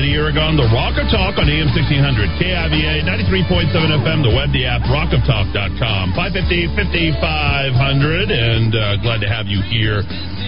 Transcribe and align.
Eddie 0.00 0.16
Aragon, 0.16 0.56
the 0.56 0.64
Rock 0.72 0.96
of 0.96 1.12
Talk 1.12 1.36
on 1.36 1.44
AM 1.44 1.68
1600, 1.76 2.40
KIVA 2.40 3.04
93.7 3.04 3.68
FM, 4.00 4.24
the 4.24 4.32
web, 4.32 4.48
the 4.48 4.64
app, 4.64 4.80
rockoftalk.com, 4.88 6.16
550 6.16 6.72
5500. 6.72 8.32
And 8.32 8.72
uh, 8.72 8.96
glad 9.04 9.20
to 9.20 9.28
have 9.28 9.44
you 9.44 9.60
here 9.68 10.00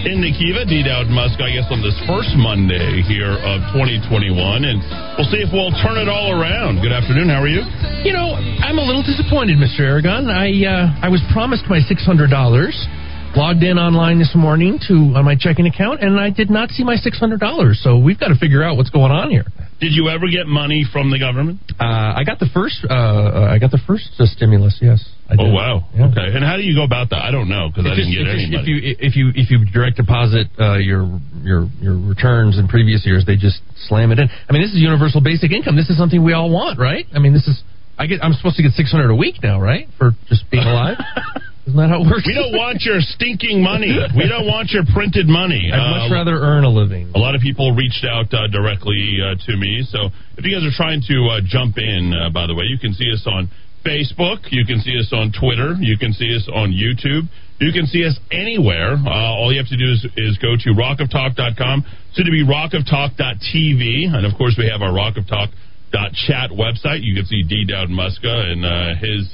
in 0.09 0.25
Nikiva, 0.25 0.65
D. 0.65 0.81
Dowd 0.81 1.05
Muska, 1.13 1.45
I 1.45 1.53
guess, 1.53 1.69
on 1.69 1.85
this 1.85 1.93
first 2.09 2.33
Monday 2.33 3.05
here 3.05 3.37
of 3.45 3.61
2021. 3.77 4.33
And 4.65 4.81
we'll 5.21 5.29
see 5.29 5.45
if 5.45 5.53
we'll 5.53 5.69
turn 5.85 6.01
it 6.01 6.09
all 6.09 6.33
around. 6.33 6.81
Good 6.81 6.89
afternoon. 6.89 7.29
How 7.29 7.45
are 7.45 7.51
you? 7.53 7.61
You 8.01 8.17
know, 8.17 8.33
I'm 8.33 8.81
a 8.81 8.85
little 8.89 9.05
disappointed, 9.05 9.61
Mr. 9.61 9.85
Aragon. 9.85 10.33
I 10.33 10.49
uh, 10.65 10.97
I 10.97 11.13
was 11.13 11.21
promised 11.29 11.69
my 11.69 11.77
six 11.85 12.01
hundred 12.01 12.33
dollars. 12.33 12.73
Logged 13.35 13.63
in 13.63 13.79
online 13.79 14.19
this 14.19 14.33
morning 14.35 14.77
to 14.87 14.93
on 15.17 15.25
my 15.25 15.33
checking 15.33 15.65
account, 15.65 16.03
and 16.03 16.19
I 16.19 16.29
did 16.29 16.51
not 16.51 16.69
see 16.69 16.83
my 16.83 16.97
six 16.97 17.17
hundred 17.17 17.39
dollars. 17.39 17.81
So 17.81 17.97
we've 17.97 18.19
got 18.19 18.27
to 18.27 18.37
figure 18.37 18.61
out 18.61 18.77
what's 18.77 18.91
going 18.91 19.11
on 19.11 19.31
here. 19.31 19.45
Did 19.81 19.97
you 19.97 20.07
ever 20.09 20.29
get 20.29 20.45
money 20.45 20.85
from 20.85 21.09
the 21.09 21.17
government? 21.17 21.59
Uh, 21.81 22.13
I 22.13 22.21
got 22.23 22.37
the 22.37 22.45
first. 22.53 22.85
Uh, 22.87 23.49
I 23.49 23.57
got 23.57 23.71
the 23.71 23.81
first 23.87 24.13
uh, 24.19 24.29
stimulus. 24.29 24.77
Yes. 24.81 25.01
I 25.27 25.33
Oh 25.39 25.49
wow. 25.49 25.81
Yeah. 25.97 26.13
Okay. 26.13 26.29
And 26.29 26.45
how 26.45 26.57
do 26.57 26.63
you 26.63 26.77
go 26.77 26.85
about 26.85 27.09
that? 27.09 27.25
I 27.25 27.31
don't 27.31 27.49
know 27.49 27.73
because 27.73 27.89
I 27.89 27.97
didn't 27.97 28.13
get 28.13 28.29
any 28.29 28.53
if 28.53 28.69
you 28.69 28.77
if 29.01 29.15
you 29.17 29.25
if 29.33 29.49
you 29.49 29.65
direct 29.65 29.97
deposit 29.97 30.53
uh, 30.61 30.77
your 30.77 31.09
your 31.41 31.65
your 31.81 31.97
returns 31.97 32.61
in 32.61 32.67
previous 32.69 33.01
years, 33.03 33.25
they 33.25 33.35
just 33.35 33.65
slam 33.89 34.11
it 34.11 34.19
in. 34.19 34.29
I 34.29 34.53
mean, 34.53 34.61
this 34.61 34.71
is 34.71 34.77
universal 34.77 35.25
basic 35.25 35.49
income. 35.51 35.75
This 35.75 35.89
is 35.89 35.97
something 35.97 36.23
we 36.23 36.33
all 36.33 36.53
want, 36.53 36.77
right? 36.77 37.09
I 37.09 37.17
mean, 37.17 37.33
this 37.33 37.47
is 37.49 37.63
I 37.97 38.05
get 38.05 38.23
I'm 38.23 38.33
supposed 38.33 38.57
to 38.57 38.63
get 38.63 38.77
six 38.77 38.91
hundred 38.91 39.09
a 39.09 39.17
week 39.17 39.41
now, 39.41 39.59
right, 39.59 39.89
for 39.97 40.11
just 40.29 40.45
being 40.53 40.69
alive. 40.69 41.01
Isn't 41.65 41.79
that 41.79 41.87
how 41.89 42.03
it 42.03 42.11
works? 42.11 42.27
we 42.27 42.35
don't 42.35 42.51
want 42.51 42.83
your 42.83 42.99
stinking 42.99 43.63
money. 43.63 43.87
We 44.17 44.27
don't 44.27 44.47
want 44.47 44.71
your 44.75 44.83
printed 44.93 45.27
money. 45.31 45.71
I'd 45.71 45.79
Uh, 45.79 46.03
much 46.03 46.11
rather 46.11 46.35
earn 46.35 46.65
a 46.65 46.69
living. 46.69 47.11
A 47.15 47.19
lot 47.19 47.35
of 47.35 47.41
people 47.41 47.71
reached 47.71 48.03
out 48.03 48.27
uh, 48.33 48.47
directly 48.51 49.17
uh, 49.23 49.39
to 49.47 49.55
me. 49.55 49.83
So 49.87 50.11
if 50.37 50.43
you 50.43 50.51
guys 50.51 50.67
are 50.67 50.75
trying 50.75 51.01
to 51.07 51.17
uh, 51.31 51.39
jump 51.47 51.77
in, 51.77 52.11
uh, 52.11 52.29
by 52.35 52.47
the 52.47 52.53
way, 52.55 52.65
you 52.67 52.77
can 52.77 52.91
see 52.93 53.07
us 53.11 53.23
on 53.25 53.47
Facebook. 53.87 54.51
You 54.51 54.65
can 54.65 54.79
see 54.83 54.99
us 54.99 55.11
on 55.15 55.31
Twitter. 55.31 55.75
You 55.79 55.97
can 55.97 56.11
see 56.11 56.35
us 56.35 56.47
on 56.51 56.71
YouTube. 56.75 57.31
You 57.63 57.71
can 57.71 57.85
see 57.87 58.03
us 58.03 58.19
anywhere. 58.31 58.99
Uh, 58.99 59.09
all 59.39 59.51
you 59.53 59.59
have 59.59 59.71
to 59.71 59.77
do 59.79 59.87
is, 59.91 60.03
is 60.17 60.37
go 60.43 60.55
to 60.59 60.69
rockoftalk.com, 60.75 61.85
soon 62.11 62.25
to 62.25 62.31
be 62.31 62.43
rockoftalk.tv. 62.43 64.11
And 64.13 64.25
of 64.25 64.35
course, 64.37 64.55
we 64.57 64.67
have 64.67 64.81
our 64.81 64.91
rockoftalk.chat 64.91 66.51
website. 66.51 67.03
You 67.03 67.15
can 67.15 67.25
see 67.25 67.43
D. 67.43 67.63
Dowd 67.65 67.87
Muska 67.87 68.51
and 68.51 68.65
uh, 68.65 68.95
his. 68.99 69.33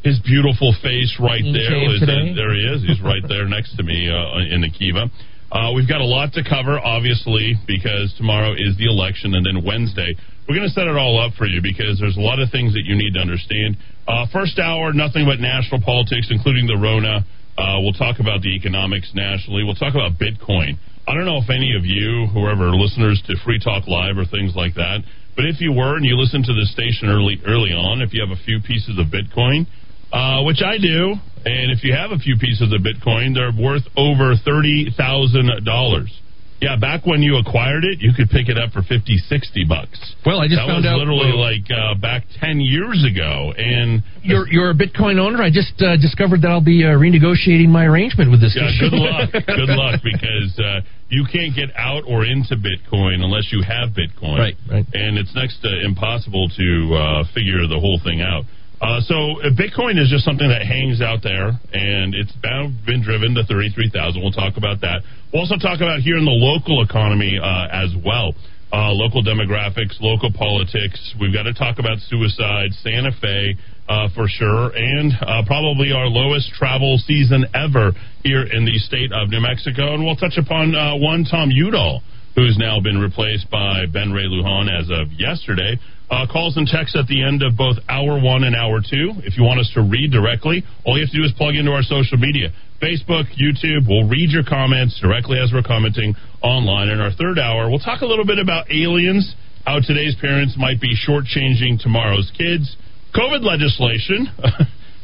Uh, 0.00 0.08
his 0.08 0.18
beautiful 0.20 0.74
face 0.82 1.16
right 1.20 1.42
Being 1.42 1.52
there. 1.52 1.70
shaved 1.70 2.36
there 2.36 2.54
he 2.54 2.64
is. 2.64 2.82
He's 2.82 3.00
right 3.02 3.22
there 3.28 3.46
next 3.56 3.76
to 3.76 3.82
me 3.82 4.08
uh, 4.08 4.38
in 4.52 4.60
the 4.60 4.70
Kiva. 4.70 5.10
Uh, 5.52 5.72
we've 5.74 5.88
got 5.88 6.00
a 6.00 6.06
lot 6.06 6.32
to 6.32 6.42
cover, 6.46 6.78
obviously, 6.78 7.54
because 7.66 8.14
tomorrow 8.16 8.52
is 8.54 8.78
the 8.78 8.86
election, 8.86 9.34
and 9.34 9.44
then 9.44 9.64
Wednesday 9.66 10.14
we're 10.50 10.58
going 10.58 10.66
to 10.66 10.74
set 10.74 10.90
it 10.90 10.98
all 10.98 11.14
up 11.14 11.30
for 11.38 11.46
you 11.46 11.62
because 11.62 12.02
there's 12.02 12.18
a 12.18 12.20
lot 12.20 12.42
of 12.42 12.50
things 12.50 12.74
that 12.74 12.82
you 12.82 12.98
need 12.98 13.14
to 13.14 13.22
understand. 13.22 13.78
Uh, 14.10 14.26
first 14.34 14.58
hour, 14.58 14.90
nothing 14.90 15.22
but 15.22 15.38
national 15.38 15.78
politics, 15.78 16.26
including 16.26 16.66
the 16.66 16.74
Rona. 16.74 17.22
Uh, 17.54 17.78
we'll 17.78 17.94
talk 17.94 18.18
about 18.18 18.42
the 18.42 18.50
economics 18.58 19.14
nationally. 19.14 19.62
We'll 19.62 19.78
talk 19.78 19.94
about 19.94 20.18
Bitcoin. 20.18 20.74
I 21.06 21.14
don't 21.14 21.22
know 21.22 21.38
if 21.38 21.46
any 21.54 21.78
of 21.78 21.86
you, 21.86 22.26
whoever 22.34 22.74
listeners 22.74 23.22
to 23.30 23.38
Free 23.46 23.62
Talk 23.62 23.86
Live 23.86 24.18
or 24.18 24.26
things 24.26 24.58
like 24.58 24.74
that, 24.74 25.06
but 25.38 25.46
if 25.46 25.62
you 25.62 25.70
were 25.70 25.94
and 25.94 26.02
you 26.02 26.18
listened 26.18 26.50
to 26.50 26.54
the 26.54 26.66
station 26.66 27.06
early 27.06 27.38
early 27.46 27.70
on, 27.70 28.02
if 28.02 28.10
you 28.10 28.18
have 28.18 28.34
a 28.34 28.42
few 28.42 28.58
pieces 28.58 28.98
of 28.98 29.06
Bitcoin, 29.06 29.70
uh, 30.12 30.42
which 30.42 30.62
I 30.62 30.78
do. 30.78 31.14
And 31.44 31.72
if 31.72 31.82
you 31.84 31.94
have 31.94 32.10
a 32.10 32.18
few 32.18 32.36
pieces 32.36 32.72
of 32.72 32.80
Bitcoin, 32.82 33.34
they're 33.34 33.52
worth 33.52 33.84
over 33.96 34.34
thirty 34.44 34.90
thousand 34.96 35.64
dollars. 35.64 36.12
Yeah, 36.60 36.76
back 36.76 37.06
when 37.06 37.22
you 37.22 37.38
acquired 37.38 37.84
it, 37.84 38.00
you 38.04 38.12
could 38.12 38.28
pick 38.28 38.50
it 38.50 38.58
up 38.58 38.72
for 38.72 38.82
50, 38.82 39.16
60 39.16 39.64
bucks. 39.64 39.96
Well, 40.26 40.40
I 40.40 40.44
just 40.44 40.60
that 40.60 40.68
found 40.68 40.84
was 40.84 40.92
out 40.92 40.98
literally 41.00 41.32
well, 41.32 41.40
like 41.40 41.64
uh, 41.72 41.96
back 41.96 42.28
ten 42.36 42.60
years 42.60 43.00
ago, 43.00 43.54
and 43.56 44.04
you're 44.20 44.46
you're 44.46 44.68
a 44.68 44.76
Bitcoin 44.76 45.16
owner. 45.16 45.40
I 45.40 45.48
just 45.48 45.72
uh, 45.80 45.96
discovered 45.96 46.42
that 46.42 46.52
I'll 46.52 46.60
be 46.60 46.84
uh, 46.84 46.92
renegotiating 47.00 47.72
my 47.72 47.88
arrangement 47.88 48.30
with 48.30 48.44
this. 48.44 48.52
yeah, 48.52 48.68
good 48.76 48.92
luck, 48.92 49.32
good 49.32 49.72
luck, 49.72 50.04
because 50.04 50.52
uh, 50.60 50.84
you 51.08 51.24
can't 51.32 51.56
get 51.56 51.72
out 51.80 52.04
or 52.06 52.28
into 52.28 52.60
Bitcoin 52.60 53.24
unless 53.24 53.48
you 53.50 53.64
have 53.64 53.96
Bitcoin, 53.96 54.36
Right, 54.36 54.56
right. 54.68 54.84
And 54.92 55.16
it's 55.16 55.34
next 55.34 55.62
to 55.64 55.80
impossible 55.80 56.50
to 56.60 56.68
uh, 56.94 57.24
figure 57.32 57.64
the 57.72 57.80
whole 57.80 58.00
thing 58.04 58.20
out. 58.20 58.44
Uh, 58.80 59.00
so 59.04 59.14
Bitcoin 59.60 60.00
is 60.00 60.08
just 60.08 60.24
something 60.24 60.48
that 60.48 60.64
hangs 60.64 61.02
out 61.04 61.20
there, 61.22 61.52
and 61.72 62.14
it's 62.14 62.32
bound, 62.40 62.80
been 62.86 63.02
driven 63.04 63.34
to 63.36 63.44
thirty-three 63.44 63.90
thousand. 63.92 64.22
We'll 64.22 64.32
talk 64.32 64.56
about 64.56 64.80
that. 64.80 65.04
We'll 65.32 65.42
also 65.42 65.60
talk 65.60 65.84
about 65.84 66.00
here 66.00 66.16
in 66.16 66.24
the 66.24 66.32
local 66.32 66.82
economy 66.82 67.36
uh, 67.36 67.68
as 67.68 67.92
well. 68.04 68.32
Uh, 68.72 68.94
local 68.94 69.22
demographics, 69.22 70.00
local 70.00 70.32
politics. 70.32 70.96
We've 71.20 71.34
got 71.34 71.42
to 71.42 71.52
talk 71.52 71.78
about 71.78 71.98
suicide, 72.06 72.70
Santa 72.80 73.10
Fe 73.20 73.58
uh, 73.88 74.08
for 74.14 74.28
sure, 74.28 74.70
and 74.72 75.12
uh, 75.20 75.42
probably 75.44 75.92
our 75.92 76.06
lowest 76.06 76.54
travel 76.54 76.96
season 77.04 77.44
ever 77.52 77.92
here 78.22 78.46
in 78.46 78.64
the 78.64 78.78
state 78.78 79.10
of 79.12 79.28
New 79.28 79.40
Mexico. 79.40 79.92
And 79.92 80.06
we'll 80.06 80.16
touch 80.16 80.38
upon 80.38 80.74
uh, 80.74 80.96
one 80.96 81.26
Tom 81.28 81.50
Udall, 81.50 82.00
who's 82.34 82.56
now 82.56 82.80
been 82.80 82.96
replaced 82.98 83.50
by 83.50 83.86
Ben 83.92 84.12
Ray 84.12 84.24
Lujan 84.30 84.70
as 84.70 84.88
of 84.88 85.12
yesterday. 85.18 85.76
Uh, 86.10 86.26
calls 86.26 86.56
and 86.56 86.66
texts 86.66 86.98
at 86.98 87.06
the 87.06 87.22
end 87.22 87.40
of 87.40 87.56
both 87.56 87.78
hour 87.88 88.18
one 88.18 88.42
and 88.42 88.56
hour 88.56 88.82
two. 88.82 89.14
If 89.22 89.38
you 89.38 89.44
want 89.44 89.60
us 89.60 89.70
to 89.74 89.80
read 89.80 90.10
directly, 90.10 90.66
all 90.84 90.98
you 90.98 91.06
have 91.06 91.12
to 91.14 91.18
do 91.18 91.24
is 91.24 91.30
plug 91.38 91.54
into 91.54 91.70
our 91.70 91.86
social 91.86 92.18
media 92.18 92.50
Facebook, 92.80 93.28
YouTube. 93.36 93.86
We'll 93.86 94.08
read 94.08 94.30
your 94.30 94.42
comments 94.42 94.98
directly 95.00 95.38
as 95.38 95.52
we're 95.52 95.62
commenting 95.62 96.16
online. 96.42 96.88
In 96.88 96.98
our 96.98 97.12
third 97.12 97.38
hour, 97.38 97.68
we'll 97.68 97.78
talk 97.78 98.00
a 98.00 98.08
little 98.08 98.24
bit 98.24 98.38
about 98.38 98.72
aliens, 98.72 99.36
how 99.64 99.78
today's 99.84 100.16
parents 100.20 100.56
might 100.56 100.80
be 100.80 100.96
shortchanging 100.96 101.78
tomorrow's 101.80 102.32
kids, 102.36 102.76
COVID 103.14 103.44
legislation. 103.44 104.26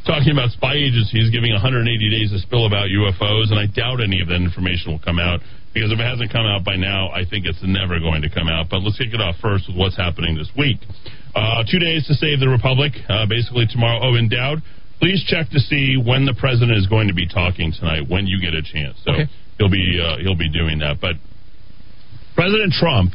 Talking 0.06 0.31
about 0.31 0.55
spy 0.55 0.75
agencies 0.75 1.34
giving 1.34 1.50
180 1.50 1.83
days 2.11 2.31
to 2.31 2.39
spill 2.39 2.66
about 2.66 2.87
UFOs, 2.87 3.50
and 3.50 3.59
I 3.59 3.66
doubt 3.66 3.99
any 3.99 4.22
of 4.22 4.28
that 4.28 4.39
information 4.39 4.93
will 4.93 5.03
come 5.03 5.19
out 5.19 5.41
because 5.76 5.92
if 5.92 6.00
it 6.00 6.09
hasn't 6.09 6.32
come 6.32 6.48
out 6.48 6.64
by 6.64 6.72
now, 6.81 7.12
I 7.12 7.28
think 7.28 7.44
it's 7.44 7.60
never 7.60 8.00
going 8.00 8.25
to 8.25 8.32
come 8.32 8.48
out. 8.48 8.72
But 8.72 8.81
let's 8.81 8.97
kick 8.97 9.12
it 9.12 9.20
off 9.20 9.37
first 9.44 9.69
with 9.69 9.76
what's 9.76 9.92
happening 10.00 10.32
this 10.32 10.48
week. 10.56 10.81
Uh, 11.37 11.69
two 11.69 11.76
days 11.76 12.09
to 12.09 12.16
save 12.16 12.41
the 12.41 12.48
republic, 12.48 12.97
uh, 13.12 13.28
basically 13.28 13.69
tomorrow. 13.69 14.00
Oh, 14.00 14.16
and 14.16 14.32
Dowd, 14.32 14.65
please 15.04 15.20
check 15.28 15.53
to 15.53 15.60
see 15.60 16.00
when 16.00 16.25
the 16.25 16.32
president 16.32 16.81
is 16.81 16.88
going 16.88 17.12
to 17.12 17.15
be 17.15 17.28
talking 17.28 17.76
tonight. 17.76 18.09
When 18.09 18.25
you 18.25 18.41
get 18.41 18.56
a 18.56 18.65
chance, 18.65 18.97
so 19.04 19.12
Okay. 19.12 19.28
he'll 19.60 19.69
be 19.69 20.00
uh, 20.00 20.16
he'll 20.25 20.41
be 20.41 20.48
doing 20.48 20.81
that. 20.81 20.97
But 20.97 21.20
President 22.32 22.72
Trump, 22.72 23.12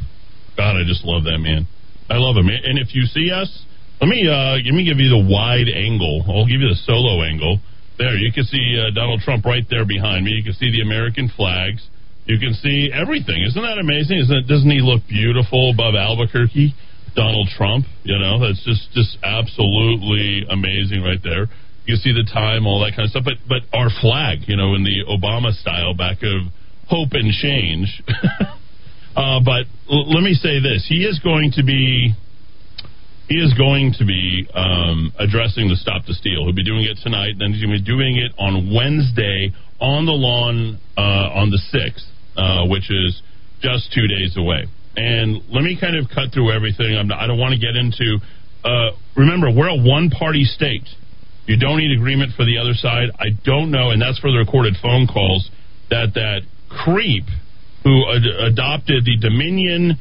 God, 0.56 0.78
I 0.78 0.86
just 0.86 1.02
love 1.02 1.26
that 1.26 1.42
man. 1.42 1.66
I 2.06 2.22
love 2.22 2.38
him. 2.38 2.46
And 2.46 2.78
if 2.78 2.94
you 2.94 3.10
see 3.10 3.34
us, 3.34 3.50
let 3.98 4.06
me 4.06 4.22
uh, 4.30 4.62
let 4.62 4.70
me 4.70 4.86
give 4.86 5.02
you 5.02 5.10
the 5.10 5.18
wide 5.26 5.66
angle. 5.66 6.22
I'll 6.30 6.46
give 6.46 6.62
you 6.62 6.70
the 6.70 6.78
solo 6.86 7.26
angle. 7.26 7.58
There, 7.98 8.14
you 8.14 8.30
can 8.32 8.46
see 8.46 8.78
uh, 8.78 8.94
Donald 8.94 9.18
Trump 9.26 9.44
right 9.44 9.66
there 9.68 9.84
behind 9.84 10.24
me. 10.24 10.30
You 10.30 10.44
can 10.46 10.54
see 10.54 10.70
the 10.70 10.82
American 10.86 11.26
flags. 11.26 11.82
You 12.24 12.38
can 12.38 12.54
see 12.54 12.90
everything. 12.92 13.42
Isn't 13.42 13.62
that 13.62 13.78
amazing? 13.78 14.18
Isn't 14.18 14.36
it, 14.36 14.46
doesn't 14.46 14.70
he 14.70 14.80
look 14.80 15.02
beautiful 15.08 15.72
above 15.74 15.94
Albuquerque? 15.94 16.74
Donald 17.14 17.48
Trump, 17.56 17.84
you 18.04 18.18
know, 18.18 18.40
that's 18.40 18.64
just 18.64 18.90
just 18.92 19.18
absolutely 19.22 20.46
amazing 20.48 21.02
right 21.02 21.20
there. 21.22 21.46
You 21.84 21.96
see 21.96 22.12
the 22.12 22.24
time, 22.24 22.66
all 22.66 22.80
that 22.80 22.96
kind 22.96 23.04
of 23.04 23.10
stuff. 23.10 23.24
But 23.24 23.36
but 23.46 23.62
our 23.76 23.90
flag, 24.00 24.48
you 24.48 24.56
know, 24.56 24.74
in 24.74 24.82
the 24.84 25.04
Obama 25.04 25.52
style, 25.52 25.92
back 25.92 26.22
of 26.22 26.48
hope 26.88 27.12
and 27.12 27.30
change. 27.32 28.02
uh, 29.16 29.40
but 29.44 29.68
l- 29.90 30.08
let 30.08 30.22
me 30.22 30.32
say 30.32 30.60
this: 30.60 30.86
he 30.88 31.04
is 31.04 31.18
going 31.18 31.52
to 31.56 31.64
be 31.64 32.14
he 33.28 33.36
is 33.36 33.52
going 33.54 33.92
to 33.98 34.04
be 34.04 34.48
um, 34.54 35.12
addressing 35.18 35.68
the 35.68 35.76
Stop 35.76 36.06
the 36.06 36.14
Steal. 36.14 36.44
He'll 36.44 36.54
be 36.54 36.64
doing 36.64 36.84
it 36.84 36.98
tonight, 37.02 37.36
and 37.36 37.40
then 37.40 37.52
he's 37.52 37.62
going 37.62 37.76
to 37.76 37.82
be 37.82 37.84
doing 37.84 38.16
it 38.16 38.32
on 38.38 38.72
Wednesday 38.72 39.52
on 39.80 40.06
the 40.06 40.12
lawn 40.12 40.78
uh, 40.96 41.40
on 41.40 41.50
the 41.50 41.58
6th, 41.72 42.06
uh, 42.36 42.66
which 42.66 42.90
is 42.90 43.20
just 43.60 43.92
two 43.92 44.06
days 44.06 44.36
away. 44.36 44.66
And 44.96 45.40
let 45.48 45.62
me 45.62 45.78
kind 45.80 45.96
of 45.96 46.08
cut 46.12 46.32
through 46.32 46.52
everything. 46.52 46.96
I'm 46.96 47.08
not, 47.08 47.20
I 47.20 47.26
don't 47.26 47.38
want 47.38 47.54
to 47.54 47.60
get 47.60 47.76
into. 47.76 48.18
Uh, 48.64 48.90
remember, 49.16 49.50
we're 49.50 49.68
a 49.68 49.76
one 49.76 50.10
party 50.10 50.44
state. 50.44 50.86
You 51.46 51.56
don't 51.58 51.78
need 51.78 51.96
agreement 51.96 52.32
for 52.36 52.44
the 52.44 52.58
other 52.58 52.74
side. 52.74 53.10
I 53.18 53.30
don't 53.44 53.70
know, 53.70 53.90
and 53.90 54.00
that's 54.00 54.18
for 54.18 54.30
the 54.30 54.38
recorded 54.38 54.76
phone 54.80 55.06
calls, 55.06 55.50
that 55.90 56.14
that 56.14 56.42
creep 56.68 57.24
who 57.82 58.04
ad- 58.08 58.52
adopted 58.52 59.04
the 59.04 59.16
Dominion 59.18 59.98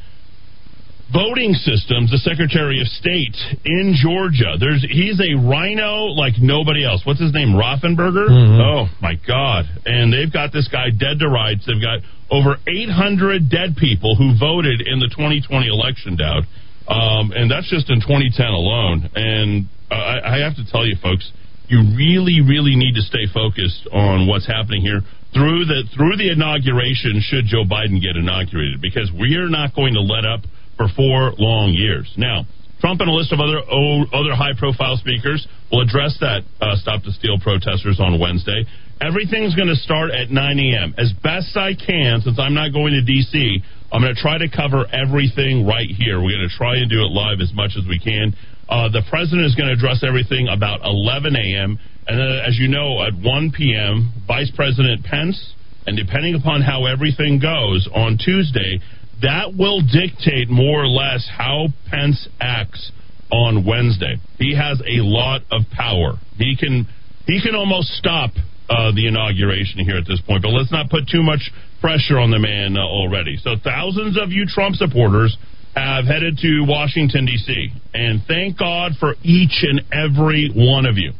voting 1.13 1.53
systems, 1.53 2.11
the 2.11 2.17
Secretary 2.23 2.79
of 2.81 2.87
State 2.87 3.35
in 3.65 3.93
Georgia. 3.95 4.55
There's 4.59 4.85
he's 4.89 5.19
a 5.19 5.35
rhino 5.35 6.13
like 6.15 6.33
nobody 6.39 6.85
else. 6.85 7.01
What's 7.05 7.19
his 7.19 7.33
name? 7.33 7.49
Raffensperger. 7.53 8.27
Mhm. 8.29 8.59
Oh 8.59 8.89
my 9.01 9.15
God! 9.27 9.65
And 9.85 10.11
they've 10.13 10.31
got 10.31 10.51
this 10.53 10.67
guy 10.67 10.89
dead 10.89 11.19
to 11.19 11.27
rights. 11.29 11.65
They've 11.65 11.81
got 11.81 11.99
over 12.29 12.57
800 12.67 13.49
dead 13.49 13.75
people 13.75 14.15
who 14.15 14.37
voted 14.39 14.81
in 14.81 14.99
the 14.99 15.07
2020 15.09 15.67
election, 15.67 16.15
Dowd. 16.15 16.47
Um, 16.87 17.31
and 17.35 17.49
that's 17.51 17.69
just 17.69 17.89
in 17.89 17.99
2010 18.01 18.45
alone. 18.47 19.09
And 19.15 19.67
uh, 19.91 19.95
I, 19.95 20.35
I 20.35 20.37
have 20.39 20.55
to 20.55 20.65
tell 20.65 20.85
you, 20.85 20.95
folks, 21.01 21.29
you 21.67 21.79
really, 21.95 22.41
really 22.41 22.75
need 22.75 22.95
to 22.95 23.01
stay 23.01 23.27
focused 23.33 23.87
on 23.91 24.27
what's 24.27 24.47
happening 24.47 24.81
here 24.81 25.01
through 25.33 25.65
the 25.65 25.83
through 25.95 26.17
the 26.17 26.31
inauguration. 26.31 27.21
Should 27.23 27.45
Joe 27.45 27.63
Biden 27.63 28.01
get 28.01 28.15
inaugurated, 28.15 28.81
because 28.81 29.11
we 29.11 29.35
are 29.35 29.47
not 29.47 29.75
going 29.75 29.93
to 29.93 30.01
let 30.01 30.25
up 30.25 30.41
for 30.77 30.87
four 30.95 31.33
long 31.37 31.73
years. 31.73 32.11
Now, 32.17 32.45
Trump 32.79 32.99
and 32.99 33.09
a 33.09 33.13
list 33.13 33.31
of 33.31 33.39
other 33.39 33.61
other 33.61 34.33
high 34.33 34.57
profile 34.57 34.97
speakers 34.97 35.45
will 35.71 35.81
address 35.81 36.17
that 36.19 36.41
uh, 36.59 36.75
Stop 36.75 37.03
the 37.03 37.13
Steal 37.13 37.39
protesters 37.39 37.99
on 38.01 38.19
Wednesday. 38.19 38.65
Everything's 39.01 39.55
going 39.55 39.69
to 39.69 39.75
start 39.75 40.11
at 40.11 40.29
9 40.29 40.37
a.m. 40.37 40.93
As 40.97 41.11
best 41.23 41.57
I 41.57 41.73
can, 41.73 42.21
since 42.21 42.37
I'm 42.37 42.53
not 42.53 42.69
going 42.69 42.93
to 42.93 43.01
D.C., 43.01 43.61
I'm 43.91 44.01
going 44.01 44.13
to 44.13 44.21
try 44.21 44.37
to 44.37 44.45
cover 44.45 44.85
everything 44.93 45.65
right 45.65 45.89
here. 45.89 46.21
We're 46.21 46.37
going 46.37 46.49
to 46.49 46.55
try 46.55 46.77
and 46.77 46.89
do 46.89 47.01
it 47.01 47.09
live 47.09 47.41
as 47.41 47.51
much 47.53 47.73
as 47.77 47.85
we 47.89 47.97
can. 47.97 48.37
Uh, 48.69 48.89
the 48.89 49.01
president 49.09 49.45
is 49.45 49.55
going 49.57 49.67
to 49.67 49.75
address 49.75 50.05
everything 50.05 50.47
about 50.47 50.81
11 50.85 51.35
a.m. 51.35 51.77
And 52.07 52.15
then, 52.17 52.31
as 52.45 52.57
you 52.57 52.69
know, 52.69 53.01
at 53.01 53.13
1 53.17 53.51
p.m., 53.57 54.13
Vice 54.25 54.51
President 54.55 55.03
Pence, 55.03 55.37
and 55.85 55.97
depending 55.97 56.35
upon 56.35 56.61
how 56.61 56.85
everything 56.85 57.41
goes 57.41 57.89
on 57.93 58.17
Tuesday, 58.17 58.79
that 59.21 59.53
will 59.57 59.81
dictate 59.81 60.49
more 60.49 60.83
or 60.83 60.87
less 60.87 61.29
how 61.29 61.67
Pence 61.89 62.27
acts 62.39 62.91
on 63.31 63.65
Wednesday. 63.65 64.17
He 64.37 64.55
has 64.55 64.81
a 64.81 65.01
lot 65.01 65.41
of 65.51 65.63
power. 65.71 66.13
He 66.37 66.55
can 66.57 66.87
he 67.25 67.41
can 67.41 67.55
almost 67.55 67.89
stop 67.89 68.31
uh, 68.69 68.91
the 68.93 69.07
inauguration 69.07 69.83
here 69.85 69.97
at 69.97 70.07
this 70.07 70.21
point. 70.21 70.43
But 70.43 70.49
let's 70.49 70.71
not 70.71 70.89
put 70.89 71.07
too 71.07 71.23
much 71.23 71.51
pressure 71.79 72.19
on 72.19 72.31
the 72.31 72.39
man 72.39 72.77
uh, 72.77 72.81
already. 72.81 73.37
So 73.37 73.55
thousands 73.63 74.17
of 74.21 74.31
you 74.31 74.45
Trump 74.47 74.75
supporters 74.75 75.37
have 75.75 76.05
headed 76.05 76.37
to 76.39 76.65
Washington 76.67 77.25
D.C. 77.25 77.69
and 77.93 78.21
thank 78.27 78.57
God 78.57 78.93
for 78.99 79.15
each 79.23 79.63
and 79.63 79.81
every 79.91 80.51
one 80.53 80.85
of 80.85 80.97
you. 80.97 81.13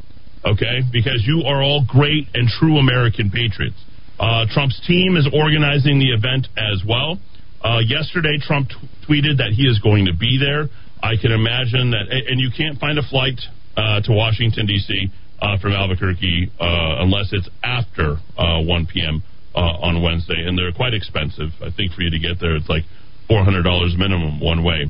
Okay, 0.43 0.81
because 0.91 1.23
you 1.25 1.43
are 1.45 1.61
all 1.61 1.85
great 1.87 2.27
and 2.33 2.49
true 2.49 2.77
American 2.77 3.29
patriots. 3.29 3.77
Uh, 4.19 4.45
Trump's 4.51 4.79
team 4.87 5.15
is 5.15 5.29
organizing 5.33 5.99
the 5.99 6.11
event 6.11 6.47
as 6.57 6.81
well. 6.87 7.17
Uh, 7.63 7.79
yesterday, 7.85 8.37
Trump 8.41 8.69
t- 8.69 8.75
tweeted 9.07 9.37
that 9.37 9.53
he 9.55 9.63
is 9.63 9.79
going 9.79 10.05
to 10.05 10.13
be 10.17 10.37
there. 10.41 10.65
I 11.01 11.13
can 11.21 11.31
imagine 11.31 11.91
that, 11.91 12.09
and 12.09 12.39
you 12.39 12.49
can't 12.55 12.79
find 12.79 12.97
a 12.97 13.03
flight 13.03 13.39
uh, 13.77 14.01
to 14.01 14.11
Washington 14.13 14.65
D.C. 14.65 15.09
Uh, 15.41 15.57
from 15.59 15.73
Albuquerque 15.73 16.51
uh, 16.59 17.01
unless 17.01 17.29
it's 17.33 17.49
after 17.63 18.17
uh, 18.37 18.61
1 18.61 18.87
p.m. 18.91 19.23
on 19.55 20.01
Wednesday, 20.01 20.45
and 20.45 20.57
they're 20.57 20.71
quite 20.73 20.93
expensive. 20.93 21.49
I 21.61 21.69
think 21.75 21.93
for 21.93 22.01
you 22.01 22.09
to 22.11 22.19
get 22.19 22.39
there, 22.39 22.55
it's 22.55 22.69
like 22.69 22.83
four 23.27 23.43
hundred 23.43 23.63
dollars 23.63 23.95
minimum 23.97 24.39
one 24.39 24.63
way. 24.63 24.85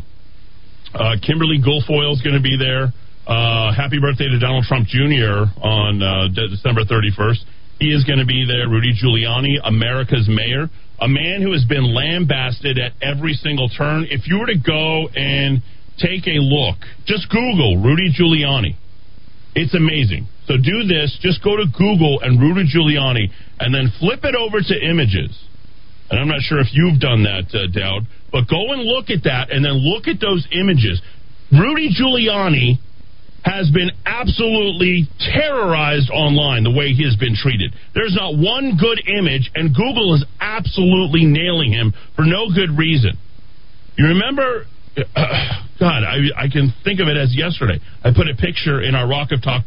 Kimberly 1.24 1.60
Guilfoyle 1.64 2.12
is 2.14 2.22
going 2.22 2.36
to 2.36 2.44
be 2.44 2.58
there. 2.60 2.92
happy 3.28 4.00
birthday 4.00 4.28
to 4.28 4.40
Donald 4.40 4.66
Trump 4.68 4.88
Jr. 4.88 5.48
on 5.64 6.00
December 6.36 6.84
31st. 6.84 7.40
He 7.80 7.88
is 7.96 8.04
going 8.04 8.20
to 8.20 8.26
be 8.28 8.46
there. 8.46 8.68
Rudy 8.70 8.94
Giuliani, 8.94 9.56
America's 9.64 10.28
mayor, 10.30 10.70
a 11.02 11.08
man 11.08 11.42
who 11.42 11.52
has 11.52 11.66
been 11.66 11.84
lambasted 11.84 12.78
at 12.78 12.94
every 13.02 13.34
single 13.34 13.68
turn. 13.70 14.06
If 14.10 14.28
you 14.28 14.38
were 14.40 14.46
to 14.46 14.58
go 14.58 15.10
and 15.10 15.62
take 15.98 16.28
a 16.28 16.38
look, 16.38 16.78
just 17.06 17.28
Google 17.30 17.82
Rudy 17.82 18.14
Giuliani. 18.14 18.78
It's 19.56 19.74
amazing. 19.74 20.28
So 20.46 20.56
do 20.56 20.84
this. 20.88 21.18
Just 21.22 21.44
go 21.44 21.58
to 21.58 21.66
Google 21.66 22.22
and 22.22 22.40
Rudy 22.40 22.70
Giuliani, 22.70 23.30
and 23.60 23.74
then 23.74 23.92
flip 24.00 24.22
it 24.24 24.36
over 24.36 24.62
to 24.62 24.76
images. 24.90 25.36
And 26.10 26.20
I'm 26.20 26.28
not 26.28 26.42
sure 26.42 26.60
if 26.60 26.68
you've 26.72 27.00
done 27.00 27.24
that, 27.24 27.50
uh, 27.54 27.68
Dowd, 27.68 28.06
but 28.32 28.48
go 28.48 28.72
and 28.72 28.84
look 28.84 29.10
at 29.10 29.24
that, 29.24 29.52
and 29.52 29.66
then 29.66 29.74
look 29.74 30.08
at 30.08 30.20
those 30.22 30.48
images. 30.52 31.02
Rudy 31.52 31.90
Giuliani 31.90 32.78
has 33.44 33.70
been 33.72 33.90
absolutely 34.06 35.08
terrorized 35.20 36.10
online 36.12 36.64
the 36.64 36.72
way 36.72 36.94
he 36.94 37.04
has 37.04 37.16
been 37.16 37.36
treated. 37.36 37.74
There's 37.94 38.16
not 38.16 38.38
one 38.38 38.78
good 38.78 39.02
image, 39.08 39.50
and 39.56 39.74
Google 39.74 40.14
is 40.16 40.24
absolutely 40.40 41.26
nailing 41.26 41.72
him 41.72 41.94
for 42.16 42.24
no 42.24 42.54
good 42.54 42.78
reason. 42.78 43.18
You 43.98 44.08
remember 44.14 44.66
uh, 44.98 45.02
God, 45.80 46.04
I, 46.04 46.46
I 46.46 46.48
can 46.52 46.74
think 46.84 47.00
of 47.00 47.08
it 47.08 47.18
as 47.18 47.34
yesterday. 47.36 47.80
I 48.04 48.12
put 48.14 48.28
a 48.28 48.36
picture 48.36 48.82
in 48.82 48.96
our 48.96 49.08
Rock 49.08 49.32
of 49.32 49.42
Talk 49.42 49.66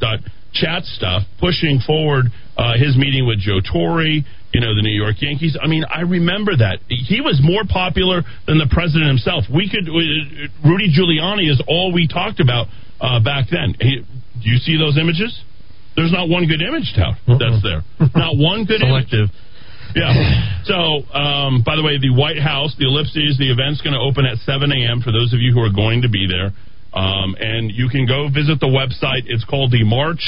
chat 0.52 0.84
stuff 0.84 1.24
pushing 1.40 1.80
forward 1.84 2.26
uh, 2.56 2.78
his 2.78 2.96
meeting 2.96 3.26
with 3.26 3.40
Joe 3.40 3.58
Torre, 3.58 4.22
you 4.54 4.60
know, 4.62 4.74
the 4.76 4.82
New 4.82 4.94
York 4.94 5.16
Yankees. 5.18 5.58
I 5.60 5.66
mean, 5.66 5.84
I 5.90 6.02
remember 6.02 6.54
that. 6.56 6.78
He 6.86 7.20
was 7.20 7.40
more 7.42 7.64
popular 7.66 8.22
than 8.46 8.58
the 8.58 8.70
president 8.70 9.08
himself. 9.08 9.44
We 9.50 9.66
could, 9.66 9.90
uh, 9.90 10.68
Rudy 10.68 10.94
Giuliani 10.94 11.50
is 11.50 11.60
all 11.66 11.92
we 11.92 12.06
talked 12.06 12.38
about 12.38 12.68
uh, 13.04 13.20
back 13.20 13.52
then. 13.52 13.76
He, 13.78 14.00
do 14.00 14.46
you 14.48 14.56
see 14.64 14.78
those 14.80 14.96
images? 14.96 15.28
There's 15.94 16.10
not 16.10 16.28
one 16.32 16.48
good 16.48 16.62
image, 16.64 16.90
Tout, 16.96 17.14
that's 17.38 17.60
there. 17.62 17.84
not 18.16 18.34
one 18.40 18.64
good 18.64 18.80
Selective. 18.80 19.28
image. 19.30 19.40
Yeah. 19.94 20.10
So, 20.66 21.06
um, 21.14 21.62
by 21.62 21.76
the 21.76 21.84
way, 21.86 22.00
the 22.02 22.10
White 22.10 22.40
House, 22.42 22.74
the 22.80 22.88
Ellipses, 22.90 23.38
the 23.38 23.46
event's 23.52 23.78
going 23.78 23.94
to 23.94 24.02
open 24.02 24.26
at 24.26 24.42
7 24.42 24.58
a.m. 24.72 24.98
for 25.04 25.12
those 25.14 25.30
of 25.30 25.38
you 25.38 25.52
who 25.54 25.62
are 25.62 25.70
going 25.70 26.02
to 26.02 26.10
be 26.10 26.26
there. 26.26 26.50
Um, 26.90 27.36
and 27.38 27.70
you 27.70 27.86
can 27.88 28.06
go 28.06 28.26
visit 28.26 28.58
the 28.58 28.66
website. 28.70 29.30
It's 29.30 29.44
called 29.46 29.70
the 29.70 29.84
March 29.86 30.22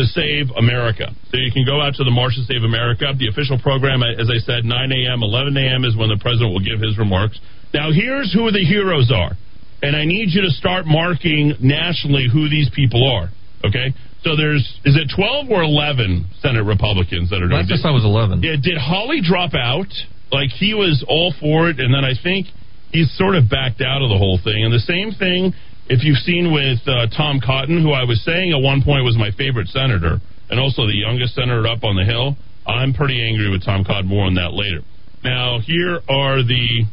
to 0.00 0.04
Save 0.08 0.48
America. 0.56 1.12
So 1.28 1.36
you 1.36 1.52
can 1.52 1.66
go 1.68 1.80
out 1.84 1.92
to 2.00 2.04
the 2.04 2.10
March 2.14 2.40
to 2.40 2.44
Save 2.48 2.64
America. 2.64 3.12
The 3.12 3.28
official 3.28 3.60
program, 3.60 4.00
as 4.00 4.32
I 4.32 4.40
said, 4.40 4.64
9 4.64 4.72
a.m., 4.72 5.20
11 5.20 5.56
a.m. 5.60 5.84
is 5.84 5.92
when 5.92 6.08
the 6.08 6.16
president 6.16 6.48
will 6.56 6.64
give 6.64 6.80
his 6.80 6.96
remarks. 6.96 7.36
Now, 7.76 7.92
here's 7.92 8.32
who 8.32 8.48
the 8.48 8.64
heroes 8.64 9.12
are. 9.12 9.36
And 9.82 9.96
I 9.96 10.04
need 10.04 10.30
you 10.30 10.42
to 10.42 10.50
start 10.50 10.86
marking 10.86 11.54
nationally 11.60 12.28
who 12.32 12.48
these 12.48 12.70
people 12.74 13.02
are. 13.02 13.28
Okay? 13.66 13.92
So 14.22 14.36
there's 14.36 14.62
is 14.84 14.94
it 14.94 15.10
twelve 15.14 15.50
or 15.50 15.62
eleven 15.62 16.30
Senate 16.38 16.62
Republicans 16.62 17.30
that 17.30 17.42
are 17.42 17.48
doing? 17.48 17.58
I 17.58 17.66
guess 17.66 17.82
I 17.84 17.90
was 17.90 18.06
eleven. 18.06 18.42
Yeah, 18.42 18.54
did 18.54 18.78
Hawley 18.78 19.20
drop 19.20 19.54
out? 19.54 19.90
Like 20.30 20.50
he 20.50 20.74
was 20.74 21.04
all 21.06 21.34
for 21.40 21.68
it, 21.68 21.80
and 21.80 21.92
then 21.92 22.04
I 22.06 22.14
think 22.14 22.46
he's 22.94 23.10
sort 23.18 23.34
of 23.34 23.50
backed 23.50 23.82
out 23.82 24.00
of 24.00 24.08
the 24.08 24.16
whole 24.16 24.38
thing. 24.38 24.64
And 24.64 24.72
the 24.72 24.86
same 24.86 25.10
thing, 25.10 25.52
if 25.90 26.06
you've 26.06 26.22
seen 26.22 26.54
with 26.54 26.78
uh, 26.86 27.10
Tom 27.10 27.42
Cotton, 27.42 27.82
who 27.82 27.90
I 27.90 28.04
was 28.04 28.22
saying 28.24 28.54
at 28.54 28.62
one 28.62 28.80
point 28.82 29.02
was 29.02 29.18
my 29.18 29.34
favorite 29.34 29.68
senator, 29.68 30.22
and 30.48 30.60
also 30.60 30.86
the 30.86 30.96
youngest 30.96 31.34
senator 31.34 31.66
up 31.66 31.82
on 31.82 31.98
the 31.98 32.06
Hill. 32.06 32.38
I'm 32.64 32.94
pretty 32.94 33.18
angry 33.18 33.50
with 33.50 33.66
Tom 33.66 33.82
Cotton. 33.84 34.06
More 34.06 34.24
on 34.24 34.34
that 34.38 34.54
later. 34.54 34.86
Now 35.24 35.58
here 35.58 35.98
are 36.08 36.46
the 36.46 36.86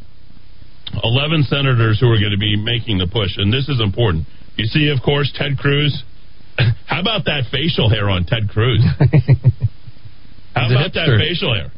11 1.04 1.44
senators 1.44 2.00
who 2.00 2.08
are 2.08 2.20
going 2.20 2.32
to 2.32 2.40
be 2.40 2.56
making 2.56 2.98
the 2.98 3.08
push, 3.08 3.38
and 3.38 3.52
this 3.52 3.70
is 3.70 3.82
important. 3.82 4.26
You 4.56 4.66
see, 4.66 4.90
of 4.90 5.02
course, 5.04 5.32
Ted 5.36 5.58
Cruz 5.58 6.04
How 6.88 7.00
about 7.00 7.26
that 7.26 7.48
facial 7.52 7.90
hair 7.90 8.10
on 8.10 8.26
Ted 8.26 8.50
Cruz? 8.50 8.84
How 10.56 10.68
about 10.70 10.94
that 10.94 11.08
facial 11.20 11.54
hair? 11.54 11.72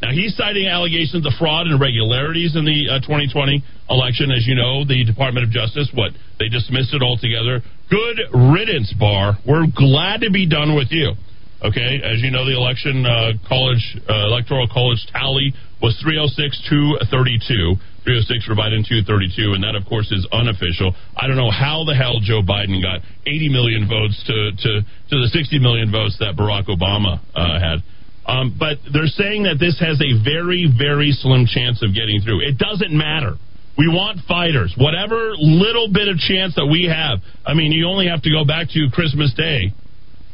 Now, 0.00 0.12
he's 0.12 0.36
citing 0.36 0.66
allegations 0.68 1.26
of 1.26 1.32
fraud 1.38 1.66
and 1.66 1.74
irregularities 1.74 2.54
in 2.54 2.64
the 2.64 2.86
uh, 2.86 3.02
2020 3.02 3.64
election. 3.90 4.30
As 4.30 4.46
you 4.46 4.54
know, 4.54 4.86
the 4.86 5.02
Department 5.02 5.42
of 5.42 5.50
Justice, 5.50 5.90
what? 5.90 6.12
They 6.38 6.48
dismissed 6.48 6.94
it 6.94 7.02
altogether. 7.02 7.62
Good 7.90 8.18
riddance, 8.30 8.94
Barr. 8.94 9.38
We're 9.42 9.66
glad 9.74 10.22
to 10.22 10.30
be 10.30 10.46
done 10.46 10.76
with 10.76 10.88
you. 10.90 11.14
Okay, 11.58 11.98
as 11.98 12.22
you 12.22 12.30
know, 12.30 12.46
the 12.46 12.54
election 12.54 13.02
uh, 13.02 13.34
college 13.48 13.82
uh, 14.06 14.30
electoral 14.30 14.68
college 14.70 15.02
tally 15.10 15.50
was 15.82 15.98
306 15.98 16.70
to 16.70 17.02
32. 17.10 17.74
306 18.08 18.48
for 18.48 18.56
Biden, 18.56 18.80
232, 18.88 19.52
and 19.52 19.60
that, 19.60 19.76
of 19.76 19.84
course, 19.84 20.08
is 20.08 20.24
unofficial. 20.32 20.96
I 21.12 21.28
don't 21.28 21.36
know 21.36 21.52
how 21.52 21.84
the 21.84 21.92
hell 21.92 22.24
Joe 22.24 22.40
Biden 22.40 22.80
got 22.80 23.04
80 23.28 23.52
million 23.52 23.84
votes 23.84 24.16
to 24.24 24.56
to, 24.56 24.70
to 24.80 25.14
the 25.20 25.28
60 25.28 25.60
million 25.60 25.92
votes 25.92 26.16
that 26.24 26.32
Barack 26.32 26.72
Obama 26.72 27.20
uh, 27.36 27.60
had. 27.60 27.84
Um, 28.24 28.56
but 28.56 28.80
they're 28.88 29.12
saying 29.12 29.44
that 29.44 29.60
this 29.60 29.76
has 29.84 30.00
a 30.00 30.16
very, 30.24 30.72
very 30.72 31.12
slim 31.12 31.44
chance 31.44 31.84
of 31.84 31.92
getting 31.92 32.24
through. 32.24 32.40
It 32.48 32.56
doesn't 32.56 32.96
matter. 32.96 33.36
We 33.76 33.88
want 33.92 34.24
fighters. 34.24 34.72
Whatever 34.76 35.36
little 35.36 35.92
bit 35.92 36.08
of 36.08 36.16
chance 36.16 36.56
that 36.56 36.64
we 36.64 36.88
have. 36.88 37.20
I 37.44 37.52
mean, 37.52 37.72
you 37.72 37.88
only 37.88 38.08
have 38.08 38.24
to 38.24 38.32
go 38.32 38.44
back 38.44 38.72
to 38.72 38.88
Christmas 38.92 39.36
Day 39.36 39.72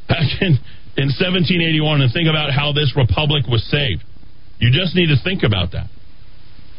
back 0.07 0.27
in, 0.41 0.59
in 0.95 1.11
1781 1.11 2.03
and 2.03 2.11
think 2.15 2.31
about 2.31 2.55
how 2.55 2.71
this 2.71 2.95
republic 2.95 3.51
was 3.51 3.67
saved. 3.67 4.03
You 4.63 4.71
just 4.71 4.95
need 4.95 5.11
to 5.11 5.19
think 5.23 5.43
about 5.43 5.75
that 5.75 5.91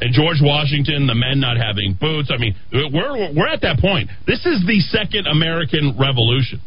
and 0.02 0.14
George 0.14 0.40
Washington, 0.42 1.08
the 1.08 1.16
men 1.16 1.40
not 1.40 1.58
having 1.58 1.96
boots. 2.00 2.32
I 2.34 2.38
mean, 2.38 2.56
we're 2.72 3.32
we're 3.32 3.48
at 3.48 3.62
that 3.62 3.80
point. 3.80 4.10
This 4.28 4.46
is 4.46 4.64
the 4.68 4.80
second 4.92 5.28
American 5.28 5.96
Revolution. 5.98 6.60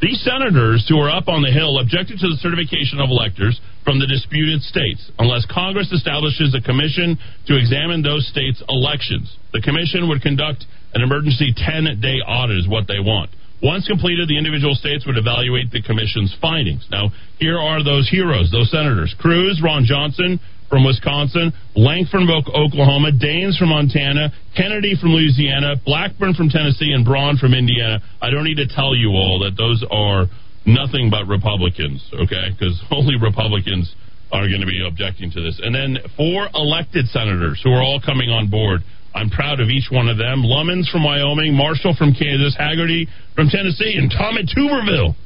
These 0.00 0.22
senators 0.22 0.86
who 0.86 0.98
are 1.02 1.10
up 1.10 1.26
on 1.26 1.42
the 1.42 1.50
Hill 1.50 1.78
objected 1.82 2.22
to 2.22 2.28
the 2.30 2.38
certification 2.38 3.02
of 3.02 3.10
electors 3.10 3.58
from 3.82 3.98
the 3.98 4.06
disputed 4.06 4.62
states 4.62 5.10
unless 5.18 5.42
Congress 5.50 5.90
establishes 5.90 6.54
a 6.54 6.62
commission 6.62 7.18
to 7.50 7.58
examine 7.58 8.02
those 8.02 8.22
states' 8.30 8.62
elections. 8.68 9.26
The 9.50 9.60
commission 9.60 10.06
would 10.06 10.22
conduct 10.22 10.66
an 10.94 11.02
emergency 11.02 11.50
10 11.50 11.98
day 11.98 12.22
audit, 12.22 12.62
is 12.62 12.68
what 12.68 12.86
they 12.86 13.02
want. 13.02 13.30
Once 13.58 13.90
completed, 13.90 14.28
the 14.28 14.38
individual 14.38 14.74
states 14.74 15.02
would 15.04 15.18
evaluate 15.18 15.74
the 15.74 15.82
commission's 15.82 16.30
findings. 16.40 16.86
Now, 16.94 17.10
here 17.42 17.58
are 17.58 17.82
those 17.82 18.08
heroes, 18.08 18.54
those 18.54 18.70
senators 18.70 19.14
Cruz, 19.18 19.60
Ron 19.62 19.82
Johnson, 19.84 20.38
from 20.68 20.84
Wisconsin, 20.84 21.52
Lankford 21.74 22.28
from 22.28 22.30
Oklahoma, 22.30 23.10
Daines 23.12 23.56
from 23.58 23.70
Montana, 23.70 24.32
Kennedy 24.56 24.94
from 25.00 25.10
Louisiana, 25.10 25.76
Blackburn 25.84 26.34
from 26.34 26.48
Tennessee, 26.48 26.92
and 26.92 27.04
Braun 27.04 27.36
from 27.36 27.54
Indiana. 27.54 28.00
I 28.20 28.30
don't 28.30 28.44
need 28.44 28.60
to 28.60 28.68
tell 28.68 28.94
you 28.94 29.10
all 29.10 29.40
that 29.44 29.56
those 29.56 29.84
are 29.90 30.26
nothing 30.66 31.08
but 31.10 31.26
Republicans, 31.26 32.04
okay? 32.12 32.52
Because 32.52 32.80
only 32.90 33.16
Republicans 33.16 33.94
are 34.30 34.46
going 34.46 34.60
to 34.60 34.68
be 34.68 34.84
objecting 34.86 35.30
to 35.32 35.40
this. 35.40 35.60
And 35.62 35.74
then 35.74 35.98
four 36.16 36.48
elected 36.54 37.08
senators 37.08 37.60
who 37.64 37.72
are 37.72 37.82
all 37.82 38.00
coming 38.04 38.28
on 38.28 38.48
board. 38.48 38.82
I'm 39.14 39.30
proud 39.30 39.58
of 39.58 39.68
each 39.68 39.88
one 39.90 40.08
of 40.08 40.18
them. 40.18 40.44
Lummis 40.44 40.88
from 40.92 41.02
Wyoming, 41.02 41.56
Marshall 41.56 41.96
from 41.96 42.12
Kansas, 42.12 42.54
Hagerty 42.60 43.08
from 43.34 43.48
Tennessee, 43.48 43.96
and 43.96 44.12
Tommy 44.12 44.44
Tuberville 44.44 45.16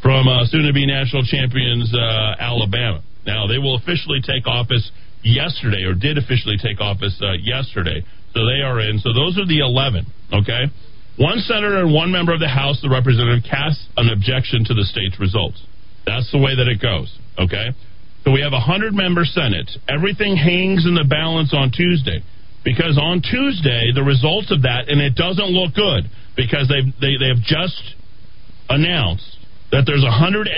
from 0.00 0.28
uh, 0.28 0.46
soon 0.46 0.66
to 0.66 0.72
be 0.72 0.86
national 0.86 1.24
champions 1.26 1.92
uh, 1.92 2.38
Alabama. 2.38 3.02
Now, 3.26 3.46
they 3.46 3.58
will 3.58 3.76
officially 3.76 4.20
take 4.20 4.46
office 4.46 4.90
yesterday, 5.22 5.84
or 5.84 5.94
did 5.94 6.18
officially 6.18 6.56
take 6.58 6.80
office 6.80 7.14
uh, 7.22 7.38
yesterday. 7.38 8.02
So 8.34 8.44
they 8.46 8.62
are 8.64 8.80
in. 8.80 8.98
So 8.98 9.12
those 9.12 9.38
are 9.38 9.46
the 9.46 9.60
11, 9.60 10.06
okay? 10.32 10.66
One 11.18 11.38
senator 11.40 11.78
and 11.78 11.92
one 11.92 12.10
member 12.10 12.32
of 12.32 12.40
the 12.40 12.48
House, 12.48 12.80
the 12.80 12.88
representative, 12.88 13.44
cast 13.44 13.78
an 13.96 14.08
objection 14.08 14.64
to 14.64 14.74
the 14.74 14.84
state's 14.84 15.20
results. 15.20 15.62
That's 16.06 16.30
the 16.32 16.38
way 16.38 16.56
that 16.56 16.66
it 16.66 16.80
goes, 16.80 17.12
okay? 17.38 17.70
So 18.24 18.32
we 18.32 18.40
have 18.40 18.52
a 18.52 18.62
100 18.62 18.94
member 18.94 19.24
Senate. 19.24 19.70
Everything 19.88 20.36
hangs 20.36 20.86
in 20.86 20.94
the 20.94 21.04
balance 21.04 21.52
on 21.52 21.70
Tuesday. 21.70 22.22
Because 22.64 22.96
on 22.96 23.22
Tuesday, 23.22 23.90
the 23.92 24.02
results 24.02 24.50
of 24.50 24.62
that, 24.62 24.86
and 24.88 25.02
it 25.02 25.14
doesn't 25.16 25.50
look 25.50 25.74
good 25.74 26.06
because 26.36 26.70
they 26.70 26.86
they, 27.02 27.18
they 27.18 27.28
have 27.34 27.42
just 27.42 27.82
announced 28.70 29.31
that 29.72 29.88
there's 29.88 30.04
113,000 30.04 30.52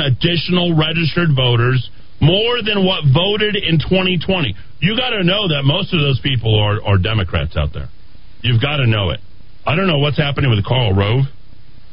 additional 0.00 0.72
registered 0.72 1.28
voters, 1.36 1.78
more 2.20 2.64
than 2.64 2.88
what 2.88 3.04
voted 3.12 3.54
in 3.54 3.76
2020. 3.78 4.56
You 4.80 4.96
got 4.96 5.10
to 5.10 5.22
know 5.22 5.52
that 5.52 5.62
most 5.68 5.92
of 5.92 6.00
those 6.00 6.18
people 6.24 6.56
are, 6.56 6.80
are 6.82 6.96
Democrats 6.96 7.54
out 7.54 7.76
there. 7.76 7.92
You've 8.40 8.62
got 8.62 8.78
to 8.78 8.86
know 8.88 9.10
it. 9.10 9.20
I 9.66 9.76
don't 9.76 9.86
know 9.86 9.98
what's 9.98 10.16
happening 10.16 10.50
with 10.50 10.64
Karl 10.64 10.96
Rove 10.96 11.28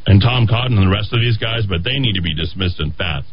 and 0.08 0.22
Tom 0.22 0.48
Cotton 0.48 0.78
and 0.78 0.88
the 0.88 0.92
rest 0.92 1.12
of 1.14 1.20
these 1.20 1.38
guys, 1.38 1.68
but 1.68 1.84
they 1.84 2.00
need 2.00 2.16
to 2.16 2.24
be 2.24 2.34
dismissed 2.34 2.80
and 2.80 2.96
fast. 2.96 3.28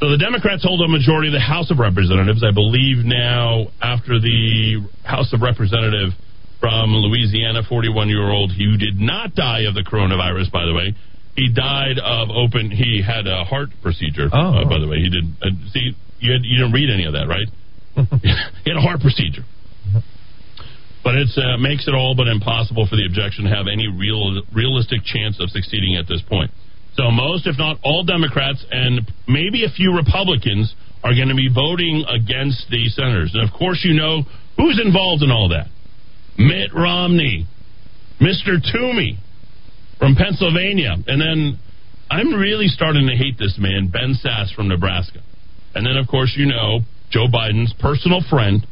So 0.00 0.10
the 0.10 0.18
Democrats 0.18 0.64
hold 0.64 0.80
a 0.80 0.88
majority 0.88 1.28
of 1.28 1.36
the 1.36 1.44
House 1.44 1.70
of 1.70 1.78
Representatives. 1.78 2.42
I 2.42 2.52
believe 2.52 3.04
now, 3.04 3.68
after 3.80 4.18
the 4.18 4.82
House 5.04 5.32
of 5.32 5.40
Representative 5.40 6.16
from 6.60 6.92
Louisiana, 6.92 7.62
41 7.66 8.08
year 8.08 8.30
old 8.30 8.52
who 8.52 8.76
did 8.76 9.00
not 9.00 9.34
die 9.34 9.64
of 9.66 9.74
the 9.74 9.82
coronavirus, 9.82 10.52
by 10.52 10.64
the 10.66 10.74
way. 10.74 10.94
He 11.34 11.48
died 11.48 11.96
of 11.98 12.28
open, 12.28 12.70
he 12.70 13.00
had 13.00 13.26
a 13.26 13.44
heart 13.44 13.70
procedure, 13.82 14.28
oh. 14.32 14.60
uh, 14.60 14.68
by 14.68 14.78
the 14.78 14.86
way. 14.86 15.00
He 15.00 15.08
did, 15.08 15.24
uh, 15.40 15.56
see, 15.72 15.96
you, 16.20 16.32
had, 16.32 16.44
you 16.44 16.58
didn't 16.58 16.72
read 16.72 16.90
any 16.92 17.06
of 17.06 17.14
that, 17.14 17.26
right? 17.26 17.48
he 18.20 18.68
had 18.68 18.76
a 18.76 18.84
heart 18.84 19.00
procedure. 19.00 19.42
But 21.02 21.16
it 21.16 21.32
uh, 21.32 21.56
makes 21.56 21.88
it 21.88 21.94
all 21.94 22.14
but 22.14 22.28
impossible 22.28 22.86
for 22.86 22.96
the 22.96 23.06
objection 23.08 23.48
to 23.48 23.50
have 23.50 23.64
any 23.72 23.88
real, 23.88 24.42
realistic 24.52 25.00
chance 25.00 25.40
of 25.40 25.48
succeeding 25.48 25.96
at 25.96 26.06
this 26.06 26.20
point. 26.28 26.50
So 26.92 27.10
most, 27.10 27.46
if 27.46 27.56
not 27.56 27.78
all, 27.82 28.04
Democrats 28.04 28.64
and 28.70 29.00
maybe 29.26 29.64
a 29.64 29.70
few 29.72 29.96
Republicans 29.96 30.74
are 31.02 31.14
going 31.14 31.28
to 31.28 31.38
be 31.38 31.48
voting 31.48 32.04
against 32.04 32.68
the 32.68 32.88
senators. 32.92 33.32
And 33.32 33.48
of 33.48 33.56
course, 33.56 33.80
you 33.82 33.94
know 33.94 34.28
who's 34.58 34.80
involved 34.84 35.22
in 35.22 35.30
all 35.30 35.48
that. 35.48 35.72
Mitt 36.38 36.70
Romney, 36.74 37.46
Mr. 38.20 38.56
Toomey 38.72 39.18
from 39.98 40.14
Pennsylvania. 40.16 40.96
And 41.06 41.20
then 41.20 41.58
I'm 42.10 42.34
really 42.34 42.66
starting 42.66 43.06
to 43.06 43.16
hate 43.16 43.38
this 43.38 43.56
man, 43.58 43.88
Ben 43.88 44.16
Sasse 44.24 44.54
from 44.54 44.68
Nebraska. 44.68 45.20
And 45.74 45.86
then, 45.86 45.96
of 45.96 46.08
course, 46.08 46.34
you 46.36 46.46
know, 46.46 46.80
Joe 47.10 47.26
Biden's 47.32 47.72
personal 47.78 48.20
friend, 48.28 48.66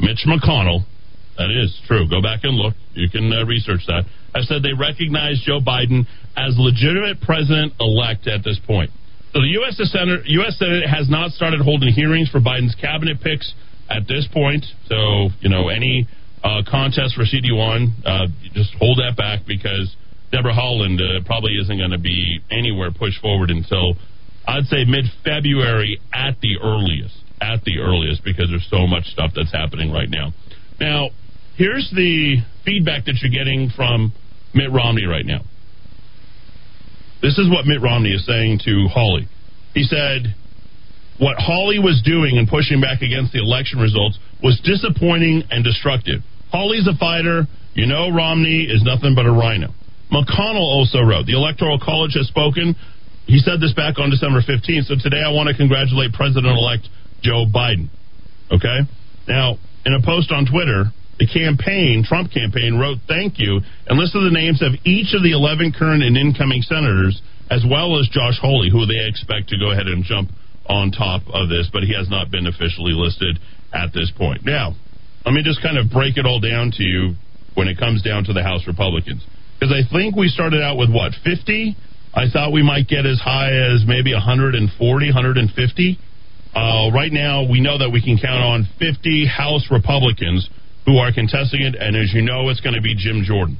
Mitch 0.00 0.26
McConnell. 0.26 0.84
That 1.38 1.50
is 1.50 1.78
true. 1.86 2.08
Go 2.08 2.22
back 2.22 2.40
and 2.44 2.56
look. 2.56 2.74
You 2.94 3.10
can 3.10 3.30
uh, 3.30 3.44
research 3.44 3.82
that. 3.86 4.04
I 4.34 4.40
said 4.40 4.62
they 4.62 4.72
recognize 4.72 5.42
Joe 5.44 5.60
Biden 5.60 6.06
as 6.36 6.56
legitimate 6.56 7.20
president 7.20 7.74
elect 7.78 8.26
at 8.26 8.42
this 8.42 8.58
point. 8.66 8.90
So 9.32 9.40
the 9.40 9.52
U.S. 9.60 9.76
Senate, 9.76 10.24
U.S. 10.24 10.58
Senate 10.58 10.88
has 10.88 11.10
not 11.10 11.32
started 11.32 11.60
holding 11.60 11.92
hearings 11.92 12.30
for 12.30 12.40
Biden's 12.40 12.74
cabinet 12.74 13.20
picks 13.20 13.52
at 13.90 14.08
this 14.08 14.26
point. 14.32 14.64
So, 14.88 15.28
you 15.40 15.50
know, 15.50 15.68
any 15.68 16.08
uh, 16.46 16.62
contest 16.62 17.16
for 17.16 17.24
CD1. 17.24 17.90
Uh, 18.06 18.26
just 18.54 18.70
hold 18.78 18.98
that 18.98 19.16
back 19.16 19.40
because 19.46 19.94
Deborah 20.30 20.54
Haaland 20.54 21.02
uh, 21.02 21.24
probably 21.26 21.58
isn't 21.60 21.76
going 21.76 21.90
to 21.90 21.98
be 21.98 22.40
anywhere 22.50 22.90
pushed 22.92 23.20
forward 23.20 23.50
until 23.50 23.94
I'd 24.46 24.66
say 24.66 24.84
mid 24.84 25.06
February 25.24 26.00
at 26.14 26.40
the 26.40 26.58
earliest. 26.62 27.18
At 27.40 27.64
the 27.64 27.78
earliest, 27.80 28.24
because 28.24 28.48
there's 28.48 28.66
so 28.70 28.86
much 28.86 29.04
stuff 29.06 29.32
that's 29.34 29.52
happening 29.52 29.92
right 29.92 30.08
now. 30.08 30.32
Now, 30.80 31.10
here's 31.56 31.90
the 31.94 32.36
feedback 32.64 33.04
that 33.06 33.18
you're 33.20 33.32
getting 33.32 33.68
from 33.74 34.12
Mitt 34.54 34.72
Romney 34.72 35.04
right 35.04 35.26
now. 35.26 35.42
This 37.20 37.36
is 37.38 37.50
what 37.50 37.66
Mitt 37.66 37.82
Romney 37.82 38.12
is 38.12 38.24
saying 38.24 38.60
to 38.64 38.88
Hawley. 38.88 39.28
He 39.74 39.82
said, 39.82 40.34
What 41.18 41.36
Hawley 41.38 41.78
was 41.78 42.00
doing 42.04 42.38
and 42.38 42.48
pushing 42.48 42.80
back 42.80 43.02
against 43.02 43.32
the 43.32 43.40
election 43.40 43.80
results 43.80 44.18
was 44.42 44.60
disappointing 44.64 45.42
and 45.50 45.64
destructive. 45.64 46.22
Hawley's 46.56 46.88
a 46.88 46.96
fighter. 46.96 47.44
You 47.76 47.84
know 47.84 48.08
Romney 48.08 48.64
is 48.64 48.80
nothing 48.82 49.14
but 49.14 49.28
a 49.28 49.30
rhino. 49.30 49.76
McConnell 50.08 50.64
also 50.64 51.04
wrote, 51.04 51.26
the 51.28 51.36
Electoral 51.36 51.78
College 51.78 52.16
has 52.16 52.26
spoken. 52.28 52.74
He 53.28 53.38
said 53.44 53.60
this 53.60 53.74
back 53.74 53.98
on 54.00 54.08
December 54.08 54.40
15th. 54.40 54.88
So 54.88 54.96
today 54.96 55.20
I 55.20 55.28
want 55.28 55.52
to 55.52 55.54
congratulate 55.54 56.16
President-elect 56.16 56.88
Joe 57.20 57.44
Biden. 57.44 57.92
Okay? 58.48 58.88
Now, 59.28 59.58
in 59.84 59.92
a 59.92 60.00
post 60.00 60.32
on 60.32 60.46
Twitter, 60.48 60.88
the 61.18 61.28
campaign, 61.28 62.04
Trump 62.08 62.32
campaign, 62.32 62.80
wrote 62.80 63.04
thank 63.08 63.38
you 63.38 63.60
and 63.84 63.98
listed 63.98 64.24
the 64.24 64.32
names 64.32 64.62
of 64.62 64.72
each 64.88 65.12
of 65.12 65.20
the 65.22 65.32
11 65.36 65.76
current 65.76 66.02
and 66.02 66.16
incoming 66.16 66.62
senators, 66.62 67.20
as 67.50 67.64
well 67.68 68.00
as 68.00 68.08
Josh 68.08 68.40
Hawley, 68.40 68.70
who 68.70 68.86
they 68.86 69.04
expect 69.04 69.52
to 69.52 69.58
go 69.58 69.72
ahead 69.72 69.86
and 69.86 70.04
jump 70.04 70.30
on 70.66 70.90
top 70.90 71.22
of 71.28 71.48
this, 71.48 71.68
but 71.72 71.82
he 71.82 71.92
has 71.92 72.08
not 72.08 72.30
been 72.30 72.46
officially 72.46 72.96
listed 72.96 73.38
at 73.74 73.92
this 73.92 74.10
point. 74.16 74.44
Now, 74.44 74.74
let 75.26 75.34
me 75.34 75.42
just 75.42 75.60
kind 75.60 75.76
of 75.76 75.90
break 75.90 76.16
it 76.16 76.24
all 76.24 76.38
down 76.38 76.70
to 76.78 76.84
you 76.84 77.18
when 77.54 77.66
it 77.66 77.76
comes 77.76 78.00
down 78.00 78.22
to 78.24 78.32
the 78.32 78.44
House 78.44 78.62
Republicans. 78.66 79.26
Because 79.58 79.74
I 79.74 79.82
think 79.90 80.14
we 80.14 80.28
started 80.28 80.62
out 80.62 80.78
with 80.78 80.88
what, 80.88 81.12
50? 81.24 81.74
I 82.14 82.30
thought 82.30 82.52
we 82.52 82.62
might 82.62 82.86
get 82.86 83.04
as 83.04 83.18
high 83.18 83.50
as 83.50 83.82
maybe 83.84 84.14
140, 84.14 84.62
150. 84.62 85.98
Uh, 86.54 86.90
right 86.94 87.12
now, 87.12 87.42
we 87.42 87.60
know 87.60 87.76
that 87.76 87.90
we 87.90 88.00
can 88.00 88.16
count 88.22 88.38
on 88.38 88.68
50 88.78 89.26
House 89.26 89.66
Republicans 89.68 90.48
who 90.86 90.96
are 90.98 91.10
contesting 91.12 91.62
it, 91.62 91.74
and 91.74 91.96
as 91.96 92.14
you 92.14 92.22
know, 92.22 92.48
it's 92.48 92.60
going 92.60 92.78
to 92.78 92.80
be 92.80 92.94
Jim 92.94 93.26
Jordan. 93.26 93.58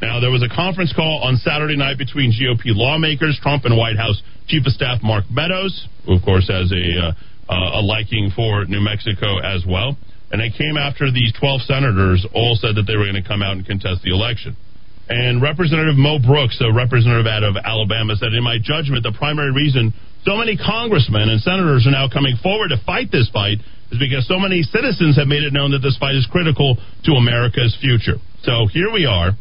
Now, 0.00 0.20
there 0.20 0.30
was 0.30 0.46
a 0.46 0.54
conference 0.54 0.94
call 0.94 1.26
on 1.26 1.36
Saturday 1.42 1.76
night 1.76 1.98
between 1.98 2.30
GOP 2.30 2.70
lawmakers, 2.70 3.36
Trump 3.42 3.64
and 3.64 3.76
White 3.76 3.96
House 3.96 4.22
Chief 4.46 4.62
of 4.64 4.72
Staff 4.72 5.02
Mark 5.02 5.24
Meadows, 5.28 5.88
who, 6.06 6.14
of 6.14 6.22
course, 6.22 6.46
has 6.46 6.70
a, 6.70 7.10
uh, 7.50 7.80
a 7.80 7.82
liking 7.82 8.30
for 8.30 8.64
New 8.66 8.80
Mexico 8.80 9.42
as 9.42 9.66
well. 9.66 9.98
And 10.30 10.40
they 10.40 10.50
came 10.50 10.76
after 10.76 11.10
these 11.10 11.32
12 11.40 11.62
senators 11.62 12.26
all 12.34 12.56
said 12.60 12.76
that 12.76 12.84
they 12.84 12.96
were 12.96 13.08
going 13.08 13.22
to 13.22 13.26
come 13.26 13.42
out 13.42 13.56
and 13.56 13.64
contest 13.64 14.02
the 14.04 14.12
election. 14.12 14.56
And 15.08 15.40
Representative 15.40 15.96
Mo 15.96 16.20
Brooks, 16.20 16.60
a 16.60 16.68
representative 16.68 17.24
out 17.24 17.42
of 17.42 17.56
Alabama, 17.56 18.12
said, 18.16 18.36
In 18.36 18.44
my 18.44 18.60
judgment, 18.60 19.02
the 19.02 19.16
primary 19.16 19.52
reason 19.52 19.94
so 20.24 20.36
many 20.36 20.56
congressmen 20.56 21.28
and 21.30 21.40
senators 21.40 21.86
are 21.86 21.90
now 21.90 22.08
coming 22.08 22.36
forward 22.42 22.68
to 22.68 22.76
fight 22.84 23.10
this 23.10 23.30
fight 23.32 23.58
is 23.90 23.98
because 23.98 24.26
so 24.26 24.38
many 24.38 24.62
citizens 24.62 25.16
have 25.16 25.28
made 25.28 25.42
it 25.42 25.52
known 25.52 25.70
that 25.70 25.78
this 25.78 25.96
fight 25.96 26.16
is 26.16 26.26
critical 26.30 26.76
to 27.04 27.12
America's 27.12 27.76
future. 27.80 28.20
So 28.42 28.66
here 28.66 28.92
we 28.92 29.06
are. 29.06 29.32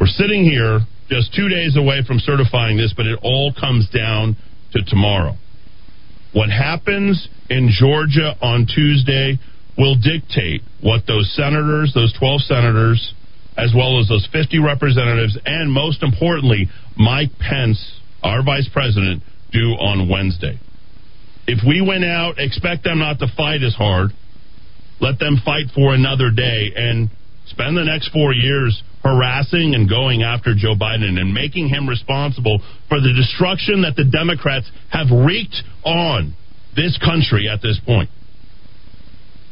We're 0.00 0.10
sitting 0.10 0.42
here 0.42 0.80
just 1.08 1.34
two 1.34 1.48
days 1.48 1.76
away 1.76 2.02
from 2.06 2.18
certifying 2.18 2.76
this, 2.76 2.94
but 2.96 3.06
it 3.06 3.18
all 3.22 3.52
comes 3.52 3.88
down 3.90 4.36
to 4.72 4.82
tomorrow. 4.84 5.36
What 6.32 6.50
happens 6.50 7.28
in 7.48 7.70
Georgia 7.70 8.34
on 8.42 8.66
Tuesday 8.66 9.38
will 9.76 9.96
dictate 9.96 10.62
what 10.80 11.06
those 11.06 11.32
senators, 11.34 11.92
those 11.94 12.12
12 12.18 12.42
senators, 12.42 13.14
as 13.56 13.72
well 13.74 14.00
as 14.00 14.08
those 14.08 14.26
50 14.32 14.58
representatives, 14.58 15.38
and 15.44 15.72
most 15.72 16.02
importantly, 16.02 16.68
Mike 16.96 17.30
Pence, 17.38 18.00
our 18.22 18.42
vice 18.42 18.68
president, 18.72 19.22
do 19.52 19.74
on 19.78 20.08
Wednesday. 20.08 20.58
If 21.46 21.60
we 21.66 21.80
went 21.80 22.04
out, 22.04 22.38
expect 22.38 22.84
them 22.84 22.98
not 22.98 23.18
to 23.20 23.26
fight 23.36 23.62
as 23.62 23.74
hard, 23.74 24.10
let 25.00 25.18
them 25.18 25.38
fight 25.44 25.66
for 25.74 25.94
another 25.94 26.30
day, 26.30 26.72
and 26.74 27.10
spend 27.46 27.76
the 27.76 27.84
next 27.84 28.10
four 28.10 28.32
years 28.32 28.82
harassing 29.04 29.74
and 29.74 29.88
going 29.88 30.22
after 30.22 30.54
Joe 30.56 30.74
Biden 30.74 31.20
and 31.20 31.34
making 31.34 31.68
him 31.68 31.88
responsible 31.88 32.60
for 32.88 33.00
the 33.00 33.12
destruction 33.12 33.82
that 33.82 33.96
the 33.96 34.04
Democrats 34.04 34.70
have 34.90 35.08
wreaked 35.12 35.62
on 35.84 36.34
this 36.74 36.98
country 36.98 37.48
at 37.48 37.60
this 37.60 37.78
point. 37.84 38.08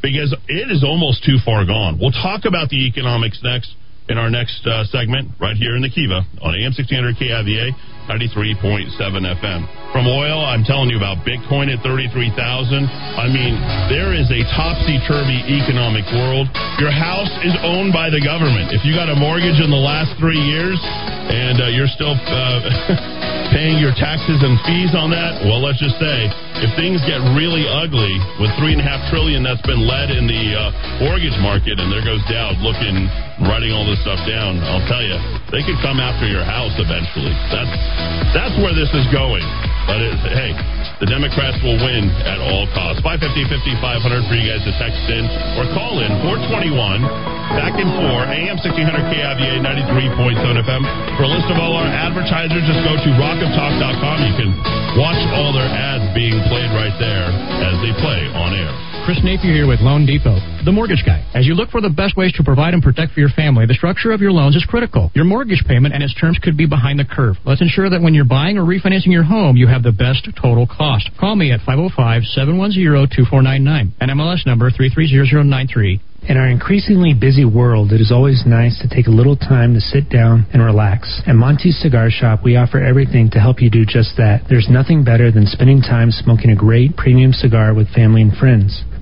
Because 0.03 0.35
it 0.51 0.67
is 0.67 0.83
almost 0.83 1.23
too 1.23 1.39
far 1.45 1.65
gone. 1.65 1.97
We'll 1.97 2.11
talk 2.11 2.43
about 2.43 2.67
the 2.67 2.85
economics 2.85 3.39
next 3.41 3.73
in 4.09 4.17
our 4.19 4.29
next 4.29 4.67
uh, 4.67 4.83
segment 4.91 5.31
right 5.39 5.55
here 5.55 5.75
in 5.75 5.81
the 5.81 5.89
Kiva 5.89 6.27
on 6.43 6.51
AM 6.59 6.75
1600 6.75 7.15
KIVA 7.15 7.71
93.7 8.09 8.91
FM. 8.99 9.61
From 9.93 10.09
oil, 10.09 10.43
I'm 10.43 10.65
telling 10.65 10.89
you 10.89 10.97
about 10.97 11.21
Bitcoin 11.21 11.71
at 11.71 11.79
33,000. 11.85 12.33
I 12.35 13.29
mean, 13.29 13.53
there 13.87 14.11
is 14.11 14.25
a 14.33 14.41
topsy-turvy 14.57 15.61
economic 15.61 16.03
world. 16.11 16.49
Your 16.81 16.91
house 16.91 17.29
is 17.45 17.53
owned 17.61 17.93
by 17.93 18.09
the 18.09 18.19
government. 18.19 18.73
If 18.73 18.83
you 18.83 18.97
got 18.97 19.07
a 19.07 19.15
mortgage 19.15 19.61
in 19.61 19.69
the 19.69 19.79
last 19.79 20.17
three 20.17 20.41
years 20.41 20.81
and 20.81 21.61
uh, 21.61 21.69
you're 21.71 21.91
still 21.93 22.17
uh, 22.17 22.57
paying 23.55 23.77
your 23.77 23.93
taxes 23.93 24.41
and 24.41 24.57
fees 24.65 24.97
on 24.97 25.13
that, 25.13 25.45
well, 25.45 25.61
let's 25.61 25.79
just 25.79 25.95
say 26.01 26.27
if 26.65 26.73
things 26.73 26.97
get 27.05 27.21
really 27.37 27.69
ugly 27.69 28.17
with 28.41 28.49
three 28.57 28.73
and 28.73 28.81
a 28.81 28.87
half 28.87 29.03
trillion 29.13 29.45
that's 29.45 29.61
been 29.67 29.85
led 29.85 30.09
in 30.09 30.25
the 30.25 30.43
uh, 30.57 31.05
mortgage 31.05 31.37
market, 31.37 31.77
and 31.77 31.91
there 31.93 32.01
goes 32.01 32.23
Dowd 32.25 32.57
looking, 32.65 33.05
writing 33.45 33.75
all 33.75 33.85
this 33.85 34.01
stuff 34.01 34.21
down, 34.25 34.57
I'll 34.63 34.85
tell 34.89 35.03
you, 35.05 35.15
they 35.53 35.61
could 35.61 35.77
come 35.85 36.01
after 36.01 36.25
your 36.25 36.41
house 36.41 36.73
eventually. 36.81 37.35
That's 37.53 37.73
that's 38.33 38.55
where 38.59 38.73
this 38.73 38.89
is 38.91 39.05
going. 39.13 39.45
But 39.83 39.99
it, 39.99 40.15
hey, 40.31 40.55
the 41.03 41.07
Democrats 41.11 41.59
will 41.59 41.75
win 41.75 42.07
at 42.23 42.39
all 42.39 42.65
costs. 42.71 43.03
550 43.03 43.51
5500 43.51 44.31
for 44.31 44.35
you 44.39 44.47
guys 44.47 44.63
to 44.63 44.71
text 44.79 45.03
in 45.11 45.27
or 45.59 45.67
call 45.75 45.99
in 45.99 46.09
421 46.23 47.03
back 47.59 47.75
in 47.75 47.87
4 47.91 48.23
AM 48.31 48.55
1600 48.63 49.11
KIVA 49.11 49.59
93.7 49.59 50.63
FM. 50.63 50.83
For 51.19 51.27
a 51.27 51.31
list 51.31 51.51
of 51.51 51.59
all 51.59 51.75
our 51.75 51.89
advertisers, 51.91 52.63
just 52.63 52.81
go 52.87 52.95
to 52.95 53.09
rockoftalk.com. 53.19 54.17
You 54.23 54.35
can 54.39 54.51
watch 54.95 55.19
all 55.35 55.51
their 55.51 55.67
ads 55.67 56.07
being 56.15 56.39
played 56.47 56.71
right 56.71 56.95
there 56.97 57.27
as 57.27 57.75
they 57.83 57.91
play 57.99 58.31
on 58.31 58.55
air. 58.55 58.92
Chris 59.03 59.19
Napier 59.21 59.51
here 59.51 59.67
with 59.67 59.81
Loan 59.81 60.05
Depot, 60.05 60.39
the 60.63 60.71
mortgage 60.71 61.03
guy. 61.05 61.19
As 61.35 61.45
you 61.45 61.55
look 61.55 61.69
for 61.69 61.81
the 61.81 61.89
best 61.89 62.15
ways 62.15 62.31
to 62.39 62.43
provide 62.43 62.73
and 62.73 62.81
protect 62.81 63.11
for 63.11 63.19
your 63.19 63.27
family, 63.35 63.65
the 63.65 63.73
structure 63.73 64.13
of 64.13 64.21
your 64.21 64.31
loans 64.31 64.55
is 64.55 64.63
critical. 64.63 65.11
Your 65.13 65.25
mortgage 65.25 65.61
payment 65.67 65.93
and 65.93 66.01
its 66.01 66.15
terms 66.15 66.39
could 66.41 66.55
be 66.55 66.65
behind 66.65 66.99
the 66.99 67.03
curve. 67.03 67.35
Let's 67.43 67.59
ensure 67.59 67.89
that 67.89 68.01
when 68.01 68.13
you're 68.13 68.23
buying 68.23 68.57
or 68.57 68.63
refinancing 68.63 69.11
your 69.11 69.27
home, 69.27 69.57
you 69.57 69.67
have 69.67 69.83
the 69.83 69.91
best 69.91 70.29
total 70.41 70.65
cost. 70.65 71.09
Call 71.19 71.35
me 71.35 71.51
at 71.51 71.59
505-710-2499 71.67 73.91
and 73.99 74.11
MLS 74.15 74.45
number 74.45 74.71
330093. 74.71 75.99
In 76.29 76.37
our 76.37 76.47
increasingly 76.47 77.13
busy 77.13 77.43
world, 77.43 77.91
it 77.91 77.99
is 77.99 78.09
always 78.09 78.45
nice 78.47 78.79
to 78.79 78.87
take 78.87 79.07
a 79.07 79.11
little 79.11 79.35
time 79.35 79.73
to 79.73 79.81
sit 79.81 80.07
down 80.07 80.45
and 80.53 80.63
relax. 80.63 81.21
At 81.27 81.35
Monty's 81.35 81.77
Cigar 81.81 82.09
Shop, 82.09 82.39
we 82.45 82.55
offer 82.55 82.79
everything 82.79 83.29
to 83.31 83.41
help 83.41 83.59
you 83.59 83.69
do 83.69 83.83
just 83.83 84.15
that. 84.15 84.45
There's 84.47 84.69
nothing 84.71 85.03
better 85.03 85.29
than 85.29 85.45
spending 85.45 85.81
time 85.81 86.11
smoking 86.11 86.51
a 86.51 86.55
great 86.55 86.95
premium 86.95 87.33
cigar 87.33 87.73
with 87.73 87.91
family 87.91 88.21
and 88.21 88.31
friends. 88.37 88.85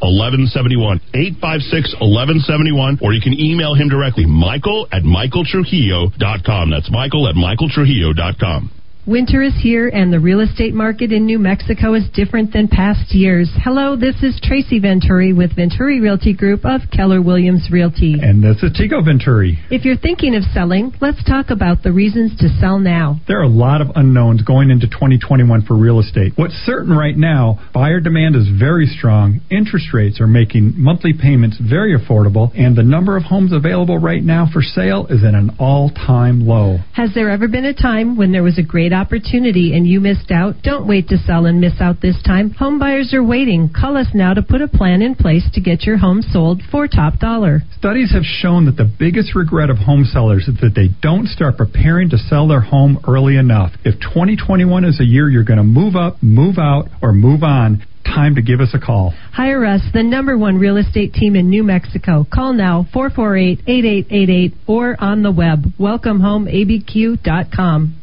1171. 0.00 1.00
856 1.14 1.94
1171. 2.00 2.98
Or 3.02 3.12
you 3.12 3.20
can 3.20 3.32
email 3.38 3.74
him 3.74 3.88
directly, 3.88 4.26
michael 4.26 4.86
at 4.92 5.02
michaeltrujillo.com. 5.02 6.70
That's 6.70 6.90
michael 6.90 7.28
at 7.28 7.34
michaeltrujillo.com. 7.34 8.75
Winter 9.06 9.40
is 9.40 9.54
here, 9.62 9.86
and 9.86 10.12
the 10.12 10.18
real 10.18 10.40
estate 10.40 10.74
market 10.74 11.12
in 11.12 11.26
New 11.26 11.38
Mexico 11.38 11.94
is 11.94 12.02
different 12.12 12.52
than 12.52 12.66
past 12.66 13.14
years. 13.14 13.48
Hello, 13.62 13.94
this 13.94 14.16
is 14.20 14.40
Tracy 14.42 14.80
Venturi 14.80 15.32
with 15.32 15.54
Venturi 15.54 16.00
Realty 16.00 16.34
Group 16.34 16.64
of 16.64 16.80
Keller 16.90 17.22
Williams 17.22 17.68
Realty. 17.70 18.16
And 18.20 18.42
this 18.42 18.60
is 18.64 18.76
Tico 18.76 19.00
Venturi. 19.04 19.60
If 19.70 19.84
you're 19.84 19.96
thinking 19.96 20.34
of 20.34 20.42
selling, 20.52 20.92
let's 21.00 21.22
talk 21.22 21.50
about 21.50 21.84
the 21.84 21.92
reasons 21.92 22.36
to 22.38 22.48
sell 22.58 22.80
now. 22.80 23.20
There 23.28 23.38
are 23.38 23.44
a 23.44 23.48
lot 23.48 23.80
of 23.80 23.92
unknowns 23.94 24.42
going 24.42 24.70
into 24.70 24.88
2021 24.88 25.62
for 25.66 25.76
real 25.76 26.00
estate. 26.00 26.32
What's 26.34 26.54
certain 26.66 26.90
right 26.90 27.16
now, 27.16 27.60
buyer 27.72 28.00
demand 28.00 28.34
is 28.34 28.48
very 28.58 28.86
strong, 28.86 29.40
interest 29.52 29.94
rates 29.94 30.20
are 30.20 30.26
making 30.26 30.72
monthly 30.82 31.12
payments 31.12 31.58
very 31.62 31.96
affordable, 31.96 32.50
and 32.58 32.74
the 32.74 32.82
number 32.82 33.16
of 33.16 33.22
homes 33.22 33.52
available 33.52 33.98
right 33.98 34.24
now 34.24 34.48
for 34.52 34.62
sale 34.62 35.06
is 35.06 35.22
at 35.22 35.34
an 35.34 35.54
all 35.60 35.90
time 35.90 36.44
low. 36.44 36.78
Has 36.94 37.14
there 37.14 37.30
ever 37.30 37.46
been 37.46 37.66
a 37.66 37.72
time 37.72 38.16
when 38.16 38.32
there 38.32 38.42
was 38.42 38.58
a 38.58 38.64
great 38.64 38.95
opportunity 38.96 39.76
and 39.76 39.86
you 39.86 40.00
missed 40.00 40.32
out? 40.32 40.56
Don't 40.62 40.88
wait 40.88 41.06
to 41.08 41.16
sell 41.16 41.46
and 41.46 41.60
miss 41.60 41.80
out 41.80 42.00
this 42.00 42.20
time. 42.26 42.50
Home 42.58 42.80
buyers 42.80 43.14
are 43.14 43.22
waiting. 43.22 43.68
Call 43.68 43.96
us 43.96 44.08
now 44.12 44.34
to 44.34 44.42
put 44.42 44.60
a 44.60 44.66
plan 44.66 45.02
in 45.02 45.14
place 45.14 45.48
to 45.52 45.60
get 45.60 45.84
your 45.84 45.98
home 45.98 46.22
sold 46.22 46.62
for 46.72 46.88
top 46.88 47.20
dollar. 47.20 47.60
Studies 47.78 48.12
have 48.12 48.24
shown 48.24 48.66
that 48.66 48.76
the 48.76 48.90
biggest 48.98 49.36
regret 49.36 49.70
of 49.70 49.78
home 49.78 50.04
sellers 50.04 50.48
is 50.48 50.58
that 50.60 50.74
they 50.74 50.88
don't 51.00 51.28
start 51.28 51.56
preparing 51.56 52.10
to 52.10 52.18
sell 52.18 52.48
their 52.48 52.62
home 52.62 52.98
early 53.06 53.36
enough. 53.36 53.70
If 53.84 54.00
2021 54.00 54.84
is 54.84 54.98
a 54.98 55.04
year 55.04 55.30
you're 55.30 55.44
going 55.44 55.58
to 55.58 55.62
move 55.62 55.94
up, 55.94 56.20
move 56.22 56.58
out, 56.58 56.88
or 57.00 57.12
move 57.12 57.44
on, 57.44 57.86
time 58.06 58.36
to 58.36 58.42
give 58.42 58.60
us 58.60 58.70
a 58.72 58.78
call. 58.78 59.12
Hire 59.32 59.64
us, 59.64 59.82
the 59.92 60.02
number 60.02 60.38
one 60.38 60.58
real 60.58 60.76
estate 60.76 61.12
team 61.12 61.36
in 61.36 61.50
New 61.50 61.62
Mexico. 61.62 62.26
Call 62.32 62.52
now 62.52 62.86
448-8888 62.94 64.54
or 64.66 64.96
on 64.98 65.22
the 65.22 65.32
web 65.32 65.64
welcomehomeabq.com. 65.78 68.02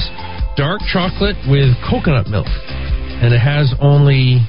dark 0.56 0.80
chocolate 0.92 1.36
with 1.50 1.74
coconut 1.88 2.28
milk, 2.28 2.46
and 2.46 3.34
it 3.34 3.40
has 3.40 3.74
only 3.80 4.40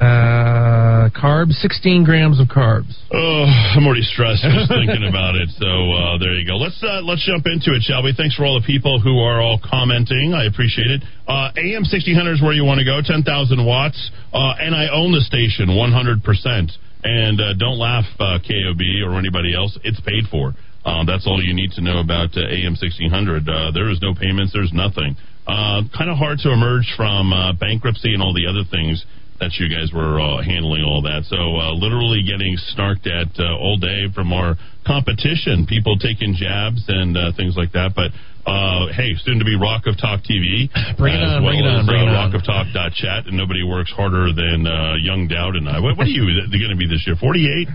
uh, 0.00 1.10
carbs, 1.10 1.58
16 1.58 2.04
grams 2.04 2.38
of 2.40 2.46
carbs. 2.46 2.94
Oh, 3.10 3.44
I'm 3.46 3.86
already 3.86 4.06
stressed 4.06 4.42
just 4.46 4.70
thinking 4.72 5.06
about 5.08 5.34
it. 5.34 5.50
So 5.58 5.66
uh, 5.66 6.18
there 6.18 6.34
you 6.38 6.46
go. 6.46 6.54
Let's 6.56 6.78
uh, 6.82 7.02
let's 7.02 7.26
jump 7.26 7.46
into 7.46 7.74
it, 7.74 7.82
shall 7.82 8.02
we? 8.02 8.14
Thanks 8.14 8.34
for 8.34 8.46
all 8.46 8.60
the 8.60 8.66
people 8.66 9.00
who 9.00 9.18
are 9.18 9.42
all 9.42 9.58
commenting. 9.58 10.34
I 10.34 10.46
appreciate 10.46 10.90
it. 10.90 11.02
Uh, 11.26 11.50
AM 11.58 11.82
1600 11.82 12.38
is 12.38 12.42
where 12.42 12.54
you 12.54 12.64
want 12.64 12.78
to 12.78 12.86
go. 12.86 13.00
10,000 13.02 13.26
watts, 13.66 13.98
uh, 14.32 14.54
and 14.62 14.74
I 14.74 14.88
own 14.88 15.12
the 15.12 15.22
station 15.22 15.74
100. 15.74 16.22
percent 16.22 16.72
And 17.02 17.40
uh, 17.40 17.54
don't 17.58 17.78
laugh, 17.78 18.06
uh, 18.18 18.38
KOB 18.38 18.82
or 19.06 19.18
anybody 19.18 19.54
else. 19.54 19.78
It's 19.82 20.00
paid 20.00 20.30
for. 20.30 20.54
Uh, 20.84 21.04
that's 21.04 21.26
all 21.26 21.42
you 21.42 21.52
need 21.52 21.72
to 21.72 21.82
know 21.82 21.98
about 22.00 22.32
uh, 22.36 22.46
AM 22.48 22.78
1600. 22.78 23.48
Uh, 23.48 23.70
there 23.72 23.90
is 23.90 24.00
no 24.00 24.14
payments. 24.14 24.52
There's 24.54 24.72
nothing. 24.72 25.16
Uh, 25.46 25.82
kind 25.96 26.10
of 26.10 26.16
hard 26.16 26.38
to 26.44 26.52
emerge 26.52 26.92
from 26.96 27.32
uh, 27.32 27.52
bankruptcy 27.52 28.12
and 28.12 28.22
all 28.22 28.32
the 28.32 28.46
other 28.46 28.68
things 28.70 29.04
that 29.40 29.54
you 29.58 29.70
guys 29.70 29.94
were 29.94 30.18
uh, 30.20 30.42
handling 30.42 30.82
all 30.82 31.02
that. 31.02 31.24
So 31.30 31.38
uh, 31.38 31.72
literally 31.74 32.22
getting 32.26 32.58
snarked 32.74 33.06
at 33.06 33.30
uh, 33.38 33.54
all 33.58 33.78
day 33.78 34.10
from 34.14 34.32
our 34.32 34.56
competition, 34.86 35.66
people 35.68 35.98
taking 35.98 36.34
jabs 36.34 36.84
and 36.88 37.16
uh, 37.16 37.32
things 37.36 37.54
like 37.56 37.72
that. 37.72 37.94
But 37.94 38.10
uh, 38.48 38.88
hey, 38.96 39.12
soon 39.22 39.38
to 39.38 39.44
be 39.44 39.54
Rock 39.54 39.84
of 39.86 40.00
Talk 40.00 40.24
TV, 40.24 40.66
Bring 40.96 41.14
it 41.14 41.22
as 41.22 41.36
on, 41.36 41.44
well 41.44 41.52
bring 41.52 41.60
it 41.62 41.68
as 41.68 41.80
on, 41.80 41.86
bring 41.86 42.02
it 42.02 42.08
uh, 42.08 42.24
on. 42.24 42.32
rockoftalk.chat, 42.32 43.28
and 43.28 43.36
nobody 43.36 43.62
works 43.62 43.92
harder 43.92 44.32
than 44.32 44.64
uh, 44.66 44.96
Young 44.98 45.28
Dowd 45.28 45.54
and 45.54 45.68
I. 45.68 45.78
What, 45.78 46.00
what 46.00 46.06
are 46.08 46.10
you 46.10 46.24
going 46.50 46.72
to 46.72 46.80
be 46.80 46.88
this 46.88 47.04
year? 47.06 47.14
Forty-eight. 47.20 47.68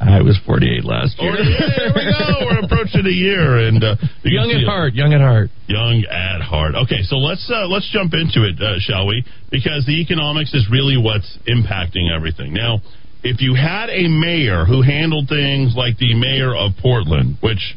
I 0.00 0.22
was 0.22 0.40
48 0.46 0.82
last 0.84 1.20
year. 1.20 1.36
48. 1.36 1.76
There 1.76 1.92
we 1.94 2.04
go. 2.08 2.46
We're 2.48 2.64
approaching 2.64 3.04
a 3.04 3.12
year, 3.12 3.68
and 3.68 3.84
uh, 3.84 3.96
you 4.24 4.32
young 4.40 4.50
at 4.50 4.64
heart, 4.64 4.94
young 4.94 5.12
at 5.12 5.20
heart. 5.20 5.50
Young 5.68 6.04
at 6.08 6.40
heart. 6.40 6.74
Okay, 6.88 7.02
so 7.02 7.16
let's 7.16 7.44
uh, 7.52 7.68
let's 7.68 7.88
jump 7.92 8.14
into 8.14 8.48
it, 8.48 8.56
uh, 8.60 8.80
shall 8.80 9.06
we? 9.06 9.22
Because 9.50 9.84
the 9.86 10.00
economics 10.00 10.54
is 10.54 10.66
really 10.72 10.96
what's 10.96 11.28
impacting 11.46 12.08
everything. 12.08 12.54
Now, 12.54 12.80
if 13.22 13.42
you 13.42 13.54
had 13.54 13.90
a 13.90 14.08
mayor 14.08 14.64
who 14.64 14.80
handled 14.80 15.28
things 15.28 15.74
like 15.76 15.98
the 15.98 16.14
mayor 16.16 16.56
of 16.56 16.72
Portland, 16.80 17.36
which 17.40 17.76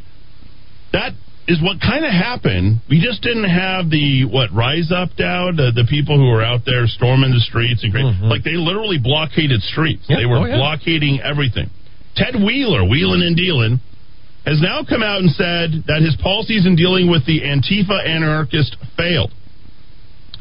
that 0.93 1.11
is 1.47 1.59
what 1.61 1.81
kind 1.81 2.05
of 2.05 2.11
happened. 2.11 2.79
We 2.89 3.03
just 3.03 3.21
didn't 3.21 3.49
have 3.51 3.89
the 3.89 4.23
what 4.31 4.53
rise 4.55 4.91
up 4.95 5.09
Dowd, 5.17 5.59
uh, 5.59 5.75
the 5.75 5.83
people 5.89 6.15
who 6.15 6.31
were 6.31 6.41
out 6.41 6.61
there 6.65 6.87
storming 6.87 7.31
the 7.35 7.43
streets 7.43 7.83
and 7.83 7.91
great, 7.91 8.05
like 8.23 8.43
they 8.47 8.55
literally 8.55 8.95
blockaded 8.95 9.59
streets. 9.61 10.05
Yeah. 10.07 10.23
They 10.23 10.25
were 10.25 10.37
Oh, 10.39 10.45
yeah. 10.45 10.55
blockading 10.55 11.19
everything. 11.19 11.67
Ted 12.15 12.35
Wheeler, 12.35 12.87
wheeling 12.87 13.21
and 13.21 13.35
dealing, 13.35 13.79
has 14.45 14.61
now 14.61 14.83
come 14.87 15.01
out 15.01 15.21
and 15.21 15.31
said 15.31 15.87
that 15.87 16.03
his 16.03 16.15
policies 16.21 16.65
in 16.65 16.75
dealing 16.75 17.09
with 17.09 17.25
the 17.25 17.41
Antifa 17.41 18.05
anarchist 18.05 18.75
failed. 18.97 19.31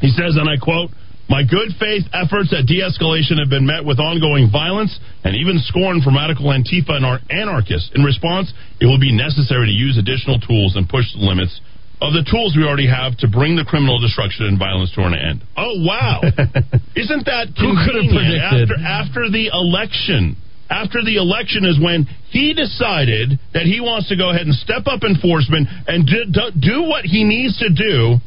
He 0.01 0.09
says, 0.11 0.35
and 0.35 0.49
I 0.49 0.57
quote, 0.59 0.91
my 1.31 1.41
good 1.41 1.71
faith 1.79 2.03
efforts 2.11 2.51
at 2.51 2.67
de 2.67 2.83
escalation 2.83 3.39
have 3.39 3.49
been 3.49 3.65
met 3.65 3.87
with 3.87 3.97
ongoing 3.97 4.51
violence 4.51 4.91
and 5.23 5.35
even 5.39 5.57
scorn 5.63 6.03
from 6.03 6.19
radical 6.19 6.51
Antifa 6.51 6.99
and 6.99 7.05
our 7.05 7.19
anarchists. 7.31 7.89
In 7.95 8.03
response, 8.03 8.51
it 8.81 8.85
will 8.85 8.99
be 8.99 9.15
necessary 9.15 9.67
to 9.67 9.71
use 9.71 9.97
additional 9.97 10.37
tools 10.37 10.75
and 10.75 10.83
push 10.87 11.07
the 11.15 11.23
limits 11.23 11.61
of 12.03 12.11
the 12.11 12.27
tools 12.27 12.51
we 12.59 12.67
already 12.67 12.91
have 12.91 13.15
to 13.23 13.31
bring 13.31 13.55
the 13.55 13.63
criminal 13.63 13.95
destruction 14.03 14.51
and 14.51 14.59
violence 14.59 14.91
to 14.91 15.07
an 15.07 15.15
end. 15.15 15.39
Oh, 15.55 15.79
wow. 15.87 16.19
Isn't 16.99 17.23
that 17.31 17.55
Who 17.55 17.71
could 17.79 17.95
have 17.95 18.11
predicted? 18.11 18.67
After, 18.67 18.77
after 18.83 19.23
the 19.31 19.47
election, 19.55 20.35
after 20.69 21.03
the 21.03 21.17
election 21.17 21.65
is 21.65 21.79
when 21.79 22.07
he 22.29 22.53
decided 22.53 23.39
that 23.53 23.63
he 23.63 23.79
wants 23.79 24.09
to 24.09 24.15
go 24.15 24.29
ahead 24.31 24.47
and 24.47 24.55
step 24.55 24.87
up 24.87 25.03
enforcement 25.03 25.67
and 25.87 26.07
do, 26.07 26.25
do, 26.31 26.43
do 26.59 26.77
what 26.83 27.05
he 27.05 27.23
needs 27.23 27.57
to 27.59 27.69
do 27.69 28.17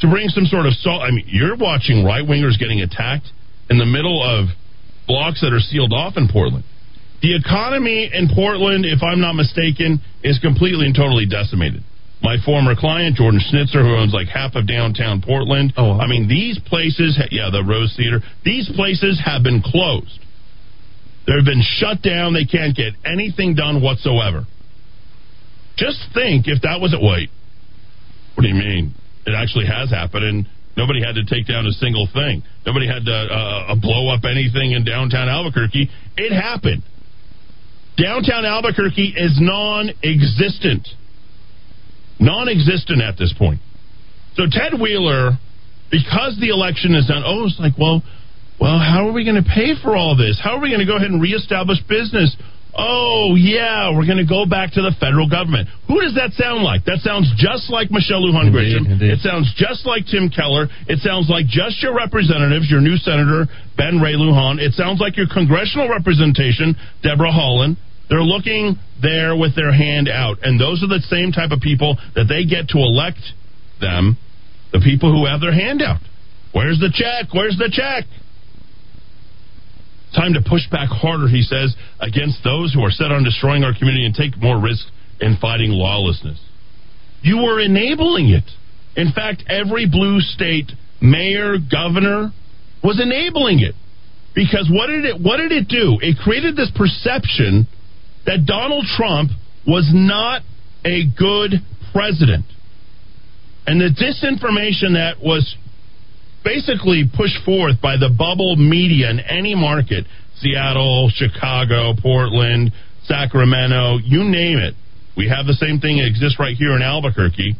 to 0.00 0.06
bring 0.06 0.28
some 0.28 0.46
sort 0.46 0.66
of 0.66 0.72
salt. 0.74 1.02
I 1.02 1.10
mean, 1.10 1.26
you're 1.26 1.56
watching 1.56 2.04
right 2.04 2.22
wingers 2.22 2.58
getting 2.58 2.80
attacked 2.80 3.26
in 3.70 3.78
the 3.78 3.86
middle 3.86 4.22
of 4.22 4.48
blocks 5.06 5.40
that 5.40 5.52
are 5.52 5.60
sealed 5.60 5.92
off 5.92 6.16
in 6.16 6.28
Portland. 6.28 6.64
The 7.20 7.34
economy 7.34 8.08
in 8.12 8.30
Portland, 8.32 8.86
if 8.86 9.02
I'm 9.02 9.20
not 9.20 9.34
mistaken, 9.34 10.00
is 10.22 10.38
completely 10.38 10.86
and 10.86 10.94
totally 10.94 11.26
decimated. 11.26 11.82
My 12.22 12.36
former 12.44 12.74
client, 12.74 13.16
Jordan 13.16 13.40
Schnitzer, 13.42 13.82
who 13.82 13.94
owns 13.94 14.12
like 14.12 14.28
half 14.28 14.54
of 14.54 14.66
downtown 14.66 15.22
Portland. 15.22 15.72
Oh, 15.76 15.94
wow. 15.94 16.00
I 16.00 16.06
mean, 16.06 16.28
these 16.28 16.58
places, 16.66 17.18
yeah, 17.30 17.50
the 17.50 17.62
Rose 17.62 17.94
Theater, 17.96 18.20
these 18.44 18.70
places 18.74 19.20
have 19.24 19.42
been 19.42 19.62
closed. 19.62 20.18
They've 21.28 21.44
been 21.44 21.60
shut 21.60 22.00
down. 22.00 22.32
They 22.32 22.48
can't 22.48 22.74
get 22.74 22.96
anything 23.04 23.54
done 23.54 23.82
whatsoever. 23.82 24.48
Just 25.76 26.00
think 26.14 26.48
if 26.48 26.62
that 26.62 26.80
was 26.80 26.96
it. 26.96 27.00
Wait, 27.04 27.28
what 28.34 28.42
do 28.42 28.48
you 28.48 28.56
mean? 28.56 28.94
It 29.26 29.36
actually 29.36 29.66
has 29.66 29.90
happened, 29.90 30.24
and 30.24 30.48
nobody 30.74 31.04
had 31.04 31.20
to 31.20 31.24
take 31.28 31.46
down 31.46 31.66
a 31.66 31.72
single 31.76 32.08
thing. 32.08 32.42
Nobody 32.64 32.88
had 32.88 33.04
to 33.04 33.12
uh, 33.12 33.72
uh, 33.72 33.74
blow 33.76 34.08
up 34.08 34.24
anything 34.24 34.72
in 34.72 34.88
downtown 34.88 35.28
Albuquerque. 35.28 35.90
It 36.16 36.32
happened. 36.32 36.82
Downtown 38.00 38.46
Albuquerque 38.46 39.12
is 39.14 39.36
non 39.38 39.90
existent. 40.02 40.88
Non 42.18 42.48
existent 42.48 43.02
at 43.02 43.18
this 43.18 43.34
point. 43.36 43.60
So 44.34 44.44
Ted 44.50 44.80
Wheeler, 44.80 45.36
because 45.90 46.38
the 46.40 46.48
election 46.48 46.94
is 46.94 47.06
done, 47.06 47.22
oh, 47.26 47.44
it's 47.44 47.60
like, 47.60 47.76
well, 47.78 48.02
well, 48.60 48.78
how 48.78 49.08
are 49.08 49.12
we 49.12 49.24
going 49.24 49.42
to 49.42 49.48
pay 49.48 49.74
for 49.82 49.96
all 49.96 50.16
this? 50.16 50.40
How 50.42 50.56
are 50.56 50.60
we 50.60 50.68
going 50.68 50.80
to 50.80 50.86
go 50.86 50.96
ahead 50.96 51.10
and 51.10 51.22
reestablish 51.22 51.78
business? 51.88 52.34
Oh, 52.78 53.34
yeah, 53.34 53.90
we're 53.90 54.06
going 54.06 54.22
to 54.22 54.28
go 54.28 54.46
back 54.46 54.78
to 54.78 54.82
the 54.82 54.94
federal 55.02 55.26
government. 55.26 55.66
Who 55.90 55.98
does 55.98 56.14
that 56.14 56.30
sound 56.38 56.62
like? 56.62 56.86
That 56.86 57.02
sounds 57.02 57.26
just 57.34 57.70
like 57.74 57.90
Michelle 57.90 58.22
Lujan 58.22 58.54
Grisham. 58.54 58.86
It 59.02 59.18
sounds 59.18 59.50
just 59.58 59.82
like 59.82 60.06
Tim 60.06 60.30
Keller. 60.30 60.70
It 60.86 61.02
sounds 61.02 61.26
like 61.26 61.50
just 61.50 61.82
your 61.82 61.90
representatives, 61.90 62.70
your 62.70 62.78
new 62.78 62.94
Senator 63.02 63.50
Ben 63.74 63.98
Ray 63.98 64.14
Lujan. 64.14 64.62
It 64.62 64.78
sounds 64.78 65.02
like 65.02 65.16
your 65.18 65.26
congressional 65.26 65.90
representation, 65.90 66.78
Deborah 67.02 67.34
Haaland. 67.34 67.82
They're 68.10 68.22
looking 68.22 68.78
there 69.02 69.34
with 69.34 69.58
their 69.58 69.72
hand 69.72 70.08
out. 70.08 70.38
And 70.42 70.60
those 70.60 70.82
are 70.82 70.88
the 70.88 71.02
same 71.10 71.32
type 71.32 71.50
of 71.50 71.58
people 71.60 71.98
that 72.14 72.30
they 72.30 72.46
get 72.46 72.70
to 72.72 72.78
elect 72.78 73.20
them, 73.80 74.16
the 74.72 74.80
people 74.80 75.10
who 75.10 75.26
have 75.26 75.40
their 75.40 75.52
hand 75.52 75.82
out. 75.82 76.00
Where's 76.54 76.78
the 76.78 76.94
check? 76.94 77.34
Where's 77.34 77.58
the 77.58 77.74
check? 77.74 78.06
Time 80.14 80.32
to 80.34 80.40
push 80.40 80.68
back 80.70 80.88
harder, 80.88 81.28
he 81.28 81.42
says, 81.42 81.76
against 82.00 82.42
those 82.42 82.72
who 82.72 82.82
are 82.82 82.90
set 82.90 83.12
on 83.12 83.24
destroying 83.24 83.64
our 83.64 83.74
community 83.76 84.06
and 84.06 84.14
take 84.14 84.36
more 84.38 84.60
risks 84.60 84.90
in 85.20 85.36
fighting 85.40 85.70
lawlessness. 85.70 86.40
You 87.22 87.38
were 87.38 87.60
enabling 87.60 88.30
it. 88.30 88.44
In 88.96 89.12
fact, 89.12 89.44
every 89.48 89.88
blue 89.88 90.20
state 90.20 90.72
mayor, 91.00 91.56
governor 91.58 92.32
was 92.82 93.00
enabling 93.00 93.60
it. 93.60 93.74
Because 94.34 94.70
what 94.70 94.86
did 94.86 95.04
it 95.04 95.20
what 95.20 95.38
did 95.38 95.52
it 95.52 95.68
do? 95.68 95.98
It 96.00 96.16
created 96.18 96.56
this 96.56 96.70
perception 96.76 97.66
that 98.24 98.46
Donald 98.46 98.84
Trump 98.96 99.30
was 99.66 99.90
not 99.92 100.42
a 100.84 101.04
good 101.18 101.54
president. 101.92 102.44
And 103.66 103.80
the 103.80 103.90
disinformation 103.90 104.94
that 104.94 105.16
was 105.20 105.56
basically 106.44 107.04
pushed 107.04 107.44
forth 107.44 107.80
by 107.80 107.96
the 107.96 108.08
bubble 108.08 108.56
media 108.56 109.10
in 109.10 109.20
any 109.20 109.54
market 109.54 110.06
Seattle, 110.40 111.10
Chicago, 111.12 111.94
Portland, 112.00 112.72
Sacramento, 113.04 113.98
you 114.04 114.24
name 114.24 114.58
it. 114.58 114.74
We 115.16 115.28
have 115.28 115.46
the 115.46 115.54
same 115.54 115.80
thing 115.80 115.98
that 115.98 116.06
exists 116.06 116.38
right 116.38 116.54
here 116.54 116.76
in 116.76 116.82
Albuquerque. 116.82 117.56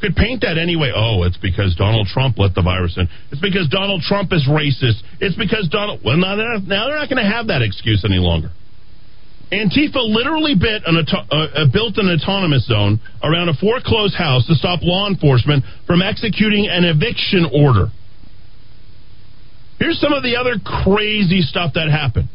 Could 0.00 0.16
paint 0.16 0.40
that 0.42 0.58
anyway. 0.58 0.90
Oh, 0.90 1.22
it's 1.22 1.36
because 1.36 1.76
Donald 1.76 2.08
Trump 2.08 2.38
let 2.38 2.54
the 2.54 2.62
virus 2.62 2.96
in. 2.96 3.06
It's 3.30 3.40
because 3.40 3.68
Donald 3.68 4.02
Trump 4.02 4.32
is 4.32 4.48
racist. 4.48 4.98
It's 5.20 5.36
because 5.36 5.68
Donald. 5.68 6.00
Well, 6.02 6.16
now 6.16 6.34
they're 6.34 6.58
not, 6.58 6.66
not 6.66 7.08
going 7.08 7.22
to 7.22 7.30
have 7.30 7.48
that 7.48 7.62
excuse 7.62 8.02
any 8.02 8.18
longer. 8.18 8.50
Antifa 9.52 10.00
literally 10.00 10.56
an, 10.56 10.96
uh, 10.96 11.68
built 11.70 11.98
an 11.98 12.08
autonomous 12.08 12.66
zone 12.66 12.98
around 13.22 13.50
a 13.50 13.54
foreclosed 13.60 14.16
house 14.16 14.46
to 14.48 14.54
stop 14.54 14.80
law 14.82 15.06
enforcement 15.06 15.62
from 15.86 16.00
executing 16.00 16.66
an 16.66 16.84
eviction 16.88 17.46
order. 17.52 17.92
Here's 19.82 19.98
some 19.98 20.12
of 20.12 20.22
the 20.22 20.38
other 20.38 20.62
crazy 20.62 21.42
stuff 21.42 21.74
that 21.74 21.90
happened. 21.90 22.28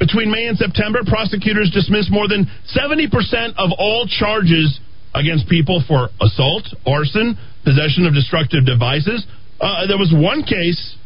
Between 0.00 0.28
May 0.28 0.50
and 0.50 0.58
September, 0.58 1.06
prosecutors 1.06 1.70
dismissed 1.70 2.10
more 2.10 2.26
than 2.26 2.50
70% 2.74 3.54
of 3.54 3.70
all 3.78 4.10
charges 4.10 4.80
against 5.14 5.48
people 5.48 5.84
for 5.86 6.10
assault, 6.20 6.66
arson, 6.84 7.38
possession 7.62 8.10
of 8.10 8.12
destructive 8.12 8.66
devices. 8.66 9.24
Uh, 9.60 9.86
there 9.86 10.02
was 10.02 10.10
one 10.10 10.42
case, 10.42 10.98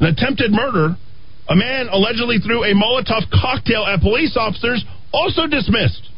an 0.00 0.06
attempted 0.06 0.52
murder. 0.52 0.96
A 1.50 1.54
man 1.54 1.88
allegedly 1.92 2.38
threw 2.38 2.64
a 2.64 2.72
Molotov 2.72 3.28
cocktail 3.28 3.84
at 3.84 4.00
police 4.00 4.38
officers, 4.40 4.82
also 5.12 5.46
dismissed. 5.46 6.08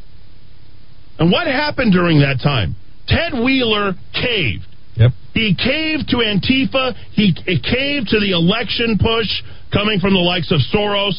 And 1.18 1.32
what 1.32 1.48
happened 1.48 1.90
during 1.90 2.20
that 2.20 2.38
time? 2.40 2.76
Ted 3.08 3.34
Wheeler 3.34 3.94
caved. 4.14 4.71
He 5.34 5.56
caved 5.56 6.08
to 6.10 6.16
Antifa. 6.16 6.94
He 7.12 7.32
caved 7.32 8.08
to 8.08 8.20
the 8.20 8.32
election 8.32 8.98
push 9.00 9.28
coming 9.72 9.98
from 9.98 10.12
the 10.12 10.20
likes 10.20 10.52
of 10.52 10.60
Soros 10.72 11.16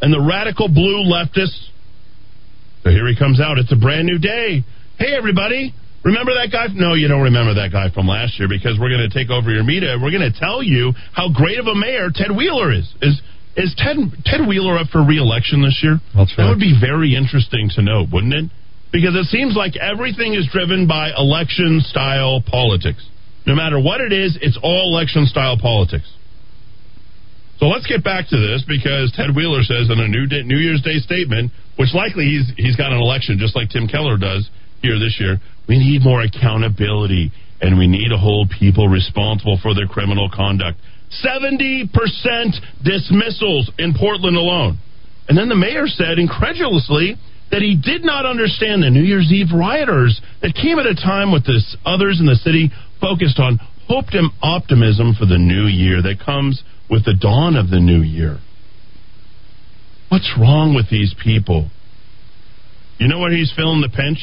and 0.00 0.12
the 0.12 0.20
radical 0.20 0.68
blue 0.68 1.02
leftists. 1.02 1.70
So 2.84 2.90
here 2.90 3.08
he 3.08 3.16
comes 3.16 3.40
out. 3.40 3.58
It's 3.58 3.72
a 3.72 3.76
brand 3.76 4.06
new 4.06 4.18
day. 4.18 4.62
Hey, 4.98 5.14
everybody. 5.16 5.74
Remember 6.04 6.34
that 6.34 6.52
guy? 6.52 6.70
No, 6.70 6.94
you 6.94 7.08
don't 7.08 7.34
remember 7.34 7.54
that 7.54 7.72
guy 7.72 7.90
from 7.90 8.06
last 8.06 8.38
year 8.38 8.46
because 8.48 8.78
we're 8.78 8.94
going 8.94 9.10
to 9.10 9.10
take 9.10 9.28
over 9.28 9.50
your 9.50 9.64
media. 9.64 9.98
We're 10.00 10.14
going 10.14 10.30
to 10.30 10.38
tell 10.38 10.62
you 10.62 10.94
how 11.12 11.34
great 11.34 11.58
of 11.58 11.66
a 11.66 11.74
mayor 11.74 12.14
Ted 12.14 12.30
Wheeler 12.30 12.70
is. 12.70 12.86
Is 13.02 13.20
is 13.56 13.74
Ted 13.76 13.96
Ted 14.24 14.46
Wheeler 14.46 14.78
up 14.78 14.86
for 14.94 15.02
reelection 15.02 15.62
this 15.62 15.80
year? 15.82 15.98
Right. 16.14 16.28
That 16.36 16.46
would 16.46 16.62
be 16.62 16.78
very 16.78 17.16
interesting 17.16 17.70
to 17.74 17.82
know, 17.82 18.06
wouldn't 18.06 18.34
it? 18.34 18.46
Because 18.92 19.16
it 19.18 19.26
seems 19.34 19.56
like 19.56 19.74
everything 19.74 20.34
is 20.34 20.46
driven 20.52 20.86
by 20.86 21.10
election 21.10 21.82
style 21.82 22.40
politics. 22.46 23.02
No 23.46 23.54
matter 23.54 23.78
what 23.78 24.00
it 24.00 24.12
is, 24.12 24.36
it's 24.42 24.58
all 24.62 24.92
election 24.92 25.26
style 25.26 25.56
politics. 25.56 26.10
So 27.58 27.66
let's 27.66 27.86
get 27.86 28.04
back 28.04 28.28
to 28.28 28.36
this 28.36 28.64
because 28.68 29.12
Ted 29.16 29.34
Wheeler 29.34 29.62
says 29.62 29.88
in 29.88 29.98
a 29.98 30.08
New, 30.08 30.26
Day, 30.26 30.42
New 30.42 30.58
Year's 30.58 30.82
Day 30.82 30.98
statement, 30.98 31.52
which 31.78 31.94
likely 31.94 32.24
he's 32.26 32.52
he's 32.56 32.76
got 32.76 32.92
an 32.92 32.98
election 32.98 33.38
just 33.38 33.56
like 33.56 33.70
Tim 33.70 33.88
Keller 33.88 34.18
does 34.18 34.50
here 34.82 34.98
this 34.98 35.16
year. 35.18 35.40
We 35.66 35.78
need 35.78 36.02
more 36.02 36.20
accountability 36.20 37.32
and 37.60 37.78
we 37.78 37.86
need 37.86 38.08
to 38.10 38.18
hold 38.18 38.50
people 38.50 38.88
responsible 38.88 39.58
for 39.62 39.74
their 39.74 39.86
criminal 39.86 40.28
conduct. 40.28 40.78
70% 41.24 41.88
dismissals 42.84 43.70
in 43.78 43.94
Portland 43.94 44.36
alone. 44.36 44.78
And 45.28 45.38
then 45.38 45.48
the 45.48 45.56
mayor 45.56 45.86
said 45.86 46.18
incredulously 46.18 47.16
that 47.50 47.62
he 47.62 47.78
did 47.80 48.04
not 48.04 48.26
understand 48.26 48.82
the 48.82 48.90
New 48.90 49.02
Year's 49.02 49.32
Eve 49.32 49.54
rioters 49.54 50.20
that 50.42 50.54
came 50.54 50.78
at 50.78 50.86
a 50.86 50.94
time 50.94 51.32
with 51.32 51.46
this 51.46 51.76
others 51.86 52.18
in 52.20 52.26
the 52.26 52.34
city 52.34 52.70
focused 53.00 53.38
on 53.38 53.58
hope 53.88 54.06
and 54.12 54.30
optimism 54.42 55.14
for 55.18 55.26
the 55.26 55.38
new 55.38 55.66
year 55.66 56.02
that 56.02 56.24
comes 56.24 56.62
with 56.90 57.04
the 57.04 57.14
dawn 57.14 57.56
of 57.56 57.70
the 57.70 57.80
new 57.80 58.02
year. 58.02 58.38
What's 60.08 60.32
wrong 60.38 60.74
with 60.74 60.90
these 60.90 61.14
people? 61.22 61.68
You 62.98 63.08
know 63.08 63.18
where 63.20 63.32
he's 63.32 63.52
feeling 63.54 63.80
the 63.80 63.90
pinch? 63.90 64.18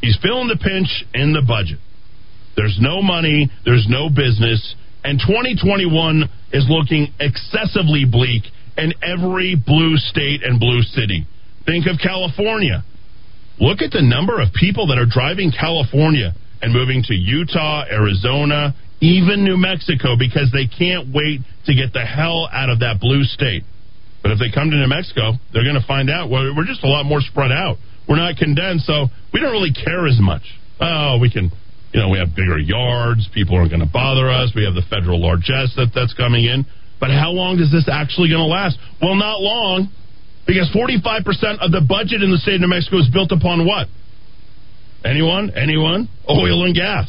He's 0.00 0.18
feeling 0.22 0.48
the 0.48 0.58
pinch 0.58 1.04
in 1.14 1.32
the 1.32 1.42
budget. 1.42 1.78
There's 2.56 2.78
no 2.80 3.02
money, 3.02 3.50
there's 3.64 3.86
no 3.88 4.08
business, 4.08 4.74
and 5.04 5.20
2021 5.20 6.24
is 6.52 6.66
looking 6.68 7.12
excessively 7.20 8.04
bleak 8.04 8.42
in 8.76 8.92
every 9.02 9.54
blue 9.54 9.96
state 9.96 10.42
and 10.42 10.58
blue 10.58 10.82
city. 10.82 11.26
Think 11.64 11.86
of 11.86 11.98
California. 12.02 12.84
Look 13.58 13.80
at 13.80 13.92
the 13.92 14.02
number 14.02 14.40
of 14.40 14.52
people 14.52 14.88
that 14.88 14.98
are 14.98 15.06
driving 15.08 15.52
California 15.52 16.34
and 16.62 16.72
moving 16.72 17.02
to 17.04 17.14
Utah, 17.14 17.84
Arizona, 17.90 18.74
even 19.00 19.44
New 19.44 19.56
Mexico 19.56 20.16
because 20.18 20.50
they 20.52 20.66
can't 20.66 21.12
wait 21.12 21.40
to 21.66 21.74
get 21.74 21.92
the 21.92 22.04
hell 22.04 22.48
out 22.52 22.70
of 22.70 22.80
that 22.80 23.00
blue 23.00 23.24
state. 23.24 23.64
But 24.22 24.32
if 24.32 24.38
they 24.38 24.50
come 24.50 24.70
to 24.70 24.76
New 24.76 24.88
Mexico, 24.88 25.38
they're 25.52 25.64
going 25.64 25.78
to 25.78 25.86
find 25.86 26.10
out 26.10 26.30
well, 26.30 26.52
we're 26.56 26.66
just 26.66 26.82
a 26.82 26.88
lot 26.88 27.04
more 27.04 27.20
spread 27.20 27.52
out. 27.52 27.76
We're 28.08 28.16
not 28.16 28.36
condensed, 28.36 28.86
so 28.86 29.08
we 29.32 29.40
don't 29.40 29.52
really 29.52 29.74
care 29.74 30.06
as 30.06 30.18
much. 30.20 30.42
Oh, 30.80 31.18
we 31.20 31.30
can, 31.30 31.50
you 31.92 32.00
know, 32.00 32.08
we 32.08 32.18
have 32.18 32.34
bigger 32.34 32.58
yards. 32.58 33.28
People 33.34 33.56
aren't 33.56 33.70
going 33.70 33.82
to 33.82 33.90
bother 33.90 34.30
us. 34.30 34.52
We 34.54 34.64
have 34.64 34.74
the 34.74 34.86
federal 34.88 35.20
largesse 35.20 35.74
that, 35.76 35.90
that's 35.94 36.14
coming 36.14 36.44
in. 36.44 36.66
But 36.98 37.10
how 37.10 37.30
long 37.30 37.58
is 37.58 37.70
this 37.70 37.88
actually 37.90 38.30
going 38.30 38.40
to 38.40 38.48
last? 38.48 38.78
Well, 39.02 39.14
not 39.14 39.42
long, 39.42 39.90
because 40.46 40.70
45% 40.70 41.60
of 41.60 41.70
the 41.72 41.82
budget 41.82 42.22
in 42.22 42.30
the 42.30 42.38
state 42.38 42.56
of 42.56 42.62
New 42.62 42.72
Mexico 42.72 42.98
is 42.98 43.10
built 43.12 43.32
upon 43.32 43.66
what? 43.66 43.88
Anyone? 45.04 45.50
Anyone? 45.54 46.08
Oil 46.28 46.64
and 46.64 46.74
gas. 46.74 47.08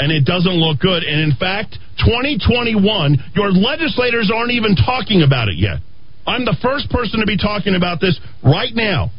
And 0.00 0.12
it 0.12 0.24
doesn't 0.24 0.52
look 0.54 0.78
good. 0.78 1.02
And 1.02 1.20
in 1.20 1.36
fact, 1.36 1.76
2021, 2.04 3.32
your 3.34 3.50
legislators 3.50 4.30
aren't 4.34 4.52
even 4.52 4.76
talking 4.76 5.22
about 5.22 5.48
it 5.48 5.56
yet. 5.56 5.78
I'm 6.26 6.44
the 6.44 6.56
first 6.62 6.90
person 6.90 7.20
to 7.20 7.26
be 7.26 7.36
talking 7.36 7.74
about 7.74 8.00
this 8.00 8.18
right 8.44 8.74
now. 8.74 9.10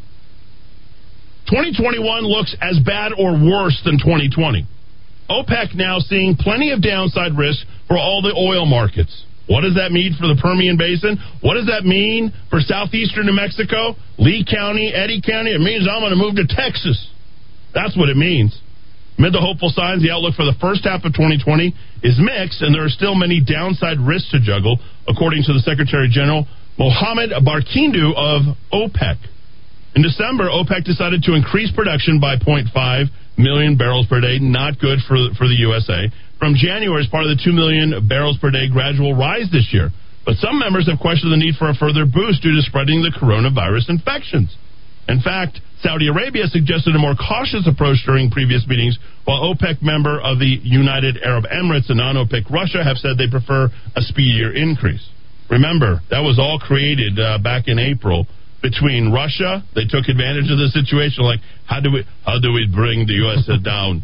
2021 1.50 2.24
looks 2.24 2.56
as 2.62 2.80
bad 2.86 3.12
or 3.17 3.34
worse 3.34 3.82
than 3.84 3.98
2020. 3.98 4.65
OPEC 5.30 5.76
now 5.76 5.98
seeing 6.00 6.36
plenty 6.38 6.72
of 6.72 6.82
downside 6.82 7.38
risk 7.38 7.65
for 7.88 7.98
all 7.98 8.22
the 8.22 8.34
oil 8.38 8.65
markets. 8.65 9.26
What 9.50 9.62
does 9.62 9.74
that 9.76 9.91
mean 9.91 10.13
for 10.13 10.30
the 10.30 10.38
Permian 10.38 10.78
Basin? 10.78 11.17
What 11.41 11.56
does 11.56 11.65
that 11.65 11.82
mean 11.82 12.32
for 12.52 12.62
southeastern 12.62 13.26
New 13.26 13.34
Mexico, 13.34 13.98
Lee 14.19 14.45
County, 14.45 14.93
Eddy 14.93 15.22
County? 15.26 15.50
It 15.50 15.62
means 15.62 15.89
I'm 15.89 16.02
going 16.06 16.13
to 16.13 16.22
move 16.22 16.38
to 16.38 16.45
Texas. 16.45 17.09
That's 17.73 17.95
what 17.97 18.10
it 18.10 18.17
means. 18.17 18.58
Amid 19.19 19.34
the 19.34 19.43
hopeful 19.43 19.69
signs, 19.75 20.01
the 20.01 20.12
outlook 20.12 20.36
for 20.36 20.47
the 20.47 20.55
first 20.63 20.88
half 20.88 21.03
of 21.03 21.12
2020 21.12 21.75
is 22.08 22.15
mixed, 22.23 22.63
and 22.63 22.73
there 22.73 22.88
are 22.88 22.93
still 22.93 23.15
many 23.15 23.43
downside 23.43 23.99
risks 23.99 24.32
to 24.32 24.39
juggle, 24.39 24.79
according 25.08 25.43
to 25.43 25.51
the 25.51 25.60
Secretary 25.60 26.08
General 26.08 26.47
Mohammed 26.79 27.36
Barkindo 27.43 28.15
of 28.15 28.55
OPEC. 28.71 29.19
In 29.95 30.01
December, 30.01 30.47
OPEC 30.47 30.86
decided 30.86 31.23
to 31.23 31.36
increase 31.36 31.69
production 31.75 32.23
by 32.23 32.38
0.5 32.38 32.71
million 33.38 33.75
barrels 33.75 34.08
per 34.08 34.21
day, 34.21 34.39
not 34.39 34.79
good 34.79 34.99
for, 35.03 35.17
for 35.36 35.51
the 35.51 35.60
USA, 35.67 36.08
from 36.39 36.55
January 36.55 37.03
as 37.03 37.12
part 37.12 37.27
of 37.27 37.36
the 37.36 37.43
2 37.43 37.51
million 37.51 38.08
barrels 38.08 38.38
per 38.39 38.51
day 38.51 38.71
gradual 38.71 39.13
rise 39.15 39.51
this 39.51 39.67
year. 39.75 39.91
But 40.23 40.39
some 40.39 40.60
members 40.60 40.88
have 40.88 40.99
questioned 40.99 41.34
the 41.34 41.41
need 41.41 41.55
for 41.60 41.67
a 41.67 41.75
further 41.75 42.05
boost 42.05 42.39
due 42.41 42.55
to 42.55 42.62
spreading 42.63 43.03
the 43.03 43.12
coronavirus 43.12 43.89
infections. 43.89 44.55
In 45.10 45.19
fact, 45.19 45.60
Saudi 45.82 46.10
Arabia 46.10 46.46
suggested 46.48 46.96
a 46.96 47.00
more 47.00 47.15
cautious 47.15 47.63
approach 47.65 48.04
during 48.06 48.30
previous 48.30 48.68
meetings, 48.68 49.00
while 49.24 49.54
OPEC 49.54 49.82
member 49.82 50.20
of 50.20 50.39
the 50.39 50.60
United 50.62 51.18
Arab 51.24 51.46
Emirates 51.46 51.88
and 51.88 51.98
non 51.98 52.15
OPEC 52.15 52.50
Russia 52.52 52.84
have 52.84 52.98
said 52.98 53.18
they 53.18 53.30
prefer 53.32 53.72
a 53.96 54.02
speedier 54.02 54.52
increase. 54.52 55.08
Remember, 55.50 56.02
that 56.12 56.20
was 56.20 56.38
all 56.38 56.60
created 56.60 57.18
uh, 57.18 57.39
back 57.39 57.68
in 57.68 57.80
April 57.80 58.28
between 58.62 59.12
Russia. 59.12 59.63
They 59.74 59.88
took 59.88 60.12
advantage 60.12 60.52
of 60.52 60.60
the 60.60 60.68
situation. 60.76 61.24
Like, 61.24 61.39
how 61.65 61.80
do 61.80 61.92
we 61.92 62.04
how 62.28 62.39
do 62.44 62.52
we 62.52 62.68
bring 62.68 63.08
the 63.08 63.15
U.S. 63.26 63.48
down? 63.63 64.04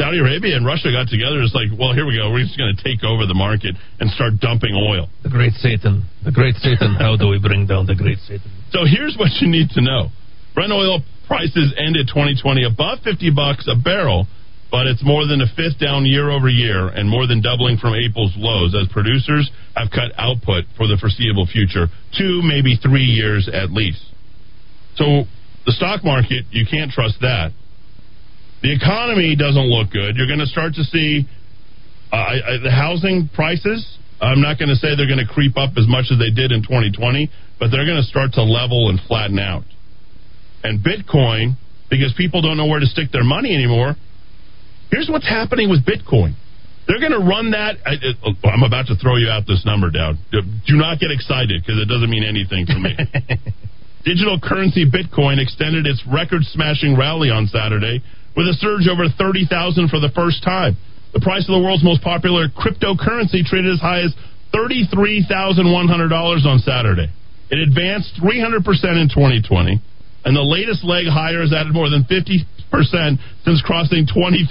Saudi 0.00 0.22
Arabia 0.22 0.54
and 0.54 0.64
Russia 0.64 0.94
got 0.94 1.10
together. 1.10 1.42
It's 1.42 1.52
like, 1.52 1.74
well, 1.74 1.92
here 1.92 2.06
we 2.06 2.16
go. 2.16 2.30
We're 2.30 2.46
just 2.46 2.56
going 2.56 2.70
to 2.70 2.78
take 2.78 3.02
over 3.02 3.26
the 3.26 3.34
market 3.34 3.74
and 3.98 4.08
start 4.14 4.38
dumping 4.38 4.78
oil. 4.78 5.10
The 5.26 5.28
great 5.28 5.58
Satan. 5.58 6.06
The 6.24 6.30
great 6.30 6.54
Satan. 6.62 6.94
How 6.94 7.18
do 7.18 7.26
we 7.26 7.42
bring 7.42 7.66
down 7.66 7.90
the 7.90 7.98
great 7.98 8.22
Satan? 8.22 8.46
So 8.70 8.86
here's 8.86 9.18
what 9.18 9.34
you 9.42 9.50
need 9.50 9.74
to 9.74 9.82
know. 9.82 10.14
Brent 10.58 10.72
oil 10.72 11.06
prices 11.28 11.70
ended 11.78 12.10
2020 12.10 12.66
above 12.66 12.98
50 13.06 13.30
bucks 13.30 13.70
a 13.70 13.78
barrel, 13.78 14.26
but 14.72 14.88
it's 14.90 15.06
more 15.06 15.24
than 15.24 15.40
a 15.40 15.46
fifth 15.54 15.78
down 15.78 16.04
year 16.04 16.34
over 16.34 16.48
year 16.48 16.88
and 16.88 17.08
more 17.08 17.28
than 17.28 17.40
doubling 17.40 17.78
from 17.78 17.94
April's 17.94 18.34
lows 18.34 18.74
as 18.74 18.90
producers 18.90 19.48
have 19.76 19.86
cut 19.94 20.10
output 20.18 20.64
for 20.76 20.90
the 20.90 20.98
foreseeable 20.98 21.46
future, 21.46 21.86
two, 22.18 22.42
maybe 22.42 22.74
three 22.74 23.06
years 23.06 23.46
at 23.46 23.70
least. 23.70 24.02
So 24.96 25.30
the 25.64 25.70
stock 25.70 26.02
market, 26.02 26.50
you 26.50 26.66
can't 26.66 26.90
trust 26.90 27.20
that. 27.20 27.54
The 28.66 28.74
economy 28.74 29.36
doesn't 29.38 29.70
look 29.70 29.92
good. 29.94 30.16
You're 30.16 30.26
going 30.26 30.42
to 30.42 30.50
start 30.50 30.74
to 30.74 30.82
see 30.82 31.22
uh, 32.10 32.34
the 32.66 32.74
housing 32.74 33.30
prices. 33.32 33.86
I'm 34.20 34.42
not 34.42 34.58
going 34.58 34.74
to 34.74 34.76
say 34.82 34.98
they're 34.98 35.06
going 35.06 35.22
to 35.22 35.32
creep 35.32 35.56
up 35.56 35.78
as 35.78 35.86
much 35.86 36.10
as 36.10 36.18
they 36.18 36.34
did 36.34 36.50
in 36.50 36.66
2020, 36.66 37.30
but 37.62 37.70
they're 37.70 37.86
going 37.86 38.02
to 38.02 38.08
start 38.10 38.32
to 38.32 38.42
level 38.42 38.90
and 38.90 38.98
flatten 39.06 39.38
out. 39.38 39.62
And 40.62 40.80
Bitcoin, 40.84 41.56
because 41.90 42.12
people 42.16 42.42
don't 42.42 42.56
know 42.56 42.66
where 42.66 42.80
to 42.80 42.86
stick 42.86 43.12
their 43.12 43.24
money 43.24 43.54
anymore, 43.54 43.96
here's 44.90 45.08
what's 45.08 45.28
happening 45.28 45.70
with 45.70 45.84
Bitcoin. 45.84 46.34
They're 46.88 47.00
going 47.00 47.12
to 47.12 47.20
run 47.20 47.52
that. 47.52 47.76
I, 47.84 48.00
am 48.00 48.64
oh, 48.64 48.66
about 48.66 48.88
to 48.88 48.96
throw 48.96 49.16
you 49.16 49.28
out 49.28 49.44
this 49.46 49.62
number 49.68 49.90
down. 49.90 50.18
Do 50.32 50.76
not 50.80 50.98
get 50.98 51.12
excited 51.12 51.60
because 51.60 51.76
it 51.76 51.84
doesn't 51.84 52.08
mean 52.08 52.24
anything 52.24 52.64
to 52.64 52.78
me. 52.80 52.96
Digital 54.08 54.40
currency 54.40 54.88
Bitcoin 54.88 55.36
extended 55.36 55.84
its 55.84 56.00
record 56.08 56.40
smashing 56.48 56.96
rally 56.96 57.28
on 57.28 57.46
Saturday 57.46 58.00
with 58.32 58.48
a 58.48 58.56
surge 58.56 58.88
over 58.88 59.04
30,000 59.04 59.92
for 59.92 60.00
the 60.00 60.08
first 60.16 60.42
time. 60.42 60.80
The 61.12 61.20
price 61.20 61.44
of 61.44 61.52
the 61.52 61.60
world's 61.60 61.84
most 61.84 62.00
popular 62.00 62.48
cryptocurrency 62.48 63.44
traded 63.44 63.74
as 63.76 63.80
high 63.84 64.00
as 64.00 64.16
$33,100 64.56 65.60
on 65.60 66.58
Saturday. 66.64 67.12
It 67.50 67.58
advanced 67.58 68.16
300% 68.22 68.64
in 68.96 69.08
2020, 69.12 69.80
and 70.28 70.36
the 70.36 70.44
latest 70.44 70.84
leg 70.84 71.08
higher 71.08 71.40
has 71.40 71.56
added 71.56 71.72
more 71.72 71.88
than 71.88 72.04
50% 72.04 72.44
since 72.68 73.64
crossing 73.64 74.04
$20,000 74.04 74.44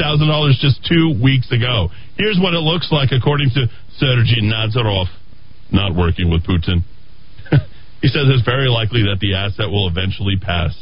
just 0.58 0.82
two 0.90 1.14
weeks 1.22 1.54
ago. 1.54 1.94
Here's 2.18 2.42
what 2.42 2.58
it 2.58 2.66
looks 2.66 2.90
like 2.92 3.14
according 3.14 3.54
to 3.54 3.70
Sergei 4.02 4.42
Nazarov, 4.42 5.06
not 5.72 5.94
working 5.94 6.34
with 6.34 6.42
Putin. 6.50 6.82
he 8.02 8.10
says 8.10 8.26
it's 8.26 8.42
very 8.42 8.70
likely 8.70 9.04
that 9.04 9.20
the 9.22 9.36
asset 9.36 9.70
will 9.70 9.88
eventually 9.88 10.38
pass 10.42 10.74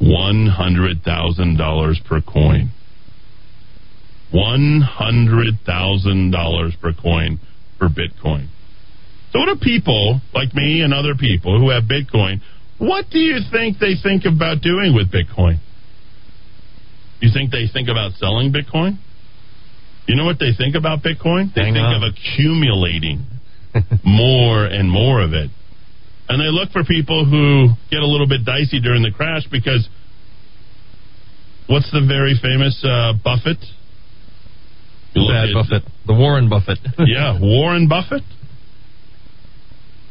$100,000 0.00 2.04
per 2.06 2.20
coin. 2.20 2.70
$100,000 4.32 6.80
per 6.80 6.92
coin 6.94 7.40
for 7.76 7.88
Bitcoin. 7.88 8.46
So, 9.32 9.40
what 9.40 9.46
do 9.46 9.56
people 9.60 10.20
like 10.32 10.54
me 10.54 10.82
and 10.82 10.94
other 10.94 11.16
people 11.18 11.58
who 11.58 11.70
have 11.70 11.90
Bitcoin, 11.90 12.40
what 12.78 13.10
do 13.10 13.18
you 13.18 13.38
think 13.50 13.78
they 13.78 13.94
think 14.00 14.24
about 14.24 14.60
doing 14.62 14.94
with 14.94 15.10
Bitcoin? 15.10 15.58
You 17.20 17.30
think 17.32 17.50
they 17.50 17.66
think 17.72 17.88
about 17.88 18.12
selling 18.12 18.52
Bitcoin? 18.52 18.98
You 20.06 20.16
know 20.16 20.24
what 20.24 20.38
they 20.38 20.52
think 20.56 20.74
about 20.76 21.02
Bitcoin? 21.02 21.52
They 21.54 21.62
Hang 21.62 21.74
think 21.74 21.84
on. 21.84 22.02
of 22.02 22.14
accumulating 22.14 23.26
more 24.04 24.64
and 24.64 24.90
more 24.90 25.20
of 25.22 25.32
it. 25.32 25.50
And 26.28 26.40
they 26.40 26.50
look 26.50 26.70
for 26.70 26.84
people 26.84 27.24
who 27.24 27.68
get 27.90 28.00
a 28.00 28.06
little 28.06 28.28
bit 28.28 28.44
dicey 28.44 28.80
during 28.80 29.02
the 29.02 29.10
crash 29.10 29.42
because 29.50 29.88
what's 31.66 31.90
the 31.90 32.04
very 32.06 32.34
famous 32.40 32.78
uh, 32.84 33.12
Buffett? 33.22 33.58
Bad 35.14 35.48
Buffett. 35.52 35.82
The 36.06 36.14
Warren 36.14 36.48
Buffett. 36.48 36.78
yeah, 37.00 37.38
Warren 37.40 37.88
Buffett. 37.88 38.22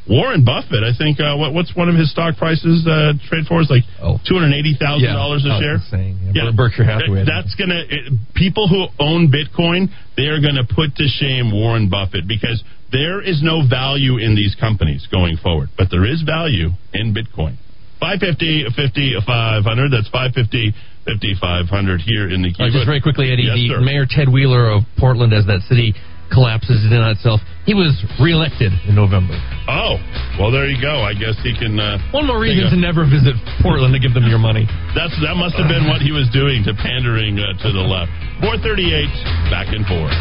Warren 0.10 0.44
Buffett, 0.46 0.84
I 0.84 0.96
think. 0.98 1.20
Uh, 1.20 1.36
what, 1.36 1.54
what's 1.54 1.76
one 1.76 1.90
of 1.90 1.96
his 1.96 2.10
stock 2.12 2.38
prices 2.38 2.88
uh, 2.88 3.14
trade 3.28 3.44
for? 3.48 3.60
Is 3.62 3.70
like 3.70 3.84
two 4.24 4.36
hundred 4.40 4.56
eighty 4.56 4.76
thousand 4.80 5.04
Yeah, 5.04 5.14
dollars 5.20 5.44
I 5.44 5.50
a 5.50 5.54
was 5.54 5.62
share. 5.62 5.78
just 5.78 5.92
saying, 5.92 6.32
yeah, 6.34 6.52
Berkshire 6.56 6.86
Hathaway, 6.88 7.26
that- 7.26 7.44
That's 7.44 7.56
gonna 7.56 7.84
it, 7.84 8.14
people 8.34 8.68
who 8.72 8.88
own 9.04 9.28
Bitcoin. 9.32 9.90
They 10.16 10.28
are 10.32 10.40
gonna 10.40 10.64
put 10.64 10.96
to 10.96 11.06
shame 11.08 11.52
Warren 11.52 11.90
Buffett 11.90 12.28
because 12.28 12.64
there 12.92 13.20
is 13.22 13.44
no 13.44 13.68
value 13.68 14.18
in 14.18 14.34
these 14.36 14.56
companies 14.56 15.06
going 15.12 15.36
forward, 15.38 15.70
but 15.78 15.92
there 15.92 16.06
is 16.08 16.22
value 16.24 16.70
in 16.94 17.14
Bitcoin. 17.14 17.58
550, 18.00 18.66
50, 18.78 19.16
500. 19.26 19.92
That's 19.92 20.08
550, 20.10 20.72
50, 21.06 21.34
500 21.42 22.00
here 22.02 22.30
in 22.30 22.44
the 22.44 22.54
Uh, 22.54 22.70
just 22.70 22.86
very 22.86 23.02
quickly, 23.02 23.32
Eddie, 23.34 23.44
Yes, 23.50 23.56
the 23.58 23.68
sir. 23.76 23.82
Mayor 23.82 24.06
Ted 24.08 24.30
Wheeler 24.30 24.70
of 24.70 24.84
Portland, 24.98 25.34
as 25.34 25.46
that 25.48 25.62
city 25.68 25.96
collapses 26.32 26.86
in 26.86 26.94
on 26.98 27.12
itself, 27.12 27.42
he 27.66 27.74
was 27.74 27.92
reelected 28.22 28.72
in 28.88 28.96
November. 28.96 29.36
Oh, 29.68 30.00
well, 30.40 30.52
there 30.52 30.68
you 30.68 30.80
go. 30.80 31.04
I 31.04 31.12
guess 31.14 31.36
he 31.44 31.52
can. 31.58 31.76
Uh, 31.80 32.00
One 32.16 32.28
more 32.28 32.40
reason 32.40 32.68
a- 32.68 32.70
to 32.72 32.80
never 32.80 33.04
visit 33.04 33.36
Portland 33.62 33.92
to 33.94 34.00
give 34.00 34.14
them 34.14 34.26
your 34.28 34.40
money. 34.40 34.64
That's 34.96 35.14
that 35.24 35.36
must 35.36 35.56
have 35.60 35.68
been 35.68 35.88
what 35.92 36.00
he 36.02 36.12
was 36.16 36.30
doing 36.32 36.64
to 36.64 36.74
pandering 36.74 37.36
uh, 37.40 37.52
to 37.64 37.70
the 37.72 37.84
left. 37.84 38.12
438, 38.40 39.52
back 39.52 39.68
and 39.76 39.84
forth. 39.88 40.16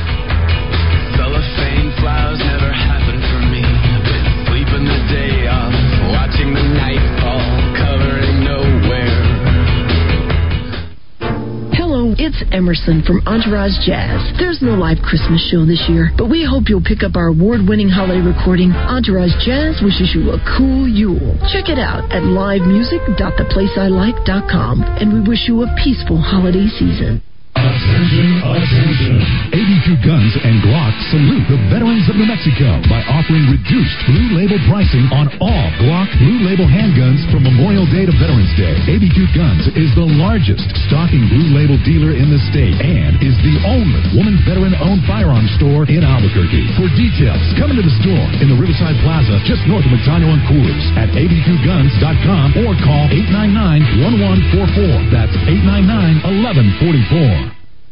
Cellophane 1.14 1.90
flowers 2.02 2.40
never 2.42 2.70
happened 2.72 3.22
for 3.30 3.40
me. 3.48 3.62
Been 3.62 4.26
sleeping 4.50 4.84
the 4.84 5.00
day 5.12 5.46
off, 5.48 5.72
watching 6.12 6.50
the 6.52 6.66
night 6.76 7.02
fall, 7.22 7.40
It's 12.14 12.38
Emerson 12.54 13.02
from 13.02 13.18
Entourage 13.26 13.74
Jazz. 13.82 14.22
There's 14.38 14.62
no 14.62 14.78
live 14.78 15.02
Christmas 15.02 15.42
show 15.50 15.66
this 15.66 15.82
year, 15.90 16.14
but 16.14 16.30
we 16.30 16.46
hope 16.46 16.70
you'll 16.70 16.78
pick 16.80 17.02
up 17.02 17.18
our 17.18 17.34
award 17.34 17.66
winning 17.66 17.88
holiday 17.88 18.22
recording. 18.22 18.70
Entourage 18.70 19.34
Jazz 19.42 19.82
wishes 19.82 20.14
you 20.14 20.30
a 20.30 20.38
cool 20.54 20.86
Yule. 20.86 21.34
Check 21.50 21.66
it 21.66 21.82
out 21.82 22.06
at 22.14 22.22
livemusic.theplaceilike.com, 22.22 24.82
and 24.82 25.12
we 25.12 25.20
wish 25.26 25.48
you 25.48 25.64
a 25.64 25.74
peaceful 25.82 26.22
holiday 26.22 26.68
season. 26.78 27.20
Attention, 27.56 28.44
attention. 28.44 29.16
82 29.56 30.04
Guns 30.04 30.32
and 30.44 30.60
Glock 30.60 30.92
salute 31.08 31.44
the 31.48 31.56
veterans 31.72 32.04
of 32.12 32.20
New 32.20 32.28
Mexico 32.28 32.76
by 32.92 33.00
offering 33.08 33.48
reduced 33.48 33.96
Blue 34.04 34.36
Label 34.36 34.60
pricing 34.68 35.08
on 35.08 35.32
all 35.40 35.66
Glock 35.80 36.12
Blue 36.20 36.44
Label 36.44 36.68
handguns 36.68 37.24
from 37.32 37.48
Memorial 37.48 37.88
Day 37.88 38.04
to 38.04 38.12
Veterans 38.20 38.52
Day. 38.60 38.76
82 38.84 39.32
Guns 39.32 39.64
is 39.72 39.88
the 39.96 40.04
largest 40.04 40.68
stocking 40.84 41.24
Blue 41.32 41.56
Label 41.56 41.80
dealer 41.88 42.12
in 42.12 42.28
the 42.28 42.36
state 42.52 42.76
and 42.84 43.16
is 43.24 43.36
the 43.40 43.56
only 43.64 44.04
woman 44.12 44.36
veteran-owned 44.44 45.08
firearms 45.08 45.48
store 45.56 45.88
in 45.88 46.04
Albuquerque. 46.04 46.68
For 46.76 46.92
details, 46.92 47.40
come 47.56 47.72
into 47.72 47.84
the 47.86 47.96
store 48.04 48.26
in 48.44 48.52
the 48.52 48.58
Riverside 48.60 49.00
Plaza 49.00 49.40
just 49.48 49.64
north 49.64 49.88
of 49.88 49.92
McDonald 49.96 50.36
and 50.36 50.44
Coors 50.44 50.84
at 51.00 51.08
82guns.com 51.16 52.68
or 52.68 52.76
call 52.84 53.08
899-1144. 53.16 55.08
That's 55.08 55.32
899-1144. 55.48 57.45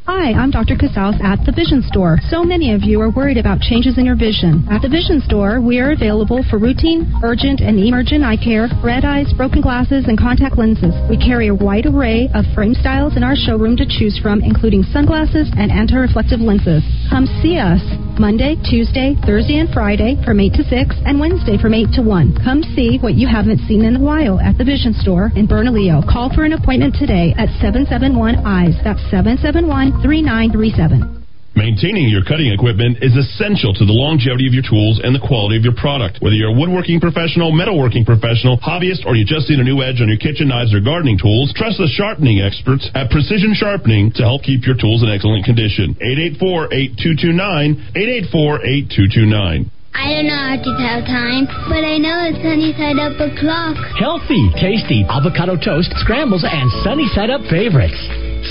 Hi, 0.04 0.36
I'm 0.36 0.50
Dr. 0.50 0.76
Casals 0.76 1.16
at 1.24 1.40
the 1.46 1.52
Vision 1.56 1.80
Store. 1.88 2.20
So 2.28 2.44
many 2.44 2.76
of 2.76 2.82
you 2.84 3.00
are 3.00 3.08
worried 3.08 3.38
about 3.38 3.64
changes 3.64 3.96
in 3.96 4.04
your 4.04 4.20
vision. 4.20 4.68
At 4.68 4.82
the 4.82 4.92
Vision 4.92 5.24
Store, 5.24 5.64
we 5.64 5.80
are 5.80 5.96
available 5.96 6.44
for 6.50 6.58
routine, 6.58 7.08
urgent, 7.24 7.64
and 7.64 7.80
emergent 7.80 8.20
eye 8.20 8.36
care, 8.36 8.68
red 8.84 9.06
eyes, 9.08 9.32
broken 9.32 9.62
glasses, 9.62 10.04
and 10.04 10.20
contact 10.20 10.58
lenses. 10.58 10.92
We 11.08 11.16
carry 11.16 11.48
a 11.48 11.56
wide 11.56 11.88
array 11.88 12.28
of 12.36 12.44
frame 12.52 12.76
styles 12.76 13.16
in 13.16 13.24
our 13.24 13.32
showroom 13.32 13.80
to 13.80 13.88
choose 13.88 14.20
from, 14.20 14.44
including 14.44 14.84
sunglasses 14.92 15.48
and 15.56 15.72
anti-reflective 15.72 16.40
lenses. 16.40 16.84
Come 17.08 17.24
see 17.40 17.56
us 17.56 17.80
Monday, 18.20 18.60
Tuesday, 18.60 19.16
Thursday, 19.24 19.56
and 19.56 19.72
Friday 19.72 20.20
from 20.24 20.38
8 20.38 20.52
to 20.52 20.64
6, 20.68 20.96
and 21.08 21.18
Wednesday 21.18 21.56
from 21.56 21.72
8 21.72 21.96
to 21.96 22.02
1. 22.02 22.44
Come 22.44 22.62
see 22.76 23.00
what 23.00 23.16
you 23.16 23.26
haven't 23.26 23.64
seen 23.66 23.88
in 23.88 23.96
a 23.96 24.04
while 24.04 24.38
at 24.38 24.56
the 24.60 24.68
Vision 24.68 24.92
Store 24.92 25.32
in 25.34 25.48
Bernalillo. 25.48 26.04
Call 26.06 26.28
for 26.28 26.44
an 26.44 26.52
appointment 26.52 26.94
today 26.94 27.34
at 27.40 27.48
771 27.58 28.44
EYES. 28.44 28.76
That's 28.84 29.02
771 29.10 29.93
3937. 30.02 31.24
Maintaining 31.54 32.10
your 32.10 32.26
cutting 32.26 32.50
equipment 32.50 32.98
is 32.98 33.14
essential 33.14 33.70
to 33.78 33.86
the 33.86 33.94
longevity 33.94 34.50
of 34.50 34.54
your 34.58 34.66
tools 34.66 34.98
and 34.98 35.14
the 35.14 35.22
quality 35.22 35.54
of 35.54 35.62
your 35.62 35.78
product. 35.78 36.18
Whether 36.18 36.34
you're 36.34 36.50
a 36.50 36.58
woodworking 36.58 36.98
professional, 36.98 37.54
metalworking 37.54 38.02
professional, 38.02 38.58
hobbyist, 38.58 39.06
or 39.06 39.14
you 39.14 39.22
just 39.22 39.46
need 39.46 39.62
a 39.62 39.66
new 39.66 39.78
edge 39.78 40.02
on 40.02 40.10
your 40.10 40.18
kitchen 40.18 40.50
knives 40.50 40.74
or 40.74 40.82
gardening 40.82 41.14
tools, 41.14 41.54
trust 41.54 41.78
the 41.78 41.86
sharpening 41.94 42.42
experts 42.42 42.90
at 42.98 43.06
Precision 43.06 43.54
Sharpening 43.54 44.10
to 44.18 44.26
help 44.26 44.42
keep 44.42 44.66
your 44.66 44.74
tools 44.74 45.06
in 45.06 45.08
excellent 45.14 45.46
condition. 45.46 45.94
884-8229, 46.42 47.94
884-8229. 48.34 49.70
I 49.94 50.10
don't 50.10 50.26
know 50.26 50.34
how 50.34 50.58
to 50.58 50.72
tell 50.74 51.06
time, 51.06 51.46
but 51.70 51.86
I 51.86 52.02
know 52.02 52.26
it's 52.26 52.42
sunny 52.42 52.74
side 52.74 52.98
up 52.98 53.14
o'clock. 53.14 53.78
Healthy, 53.94 54.50
tasty 54.58 55.06
avocado 55.06 55.54
toast, 55.54 55.94
scrambles, 56.02 56.42
and 56.42 56.66
sunny 56.82 57.06
side 57.14 57.30
up 57.30 57.46
favorites. 57.46 57.94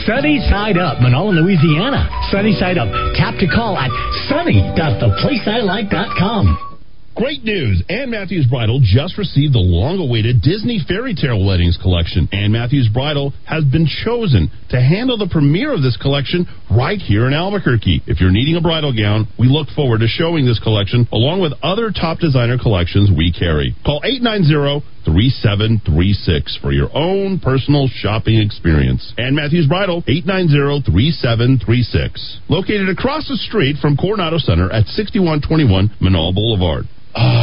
Sunny 0.06 0.40
Side 0.50 0.78
Up, 0.78 1.00
Manola, 1.00 1.40
Louisiana. 1.40 2.10
Sunny 2.30 2.52
Side 2.54 2.78
Up. 2.78 2.90
Tap 3.16 3.40
to 3.40 3.48
call 3.48 3.78
at 3.78 3.90
sunny.theplaceilike.com. 4.28 6.72
Great 7.16 7.44
news! 7.44 7.84
Ann 7.90 8.10
Matthews 8.10 8.48
Bridal 8.50 8.80
just 8.84 9.20
received 9.20 9.54
the 9.54 9.60
long-awaited 9.60 10.42
Disney 10.42 10.80
Fairy 10.86 11.14
Tale 11.14 11.46
Weddings 11.46 11.78
collection. 11.80 12.28
Ann 12.34 12.52
Matthews 12.52 12.90
Bridal 12.92 13.32
has 13.46 13.64
been 13.64 13.86
chosen 13.86 14.50
to 14.72 14.82
handle 14.82 15.16
the 15.16 15.30
premiere 15.30 15.72
of 15.74 15.84
this 15.84 15.96
collection 16.02 16.48
right 16.72 16.98
here 16.98 17.28
in 17.28 17.34
Albuquerque. 17.34 18.02
If 18.08 18.20
you're 18.20 18.32
needing 18.32 18.56
a 18.56 18.62
bridal 18.62 18.94
gown, 18.98 19.28
we 19.38 19.48
look 19.48 19.70
forward 19.70 20.00
to 20.00 20.08
showing 20.08 20.46
this 20.46 20.58
collection 20.60 21.08
along 21.14 21.40
with 21.40 21.54
other 21.62 21.92
top 21.92 22.18
designer 22.18 22.58
collections 22.58 23.12
we 23.16 23.32
carry. 23.32 23.76
Call 23.86 24.02
890 24.04 24.84
3736 25.06 26.60
for 26.62 26.72
your 26.72 26.90
own 26.94 27.40
personal 27.40 27.88
shopping 27.88 28.40
experience. 28.40 29.14
Ann 29.18 29.36
Matthews 29.36 29.68
Bridal, 29.68 30.04
890 30.08 30.92
3736. 30.92 32.42
Located 32.50 32.90
across 32.90 33.28
the 33.28 33.38
street 33.38 33.78
from 33.82 33.98
Coronado 33.98 34.38
Center 34.38 34.72
at 34.72 34.88
6121 34.88 35.92
Menaul 36.02 36.34
Boulevard. 36.34 36.86
Ah. 37.16 37.43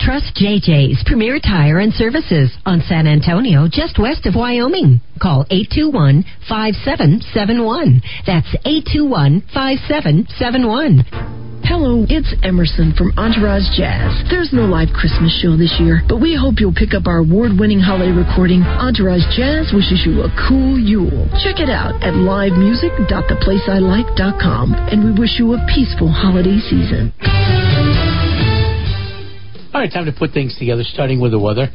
Trust 0.00 0.36
JJ's 0.36 1.02
Premier 1.06 1.38
Tire 1.40 1.80
and 1.80 1.92
Services 1.92 2.50
on 2.64 2.80
San 2.88 3.06
Antonio, 3.06 3.68
just 3.70 3.98
west 3.98 4.24
of 4.26 4.34
Wyoming. 4.36 5.00
Call 5.20 5.44
821 5.50 6.24
5771. 6.48 8.00
That's 8.24 8.54
821 8.64 9.42
5771. 9.52 11.48
Hello, 11.68 12.08
it's 12.08 12.32
Emerson 12.42 12.94
from 12.96 13.12
Entourage 13.18 13.68
Jazz. 13.76 14.24
There's 14.30 14.54
no 14.54 14.64
live 14.64 14.88
Christmas 14.94 15.38
show 15.42 15.54
this 15.58 15.74
year, 15.76 16.00
but 16.08 16.22
we 16.22 16.34
hope 16.34 16.62
you'll 16.62 16.72
pick 16.72 16.94
up 16.94 17.06
our 17.06 17.18
award 17.18 17.58
winning 17.58 17.80
holiday 17.80 18.12
recording. 18.14 18.62
Entourage 18.62 19.26
Jazz 19.36 19.70
wishes 19.74 20.02
you 20.06 20.22
a 20.22 20.30
cool 20.48 20.78
Yule. 20.80 21.28
Check 21.44 21.60
it 21.60 21.68
out 21.68 22.00
at 22.00 22.14
livemusic.theplaceilike.com, 22.14 24.74
and 24.74 25.04
we 25.04 25.12
wish 25.20 25.38
you 25.38 25.52
a 25.52 25.60
peaceful 25.68 26.08
holiday 26.08 26.56
season. 26.56 27.12
All 29.78 29.84
right, 29.84 29.92
time 29.94 30.06
to 30.06 30.12
put 30.12 30.32
things 30.32 30.58
together, 30.58 30.82
starting 30.82 31.20
with 31.22 31.30
the 31.30 31.38
weather. 31.38 31.70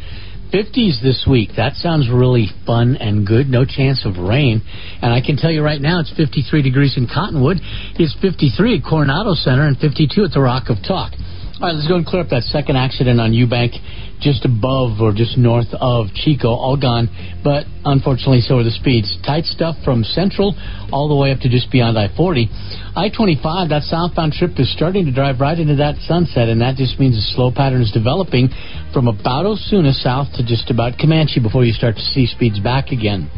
50s 0.52 1.00
this 1.02 1.24
week. 1.24 1.56
That 1.56 1.80
sounds 1.80 2.12
really 2.12 2.52
fun 2.68 2.98
and 2.98 3.26
good. 3.26 3.48
No 3.48 3.64
chance 3.64 4.04
of 4.04 4.20
rain. 4.20 4.60
And 5.02 5.14
I 5.14 5.22
can 5.24 5.38
tell 5.38 5.50
you 5.50 5.64
right 5.64 5.80
now, 5.80 6.02
it's 6.02 6.12
53 6.12 6.62
degrees 6.62 6.98
in 6.98 7.08
Cottonwood. 7.08 7.64
It's 7.96 8.12
53 8.20 8.80
at 8.80 8.84
Coronado 8.84 9.40
Center 9.40 9.64
and 9.64 9.78
52 9.80 10.20
at 10.20 10.32
the 10.36 10.42
Rock 10.42 10.68
of 10.68 10.84
Talk. 10.86 11.16
All 11.64 11.70
right, 11.70 11.76
let's 11.80 11.88
go 11.88 11.96
and 11.96 12.06
clear 12.06 12.22
up 12.22 12.28
that 12.28 12.44
second 12.52 12.76
accident 12.76 13.24
on 13.24 13.32
Eubank, 13.32 13.72
just 14.20 14.44
above 14.44 15.00
or 15.00 15.16
just 15.16 15.40
north 15.40 15.72
of 15.80 16.12
Chico, 16.12 16.52
all 16.52 16.76
gone. 16.76 17.08
But 17.40 17.64
unfortunately, 17.88 18.44
so 18.44 18.60
are 18.60 18.68
the 18.68 18.76
speeds. 18.76 19.16
Tight 19.24 19.48
stuff 19.48 19.80
from 19.80 20.04
Central 20.04 20.60
all 20.92 21.08
the 21.08 21.16
way 21.16 21.32
up 21.32 21.40
to 21.40 21.48
just 21.48 21.72
beyond 21.72 21.98
I 21.98 22.12
40. 22.20 22.52
I 23.00 23.08
25, 23.08 23.72
that 23.72 23.88
southbound 23.88 24.34
trip 24.34 24.60
is 24.60 24.76
starting 24.76 25.06
to 25.06 25.14
drive 25.16 25.40
right 25.40 25.58
into 25.58 25.80
that 25.80 25.96
sunset, 26.04 26.52
and 26.52 26.60
that 26.60 26.76
just 26.76 27.00
means 27.00 27.16
a 27.16 27.24
slow 27.32 27.48
pattern 27.48 27.80
is 27.80 27.96
developing 27.96 28.52
from 28.92 29.08
about 29.08 29.48
Osuna 29.48 29.94
south 29.94 30.36
to 30.36 30.44
just 30.44 30.68
about 30.68 31.00
Comanche 31.00 31.40
before 31.40 31.64
you 31.64 31.72
start 31.72 31.96
to 31.96 32.04
see 32.12 32.28
speeds 32.28 32.60
back 32.60 32.92
again. 32.92 33.32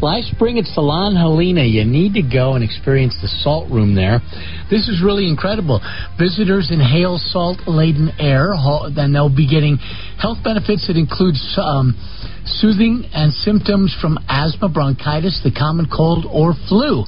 Live 0.00 0.24
Spring 0.30 0.58
at 0.58 0.64
Salon 0.78 1.16
Helena. 1.16 1.66
You 1.66 1.84
need 1.84 2.14
to 2.14 2.22
go 2.22 2.54
and 2.54 2.62
experience 2.62 3.18
the 3.20 3.26
salt 3.42 3.66
room 3.66 3.98
there. 3.98 4.22
This 4.70 4.86
is 4.86 5.02
really 5.02 5.26
incredible. 5.26 5.82
Visitors 6.14 6.70
inhale 6.70 7.18
salt 7.18 7.58
laden 7.66 8.14
air, 8.20 8.54
and 8.54 9.14
they'll 9.14 9.34
be 9.34 9.50
getting 9.50 9.76
health 10.22 10.38
benefits 10.44 10.86
that 10.86 10.94
include 10.94 11.34
um, 11.58 11.98
soothing 12.46 13.10
and 13.10 13.34
symptoms 13.42 13.90
from 14.00 14.22
asthma, 14.30 14.68
bronchitis, 14.68 15.42
the 15.42 15.50
common 15.50 15.90
cold, 15.90 16.22
or 16.30 16.54
flu. 16.70 17.02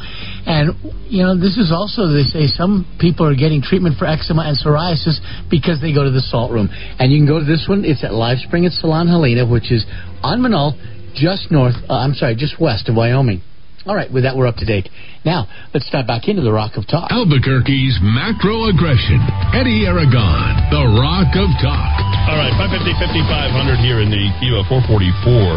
And, 0.50 0.74
you 1.06 1.22
know, 1.22 1.38
this 1.38 1.54
is 1.54 1.70
also, 1.70 2.10
they 2.10 2.26
say, 2.26 2.50
some 2.50 2.90
people 2.98 3.22
are 3.22 3.38
getting 3.38 3.62
treatment 3.62 4.02
for 4.02 4.10
eczema 4.10 4.50
and 4.50 4.58
psoriasis 4.58 5.22
because 5.46 5.80
they 5.80 5.94
go 5.94 6.02
to 6.02 6.10
the 6.10 6.26
salt 6.26 6.50
room. 6.50 6.66
And 6.98 7.12
you 7.12 7.22
can 7.22 7.26
go 7.30 7.38
to 7.38 7.46
this 7.46 7.66
one. 7.70 7.86
It's 7.86 8.02
at 8.02 8.12
Live 8.12 8.42
Spring 8.42 8.66
at 8.66 8.72
Salon 8.72 9.06
Helena, 9.06 9.46
which 9.46 9.70
is 9.70 9.86
on 10.26 10.42
Menaul 10.42 10.74
just 11.14 11.50
north, 11.50 11.76
uh, 11.88 11.98
I'm 11.98 12.14
sorry, 12.14 12.34
just 12.34 12.60
west 12.60 12.88
of 12.88 12.96
Wyoming. 12.96 13.42
All 13.88 13.96
right, 13.96 14.12
with 14.12 14.28
that, 14.28 14.36
we're 14.36 14.44
up 14.44 14.60
to 14.60 14.68
date. 14.68 14.92
Now, 15.24 15.48
let's 15.72 15.88
dive 15.88 16.04
back 16.04 16.28
into 16.28 16.44
the 16.44 16.52
Rock 16.52 16.76
of 16.76 16.84
Talk. 16.84 17.08
Albuquerque's 17.08 17.96
macro 18.04 18.68
aggression. 18.68 19.16
Eddie 19.56 19.88
Aragon, 19.88 20.68
the 20.68 20.84
Rock 21.00 21.32
of 21.32 21.48
Talk. 21.64 21.96
All 22.28 22.36
right, 22.36 22.52
550, 22.60 22.92
5500 23.00 23.80
here 23.80 24.04
in 24.04 24.12
the 24.12 24.28
Kiva 24.36 24.68
444 24.68 25.56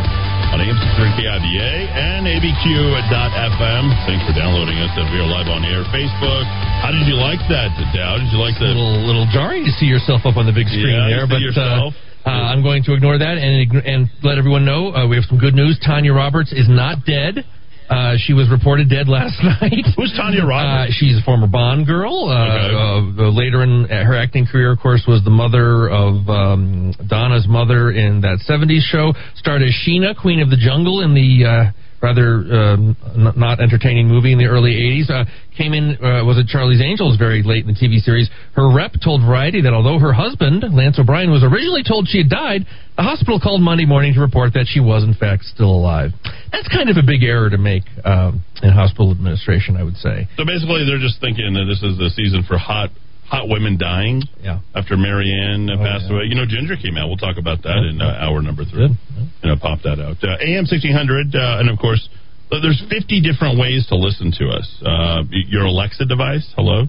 on 0.56 0.64
AM 0.64 0.80
630 0.80 1.20
KIVA 1.20 1.72
and 2.00 2.24
ABQ.FM. 2.24 3.84
Thanks 4.08 4.24
for 4.24 4.32
downloading 4.32 4.80
us 4.80 4.94
as 4.96 5.08
we 5.12 5.20
are 5.20 5.28
live 5.28 5.52
on 5.52 5.68
air. 5.68 5.84
Facebook. 5.92 6.48
How 6.80 6.96
did 6.96 7.04
you 7.04 7.20
like 7.20 7.44
that, 7.52 7.76
Dow? 7.92 8.24
Did 8.24 8.32
you 8.32 8.40
like 8.40 8.56
the. 8.56 8.72
A 8.72 8.76
little, 8.76 9.04
little 9.04 9.28
jarring 9.36 9.68
to 9.68 9.74
see 9.76 9.92
yourself 9.92 10.24
up 10.24 10.40
on 10.40 10.48
the 10.48 10.56
big 10.56 10.72
screen 10.72 10.96
yeah, 10.96 11.12
there, 11.12 11.28
but. 11.28 11.44
Yourself. 11.44 11.92
Uh, 11.92 12.13
uh, 12.26 12.30
I'm 12.30 12.64
going 12.64 12.84
to 12.86 12.94
ignore 12.94 13.18
that 13.18 13.38
and 13.38 13.72
and 13.86 14.10
let 14.24 14.38
everyone 14.38 14.66
know 14.66 14.94
uh, 14.94 15.08
we 15.08 15.16
have 15.16 15.26
some 15.26 15.38
good 15.40 15.54
news. 15.54 15.80
Tanya 15.86 16.14
Roberts 16.14 16.52
is 16.52 16.68
not 16.70 17.06
dead. 17.06 17.44
Uh, 17.90 18.16
she 18.18 18.32
was 18.34 18.50
reported 18.50 18.90
dead 18.90 19.10
last 19.10 19.36
night. 19.62 19.84
Who's 19.98 20.14
Tanya 20.16 20.46
Roberts? 20.46 20.92
Uh, 20.92 20.94
she's 20.98 21.18
a 21.20 21.22
former 21.24 21.48
Bond 21.48 21.86
girl. 21.86 22.30
Uh, 22.32 23.12
Okay. 23.12 23.22
uh, 23.22 23.30
later 23.30 23.62
in 23.62 23.86
her 23.90 24.16
acting 24.16 24.46
career, 24.48 24.72
of 24.72 24.80
course, 24.80 25.04
was 25.06 25.22
the 25.26 25.30
mother 25.30 25.90
of 25.90 26.28
um, 26.30 26.94
Donna's 27.08 27.46
mother 27.48 27.92
in 27.92 28.22
that 28.22 28.40
'70s 28.50 28.82
show. 28.88 29.14
Starred 29.36 29.62
as 29.64 29.76
Sheena, 29.86 30.16
Queen 30.16 30.40
of 30.40 30.50
the 30.50 30.58
Jungle, 30.58 31.02
in 31.02 31.14
the 31.14 31.46
uh, 31.46 31.72
rather 32.04 32.44
um, 32.52 32.98
n- 33.16 33.34
not 33.40 33.62
entertaining 33.62 34.08
movie 34.08 34.34
in 34.34 34.38
the 34.38 34.46
early 34.46 34.76
'80s. 34.76 35.10
Uh, 35.10 35.24
came 35.58 35.74
in 35.74 35.96
uh, 36.04 36.26
was 36.26 36.38
at 36.38 36.46
Charlie's 36.48 36.82
Angels 36.82 37.16
very 37.18 37.42
late 37.42 37.66
in 37.66 37.74
the 37.74 37.80
TV 37.80 38.04
series. 38.04 38.30
Her 38.54 38.68
rep 38.70 38.94
told 39.02 39.24
Variety 39.24 39.62
that 39.62 39.74
although 39.74 39.98
her 39.98 40.12
husband 40.12 40.64
Lance 40.76 41.00
O'Brien 41.00 41.32
was 41.32 41.44
originally 41.44 41.84
told 41.88 42.08
she 42.08 42.20
had 42.20 42.30
died, 42.30 42.68
the 42.98 43.04
hospital 43.04 43.40
called 43.40 43.62
Monday 43.62 43.86
morning 43.86 44.14
to 44.14 44.20
report 44.20 44.54
that 44.54 44.68
she 44.68 44.82
was 44.82 45.04
in 45.04 45.16
fact 45.16 45.46
still 45.46 45.72
alive. 45.72 46.12
That's 46.52 46.68
kind 46.68 46.90
of 46.92 46.98
a 46.98 47.06
big 47.06 47.24
error 47.24 47.50
to 47.50 47.58
make 47.58 47.84
um, 48.04 48.44
in 48.62 48.70
hospital 48.70 49.10
administration, 49.10 49.78
I 49.78 49.84
would 49.84 49.98
say. 49.98 50.28
So 50.36 50.44
basically, 50.46 50.86
they're 50.86 51.02
just 51.02 51.22
thinking 51.24 51.56
that 51.56 51.66
this 51.66 51.82
is 51.82 51.98
the 51.98 52.12
season 52.12 52.44
for 52.44 52.60
hot 52.60 52.92
hot 53.34 53.50
women 53.50 53.82
dying. 53.82 54.22
Yeah. 54.42 54.62
After 54.78 54.96
Mary 54.96 55.34
Ann 55.34 55.66
uh, 55.66 55.82
passed 55.82 56.06
away, 56.06 56.30
you 56.30 56.38
know, 56.38 56.46
Ginger 56.46 56.78
came 56.78 57.02
out. 57.02 57.10
We'll 57.10 57.18
talk 57.18 57.42
about 57.42 57.66
that 57.66 57.82
in 57.90 57.98
uh, 57.98 58.22
hour 58.22 58.46
number 58.46 58.62
three. 58.62 58.94
You 59.42 59.50
know, 59.50 59.58
pop 59.58 59.82
that 59.82 59.98
out. 59.98 60.22
Uh, 60.22 60.38
AM 60.38 60.70
sixteen 60.70 60.94
hundred, 60.94 61.34
uh, 61.34 61.58
and 61.58 61.70
of 61.70 61.82
course, 61.82 62.08
there's 62.54 62.78
fifty 62.86 63.26
different 63.26 63.58
ways 63.58 63.90
to 63.90 63.98
listen 63.98 64.30
to 64.38 64.54
us. 64.54 64.70
Uh, 64.86 65.26
your 65.32 65.66
Alexa 65.66 66.06
device. 66.06 66.46
Hello, 66.56 66.86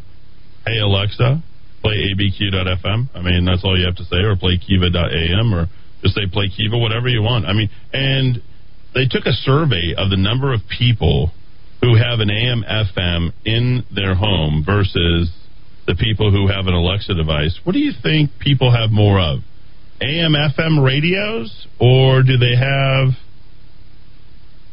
hey 0.69 0.79
Alexa, 0.85 1.41
play 1.81 2.13
abq.fm. 2.13 3.09
I 3.17 3.21
mean, 3.25 3.49
that's 3.49 3.65
all 3.65 3.79
you 3.79 3.87
have 3.87 3.97
to 3.97 4.05
say, 4.05 4.21
or 4.21 4.37
play 4.37 4.61
kiva.am, 4.61 5.55
or 5.55 5.73
just 6.05 6.15
say 6.15 6.29
play 6.31 6.53
kiva, 6.53 6.77
whatever 6.77 7.09
you 7.09 7.23
want. 7.23 7.47
I 7.47 7.55
mean, 7.55 7.71
and 7.93 8.43
they 8.93 9.09
took 9.09 9.25
a 9.25 9.33
survey 9.33 9.97
of 9.97 10.11
the 10.11 10.21
number 10.21 10.53
of 10.53 10.61
people 10.69 11.33
who 11.81 11.97
have 11.97 12.21
an 12.21 12.29
AM 12.29 12.65
FM 12.65 13.33
in 13.45 13.85
their 13.95 14.15
home 14.15 14.63
versus 14.65 15.33
the 15.87 15.95
people 15.95 16.31
who 16.31 16.49
have 16.49 16.67
an 16.67 16.75
Alexa 16.75 17.15
device, 17.15 17.59
what 17.65 17.73
do 17.73 17.79
you 17.79 17.93
think 18.03 18.31
people 18.41 18.73
have 18.73 18.91
more 18.91 19.21
of? 19.21 19.41
AM, 20.01 20.33
FM 20.35 20.83
radios, 20.85 21.67
or 21.81 22.23
do 22.23 22.37
they 22.37 22.57
have 22.57 23.15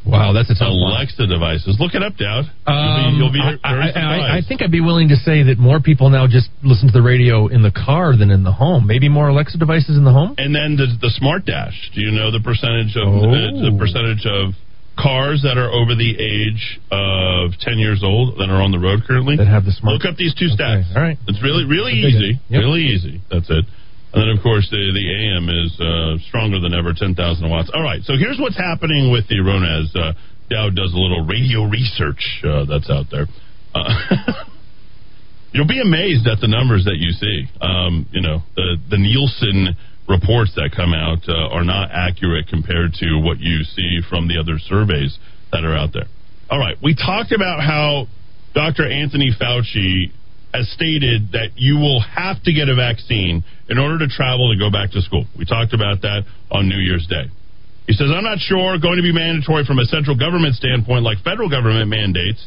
Wow, 0.03 0.33
that's 0.33 0.49
a 0.49 0.55
tough 0.57 0.73
one. 0.73 0.97
Alexa 0.97 1.27
devices? 1.27 1.77
Look 1.79 1.93
it 1.93 2.01
up, 2.01 2.17
Dowd. 2.17 2.45
Um, 2.65 3.21
you'll 3.21 3.29
be, 3.31 3.37
you'll 3.37 3.53
be 3.53 3.59
I, 3.63 3.69
I- 3.69 4.17
I- 4.33 4.37
I 4.37 4.41
think 4.41 4.63
I'd 4.63 4.71
be 4.71 4.81
willing 4.81 5.09
to 5.09 5.15
say 5.15 5.43
that 5.43 5.59
more 5.59 5.79
people 5.79 6.09
now 6.09 6.25
just 6.25 6.49
listen 6.63 6.87
to 6.87 6.93
the 6.93 7.03
radio 7.03 7.45
in 7.47 7.61
the 7.61 7.69
car 7.69 8.17
than 8.17 8.31
in 8.31 8.43
the 8.43 8.51
home. 8.51 8.87
Maybe 8.87 9.09
more 9.09 9.27
Alexa 9.29 9.59
devices 9.59 9.97
in 9.97 10.03
the 10.03 10.11
home. 10.11 10.33
And 10.39 10.55
then 10.55 10.75
the, 10.75 10.87
the 10.99 11.11
smart 11.11 11.45
dash. 11.45 11.91
Do 11.93 12.01
you 12.01 12.09
know 12.09 12.31
the 12.31 12.41
percentage 12.41 12.97
of 12.97 13.07
Oh. 13.13 13.29
uh, 13.29 13.69
the 13.69 13.77
percentage 13.77 14.25
of 14.25 14.53
cars 15.01 15.41
that 15.41 15.57
are 15.57 15.73
over 15.73 15.97
the 15.97 16.13
age 16.13 16.79
of 16.93 17.57
ten 17.59 17.81
years 17.81 18.05
old 18.05 18.37
that 18.37 18.53
are 18.53 18.61
on 18.61 18.69
the 18.71 18.77
road 18.77 19.01
currently? 19.07 19.35
That 19.35 19.49
have 19.49 19.65
the 19.65 19.73
smart. 19.73 19.97
Look 19.97 20.05
up 20.05 20.15
these 20.15 20.35
two 20.37 20.53
stats. 20.53 20.93
All 20.95 21.01
right. 21.01 21.17
It's 21.27 21.41
really 21.41 21.65
really 21.65 21.97
easy. 21.97 22.37
Yep. 22.49 22.59
Really 22.61 22.85
easy. 22.93 23.21
That's 23.31 23.49
it. 23.49 23.65
And 24.13 24.17
then 24.21 24.29
of 24.29 24.43
course 24.43 24.69
the 24.69 24.79
the 24.93 25.05
AM 25.09 25.49
is 25.49 25.71
uh, 25.81 26.21
stronger 26.29 26.59
than 26.61 26.77
ever, 26.77 26.93
ten 26.93 27.15
thousand 27.15 27.49
watts. 27.49 27.71
All 27.73 27.83
right. 27.83 28.03
So 28.03 28.13
here's 28.13 28.37
what's 28.37 28.57
happening 28.57 29.11
with 29.11 29.27
the 29.27 29.41
Rona 29.41 29.81
as 29.81 29.89
uh, 29.97 30.13
Dowd 30.49 30.75
does 30.75 30.93
a 30.93 30.99
little 30.99 31.25
radio 31.25 31.65
research 31.65 32.21
uh, 32.45 32.65
that's 32.69 32.89
out 32.89 33.09
there. 33.09 33.25
Uh, 33.73 34.45
You'll 35.53 35.67
be 35.67 35.81
amazed 35.81 36.27
at 36.27 36.39
the 36.39 36.47
numbers 36.47 36.85
that 36.85 36.95
you 36.95 37.11
see. 37.11 37.43
Um, 37.59 38.07
you 38.11 38.21
know, 38.21 38.39
the 38.55 38.77
the 38.89 38.97
Nielsen 38.97 39.75
reports 40.11 40.51
that 40.59 40.75
come 40.75 40.93
out 40.93 41.23
uh, 41.27 41.55
are 41.55 41.63
not 41.63 41.89
accurate 41.91 42.47
compared 42.47 42.93
to 42.99 43.17
what 43.23 43.39
you 43.39 43.63
see 43.63 44.03
from 44.09 44.27
the 44.27 44.37
other 44.37 44.59
surveys 44.59 45.17
that 45.51 45.63
are 45.63 45.75
out 45.75 45.95
there. 45.95 46.11
All 46.51 46.59
right, 46.59 46.75
we 46.83 46.93
talked 46.93 47.31
about 47.31 47.63
how 47.63 48.07
Dr. 48.53 48.83
Anthony 48.83 49.31
Fauci 49.31 50.11
has 50.53 50.67
stated 50.75 51.31
that 51.31 51.55
you 51.55 51.79
will 51.79 52.03
have 52.03 52.43
to 52.43 52.51
get 52.51 52.67
a 52.67 52.75
vaccine 52.75 53.43
in 53.71 53.79
order 53.79 53.97
to 54.03 54.07
travel 54.11 54.51
to 54.51 54.59
go 54.59 54.67
back 54.67 54.91
to 54.91 55.01
school. 55.01 55.23
We 55.39 55.45
talked 55.45 55.73
about 55.73 56.03
that 56.03 56.27
on 56.51 56.67
New 56.67 56.79
Year's 56.79 57.07
Day. 57.07 57.31
He 57.87 57.93
says, 57.93 58.11
I'm 58.11 58.23
not 58.23 58.39
sure 58.39 58.77
going 58.77 58.99
to 58.99 59.03
be 59.03 59.15
mandatory 59.15 59.63
from 59.63 59.79
a 59.79 59.87
central 59.87 60.19
government 60.19 60.55
standpoint 60.55 61.03
like 61.03 61.23
federal 61.23 61.49
government 61.49 61.87
mandates. 61.89 62.43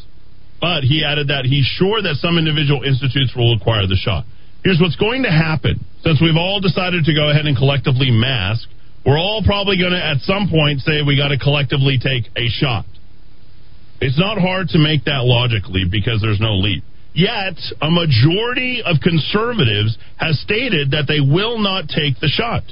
But 0.61 0.85
he 0.85 1.05
added 1.05 1.29
that 1.29 1.45
he's 1.45 1.67
sure 1.77 2.01
that 2.01 2.17
some 2.21 2.39
individual 2.39 2.85
institutes 2.85 3.35
will 3.37 3.57
require 3.57 3.87
the 3.89 3.97
shot. 3.97 4.25
Here's 4.65 4.81
what's 4.81 4.97
going 4.97 5.23
to 5.25 5.31
happen. 5.31 5.85
Since 6.03 6.21
we've 6.25 6.41
all 6.41 6.59
decided 6.59 7.05
to 7.05 7.15
go 7.15 7.29
ahead 7.29 7.45
and 7.45 7.57
collectively 7.57 8.11
mask, 8.11 8.67
we're 9.05 9.21
all 9.21 9.43
probably 9.45 9.77
going 9.77 9.93
to 9.93 10.01
at 10.01 10.25
some 10.25 10.49
point 10.49 10.81
say 10.81 11.05
we 11.05 11.21
got 11.21 11.29
to 11.29 11.39
collectively 11.39 12.01
take 12.01 12.25
a 12.35 12.49
shot. 12.49 12.87
It's 14.01 14.19
not 14.19 14.41
hard 14.41 14.69
to 14.73 14.79
make 14.79 15.05
that 15.05 15.29
logically 15.29 15.85
because 15.85 16.21
there's 16.25 16.41
no 16.41 16.57
leap. 16.57 16.83
Yet, 17.13 17.61
a 17.81 17.91
majority 17.93 18.83
of 18.83 18.97
conservatives 19.05 19.97
has 20.17 20.41
stated 20.41 20.91
that 20.93 21.07
they 21.07 21.21
will 21.21 21.61
not 21.61 21.87
take 21.87 22.19
the 22.19 22.27
shot. 22.27 22.65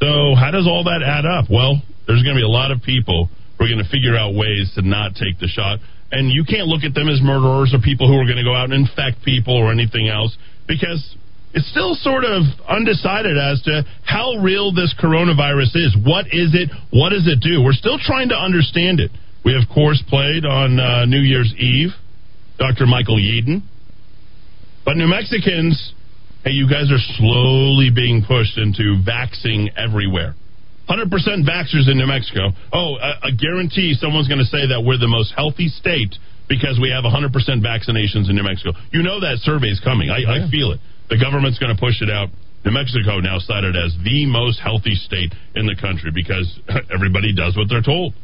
So, 0.00 0.38
how 0.38 0.50
does 0.54 0.66
all 0.66 0.84
that 0.84 1.02
add 1.02 1.26
up? 1.26 1.50
Well, 1.50 1.82
there's 2.06 2.22
going 2.22 2.38
to 2.38 2.40
be 2.40 2.46
a 2.46 2.48
lot 2.48 2.70
of 2.70 2.80
people 2.82 3.28
who 3.58 3.66
are 3.66 3.68
going 3.68 3.82
to 3.82 3.90
figure 3.90 4.16
out 4.16 4.32
ways 4.32 4.70
to 4.76 4.82
not 4.86 5.18
take 5.18 5.42
the 5.42 5.50
shot. 5.50 5.82
And 6.10 6.30
you 6.32 6.46
can't 6.48 6.70
look 6.70 6.84
at 6.84 6.94
them 6.94 7.10
as 7.10 7.20
murderers 7.20 7.74
or 7.74 7.82
people 7.84 8.08
who 8.08 8.16
are 8.16 8.24
going 8.24 8.40
to 8.40 8.46
go 8.46 8.54
out 8.54 8.72
and 8.72 8.86
infect 8.86 9.20
people 9.26 9.52
or 9.52 9.70
anything 9.70 10.08
else 10.08 10.38
because 10.68 11.16
it's 11.54 11.68
still 11.70 11.94
sort 11.94 12.24
of 12.24 12.44
undecided 12.68 13.36
as 13.40 13.62
to 13.62 13.82
how 14.04 14.36
real 14.44 14.72
this 14.72 14.94
coronavirus 15.00 15.74
is. 15.74 15.96
What 16.04 16.26
is 16.26 16.52
it? 16.54 16.70
What 16.92 17.10
does 17.10 17.26
it 17.26 17.40
do? 17.40 17.64
We're 17.64 17.72
still 17.72 17.98
trying 17.98 18.28
to 18.28 18.36
understand 18.36 19.00
it. 19.00 19.10
We, 19.44 19.56
of 19.56 19.64
course, 19.72 20.02
played 20.08 20.44
on 20.44 20.78
uh, 20.78 21.06
New 21.06 21.20
Year's 21.20 21.52
Eve, 21.56 21.90
Dr. 22.58 22.86
Michael 22.86 23.16
Yeadon. 23.16 23.62
But 24.84 24.96
New 24.96 25.08
Mexicans, 25.08 25.94
hey, 26.44 26.50
you 26.50 26.68
guys 26.68 26.92
are 26.92 27.00
slowly 27.16 27.90
being 27.94 28.24
pushed 28.26 28.58
into 28.58 29.00
vaxing 29.00 29.68
everywhere. 29.76 30.34
100% 30.88 31.08
vaxxers 31.44 31.90
in 31.90 31.98
New 31.98 32.06
Mexico. 32.06 32.52
Oh, 32.72 32.96
I, 32.96 33.28
I 33.28 33.30
guarantee 33.30 33.94
someone's 33.94 34.28
going 34.28 34.40
to 34.40 34.48
say 34.48 34.68
that 34.68 34.82
we're 34.84 34.98
the 34.98 35.08
most 35.08 35.32
healthy 35.36 35.68
state 35.68 36.14
because 36.48 36.80
we 36.80 36.90
have 36.90 37.04
100% 37.04 37.30
vaccinations 37.60 38.28
in 38.28 38.36
New 38.36 38.42
Mexico. 38.42 38.72
You 38.90 39.02
know 39.02 39.20
that 39.20 39.38
survey's 39.44 39.80
coming. 39.80 40.10
I, 40.10 40.24
I 40.24 40.50
feel 40.50 40.72
it. 40.72 40.80
The 41.10 41.20
government's 41.20 41.58
going 41.58 41.74
to 41.74 41.80
push 41.80 42.00
it 42.00 42.10
out. 42.10 42.28
New 42.64 42.72
Mexico 42.72 43.20
now 43.20 43.38
cited 43.38 43.76
as 43.76 43.94
the 44.04 44.26
most 44.26 44.58
healthy 44.60 44.94
state 44.94 45.32
in 45.54 45.66
the 45.66 45.76
country 45.76 46.10
because 46.12 46.48
everybody 46.94 47.32
does 47.34 47.56
what 47.56 47.68
they're 47.68 47.84
told. 47.84 48.14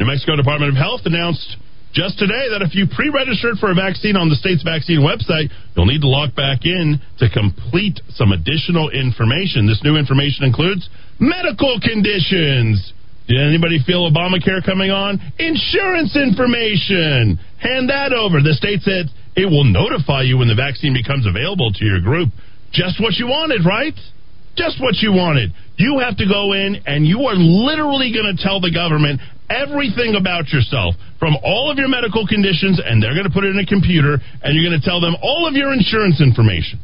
New 0.00 0.06
Mexico 0.06 0.34
Department 0.34 0.72
of 0.72 0.78
Health 0.78 1.02
announced 1.04 1.58
just 1.92 2.18
today 2.18 2.48
that 2.56 2.64
if 2.64 2.74
you 2.74 2.88
pre-registered 2.88 3.60
for 3.60 3.70
a 3.70 3.76
vaccine 3.76 4.16
on 4.16 4.32
the 4.32 4.34
state's 4.40 4.64
vaccine 4.64 5.04
website, 5.04 5.52
you'll 5.76 5.86
need 5.86 6.00
to 6.00 6.08
log 6.08 6.34
back 6.34 6.64
in 6.64 6.96
to 7.20 7.28
complete 7.28 8.00
some 8.16 8.32
additional 8.32 8.88
information. 8.88 9.68
This 9.68 9.84
new 9.84 10.00
information 10.00 10.48
includes 10.48 10.88
medical 11.20 11.76
conditions. 11.84 12.80
Did 13.28 13.38
anybody 13.38 13.78
feel 13.86 14.10
Obamacare 14.10 14.64
coming 14.64 14.90
on? 14.90 15.20
Insurance 15.38 16.16
information. 16.16 17.38
Hand 17.62 17.88
that 17.88 18.12
over. 18.12 18.42
The 18.42 18.54
state 18.54 18.82
said 18.82 19.06
it 19.36 19.46
will 19.46 19.64
notify 19.64 20.22
you 20.22 20.38
when 20.38 20.48
the 20.48 20.58
vaccine 20.58 20.92
becomes 20.92 21.26
available 21.26 21.72
to 21.72 21.84
your 21.84 22.00
group. 22.00 22.30
Just 22.72 23.00
what 23.00 23.14
you 23.14 23.26
wanted, 23.28 23.64
right? 23.64 23.94
Just 24.56 24.80
what 24.82 24.98
you 25.00 25.12
wanted. 25.12 25.54
You 25.78 26.00
have 26.04 26.16
to 26.18 26.26
go 26.28 26.52
in 26.52 26.82
and 26.84 27.06
you 27.06 27.24
are 27.24 27.36
literally 27.38 28.12
going 28.12 28.28
to 28.28 28.36
tell 28.36 28.60
the 28.60 28.72
government 28.72 29.20
everything 29.48 30.16
about 30.18 30.48
yourself 30.48 30.94
from 31.18 31.36
all 31.44 31.70
of 31.70 31.78
your 31.78 31.88
medical 31.88 32.26
conditions, 32.26 32.80
and 32.80 33.02
they're 33.02 33.14
going 33.14 33.28
to 33.28 33.32
put 33.32 33.44
it 33.44 33.52
in 33.52 33.60
a 33.60 33.66
computer, 33.66 34.18
and 34.42 34.56
you're 34.56 34.68
going 34.68 34.78
to 34.78 34.84
tell 34.84 35.00
them 35.00 35.14
all 35.22 35.46
of 35.46 35.54
your 35.54 35.72
insurance 35.72 36.20
information. 36.20 36.80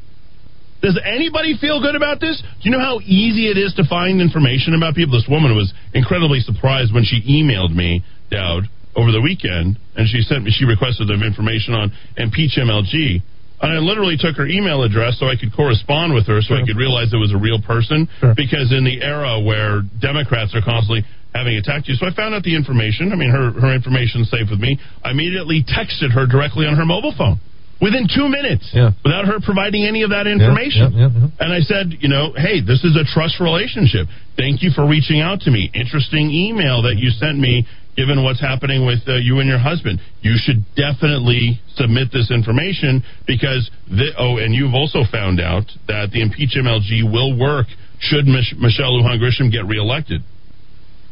Does 0.80 0.98
anybody 1.04 1.58
feel 1.58 1.82
good 1.82 1.96
about 1.96 2.20
this? 2.20 2.40
Do 2.40 2.62
you 2.62 2.70
know 2.70 2.82
how 2.82 3.00
easy 3.02 3.50
it 3.50 3.58
is 3.58 3.74
to 3.74 3.84
find 3.84 4.20
information 4.20 4.74
about 4.74 4.94
people? 4.94 5.18
This 5.18 5.26
woman 5.28 5.54
was 5.54 5.72
incredibly 5.92 6.38
surprised 6.40 6.94
when 6.94 7.02
she 7.02 7.18
emailed 7.26 7.74
me, 7.74 8.04
Dowd, 8.30 8.70
over 8.94 9.10
the 9.10 9.20
weekend, 9.20 9.78
and 9.96 10.08
she 10.08 10.22
sent 10.22 10.44
me, 10.44 10.50
she 10.54 10.64
requested 10.64 11.08
them 11.08 11.22
information 11.22 11.74
on 11.74 11.90
Impeach 12.16 12.58
MLG. 12.58 13.22
And 13.60 13.72
I 13.74 13.82
literally 13.82 14.16
took 14.16 14.36
her 14.36 14.46
email 14.46 14.84
address 14.86 15.18
so 15.18 15.26
I 15.26 15.34
could 15.34 15.50
correspond 15.50 16.14
with 16.14 16.30
her 16.30 16.38
so 16.40 16.54
I 16.54 16.62
could 16.62 16.78
realize 16.78 17.10
it 17.10 17.18
was 17.18 17.34
a 17.34 17.42
real 17.42 17.58
person. 17.60 18.06
Because 18.38 18.70
in 18.70 18.86
the 18.86 19.02
era 19.02 19.42
where 19.42 19.82
Democrats 19.98 20.54
are 20.54 20.62
constantly 20.62 21.02
having 21.34 21.58
attacked 21.58 21.90
you, 21.90 21.98
so 21.98 22.06
I 22.06 22.14
found 22.14 22.38
out 22.38 22.46
the 22.46 22.54
information. 22.54 23.10
I 23.10 23.16
mean, 23.16 23.30
her, 23.30 23.50
her 23.58 23.74
information's 23.74 24.30
safe 24.30 24.46
with 24.48 24.62
me. 24.62 24.78
I 25.02 25.10
immediately 25.10 25.66
texted 25.66 26.14
her 26.14 26.26
directly 26.26 26.66
on 26.66 26.76
her 26.78 26.86
mobile 26.86 27.14
phone 27.18 27.42
within 27.80 28.08
two 28.10 28.28
minutes 28.28 28.68
without 29.04 29.24
her 29.26 29.38
providing 29.40 29.84
any 29.86 30.02
of 30.02 30.10
that 30.10 30.26
information. 30.26 30.92
yeah, 30.92 31.08
yeah, 31.08 31.28
yeah. 31.30 31.42
And 31.44 31.52
I 31.52 31.60
said, 31.60 31.94
you 32.00 32.08
know, 32.08 32.32
hey, 32.36 32.60
this 32.60 32.82
is 32.84 32.96
a 32.96 33.04
trust 33.04 33.38
relationship. 33.40 34.08
Thank 34.36 34.62
you 34.62 34.70
for 34.74 34.86
reaching 34.86 35.20
out 35.20 35.40
to 35.46 35.50
me. 35.50 35.70
Interesting 35.74 36.30
email 36.30 36.82
that 36.82 36.96
you 36.96 37.10
sent 37.10 37.38
me, 37.38 37.66
given 37.96 38.22
what's 38.22 38.40
happening 38.40 38.86
with 38.86 39.00
uh, 39.06 39.16
you 39.16 39.38
and 39.40 39.48
your 39.48 39.58
husband. 39.58 40.00
You 40.22 40.34
should 40.38 40.62
definitely 40.74 41.60
submit 41.74 42.08
this 42.12 42.30
information 42.30 43.02
because, 43.26 43.70
the, 43.90 44.10
oh, 44.18 44.38
and 44.38 44.54
you've 44.54 44.74
also 44.74 45.02
found 45.10 45.40
out 45.40 45.66
that 45.86 46.10
the 46.12 46.22
impeach 46.22 46.54
MLG 46.58 47.02
will 47.10 47.38
work 47.38 47.66
should 48.00 48.26
Mich- 48.26 48.54
Michelle 48.58 48.94
Lujan 48.94 49.18
Grisham 49.18 49.50
get 49.50 49.66
reelected. 49.66 50.22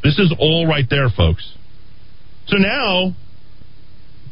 This 0.04 0.18
is 0.18 0.32
all 0.38 0.66
right 0.68 0.86
there, 0.88 1.08
folks. 1.10 1.42
So 2.46 2.56
now, 2.58 3.10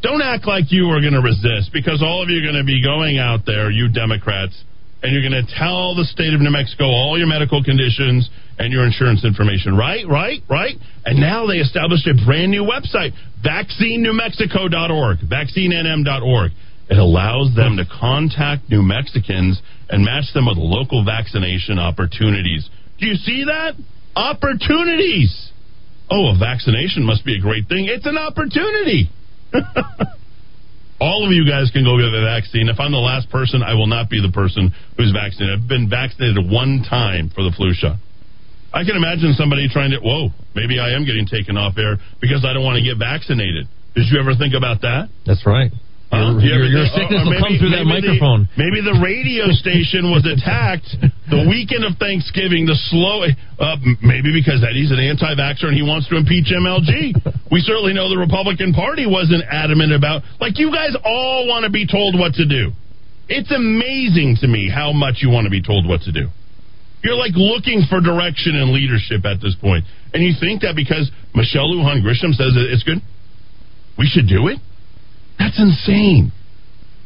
don't 0.05 0.20
act 0.20 0.44
like 0.46 0.68
you 0.68 0.92
are 0.92 1.00
going 1.00 1.16
to 1.16 1.24
resist 1.24 1.72
because 1.72 2.05
all 2.05 2.20
of 2.22 2.28
you 2.28 2.44
are 2.44 2.46
going 2.52 2.61
to 2.61 2.68
be 2.68 2.84
going 2.84 3.16
out 3.16 3.48
there, 3.48 3.72
you 3.72 3.88
Democrats, 3.88 4.52
and 5.00 5.09
you're 5.16 5.24
going 5.24 5.32
to 5.32 5.48
tell 5.57 5.96
the 5.96 6.05
state 6.05 6.36
of 6.36 6.44
New 6.44 6.52
Mexico 6.52 6.84
all 6.84 7.16
your 7.16 7.26
medical 7.26 7.64
conditions 7.64 8.28
and 8.61 8.68
your 8.68 8.84
insurance 8.84 9.24
information. 9.24 9.76
Right, 9.76 10.05
right, 10.05 10.44
right. 10.48 10.76
And 11.09 11.18
now 11.18 11.48
they 11.48 11.57
established 11.57 12.07
a 12.07 12.12
brand 12.20 12.52
new 12.52 12.68
website, 12.68 13.16
vaccinenewmexico.org, 13.40 15.24
vaccinenm.org. 15.24 16.52
It 16.90 16.98
allows 16.98 17.57
them 17.57 17.80
to 17.80 17.84
contact 17.88 18.68
New 18.68 18.82
Mexicans 18.82 19.61
and 19.88 20.05
match 20.05 20.32
them 20.34 20.44
with 20.44 20.59
local 20.61 21.02
vaccination 21.05 21.78
opportunities. 21.78 22.68
Do 23.00 23.07
you 23.07 23.16
see 23.16 23.44
that? 23.48 23.72
Opportunities. 24.14 25.32
Oh, 26.11 26.36
a 26.36 26.38
vaccination 26.38 27.05
must 27.05 27.24
be 27.24 27.38
a 27.38 27.40
great 27.40 27.68
thing. 27.68 27.88
It's 27.88 28.05
an 28.05 28.18
opportunity. 28.18 29.09
All 31.00 31.26
of 31.26 31.32
you 31.32 31.44
guys 31.44 31.70
can 31.70 31.84
go 31.84 31.98
get 31.98 32.11
the 32.11 32.22
vaccine. 32.24 32.68
If 32.68 32.80
I'm 32.80 32.92
the 32.92 33.02
last 33.02 33.28
person, 33.28 33.62
I 33.62 33.74
will 33.74 33.86
not 33.86 34.09
be 34.09 34.22
the 34.22 34.32
person 34.32 34.72
who's 34.96 35.12
vaccinated. 35.12 35.61
I've 35.61 35.68
been 35.68 35.90
vaccinated 35.90 36.38
one 36.38 36.82
time 36.88 37.30
for 37.34 37.42
the 37.42 37.52
flu 37.55 37.74
shot. 37.74 37.98
I 38.72 38.82
can 38.82 38.96
imagine 38.96 39.34
somebody 39.34 39.68
trying 39.68 39.90
to, 39.90 39.98
whoa, 40.02 40.30
maybe 40.55 40.80
I 40.80 40.96
am 40.96 41.05
getting 41.05 41.26
taken 41.26 41.57
off 41.57 41.78
air 41.78 41.98
because 42.20 42.42
I 42.42 42.52
don't 42.52 42.64
want 42.64 42.78
to 42.78 42.84
get 42.84 42.98
vaccinated. 42.98 43.68
Did 43.94 44.11
you 44.11 44.18
ever 44.18 44.34
think 44.34 44.55
about 44.55 44.82
that? 44.82 45.11
That's 45.26 45.46
right. 45.46 45.70
Your, 46.15 46.31
ever 46.31 46.67
your, 46.71 46.85
your 46.85 46.89
sickness 46.95 47.23
or 47.27 47.35
will 47.35 47.41
come 47.43 47.55
through 47.59 47.75
that 47.75 47.85
maybe 47.89 48.07
the- 48.07 48.15
microphone. 48.21 48.41
maybe 48.57 48.79
the 48.85 48.97
radio 49.03 49.51
station 49.55 50.11
was 50.15 50.23
attacked 50.25 50.87
the 51.31 51.43
weekend 51.49 51.83
of 51.85 51.97
Thanksgiving. 51.99 52.65
The 52.69 52.77
slow, 52.93 53.25
uh, 53.27 53.77
maybe 54.05 54.31
because 54.31 54.62
Eddie's 54.62 54.93
an 54.93 55.01
anti-vaxxer 55.01 55.73
and 55.73 55.77
he 55.77 55.83
wants 55.83 56.07
to 56.12 56.17
impeach 56.21 56.53
MLG. 56.53 57.17
we 57.51 57.61
certainly 57.65 57.93
know 57.97 58.09
the 58.12 58.21
Republican 58.21 58.73
Party 58.73 59.07
wasn't 59.09 59.43
adamant 59.51 59.93
about. 59.93 60.23
Like 60.41 60.59
you 60.61 60.71
guys 60.71 60.95
all 61.05 61.49
want 61.49 61.65
to 61.65 61.73
be 61.73 61.87
told 61.87 62.15
what 62.19 62.35
to 62.39 62.47
do. 62.47 62.71
It's 63.27 63.51
amazing 63.51 64.37
to 64.45 64.47
me 64.47 64.69
how 64.69 64.93
much 64.93 65.25
you 65.25 65.31
want 65.33 65.47
to 65.47 65.51
be 65.51 65.62
told 65.62 65.89
what 65.89 66.03
to 66.03 66.12
do. 66.12 66.29
You're 67.03 67.17
like 67.17 67.33
looking 67.37 67.85
for 67.89 68.01
direction 68.01 68.57
and 68.57 68.73
leadership 68.73 69.25
at 69.25 69.41
this 69.41 69.57
point. 69.61 69.85
And 70.12 70.23
you 70.23 70.33
think 70.41 70.62
that 70.62 70.77
because 70.77 71.11
Michelle 71.35 71.69
Lujan 71.69 72.01
Grisham 72.05 72.33
says 72.33 72.53
it's 72.57 72.83
good, 72.85 73.01
we 73.99 74.07
should 74.07 74.29
do 74.29 74.49
it? 74.49 74.59
That's 75.39 75.59
insane. 75.59 76.32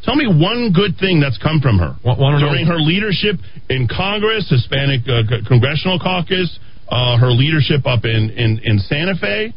Tell 0.05 0.15
me 0.17 0.27
one 0.27 0.73
good 0.73 0.97
thing 0.99 1.21
that's 1.21 1.39
come 1.39 1.61
from 1.61 1.79
her 1.79 1.97
wanna 2.05 2.39
know- 2.41 2.49
during 2.49 2.67
her 2.67 2.79
leadership 2.81 3.37
in 3.69 3.89
Congress, 3.89 4.49
Hispanic 4.49 5.03
uh, 5.09 5.23
c- 5.29 5.43
Congressional 5.47 5.99
Caucus, 5.99 6.59
uh, 6.89 7.19
her 7.19 7.31
leadership 7.31 7.85
up 7.87 8.05
in, 8.05 8.31
in, 8.31 8.61
in 8.65 8.79
Santa 8.79 9.15
Fe, 9.21 9.53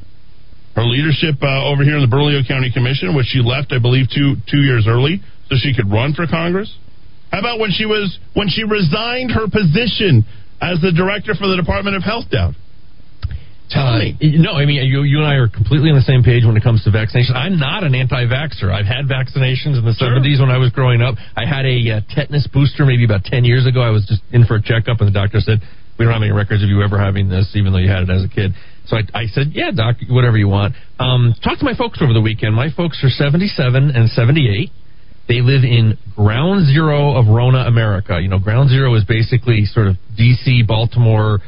her 0.76 0.84
leadership 0.84 1.36
uh, 1.42 1.68
over 1.72 1.84
here 1.84 1.96
in 1.96 2.02
the 2.02 2.08
Bernalillo 2.08 2.42
County 2.48 2.72
Commission, 2.72 3.16
which 3.16 3.28
she 3.28 3.40
left, 3.40 3.72
I 3.72 3.80
believe, 3.80 4.08
two 4.14 4.36
two 4.50 4.60
years 4.62 4.86
early 4.88 5.22
so 5.48 5.56
she 5.60 5.74
could 5.76 5.92
run 5.92 6.14
for 6.14 6.28
Congress. 6.28 6.72
How 7.32 7.40
about 7.40 7.60
when 7.60 7.72
she 7.72 7.86
was 7.86 8.18
when 8.34 8.48
she 8.50 8.64
resigned 8.64 9.32
her 9.32 9.48
position 9.48 10.26
as 10.62 10.82
the 10.82 10.92
director 10.92 11.34
for 11.36 11.48
the 11.48 11.56
Department 11.56 11.96
of 11.96 12.04
Health 12.04 12.30
down? 12.30 12.56
Tell 13.72 13.98
me. 13.98 14.20
No, 14.20 14.52
I 14.52 14.68
mean 14.68 14.84
you, 14.84 15.04
you 15.08 15.24
and 15.24 15.28
I 15.28 15.40
are 15.40 15.48
completely 15.48 15.90
on 15.90 15.96
the 15.96 16.04
same 16.04 16.28
page 16.28 16.44
when 16.44 16.60
it 16.60 16.64
comes 16.64 16.84
to 16.84 16.92
vaccination. 16.92 17.36
I'm 17.40 17.56
not 17.56 17.88
an 17.88 17.96
anti-vaxxer. 17.96 18.68
I've 18.68 18.86
had 18.86 19.08
vaccinations 19.08 19.80
in 19.80 19.88
the 19.88 19.96
70s 19.96 20.44
when 20.44 20.52
I 20.52 20.60
was 20.60 20.76
growing 20.76 21.02
up. 21.02 21.16
I 21.40 21.48
had 21.48 21.64
a 21.64 21.80
uh, 21.80 22.02
tetanus 22.12 22.52
booster 22.52 22.84
maybe 22.84 23.08
about 23.08 23.24
10 23.24 23.48
years 23.48 23.66
ago. 23.66 23.80
I 23.80 23.90
was 23.90 24.04
just 24.04 24.22
in 24.36 24.44
for 24.44 24.60
a 24.60 24.62
checkup, 24.62 25.00
and 25.00 25.08
the 25.08 25.16
doctor 25.16 25.40
said, 25.40 25.64
"We 25.96 26.04
don't 26.04 26.12
have 26.14 26.22
any 26.22 26.36
records 26.36 26.62
of 26.64 26.70
you 26.70 26.84
ever 26.84 27.00
having 27.00 27.32
this, 27.32 27.56
even 27.56 27.72
though 27.72 27.80
you 27.80 27.88
had 27.88 28.04
it 28.04 28.12
as 28.12 28.28
a 28.28 28.30
kid." 28.30 28.52
So 28.92 29.00
I, 29.00 29.08
I 29.16 29.26
said, 29.32 29.56
"Yeah, 29.56 29.72
doc, 29.72 30.04
whatever 30.12 30.36
you 30.36 30.52
want." 30.52 30.76
Um, 31.00 31.34
talk 31.40 31.58
to 31.60 31.66
my 31.66 31.74
folks 31.74 32.04
over 32.04 32.12
the 32.12 32.22
weekend. 32.22 32.52
My 32.54 32.76
folks 32.76 33.00
are 33.08 33.10
77 33.10 33.56
and 33.96 34.12
78. 34.12 34.70
They 35.32 35.40
live 35.40 35.64
in 35.64 35.98
ground 36.16 36.68
zero 36.68 37.16
of 37.16 37.28
Rona, 37.28 37.60
America. 37.60 38.20
You 38.20 38.28
know, 38.28 38.40
ground 38.40 38.70
zero 38.70 38.94
is 38.96 39.06
basically 39.06 39.64
sort 39.64 39.88
of 39.88 39.96
D.C., 40.18 40.64
Baltimore, 40.68 41.40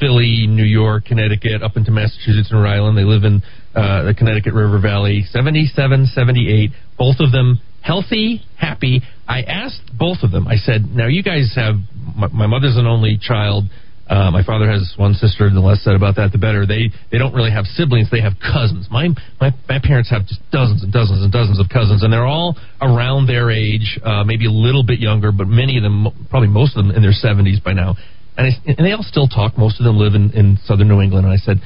Philly, 0.00 0.46
New 0.46 0.64
York, 0.64 1.04
Connecticut, 1.06 1.62
up 1.62 1.76
into 1.76 1.90
Massachusetts 1.90 2.50
and 2.50 2.62
Rhode 2.62 2.70
Island. 2.70 2.98
They 2.98 3.04
live 3.04 3.24
in 3.24 3.42
uh, 3.74 4.04
the 4.04 4.14
Connecticut 4.14 4.54
River 4.54 4.80
Valley. 4.80 5.24
77, 5.30 6.06
78, 6.14 6.70
both 6.96 7.16
of 7.20 7.32
them 7.32 7.60
healthy, 7.82 8.42
happy. 8.56 9.02
I 9.26 9.42
asked 9.42 9.96
both 9.96 10.18
of 10.22 10.30
them, 10.30 10.46
I 10.46 10.56
said, 10.56 10.84
now 10.90 11.06
you 11.06 11.22
guys 11.22 11.52
have, 11.56 11.76
my, 12.16 12.28
my 12.28 12.46
mother's 12.46 12.76
an 12.76 12.86
only 12.86 13.18
child. 13.20 13.64
Uh, 14.08 14.30
my 14.30 14.42
father 14.42 14.70
has 14.70 14.94
one 14.96 15.12
sister. 15.12 15.50
The 15.50 15.60
less 15.60 15.84
said 15.84 15.94
about 15.94 16.16
that, 16.16 16.32
the 16.32 16.38
better. 16.38 16.64
They 16.64 16.88
they 17.12 17.18
don't 17.18 17.34
really 17.34 17.50
have 17.50 17.66
siblings. 17.66 18.08
They 18.10 18.22
have 18.22 18.40
cousins. 18.40 18.88
My 18.90 19.08
my 19.38 19.52
my 19.68 19.78
parents 19.84 20.08
have 20.08 20.24
just 20.24 20.40
dozens 20.50 20.82
and 20.82 20.90
dozens 20.90 21.20
and 21.20 21.30
dozens 21.30 21.60
of 21.60 21.68
cousins, 21.68 22.02
and 22.02 22.10
they're 22.10 22.24
all 22.24 22.56
around 22.80 23.26
their 23.26 23.50
age, 23.50 24.00
uh, 24.02 24.24
maybe 24.24 24.46
a 24.46 24.50
little 24.50 24.82
bit 24.82 24.98
younger, 24.98 25.30
but 25.30 25.46
many 25.46 25.76
of 25.76 25.82
them, 25.82 26.08
probably 26.30 26.48
most 26.48 26.74
of 26.74 26.86
them, 26.86 26.96
in 26.96 27.02
their 27.02 27.12
seventies 27.12 27.60
by 27.60 27.74
now. 27.74 27.96
And 28.38 28.46
I, 28.46 28.50
and 28.78 28.86
they 28.86 28.92
all 28.92 29.02
still 29.02 29.26
talk. 29.26 29.58
Most 29.58 29.80
of 29.80 29.84
them 29.84 29.98
live 29.98 30.14
in, 30.14 30.30
in 30.30 30.58
southern 30.64 30.86
New 30.86 31.02
England. 31.02 31.26
And 31.26 31.34
I 31.34 31.42
said, 31.42 31.58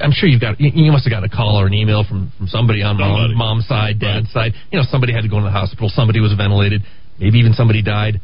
I'm 0.00 0.10
sure 0.10 0.28
you've 0.28 0.40
got 0.40 0.58
you, 0.58 0.72
you 0.74 0.90
must 0.90 1.04
have 1.04 1.12
got 1.12 1.22
a 1.22 1.28
call 1.28 1.60
or 1.60 1.66
an 1.66 1.74
email 1.74 2.02
from 2.02 2.32
from 2.36 2.48
somebody 2.48 2.82
on 2.82 2.96
Somebody. 2.98 3.36
mom, 3.36 3.60
mom's 3.62 3.66
side, 3.68 4.00
dad's 4.00 4.32
side. 4.32 4.52
You 4.72 4.80
know, 4.80 4.84
somebody 4.90 5.12
had 5.12 5.22
to 5.22 5.28
go 5.28 5.38
to 5.38 5.44
the 5.44 5.54
hospital. 5.54 5.88
Somebody 5.92 6.18
was 6.20 6.32
ventilated. 6.34 6.82
Maybe 7.20 7.38
even 7.38 7.52
somebody 7.52 7.82
died. 7.82 8.20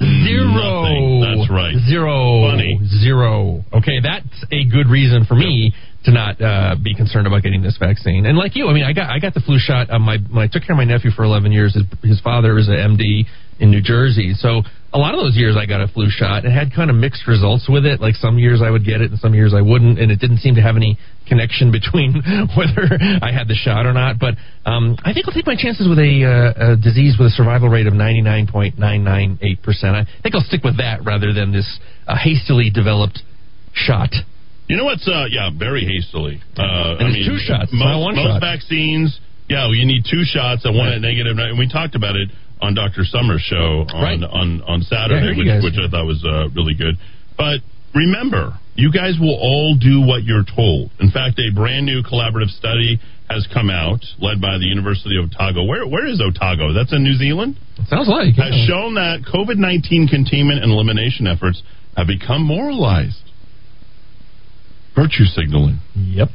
Zero. 0.00 0.82
Nothing. 0.82 1.20
That's 1.20 1.50
right. 1.50 1.74
Zero. 1.88 2.50
Funny. 2.50 2.80
Zero. 3.00 3.64
Okay, 3.72 4.00
that's 4.02 4.44
a 4.52 4.64
good 4.64 4.88
reason 4.88 5.24
for 5.24 5.34
me 5.34 5.72
to 6.04 6.12
not 6.12 6.40
uh, 6.40 6.76
be 6.82 6.94
concerned 6.94 7.26
about 7.26 7.42
getting 7.42 7.62
this 7.62 7.76
vaccine. 7.78 8.26
And 8.26 8.36
like 8.36 8.56
you, 8.56 8.68
I 8.68 8.74
mean, 8.74 8.84
I 8.84 8.92
got 8.92 9.08
I 9.10 9.18
got 9.18 9.34
the 9.34 9.40
flu 9.40 9.58
shot. 9.58 9.88
Uh, 9.90 9.98
my 9.98 10.18
when 10.30 10.42
I 10.42 10.48
took 10.48 10.64
care 10.64 10.74
of 10.74 10.78
my 10.78 10.84
nephew 10.84 11.10
for 11.10 11.24
11 11.24 11.52
years, 11.52 11.74
his, 11.74 11.84
his 12.02 12.20
father 12.20 12.58
is 12.58 12.68
an 12.68 12.74
MD 12.74 13.24
in 13.58 13.70
New 13.70 13.80
Jersey, 13.80 14.34
so 14.34 14.62
a 14.92 14.98
lot 14.98 15.12
of 15.12 15.20
those 15.20 15.36
years 15.36 15.56
I 15.60 15.66
got 15.66 15.80
a 15.82 15.88
flu 15.88 16.08
shot. 16.08 16.44
It 16.44 16.52
had 16.52 16.72
kind 16.74 16.88
of 16.88 16.96
mixed 16.96 17.26
results 17.28 17.68
with 17.68 17.84
it. 17.84 18.00
Like 18.00 18.14
some 18.14 18.38
years 18.38 18.62
I 18.64 18.70
would 18.70 18.84
get 18.84 19.00
it, 19.02 19.10
and 19.10 19.20
some 19.20 19.34
years 19.34 19.52
I 19.52 19.60
wouldn't, 19.60 19.98
and 19.98 20.10
it 20.10 20.20
didn't 20.20 20.38
seem 20.38 20.54
to 20.56 20.62
have 20.62 20.76
any 20.76 20.96
connection 21.28 21.70
between 21.78 22.14
whether 22.56 22.96
I 23.20 23.32
had 23.32 23.48
the 23.48 23.54
shot 23.54 23.84
or 23.84 23.92
not. 23.92 24.18
But 24.18 24.34
um, 24.64 24.96
I 25.04 25.12
think 25.12 25.28
I'll 25.28 25.34
take 25.34 25.46
my 25.46 25.56
chances 25.56 25.88
with 25.88 25.98
a, 25.98 26.24
uh, 26.24 26.72
a 26.72 26.76
disease 26.76 27.16
with 27.18 27.28
a 27.28 27.34
survival 27.36 27.68
rate 27.68 27.86
of 27.86 27.92
99.998 27.94 29.62
percent. 29.62 29.96
I 29.96 30.04
think 30.22 30.34
I'll 30.34 30.40
stick 30.46 30.64
with 30.64 30.78
that 30.78 31.04
rather 31.04 31.32
than 31.32 31.52
this 31.52 31.78
uh, 32.06 32.16
hastily 32.16 32.70
developed 32.70 33.22
shot. 33.72 34.10
You 34.68 34.76
know 34.76 34.84
what's 34.84 35.06
uh 35.06 35.26
yeah, 35.30 35.50
very 35.56 35.84
hastily. 35.84 36.40
Uh 36.56 36.96
And 36.98 37.06
I 37.06 37.10
it's 37.10 37.14
mean 37.14 37.28
two 37.28 37.38
shots, 37.38 37.70
most, 37.72 38.16
most 38.16 38.40
shot. 38.40 38.40
vaccines, 38.40 39.20
yeah, 39.48 39.66
well, 39.66 39.74
you 39.74 39.86
need 39.86 40.02
two 40.10 40.24
shots 40.24 40.64
and 40.64 40.76
one 40.76 40.88
at 40.88 41.00
negative 41.00 41.36
and 41.38 41.58
we 41.58 41.68
talked 41.68 41.94
about 41.94 42.16
it 42.16 42.30
on 42.60 42.74
Dr. 42.74 43.04
Summer's 43.04 43.42
show 43.42 43.84
on 43.92 44.02
Right. 44.02 44.22
on 44.22 44.62
on 44.62 44.82
Saturday, 44.82 45.36
you 45.36 45.44
which, 45.44 45.74
which 45.74 45.78
I 45.78 45.88
thought 45.90 46.06
was 46.06 46.24
uh, 46.24 46.48
really 46.54 46.74
good. 46.74 46.96
But 47.36 47.60
remember, 47.94 48.58
you 48.74 48.90
guys 48.92 49.18
will 49.20 49.36
all 49.36 49.76
do 49.76 50.00
what 50.00 50.24
you're 50.24 50.44
told. 50.44 50.90
In 51.00 51.10
fact, 51.10 51.38
a 51.38 51.52
brand 51.54 51.84
new 51.86 52.02
collaborative 52.02 52.48
study 52.56 52.98
has 53.28 53.46
come 53.52 53.68
out, 53.70 54.00
led 54.20 54.40
by 54.40 54.56
the 54.58 54.64
University 54.66 55.18
of 55.18 55.28
Otago. 55.32 55.64
Where 55.64 55.86
where 55.86 56.06
is 56.06 56.20
Otago? 56.20 56.72
That's 56.72 56.92
in 56.92 57.02
New 57.02 57.14
Zealand. 57.14 57.58
Sounds 57.88 58.08
like 58.08 58.36
has 58.36 58.54
shown 58.66 58.94
that 58.94 59.20
COVID 59.26 59.56
nineteen 59.56 60.08
containment 60.08 60.62
and 60.62 60.72
elimination 60.72 61.26
efforts 61.26 61.62
have 61.96 62.06
become 62.06 62.42
moralized. 62.42 63.20
Virtue 64.94 65.24
signaling. 65.24 65.78
Yep. 65.94 66.28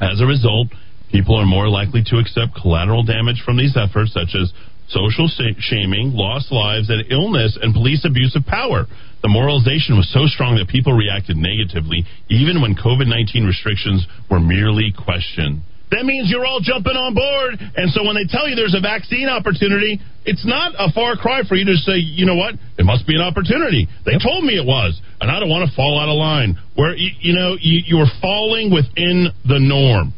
As 0.00 0.20
a 0.20 0.26
result, 0.26 0.68
people 1.10 1.36
are 1.36 1.46
more 1.46 1.68
likely 1.68 2.02
to 2.06 2.18
accept 2.18 2.54
collateral 2.60 3.02
damage 3.02 3.42
from 3.44 3.56
these 3.56 3.76
efforts, 3.76 4.12
such 4.12 4.34
as 4.34 4.52
social 4.88 5.28
shaming, 5.58 6.12
lost 6.12 6.52
lives, 6.52 6.90
and 6.90 7.04
illness, 7.10 7.58
and 7.60 7.74
police 7.74 8.04
abuse 8.04 8.34
of 8.36 8.44
power. 8.46 8.86
The 9.22 9.28
moralization 9.28 9.96
was 9.96 10.10
so 10.12 10.26
strong 10.26 10.56
that 10.56 10.68
people 10.68 10.92
reacted 10.92 11.36
negatively, 11.36 12.04
even 12.28 12.60
when 12.60 12.74
COVID 12.74 13.06
19 13.06 13.44
restrictions 13.46 14.06
were 14.30 14.40
merely 14.40 14.92
questioned. 14.92 15.62
That 15.92 16.08
means 16.08 16.32
you're 16.32 16.46
all 16.48 16.64
jumping 16.64 16.96
on 16.96 17.12
board. 17.12 17.60
And 17.76 17.92
so 17.92 18.02
when 18.02 18.16
they 18.16 18.24
tell 18.24 18.48
you 18.48 18.56
there's 18.56 18.74
a 18.74 18.80
vaccine 18.80 19.28
opportunity, 19.28 20.00
it's 20.24 20.44
not 20.48 20.72
a 20.80 20.90
far 20.90 21.20
cry 21.20 21.44
for 21.44 21.54
you 21.54 21.68
to 21.68 21.76
say, 21.84 22.00
you 22.00 22.24
know 22.24 22.34
what, 22.34 22.56
it 22.80 22.88
must 22.88 23.06
be 23.06 23.14
an 23.14 23.20
opportunity. 23.20 23.86
They 24.08 24.16
told 24.16 24.42
me 24.42 24.56
it 24.56 24.64
was, 24.64 24.96
and 25.20 25.30
I 25.30 25.38
don't 25.38 25.52
want 25.52 25.68
to 25.68 25.76
fall 25.76 26.00
out 26.00 26.08
of 26.08 26.16
line. 26.16 26.56
Where, 26.74 26.96
you, 26.96 27.10
you 27.20 27.32
know, 27.36 27.60
you, 27.60 27.84
you're 27.84 28.10
falling 28.24 28.72
within 28.72 29.28
the 29.44 29.60
norm 29.60 30.16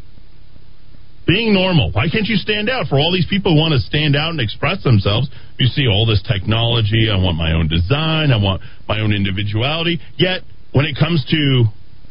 being 1.26 1.54
normal. 1.54 1.90
Why 1.92 2.08
can't 2.12 2.26
you 2.26 2.36
stand 2.36 2.68
out? 2.68 2.86
For 2.88 2.98
all 2.98 3.12
these 3.12 3.26
people 3.26 3.54
who 3.54 3.60
want 3.60 3.72
to 3.72 3.80
stand 3.80 4.16
out 4.16 4.30
and 4.30 4.40
express 4.40 4.82
themselves, 4.84 5.28
you 5.58 5.66
see 5.68 5.88
all 5.88 6.06
this 6.06 6.22
technology. 6.22 7.08
I 7.10 7.16
want 7.16 7.36
my 7.36 7.52
own 7.52 7.68
design. 7.68 8.30
I 8.30 8.36
want 8.36 8.62
my 8.88 9.00
own 9.00 9.12
individuality. 9.12 10.00
Yet, 10.16 10.42
when 10.72 10.84
it 10.84 10.96
comes 10.98 11.24
to 11.30 11.64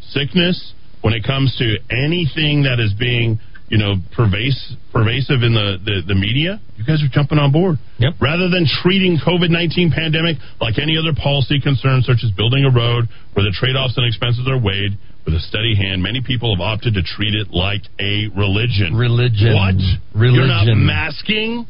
sickness, 0.09 0.73
when 1.01 1.13
it 1.13 1.23
comes 1.23 1.55
to 1.57 1.77
anything 1.91 2.63
that 2.63 2.79
is 2.79 2.93
being, 2.97 3.39
you 3.69 3.77
know, 3.77 3.95
pervasive, 4.15 4.79
pervasive 4.91 5.43
in 5.43 5.53
the, 5.53 5.77
the, 5.83 6.01
the 6.07 6.15
media, 6.15 6.61
you 6.77 6.85
guys 6.85 7.03
are 7.03 7.11
jumping 7.11 7.37
on 7.37 7.51
board. 7.51 7.77
Yep. 7.99 8.13
Rather 8.21 8.49
than 8.49 8.65
treating 8.65 9.19
COVID-19 9.19 9.93
pandemic 9.93 10.37
like 10.59 10.79
any 10.79 10.97
other 10.97 11.13
policy 11.13 11.59
concern, 11.61 12.01
such 12.01 12.23
as 12.23 12.31
building 12.33 12.65
a 12.65 12.73
road 12.73 13.05
where 13.33 13.43
the 13.43 13.53
trade-offs 13.53 13.93
and 13.97 14.07
expenses 14.07 14.47
are 14.47 14.57
weighed 14.57 14.97
with 15.25 15.33
a 15.35 15.39
steady 15.39 15.75
hand, 15.75 16.03
many 16.03 16.21
people 16.21 16.55
have 16.55 16.61
opted 16.61 16.95
to 16.95 17.03
treat 17.03 17.33
it 17.33 17.51
like 17.51 17.81
a 17.99 18.27
religion. 18.35 18.95
Religion. 18.95 19.53
What? 19.55 19.75
Religion. 20.13 20.35
You're 20.35 20.47
not 20.47 20.67
masking? 20.75 21.65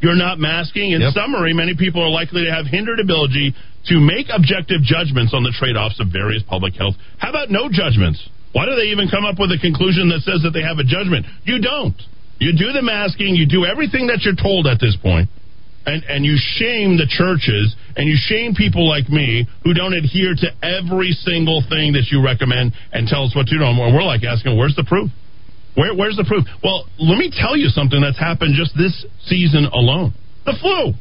You're 0.00 0.16
not 0.16 0.38
masking? 0.38 0.92
In 0.92 1.00
Yep. 1.00 1.14
summary, 1.14 1.52
many 1.54 1.74
people 1.74 2.02
are 2.02 2.10
likely 2.10 2.44
to 2.44 2.52
have 2.52 2.66
hindered 2.66 3.00
ability 3.00 3.54
to 3.86 4.00
make 4.00 4.28
objective 4.28 4.82
judgments 4.82 5.32
on 5.34 5.42
the 5.42 5.50
trade-offs 5.50 5.98
of 6.00 6.08
various 6.08 6.42
public 6.42 6.76
health. 6.76 6.96
How 7.16 7.30
about 7.30 7.50
no 7.50 7.68
judgments? 7.70 8.22
Why 8.52 8.66
do 8.66 8.74
they 8.76 8.90
even 8.92 9.08
come 9.08 9.24
up 9.24 9.38
with 9.38 9.50
a 9.52 9.58
conclusion 9.58 10.08
that 10.10 10.22
says 10.22 10.42
that 10.42 10.52
they 10.52 10.62
have 10.62 10.78
a 10.78 10.84
judgment? 10.84 11.26
You 11.44 11.60
don't. 11.60 11.96
You 12.38 12.52
do 12.52 12.72
the 12.72 12.82
masking, 12.82 13.34
you 13.34 13.46
do 13.46 13.64
everything 13.66 14.06
that 14.08 14.22
you're 14.22 14.36
told 14.36 14.66
at 14.66 14.78
this 14.78 14.96
point, 14.96 15.28
and, 15.88 16.04
and 16.04 16.20
you 16.24 16.36
shame 16.36 17.00
the 17.00 17.08
churches 17.08 17.74
and 17.96 18.04
you 18.08 18.14
shame 18.20 18.52
people 18.54 18.84
like 18.86 19.08
me 19.08 19.48
who 19.64 19.72
don't 19.72 19.94
adhere 19.96 20.34
to 20.36 20.48
every 20.62 21.12
single 21.12 21.64
thing 21.68 21.92
that 21.96 22.12
you 22.12 22.20
recommend 22.22 22.76
and 22.92 23.08
tell 23.08 23.24
us 23.24 23.32
what 23.34 23.46
to 23.48 23.56
do. 23.56 23.64
And 23.64 23.78
we're 23.80 24.04
like 24.04 24.22
asking, 24.22 24.56
where's 24.56 24.76
the 24.76 24.84
proof? 24.84 25.08
Where, 25.74 25.94
where's 25.94 26.16
the 26.16 26.24
proof? 26.28 26.44
Well, 26.62 26.84
let 26.98 27.16
me 27.16 27.32
tell 27.32 27.56
you 27.56 27.68
something 27.72 28.00
that's 28.00 28.18
happened 28.18 28.54
just 28.54 28.76
this 28.76 29.06
season 29.24 29.64
alone 29.72 30.12
the 30.44 30.54
flu. 30.60 30.92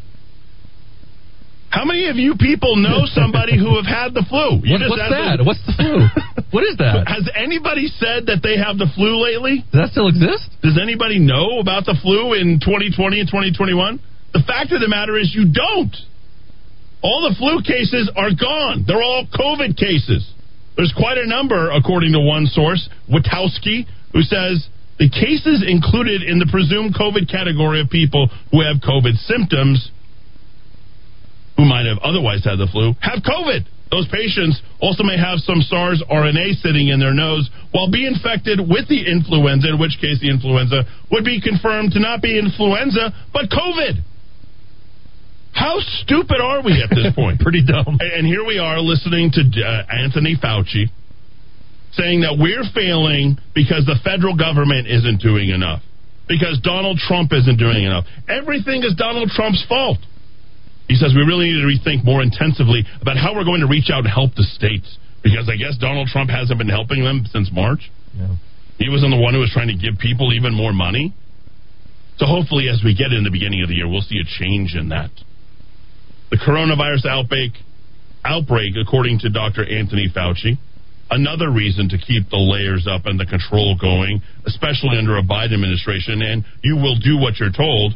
How 1.69 1.83
many 1.85 2.07
of 2.07 2.15
you 2.15 2.35
people 2.39 2.75
know 2.75 3.03
somebody 3.11 3.57
who 3.59 3.75
have 3.75 3.85
had 3.85 4.13
the 4.13 4.23
flu? 4.27 4.59
You 4.63 4.79
What- 4.79 4.89
what's 4.89 5.09
that? 5.11 5.43
What's 5.43 5.63
the 5.67 5.73
flu? 5.75 6.07
what 6.51 6.63
is 6.63 6.77
that? 6.77 7.07
Has 7.07 7.27
anybody 7.35 7.87
said 7.87 8.27
that 8.27 8.39
they 8.41 8.57
have 8.57 8.77
the 8.77 8.87
flu 8.95 9.19
lately? 9.23 9.63
Does 9.71 9.87
that 9.87 9.89
still 9.91 10.07
exist? 10.07 10.47
Does 10.63 10.79
anybody 10.81 11.19
know 11.19 11.59
about 11.59 11.85
the 11.85 11.95
flu 12.01 12.33
in 12.33 12.59
2020 12.63 13.19
and 13.19 13.27
2021? 13.27 13.99
The 14.33 14.43
fact 14.45 14.71
of 14.71 14.81
the 14.81 14.87
matter 14.87 15.17
is, 15.17 15.33
you 15.33 15.45
don't. 15.51 15.95
All 17.01 17.29
the 17.29 17.35
flu 17.37 17.61
cases 17.61 18.11
are 18.15 18.31
gone. 18.33 18.83
They're 18.87 19.01
all 19.01 19.25
COVID 19.31 19.77
cases. 19.77 20.25
There's 20.75 20.93
quite 20.95 21.17
a 21.17 21.25
number, 21.25 21.71
according 21.71 22.13
to 22.13 22.19
one 22.19 22.45
source, 22.45 22.89
Wittkowski, 23.09 23.85
who 24.13 24.21
says 24.21 24.67
the 24.99 25.09
cases 25.09 25.65
included 25.65 26.21
in 26.21 26.37
the 26.37 26.49
presumed 26.49 26.93
COVID 26.93 27.29
category 27.29 27.81
of 27.81 27.89
people 27.89 28.29
who 28.51 28.61
have 28.61 28.77
COVID 28.81 29.13
symptoms 29.25 29.91
who 31.57 31.65
might 31.65 31.85
have 31.85 31.97
otherwise 32.05 32.45
had 32.45 32.61
the 32.61 32.69
flu 32.69 32.93
have 33.01 33.25
COVID. 33.25 33.65
Those 33.89 34.05
patients 34.11 34.61
also 34.81 35.03
may 35.03 35.17
have 35.17 35.39
some 35.39 35.61
SARS 35.61 36.03
RNA 36.11 36.59
sitting 36.61 36.89
in 36.89 36.99
their 36.99 37.13
nose 37.13 37.49
while 37.71 37.89
be 37.89 38.05
infected 38.05 38.59
with 38.59 38.89
the 38.89 39.05
influenza, 39.07 39.69
in 39.69 39.79
which 39.79 39.97
case 40.01 40.19
the 40.19 40.29
influenza 40.29 40.83
would 41.09 41.23
be 41.23 41.39
confirmed 41.39 41.93
to 41.93 41.99
not 41.99 42.21
be 42.21 42.37
influenza, 42.37 43.15
but 43.31 43.49
COVID. 43.49 44.03
How 45.57 45.81
stupid 46.05 46.37
are 46.37 46.61
we 46.61 46.77
at 46.85 46.93
this 46.93 47.09
point? 47.15 47.39
Pretty 47.45 47.65
dumb. 47.65 47.97
And 47.97 48.27
here 48.27 48.45
we 48.45 48.59
are 48.59 48.77
listening 48.79 49.33
to 49.33 49.41
uh, 49.41 49.89
Anthony 49.89 50.37
Fauci 50.37 50.93
saying 51.97 52.21
that 52.21 52.37
we're 52.37 52.61
failing 52.77 53.41
because 53.57 53.81
the 53.89 53.97
federal 54.05 54.37
government 54.37 54.85
isn't 54.85 55.17
doing 55.17 55.49
enough, 55.49 55.81
because 56.29 56.61
Donald 56.61 57.01
Trump 57.01 57.33
isn't 57.33 57.57
doing 57.57 57.89
enough. 57.89 58.05
Everything 58.29 58.85
is 58.85 58.93
Donald 58.93 59.33
Trump's 59.33 59.65
fault. 59.65 59.97
He 60.85 60.93
says 60.93 61.17
we 61.17 61.25
really 61.25 61.49
need 61.49 61.59
to 61.59 61.67
rethink 61.67 62.05
more 62.05 62.21
intensively 62.21 62.85
about 63.01 63.17
how 63.17 63.33
we're 63.33 63.49
going 63.49 63.65
to 63.65 63.67
reach 63.67 63.89
out 63.89 64.05
and 64.05 64.13
help 64.13 64.37
the 64.37 64.45
states, 64.45 65.01
because 65.25 65.49
I 65.49 65.57
guess 65.57 65.73
Donald 65.81 66.07
Trump 66.13 66.29
hasn't 66.29 66.61
been 66.61 66.69
helping 66.69 67.03
them 67.03 67.25
since 67.33 67.49
March. 67.51 67.89
Yeah. 68.13 68.37
He 68.77 68.93
wasn't 68.93 69.09
the 69.09 69.19
one 69.19 69.33
who 69.33 69.41
was 69.41 69.49
trying 69.49 69.73
to 69.73 69.79
give 69.79 69.97
people 69.97 70.31
even 70.37 70.53
more 70.53 70.71
money. 70.71 71.17
So 72.21 72.25
hopefully, 72.25 72.69
as 72.69 72.81
we 72.85 72.93
get 72.93 73.09
in 73.09 73.25
the 73.25 73.33
beginning 73.33 73.65
of 73.65 73.69
the 73.69 73.75
year, 73.75 73.89
we'll 73.89 74.05
see 74.05 74.21
a 74.21 74.27
change 74.37 74.77
in 74.77 74.89
that. 74.89 75.09
The 76.29 76.37
coronavirus 76.37 77.05
outbreak, 77.05 77.53
outbreak, 78.25 78.73
according 78.75 79.19
to 79.19 79.29
Dr. 79.29 79.63
Anthony 79.63 80.11
Fauci, 80.13 80.57
another 81.09 81.49
reason 81.49 81.89
to 81.89 81.97
keep 81.97 82.29
the 82.29 82.37
layers 82.37 82.87
up 82.87 83.05
and 83.05 83.19
the 83.19 83.25
control 83.25 83.77
going, 83.79 84.21
especially 84.45 84.97
under 84.97 85.17
a 85.17 85.23
Biden 85.23 85.55
administration, 85.55 86.21
and 86.21 86.43
you 86.63 86.75
will 86.75 86.99
do 86.99 87.17
what 87.17 87.39
you're 87.39 87.55
told. 87.55 87.93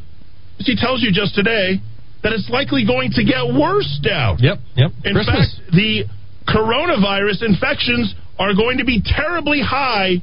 Is 0.60 0.68
he 0.68 0.76
tells 0.76 1.02
you 1.04 1.12
just 1.12 1.36
today 1.36 1.82
that 2.24 2.32
it's 2.34 2.50
likely 2.50 2.86
going 2.86 3.12
to 3.18 3.24
get 3.26 3.44
worse 3.52 4.00
down. 4.04 4.38
Yep, 4.40 4.58
yep. 4.76 4.92
In 5.04 5.14
Christmas. 5.14 5.60
fact, 5.60 5.72
the 5.74 6.06
coronavirus 6.48 7.44
infections 7.44 8.14
are 8.40 8.54
going 8.54 8.78
to 8.78 8.86
be 8.86 9.02
terribly 9.04 9.62
high 9.62 10.22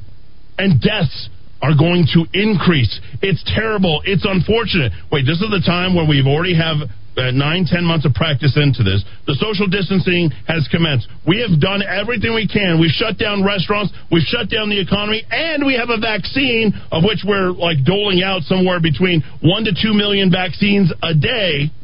and 0.59 0.81
deaths 0.81 1.29
are 1.61 1.75
going 1.75 2.07
to 2.15 2.25
increase. 2.33 3.01
It's 3.21 3.43
terrible. 3.47 4.03
It's 4.05 4.25
unfortunate. 4.25 4.93
Wait, 5.11 5.27
this 5.27 5.43
is 5.43 5.51
the 5.51 5.63
time 5.67 5.95
where 5.95 6.07
we've 6.07 6.27
already 6.27 6.55
have 6.55 6.89
uh, 7.19 7.31
nine, 7.33 7.67
ten 7.67 7.85
months 7.85 8.07
of 8.07 8.15
practice 8.15 8.57
into 8.57 8.83
this. 8.83 9.03
The 9.27 9.35
social 9.35 9.67
distancing 9.67 10.31
has 10.47 10.69
commenced. 10.71 11.09
We 11.27 11.43
have 11.43 11.61
done 11.61 11.83
everything 11.83 12.35
we 12.35 12.47
can. 12.47 12.79
We've 12.81 12.95
shut 12.95 13.19
down 13.19 13.45
restaurants. 13.45 13.93
We've 14.11 14.23
shut 14.23 14.49
down 14.49 14.71
the 14.71 14.79
economy, 14.79 15.27
and 15.31 15.67
we 15.67 15.75
have 15.75 15.91
a 15.91 15.99
vaccine 15.99 16.73
of 16.93 17.03
which 17.03 17.27
we're 17.27 17.51
like 17.51 17.85
doling 17.85 18.23
out 18.23 18.43
somewhere 18.43 18.81
between 18.81 19.23
one 19.43 19.65
to 19.65 19.73
two 19.75 19.93
million 19.95 20.31
vaccines 20.31 20.93
a 21.03 21.13
day, 21.13 21.75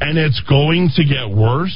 and 0.00 0.18
it's 0.18 0.40
going 0.48 0.90
to 0.94 1.02
get 1.04 1.32
worse. 1.32 1.74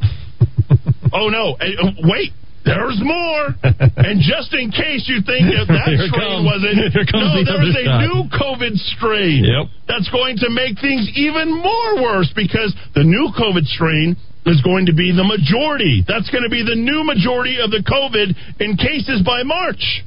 oh 1.12 1.28
no! 1.28 1.58
Uh, 1.58 2.06
Wait. 2.06 2.32
There's 2.64 2.96
more. 3.04 3.52
and 3.62 4.24
just 4.24 4.52
in 4.56 4.72
case 4.72 5.04
you 5.04 5.20
think 5.20 5.52
that 5.52 5.68
that 5.68 5.84
strain 5.84 6.10
comes. 6.16 6.48
wasn't, 6.48 6.76
no, 7.12 7.36
the 7.36 7.44
there's 7.44 7.76
a 7.76 7.84
side. 7.84 8.00
new 8.08 8.24
COVID 8.32 8.74
strain 8.96 9.44
Yep. 9.44 9.64
that's 9.86 10.08
going 10.08 10.40
to 10.40 10.48
make 10.48 10.80
things 10.80 11.04
even 11.14 11.52
more 11.52 12.00
worse 12.00 12.32
because 12.34 12.72
the 12.96 13.04
new 13.04 13.28
COVID 13.36 13.68
strain 13.68 14.16
is 14.46 14.60
going 14.64 14.86
to 14.86 14.94
be 14.96 15.12
the 15.12 15.24
majority. 15.24 16.04
That's 16.08 16.28
going 16.32 16.44
to 16.44 16.50
be 16.52 16.64
the 16.64 16.76
new 16.76 17.04
majority 17.04 17.60
of 17.60 17.68
the 17.70 17.84
COVID 17.84 18.32
in 18.60 18.76
cases 18.76 19.20
by 19.24 19.42
March. 19.44 20.02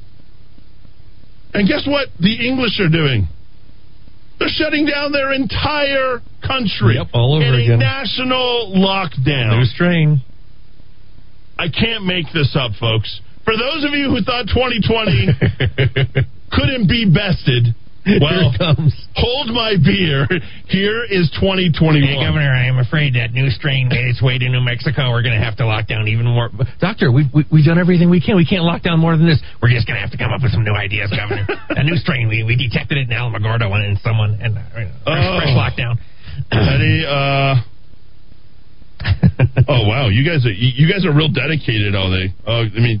And 1.54 1.66
guess 1.68 1.86
what 1.86 2.08
the 2.20 2.46
English 2.46 2.78
are 2.80 2.90
doing? 2.90 3.26
They're 4.38 4.50
shutting 4.50 4.86
down 4.86 5.10
their 5.10 5.32
entire 5.32 6.22
country 6.46 6.94
Yep, 6.94 7.08
all 7.14 7.34
over 7.34 7.44
in 7.44 7.54
a 7.54 7.62
again. 7.64 7.78
national 7.80 8.74
lockdown. 8.76 9.58
New 9.58 9.64
strain. 9.66 10.20
I 11.58 11.68
can't 11.68 12.04
make 12.06 12.26
this 12.32 12.54
up, 12.58 12.72
folks. 12.78 13.20
For 13.44 13.56
those 13.56 13.84
of 13.84 13.92
you 13.92 14.10
who 14.10 14.20
thought 14.22 14.46
2020 14.52 16.28
couldn't 16.52 16.86
be 16.88 17.08
bested, 17.08 17.74
well, 18.20 18.52
hold 19.16 19.48
my 19.52 19.74
beer. 19.84 20.24
Here 20.68 21.04
is 21.04 21.28
2021. 21.40 22.00
Hey, 22.00 22.16
Governor, 22.16 22.48
I 22.52 22.64
am 22.68 22.78
afraid 22.78 23.14
that 23.16 23.32
new 23.32 23.50
strain 23.50 23.88
made 23.88 24.06
its 24.08 24.22
way 24.22 24.38
to 24.38 24.48
New 24.48 24.60
Mexico. 24.60 25.10
We're 25.10 25.22
going 25.22 25.36
to 25.38 25.44
have 25.44 25.56
to 25.56 25.66
lock 25.66 25.88
down 25.88 26.08
even 26.08 26.24
more. 26.24 26.48
Doctor, 26.80 27.12
we've, 27.12 27.26
we, 27.34 27.44
we've 27.52 27.64
done 27.66 27.78
everything 27.78 28.08
we 28.08 28.20
can. 28.20 28.36
We 28.36 28.46
can't 28.46 28.64
lock 28.64 28.82
down 28.82 28.98
more 29.00 29.16
than 29.16 29.26
this. 29.26 29.40
We're 29.60 29.68
just 29.68 29.86
going 29.86 29.96
to 29.96 30.00
have 30.00 30.12
to 30.12 30.18
come 30.18 30.32
up 30.32 30.40
with 30.42 30.52
some 30.52 30.64
new 30.64 30.72
ideas, 30.72 31.12
Governor. 31.12 31.44
a 31.70 31.84
new 31.84 31.96
strain. 31.96 32.28
We, 32.28 32.44
we 32.44 32.56
detected 32.56 32.96
it 32.96 33.10
in 33.10 33.16
Alamogordo 33.16 33.68
and 33.76 33.84
in 33.84 33.96
someone. 34.00 34.38
And 34.40 34.56
uh, 34.56 34.62
fresh, 34.72 34.88
Oh. 35.04 35.38
fresh 35.40 35.52
lockdown. 35.52 35.96
Eddie, 36.52 37.04
uh, 37.04 37.60
oh 39.68 39.86
wow, 39.86 40.08
you 40.08 40.26
guys 40.26 40.44
are 40.44 40.52
you 40.52 40.90
guys 40.90 41.06
are 41.06 41.14
real 41.14 41.30
dedicated, 41.30 41.94
are 41.94 42.10
they? 42.10 42.34
Uh, 42.46 42.66
I 42.66 42.80
mean, 42.80 43.00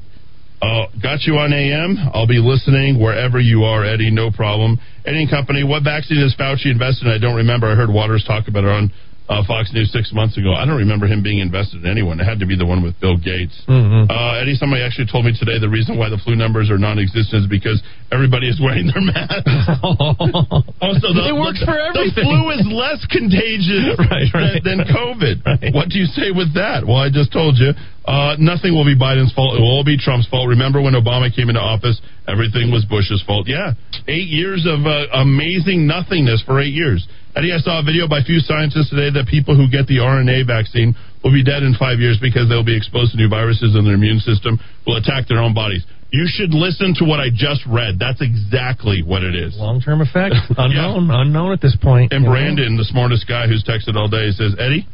uh, 0.62 0.86
got 1.02 1.22
you 1.22 1.34
on 1.38 1.52
AM. 1.52 1.96
I'll 2.14 2.26
be 2.26 2.38
listening 2.38 3.00
wherever 3.00 3.38
you 3.38 3.64
are, 3.64 3.84
Eddie. 3.84 4.10
No 4.10 4.30
problem. 4.30 4.78
And 5.04 5.30
Company. 5.30 5.64
What 5.64 5.82
vaccine 5.84 6.18
is 6.18 6.34
Fauci 6.38 6.66
invested 6.66 7.06
in? 7.06 7.12
I 7.12 7.18
don't 7.18 7.36
remember. 7.36 7.66
I 7.66 7.74
heard 7.74 7.90
Watters 7.90 8.24
talk 8.26 8.48
about 8.48 8.64
it 8.64 8.70
on 8.70 8.92
uh, 9.28 9.44
Fox 9.46 9.70
News 9.72 9.92
six 9.92 10.12
months 10.12 10.36
ago. 10.36 10.54
I 10.56 10.64
don't 10.64 10.80
remember 10.80 11.06
him 11.06 11.22
being 11.22 11.38
invested 11.38 11.84
in 11.84 11.90
anyone. 11.90 12.18
It 12.20 12.24
had 12.24 12.40
to 12.40 12.46
be 12.46 12.56
the 12.56 12.64
one 12.66 12.82
with 12.82 12.98
Bill 13.00 13.16
Gates. 13.16 13.54
Mm-hmm. 13.68 14.10
Uh, 14.10 14.40
Eddie, 14.40 14.56
somebody 14.56 14.82
actually 14.82 15.06
told 15.06 15.24
me 15.24 15.36
today 15.36 15.60
the 15.60 15.68
reason 15.68 15.96
why 16.00 16.08
the 16.08 16.18
flu 16.18 16.34
numbers 16.34 16.70
are 16.70 16.78
non-existent 16.78 17.44
is 17.44 17.48
because 17.48 17.82
everybody 18.10 18.48
is 18.48 18.60
wearing 18.60 18.88
their 18.88 19.04
masks. 19.04 19.44
also, 20.80 21.12
the, 21.12 21.28
It 21.28 21.36
works 21.36 21.60
the, 21.60 21.68
for 21.68 21.76
The 21.92 22.08
flu 22.16 22.50
is 22.56 22.64
less 22.72 23.04
contagious 23.12 24.00
Right, 24.08 24.32
right, 24.32 24.64
than, 24.64 24.80
than 24.80 24.88
right. 24.88 24.96
COVID. 24.96 25.74
What 25.76 25.92
do 25.92 26.00
you 26.00 26.08
say 26.08 26.32
with 26.32 26.54
that? 26.56 26.84
Well, 26.88 26.96
I 26.96 27.12
just 27.12 27.32
told 27.32 27.60
you. 27.60 27.76
Uh, 28.08 28.40
nothing 28.40 28.72
will 28.72 28.88
be 28.88 28.96
Biden's 28.96 29.36
fault. 29.36 29.52
It 29.52 29.60
will 29.60 29.68
all 29.68 29.84
be 29.84 30.00
Trump's 30.00 30.26
fault. 30.32 30.48
Remember 30.48 30.80
when 30.80 30.96
Obama 30.96 31.28
came 31.28 31.52
into 31.52 31.60
office, 31.60 32.00
everything 32.24 32.72
was 32.72 32.88
Bush's 32.88 33.20
fault. 33.28 33.44
Yeah, 33.46 33.76
eight 34.08 34.32
years 34.32 34.64
of 34.64 34.88
uh, 34.88 35.12
amazing 35.12 35.86
nothingness 35.86 36.40
for 36.48 36.56
eight 36.56 36.72
years. 36.72 37.04
Eddie, 37.36 37.52
I 37.52 37.60
saw 37.60 37.78
a 37.78 37.84
video 37.84 38.08
by 38.08 38.20
a 38.20 38.24
few 38.24 38.40
scientists 38.40 38.88
today 38.88 39.12
that 39.12 39.28
people 39.28 39.52
who 39.52 39.68
get 39.68 39.86
the 39.86 40.00
RNA 40.00 40.48
vaccine 40.48 40.96
will 41.22 41.36
be 41.36 41.44
dead 41.44 41.62
in 41.62 41.76
five 41.76 42.00
years 42.00 42.16
because 42.16 42.48
they'll 42.48 42.64
be 42.64 42.74
exposed 42.74 43.12
to 43.12 43.18
new 43.20 43.28
viruses 43.28 43.76
and 43.76 43.86
their 43.86 43.94
immune 43.94 44.24
system 44.24 44.58
will 44.88 44.96
attack 44.96 45.28
their 45.28 45.38
own 45.38 45.52
bodies. 45.52 45.84
You 46.08 46.24
should 46.24 46.56
listen 46.56 46.96
to 46.98 47.04
what 47.04 47.20
I 47.20 47.28
just 47.28 47.60
read. 47.68 48.00
That's 48.00 48.24
exactly 48.24 49.04
what 49.04 49.22
it 49.22 49.36
is. 49.36 49.54
Long 49.60 49.84
term 49.84 50.00
effects. 50.00 50.40
Unknown. 50.56 51.12
Unknown 51.12 51.52
at 51.52 51.60
this 51.60 51.76
point. 51.76 52.12
And 52.16 52.24
you 52.24 52.28
know? 52.28 52.32
Brandon, 52.32 52.80
the 52.80 52.88
smartest 52.88 53.28
guy 53.28 53.46
who's 53.46 53.62
texted 53.62 53.94
all 53.94 54.08
day, 54.08 54.32
says, 54.32 54.56
"Eddie, 54.58 54.88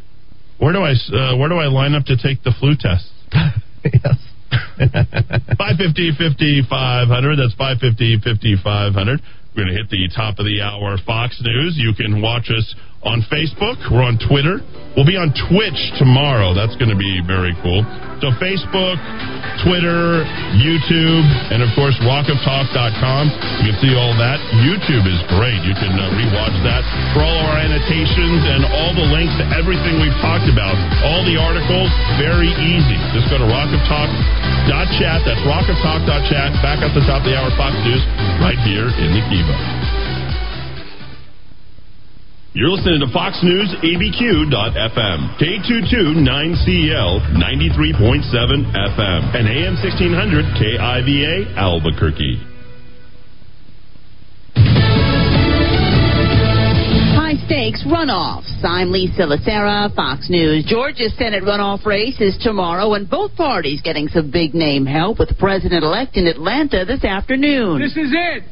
where 0.58 0.72
do 0.72 0.80
I 0.80 0.92
uh, 0.92 1.36
where 1.36 1.48
do 1.48 1.56
I 1.56 1.66
line 1.66 1.94
up 1.94 2.04
to 2.06 2.16
take 2.16 2.42
the 2.42 2.52
flu 2.58 2.74
test?" 2.78 3.10
yes. 3.84 4.18
550 5.58 6.12
5500. 6.18 7.38
That's 7.38 7.54
550 7.54 8.20
5500. 8.22 9.20
We're 9.54 9.64
going 9.64 9.74
to 9.74 9.78
hit 9.78 9.90
the 9.90 10.10
top 10.10 10.38
of 10.38 10.46
the 10.46 10.62
hour 10.62 10.98
Fox 10.98 11.38
News. 11.42 11.78
You 11.78 11.94
can 11.94 12.20
watch 12.20 12.50
us 12.50 12.74
on 13.04 13.22
Facebook. 13.28 13.76
We're 13.92 14.04
on 14.04 14.16
Twitter. 14.16 14.64
We'll 14.96 15.08
be 15.08 15.18
on 15.18 15.34
Twitch 15.50 15.80
tomorrow. 15.98 16.54
That's 16.54 16.78
going 16.78 16.90
to 16.90 16.98
be 16.98 17.18
very 17.26 17.50
cool. 17.66 17.82
So, 18.22 18.30
Facebook, 18.38 18.96
Twitter, 19.66 20.22
YouTube, 20.54 21.26
and 21.50 21.60
of 21.60 21.68
course, 21.74 21.98
rockoftalk.com. 22.06 23.24
You 23.66 23.74
can 23.74 23.78
see 23.82 23.92
all 23.98 24.14
that. 24.22 24.38
YouTube 24.62 25.04
is 25.04 25.18
great. 25.34 25.58
You 25.66 25.74
can 25.74 25.98
uh, 25.98 26.14
rewatch 26.14 26.56
that 26.62 26.86
for 27.10 27.26
all 27.26 27.42
our 27.42 27.58
annotations 27.58 28.40
and 28.46 28.62
all 28.70 28.94
the 28.94 29.04
links 29.10 29.34
to 29.42 29.46
everything 29.58 29.98
we've 29.98 30.16
talked 30.22 30.46
about. 30.46 30.78
All 31.02 31.26
the 31.26 31.36
articles, 31.36 31.90
very 32.16 32.54
easy. 32.54 32.96
Just 33.12 33.26
go 33.28 33.42
to 33.42 33.48
rockoftalk.chat. 33.50 35.26
That's 35.26 35.42
rockoftalk.chat. 35.42 36.48
Back 36.62 36.86
at 36.86 36.94
the 36.94 37.02
top 37.02 37.26
of 37.26 37.28
the 37.28 37.34
hour, 37.34 37.50
Fox 37.58 37.74
News, 37.82 38.00
right 38.38 38.58
here 38.62 38.88
in 38.88 39.10
the 39.10 39.22
Kiva. 39.26 39.84
You're 42.56 42.70
listening 42.70 43.00
to 43.00 43.10
Fox 43.12 43.42
News 43.42 43.66
ABQ.FM, 43.82 45.42
K22 45.42 46.22
9CL 46.22 47.34
93.7 47.34 48.70
FM, 48.70 49.34
and 49.34 49.48
AM 49.48 49.74
1600 49.74 50.54
KIVA 50.54 51.58
Albuquerque. 51.58 52.38
High 57.18 57.34
stakes 57.44 57.82
runoffs. 57.88 58.62
I'm 58.62 58.92
Lisa 58.92 59.22
Lacera, 59.22 59.92
Fox 59.96 60.30
News. 60.30 60.64
Georgia's 60.64 61.12
Senate 61.18 61.42
runoff 61.42 61.84
race 61.84 62.20
is 62.20 62.38
tomorrow, 62.40 62.94
and 62.94 63.10
both 63.10 63.34
parties 63.34 63.82
getting 63.82 64.06
some 64.06 64.30
big 64.30 64.54
name 64.54 64.86
help 64.86 65.18
with 65.18 65.28
the 65.28 65.34
president 65.34 65.82
elect 65.82 66.16
in 66.16 66.28
Atlanta 66.28 66.84
this 66.84 67.02
afternoon. 67.02 67.80
This 67.80 67.96
is 67.96 68.12
it. 68.14 68.44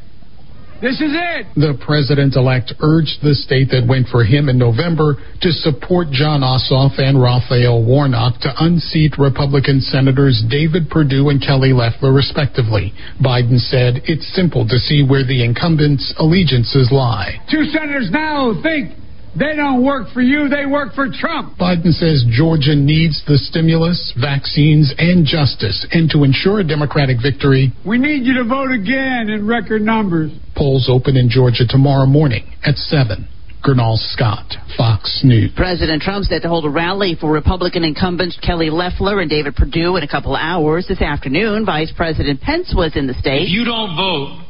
This 0.83 0.99
is 0.99 1.15
it. 1.15 1.47
The 1.55 1.79
president 1.79 2.35
elect 2.35 2.75
urged 2.83 3.23
the 3.23 3.31
state 3.39 3.71
that 3.71 3.87
went 3.87 4.11
for 4.11 4.27
him 4.27 4.49
in 4.51 4.59
November 4.59 5.15
to 5.39 5.49
support 5.63 6.11
Jon 6.11 6.43
Ossoff 6.43 6.99
and 6.99 7.15
Raphael 7.15 7.79
Warnock 7.79 8.43
to 8.43 8.51
unseat 8.59 9.15
Republican 9.17 9.79
Senators 9.79 10.43
David 10.51 10.91
Perdue 10.91 11.29
and 11.29 11.39
Kelly 11.39 11.71
Loeffler, 11.71 12.11
respectively. 12.11 12.91
Biden 13.23 13.63
said 13.63 14.03
it's 14.11 14.27
simple 14.35 14.67
to 14.67 14.75
see 14.75 15.07
where 15.07 15.23
the 15.23 15.39
incumbents' 15.39 16.13
allegiances 16.19 16.91
lie. 16.91 17.39
Two 17.49 17.63
senators 17.71 18.11
now 18.11 18.51
think 18.61 18.91
They 19.37 19.55
don't 19.55 19.83
work 19.83 20.09
for 20.13 20.21
you, 20.21 20.47
they 20.47 20.65
work 20.67 20.93
for 20.93 21.07
Trump. 21.11 21.57
Biden 21.57 21.91
says 21.91 22.23
Georgia 22.29 22.75
needs 22.75 23.23
the 23.25 23.37
stimulus, 23.37 24.13
vaccines, 24.19 24.93
and 24.97 25.25
justice. 25.25 25.87
And 25.91 26.09
to 26.11 26.23
ensure 26.23 26.59
a 26.59 26.63
Democratic 26.63 27.17
victory, 27.21 27.71
We 27.85 27.97
need 27.97 28.25
you 28.25 28.35
to 28.35 28.43
vote 28.43 28.71
again 28.71 29.29
in 29.29 29.47
record 29.47 29.81
numbers. 29.81 30.31
polls 30.55 30.87
open 30.87 31.17
in 31.17 31.29
Georgia 31.29 31.65
tomorrow 31.67 32.05
morning 32.05 32.45
at 32.63 32.75
7. 32.77 33.27
Gurnal 33.65 33.97
Scott, 34.11 34.53
Fox 34.77 35.21
News. 35.23 35.51
President 35.55 36.01
Trump 36.01 36.25
set 36.25 36.41
to 36.41 36.49
hold 36.49 36.65
a 36.65 36.69
rally 36.69 37.15
for 37.19 37.31
Republican 37.31 37.85
incumbents 37.85 38.37
Kelly 38.43 38.69
Loeffler 38.69 39.21
and 39.21 39.29
David 39.29 39.55
Perdue 39.55 39.95
in 39.95 40.03
a 40.03 40.07
couple 40.07 40.35
of 40.35 40.41
hours 40.41 40.85
this 40.87 41.01
afternoon. 41.01 41.65
Vice 41.65 41.91
President 41.95 42.41
Pence 42.41 42.73
was 42.75 42.95
in 42.97 43.07
the 43.07 43.13
state. 43.13 43.43
If 43.43 43.49
you 43.49 43.63
don't 43.63 43.95
vote, 43.95 44.43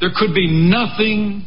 there 0.00 0.08
could 0.16 0.34
be 0.34 0.48
nothing 0.48 1.44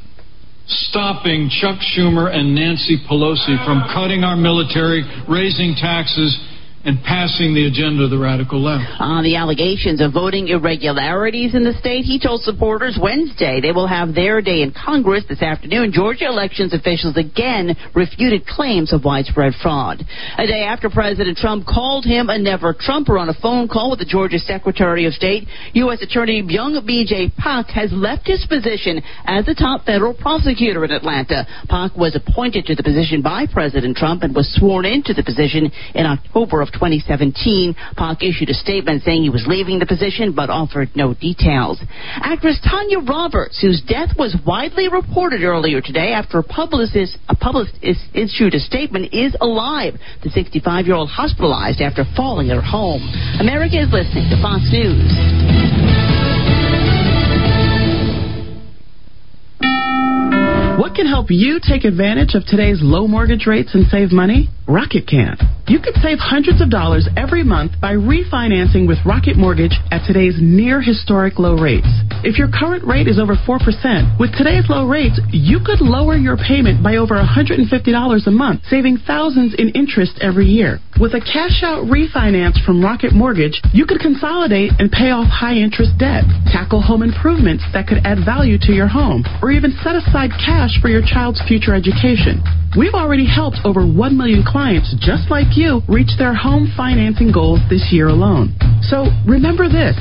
stopping 0.72 1.50
Chuck 1.50 1.80
Schumer 1.80 2.34
and 2.34 2.56
Nancy 2.56 2.98
Pelosi 3.10 3.60
from 3.66 3.84
cutting 3.94 4.24
our 4.24 4.36
military, 4.36 5.04
raising 5.28 5.76
taxes, 5.76 6.40
and 6.84 7.02
passing 7.04 7.54
the 7.54 7.68
agenda 7.68 8.04
of 8.04 8.10
the 8.10 8.18
radical 8.18 8.62
left. 8.62 8.90
On 9.00 9.24
the 9.24 9.36
allegations 9.36 10.02
of 10.02 10.14
voting 10.14 10.48
irregularities 10.48 11.54
in 11.54 11.64
the 11.64 11.74
state, 11.80 12.06
he 12.06 12.20
told 12.20 12.42
supporters 12.42 12.98
Wednesday 13.02 13.62
they 13.62 13.72
will 13.72 13.88
have 13.88 14.16
their 14.16 14.42
day 14.42 14.62
in 14.62 14.74
Congress 14.74 15.24
this 15.30 15.42
afternoon. 15.42 15.92
Georgia 15.92 16.26
elections 16.26 16.74
officials 16.74 17.18
again 17.18 17.76
refuted 17.94 18.46
claims 18.46 18.94
of 18.94 19.06
widespread 19.06 19.54
fraud. 19.62 20.02
A 20.38 20.48
day 20.48 20.64
after 20.64 20.90
President 20.90 21.38
Trump 21.38 21.66
called 21.66 22.06
him 22.06 22.30
a 22.30 22.38
never 22.38 22.74
Trumper 22.74 23.18
on 23.18 23.30
a 23.30 23.38
phone 23.42 23.68
call 23.68 23.92
with 23.92 24.00
the 24.00 24.06
Georgia 24.06 24.40
Secretary 24.40 25.06
of 25.06 25.14
State, 25.14 25.48
U.S. 25.74 26.02
Attorney 26.02 26.42
Byung 26.42 26.86
B.J. 26.86 27.34
Pak 27.38 27.68
has 27.68 27.92
left 27.92 28.28
his 28.28 28.46
position 28.48 29.02
as 29.26 29.46
the 29.46 29.56
top 29.56 29.86
federal 29.86 30.14
prosecutor 30.14 30.84
in 30.86 30.92
Atlanta. 30.92 31.46
Pak 31.70 31.96
was 31.96 32.16
appointed 32.16 32.66
to 32.66 32.76
the 32.76 32.84
position 32.84 33.22
by 33.22 33.46
President 33.46 33.98
Trump 33.98 34.24
and 34.24 34.34
was 34.34 34.52
sworn 34.56 34.86
into 34.86 35.14
the 35.14 35.24
position 35.24 35.72
in 35.94 36.06
October 36.06 36.62
of 36.62 36.71
2017. 36.74 37.76
Pak 37.96 38.24
issued 38.24 38.50
a 38.50 38.54
statement 38.54 39.04
saying 39.04 39.24
he 39.24 39.30
was 39.30 39.46
leaving 39.48 39.80
the 39.80 39.86
position 39.86 40.34
but 40.34 40.50
offered 40.50 40.90
no 40.96 41.14
details. 41.14 41.80
Actress 42.16 42.60
Tanya 42.64 43.00
Roberts, 43.00 43.60
whose 43.62 43.82
death 43.88 44.10
was 44.18 44.36
widely 44.46 44.88
reported 44.88 45.44
earlier 45.44 45.82
today 45.82 46.14
after 46.14 46.40
a 46.40 46.44
publicist, 46.44 47.18
a 47.30 47.36
publicist 47.36 47.76
issued 48.14 48.54
a 48.54 48.60
statement, 48.60 49.14
is 49.14 49.36
alive. 49.42 49.96
The 50.24 50.30
65 50.30 50.86
year 50.86 50.96
old 50.96 51.10
hospitalized 51.10 51.82
after 51.82 52.04
falling 52.16 52.50
at 52.50 52.56
her 52.56 52.62
home. 52.62 53.02
America 53.40 53.82
is 53.82 53.92
listening 53.92 54.30
to 54.30 54.42
Fox 54.42 54.64
News. 54.72 55.81
What 60.82 60.96
can 60.96 61.06
help 61.06 61.28
you 61.30 61.60
take 61.62 61.86
advantage 61.86 62.34
of 62.34 62.44
today's 62.44 62.80
low 62.82 63.08
mortgage 63.08 63.46
rates 63.46 63.76
and 63.76 63.86
save 63.86 64.12
money? 64.12 64.50
Rocket 64.68 65.06
can. 65.06 65.38
You 65.68 65.78
could 65.78 65.94
save 66.02 66.18
hundreds 66.18 66.60
of 66.60 66.72
dollars 66.72 67.08
every 67.16 67.44
month 67.44 67.74
by 67.80 67.94
refinancing 67.94 68.88
with 68.88 68.98
Rocket 69.06 69.38
Mortgage 69.38 69.78
at 69.92 70.08
today's 70.08 70.40
near 70.42 70.82
historic 70.82 71.38
low 71.38 71.54
rates. 71.54 71.86
If 72.26 72.40
your 72.40 72.50
current 72.50 72.84
rate 72.84 73.08
is 73.08 73.20
over 73.20 73.36
4%, 73.36 74.20
with 74.20 74.34
today's 74.34 74.66
low 74.70 74.88
rates, 74.88 75.22
you 75.30 75.60
could 75.64 75.82
lower 75.82 76.16
your 76.16 76.36
payment 76.36 76.82
by 76.82 76.96
over 76.96 77.14
$150 77.14 77.62
a 77.62 78.32
month, 78.32 78.62
saving 78.68 78.98
thousands 79.06 79.54
in 79.54 79.70
interest 79.78 80.18
every 80.20 80.48
year. 80.48 80.80
With 81.02 81.16
a 81.16 81.20
cash 81.20 81.66
out 81.66 81.90
refinance 81.90 82.64
from 82.64 82.86
Rocket 82.86 83.12
Mortgage, 83.12 83.60
you 83.74 83.88
could 83.88 84.00
consolidate 84.00 84.70
and 84.78 84.92
pay 84.92 85.10
off 85.10 85.26
high 85.26 85.58
interest 85.58 85.98
debt, 85.98 86.22
tackle 86.54 86.80
home 86.80 87.02
improvements 87.02 87.66
that 87.74 87.88
could 87.88 88.06
add 88.06 88.24
value 88.24 88.60
to 88.62 88.72
your 88.72 88.86
home, 88.86 89.26
or 89.42 89.50
even 89.50 89.74
set 89.82 89.96
aside 89.96 90.30
cash 90.38 90.78
for 90.80 90.90
your 90.90 91.02
child's 91.02 91.42
future 91.50 91.74
education. 91.74 92.38
We've 92.78 92.94
already 92.94 93.26
helped 93.26 93.66
over 93.66 93.82
1 93.82 94.16
million 94.16 94.46
clients 94.46 94.94
just 95.02 95.32
like 95.32 95.58
you 95.58 95.82
reach 95.90 96.22
their 96.22 96.36
home 96.36 96.72
financing 96.78 97.32
goals 97.34 97.62
this 97.68 97.90
year 97.90 98.10
alone. 98.10 98.54
So 98.86 99.10
remember 99.26 99.66
this. 99.66 99.98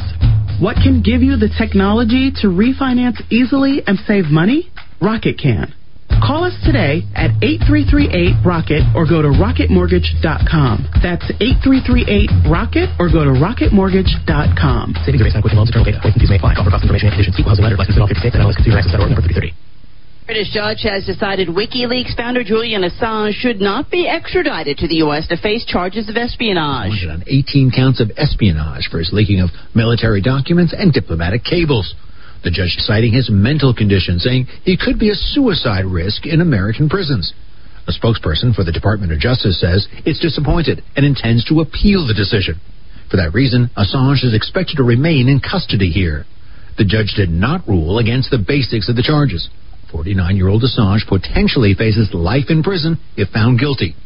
What 0.60 0.76
can 0.84 1.00
give 1.00 1.24
you 1.24 1.40
the 1.40 1.48
technology 1.48 2.28
to 2.44 2.52
refinance 2.52 3.24
easily 3.32 3.80
and 3.86 3.96
save 4.04 4.28
money? 4.28 4.68
Rocket 5.00 5.40
can. 5.40 5.72
Call 6.18 6.44
us 6.44 6.54
today 6.66 7.06
at 7.14 7.30
8338-ROCKET 7.40 8.94
or 8.94 9.06
go 9.06 9.22
to 9.22 9.30
rocketmortgage.com. 9.30 10.74
That's 11.02 11.26
8338-ROCKET 11.38 12.98
or 12.98 13.06
go 13.10 13.22
to 13.24 13.34
rocketmortgage.com. 13.38 14.94
Savings 15.06 15.20
are 15.20 15.24
based 15.24 15.36
on 15.36 15.42
Quicken 15.42 15.58
Loans, 15.58 15.70
internal 15.70 15.86
data. 15.86 16.00
Points 16.02 16.18
fees 16.18 16.30
may 16.30 16.36
apply. 16.36 16.54
Call 16.54 16.64
for 16.64 16.70
cost 16.70 16.84
information 16.84 17.08
and 17.08 17.14
conditions. 17.14 17.36
See 17.36 17.42
housing 17.46 17.64
letter, 17.64 17.76
license 17.78 17.96
in 17.96 18.02
all 18.02 18.08
50 18.08 18.20
states, 18.20 18.34
and 18.36 18.42
nmlsconsumeraccess.org, 18.44 19.10
number 19.10 19.22
3030. 19.22 19.54
British 20.30 20.52
judge 20.54 20.82
has 20.86 21.04
decided 21.06 21.48
WikiLeaks 21.48 22.14
founder 22.14 22.44
Julian 22.44 22.82
Assange 22.82 23.34
should 23.34 23.60
not 23.60 23.90
be 23.90 24.06
extradited 24.06 24.78
to 24.78 24.86
the 24.86 25.02
U.S. 25.02 25.26
to 25.26 25.36
face 25.36 25.64
charges 25.66 26.08
of 26.08 26.16
espionage. 26.16 27.02
on 27.10 27.24
18 27.26 27.72
counts 27.74 27.98
of 27.98 28.12
espionage 28.16 28.86
for 28.92 28.98
his 29.00 29.10
leaking 29.12 29.40
of 29.40 29.50
military 29.74 30.22
documents 30.22 30.72
and 30.76 30.92
diplomatic 30.92 31.42
cables. 31.42 31.96
The 32.42 32.50
judge 32.50 32.76
citing 32.78 33.12
his 33.12 33.30
mental 33.30 33.74
condition, 33.74 34.18
saying 34.18 34.46
he 34.64 34.76
could 34.76 34.98
be 34.98 35.10
a 35.10 35.14
suicide 35.14 35.84
risk 35.84 36.26
in 36.26 36.40
American 36.40 36.88
prisons. 36.88 37.34
A 37.86 37.92
spokesperson 37.92 38.54
for 38.54 38.64
the 38.64 38.72
Department 38.72 39.12
of 39.12 39.18
Justice 39.18 39.60
says 39.60 39.88
it's 40.06 40.20
disappointed 40.20 40.82
and 40.96 41.04
intends 41.04 41.44
to 41.46 41.60
appeal 41.60 42.06
the 42.06 42.14
decision. 42.14 42.60
For 43.10 43.16
that 43.16 43.34
reason, 43.34 43.68
Assange 43.76 44.24
is 44.24 44.34
expected 44.34 44.76
to 44.76 44.84
remain 44.84 45.28
in 45.28 45.40
custody 45.40 45.90
here. 45.90 46.24
The 46.78 46.84
judge 46.84 47.12
did 47.16 47.28
not 47.28 47.66
rule 47.66 47.98
against 47.98 48.30
the 48.30 48.38
basics 48.38 48.88
of 48.88 48.96
the 48.96 49.02
charges. 49.02 49.50
49 49.90 50.36
year 50.36 50.48
old 50.48 50.62
Assange 50.62 51.06
potentially 51.08 51.74
faces 51.74 52.14
life 52.14 52.48
in 52.48 52.62
prison 52.62 52.96
if 53.16 53.28
found 53.30 53.58
guilty. 53.58 53.96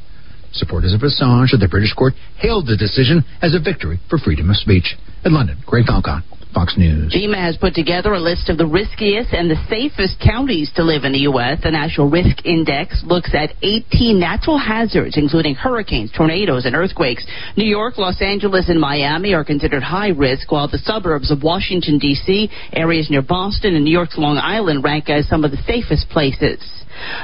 Supporters 0.53 0.95
of 0.95 1.03
Assange 1.03 1.53
at 1.53 1.61
the 1.61 1.69
British 1.69 1.93
court 1.93 2.15
hailed 2.39 2.67
the 2.67 2.77
decision 2.77 3.23
as 3.43 3.55
a 3.55 3.61
victory 3.61 3.99
for 4.09 4.19
freedom 4.19 4.51
of 4.51 4.57
speech. 4.57 4.97
In 5.25 5.35
London, 5.35 5.59
Greg 5.67 5.85
Palkot, 5.85 6.23
Fox 6.55 6.77
News. 6.79 7.13
FEMA 7.13 7.37
has 7.37 7.57
put 7.57 7.75
together 7.75 8.15
a 8.15 8.21
list 8.21 8.49
of 8.49 8.57
the 8.57 8.67
riskiest 8.67 9.35
and 9.35 9.51
the 9.51 9.61
safest 9.69 10.17
counties 10.21 10.71
to 10.77 10.85
live 10.85 11.05
in 11.05 11.13
the 11.13 11.27
U.S. 11.31 11.59
The 11.63 11.71
National 11.71 12.09
Risk 12.09 12.47
Index 12.47 13.03
looks 13.05 13.35
at 13.35 13.53
18 13.63 14.19
natural 14.19 14.57
hazards, 14.57 15.17
including 15.17 15.55
hurricanes, 15.55 16.13
tornadoes, 16.17 16.65
and 16.65 16.77
earthquakes. 16.77 17.27
New 17.57 17.67
York, 17.67 17.99
Los 17.99 18.23
Angeles, 18.23 18.69
and 18.69 18.81
Miami 18.81 19.35
are 19.35 19.45
considered 19.45 19.83
high 19.83 20.09
risk, 20.09 20.51
while 20.53 20.69
the 20.69 20.79
suburbs 20.79 21.31
of 21.31 21.43
Washington, 21.43 21.99
D.C., 21.99 22.49
areas 22.73 23.11
near 23.11 23.23
Boston, 23.23 23.75
and 23.75 23.85
New 23.85 23.91
York's 23.93 24.17
Long 24.17 24.39
Island 24.39 24.85
rank 24.85 25.11
as 25.11 25.29
some 25.29 25.45
of 25.45 25.51
the 25.51 25.63
safest 25.67 26.09
places. 26.09 26.61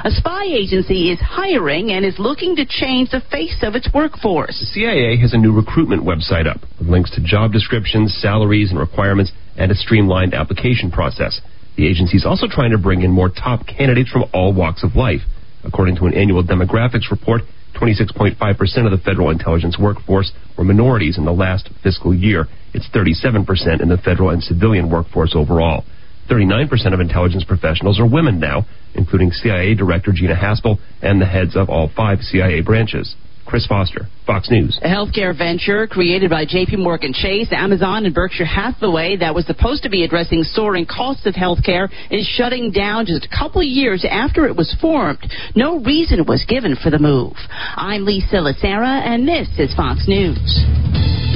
A 0.03 0.11
spy 0.11 0.45
agency 0.45 1.11
is 1.11 1.19
hiring 1.19 1.91
and 1.91 2.05
is 2.05 2.19
looking 2.19 2.55
to 2.55 2.65
change 2.65 3.11
the 3.11 3.21
face 3.31 3.57
of 3.61 3.75
its 3.75 3.87
workforce. 3.93 4.59
The 4.59 4.65
CIA 4.65 5.17
has 5.17 5.33
a 5.33 5.37
new 5.37 5.53
recruitment 5.53 6.03
website 6.03 6.47
up 6.47 6.61
with 6.77 6.87
links 6.87 7.11
to 7.11 7.21
job 7.21 7.51
descriptions, 7.51 8.17
salaries, 8.21 8.71
and 8.71 8.79
requirements, 8.79 9.31
and 9.57 9.71
a 9.71 9.75
streamlined 9.75 10.33
application 10.33 10.91
process. 10.91 11.41
The 11.77 11.87
agency 11.87 12.17
is 12.17 12.25
also 12.25 12.47
trying 12.49 12.71
to 12.71 12.77
bring 12.77 13.01
in 13.01 13.11
more 13.11 13.29
top 13.29 13.65
candidates 13.65 14.09
from 14.09 14.25
all 14.33 14.53
walks 14.53 14.83
of 14.83 14.95
life. 14.95 15.21
According 15.63 15.95
to 15.97 16.05
an 16.05 16.13
annual 16.13 16.43
demographics 16.43 17.09
report, 17.11 17.41
26.5% 17.75 18.37
of 18.85 18.91
the 18.91 19.01
federal 19.03 19.29
intelligence 19.29 19.77
workforce 19.79 20.31
were 20.57 20.63
minorities 20.63 21.17
in 21.17 21.25
the 21.25 21.31
last 21.31 21.69
fiscal 21.83 22.13
year. 22.13 22.47
It's 22.73 22.89
37% 22.89 23.81
in 23.81 23.89
the 23.89 23.97
federal 23.97 24.29
and 24.31 24.43
civilian 24.43 24.89
workforce 24.89 25.33
overall. 25.35 25.85
39% 26.29 26.93
of 26.93 26.99
intelligence 26.99 27.43
professionals 27.43 27.99
are 27.99 28.07
women 28.07 28.39
now, 28.39 28.65
including 28.95 29.31
CIA 29.31 29.75
Director 29.75 30.11
Gina 30.13 30.35
Haspel 30.35 30.77
and 31.01 31.21
the 31.21 31.25
heads 31.25 31.55
of 31.55 31.69
all 31.69 31.89
five 31.95 32.19
CIA 32.21 32.61
branches. 32.61 33.15
Chris 33.45 33.65
Foster, 33.67 34.07
Fox 34.25 34.49
News. 34.49 34.79
A 34.81 34.87
healthcare 34.87 35.37
venture 35.37 35.85
created 35.85 36.29
by 36.29 36.45
JP 36.45 36.77
Morgan 36.77 37.11
Chase, 37.11 37.49
Amazon, 37.51 38.05
and 38.05 38.15
Berkshire 38.15 38.45
Hathaway 38.45 39.17
that 39.17 39.35
was 39.35 39.45
supposed 39.45 39.83
to 39.83 39.89
be 39.89 40.05
addressing 40.05 40.43
soaring 40.43 40.85
costs 40.85 41.25
of 41.25 41.33
healthcare 41.33 41.89
is 42.09 42.25
shutting 42.25 42.71
down 42.71 43.07
just 43.07 43.25
a 43.25 43.37
couple 43.37 43.61
years 43.61 44.05
after 44.09 44.45
it 44.45 44.55
was 44.55 44.73
formed. 44.79 45.19
No 45.53 45.79
reason 45.81 46.25
was 46.25 46.45
given 46.47 46.77
for 46.81 46.91
the 46.91 46.99
move. 46.99 47.33
I'm 47.75 48.05
Lisa 48.05 48.37
Lacera, 48.37 49.05
and 49.05 49.27
this 49.27 49.49
is 49.57 49.75
Fox 49.75 50.07
News. 50.07 51.30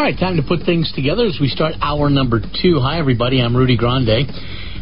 All 0.00 0.06
right, 0.06 0.18
time 0.18 0.40
to 0.40 0.42
put 0.42 0.64
things 0.64 0.90
together 0.96 1.26
as 1.26 1.36
we 1.38 1.48
start 1.48 1.74
hour 1.82 2.08
number 2.08 2.40
two. 2.40 2.80
Hi, 2.80 2.96
everybody. 2.98 3.36
I'm 3.36 3.54
Rudy 3.54 3.76
Grande. 3.76 4.32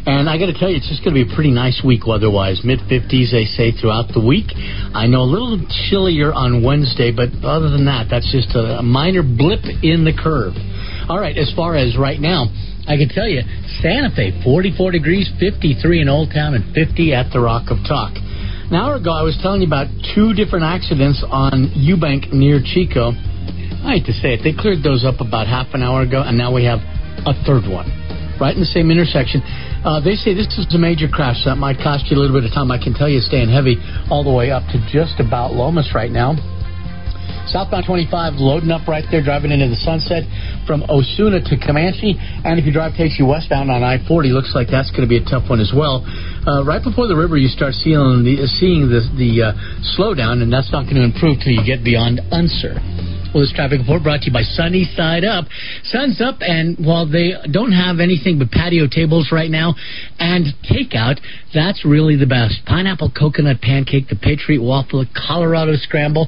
And 0.07 0.29
I 0.31 0.39
got 0.39 0.47
to 0.47 0.55
tell 0.55 0.71
you, 0.71 0.79
it's 0.79 0.87
just 0.87 1.03
going 1.03 1.11
to 1.11 1.19
be 1.19 1.27
a 1.27 1.35
pretty 1.35 1.51
nice 1.51 1.83
week 1.83 2.07
weather-wise. 2.07 2.63
Mid 2.63 2.79
50s, 2.87 3.27
they 3.35 3.43
say, 3.43 3.75
throughout 3.75 4.15
the 4.15 4.23
week. 4.23 4.47
I 4.95 5.11
know 5.11 5.19
a 5.19 5.27
little 5.27 5.59
chillier 5.59 6.31
on 6.31 6.63
Wednesday, 6.63 7.11
but 7.11 7.35
other 7.43 7.67
than 7.67 7.83
that, 7.91 8.07
that's 8.07 8.31
just 8.31 8.55
a, 8.55 8.79
minor 8.79 9.19
blip 9.19 9.59
in 9.83 10.07
the 10.07 10.15
curve. 10.15 10.55
All 11.11 11.19
right, 11.19 11.35
as 11.35 11.51
far 11.51 11.75
as 11.75 11.99
right 11.99 12.15
now, 12.23 12.47
I 12.87 12.95
can 12.95 13.11
tell 13.11 13.27
you, 13.27 13.43
Santa 13.83 14.15
Fe, 14.15 14.39
44 14.39 14.95
degrees, 14.95 15.27
53 15.35 15.99
in 15.99 16.07
Old 16.07 16.31
Town, 16.31 16.55
and 16.55 16.63
50 16.71 17.11
at 17.11 17.27
the 17.35 17.43
Rock 17.43 17.75
of 17.75 17.83
Talk. 17.83 18.15
An 18.15 18.71
hour 18.71 18.95
ago, 18.95 19.11
I 19.11 19.27
was 19.27 19.35
telling 19.43 19.59
you 19.59 19.67
about 19.67 19.91
two 20.15 20.31
different 20.31 20.63
accidents 20.63 21.19
on 21.27 21.75
Eubank 21.75 22.31
near 22.31 22.63
Chico. 22.63 23.11
I 23.83 23.97
hate 23.97 24.05
to 24.07 24.13
say 24.13 24.35
it, 24.35 24.41
they 24.43 24.51
cleared 24.51 24.83
those 24.83 25.05
up 25.07 25.21
about 25.21 25.47
half 25.47 25.73
an 25.73 25.81
hour 25.81 26.01
ago, 26.03 26.21
and 26.21 26.37
now 26.37 26.53
we 26.53 26.65
have 26.65 26.79
a 27.25 27.33
third 27.47 27.63
one. 27.67 27.87
right 28.39 28.53
in 28.53 28.59
the 28.59 28.71
same 28.71 28.91
intersection. 28.91 29.43
Uh, 29.83 29.99
they 30.03 30.15
say 30.15 30.35
this 30.35 30.47
is 30.59 30.67
a 30.75 30.77
major 30.77 31.07
crash 31.07 31.43
So 31.43 31.51
that 31.51 31.59
might 31.59 31.79
cost 31.79 32.11
you 32.11 32.15
a 32.15 32.19
little 32.19 32.35
bit 32.35 32.43
of 32.43 32.51
time. 32.51 32.71
I 32.71 32.79
can 32.79 32.93
tell 32.93 33.07
you, 33.07 33.19
it's 33.19 33.27
staying 33.27 33.47
heavy 33.47 33.79
all 34.11 34.23
the 34.23 34.31
way 34.31 34.51
up 34.51 34.63
to 34.71 34.77
just 34.91 35.19
about 35.19 35.55
Lomas 35.55 35.91
right 35.95 36.11
now. 36.11 36.35
Southbound 37.47 37.85
25 37.87 38.37
loading 38.37 38.69
up 38.69 38.87
right 38.87 39.03
there, 39.09 39.23
driving 39.23 39.49
into 39.49 39.67
the 39.67 39.81
sunset 39.81 40.21
from 40.67 40.85
Osuna 40.85 41.41
to 41.41 41.57
Comanche. 41.57 42.13
And 42.45 42.59
if 42.59 42.65
your 42.65 42.73
drive 42.73 42.93
takes 42.93 43.17
you 43.17 43.25
westbound 43.25 43.71
on 43.71 43.81
I 43.81 43.97
40, 44.05 44.29
looks 44.29 44.53
like 44.53 44.67
that's 44.69 44.91
going 44.91 45.01
to 45.01 45.09
be 45.09 45.17
a 45.17 45.25
tough 45.25 45.49
one 45.49 45.59
as 45.59 45.73
well. 45.73 46.05
Uh, 46.45 46.61
right 46.63 46.83
before 46.83 47.07
the 47.07 47.17
river, 47.17 47.37
you 47.37 47.49
start 47.49 47.73
seeing 47.73 48.21
the, 48.21 48.45
seeing 48.61 48.85
the, 48.85 49.01
the 49.17 49.49
uh, 49.49 49.57
slowdown, 49.97 50.45
and 50.45 50.53
that's 50.53 50.71
not 50.71 50.85
going 50.85 51.01
to 51.01 51.03
improve 51.03 51.41
till 51.41 51.55
you 51.55 51.65
get 51.65 51.81
beyond 51.83 52.21
Unser. 52.29 52.77
Well, 53.33 53.43
this 53.43 53.53
traffic 53.53 53.79
report 53.79 54.01
brought 54.01 54.21
to 54.21 54.27
you 54.27 54.33
by 54.33 54.41
Sunny 54.41 54.89
Side 54.95 55.23
Up. 55.23 55.45
Sun's 55.83 56.19
up, 56.19 56.37
and 56.41 56.77
while 56.79 57.05
they 57.05 57.33
don't 57.51 57.71
have 57.71 57.99
anything 57.99 58.39
but 58.39 58.49
patio 58.49 58.87
tables 58.89 59.29
right 59.31 59.51
now 59.51 59.75
and 60.17 60.47
takeout, 60.65 61.19
that's 61.53 61.85
really 61.85 62.15
the 62.15 62.25
best. 62.25 62.65
Pineapple 62.65 63.11
coconut 63.11 63.61
pancake, 63.61 64.07
the 64.09 64.15
Patriot 64.15 64.61
waffle, 64.61 65.05
Colorado 65.13 65.75
scramble, 65.75 66.27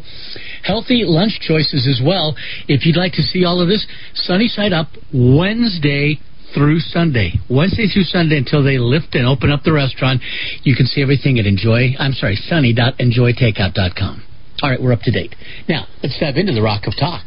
healthy 0.64 1.04
lunch 1.04 1.40
choices 1.42 1.88
as 1.90 2.06
well. 2.06 2.36
If 2.68 2.86
you'd 2.86 2.98
like 2.98 3.14
to 3.14 3.24
see 3.24 3.46
all 3.46 3.62
of 3.62 3.68
this, 3.68 3.86
Sunny 4.14 4.48
Side 4.48 4.74
Up 4.74 4.88
Wednesday 5.12 6.20
through 6.54 6.80
Sunday, 6.80 7.34
Wednesday 7.50 7.88
through 7.88 8.04
Sunday 8.04 8.38
until 8.38 8.64
they 8.64 8.78
lift 8.78 9.16
and 9.16 9.26
open 9.26 9.50
up 9.50 9.64
the 9.64 9.74
restaurant. 9.74 10.22
You 10.64 10.76
can 10.76 10.86
see 10.86 11.02
everything 11.02 11.40
at 11.40 11.48
enjoy. 11.48 11.96
I'm 11.98 12.14
sorry, 12.14 12.36
sunny.enjoytakeout.com. 12.36 14.24
All 14.62 14.70
right, 14.70 14.80
we're 14.80 14.94
up 14.94 15.02
to 15.02 15.12
date. 15.12 15.36
Now, 15.68 15.88
let's 16.04 16.20
dive 16.20 16.38
into 16.38 16.54
the 16.54 16.62
Rock 16.62 16.86
of 16.86 16.94
Talk. 16.96 17.26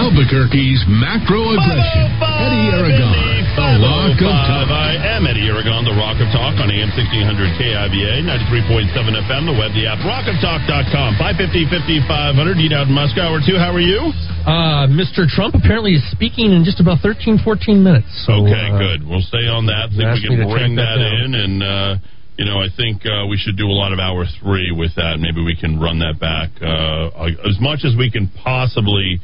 Albuquerque's 0.00 0.84
macro 0.88 1.52
aggression. 1.52 2.08
Eddie 2.16 2.72
Aragon, 2.72 3.35
the 3.56 3.80
Rock 3.80 4.20
of 4.20 4.36
Talk. 4.44 4.68
I 4.68 5.16
am 5.16 5.24
Eddie 5.24 5.48
Aragon, 5.48 5.88
the 5.88 5.96
Rock 5.96 6.20
of 6.20 6.28
Talk 6.28 6.60
on 6.60 6.68
AM 6.68 6.92
1600 6.92 7.56
KIVA, 7.56 8.20
93.7 8.52 8.92
FM, 8.92 9.48
the 9.48 9.56
web, 9.56 9.72
the 9.72 9.88
app, 9.88 9.96
rockoftalk.com, 10.04 11.16
550 11.16 11.64
5500. 11.72 12.60
Need 12.60 12.76
out 12.76 12.92
in 12.92 12.92
Moscow 12.92 13.32
or 13.32 13.40
two. 13.40 13.56
How 13.56 13.72
are 13.72 13.80
you? 13.80 14.12
Uh, 14.44 14.84
Mr. 14.92 15.24
Trump 15.24 15.56
apparently 15.56 15.96
is 15.96 16.04
speaking 16.12 16.52
in 16.52 16.68
just 16.68 16.84
about 16.84 17.00
13, 17.00 17.40
14 17.40 17.80
minutes. 17.80 18.12
So, 18.28 18.44
okay, 18.44 18.68
uh, 18.68 18.76
good. 18.76 19.08
We'll 19.08 19.24
stay 19.24 19.48
on 19.48 19.64
that. 19.72 19.88
you 19.88 20.04
Think 20.04 20.20
we 20.20 20.36
can 20.36 20.52
bring 20.52 20.76
that, 20.76 21.00
that 21.00 21.12
in, 21.24 21.32
and 21.32 21.56
uh, 21.64 21.92
you 22.36 22.44
know, 22.44 22.60
I 22.60 22.68
think 22.76 23.08
uh, 23.08 23.24
we 23.24 23.40
should 23.40 23.56
do 23.56 23.72
a 23.72 23.76
lot 23.76 23.96
of 23.96 23.98
hour 23.98 24.28
three 24.44 24.68
with 24.68 24.92
that. 25.00 25.16
Maybe 25.16 25.40
we 25.40 25.56
can 25.56 25.80
run 25.80 26.04
that 26.04 26.20
back 26.20 26.52
uh, 26.60 27.08
as 27.48 27.56
much 27.56 27.88
as 27.88 27.96
we 27.96 28.12
can 28.12 28.28
possibly. 28.44 29.16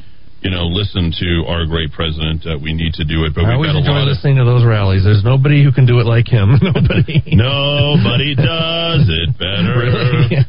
You 0.42 0.50
know, 0.50 0.66
listen 0.66 1.14
to 1.22 1.44
our 1.46 1.66
great 1.66 1.92
president. 1.92 2.42
Uh, 2.42 2.58
we 2.58 2.74
need 2.74 2.94
to 2.98 3.04
do 3.04 3.24
it, 3.24 3.34
but 3.34 3.46
I 3.46 3.54
we've 3.54 3.70
always 3.70 3.70
got 3.70 3.76
a 3.76 3.78
enjoy 3.78 3.92
lot 3.94 4.02
of 4.10 4.18
listening 4.18 4.36
to 4.42 4.44
those 4.44 4.66
rallies. 4.66 5.04
There's 5.06 5.22
nobody 5.22 5.62
who 5.62 5.70
can 5.70 5.86
do 5.86 6.00
it 6.02 6.06
like 6.06 6.26
him. 6.26 6.58
Nobody. 6.62 7.22
Nobody 7.30 8.34
does 8.34 9.06
it 9.06 9.38
better. 9.38 9.78
Really? 9.78 10.42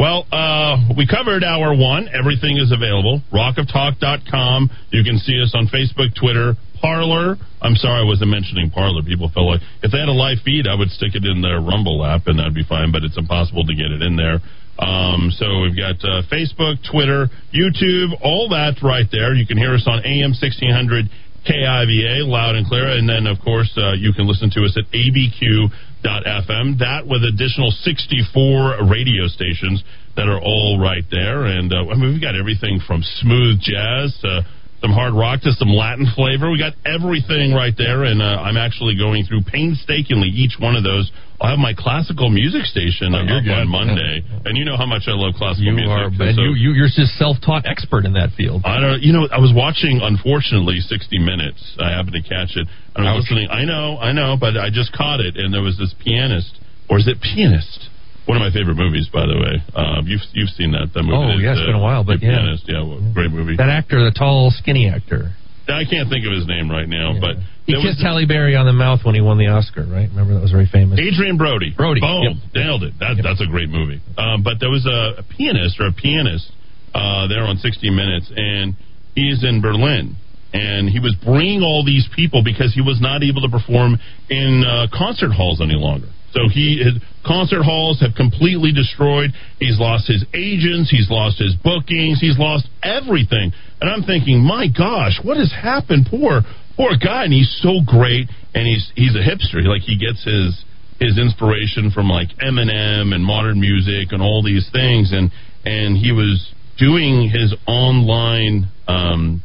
Well, 0.00 0.24
uh, 0.32 0.96
we 0.96 1.04
covered 1.04 1.44
hour 1.44 1.76
one. 1.76 2.08
Everything 2.08 2.56
is 2.56 2.72
available. 2.72 3.20
Rockoftalk.com. 3.30 4.70
You 4.90 5.04
can 5.04 5.18
see 5.18 5.36
us 5.42 5.52
on 5.52 5.68
Facebook, 5.68 6.16
Twitter, 6.16 6.54
Parlor. 6.80 7.36
I'm 7.60 7.76
sorry 7.76 8.00
I 8.00 8.06
wasn't 8.08 8.30
mentioning 8.30 8.70
Parlor. 8.70 9.02
People 9.04 9.28
felt 9.28 9.46
like 9.46 9.60
if 9.82 9.92
they 9.92 10.00
had 10.00 10.08
a 10.08 10.16
live 10.16 10.38
feed, 10.42 10.64
I 10.66 10.74
would 10.74 10.88
stick 10.88 11.12
it 11.14 11.24
in 11.28 11.42
their 11.42 11.60
Rumble 11.60 12.00
app 12.04 12.26
and 12.26 12.38
that'd 12.38 12.54
be 12.54 12.64
fine, 12.64 12.90
but 12.90 13.04
it's 13.04 13.18
impossible 13.18 13.66
to 13.66 13.74
get 13.74 13.92
it 13.92 14.00
in 14.00 14.16
there. 14.16 14.40
Um, 14.80 15.30
so 15.36 15.60
we've 15.60 15.76
got 15.76 16.00
uh, 16.00 16.24
Facebook, 16.32 16.80
Twitter, 16.88 17.28
YouTube, 17.52 18.16
all 18.24 18.48
that 18.48 18.80
right 18.82 19.04
there. 19.12 19.34
You 19.34 19.46
can 19.46 19.58
hear 19.58 19.74
us 19.74 19.84
on 19.86 20.00
AM 20.04 20.32
1600 20.32 21.04
KIVA, 21.44 22.24
loud 22.24 22.56
and 22.56 22.66
clear. 22.66 22.88
And 22.88 23.08
then, 23.08 23.26
of 23.26 23.38
course, 23.44 23.70
uh, 23.76 23.92
you 23.92 24.12
can 24.12 24.26
listen 24.26 24.50
to 24.56 24.64
us 24.64 24.76
at 24.80 24.88
abq.fm. 24.92 26.78
That 26.80 27.04
with 27.06 27.24
additional 27.24 27.70
64 27.70 28.88
radio 28.88 29.28
stations 29.28 29.84
that 30.16 30.28
are 30.28 30.40
all 30.40 30.80
right 30.80 31.04
there. 31.10 31.44
And 31.44 31.72
uh, 31.72 31.92
I 31.92 31.94
mean, 31.96 32.12
we've 32.12 32.24
got 32.24 32.36
everything 32.36 32.80
from 32.80 33.02
smooth 33.20 33.60
jazz 33.60 34.16
to 34.24 34.48
some 34.80 34.92
hard 34.92 35.12
rock 35.12 35.40
to 35.42 35.52
some 35.52 35.68
Latin 35.68 36.06
flavor. 36.16 36.50
We 36.50 36.56
got 36.58 36.72
everything 36.88 37.52
right 37.52 37.74
there. 37.76 38.04
And 38.04 38.22
uh, 38.22 38.40
I'm 38.40 38.56
actually 38.56 38.96
going 38.96 39.24
through 39.28 39.42
painstakingly 39.44 40.28
each 40.28 40.56
one 40.58 40.74
of 40.76 40.84
those. 40.84 41.10
I'll 41.40 41.50
have 41.56 41.58
my 41.58 41.72
classical 41.76 42.28
music 42.28 42.64
station 42.68 43.12
you're 43.12 43.40
up 43.40 43.64
on 43.64 43.68
Monday. 43.68 44.20
And 44.44 44.56
you 44.56 44.64
know 44.64 44.76
how 44.76 44.84
much 44.86 45.04
I 45.08 45.12
love 45.12 45.34
classical 45.36 45.64
You 45.68 45.72
music. 45.72 45.88
are, 45.92 46.08
So- 46.16 46.24
and 46.24 46.36
you, 46.36 46.52
you, 46.56 46.70
you're 46.76 46.88
just 46.92 47.16
self-taught 47.16 47.64
expert 47.64 48.04
in 48.04 48.12
that 48.14 48.30
field. 48.36 48.62
I 48.64 48.80
don't. 48.80 49.00
You 49.02 49.12
know, 49.12 49.28
I 49.32 49.38
was 49.40 49.52
watching, 49.54 50.00
unfortunately, 50.02 50.80
60 50.80 51.18
Minutes. 51.20 51.60
I 51.80 51.90
happened 51.92 52.16
to 52.16 52.22
catch 52.24 52.56
it. 52.56 52.68
I 52.96 53.00
was 53.00 53.08
Ouch. 53.08 53.16
listening. 53.28 53.48
I 53.50 53.64
know, 53.64 53.96
I 54.00 54.12
know, 54.12 54.36
but 54.40 54.56
I 54.56 54.68
just 54.72 54.92
caught 54.92 55.20
it, 55.20 55.36
and 55.36 55.52
there 55.52 55.62
was 55.62 55.76
this 55.76 55.94
pianist, 56.00 56.56
or 56.88 56.98
is 56.98 57.06
it 57.08 57.20
pianist? 57.20 57.88
One 58.26 58.36
of 58.36 58.42
my 58.46 58.52
favorite 58.52 58.76
movies, 58.76 59.08
by 59.12 59.26
the 59.26 59.34
way. 59.38 59.54
Um, 59.74 60.06
you've 60.06 60.20
you've 60.32 60.50
seen 60.50 60.72
that 60.72 60.92
that 60.94 61.02
movie? 61.02 61.16
Oh, 61.16 61.38
yeah, 61.40 61.52
it's 61.56 61.62
uh, 61.64 61.66
been 61.66 61.80
a 61.80 61.82
while, 61.82 62.04
but 62.04 62.20
The 62.20 62.26
yeah. 62.26 62.38
pianist, 62.38 62.64
yeah, 62.68 62.82
well, 62.84 63.00
great 63.12 63.32
movie. 63.32 63.56
That 63.56 63.70
actor, 63.70 64.04
the 64.04 64.12
tall, 64.14 64.50
skinny 64.54 64.88
actor. 64.88 65.32
I 65.68 65.84
can't 65.86 66.10
think 66.10 66.26
of 66.26 66.32
his 66.34 66.46
name 66.50 66.66
right 66.70 66.88
now, 66.88 67.14
but 67.20 67.36
He 67.66 67.72
there 67.72 67.78
was 67.78 67.94
kissed 67.94 68.02
Halle 68.02 68.26
Berry 68.26 68.56
on 68.56 68.66
the 68.66 68.74
mouth 68.74 69.00
when 69.06 69.14
he 69.14 69.20
won 69.20 69.38
the 69.38 69.46
Oscar, 69.46 69.86
right? 69.86 70.08
Remember 70.10 70.34
that 70.34 70.42
was 70.42 70.50
very 70.50 70.66
famous. 70.66 70.98
Adrien 70.98 71.38
Brody. 71.38 71.70
Brody, 71.76 72.00
Boom. 72.00 72.22
yep. 72.22 72.36
Nailed 72.54 72.82
it. 72.82 72.94
That, 72.98 73.20
That's 73.22 73.40
a 73.40 73.46
great 73.46 73.68
movie. 73.70 74.02
Um, 74.18 74.42
but 74.42 74.58
there 74.58 74.70
was 74.70 74.82
a, 74.86 75.20
a 75.20 75.24
pianist 75.24 75.78
or 75.78 75.86
a 75.86 75.92
pianist 75.94 76.50
uh, 76.94 77.28
there 77.28 77.46
on 77.46 77.56
60 77.56 77.86
Minutes, 77.90 78.32
and 78.34 78.74
he's 79.14 79.44
in 79.44 79.62
Berlin. 79.62 80.16
And 80.52 80.90
he 80.90 80.98
was 80.98 81.14
bringing 81.22 81.62
all 81.62 81.84
these 81.86 82.08
people 82.16 82.42
because 82.42 82.74
he 82.74 82.80
was 82.82 82.98
not 83.00 83.22
able 83.22 83.42
to 83.42 83.48
perform 83.48 83.94
in 84.28 84.64
uh, 84.66 84.90
concert 84.90 85.30
halls 85.30 85.60
any 85.62 85.78
longer. 85.78 86.08
So 86.32 86.50
he 86.50 86.82
his 86.82 86.98
concert 87.26 87.62
halls 87.62 88.00
have 88.00 88.14
completely 88.14 88.72
destroyed. 88.72 89.30
He's 89.58 89.78
lost 89.78 90.08
his 90.08 90.24
agents. 90.34 90.90
He's 90.90 91.10
lost 91.10 91.38
his 91.38 91.54
bookings. 91.54 92.20
He's 92.20 92.38
lost 92.38 92.68
everything. 92.82 93.52
And 93.80 93.90
I'm 93.90 94.02
thinking, 94.02 94.40
my 94.40 94.66
gosh, 94.68 95.20
what 95.22 95.36
has 95.36 95.52
happened? 95.52 96.06
Poor, 96.10 96.42
poor 96.76 96.92
guy. 97.02 97.24
And 97.24 97.32
he's 97.32 97.50
so 97.62 97.80
great. 97.84 98.28
And 98.54 98.66
he's 98.66 98.92
he's 98.94 99.14
a 99.14 99.24
hipster. 99.24 99.64
Like 99.64 99.82
he 99.82 99.98
gets 99.98 100.24
his 100.24 100.64
his 100.98 101.18
inspiration 101.18 101.90
from 101.90 102.08
like 102.08 102.28
Eminem 102.42 103.14
and 103.14 103.24
modern 103.24 103.60
music 103.60 104.12
and 104.12 104.22
all 104.22 104.42
these 104.42 104.68
things. 104.72 105.12
And 105.12 105.30
and 105.64 105.96
he 105.96 106.12
was 106.12 106.52
doing 106.78 107.28
his 107.28 107.54
online 107.66 108.68
um, 108.88 109.42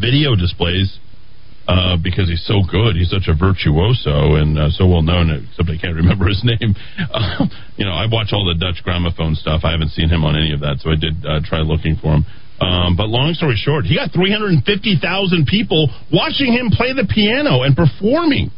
video 0.00 0.34
displays 0.34 0.98
uh, 1.68 2.00
because 2.00 2.32
he's 2.32 2.44
so 2.48 2.64
good. 2.64 2.96
He's 2.96 3.12
such 3.12 3.28
a 3.28 3.36
virtuoso 3.36 4.40
and 4.40 4.56
uh, 4.56 4.70
so 4.72 4.88
well 4.88 5.04
known, 5.04 5.28
except 5.28 5.68
I 5.68 5.76
can't 5.76 6.00
remember 6.00 6.26
his 6.26 6.40
name. 6.48 6.72
Uh, 6.96 7.44
you 7.76 7.84
know, 7.84 7.92
I 7.92 8.08
watch 8.08 8.32
all 8.32 8.48
the 8.48 8.56
Deutsche 8.56 8.80
Grammophon 8.80 9.36
stuff. 9.36 9.62
I 9.68 9.72
haven't 9.72 9.92
seen 9.92 10.08
him 10.08 10.24
on 10.24 10.34
any 10.34 10.56
of 10.56 10.60
that, 10.60 10.80
so 10.80 10.88
I 10.90 10.96
did 10.96 11.20
uh, 11.28 11.44
try 11.44 11.60
looking 11.60 11.96
for 12.00 12.16
him. 12.16 12.24
Um, 12.58 12.96
but 12.96 13.06
long 13.12 13.34
story 13.34 13.54
short, 13.54 13.84
he 13.84 13.94
got 13.94 14.10
350,000 14.10 14.64
people 15.46 15.92
watching 16.10 16.52
him 16.52 16.70
play 16.72 16.90
the 16.96 17.06
piano 17.06 17.62
and 17.62 17.76
performing. 17.76 18.50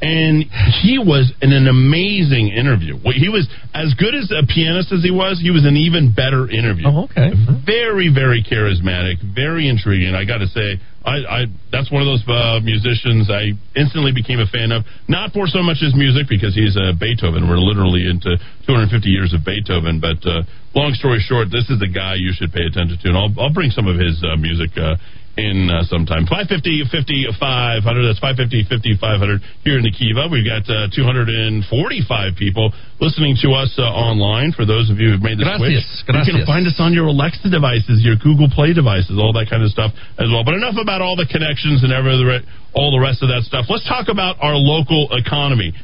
And 0.00 0.48
he 0.80 0.96
was 0.96 1.28
in 1.42 1.52
an 1.52 1.68
amazing 1.68 2.48
interview. 2.48 2.96
He 3.12 3.28
was 3.28 3.44
as 3.74 3.92
good 4.00 4.14
as 4.14 4.32
a 4.32 4.48
pianist 4.48 4.92
as 4.96 5.04
he 5.04 5.10
was. 5.10 5.36
He 5.42 5.50
was 5.50 5.66
an 5.66 5.76
even 5.76 6.16
better 6.16 6.48
interview. 6.48 6.88
Oh, 6.88 7.04
okay. 7.04 7.36
Very, 7.66 8.08
very 8.08 8.40
charismatic, 8.40 9.20
very 9.20 9.68
intriguing. 9.68 10.14
I 10.14 10.24
got 10.24 10.38
to 10.38 10.48
say, 10.48 10.80
I, 11.00 11.16
I 11.24 11.40
that's 11.72 11.88
one 11.90 12.04
of 12.04 12.08
those 12.08 12.20
uh, 12.28 12.60
musicians 12.60 13.32
I 13.32 13.56
instantly 13.72 14.12
became 14.12 14.38
a 14.38 14.46
fan 14.46 14.68
of. 14.68 14.84
Not 15.08 15.32
for 15.32 15.48
so 15.48 15.62
much 15.64 15.80
his 15.80 15.96
music 15.96 16.28
because 16.28 16.52
he's 16.54 16.76
a 16.76 16.92
Beethoven. 16.92 17.48
We're 17.48 17.56
literally 17.56 18.04
into 18.04 18.36
250 18.68 19.08
years 19.08 19.32
of 19.32 19.40
Beethoven. 19.40 19.96
But 19.96 20.20
uh, 20.28 20.44
long 20.76 20.92
story 20.92 21.24
short, 21.24 21.48
this 21.48 21.72
is 21.72 21.80
a 21.80 21.88
guy 21.88 22.20
you 22.20 22.36
should 22.36 22.52
pay 22.52 22.68
attention 22.68 23.00
to, 23.00 23.08
and 23.08 23.16
I'll, 23.16 23.32
I'll 23.40 23.54
bring 23.54 23.72
some 23.72 23.88
of 23.88 23.96
his 23.96 24.20
uh, 24.20 24.36
music. 24.36 24.76
Uh, 24.76 25.00
in 25.38 25.70
uh, 25.70 25.86
sometime. 25.86 26.26
550 26.26 26.90
50 26.90 27.38
500 27.38 27.82
that's 28.06 28.18
550 28.18 28.66
50 28.66 28.98
500 28.98 29.40
here 29.62 29.78
in 29.78 29.84
the 29.86 29.94
Kiva 29.94 30.26
we've 30.26 30.46
got 30.46 30.66
uh, 30.66 30.90
245 30.90 31.66
people 32.34 32.74
listening 32.98 33.38
to 33.46 33.54
us 33.54 33.70
uh, 33.78 33.86
online. 33.86 34.50
For 34.50 34.66
those 34.66 34.90
of 34.90 34.98
you 34.98 35.14
who've 35.14 35.22
made 35.22 35.38
the 35.38 35.46
Gracias, 35.46 35.86
switch 36.02 36.26
you 36.26 36.42
can 36.42 36.46
find 36.46 36.66
us 36.66 36.76
on 36.82 36.90
your 36.92 37.06
Alexa 37.06 37.46
devices 37.46 38.02
your 38.02 38.18
Google 38.18 38.50
Play 38.50 38.74
devices 38.74 39.18
all 39.18 39.32
that 39.38 39.46
kind 39.46 39.62
of 39.62 39.70
stuff 39.70 39.94
as 40.18 40.26
well. 40.30 40.42
But 40.42 40.58
enough 40.58 40.78
about 40.80 41.00
all 41.00 41.14
the 41.14 41.26
connections 41.30 41.86
and 41.86 41.94
every 41.94 42.12
all 42.74 42.90
the 42.90 43.02
rest 43.02 43.22
of 43.22 43.28
that 43.30 43.46
stuff. 43.46 43.66
Let's 43.70 43.86
talk 43.86 44.10
about 44.10 44.38
our 44.42 44.54
local 44.54 45.10
economy 45.14 45.74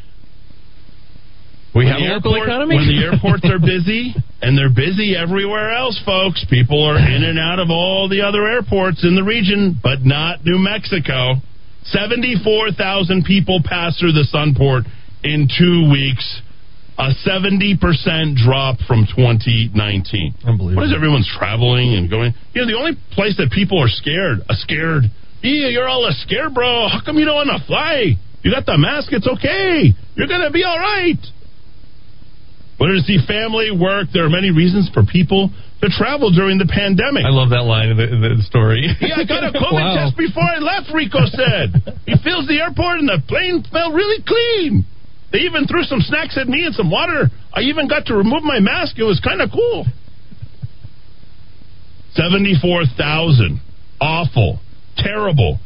We 1.77 1.85
when 1.85 1.93
have 1.93 2.01
the 2.25 2.33
local 2.33 2.35
airport- 2.41 2.49
economy? 2.49 2.77
When 2.77 2.89
the 2.89 3.05
airports 3.05 3.45
are 3.45 3.59
busy, 3.77 4.17
and 4.41 4.57
they're 4.57 4.73
busy 4.73 5.15
everywhere 5.15 5.77
else, 5.77 6.01
folks. 6.09 6.41
People 6.49 6.81
are 6.83 6.97
in 6.97 7.23
and 7.23 7.39
out 7.39 7.59
of 7.61 7.69
all 7.69 8.09
the 8.09 8.23
other 8.25 8.49
airports 8.49 9.05
in 9.05 9.15
the 9.15 9.23
region, 9.23 9.77
but 9.83 10.01
not 10.01 10.41
New 10.45 10.57
Mexico. 10.57 11.37
74,000 11.85 13.25
people 13.25 13.61
pass 13.65 13.99
through 14.01 14.13
the 14.13 14.27
Sunport 14.33 14.89
in 15.23 15.49
two 15.53 15.91
weeks. 15.93 16.25
A 16.99 17.13
70% 17.29 17.77
drop 18.41 18.79
from 18.89 19.05
2019. 19.05 19.77
Unbelievable. 20.49 20.77
What 20.81 20.87
is 20.89 20.95
everyone's 20.97 21.29
traveling 21.29 21.93
and 21.93 22.09
going? 22.09 22.33
You 22.55 22.63
know, 22.63 22.67
the 22.67 22.79
only 22.79 22.93
place 23.13 23.37
that 23.37 23.53
people 23.53 23.79
are 23.83 23.89
scared, 23.93 24.39
a 24.49 24.55
scared. 24.55 25.05
Yeah, 25.43 25.69
you're 25.69 25.87
all 25.87 26.07
a 26.09 26.13
scared, 26.25 26.55
bro. 26.55 26.89
How 26.89 27.05
come 27.05 27.19
you 27.19 27.27
don't 27.27 27.37
want 27.37 27.53
to 27.53 27.67
fly? 27.67 28.17
You 28.43 28.51
got 28.51 28.65
the 28.65 28.79
mask. 28.79 29.13
It's 29.13 29.29
okay. 29.29 29.93
You're 30.17 30.27
going 30.27 30.41
to 30.41 30.51
be 30.51 30.65
all 30.65 30.79
right. 30.79 31.21
Whether 32.79 33.01
to 33.01 33.05
see 33.09 33.17
family, 33.27 33.73
work, 33.73 34.09
there 34.13 34.25
are 34.25 34.33
many 34.33 34.51
reasons 34.53 34.91
for 34.93 35.01
people 35.05 35.49
to 35.81 35.89
travel 35.89 36.29
during 36.31 36.59
the 36.61 36.69
pandemic. 36.69 37.25
I 37.25 37.33
love 37.33 37.49
that 37.57 37.65
line 37.65 37.89
in 37.89 37.97
the, 37.97 38.37
the 38.37 38.45
story. 38.45 38.85
Yeah, 39.01 39.17
I 39.17 39.25
got 39.25 39.45
a 39.49 39.53
COVID 39.57 39.73
Wow. 39.81 39.97
test 39.97 40.17
before 40.17 40.45
I 40.45 40.59
left, 40.61 40.93
Rico 40.93 41.25
said. 41.25 41.73
he 42.05 42.17
fills 42.21 42.45
the 42.49 42.61
airport 42.61 43.01
and 43.01 43.09
the 43.09 43.21
plane 43.29 43.65
smelled 43.65 43.95
really 43.97 44.21
clean. 44.29 44.85
They 45.33 45.49
even 45.49 45.67
threw 45.67 45.83
some 45.89 46.01
snacks 46.05 46.37
at 46.37 46.49
me 46.49 46.65
and 46.69 46.75
some 46.75 46.91
water. 46.91 47.29
I 47.53 47.61
even 47.73 47.89
got 47.89 48.07
to 48.07 48.15
remove 48.15 48.45
my 48.45 48.61
mask. 48.61 48.99
It 49.01 49.05
was 49.09 49.21
kind 49.25 49.41
of 49.41 49.49
cool. 49.53 49.85
74,000. 52.15 53.61
Awful. 54.01 54.59
Terrible. 54.97 55.59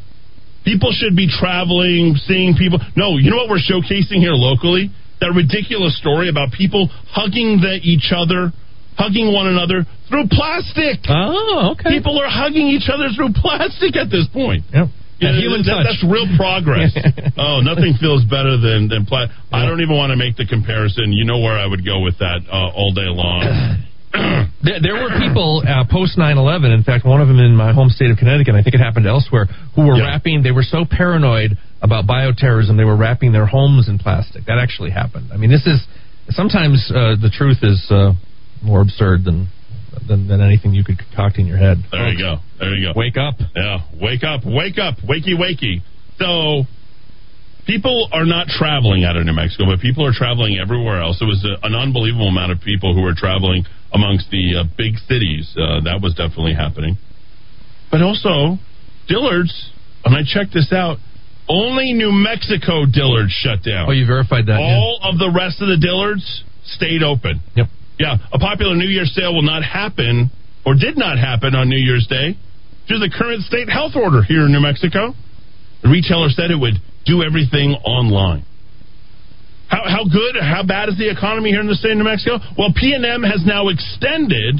People 0.65 0.91
should 0.93 1.15
be 1.15 1.27
traveling, 1.27 2.15
seeing 2.27 2.55
people. 2.55 2.79
No, 2.95 3.17
you 3.17 3.31
know 3.31 3.37
what 3.37 3.49
we're 3.49 3.63
showcasing 3.63 4.19
here 4.19 4.33
locally? 4.33 4.91
That 5.21 5.31
ridiculous 5.37 5.93
story 6.01 6.29
about 6.29 6.51
people 6.51 6.89
hugging 7.13 7.61
the, 7.61 7.77
each 7.85 8.09
other, 8.09 8.49
hugging 8.97 9.29
one 9.31 9.45
another 9.45 9.85
through 10.09 10.27
plastic. 10.33 11.05
Oh, 11.07 11.77
okay. 11.77 11.93
People 11.93 12.17
are 12.17 12.27
hugging 12.27 12.67
each 12.73 12.89
other 12.89 13.13
through 13.13 13.37
plastic 13.37 13.95
at 13.95 14.09
this 14.09 14.25
point. 14.33 14.65
Yep. 14.73 14.89
Yeah, 15.21 15.37
human 15.37 15.61
that- 15.61 15.85
touch. 15.85 16.01
That's 16.01 16.03
real 16.09 16.25
progress. 16.33 16.89
oh, 17.37 17.61
nothing 17.61 17.93
feels 18.01 18.25
better 18.25 18.57
than 18.57 18.89
than 18.89 19.05
pla- 19.05 19.29
I 19.53 19.69
don't 19.69 19.79
even 19.85 19.95
want 19.95 20.09
to 20.09 20.17
make 20.17 20.35
the 20.35 20.49
comparison. 20.49 21.13
You 21.13 21.25
know 21.29 21.37
where 21.37 21.53
I 21.53 21.69
would 21.69 21.85
go 21.85 22.01
with 22.01 22.17
that 22.17 22.41
uh, 22.49 22.73
all 22.73 22.91
day 22.91 23.05
long. 23.05 23.85
There, 24.63 24.77
there 24.79 24.93
were 24.93 25.09
people 25.17 25.63
uh, 25.65 25.85
post 25.89 26.19
9/11. 26.19 26.73
In 26.73 26.83
fact, 26.83 27.03
one 27.03 27.19
of 27.19 27.27
them 27.27 27.39
in 27.39 27.55
my 27.55 27.73
home 27.73 27.89
state 27.89 28.11
of 28.11 28.17
Connecticut. 28.17 28.53
I 28.53 28.61
think 28.61 28.75
it 28.75 28.79
happened 28.79 29.07
elsewhere. 29.07 29.47
Who 29.75 29.87
were 29.87 29.97
wrapping? 29.97 30.43
They 30.43 30.51
were 30.51 30.61
so 30.61 30.85
paranoid 30.85 31.57
about 31.81 32.05
bioterrorism. 32.05 32.77
They 32.77 32.83
were 32.83 32.95
wrapping 32.95 33.31
their 33.31 33.47
homes 33.47 33.89
in 33.89 33.97
plastic. 33.97 34.45
That 34.45 34.59
actually 34.59 34.91
happened. 34.91 35.31
I 35.33 35.37
mean, 35.37 35.49
this 35.49 35.65
is 35.65 35.81
sometimes 36.29 36.91
uh, 36.93 37.17
the 37.17 37.31
truth 37.33 37.57
is 37.63 37.81
uh, 37.89 38.13
more 38.61 38.81
absurd 38.81 39.25
than, 39.25 39.49
than 40.07 40.27
than 40.27 40.41
anything 40.41 40.73
you 40.73 40.83
could 40.83 40.99
concoct 40.99 41.37
in 41.37 41.47
your 41.47 41.57
head. 41.57 41.77
There 41.91 42.09
you 42.09 42.19
go. 42.19 42.35
There 42.59 42.75
you 42.75 42.93
go. 42.93 42.99
Wake 42.99 43.17
up. 43.17 43.41
Yeah, 43.55 43.79
wake 43.99 44.23
up, 44.23 44.41
wake 44.45 44.77
up, 44.77 44.97
wakey, 45.01 45.33
wakey. 45.33 45.81
So, 46.19 46.69
people 47.65 48.09
are 48.13 48.25
not 48.25 48.45
traveling 48.47 49.03
out 49.03 49.17
of 49.17 49.25
New 49.25 49.33
Mexico, 49.33 49.65
but 49.65 49.79
people 49.79 50.05
are 50.05 50.13
traveling 50.13 50.59
everywhere 50.61 51.01
else. 51.01 51.17
It 51.19 51.25
was 51.25 51.41
a, 51.41 51.65
an 51.65 51.73
unbelievable 51.73 52.27
amount 52.27 52.51
of 52.51 52.61
people 52.61 52.93
who 52.93 53.01
were 53.01 53.15
traveling 53.17 53.65
amongst 53.93 54.29
the 54.31 54.61
uh, 54.61 54.63
big 54.77 54.97
cities. 55.07 55.53
Uh, 55.57 55.81
that 55.83 55.99
was 56.01 56.13
definitely 56.13 56.53
happening. 56.53 56.97
But 57.91 58.01
also, 58.01 58.57
Dillard's, 59.07 59.71
and 60.05 60.15
I 60.15 60.21
checked 60.25 60.53
this 60.53 60.71
out, 60.71 60.97
only 61.49 61.93
New 61.93 62.11
Mexico 62.11 62.85
Dillard's 62.87 63.33
shut 63.33 63.63
down. 63.63 63.89
Oh, 63.89 63.91
you 63.91 64.05
verified 64.05 64.45
that? 64.47 64.59
yeah. 64.59 64.79
All 64.79 64.99
of 65.03 65.19
the 65.19 65.31
rest 65.35 65.61
of 65.61 65.67
the 65.67 65.75
Dillards 65.75 66.23
stayed 66.63 67.03
open. 67.03 67.41
Yep. 67.55 67.67
Yeah, 67.99 68.17
a 68.31 68.39
popular 68.39 68.75
New 68.75 68.87
Year's 68.87 69.13
sale 69.13 69.35
will 69.35 69.43
not 69.45 69.63
happen 69.63 70.31
or 70.65 70.73
did 70.75 70.97
not 70.97 71.19
happen 71.19 71.53
on 71.53 71.69
New 71.69 71.77
Year's 71.77 72.07
Day 72.07 72.37
due 72.87 72.95
to 72.95 72.99
the 72.99 73.11
current 73.13 73.43
state 73.43 73.69
health 73.69 73.93
order 73.95 74.23
here 74.23 74.45
in 74.45 74.51
New 74.51 74.61
Mexico. 74.61 75.13
The 75.83 75.89
retailer 75.89 76.29
said 76.29 76.49
it 76.49 76.59
would 76.59 76.75
do 77.05 77.21
everything 77.21 77.73
online. 77.83 78.45
How, 79.71 79.87
how 79.87 80.03
good, 80.03 80.35
how 80.35 80.67
bad 80.67 80.89
is 80.91 80.97
the 80.99 81.07
economy 81.07 81.49
here 81.55 81.63
in 81.63 81.67
the 81.71 81.79
state 81.79 81.95
of 81.95 81.97
New 81.97 82.03
Mexico? 82.03 82.43
Well, 82.59 82.75
P&M 82.75 83.23
has 83.23 83.39
now 83.47 83.71
extended, 83.71 84.59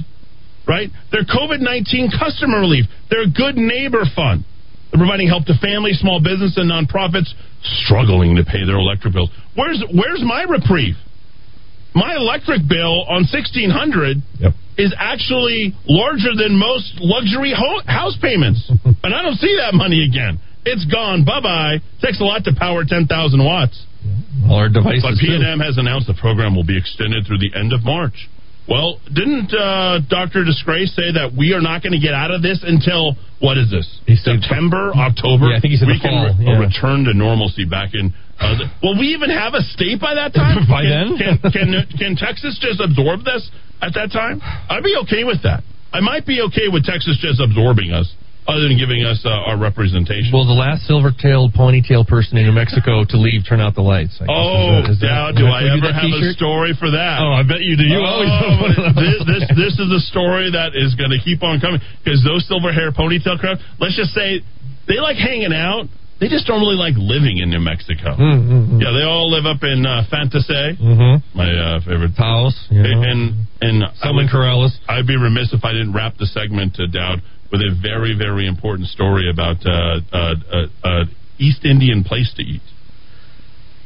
right, 0.63 0.87
their 1.11 1.27
COVID-19 1.27 2.15
customer 2.15 2.63
relief, 2.63 2.87
their 3.11 3.27
Good 3.27 3.59
Neighbor 3.59 4.07
Fund. 4.15 4.47
They're 4.91 5.03
providing 5.03 5.27
help 5.27 5.43
to 5.51 5.55
families, 5.59 5.99
small 5.99 6.23
business, 6.23 6.55
and 6.55 6.71
nonprofits 6.71 7.27
struggling 7.83 8.39
to 8.39 8.43
pay 8.47 8.63
their 8.63 8.79
electric 8.79 9.13
bills. 9.13 9.29
Where's 9.55 9.83
where's 9.91 10.23
my 10.23 10.43
reprieve? 10.43 10.95
My 11.95 12.15
electric 12.15 12.67
bill 12.67 13.03
on 13.07 13.23
sixteen 13.23 13.69
hundred 13.69 14.17
is 14.77 14.95
actually 14.99 15.75
larger 15.87 16.35
than 16.35 16.59
most 16.59 16.99
luxury 16.99 17.53
ho- 17.55 17.83
house 17.87 18.17
payments, 18.21 18.67
and 19.03 19.13
I 19.15 19.21
don't 19.21 19.39
see 19.39 19.55
that 19.63 19.73
money 19.73 20.03
again. 20.03 20.39
It's 20.65 20.83
gone. 20.91 21.23
Bye 21.23 21.39
bye. 21.41 21.75
Takes 22.03 22.19
a 22.19 22.23
lot 22.23 22.43
to 22.45 22.51
power 22.55 22.83
ten 22.83 23.07
thousand 23.07 23.43
watts. 23.43 23.79
All 24.49 24.57
our 24.57 24.69
devices. 24.69 25.03
But 25.03 25.21
too. 25.21 25.37
P&M 25.37 25.59
has 25.59 25.77
announced 25.77 26.07
the 26.07 26.17
program 26.17 26.55
will 26.55 26.65
be 26.65 26.77
extended 26.77 27.25
through 27.27 27.39
the 27.39 27.51
end 27.53 27.73
of 27.73 27.83
March. 27.83 28.29
Well, 28.69 29.01
didn't 29.09 29.51
uh, 29.53 29.99
Dr. 30.07 30.45
Disgrace 30.45 30.93
say 30.95 31.11
that 31.17 31.33
we 31.33 31.53
are 31.53 31.61
not 31.61 31.81
going 31.81 31.97
to 31.97 31.99
get 31.99 32.13
out 32.13 32.29
of 32.29 32.41
this 32.45 32.61
until, 32.61 33.17
what 33.41 33.57
is 33.57 33.73
this? 33.73 33.89
September, 34.21 34.93
October? 34.93 35.49
Yeah, 35.49 35.57
I 35.57 35.59
think 35.59 35.73
he 35.73 35.77
said 35.81 35.89
we 35.89 35.97
the 35.97 36.05
can 36.05 36.13
fall, 36.13 36.29
re- 36.37 36.45
yeah. 36.45 36.61
return 36.61 37.03
to 37.09 37.13
normalcy 37.17 37.65
back 37.65 37.97
in. 37.97 38.13
Uh, 38.37 38.61
the, 38.61 38.65
will 38.85 38.97
we 38.97 39.17
even 39.17 39.33
have 39.33 39.57
a 39.57 39.65
state 39.73 39.99
by 39.99 40.13
that 40.13 40.33
time? 40.37 40.65
By 40.69 40.85
can, 40.85 41.17
then? 41.17 41.41
Can, 41.41 41.51
can, 41.51 41.69
can 41.97 42.11
Texas 42.15 42.61
just 42.61 42.79
absorb 42.79 43.25
this 43.25 43.49
at 43.81 43.97
that 43.97 44.13
time? 44.13 44.39
I'd 44.41 44.85
be 44.85 44.95
okay 45.09 45.25
with 45.25 45.41
that. 45.43 45.65
I 45.91 45.99
might 45.99 46.25
be 46.25 46.39
okay 46.47 46.69
with 46.71 46.85
Texas 46.85 47.17
just 47.19 47.41
absorbing 47.41 47.91
us, 47.91 48.07
other 48.49 48.65
than 48.67 48.77
giving 48.77 49.05
us 49.05 49.21
uh, 49.23 49.29
our 49.47 49.55
representation. 49.57 50.33
Well, 50.33 50.49
the 50.49 50.57
last 50.57 50.83
silver-tailed 50.89 51.53
ponytail 51.53 52.07
person 52.09 52.37
in 52.41 52.45
New 52.49 52.51
Mexico 52.57 53.05
to 53.05 53.17
leave 53.17 53.45
turn 53.47 53.61
out 53.61 53.75
the 53.77 53.85
lights? 53.85 54.17
I 54.17 54.25
guess. 54.25 54.33
Oh, 54.33 54.81
Is 54.85 54.85
that- 54.85 54.91
is 54.91 54.99
that- 55.05 55.35
do 55.37 55.45
I 55.45 55.61
ever 55.69 55.93
have 55.93 56.09
a 56.09 56.19
t-shirt? 56.19 56.35
story 56.41 56.73
for 56.73 56.89
that? 56.89 57.21
Oh, 57.21 57.31
I 57.37 57.43
bet 57.45 57.61
you 57.61 57.77
do. 57.77 57.85
You 57.85 58.01
Oh, 58.01 58.17
always 58.17 58.33
have 58.33 58.95
this, 59.05 59.17
this 59.29 59.43
this 59.55 59.73
is 59.77 59.89
a 59.93 60.01
story 60.09 60.49
that 60.51 60.73
is 60.73 60.95
going 60.97 61.11
to 61.13 61.21
keep 61.21 61.43
on 61.45 61.61
coming 61.61 61.79
because 62.03 62.19
those 62.25 62.41
silver 62.49 62.73
hair 62.73 62.91
ponytail 62.91 63.37
crowd. 63.39 63.61
Let's 63.79 63.95
just 63.95 64.11
say 64.17 64.41
they 64.89 64.97
like 64.97 65.17
hanging 65.21 65.53
out. 65.53 65.85
They 66.19 66.29
just 66.29 66.45
don't 66.45 66.61
really 66.61 66.77
like 66.77 66.93
living 66.97 67.39
in 67.41 67.49
New 67.49 67.61
Mexico. 67.61 68.13
Mm-hmm. 68.13 68.77
Yeah, 68.77 68.93
they 68.93 69.01
all 69.01 69.25
live 69.33 69.45
up 69.49 69.63
in 69.65 69.85
uh, 69.85 70.05
Fantasy, 70.09 70.77
Mm-hmm. 70.77 71.37
my 71.37 71.49
uh, 71.49 71.79
favorite 71.81 72.13
you 72.69 72.77
know. 72.83 73.01
and 73.01 73.47
and 73.61 73.83
Salmon 73.97 74.29
Corrales. 74.29 74.69
I'd 74.87 75.07
be 75.07 75.17
remiss 75.17 75.49
if 75.53 75.65
I 75.65 75.71
didn't 75.73 75.93
wrap 75.93 76.17
the 76.17 76.25
segment 76.27 76.75
to 76.75 76.85
Dowd 76.87 77.21
with 77.51 77.61
a 77.61 77.75
very 77.81 78.15
very 78.17 78.47
important 78.47 78.87
story 78.89 79.29
about 79.29 79.57
uh, 79.65 79.99
uh, 80.11 80.35
uh, 80.51 80.65
uh, 80.83 81.03
East 81.37 81.65
Indian 81.65 82.03
place 82.03 82.31
to 82.37 82.43
eat 82.43 82.61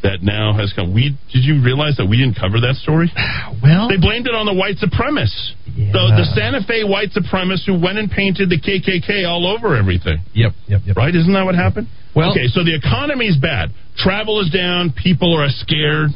that 0.04 0.22
now 0.22 0.54
has 0.54 0.72
come. 0.74 0.94
We 0.94 1.18
did 1.34 1.42
you 1.44 1.64
realize 1.66 1.98
that 1.98 2.06
we 2.06 2.18
didn't 2.18 2.38
cover 2.38 2.62
that 2.62 2.76
story? 2.78 3.12
Well, 3.64 3.88
they 3.88 3.98
blamed 3.98 4.28
it 4.28 4.36
on 4.36 4.46
the 4.46 4.54
white 4.54 4.76
supremacists. 4.78 5.56
The, 5.66 6.04
the 6.14 6.28
Santa 6.36 6.62
Fe 6.68 6.84
white 6.84 7.10
supremacists 7.16 7.66
who 7.66 7.80
went 7.80 7.98
and 7.98 8.12
painted 8.12 8.50
the 8.52 8.60
KKK 8.60 9.26
all 9.26 9.48
over 9.48 9.76
everything. 9.76 10.18
Yep, 10.34 10.52
yep, 10.68 10.82
yep. 10.86 10.96
Right? 10.98 11.16
Isn't 11.16 11.34
that 11.34 11.46
what 11.46 11.56
happened? 11.56 11.88
Well- 12.14 12.32
okay, 12.32 12.46
so 12.48 12.62
the 12.64 12.76
economy's 12.76 13.38
bad. 13.38 13.72
Travel 13.98 14.42
is 14.42 14.52
down. 14.52 14.94
People 14.94 15.34
are 15.34 15.48
scared. 15.50 16.10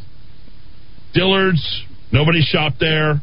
Dillard's, 1.13 1.63
nobody 2.11 2.41
shopped 2.41 2.79
there. 2.79 3.21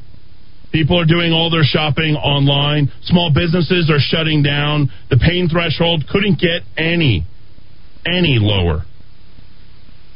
People 0.77 1.01
are 1.01 1.09
doing 1.09 1.33
all 1.33 1.49
their 1.49 1.65
shopping 1.65 2.21
online. 2.21 2.93
Small 3.09 3.33
businesses 3.33 3.89
are 3.89 3.97
shutting 3.97 4.45
down. 4.45 4.93
The 5.09 5.17
pain 5.17 5.49
threshold 5.49 6.05
couldn't 6.05 6.37
get 6.37 6.69
any, 6.77 7.25
any 8.05 8.37
lower. 8.37 8.85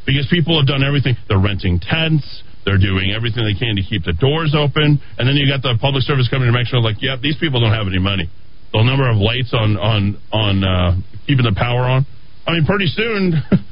Because 0.04 0.28
people 0.28 0.60
have 0.60 0.68
done 0.68 0.84
everything. 0.84 1.16
They're 1.32 1.40
renting 1.40 1.80
tents. 1.80 2.44
They're 2.68 2.76
doing 2.76 3.08
everything 3.08 3.48
they 3.48 3.56
can 3.56 3.72
to 3.80 3.80
keep 3.80 4.04
the 4.04 4.12
doors 4.12 4.52
open. 4.52 5.00
And 5.16 5.24
then 5.24 5.32
you 5.40 5.48
got 5.48 5.64
the 5.64 5.80
public 5.80 6.04
service 6.04 6.28
coming 6.28 6.44
to 6.44 6.52
make 6.52 6.68
sure, 6.68 6.84
like, 6.84 7.00
yep, 7.00 7.24
these 7.24 7.40
people 7.40 7.64
don't 7.64 7.72
have 7.72 7.88
any 7.88 7.96
money. 7.96 8.28
The 8.76 8.84
number 8.84 9.08
of 9.08 9.16
lights 9.16 9.56
on 9.56 9.80
on 9.80 10.20
on 10.28 10.60
uh, 10.60 11.00
keeping 11.24 11.48
the 11.48 11.56
power 11.56 11.88
on. 11.88 12.04
I 12.44 12.52
mean, 12.52 12.68
pretty 12.68 12.92
soon, 12.92 13.32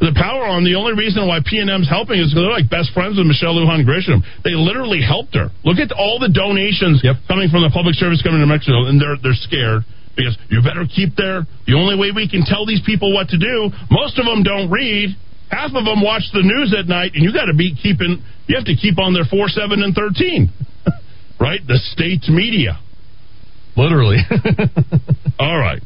the 0.00 0.16
power 0.16 0.48
on. 0.48 0.64
The 0.64 0.80
only 0.80 0.96
reason 0.96 1.28
why 1.28 1.44
P 1.44 1.60
and 1.60 1.68
M's 1.68 1.88
helping 1.88 2.16
is 2.16 2.32
because 2.32 2.48
they're 2.48 2.56
like 2.56 2.72
best 2.72 2.96
friends 2.96 3.20
with 3.20 3.28
Michelle 3.28 3.52
Lujan 3.52 3.84
Grisham. 3.84 4.24
They 4.42 4.56
literally 4.56 5.04
helped 5.04 5.36
her. 5.36 5.52
Look 5.60 5.76
at 5.76 5.92
all 5.92 6.16
the 6.16 6.32
donations 6.32 7.04
coming 7.28 7.52
from 7.52 7.62
the 7.62 7.72
public 7.72 7.94
service 8.00 8.24
coming 8.24 8.40
to 8.40 8.48
Mexico, 8.48 8.88
and 8.88 8.96
they're 8.96 9.20
they're 9.20 9.36
scared 9.36 9.84
because 10.16 10.40
you 10.48 10.64
better 10.64 10.88
keep 10.88 11.20
their. 11.20 11.44
The 11.68 11.76
only 11.76 12.00
way 12.00 12.16
we 12.16 12.24
can 12.24 12.48
tell 12.48 12.64
these 12.64 12.80
people 12.82 13.12
what 13.12 13.28
to 13.36 13.38
do. 13.38 13.68
Most 13.92 14.16
of 14.16 14.24
them 14.24 14.40
don't 14.40 14.72
read. 14.72 15.12
Half 15.52 15.76
of 15.76 15.84
them 15.84 16.00
watch 16.00 16.24
the 16.32 16.46
news 16.46 16.72
at 16.72 16.88
night, 16.88 17.12
and 17.12 17.20
you 17.20 17.32
got 17.36 17.52
to 17.52 17.56
be 17.56 17.76
keeping. 17.76 18.24
You 18.48 18.56
have 18.56 18.64
to 18.72 18.76
keep 18.76 18.96
on 18.96 19.12
their 19.12 19.28
four, 19.28 19.52
seven, 19.52 19.84
and 19.84 19.92
thirteen, 19.92 20.48
right? 21.40 21.60
The 21.60 21.76
state's 21.92 22.32
media. 22.32 22.80
Literally. 23.76 24.18
All 25.38 25.58
right. 25.58 25.82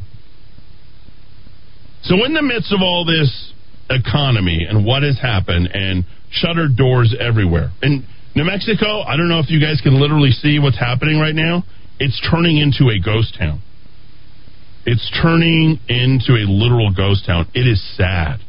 So, 2.04 2.22
in 2.24 2.34
the 2.34 2.42
midst 2.42 2.72
of 2.72 2.80
all 2.82 3.04
this 3.04 3.53
economy 3.90 4.66
and 4.68 4.84
what 4.84 5.02
has 5.02 5.18
happened 5.20 5.68
and 5.72 6.04
shuttered 6.30 6.76
doors 6.76 7.14
everywhere, 7.18 7.70
in 7.82 8.04
New 8.34 8.44
Mexico, 8.44 9.02
I 9.02 9.16
don't 9.16 9.28
know 9.28 9.38
if 9.38 9.50
you 9.50 9.60
guys 9.60 9.80
can 9.80 10.00
literally 10.00 10.30
see 10.30 10.58
what's 10.58 10.78
happening 10.78 11.20
right 11.20 11.34
now. 11.34 11.62
It's 12.00 12.20
turning 12.30 12.58
into 12.58 12.90
a 12.90 12.98
ghost 12.98 13.36
town. 13.38 13.62
It's 14.84 15.06
turning 15.22 15.78
into 15.88 16.34
a 16.34 16.44
literal 16.44 16.92
ghost 16.92 17.26
town. 17.26 17.46
It 17.54 17.66
is 17.66 17.80
sad. 17.96 18.40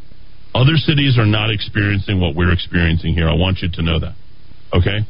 Other 0.53 0.75
cities 0.75 1.17
are 1.19 1.25
not 1.25 1.51
experiencing 1.51 2.19
what 2.19 2.35
we're 2.35 2.51
experiencing 2.51 3.13
here. 3.13 3.29
I 3.29 3.35
want 3.35 3.59
you 3.61 3.69
to 3.71 3.81
know 3.83 3.99
that. 3.99 4.15
Okay? 4.73 5.05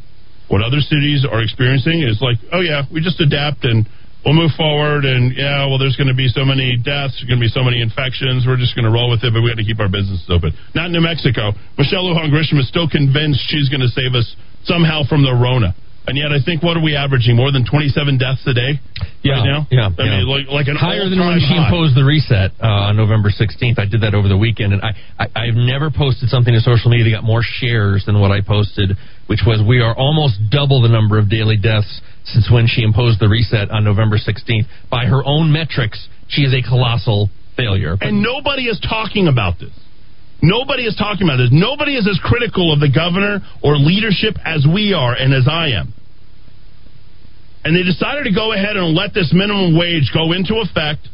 What 0.49 0.61
other 0.61 0.79
cities 0.79 1.25
are 1.25 1.41
experiencing 1.41 2.03
is 2.03 2.21
like, 2.21 2.37
oh 2.51 2.61
yeah, 2.61 2.83
we 2.91 3.01
just 3.01 3.21
adapt 3.21 3.63
and 3.63 3.87
we'll 4.25 4.33
move 4.33 4.51
forward 4.57 5.05
and 5.05 5.31
yeah, 5.37 5.69
well 5.69 5.77
there's 5.77 5.95
going 5.95 6.09
to 6.09 6.17
be 6.17 6.27
so 6.27 6.43
many 6.43 6.75
deaths, 6.75 7.15
there's 7.21 7.29
going 7.29 7.39
to 7.39 7.45
be 7.45 7.53
so 7.53 7.61
many 7.61 7.79
infections, 7.79 8.43
we're 8.49 8.57
just 8.57 8.73
going 8.73 8.89
to 8.89 8.91
roll 8.91 9.13
with 9.13 9.21
it, 9.21 9.31
but 9.31 9.45
we 9.45 9.47
got 9.53 9.61
to 9.61 9.63
keep 9.63 9.79
our 9.79 9.87
businesses 9.87 10.25
open. 10.27 10.51
Not 10.73 10.89
New 10.89 11.01
Mexico. 11.01 11.53
Michelle 11.77 12.09
Lujan 12.09 12.33
Grisham 12.33 12.57
is 12.57 12.67
still 12.67 12.89
convinced 12.89 13.45
she's 13.47 13.69
going 13.69 13.85
to 13.85 13.93
save 13.93 14.17
us 14.17 14.25
somehow 14.65 15.05
from 15.05 15.21
the 15.21 15.31
Rona. 15.31 15.77
And 16.07 16.17
yet, 16.17 16.29
I 16.31 16.37
think 16.43 16.61
what 16.61 16.77
are 16.77 16.83
we 16.85 16.95
averaging? 16.95 17.35
More 17.35 17.51
than 17.51 17.65
27 17.65 18.17
deaths 18.21 18.45
a 18.45 18.53
day 18.53 18.77
Yeah, 19.25 19.41
right 19.41 19.45
now. 19.45 19.59
yeah, 19.73 19.89
I 19.89 20.03
yeah. 20.05 20.17
mean, 20.21 20.27
like 20.29 20.45
like 20.53 20.67
an 20.69 20.77
higher 20.77 21.09
than 21.09 21.17
when 21.17 21.39
she 21.41 21.49
high. 21.57 21.65
imposed 21.65 21.97
the 21.97 22.05
reset 22.05 22.53
uh, 22.61 22.89
on 22.89 22.97
November 22.97 23.29
16th. 23.33 23.79
I 23.81 23.85
did 23.89 24.01
that 24.05 24.13
over 24.13 24.27
the 24.29 24.37
weekend, 24.37 24.73
and 24.73 24.81
I, 24.85 24.93
I 25.17 25.25
I've 25.49 25.57
never 25.57 25.89
posted 25.89 26.29
something 26.29 26.53
to 26.53 26.61
social 26.61 26.91
media 26.93 27.09
that 27.09 27.21
got 27.21 27.23
more 27.25 27.41
shares 27.41 28.05
than 28.05 28.21
what 28.21 28.29
I 28.29 28.41
posted, 28.45 28.93
which 29.27 29.41
was 29.45 29.65
we 29.65 29.81
are 29.81 29.97
almost 29.97 30.37
double 30.53 30.81
the 30.85 30.89
number 30.93 31.17
of 31.17 31.29
daily 31.29 31.57
deaths 31.57 31.89
since 32.25 32.49
when 32.53 32.67
she 32.67 32.83
imposed 32.83 33.19
the 33.19 33.27
reset 33.29 33.69
on 33.71 33.83
November 33.83 34.17
16th. 34.17 34.65
By 34.89 35.05
her 35.05 35.21
own 35.25 35.51
metrics, 35.51 36.07
she 36.27 36.41
is 36.43 36.53
a 36.53 36.61
colossal 36.61 37.29
failure. 37.57 37.97
And 38.01 38.21
nobody 38.21 38.63
is 38.69 38.79
talking 38.81 39.27
about 39.27 39.57
this. 39.59 39.73
Nobody 40.45 40.85
is 40.85 40.93
talking 40.93 41.25
about 41.25 41.41
this. 41.41 41.49
Nobody 41.49 41.97
is 41.97 42.05
as 42.05 42.21
critical 42.21 42.69
of 42.69 42.77
the 42.79 42.91
governor 42.93 43.41
or 43.65 43.81
leadership 43.81 44.37
as 44.45 44.61
we 44.61 44.93
are 44.93 45.13
and 45.17 45.33
as 45.33 45.49
I 45.49 45.73
am. 45.73 45.89
And 47.65 47.73
they 47.73 47.81
decided 47.81 48.29
to 48.29 48.33
go 48.33 48.53
ahead 48.53 48.77
and 48.77 48.93
let 48.93 49.17
this 49.17 49.33
minimum 49.33 49.73
wage 49.73 50.13
go 50.13 50.37
into 50.37 50.61
effect. 50.61 51.09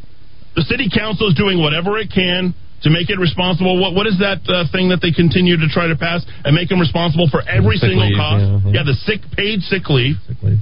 The 0.60 0.68
city 0.68 0.92
council 0.92 1.32
is 1.32 1.36
doing 1.40 1.64
whatever 1.64 1.96
it 1.96 2.12
can 2.12 2.52
to 2.84 2.90
make 2.92 3.08
it 3.08 3.16
responsible. 3.24 3.80
What 3.80 3.96
what 3.96 4.04
is 4.04 4.20
that 4.20 4.44
uh, 4.52 4.68
thing 4.68 4.92
that 4.92 5.00
they 5.00 5.16
continue 5.16 5.56
to 5.56 5.68
try 5.72 5.88
to 5.88 5.96
pass 5.96 6.28
and 6.44 6.52
make 6.52 6.68
them 6.68 6.84
responsible 6.84 7.32
for 7.32 7.40
every 7.48 7.80
Sick 7.80 7.88
single 7.88 8.04
leave, 8.04 8.20
cost? 8.20 8.44
yeah, 8.68 8.84
yeah. 8.84 8.84
the 8.84 9.00
sick 9.08 9.24
paid 9.32 9.64
sick 9.64 9.88
leave. 9.88 10.20
Sick 10.28 10.44
leave. 10.44 10.60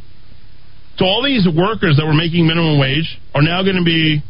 So 1.02 1.10
all 1.10 1.26
these 1.26 1.48
workers 1.50 1.98
that 1.98 2.06
were 2.06 2.14
making 2.14 2.46
minimum 2.46 2.78
wage 2.78 3.18
are 3.34 3.42
now 3.42 3.64
going 3.66 3.82
to 3.82 3.88
be 3.88 4.22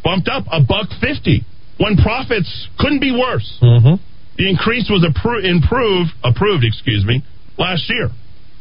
bumped 0.00 0.32
up 0.32 0.48
a 0.48 0.64
buck 0.64 0.88
fifty 0.96 1.44
when 1.80 1.96
profits 1.96 2.68
couldn't 2.78 3.00
be 3.00 3.10
worse. 3.10 3.48
Mm-hmm. 3.62 3.96
The 4.36 4.48
increase 4.48 4.88
was 4.92 5.00
appro- 5.00 5.44
improved, 5.44 6.12
approved, 6.22 6.64
excuse 6.64 7.04
me, 7.04 7.24
last 7.56 7.88
year. 7.88 8.10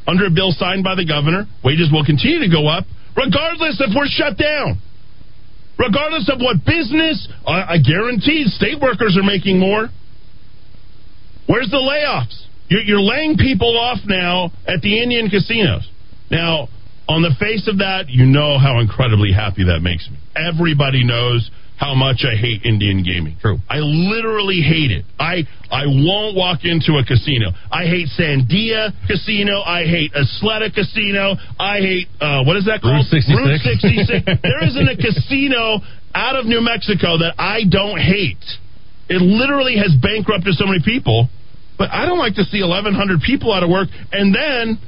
Under 0.08 0.26
a 0.26 0.32
bill 0.32 0.52
signed 0.52 0.84
by 0.84 0.96
the 0.96 1.06
governor, 1.06 1.46
wages 1.64 1.92
will 1.92 2.04
continue 2.04 2.40
to 2.40 2.50
go 2.50 2.68
up 2.68 2.86
regardless 3.16 3.80
if 3.80 3.92
we're 3.96 4.08
shut 4.08 4.38
down. 4.38 4.80
Regardless 5.78 6.30
of 6.32 6.40
what 6.40 6.66
business, 6.66 7.28
I 7.46 7.76
I 7.76 7.78
guarantee 7.78 8.46
state 8.48 8.80
workers 8.82 9.18
are 9.20 9.24
making 9.24 9.60
more. 9.60 9.90
Where's 11.48 11.70
the 11.70 11.78
layoffs? 11.78 12.36
You're, 12.70 12.82
you're 12.82 13.02
laying 13.02 13.38
people 13.38 13.78
off 13.78 14.00
now 14.06 14.52
at 14.68 14.82
the 14.82 15.02
Indian 15.02 15.30
casinos. 15.30 15.90
Now, 16.30 16.68
on 17.08 17.24
the 17.24 17.34
face 17.40 17.68
of 17.68 17.80
that, 17.80 18.08
you 18.08 18.26
know 18.26 18.60
how 18.60 18.80
incredibly 18.80 19.32
happy 19.34 19.66
that 19.66 19.80
makes 19.82 20.08
me. 20.10 20.18
Everybody 20.36 21.04
knows 21.04 21.50
how 21.80 21.96
much 21.96 22.28
I 22.28 22.36
hate 22.36 22.68
Indian 22.68 23.08
gaming. 23.08 23.40
True. 23.40 23.58
I 23.72 23.80
literally 23.80 24.60
hate 24.60 24.92
it. 24.92 25.08
I 25.16 25.48
I 25.72 25.88
won't 25.88 26.36
walk 26.36 26.68
into 26.68 27.00
a 27.00 27.08
casino. 27.08 27.56
I 27.72 27.88
hate 27.88 28.12
Sandia 28.20 28.92
Casino. 29.08 29.64
I 29.64 29.88
hate 29.88 30.12
Isleta 30.12 30.76
Casino. 30.76 31.40
I 31.56 31.80
hate 31.80 32.08
uh, 32.20 32.44
what 32.44 32.60
is 32.60 32.68
that 32.68 32.84
called? 32.84 33.08
Route 33.08 33.24
66. 33.24 33.32
Route 33.32 33.64
66. 33.64 34.44
there 34.44 34.62
isn't 34.68 34.90
a 34.92 34.98
casino 35.00 35.80
out 36.12 36.36
of 36.36 36.46
New 36.46 36.60
Mexico 36.60 37.16
that 37.24 37.40
I 37.40 37.64
don't 37.64 37.98
hate. 37.98 38.44
It 39.08 39.24
literally 39.24 39.80
has 39.80 39.96
bankrupted 39.96 40.60
so 40.60 40.68
many 40.68 40.84
people. 40.84 41.30
But 41.80 41.96
I 41.96 42.06
don't 42.06 42.20
like 42.20 42.36
to 42.36 42.44
see 42.44 42.60
1,100 42.60 43.24
people 43.24 43.54
out 43.54 43.64
of 43.64 43.70
work 43.70 43.88
and 44.12 44.36
then 44.36 44.84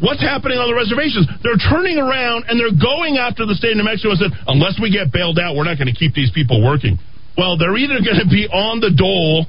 what's 0.00 0.20
happening 0.20 0.58
on 0.58 0.68
the 0.68 0.76
reservations? 0.76 1.28
They're 1.42 1.60
turning 1.60 1.98
around 1.98 2.44
and 2.48 2.60
they're 2.60 2.74
going 2.76 3.16
after 3.16 3.46
the 3.46 3.54
state 3.54 3.72
of 3.72 3.78
New 3.78 3.88
Mexico 3.88 4.12
and 4.12 4.20
said, 4.20 4.32
unless 4.46 4.76
we 4.80 4.92
get 4.92 5.12
bailed 5.12 5.38
out, 5.38 5.56
we're 5.56 5.68
not 5.68 5.78
going 5.78 5.92
to 5.92 5.96
keep 5.96 6.12
these 6.12 6.30
people 6.32 6.60
working. 6.60 6.98
Well, 7.36 7.56
they're 7.56 7.76
either 7.76 8.00
going 8.00 8.20
to 8.20 8.28
be 8.28 8.48
on 8.48 8.80
the 8.80 8.92
dole 8.92 9.46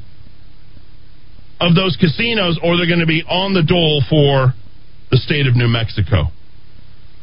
of 1.60 1.74
those 1.76 1.98
casinos 2.00 2.60
or 2.62 2.78
they're 2.78 2.88
going 2.88 3.04
to 3.04 3.10
be 3.10 3.24
on 3.24 3.54
the 3.54 3.64
dole 3.64 4.04
for 4.10 4.54
the 5.12 5.18
state 5.18 5.48
of 5.48 5.56
New 5.56 5.68
Mexico. 5.68 6.32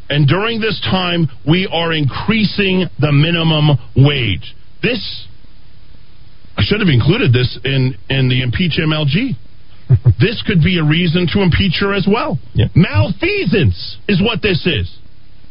And 0.09 0.29
during 0.29 0.61
this 0.61 0.81
time, 0.85 1.29
we 1.49 1.69
are 1.71 1.93
increasing 1.93 2.89
the 3.01 3.13
minimum 3.13 3.79
wage. 3.97 4.55
This, 4.83 5.01
I 6.57 6.63
should 6.63 6.81
have 6.81 6.93
included 6.93 7.33
this 7.33 7.59
in, 7.65 7.97
in 8.11 8.29
the 8.29 8.43
impeach 8.43 8.77
MLG 8.77 9.37
this 10.21 10.43
could 10.47 10.61
be 10.63 10.79
a 10.79 10.85
reason 10.85 11.27
to 11.33 11.43
impeach 11.43 11.79
her 11.81 11.93
as 11.93 12.07
well. 12.09 12.39
Malfeasance 12.75 13.99
is 14.09 14.23
what 14.23 14.41
this 14.43 14.67
is. 14.67 14.91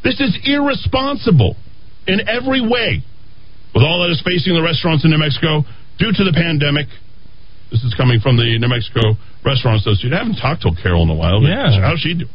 This 0.04 0.20
is 0.20 0.38
irresponsible 0.44 1.56
in 2.08 2.28
every 2.28 2.62
way. 2.62 3.04
With 3.74 3.84
all 3.84 4.04
that 4.04 4.12
is 4.12 4.22
facing 4.22 4.54
the 4.54 4.62
restaurants 4.62 5.04
in 5.04 5.12
New 5.12 5.18
Mexico 5.18 5.64
due 5.98 6.12
to 6.14 6.24
the 6.24 6.34
pandemic, 6.34 6.88
this 7.72 7.84
is 7.84 7.94
coming 7.96 8.20
from 8.20 8.38
the 8.38 8.46
New 8.46 8.70
Mexico 8.70 9.18
Restaurant 9.46 9.82
Association. 9.82 10.14
I 10.14 10.20
haven't 10.20 10.38
talked 10.38 10.62
to 10.62 10.72
Carol 10.78 11.04
in 11.04 11.10
a 11.10 11.16
while. 11.16 11.42
Yeah. 11.42 11.82
How's 11.82 12.00
she 12.00 12.14
do? 12.14 12.26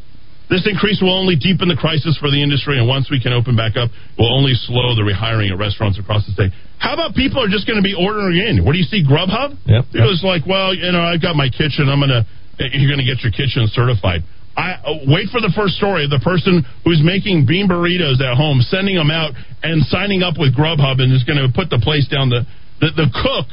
This 0.49 0.65
increase 0.65 0.97
will 0.97 1.13
only 1.13 1.37
deepen 1.37 1.69
the 1.69 1.77
crisis 1.77 2.17
for 2.17 2.33
the 2.33 2.41
industry, 2.41 2.81
and 2.81 2.89
once 2.89 3.13
we 3.13 3.21
can 3.21 3.33
open 3.33 3.53
back 3.53 3.77
up, 3.77 3.93
will 4.17 4.33
only 4.33 4.57
slow 4.57 4.97
the 4.97 5.05
rehiring 5.05 5.53
at 5.53 5.57
restaurants 5.61 6.01
across 6.01 6.25
the 6.25 6.33
state. 6.33 6.49
How 6.81 6.97
about 6.97 7.13
people 7.13 7.37
are 7.37 7.47
just 7.47 7.69
going 7.69 7.77
to 7.77 7.85
be 7.85 7.93
ordering 7.93 8.41
in? 8.41 8.65
What 8.65 8.73
do 8.73 8.81
you 8.81 8.89
see, 8.89 9.05
Grubhub? 9.05 9.53
Yep. 9.69 9.93
It 9.93 10.07
was 10.09 10.25
like, 10.25 10.49
well, 10.49 10.73
you 10.73 10.89
know, 10.89 11.05
I've 11.05 11.21
got 11.21 11.37
my 11.37 11.53
kitchen. 11.53 11.85
I'm 11.85 12.01
gonna. 12.01 12.25
You're 12.57 12.91
gonna 12.91 13.07
get 13.07 13.23
your 13.23 13.31
kitchen 13.31 13.69
certified. 13.71 14.25
I 14.57 14.75
uh, 14.83 15.07
wait 15.07 15.29
for 15.31 15.39
the 15.39 15.53
first 15.55 15.79
story 15.79 16.03
of 16.03 16.11
the 16.11 16.19
person 16.19 16.65
who's 16.83 16.99
making 16.99 17.45
bean 17.45 17.69
burritos 17.69 18.19
at 18.19 18.35
home, 18.35 18.59
sending 18.59 18.97
them 18.97 19.07
out 19.07 19.31
and 19.63 19.85
signing 19.87 20.25
up 20.25 20.35
with 20.35 20.51
Grubhub, 20.57 20.99
and 20.99 21.13
is 21.13 21.23
going 21.23 21.39
to 21.39 21.47
put 21.53 21.69
the 21.69 21.79
place 21.79 22.09
down. 22.09 22.27
The 22.27 22.43
the, 22.79 22.95
the 22.95 23.07
cook, 23.11 23.47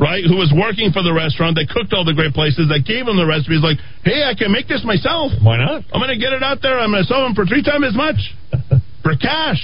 right, 0.00 0.24
who 0.24 0.40
was 0.40 0.48
working 0.48 0.96
for 0.96 1.04
the 1.04 1.12
restaurant, 1.12 1.60
that 1.60 1.68
cooked 1.68 1.92
all 1.92 2.08
the 2.08 2.16
great 2.16 2.32
places, 2.32 2.72
that 2.72 2.88
gave 2.88 3.04
him 3.04 3.20
the 3.20 3.28
recipes, 3.28 3.60
like, 3.60 3.76
hey, 4.00 4.24
I 4.24 4.32
can 4.32 4.48
make 4.48 4.64
this 4.64 4.80
myself. 4.80 5.32
Why 5.44 5.60
not? 5.60 5.84
I'm 5.92 6.00
going 6.00 6.12
to 6.12 6.20
get 6.20 6.32
it 6.32 6.40
out 6.40 6.64
there. 6.64 6.80
I'm 6.80 6.88
going 6.88 7.04
to 7.04 7.08
sell 7.08 7.20
them 7.20 7.36
for 7.36 7.44
three 7.44 7.60
times 7.60 7.84
as 7.84 7.96
much 7.96 8.20
for 9.04 9.12
cash. 9.20 9.60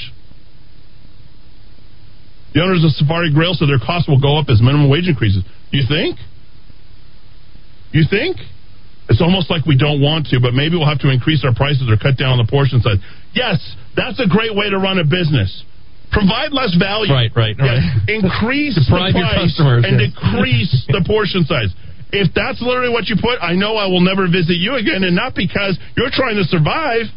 The 2.52 2.60
owners 2.60 2.85
of 2.85 2.93
Safari 3.01 3.32
Grill 3.32 3.56
said 3.56 3.68
their 3.68 3.80
costs 3.80 4.09
will 4.09 4.20
go 4.20 4.36
up 4.36 4.52
as 4.52 4.60
minimum 4.60 4.93
wage 4.93 5.09
increases. 5.09 5.44
You 5.72 5.89
think? 5.89 6.20
You 7.93 8.05
think? 8.09 8.36
It's 9.09 9.24
almost 9.24 9.48
like 9.48 9.64
we 9.64 9.76
don't 9.76 10.05
want 10.05 10.28
to, 10.36 10.40
but 10.40 10.52
maybe 10.52 10.76
we'll 10.76 10.89
have 10.89 11.01
to 11.01 11.09
increase 11.09 11.44
our 11.44 11.55
prices 11.56 11.89
or 11.89 11.97
cut 11.97 12.20
down 12.20 12.36
on 12.36 12.40
the 12.44 12.48
portion 12.48 12.85
size. 12.85 13.01
Yes, 13.32 13.56
that's 13.97 14.20
a 14.20 14.28
great 14.28 14.52
way 14.52 14.68
to 14.68 14.76
run 14.76 15.01
a 15.01 15.05
business. 15.05 15.64
Provide 16.10 16.52
less 16.52 16.74
value. 16.76 17.12
Right, 17.12 17.30
right, 17.36 17.56
right. 17.59 17.82
Increase 18.09 18.80
Deprive 18.80 19.12
the 19.12 19.20
price 19.20 19.52
customers, 19.52 19.85
and 19.85 20.01
yes. 20.01 20.10
decrease 20.12 20.72
the 20.94 21.05
portion 21.05 21.44
size. 21.44 21.72
If 22.10 22.32
that's 22.32 22.60
literally 22.64 22.89
what 22.89 23.06
you 23.09 23.16
put, 23.20 23.36
I 23.44 23.52
know 23.52 23.76
I 23.76 23.86
will 23.86 24.01
never 24.01 24.24
visit 24.24 24.56
you 24.56 24.80
again, 24.80 25.05
and 25.05 25.14
not 25.14 25.36
because 25.36 25.76
you're 25.97 26.12
trying 26.12 26.36
to 26.36 26.44
survive. 26.44 27.12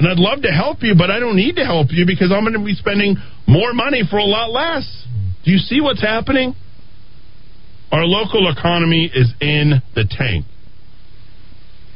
And 0.00 0.08
I'd 0.08 0.16
love 0.16 0.40
to 0.42 0.48
help 0.48 0.80
you, 0.80 0.94
but 0.96 1.10
I 1.10 1.20
don't 1.20 1.36
need 1.36 1.56
to 1.56 1.64
help 1.64 1.88
you 1.90 2.06
because 2.06 2.32
I'm 2.32 2.40
going 2.40 2.56
to 2.56 2.64
be 2.64 2.72
spending 2.72 3.20
more 3.46 3.74
money 3.74 4.00
for 4.08 4.16
a 4.16 4.24
lot 4.24 4.48
less. 4.50 4.88
Do 5.44 5.50
you 5.50 5.58
see 5.58 5.82
what's 5.82 6.00
happening? 6.00 6.56
Our 7.92 8.06
local 8.06 8.50
economy 8.50 9.10
is 9.12 9.28
in 9.42 9.82
the 9.94 10.08
tank. 10.08 10.46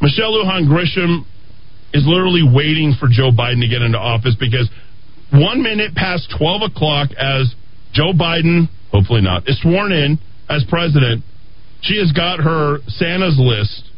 Michelle 0.03 0.33
Lujan 0.33 0.69
Grisham 0.69 1.25
is 1.95 2.05
literally 2.07 2.43
waiting 2.45 2.93
for 2.99 3.09
Joe 3.09 3.31
Biden 3.31 3.63
to 3.63 3.69
get 3.69 3.81
into 3.81 3.97
office 3.97 4.37
because 4.39 4.69
one 5.33 5.63
minute 5.63 5.95
past 5.95 6.33
12 6.39 6.71
o'clock, 6.71 7.11
as 7.19 7.55
Joe 7.93 8.13
Biden, 8.13 8.69
hopefully 8.91 9.23
not, 9.23 9.49
is 9.49 9.61
sworn 9.61 9.93
in 9.93 10.19
as 10.49 10.65
president, 10.69 11.25
she 11.83 11.99
has 11.99 12.13
got 12.13 12.41
her 12.41 12.79
Santa's 12.89 13.39
list 13.39 13.91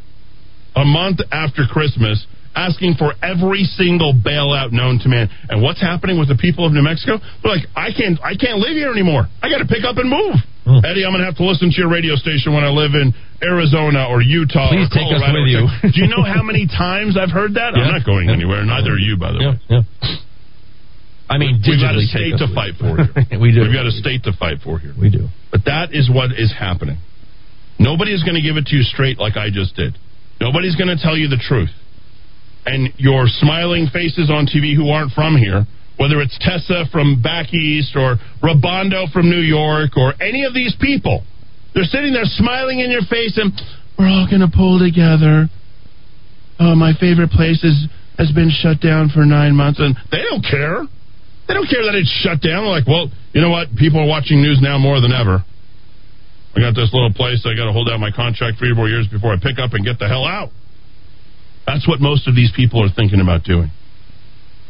a 0.74 0.84
month 0.84 1.20
after 1.32 1.64
Christmas 1.70 2.26
asking 2.56 2.96
for 2.96 3.12
every 3.22 3.68
single 3.76 4.16
bailout 4.16 4.72
known 4.72 4.98
to 5.04 5.08
man. 5.08 5.28
And 5.48 5.62
what's 5.62 5.80
happening 5.80 6.18
with 6.18 6.28
the 6.28 6.40
people 6.40 6.64
of 6.64 6.72
New 6.72 6.82
Mexico? 6.82 7.20
They're 7.42 7.52
like, 7.52 7.68
I 7.76 7.92
can't 7.92 8.18
I 8.24 8.34
can't 8.34 8.58
live 8.58 8.74
here 8.74 8.90
anymore. 8.90 9.28
I 9.44 9.52
gotta 9.52 9.68
pick 9.68 9.84
up 9.84 10.00
and 10.00 10.08
move. 10.08 10.40
Hmm. 10.64 10.82
Eddie, 10.82 11.04
I'm 11.04 11.12
gonna 11.12 11.28
have 11.28 11.36
to 11.36 11.44
listen 11.46 11.70
to 11.70 11.76
your 11.76 11.92
radio 11.92 12.16
station 12.16 12.56
when 12.56 12.64
I 12.64 12.72
live 12.72 12.96
in 12.96 13.12
Arizona 13.44 14.08
or 14.08 14.24
Utah 14.24 14.72
Please 14.72 14.88
or 14.88 14.96
take 14.96 15.12
us 15.12 15.22
with 15.22 15.46
you. 15.46 15.68
Do 15.92 15.96
you 16.00 16.08
know 16.08 16.24
how 16.24 16.42
many 16.42 16.66
times 16.66 17.14
I've 17.20 17.30
heard 17.30 17.54
that? 17.54 17.76
I'm 17.76 17.92
not 17.96 18.08
going 18.08 18.32
anywhere, 18.32 18.64
neither 18.64 18.96
are 18.96 18.98
you, 18.98 19.20
by 19.20 19.30
the 19.32 19.38
way. 19.38 19.54
Yeah. 19.68 20.16
I 21.28 21.38
mean, 21.38 21.60
We've 21.66 21.80
got 21.80 21.96
a 21.96 22.02
state 22.06 22.38
to 22.38 22.46
fight 22.54 22.74
for 22.78 22.96
here. 23.28 23.40
we 23.40 23.50
do. 23.52 23.62
We've 23.66 23.74
got 23.74 23.86
a 23.86 23.90
state 23.90 24.22
to 24.24 24.32
fight 24.32 24.58
for 24.62 24.78
here. 24.78 24.94
We 24.98 25.10
do. 25.10 25.26
But 25.50 25.64
that 25.66 25.90
is 25.92 26.08
what 26.10 26.30
is 26.32 26.54
happening. 26.56 26.98
Nobody 27.78 28.12
is 28.14 28.22
going 28.22 28.36
to 28.36 28.42
give 28.42 28.56
it 28.56 28.66
to 28.66 28.76
you 28.76 28.82
straight 28.82 29.18
like 29.18 29.36
I 29.36 29.50
just 29.50 29.74
did. 29.76 29.98
Nobody's 30.40 30.76
going 30.76 30.88
to 30.88 30.96
tell 31.02 31.16
you 31.16 31.28
the 31.28 31.36
truth. 31.40 31.70
And 32.64 32.90
your 32.96 33.26
smiling 33.26 33.88
faces 33.92 34.30
on 34.30 34.46
TV 34.46 34.74
who 34.74 34.88
aren't 34.90 35.12
from 35.12 35.36
here, 35.36 35.66
whether 35.98 36.20
it's 36.20 36.36
Tessa 36.40 36.84
from 36.92 37.22
back 37.22 37.52
east 37.54 37.94
or 37.96 38.16
Rabondo 38.42 39.10
from 39.12 39.28
New 39.30 39.40
York 39.42 39.96
or 39.96 40.14
any 40.22 40.44
of 40.44 40.54
these 40.54 40.74
people, 40.80 41.22
they're 41.74 41.84
sitting 41.84 42.12
there 42.12 42.24
smiling 42.24 42.80
in 42.80 42.90
your 42.90 43.02
face 43.02 43.36
and 43.36 43.52
we're 43.98 44.08
all 44.08 44.26
going 44.28 44.40
to 44.42 44.50
pull 44.54 44.78
together. 44.78 45.48
oh, 46.60 46.74
my 46.74 46.92
favorite 47.00 47.30
place 47.30 47.62
is, 47.64 47.86
has 48.18 48.30
been 48.32 48.50
shut 48.50 48.80
down 48.80 49.08
for 49.12 49.24
nine 49.24 49.54
months, 49.54 49.80
and 49.80 49.96
they 50.10 50.22
don't 50.28 50.44
care. 50.44 50.82
They 51.46 51.54
don't 51.54 51.70
care 51.70 51.86
that 51.86 51.94
it's 51.94 52.10
shut 52.22 52.42
down. 52.42 52.66
They're 52.66 52.74
like, 52.74 52.86
well, 52.86 53.06
you 53.32 53.40
know 53.40 53.50
what? 53.50 53.70
People 53.78 54.02
are 54.02 54.08
watching 54.08 54.42
news 54.42 54.58
now 54.60 54.78
more 54.78 55.00
than 55.00 55.12
ever. 55.12 55.44
I 56.56 56.60
got 56.60 56.74
this 56.74 56.90
little 56.92 57.12
place. 57.12 57.44
I 57.46 57.54
got 57.54 57.66
to 57.66 57.72
hold 57.72 57.88
out 57.88 58.00
my 58.00 58.10
contract 58.10 58.58
three 58.58 58.74
more 58.74 58.88
years 58.88 59.06
before 59.06 59.32
I 59.32 59.36
pick 59.36 59.58
up 59.60 59.74
and 59.74 59.84
get 59.84 59.98
the 59.98 60.08
hell 60.08 60.24
out. 60.24 60.50
That's 61.66 61.86
what 61.86 62.00
most 62.00 62.26
of 62.26 62.34
these 62.34 62.50
people 62.54 62.82
are 62.82 62.88
thinking 62.88 63.20
about 63.20 63.44
doing. 63.44 63.70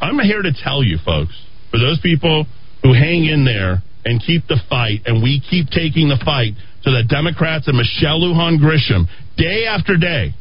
I'm 0.00 0.18
here 0.18 0.42
to 0.42 0.52
tell 0.52 0.82
you, 0.82 0.98
folks, 1.04 1.32
for 1.70 1.78
those 1.78 2.00
people 2.00 2.44
who 2.82 2.92
hang 2.92 3.24
in 3.24 3.44
there 3.44 3.82
and 4.04 4.20
keep 4.20 4.46
the 4.46 4.58
fight, 4.68 5.02
and 5.06 5.22
we 5.22 5.40
keep 5.40 5.68
taking 5.68 6.08
the 6.08 6.20
fight 6.24 6.52
to 6.84 6.90
the 6.90 7.02
Democrats 7.08 7.66
and 7.68 7.76
Michelle 7.76 8.20
Lujan 8.20 8.58
Grisham 8.58 9.06
day 9.36 9.66
after 9.66 9.96
day, 9.96 10.34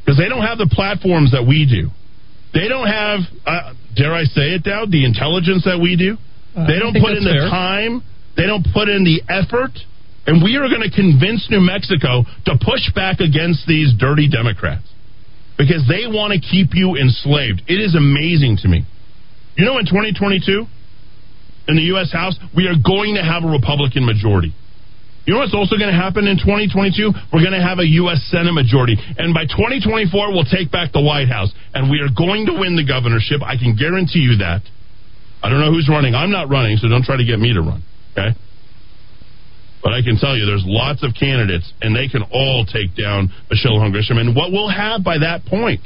because 0.00 0.16
they 0.16 0.28
don't 0.28 0.44
have 0.44 0.58
the 0.58 0.70
platforms 0.70 1.32
that 1.32 1.44
we 1.46 1.66
do. 1.66 1.90
They 2.52 2.66
don't 2.68 2.86
have, 2.88 3.20
uh, 3.46 3.74
dare 3.94 4.12
I 4.12 4.24
say 4.24 4.58
it, 4.58 4.64
Dowd, 4.64 4.90
the 4.90 5.04
intelligence 5.04 5.64
that 5.64 5.78
we 5.80 5.96
do. 5.96 6.16
Uh, 6.56 6.66
they 6.66 6.78
don't 6.78 6.94
put 6.98 7.14
in 7.14 7.22
the 7.22 7.30
fair. 7.30 7.48
time. 7.48 8.02
They 8.36 8.46
don't 8.46 8.66
put 8.74 8.88
in 8.88 9.04
the 9.04 9.22
effort. 9.30 9.70
And 10.26 10.42
we 10.42 10.56
are 10.56 10.68
going 10.68 10.82
to 10.82 10.90
convince 10.94 11.48
New 11.50 11.60
Mexico 11.60 12.24
to 12.46 12.58
push 12.60 12.92
back 12.94 13.20
against 13.20 13.66
these 13.66 13.94
dirty 13.98 14.28
Democrats 14.28 14.84
because 15.56 15.86
they 15.88 16.06
want 16.06 16.32
to 16.32 16.40
keep 16.40 16.70
you 16.74 16.96
enslaved. 16.96 17.62
It 17.68 17.80
is 17.80 17.94
amazing 17.94 18.58
to 18.62 18.68
me. 18.68 18.84
You 19.56 19.64
know, 19.64 19.78
in 19.78 19.86
2022, 19.86 20.66
in 21.68 21.76
the 21.76 21.82
U.S. 21.94 22.12
House, 22.12 22.38
we 22.54 22.66
are 22.66 22.76
going 22.76 23.14
to 23.14 23.22
have 23.22 23.44
a 23.44 23.48
Republican 23.48 24.04
majority. 24.04 24.54
You 25.26 25.34
know 25.34 25.40
what's 25.44 25.54
also 25.54 25.76
going 25.76 25.92
to 25.92 25.96
happen 25.96 26.26
in 26.26 26.40
2022? 26.40 27.12
We're 27.32 27.44
going 27.44 27.56
to 27.56 27.60
have 27.60 27.78
a 27.78 27.86
U.S. 28.04 28.24
Senate 28.32 28.56
majority. 28.56 28.96
And 28.96 29.36
by 29.36 29.44
2024, 29.44 30.32
we'll 30.32 30.48
take 30.48 30.72
back 30.72 30.92
the 30.92 31.04
White 31.04 31.28
House. 31.28 31.52
And 31.76 31.92
we 31.92 32.00
are 32.00 32.08
going 32.08 32.48
to 32.48 32.56
win 32.56 32.74
the 32.74 32.86
governorship. 32.88 33.44
I 33.44 33.60
can 33.60 33.76
guarantee 33.76 34.24
you 34.24 34.40
that. 34.40 34.64
I 35.42 35.48
don't 35.48 35.60
know 35.60 35.72
who's 35.72 35.88
running. 35.88 36.14
I'm 36.14 36.32
not 36.32 36.48
running, 36.48 36.76
so 36.76 36.88
don't 36.88 37.04
try 37.04 37.16
to 37.16 37.24
get 37.24 37.38
me 37.38 37.52
to 37.52 37.60
run. 37.60 37.84
Okay? 38.12 38.32
But 39.82 39.92
I 39.92 40.00
can 40.04 40.16
tell 40.20 40.36
you, 40.36 40.44
there's 40.44 40.64
lots 40.64 41.04
of 41.04 41.16
candidates, 41.16 41.72
and 41.80 41.96
they 41.96 42.08
can 42.08 42.24
all 42.32 42.64
take 42.68 42.92
down 42.96 43.32
Michelle 43.48 43.80
Grisham. 43.88 44.20
And 44.20 44.36
what 44.36 44.52
we'll 44.52 44.68
have 44.68 45.04
by 45.04 45.18
that 45.24 45.44
point 45.46 45.80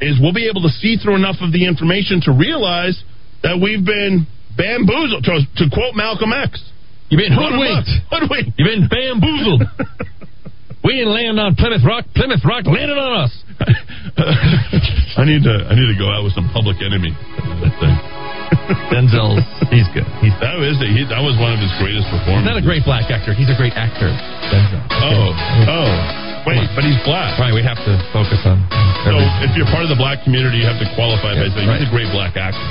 is 0.00 0.18
we'll 0.20 0.34
be 0.34 0.48
able 0.48 0.62
to 0.62 0.70
see 0.70 0.96
through 0.96 1.16
enough 1.16 1.36
of 1.40 1.50
the 1.50 1.66
information 1.66 2.20
to 2.22 2.32
realize 2.32 2.98
that 3.42 3.58
we've 3.58 3.84
been 3.84 4.26
bamboozled. 4.54 5.24
To, 5.24 5.42
to 5.42 5.64
quote 5.74 5.94
Malcolm 5.98 6.30
X, 6.32 6.62
You've 7.08 7.22
been 7.22 7.32
hoodwinked. 7.34 7.90
Hoodwinked. 8.10 8.50
You've 8.58 8.66
been 8.70 8.86
bamboozled. 8.90 9.62
we 10.84 10.98
didn't 10.98 11.14
land 11.14 11.38
on 11.38 11.54
Plymouth 11.54 11.84
Rock. 11.86 12.04
Plymouth 12.14 12.42
Rock 12.44 12.66
landed 12.66 12.98
on 12.98 13.12
us. 13.26 13.32
I 15.16 15.24
need 15.24 15.42
to 15.48 15.54
I 15.70 15.72
need 15.72 15.88
to 15.88 15.98
go 15.98 16.10
out 16.12 16.24
with 16.24 16.34
some 16.34 16.50
Public 16.52 16.76
Enemy. 16.82 17.14
That 17.62 17.74
thing. 17.80 17.96
Denzel's 18.90 19.42
he's 19.70 19.86
good. 19.94 20.06
He's 20.22 20.34
that 20.42 20.58
was 20.58 20.76
he, 20.82 21.06
that 21.08 21.22
was 21.22 21.38
one 21.38 21.54
of 21.54 21.60
his 21.62 21.70
greatest 21.78 22.06
He's 22.10 22.18
performances. 22.20 22.46
not 22.50 22.58
a 22.58 22.64
great 22.64 22.82
black 22.84 23.10
actor. 23.10 23.32
He's 23.34 23.48
a 23.50 23.56
great 23.58 23.74
actor. 23.78 24.10
Denzel. 24.50 24.82
Oh, 24.90 25.30
oh, 25.70 25.90
wait, 26.46 26.64
but 26.72 26.86
he's 26.86 26.98
black. 27.02 27.36
Right, 27.36 27.52
we 27.52 27.60
have 27.66 27.78
to 27.84 27.92
focus 28.14 28.40
on. 28.46 28.62
So 29.04 29.18
if 29.44 29.52
you're 29.58 29.68
part 29.70 29.84
of 29.84 29.90
the 29.92 29.98
black 29.98 30.22
community, 30.22 30.62
you 30.62 30.68
have 30.70 30.78
to 30.80 30.88
qualify 30.94 31.34
by 31.34 31.50
saying 31.52 31.68
right. 31.68 31.82
he's 31.82 31.90
a 31.90 31.92
great 31.92 32.10
black 32.14 32.38
actor. 32.38 32.62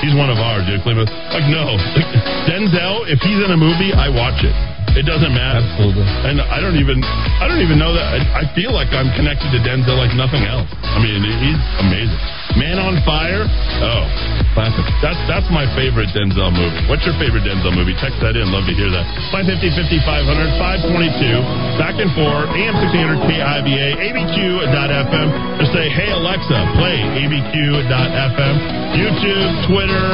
He's 0.00 0.14
one 0.16 0.30
of 0.30 0.38
ours. 0.40 0.64
Plymouth. 0.82 1.10
Like 1.30 1.46
no, 1.50 1.76
Denzel. 2.48 3.06
If 3.06 3.20
he's 3.20 3.40
in 3.42 3.50
a 3.52 3.58
movie, 3.58 3.92
I 3.92 4.08
watch 4.08 4.42
it. 4.42 4.54
It 4.94 5.10
doesn't 5.10 5.34
matter. 5.34 5.58
Absolutely. 5.58 6.06
And 6.06 6.38
I 6.38 6.62
don't 6.62 6.78
even 6.78 7.02
I 7.02 7.50
don't 7.50 7.58
even 7.58 7.82
know 7.82 7.90
that 7.98 8.06
I, 8.14 8.42
I 8.42 8.54
feel 8.54 8.70
like 8.70 8.94
I'm 8.94 9.10
connected 9.18 9.50
to 9.50 9.58
Denzel 9.66 9.98
like 9.98 10.14
nothing 10.14 10.46
else. 10.46 10.70
I 10.70 11.02
mean, 11.02 11.18
he's 11.18 11.62
amazing. 11.82 12.20
Man 12.54 12.78
on 12.78 13.02
Fire. 13.02 13.42
Oh, 13.82 14.06
classic. 14.54 14.86
That's 15.02 15.18
that's 15.26 15.50
my 15.50 15.66
favorite 15.74 16.14
Denzel 16.14 16.54
movie. 16.54 16.78
What's 16.86 17.02
your 17.02 17.18
favorite 17.18 17.42
Denzel 17.42 17.74
movie? 17.74 17.98
Text 17.98 18.22
that 18.22 18.38
in. 18.38 18.46
Love 18.54 18.70
to 18.70 18.74
hear 18.78 18.86
that. 18.94 19.02
550 19.34 19.98
5500 20.06 20.62
522 20.86 21.42
back 21.74 21.98
and 21.98 22.14
forth. 22.14 22.54
AM 22.54 22.78
1600 22.78 23.23
KIVA 23.26 23.86
ABQ.FM. 24.04 25.28
Just 25.58 25.72
say, 25.72 25.88
Hey 25.88 26.10
Alexa, 26.12 26.58
play 26.76 26.96
ABQ.FM. 27.24 28.54
YouTube, 28.94 29.50
Twitter, 29.66 30.08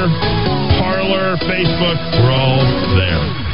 Parlor, 0.79 1.37
Facebook. 1.45 1.99
We're 2.23 2.33
all 2.33 2.63
there. 2.97 3.50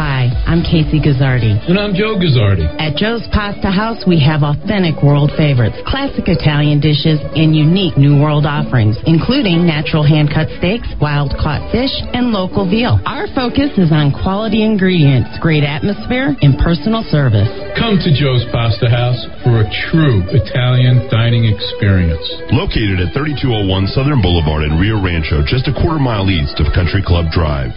Hi, 0.00 0.32
I'm 0.48 0.64
Casey 0.64 0.96
Guzzardi. 0.96 1.60
And 1.68 1.76
I'm 1.76 1.92
Joe 1.92 2.16
Guzzardi. 2.16 2.64
At 2.80 2.96
Joe's 2.96 3.28
Pasta 3.36 3.68
House, 3.68 4.00
we 4.08 4.16
have 4.24 4.40
authentic 4.40 5.04
world 5.04 5.28
favorites, 5.36 5.76
classic 5.84 6.24
Italian 6.24 6.80
dishes, 6.80 7.20
and 7.36 7.52
unique 7.52 8.00
New 8.00 8.16
World 8.16 8.48
offerings, 8.48 8.96
including 9.04 9.68
natural 9.68 10.00
hand 10.00 10.32
cut 10.32 10.48
steaks, 10.56 10.88
wild 11.04 11.36
caught 11.36 11.60
fish, 11.68 11.92
and 12.16 12.32
local 12.32 12.64
veal. 12.64 12.96
Our 13.04 13.28
focus 13.36 13.76
is 13.76 13.92
on 13.92 14.16
quality 14.16 14.64
ingredients, 14.64 15.36
great 15.36 15.68
atmosphere, 15.68 16.32
and 16.32 16.56
personal 16.56 17.04
service. 17.12 17.52
Come 17.76 18.00
to 18.00 18.08
Joe's 18.08 18.48
Pasta 18.48 18.88
House 18.88 19.20
for 19.44 19.60
a 19.60 19.68
true 19.92 20.24
Italian 20.32 21.12
dining 21.12 21.44
experience. 21.44 22.24
Located 22.56 23.04
at 23.04 23.12
3201 23.12 23.92
Southern 23.92 24.24
Boulevard 24.24 24.64
in 24.64 24.80
Rio 24.80 24.96
Rancho, 24.96 25.44
just 25.44 25.68
a 25.68 25.76
quarter 25.76 26.00
mile 26.00 26.32
east 26.32 26.56
of 26.56 26.72
Country 26.72 27.04
Club 27.04 27.28
Drive. 27.28 27.76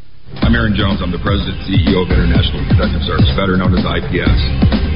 I'm 0.39 0.55
Aaron 0.55 0.71
Jones. 0.71 1.03
I'm 1.03 1.11
the 1.11 1.19
president 1.19 1.59
and 1.59 1.67
CEO 1.67 2.07
of 2.07 2.07
International 2.07 2.63
Protective 2.71 3.03
Service, 3.03 3.27
better 3.35 3.59
known 3.59 3.75
as 3.75 3.83
IPS. 3.83 4.39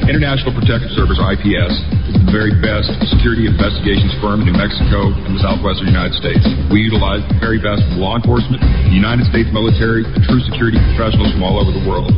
International 0.08 0.48
Protective 0.56 0.88
Service, 0.96 1.20
IPS, 1.20 1.76
is 2.08 2.16
the 2.16 2.32
very 2.32 2.56
best 2.64 2.88
security 3.12 3.44
investigations 3.44 4.16
firm 4.24 4.40
in 4.40 4.48
New 4.48 4.56
Mexico 4.56 5.12
and 5.12 5.36
the 5.36 5.42
southwestern 5.44 5.92
United 5.92 6.16
States. 6.16 6.40
We 6.72 6.88
utilize 6.88 7.20
the 7.28 7.36
very 7.36 7.60
best 7.60 7.84
law 8.00 8.16
enforcement, 8.16 8.64
the 8.64 8.96
United 8.96 9.28
States 9.28 9.52
military, 9.52 10.08
and 10.08 10.24
true 10.24 10.40
security 10.40 10.80
professionals 10.96 11.36
from 11.36 11.44
all 11.44 11.60
over 11.60 11.68
the 11.68 11.84
world. 11.84 12.16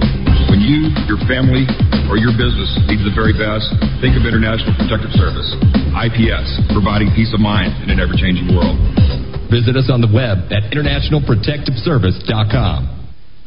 When 0.52 0.60
you, 0.62 0.92
your 1.10 1.18
family, 1.26 1.66
or 2.06 2.22
your 2.22 2.30
business 2.38 2.70
needs 2.86 3.02
the 3.02 3.10
very 3.18 3.34
best, 3.34 3.66
think 3.98 4.14
of 4.14 4.30
International 4.30 4.78
Protective 4.78 5.10
Service. 5.18 5.58
IPS, 5.90 6.70
providing 6.70 7.10
peace 7.18 7.34
of 7.34 7.42
mind 7.42 7.74
in 7.82 7.90
an 7.90 7.98
ever-changing 7.98 8.54
world. 8.54 8.78
Visit 9.50 9.74
us 9.74 9.90
on 9.90 9.98
the 10.04 10.12
web 10.12 10.52
at 10.52 10.68
internationalprotectiveservice.com. 10.70 12.97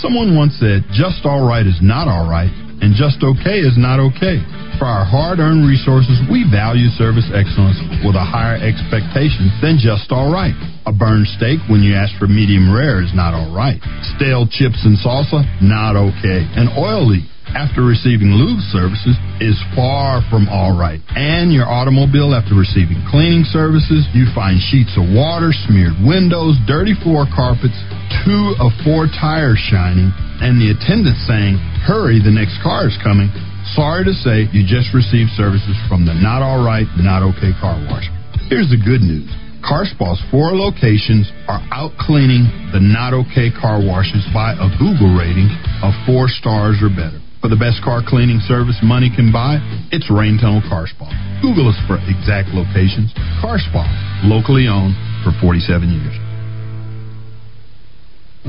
Someone 0.00 0.32
once 0.32 0.56
said, 0.56 0.80
just 0.96 1.28
all 1.28 1.44
right 1.44 1.66
is 1.66 1.76
not 1.84 2.08
all 2.08 2.24
right, 2.24 2.48
and 2.80 2.96
just 2.96 3.20
okay 3.20 3.60
is 3.60 3.76
not 3.76 4.00
okay. 4.00 4.40
For 4.80 4.88
our 4.88 5.04
hard 5.04 5.44
earned 5.44 5.68
resources, 5.68 6.16
we 6.32 6.48
value 6.48 6.88
service 6.96 7.28
excellence 7.36 7.76
with 8.00 8.16
a 8.16 8.24
higher 8.24 8.56
expectation 8.56 9.52
than 9.60 9.76
just 9.76 10.08
all 10.08 10.32
right. 10.32 10.56
A 10.88 10.92
burned 10.92 11.28
steak 11.36 11.60
when 11.68 11.84
you 11.84 11.92
ask 11.92 12.16
for 12.16 12.24
medium 12.24 12.72
rare 12.72 13.04
is 13.04 13.12
not 13.12 13.36
all 13.36 13.52
right. 13.52 13.76
Stale 14.16 14.48
chips 14.48 14.80
and 14.88 14.96
salsa, 14.96 15.44
not 15.60 16.00
okay. 16.00 16.48
An 16.56 16.72
oil 16.80 17.04
leak 17.04 17.28
after 17.54 17.82
receiving 17.82 18.34
lube 18.36 18.60
services 18.70 19.18
is 19.40 19.58
far 19.74 20.22
from 20.30 20.46
all 20.48 20.76
right. 20.76 21.00
And 21.16 21.52
your 21.52 21.66
automobile 21.66 22.34
after 22.34 22.54
receiving 22.54 23.02
cleaning 23.10 23.44
services, 23.48 24.06
you 24.14 24.30
find 24.34 24.60
sheets 24.60 24.94
of 24.94 25.08
water, 25.10 25.50
smeared 25.66 25.98
windows, 26.02 26.56
dirty 26.66 26.94
floor 27.02 27.26
carpets, 27.30 27.76
two 28.22 28.54
of 28.60 28.70
four 28.84 29.10
tires 29.10 29.58
shining, 29.58 30.12
and 30.40 30.56
the 30.60 30.72
attendant 30.72 31.18
saying, 31.26 31.58
Hurry, 31.84 32.22
the 32.22 32.32
next 32.32 32.60
car 32.62 32.86
is 32.86 32.96
coming. 33.02 33.28
Sorry 33.76 34.04
to 34.04 34.14
say, 34.14 34.48
you 34.50 34.66
just 34.66 34.92
received 34.96 35.30
services 35.36 35.76
from 35.88 36.04
the 36.06 36.14
Not 36.16 36.42
Alright, 36.42 36.88
Not 36.98 37.22
Okay 37.34 37.52
Car 37.60 37.78
Wash. 37.88 38.08
Here's 38.48 38.68
the 38.68 38.80
good 38.80 39.00
news. 39.00 39.28
CarSpa's 39.60 40.20
four 40.30 40.56
locations 40.56 41.30
are 41.46 41.60
out 41.70 41.92
cleaning 42.00 42.48
the 42.72 42.80
not 42.80 43.12
okay 43.12 43.52
car 43.52 43.78
washes 43.78 44.24
by 44.32 44.56
a 44.56 44.68
Google 44.80 45.12
rating 45.12 45.52
of 45.84 45.92
four 46.08 46.28
stars 46.28 46.80
or 46.80 46.88
better. 46.88 47.20
For 47.40 47.48
the 47.48 47.56
best 47.56 47.80
car 47.80 48.04
cleaning 48.04 48.36
service 48.44 48.76
money 48.84 49.08
can 49.08 49.32
buy, 49.32 49.56
it's 49.88 50.12
Rain 50.12 50.36
Tunnel 50.36 50.60
Car 50.68 50.84
Spa. 50.86 51.08
Google 51.40 51.72
us 51.72 51.80
for 51.88 51.96
exact 52.04 52.52
locations. 52.52 53.16
Car 53.40 53.56
Spa, 53.56 53.80
locally 54.28 54.68
owned 54.68 54.92
for 55.24 55.32
47 55.40 55.88
years. 55.88 56.12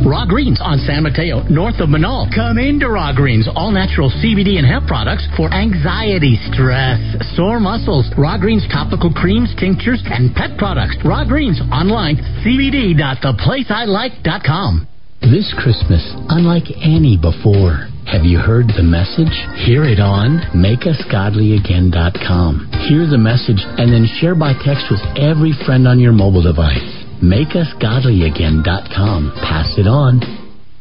Raw 0.03 0.27
Greens 0.27 0.59
on 0.59 0.75
San 0.83 1.03
Mateo, 1.03 1.43
north 1.47 1.79
of 1.79 1.87
Menaul. 1.87 2.27
Come 2.35 2.59
into 2.59 2.91
Raw 2.91 3.15
Greens, 3.15 3.47
all 3.55 3.71
natural 3.71 4.11
CBD 4.11 4.59
and 4.59 4.67
hemp 4.67 4.87
products 4.87 5.25
for 5.39 5.47
anxiety, 5.53 6.35
stress, 6.51 6.99
sore 7.35 7.61
muscles. 7.63 8.11
Raw 8.17 8.37
Greens 8.37 8.67
topical 8.71 9.13
creams, 9.13 9.55
tinctures, 9.55 10.03
and 10.03 10.35
pet 10.35 10.57
products. 10.57 10.97
Raw 11.05 11.23
Greens 11.23 11.61
online, 11.71 12.17
cbd.theplaceilike.com. 12.43 14.87
This 15.21 15.53
Christmas, 15.57 16.01
unlike 16.29 16.65
any 16.81 17.17
before, 17.17 17.87
have 18.05 18.25
you 18.25 18.39
heard 18.39 18.67
the 18.67 18.83
message? 18.83 19.31
Hear 19.65 19.83
it 19.85 19.99
on 19.99 20.39
makeusgodlyagain.com. 20.57 22.69
Hear 22.89 23.07
the 23.07 23.17
message 23.17 23.63
and 23.77 23.93
then 23.93 24.05
share 24.19 24.35
by 24.35 24.53
text 24.53 24.85
with 24.89 25.01
every 25.15 25.53
friend 25.65 25.87
on 25.87 25.99
your 25.99 26.11
mobile 26.11 26.41
device 26.41 26.97
makeusgodlyagain.com. 27.21 29.31
Pass 29.45 29.77
it 29.77 29.87
on. 29.87 30.19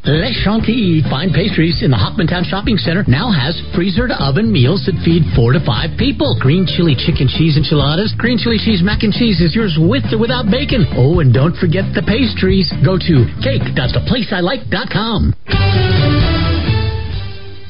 Les 0.00 0.32
Chantilly 0.32 1.04
Fine 1.12 1.28
Pastries 1.36 1.84
in 1.84 1.92
the 1.92 2.00
Hoffmantown 2.00 2.48
Shopping 2.48 2.80
Center 2.80 3.04
now 3.04 3.28
has 3.28 3.52
freezer 3.76 4.08
to 4.08 4.16
oven 4.16 4.48
meals 4.48 4.88
that 4.88 4.96
feed 5.04 5.20
four 5.36 5.52
to 5.52 5.60
five 5.60 5.92
people. 6.00 6.40
Green 6.40 6.64
chili 6.64 6.96
chicken 6.96 7.28
cheese 7.28 7.60
enchiladas, 7.60 8.16
green 8.16 8.40
chili 8.40 8.56
cheese 8.56 8.80
mac 8.80 9.04
and 9.04 9.12
cheese 9.12 9.44
is 9.44 9.52
yours 9.52 9.76
with 9.76 10.08
or 10.08 10.16
without 10.16 10.48
bacon. 10.48 10.88
Oh, 10.96 11.20
and 11.20 11.36
don't 11.36 11.52
forget 11.52 11.84
the 11.92 12.00
pastries. 12.00 12.72
Go 12.80 12.96
to 12.96 13.28
cake.theplaceilike.com. 13.44 15.36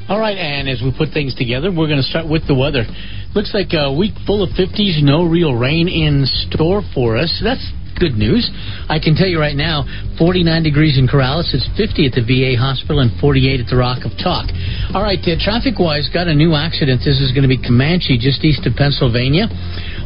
All 0.06 0.22
right, 0.22 0.38
and 0.38 0.70
as 0.70 0.78
we 0.86 0.94
put 0.94 1.10
things 1.10 1.34
together, 1.34 1.74
we're 1.74 1.90
going 1.90 1.98
to 1.98 2.06
start 2.06 2.30
with 2.30 2.46
the 2.46 2.54
weather. 2.54 2.86
Looks 3.34 3.50
like 3.50 3.74
a 3.74 3.90
week 3.90 4.14
full 4.22 4.46
of 4.46 4.54
50s, 4.54 5.02
no 5.02 5.26
real 5.26 5.58
rain 5.58 5.90
in 5.90 6.22
store 6.46 6.86
for 6.94 7.18
us. 7.18 7.42
That's 7.42 7.62
good 8.00 8.16
news. 8.16 8.48
I 8.88 8.98
can 8.98 9.14
tell 9.14 9.28
you 9.28 9.38
right 9.38 9.54
now, 9.54 9.84
49 10.16 10.64
degrees 10.64 10.96
in 10.96 11.06
Corrales. 11.06 11.52
It's 11.52 11.68
50 11.76 12.08
at 12.08 12.16
the 12.16 12.24
VA 12.24 12.56
hospital 12.56 13.04
and 13.04 13.12
48 13.20 13.60
at 13.60 13.68
the 13.68 13.76
Rock 13.76 14.08
of 14.08 14.16
Talk. 14.16 14.48
All 14.96 15.04
right, 15.04 15.20
uh, 15.20 15.36
traffic-wise, 15.36 16.08
got 16.08 16.26
a 16.26 16.34
new 16.34 16.56
accident. 16.56 17.04
This 17.04 17.20
is 17.20 17.30
going 17.36 17.44
to 17.44 17.52
be 17.52 17.60
Comanche, 17.60 18.16
just 18.16 18.40
east 18.40 18.64
of 18.64 18.72
Pennsylvania. 18.74 19.46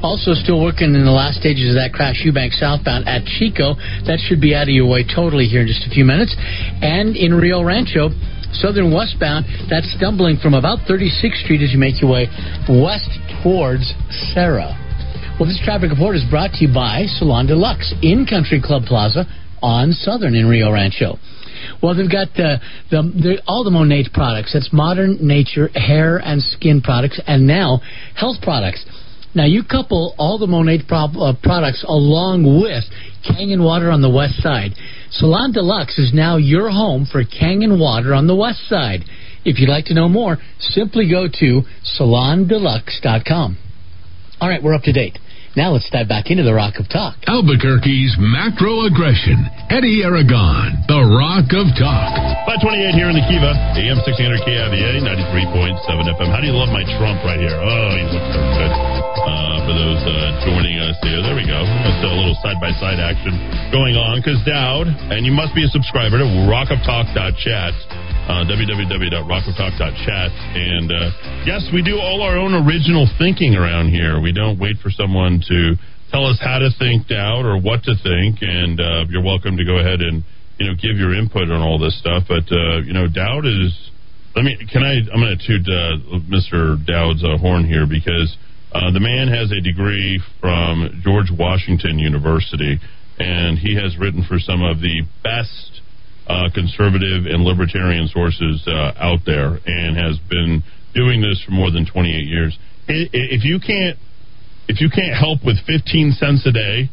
Also, 0.03 0.35
still 0.35 0.61
working 0.61 0.93
in 0.93 1.07
the 1.07 1.15
last 1.15 1.39
stages 1.39 1.71
of 1.71 1.79
that 1.79 1.95
crash, 1.95 2.21
Eubank 2.27 2.53
southbound 2.59 3.09
at 3.09 3.25
Chico. 3.25 3.79
That 4.05 4.21
should 4.21 4.43
be 4.43 4.53
out 4.53 4.66
of 4.66 4.75
your 4.75 4.91
way 4.91 5.07
totally 5.07 5.47
here 5.47 5.62
in 5.62 5.71
just 5.71 5.87
a 5.87 5.91
few 5.95 6.05
minutes. 6.05 6.35
And 6.83 7.16
in 7.16 7.33
Rio 7.33 7.62
Rancho, 7.62 8.11
southern 8.53 8.93
westbound, 8.93 9.47
that's 9.71 9.89
stumbling 9.95 10.37
from 10.43 10.53
about 10.53 10.83
36th 10.91 11.47
Street 11.47 11.62
as 11.62 11.73
you 11.73 11.79
make 11.79 12.03
your 12.03 12.11
way 12.11 12.29
west 12.69 13.09
towards 13.41 13.95
Sarah. 14.35 14.84
Well, 15.35 15.48
this 15.48 15.61
traffic 15.65 15.90
report 15.90 16.15
is 16.15 16.23
brought 16.31 16.52
to 16.52 16.65
you 16.65 16.73
by 16.73 17.06
Salon 17.06 17.47
Deluxe 17.47 17.93
in 18.02 18.24
Country 18.24 18.62
Club 18.62 18.85
Plaza 18.86 19.27
on 19.61 19.90
Southern 19.90 20.36
in 20.36 20.47
Rio 20.47 20.70
Rancho. 20.70 21.19
Well, 21.82 21.97
they've 21.97 22.11
got 22.11 22.28
uh, 22.39 22.62
the, 22.93 23.02
the, 23.02 23.43
all 23.44 23.65
the 23.65 23.70
Monat 23.70 24.12
products. 24.12 24.52
That's 24.52 24.73
modern 24.73 25.19
nature 25.27 25.70
hair 25.74 26.19
and 26.19 26.40
skin 26.40 26.81
products, 26.81 27.20
and 27.27 27.48
now 27.48 27.81
health 28.15 28.36
products. 28.43 28.86
Now, 29.35 29.44
you 29.44 29.65
couple 29.65 30.15
all 30.19 30.39
the 30.39 30.47
Monat 30.47 30.86
pro- 30.86 31.11
uh, 31.20 31.35
products 31.43 31.85
along 31.89 32.44
with 32.62 32.85
Kangen 33.27 33.65
Water 33.65 33.90
on 33.90 34.02
the 34.02 34.11
west 34.11 34.40
side. 34.40 34.70
Salon 35.11 35.51
Deluxe 35.51 35.98
is 35.98 36.12
now 36.15 36.36
your 36.36 36.70
home 36.70 37.09
for 37.11 37.24
Kangen 37.24 37.81
Water 37.81 38.15
on 38.15 38.28
the 38.28 38.36
west 38.36 38.69
side. 38.69 39.01
If 39.44 39.59
you'd 39.59 39.69
like 39.69 39.86
to 39.86 39.94
know 39.94 40.09
more, 40.09 40.39
simply 40.61 41.11
go 41.11 41.27
to 41.27 41.62
salondeluxe.com. 41.98 43.59
All 44.40 44.48
right, 44.48 44.62
we're 44.62 44.74
up 44.74 44.82
to 44.82 44.93
date. 44.93 45.19
Now 45.55 45.70
let's 45.70 45.86
dive 45.86 46.10
back 46.10 46.35
into 46.35 46.43
the 46.43 46.51
Rock 46.51 46.82
of 46.82 46.90
Talk. 46.90 47.14
Albuquerque's 47.31 48.18
macro 48.18 48.90
aggression. 48.90 49.39
Eddie 49.70 50.02
Aragon, 50.02 50.82
the 50.90 50.98
Rock 51.14 51.47
of 51.55 51.70
Talk. 51.78 52.10
528 52.59 52.90
here 52.98 53.06
in 53.06 53.14
the 53.14 53.22
Kiva, 53.31 53.55
AM 53.78 54.02
1600 54.02 54.43
KIVA, 54.43 54.98
93.7 55.06 56.10
FM. 56.10 56.26
How 56.35 56.43
do 56.43 56.51
you 56.51 56.59
love 56.59 56.74
my 56.74 56.82
Trump 56.98 57.22
right 57.22 57.39
here? 57.39 57.55
Oh, 57.55 57.90
he 57.94 58.02
looks 58.02 58.31
so 58.35 58.43
good. 58.43 58.72
Uh, 58.74 59.62
for 59.62 59.74
those 59.78 60.02
uh, 60.02 60.43
joining 60.43 60.74
us 60.82 60.98
here, 61.06 61.22
there 61.22 61.39
we 61.39 61.47
go. 61.47 61.62
That's 61.86 62.02
a 62.02 62.10
little 62.10 62.35
side 62.43 62.59
by 62.59 62.74
side 62.82 62.98
action 62.98 63.39
going 63.70 63.94
on 63.94 64.18
because 64.18 64.43
Dowd, 64.43 64.90
and 65.14 65.22
you 65.22 65.31
must 65.31 65.55
be 65.55 65.62
a 65.62 65.70
subscriber 65.70 66.18
to 66.18 66.26
rockoftalk.chat 66.51 67.94
uh, 68.25 68.45
www.rockoftalk.chat. 68.49 70.31
And 70.57 70.89
uh, 70.91 71.11
yes, 71.45 71.69
we 71.73 71.83
do 71.83 72.01
all 72.01 72.23
our 72.23 72.39
own 72.39 72.55
original 72.55 73.07
thinking 73.19 73.55
around 73.55 73.91
here. 73.91 74.21
We 74.21 74.33
don't 74.33 74.59
wait 74.59 74.77
for 74.83 74.91
someone 74.91 75.43
to 75.49 75.75
tell 76.11 76.25
us 76.27 76.39
how 76.41 76.59
to 76.59 76.71
think 76.79 77.11
out 77.13 77.45
or 77.45 77.61
what 77.61 77.85
to 77.85 77.95
think. 78.01 78.39
And 78.41 78.81
uh, 78.81 79.05
you're 79.09 79.25
welcome 79.25 79.57
to 79.57 79.65
go 79.65 79.77
ahead 79.77 80.01
and 80.01 80.25
you 80.59 80.67
know 80.67 80.75
give 80.75 80.97
your 80.97 81.15
input 81.15 81.51
on 81.51 81.61
all 81.61 81.79
this 81.79 81.99
stuff. 82.01 82.25
But 82.29 82.49
uh, 82.49 82.81
you 82.81 82.93
know, 82.93 83.09
doubt 83.09 83.45
is. 83.45 83.73
Let 84.35 84.45
me. 84.45 84.57
Can 84.73 84.83
I? 84.83 85.05
I'm 85.13 85.21
going 85.21 85.37
to 85.37 85.47
toot 85.47 85.63
uh, 85.69 86.19
Mr. 86.27 86.81
Dowd's 86.85 87.23
uh, 87.23 87.37
horn 87.39 87.65
here 87.65 87.87
because 87.87 88.37
the 88.73 89.01
man 89.01 89.29
has 89.29 89.53
a 89.53 89.61
degree 89.61 90.21
from 90.41 91.01
George 91.05 91.31
Washington 91.31 92.01
University, 92.01 92.81
and 93.19 93.59
he 93.59 93.77
has 93.77 93.97
written 93.97 94.25
for 94.27 94.41
some 94.41 94.63
of 94.65 94.81
the 94.81 95.03
best 95.23 95.74
uh, 96.27 96.49
conservative 96.55 97.27
and 97.27 97.45
libertarian 97.45 98.09
sources 98.09 98.65
uh, 98.67 98.93
out 98.97 99.21
there 99.27 99.59
and 99.67 99.97
has 99.97 100.19
been 100.29 100.63
doing 100.95 101.21
this 101.21 101.43
for 101.45 101.53
more 101.53 101.71
than 101.71 101.85
28 101.85 102.25
years. 102.25 102.57
If 102.89 103.45
you 103.45 103.61
can't, 103.61 103.99
if 104.69 104.81
you 104.81 104.89
can't 104.89 105.17
help 105.17 105.45
with 105.45 105.57
15 105.67 106.13
cents 106.17 106.47
a 106.47 106.53
day, 106.53 106.89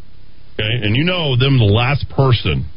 okay, 0.54 0.74
and 0.84 0.96
you 0.96 1.04
know 1.04 1.38
them 1.38 1.60
the 1.60 1.68
last 1.68 2.10
person 2.10 2.68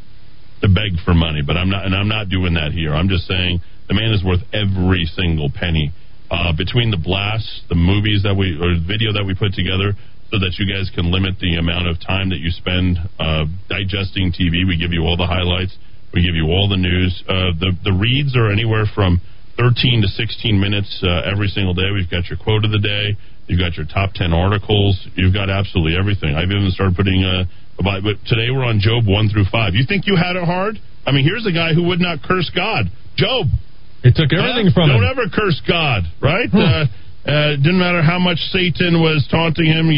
to 0.61 0.67
beg 0.67 0.99
for 1.03 1.13
money, 1.13 1.41
but 1.45 1.57
I'm 1.57 1.69
not, 1.69 1.85
and 1.85 1.95
I'm 1.95 2.07
not 2.07 2.29
doing 2.29 2.53
that 2.55 2.71
here. 2.71 2.93
I'm 2.93 3.09
just 3.09 3.27
saying 3.27 3.61
the 3.87 3.93
man 3.93 4.11
is 4.13 4.23
worth 4.23 4.41
every 4.53 5.05
single 5.05 5.51
penny. 5.53 5.91
Uh, 6.31 6.51
between 6.57 6.89
the 6.89 6.97
blasts, 6.97 7.61
the 7.69 7.75
movies 7.75 8.23
that 8.23 8.33
we 8.33 8.57
or 8.57 8.73
the 8.73 8.81
video 8.81 9.13
that 9.13 9.23
we 9.23 9.37
put 9.37 9.53
together, 9.53 9.93
so 10.33 10.41
that 10.41 10.57
you 10.57 10.65
guys 10.65 10.89
can 10.89 11.11
limit 11.13 11.37
the 11.37 11.55
amount 11.55 11.87
of 11.87 12.01
time 12.01 12.29
that 12.33 12.41
you 12.41 12.49
spend 12.49 12.97
uh, 13.19 13.45
digesting 13.69 14.33
TV. 14.33 14.65
We 14.65 14.73
give 14.73 14.91
you 14.91 15.05
all 15.05 15.15
the 15.17 15.29
highlights. 15.29 15.77
We 16.15 16.23
give 16.23 16.39
you 16.39 16.47
all 16.47 16.71
the 16.71 16.79
news. 16.79 17.11
Uh, 17.27 17.51
the 17.59 17.75
the 17.83 17.91
reads 17.91 18.39
are 18.39 18.47
anywhere 18.47 18.87
from 18.95 19.19
13 19.59 20.01
to 20.01 20.07
16 20.07 20.55
minutes 20.55 20.87
uh, 21.03 21.27
every 21.27 21.51
single 21.51 21.75
day. 21.75 21.91
We've 21.91 22.09
got 22.09 22.31
your 22.31 22.39
quote 22.39 22.63
of 22.63 22.71
the 22.71 22.79
day. 22.79 23.19
You've 23.47 23.59
got 23.59 23.75
your 23.75 23.85
top 23.85 24.15
10 24.15 24.31
articles. 24.31 24.95
You've 25.15 25.35
got 25.35 25.51
absolutely 25.51 25.99
everything. 25.99 26.33
I've 26.33 26.49
even 26.49 26.71
started 26.71 26.95
putting 26.95 27.27
a. 27.27 27.43
But 27.77 28.23
today 28.25 28.47
we're 28.47 28.63
on 28.63 28.79
Job 28.79 29.03
one 29.03 29.27
through 29.27 29.51
five. 29.51 29.75
You 29.75 29.83
think 29.83 30.07
you 30.07 30.15
had 30.15 30.39
it 30.39 30.47
hard? 30.47 30.79
I 31.05 31.11
mean, 31.11 31.27
here's 31.27 31.45
a 31.45 31.51
guy 31.51 31.75
who 31.75 31.83
would 31.91 31.99
not 31.99 32.23
curse 32.23 32.49
God. 32.55 32.87
Job. 33.19 33.51
It 33.99 34.15
took 34.15 34.31
everything 34.31 34.71
from 34.71 34.87
don't 34.87 35.03
him. 35.03 35.03
Don't 35.03 35.11
ever 35.11 35.27
curse 35.35 35.59
God, 35.67 36.07
right? 36.23 36.47
Uh, 36.47 36.87
uh, 37.25 37.57
didn't 37.57 37.79
matter 37.79 38.01
how 38.01 38.19
much 38.19 38.37
Satan 38.53 39.01
was 39.01 39.25
taunting 39.31 39.65
him. 39.65 39.89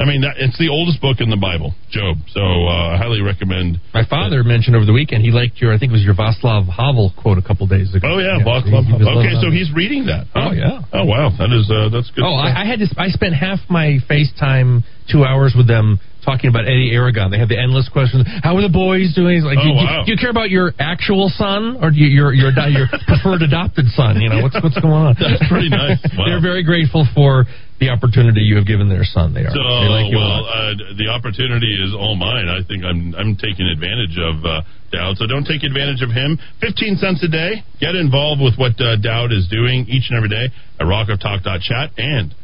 I 0.00 0.08
mean, 0.08 0.24
that, 0.24 0.40
it's 0.40 0.56
the 0.56 0.72
oldest 0.72 0.96
book 1.04 1.20
in 1.20 1.28
the 1.28 1.36
Bible, 1.36 1.76
Job. 1.92 2.16
So 2.32 2.40
uh, 2.40 2.92
I 2.92 2.96
highly 2.96 3.20
recommend. 3.20 3.76
My 3.92 4.08
father 4.08 4.40
mentioned 4.40 4.72
over 4.72 4.88
the 4.88 4.96
weekend 4.96 5.20
he 5.20 5.28
liked 5.28 5.60
your, 5.60 5.76
I 5.76 5.78
think 5.78 5.92
it 5.92 6.00
was 6.00 6.04
your 6.04 6.16
Václav 6.16 6.72
Havel 6.72 7.12
quote 7.20 7.36
a 7.36 7.44
couple 7.44 7.68
days 7.68 7.92
ago. 7.92 8.08
Oh 8.08 8.16
yeah, 8.16 8.40
yeah 8.40 8.48
Václav. 8.48 8.88
Okay, 8.96 9.36
so 9.44 9.52
he's 9.52 9.68
reading 9.76 10.08
that. 10.08 10.24
Oh 10.32 10.56
yeah. 10.56 10.80
Oh 10.96 11.04
wow, 11.04 11.28
that 11.36 11.52
is 11.52 11.68
uh, 11.68 11.92
that's 11.92 12.08
good. 12.16 12.24
Oh, 12.24 12.32
I, 12.32 12.62
I, 12.62 12.64
had 12.64 12.80
to. 12.80 12.88
I 12.96 13.12
spent 13.12 13.36
half 13.36 13.60
my 13.68 14.00
FaceTime 14.08 14.80
two 15.12 15.24
hours 15.24 15.52
with 15.52 15.68
them 15.68 16.00
talking 16.24 16.48
about 16.50 16.64
Eddie 16.64 16.90
Aragon. 16.92 17.30
They 17.30 17.38
have 17.38 17.48
the 17.48 17.58
endless 17.58 17.88
questions. 17.88 18.26
How 18.42 18.56
are 18.56 18.62
the 18.62 18.72
boys 18.72 19.14
doing? 19.14 19.42
Like, 19.42 19.58
Oh, 19.58 19.62
do, 19.62 19.68
you- 19.68 19.74
wow. 19.74 20.02
do 20.06 20.12
you 20.12 20.18
care 20.18 20.30
about 20.30 20.50
your 20.50 20.72
actual 20.78 21.28
son 21.34 21.78
or 21.80 21.90
do 21.90 21.98
you, 21.98 22.06
your 22.08 22.32
your 22.32 22.50
your 22.68 22.86
preferred 23.06 23.42
adopted 23.42 23.86
son? 23.96 24.20
You 24.20 24.28
know 24.28 24.42
what's 24.42 24.56
what's 24.62 24.78
going 24.78 24.92
on? 24.94 25.16
That's 25.18 25.42
pretty 25.48 25.68
nice. 25.70 25.98
Wow. 26.16 26.26
They're 26.26 26.42
very 26.42 26.62
grateful 26.64 27.06
for 27.14 27.44
the 27.78 27.88
opportunity 27.88 28.42
you 28.42 28.56
have 28.56 28.66
given 28.66 28.88
their 28.90 29.04
son. 29.04 29.32
They 29.32 29.40
are. 29.46 29.54
So, 29.54 29.62
they 29.62 29.88
like 29.88 30.12
well, 30.12 30.44
uh, 30.44 30.74
the 31.00 31.08
opportunity 31.08 31.72
is 31.80 31.94
all 31.96 32.14
mine. 32.16 32.44
I 32.48 32.60
think 32.66 32.84
I'm 32.84 33.14
I'm 33.14 33.36
taking 33.36 33.64
advantage 33.66 34.18
of 34.20 34.44
uh, 34.44 34.60
Dowd. 34.92 35.16
So 35.16 35.26
don't 35.26 35.46
take 35.46 35.62
advantage 35.64 36.02
of 36.02 36.10
him. 36.10 36.36
Fifteen 36.60 36.96
cents 37.00 37.22
a 37.24 37.28
day. 37.30 37.62
Get 37.80 37.94
involved 37.96 38.42
with 38.42 38.58
what 38.60 38.76
uh, 38.82 38.96
Dowd 39.00 39.32
is 39.32 39.48
doing 39.48 39.86
each 39.88 40.10
and 40.10 40.16
every 40.18 40.28
day 40.28 40.50
at 40.80 40.84
rockoftalk.chat 40.84 41.96
and 41.96 42.34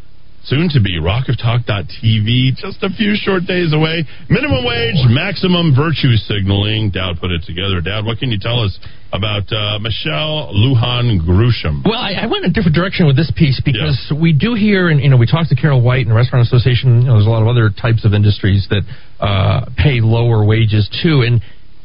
soon 0.47 0.69
to 0.71 0.81
be 0.81 0.99
rockoftalk.tv. 0.99 2.57
Just 2.57 2.83
a 2.83 2.91
few 2.91 3.15
short 3.19 3.45
days 3.47 3.75
away. 3.75 4.07
Minimum 4.31 4.65
wage, 4.65 5.03
maximum 5.11 5.75
virtue 5.75 6.15
signaling. 6.15 6.91
Dowd 6.91 7.19
put 7.21 7.31
it 7.31 7.43
together. 7.47 7.81
Dowd, 7.81 8.07
what 8.07 8.19
can 8.19 8.31
you 8.31 8.39
tell 8.39 8.63
us 8.63 8.79
about 9.13 9.51
uh, 9.51 9.79
Michelle 9.79 10.55
Lujan 10.55 11.19
Grisham? 11.27 11.83
Well, 11.85 11.99
I, 11.99 12.23
I 12.23 12.27
went 12.27 12.45
in 12.45 12.51
a 12.51 12.55
different 12.55 12.75
direction 12.75 13.07
with 13.07 13.17
this 13.17 13.31
piece 13.35 13.61
because 13.65 14.13
we 14.15 14.33
do 14.33 14.55
hear, 14.55 14.89
and 14.89 15.01
you 15.01 15.11
know, 15.11 15.17
we 15.17 15.27
talked 15.27 15.51
to 15.51 15.57
Carol 15.57 15.83
White 15.83 16.07
and 16.07 16.11
the 16.11 16.19
Restaurant 16.19 16.47
Association. 16.47 17.03
You 17.03 17.07
know, 17.09 17.15
there's 17.15 17.27
a 17.27 17.31
lot 17.31 17.43
of 17.43 17.49
other 17.49 17.71
types 17.71 18.05
of 18.05 18.15
industries 18.15 18.67
that 18.71 18.83
uh, 19.19 19.67
pay 19.77 20.01
lower 20.01 20.45
wages 20.45 20.89
too, 21.03 21.23
and 21.27 21.43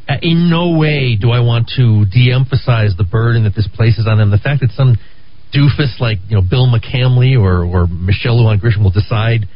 uh, 0.10 0.18
in 0.22 0.50
no 0.50 0.78
way 0.78 1.16
do 1.16 1.32
I 1.32 1.40
want 1.40 1.72
to 1.78 2.06
de-emphasize 2.06 2.94
the 2.98 3.06
burden 3.06 3.44
that 3.44 3.56
this 3.56 3.68
places 3.74 4.08
on 4.08 4.18
them. 4.18 4.30
The 4.30 4.38
fact 4.42 4.62
that 4.62 4.72
some 4.72 4.98
doofus 5.54 6.00
like 6.00 6.20
you 6.30 6.36
know 6.36 6.42
Bill 6.42 6.68
McCamley 6.68 7.40
or 7.40 7.66
or 7.66 7.88
Michelle 7.88 8.38
Lujan 8.38 8.60
Grisham 8.62 8.84
will 8.84 8.92
decide 8.92 9.48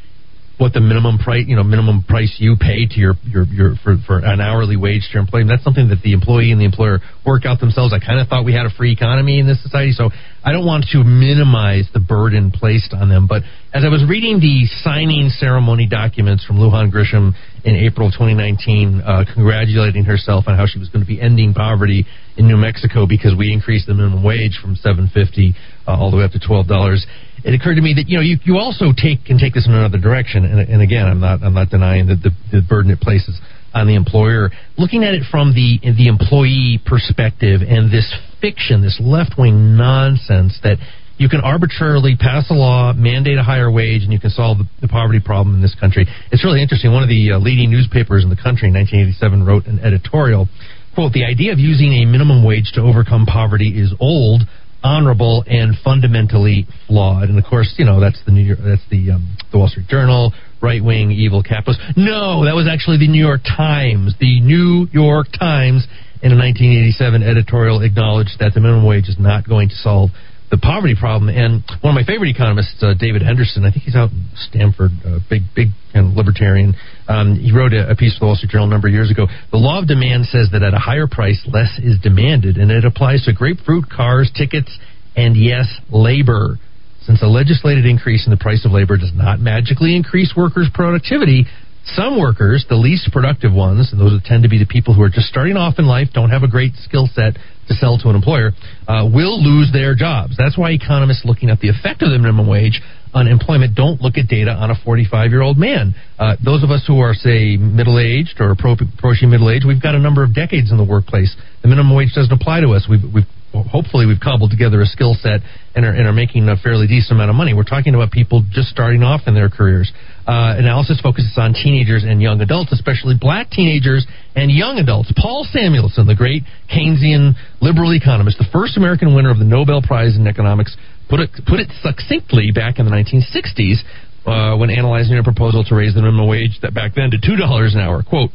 what 0.57 0.71
the 0.71 0.79
minimum 0.79 1.17
price, 1.17 1.43
you 1.47 1.55
know, 1.55 1.63
minimum 1.63 2.03
price 2.07 2.35
you 2.39 2.55
pay 2.55 2.87
to 2.87 2.97
your 2.99 3.13
your 3.23 3.43
your 3.43 3.75
for, 3.83 3.97
for 4.07 4.19
an 4.19 4.39
hourly 4.39 4.77
wage 4.77 5.03
to 5.11 5.13
your 5.13 5.21
employee. 5.21 5.41
And 5.41 5.49
that's 5.49 5.63
something 5.63 5.89
that 5.89 6.01
the 6.01 6.13
employee 6.13 6.51
and 6.51 6.61
the 6.61 6.65
employer 6.65 6.99
work 7.25 7.45
out 7.45 7.59
themselves. 7.59 7.93
I 7.93 7.99
kind 7.99 8.19
of 8.19 8.27
thought 8.27 8.45
we 8.45 8.53
had 8.53 8.65
a 8.65 8.69
free 8.69 8.93
economy 8.93 9.39
in 9.39 9.47
this 9.47 9.61
society, 9.61 9.91
so 9.91 10.11
I 10.43 10.51
don't 10.53 10.65
want 10.65 10.85
to 10.93 11.03
minimize 11.03 11.89
the 11.93 11.99
burden 11.99 12.51
placed 12.51 12.93
on 12.93 13.09
them. 13.09 13.27
But 13.27 13.43
as 13.73 13.83
I 13.83 13.89
was 13.89 14.05
reading 14.07 14.39
the 14.39 14.65
signing 14.79 15.27
ceremony 15.29 15.87
documents 15.87 16.45
from 16.45 16.57
Lujan 16.57 16.91
Grisham 16.91 17.33
in 17.65 17.75
April 17.75 18.07
of 18.07 18.13
2019, 18.13 19.01
uh, 19.01 19.25
congratulating 19.33 20.05
herself 20.05 20.45
on 20.47 20.55
how 20.55 20.67
she 20.67 20.79
was 20.79 20.87
going 20.87 21.03
to 21.03 21.07
be 21.07 21.19
ending 21.19 21.53
poverty 21.53 22.05
in 22.37 22.47
New 22.47 22.57
Mexico 22.57 23.05
because 23.07 23.35
we 23.35 23.51
increased 23.51 23.87
the 23.87 23.93
minimum 23.93 24.23
wage 24.23 24.59
from 24.61 24.75
7.50 24.75 25.55
uh, 25.87 25.91
all 25.91 26.11
the 26.11 26.17
way 26.17 26.23
up 26.23 26.31
to 26.31 26.39
twelve 26.39 26.67
dollars 26.67 27.05
it 27.45 27.53
occurred 27.53 27.75
to 27.75 27.81
me 27.81 27.93
that 27.93 28.09
you 28.09 28.17
know 28.17 28.25
you, 28.25 28.37
you 28.43 28.57
also 28.57 28.89
take 28.89 29.23
can 29.25 29.37
take 29.37 29.53
this 29.53 29.69
in 29.69 29.73
another 29.73 30.01
direction. 30.01 30.45
And, 30.45 30.59
and 30.67 30.81
again 30.81 31.05
I'm 31.05 31.21
not 31.21 31.43
I'm 31.43 31.53
not 31.53 31.69
denying 31.69 32.07
that 32.07 32.25
the, 32.25 32.33
the 32.51 32.65
burden 32.65 32.89
it 32.89 32.99
places 32.99 33.39
on 33.73 33.85
the 33.85 33.93
employer. 33.93 34.49
Looking 34.77 35.03
at 35.03 35.13
it 35.13 35.23
from 35.29 35.53
the 35.53 35.77
the 35.85 36.09
employee 36.09 36.81
perspective 36.81 37.61
and 37.61 37.93
this 37.93 38.09
fiction 38.41 38.81
this 38.81 38.97
left 38.99 39.37
wing 39.37 39.77
nonsense 39.77 40.57
that 40.65 40.81
you 41.17 41.29
can 41.29 41.39
arbitrarily 41.39 42.17
pass 42.17 42.49
a 42.49 42.53
law 42.53 42.91
mandate 42.93 43.37
a 43.37 43.43
higher 43.43 43.69
wage 43.69 44.01
and 44.03 44.11
you 44.11 44.19
can 44.19 44.31
solve 44.31 44.57
the, 44.57 44.65
the 44.81 44.87
poverty 44.89 45.21
problem 45.23 45.55
in 45.55 45.61
this 45.61 45.75
country. 45.79 46.09
It's 46.31 46.43
really 46.43 46.61
interesting. 46.61 46.91
One 46.91 47.03
of 47.03 47.09
the 47.09 47.33
uh, 47.33 47.39
leading 47.39 47.69
newspapers 47.69 48.23
in 48.25 48.29
the 48.29 48.35
country 48.35 48.67
in 48.67 48.73
1987 48.73 49.45
wrote 49.45 49.69
an 49.69 49.79
editorial 49.85 50.49
quote 50.95 51.11
the 51.11 51.25
idea 51.25 51.51
of 51.51 51.59
using 51.59 51.93
a 52.01 52.05
minimum 52.05 52.43
wage 52.43 52.71
to 52.73 52.81
overcome 52.81 53.27
poverty 53.27 53.69
is 53.69 53.93
old 53.99 54.47
honorable 54.85 55.43
and 55.47 55.73
fundamentally 55.83 56.67
flawed. 56.85 57.29
And 57.29 57.39
of 57.39 57.43
course, 57.43 57.73
you 57.77 57.85
know 57.85 57.99
that's 57.99 58.21
the 58.25 58.31
New 58.31 58.45
York, 58.45 58.59
that's 58.63 58.85
the 58.91 59.17
um, 59.17 59.35
the 59.51 59.57
Wall 59.57 59.67
Street 59.67 59.87
Journal, 59.87 60.31
right 60.61 60.83
wing 60.83 61.09
evil 61.11 61.41
capitalist. 61.41 61.81
No, 61.97 62.45
that 62.45 62.53
was 62.53 62.69
actually 62.69 62.97
the 62.97 63.09
New 63.09 63.23
York 63.23 63.41
Times. 63.41 64.13
The 64.19 64.39
New 64.41 64.87
York 64.93 65.27
Times 65.33 65.87
in 66.21 66.31
a 66.31 66.37
1987 66.37 67.23
editorial 67.23 67.81
acknowledged 67.81 68.37
that 68.39 68.53
the 68.53 68.61
minimum 68.61 68.85
wage 68.85 69.09
is 69.09 69.17
not 69.19 69.49
going 69.49 69.69
to 69.69 69.75
solve 69.75 70.11
the 70.51 70.57
poverty 70.57 70.95
problem. 70.97 71.29
And 71.29 71.63
one 71.81 71.91
of 71.91 71.97
my 71.97 72.05
favorite 72.05 72.29
economists, 72.29 72.77
uh, 72.81 72.93
David 72.93 73.21
Henderson, 73.21 73.65
I 73.65 73.71
think 73.71 73.83
he's 73.83 73.95
out 73.95 74.11
in 74.11 74.29
Stanford, 74.35 74.91
uh, 75.05 75.19
big, 75.29 75.41
big 75.55 75.69
kind 75.93 76.07
of 76.07 76.13
libertarian. 76.13 76.75
Um, 77.07 77.35
he 77.35 77.51
wrote 77.51 77.73
a, 77.73 77.89
a 77.89 77.95
piece 77.95 78.13
for 78.15 78.25
the 78.25 78.25
Wall 78.27 78.35
Street 78.35 78.51
Journal 78.51 78.67
a 78.67 78.69
number 78.69 78.87
of 78.87 78.93
years 78.93 79.09
ago. 79.09 79.27
The 79.51 79.57
law 79.57 79.81
of 79.81 79.87
demand 79.87 80.25
says 80.27 80.49
that 80.51 80.61
at 80.61 80.73
a 80.73 80.79
higher 80.79 81.07
price, 81.07 81.41
less 81.51 81.79
is 81.81 81.99
demanded, 82.01 82.57
and 82.57 82.69
it 82.69 82.85
applies 82.85 83.25
to 83.25 83.33
grapefruit, 83.33 83.89
cars, 83.89 84.31
tickets, 84.35 84.69
and 85.15 85.35
yes, 85.35 85.65
labor. 85.89 86.57
Since 87.01 87.21
a 87.21 87.27
legislated 87.27 87.85
increase 87.85 88.25
in 88.25 88.31
the 88.31 88.37
price 88.37 88.65
of 88.65 88.71
labor 88.71 88.97
does 88.97 89.13
not 89.13 89.39
magically 89.39 89.95
increase 89.95 90.33
workers' 90.35 90.69
productivity, 90.73 91.45
some 91.93 92.19
workers, 92.19 92.65
the 92.67 92.75
least 92.75 93.11
productive 93.13 93.53
ones, 93.53 93.89
and 93.91 94.01
those 94.01 94.19
tend 94.25 94.41
to 94.41 94.49
be 94.49 94.57
the 94.57 94.65
people 94.65 94.95
who 94.95 95.03
are 95.03 95.09
just 95.09 95.27
starting 95.27 95.55
off 95.55 95.75
in 95.77 95.85
life, 95.85 96.07
don't 96.13 96.31
have 96.31 96.41
a 96.41 96.47
great 96.47 96.73
skill 96.81 97.07
set 97.13 97.37
to 97.67 97.73
sell 97.73 97.97
to 97.99 98.09
an 98.09 98.15
employer, 98.15 98.51
uh, 98.87 99.07
will 99.11 99.41
lose 99.41 99.71
their 99.71 99.95
jobs. 99.95 100.35
That's 100.37 100.57
why 100.57 100.71
economists 100.71 101.23
looking 101.25 101.49
at 101.49 101.59
the 101.59 101.69
effect 101.69 102.01
of 102.01 102.11
the 102.11 102.17
minimum 102.17 102.47
wage 102.47 102.81
on 103.13 103.27
employment 103.27 103.75
don't 103.75 104.01
look 104.01 104.17
at 104.17 104.27
data 104.27 104.51
on 104.51 104.69
a 104.71 104.75
45 104.83 105.31
year 105.31 105.41
old 105.41 105.57
man. 105.57 105.95
Uh, 106.19 106.35
those 106.43 106.63
of 106.63 106.69
us 106.69 106.83
who 106.85 106.99
are, 106.99 107.13
say, 107.13 107.55
middle 107.55 107.97
aged 107.97 108.35
or 108.39 108.53
appro- 108.53 108.77
approaching 108.97 109.29
middle 109.29 109.49
age, 109.49 109.63
we've 109.65 109.81
got 109.81 109.95
a 109.95 109.99
number 109.99 110.23
of 110.23 110.35
decades 110.35 110.71
in 110.71 110.77
the 110.77 110.83
workplace. 110.83 111.33
The 111.61 111.69
minimum 111.69 111.95
wage 111.95 112.13
doesn't 112.13 112.31
apply 112.31 112.61
to 112.61 112.75
us. 112.75 112.87
We've, 112.89 113.03
we've 113.13 113.27
hopefully 113.63 114.05
we've 114.05 114.19
cobbled 114.19 114.51
together 114.51 114.81
a 114.81 114.85
skill 114.85 115.15
set 115.15 115.39
and 115.75 115.85
are, 115.85 115.91
and 115.91 116.07
are 116.07 116.13
making 116.13 116.47
a 116.49 116.57
fairly 116.57 116.87
decent 116.87 117.11
amount 117.13 117.29
of 117.29 117.35
money. 117.35 117.53
We're 117.53 117.63
talking 117.63 117.95
about 117.95 118.11
people 118.11 118.43
just 118.51 118.69
starting 118.69 119.03
off 119.03 119.21
in 119.27 119.33
their 119.33 119.49
careers. 119.49 119.91
Uh, 120.27 120.57
analysis 120.57 120.99
focuses 121.01 121.37
on 121.37 121.53
teenagers 121.53 122.03
and 122.03 122.21
young 122.21 122.41
adults, 122.41 122.71
especially 122.71 123.15
black 123.19 123.49
teenagers 123.49 124.05
and 124.35 124.51
young 124.51 124.79
adults. 124.79 125.13
Paul 125.15 125.45
Samuelson, 125.49 126.07
the 126.07 126.15
great 126.15 126.43
Keynesian 126.67 127.33
liberal 127.61 127.93
economist, 127.93 128.37
the 128.37 128.49
first 128.51 128.77
American 128.77 129.15
winner 129.15 129.29
of 129.29 129.37
the 129.37 129.45
Nobel 129.45 129.81
Prize 129.81 130.15
in 130.17 130.27
economics, 130.27 130.75
put 131.09 131.19
it 131.19 131.29
put 131.47 131.59
it 131.59 131.69
succinctly 131.81 132.51
back 132.51 132.79
in 132.79 132.85
the 132.85 132.91
1960s 132.91 133.85
uh, 134.25 134.57
when 134.57 134.69
analyzing 134.69 135.17
a 135.17 135.23
proposal 135.23 135.63
to 135.63 135.75
raise 135.75 135.93
the 135.93 136.01
minimum 136.01 136.27
wage 136.27 136.57
that 136.61 136.73
back 136.73 136.93
then 136.95 137.11
to 137.11 137.17
two 137.21 137.35
dollars 137.35 137.75
an 137.75 137.81
hour. 137.81 138.01
Quote. 138.01 138.31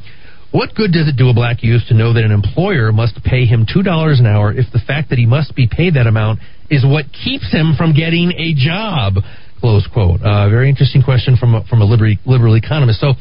What 0.53 0.75
good 0.75 0.91
does 0.91 1.07
it 1.07 1.17
do 1.17 1.29
a 1.29 1.35
black 1.35 1.63
youth 1.63 1.83
to 1.89 1.95
know 1.95 2.13
that 2.13 2.25
an 2.25 2.33
employer 2.33 2.91
must 2.91 3.23
pay 3.23 3.47
him 3.47 3.67
$2 3.67 3.87
an 4.19 4.27
hour 4.27 4.53
if 4.53 4.67
the 4.73 4.81
fact 4.85 5.11
that 5.11 5.19
he 5.19 5.27
must 5.27 5.55
be 5.55 5.69
paid 5.71 5.95
that 5.95 6.09
amount 6.09 6.41
is 6.69 6.85
what 6.85 7.07
keeps 7.13 7.53
him 7.53 7.75
from 7.79 7.95
getting 7.95 8.33
a 8.35 8.55
job? 8.55 9.23
Close 9.61 9.87
quote. 9.87 10.21
Uh, 10.23 10.49
very 10.51 10.69
interesting 10.69 11.03
question 11.03 11.37
from 11.37 11.55
a, 11.55 11.65
from 11.71 11.83
a 11.83 11.85
liberal, 11.85 12.15
liberal 12.27 12.57
economist. 12.57 12.99
So, 12.99 13.15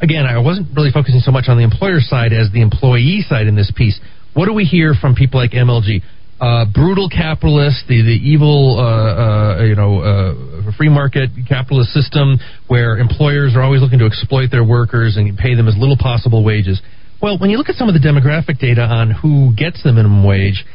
again, 0.00 0.26
I 0.26 0.38
wasn't 0.38 0.74
really 0.74 0.90
focusing 0.90 1.20
so 1.20 1.30
much 1.30 1.44
on 1.46 1.56
the 1.56 1.62
employer 1.62 2.00
side 2.00 2.32
as 2.32 2.50
the 2.50 2.62
employee 2.62 3.22
side 3.28 3.46
in 3.46 3.54
this 3.54 3.70
piece. 3.76 4.00
What 4.34 4.46
do 4.46 4.52
we 4.52 4.64
hear 4.64 4.94
from 4.98 5.14
people 5.14 5.38
like 5.38 5.52
MLG? 5.52 6.02
Uh, 6.42 6.66
brutal 6.74 7.06
capitalist, 7.08 7.86
the 7.86 8.02
the 8.02 8.18
evil, 8.18 8.74
uh, 8.74 8.82
uh, 8.82 9.62
you 9.62 9.76
know, 9.78 10.02
uh, 10.02 10.74
free 10.74 10.90
market 10.90 11.30
capitalist 11.46 11.94
system 11.94 12.34
where 12.66 12.98
employers 12.98 13.54
are 13.54 13.62
always 13.62 13.80
looking 13.80 14.00
to 14.00 14.06
exploit 14.06 14.50
their 14.50 14.66
workers 14.66 15.14
and 15.16 15.38
pay 15.38 15.54
them 15.54 15.68
as 15.68 15.78
little 15.78 15.94
possible 15.96 16.42
wages. 16.42 16.82
Well, 17.22 17.38
when 17.38 17.50
you 17.50 17.58
look 17.58 17.68
at 17.68 17.76
some 17.76 17.86
of 17.86 17.94
the 17.94 18.02
demographic 18.02 18.58
data 18.58 18.82
on 18.82 19.12
who 19.14 19.54
gets 19.54 19.84
the 19.84 19.92
minimum 19.92 20.26
wage, 20.26 20.66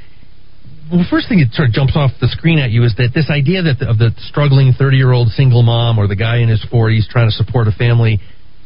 the 0.88 1.04
first 1.12 1.28
thing 1.28 1.44
that 1.44 1.52
sort 1.52 1.68
of 1.68 1.76
jumps 1.76 2.00
off 2.00 2.12
the 2.24 2.32
screen 2.32 2.60
at 2.60 2.72
you 2.72 2.88
is 2.88 2.96
that 2.96 3.12
this 3.12 3.28
idea 3.28 3.60
that 3.68 3.84
the, 3.84 3.92
of 3.92 4.00
the 4.00 4.16
struggling 4.24 4.72
30 4.72 4.96
year 4.96 5.12
old 5.12 5.28
single 5.36 5.64
mom 5.64 6.00
or 6.00 6.08
the 6.08 6.16
guy 6.16 6.40
in 6.40 6.48
his 6.48 6.64
40s 6.72 7.12
trying 7.12 7.28
to 7.28 7.36
support 7.36 7.68
a 7.68 7.76
family, 7.76 8.24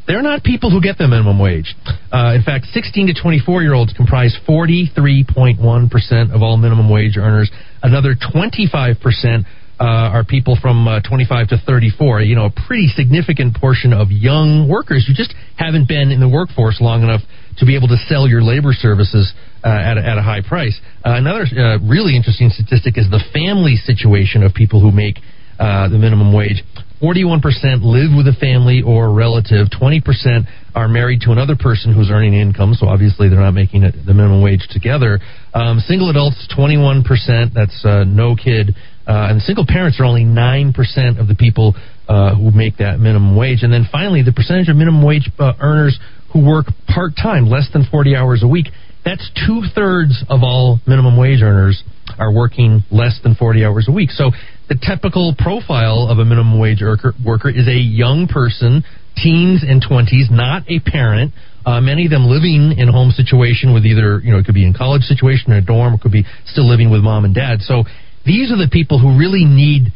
they're 0.07 0.21
not 0.21 0.43
people 0.43 0.71
who 0.71 0.81
get 0.81 0.97
the 0.97 1.07
minimum 1.07 1.39
wage. 1.39 1.75
Uh, 2.11 2.33
in 2.35 2.43
fact, 2.43 2.65
16 2.73 3.07
to 3.07 3.13
24 3.21 3.61
year 3.61 3.73
olds 3.73 3.93
comprise 3.93 4.35
43.1% 4.47 6.33
of 6.33 6.41
all 6.41 6.57
minimum 6.57 6.89
wage 6.89 7.17
earners. 7.17 7.51
Another 7.83 8.15
25% 8.15 9.45
uh, 9.81 10.13
are 10.13 10.23
people 10.23 10.57
from 10.61 10.87
uh, 10.87 11.01
25 11.01 11.49
to 11.49 11.57
34. 11.65 12.21
You 12.21 12.35
know, 12.35 12.45
a 12.45 12.53
pretty 12.67 12.87
significant 12.87 13.55
portion 13.57 13.93
of 13.93 14.11
young 14.11 14.69
workers 14.69 15.07
who 15.07 15.13
just 15.13 15.33
haven't 15.57 15.87
been 15.87 16.11
in 16.11 16.19
the 16.19 16.29
workforce 16.29 16.79
long 16.79 17.01
enough 17.01 17.21
to 17.57 17.65
be 17.65 17.75
able 17.75 17.87
to 17.87 17.97
sell 18.07 18.27
your 18.27 18.43
labor 18.43 18.73
services 18.73 19.33
uh, 19.63 19.69
at, 19.69 19.97
a, 19.97 20.01
at 20.05 20.17
a 20.17 20.21
high 20.21 20.41
price. 20.41 20.79
Uh, 21.03 21.17
another 21.17 21.45
uh, 21.49 21.79
really 21.81 22.15
interesting 22.15 22.49
statistic 22.49 22.97
is 22.97 23.09
the 23.09 23.21
family 23.33 23.75
situation 23.75 24.43
of 24.43 24.53
people 24.53 24.81
who 24.81 24.91
make 24.91 25.17
uh, 25.57 25.89
the 25.89 25.97
minimum 25.97 26.33
wage. 26.33 26.63
41% 27.01 27.41
live 27.81 28.13
with 28.15 28.29
a 28.29 28.37
family 28.39 28.83
or 28.85 29.11
relative. 29.11 29.67
20% 29.73 30.45
are 30.75 30.87
married 30.87 31.21
to 31.21 31.31
another 31.31 31.55
person 31.57 31.93
who's 31.93 32.11
earning 32.11 32.33
income, 32.33 32.75
so 32.75 32.87
obviously 32.87 33.27
they're 33.27 33.39
not 33.39 33.55
making 33.55 33.81
it, 33.81 33.95
the 34.05 34.13
minimum 34.13 34.41
wage 34.41 34.67
together. 34.69 35.19
Um, 35.53 35.79
single 35.79 36.11
adults, 36.11 36.47
21%. 36.55 37.53
That's 37.53 37.83
uh, 37.83 38.03
no 38.05 38.35
kid. 38.35 38.75
Uh, 39.07 39.33
and 39.33 39.41
single 39.41 39.65
parents 39.67 39.99
are 39.99 40.05
only 40.05 40.23
9% 40.23 41.19
of 41.19 41.27
the 41.27 41.35
people 41.35 41.73
uh, 42.07 42.35
who 42.35 42.51
make 42.51 42.77
that 42.77 42.99
minimum 42.99 43.35
wage. 43.35 43.63
And 43.63 43.73
then 43.73 43.87
finally, 43.91 44.21
the 44.21 44.31
percentage 44.31 44.69
of 44.69 44.75
minimum 44.75 45.03
wage 45.03 45.29
uh, 45.39 45.53
earners 45.59 45.97
who 46.33 46.45
work 46.45 46.67
part 46.87 47.13
time, 47.17 47.49
less 47.49 47.67
than 47.73 47.83
40 47.89 48.15
hours 48.15 48.43
a 48.43 48.47
week. 48.47 48.67
That's 49.03 49.27
two 49.47 49.63
thirds 49.73 50.23
of 50.29 50.43
all 50.43 50.79
minimum 50.85 51.17
wage 51.17 51.41
earners 51.41 51.83
are 52.19 52.31
working 52.31 52.83
less 52.91 53.19
than 53.23 53.35
40 53.35 53.65
hours 53.65 53.87
a 53.89 53.91
week. 53.91 54.11
So 54.11 54.31
the 54.71 54.79
typical 54.79 55.35
profile 55.35 56.07
of 56.07 56.19
a 56.19 56.23
minimum 56.23 56.57
wage 56.57 56.79
worker, 56.79 57.11
worker 57.19 57.49
is 57.49 57.67
a 57.67 57.75
young 57.75 58.23
person 58.31 58.87
teens 59.19 59.67
and 59.67 59.83
20s, 59.83 60.31
not 60.31 60.63
a 60.71 60.79
parent. 60.79 61.33
Uh, 61.65 61.81
many 61.81 62.05
of 62.05 62.11
them 62.11 62.23
living 62.23 62.79
in 62.79 62.87
home 62.87 63.11
situation 63.11 63.73
with 63.73 63.83
either, 63.83 64.23
you 64.23 64.31
know, 64.31 64.39
it 64.39 64.45
could 64.45 64.55
be 64.55 64.63
in 64.63 64.71
college 64.71 65.03
situation 65.03 65.51
or 65.51 65.57
a 65.57 65.61
dorm, 65.61 65.93
it 65.93 65.99
could 65.99 66.15
be 66.15 66.23
still 66.45 66.63
living 66.63 66.89
with 66.89 67.01
mom 67.01 67.25
and 67.25 67.35
dad. 67.35 67.59
So 67.59 67.83
these 68.23 68.47
are 68.47 68.55
the 68.55 68.71
people 68.71 68.95
who 68.95 69.19
really 69.19 69.43
need 69.43 69.91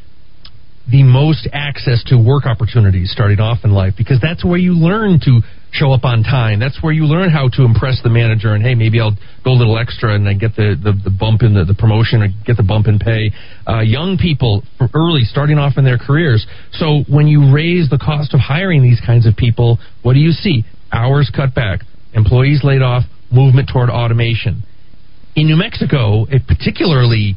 the 0.90 1.02
most 1.02 1.50
access 1.52 2.04
to 2.06 2.18
work 2.18 2.46
opportunities 2.46 3.12
starting 3.12 3.40
off 3.40 3.60
in 3.64 3.72
life 3.72 3.94
because 3.98 4.20
that's 4.22 4.46
where 4.46 4.58
you 4.58 4.74
learn 4.74 5.20
to 5.22 5.42
show 5.72 5.92
up 5.92 6.06
on 6.06 6.22
time. 6.22 6.60
That's 6.60 6.82
where 6.82 6.94
you 6.94 7.06
learn 7.06 7.30
how 7.30 7.50
to 7.58 7.66
impress 7.66 8.02
the 8.04 8.10
manager 8.10 8.54
and 8.54 8.64
hey, 8.64 8.76
maybe 8.76 9.02
I'll 9.02 9.18
go 9.44 9.52
a 9.52 9.58
little 9.58 9.78
extra 9.78 10.14
and 10.14 10.30
I 10.30 10.34
get 10.34 10.56
the, 10.56 10.78
the, 10.78 10.94
the 10.94 11.10
bump 11.10 11.42
in 11.42 11.54
the, 11.54 11.66
the 11.66 11.74
promotion 11.74 12.22
or 12.22 12.28
get 12.46 12.58
the 12.58 12.64
bump 12.64 12.88
in 12.88 13.00
pay. 13.00 13.32
Uh, 13.68 13.82
young 13.82 14.18
people 14.18 14.64
early 14.94 15.22
starting 15.24 15.58
off 15.58 15.74
in 15.78 15.84
their 15.84 15.98
careers. 15.98 16.46
So 16.72 17.04
when 17.10 17.28
you 17.28 17.52
raise 17.52 17.90
the 17.90 17.98
cost 17.98 18.34
of 18.34 18.40
hiring 18.40 18.84
these 18.84 19.02
kinds 19.04 19.26
of 19.26 19.36
people, 19.36 19.80
what 20.04 20.14
do 20.14 20.20
you 20.20 20.32
see? 20.32 20.64
Hours 20.94 21.32
cut 21.36 21.56
back, 21.56 21.82
employees 22.14 22.62
laid 22.64 22.82
off, 22.82 23.04
movement 23.32 23.70
toward 23.74 23.90
automation. 23.90 24.64
In 25.36 25.48
New 25.48 25.58
Mexico, 25.58 26.26
it 26.30 26.48
particularly 26.48 27.36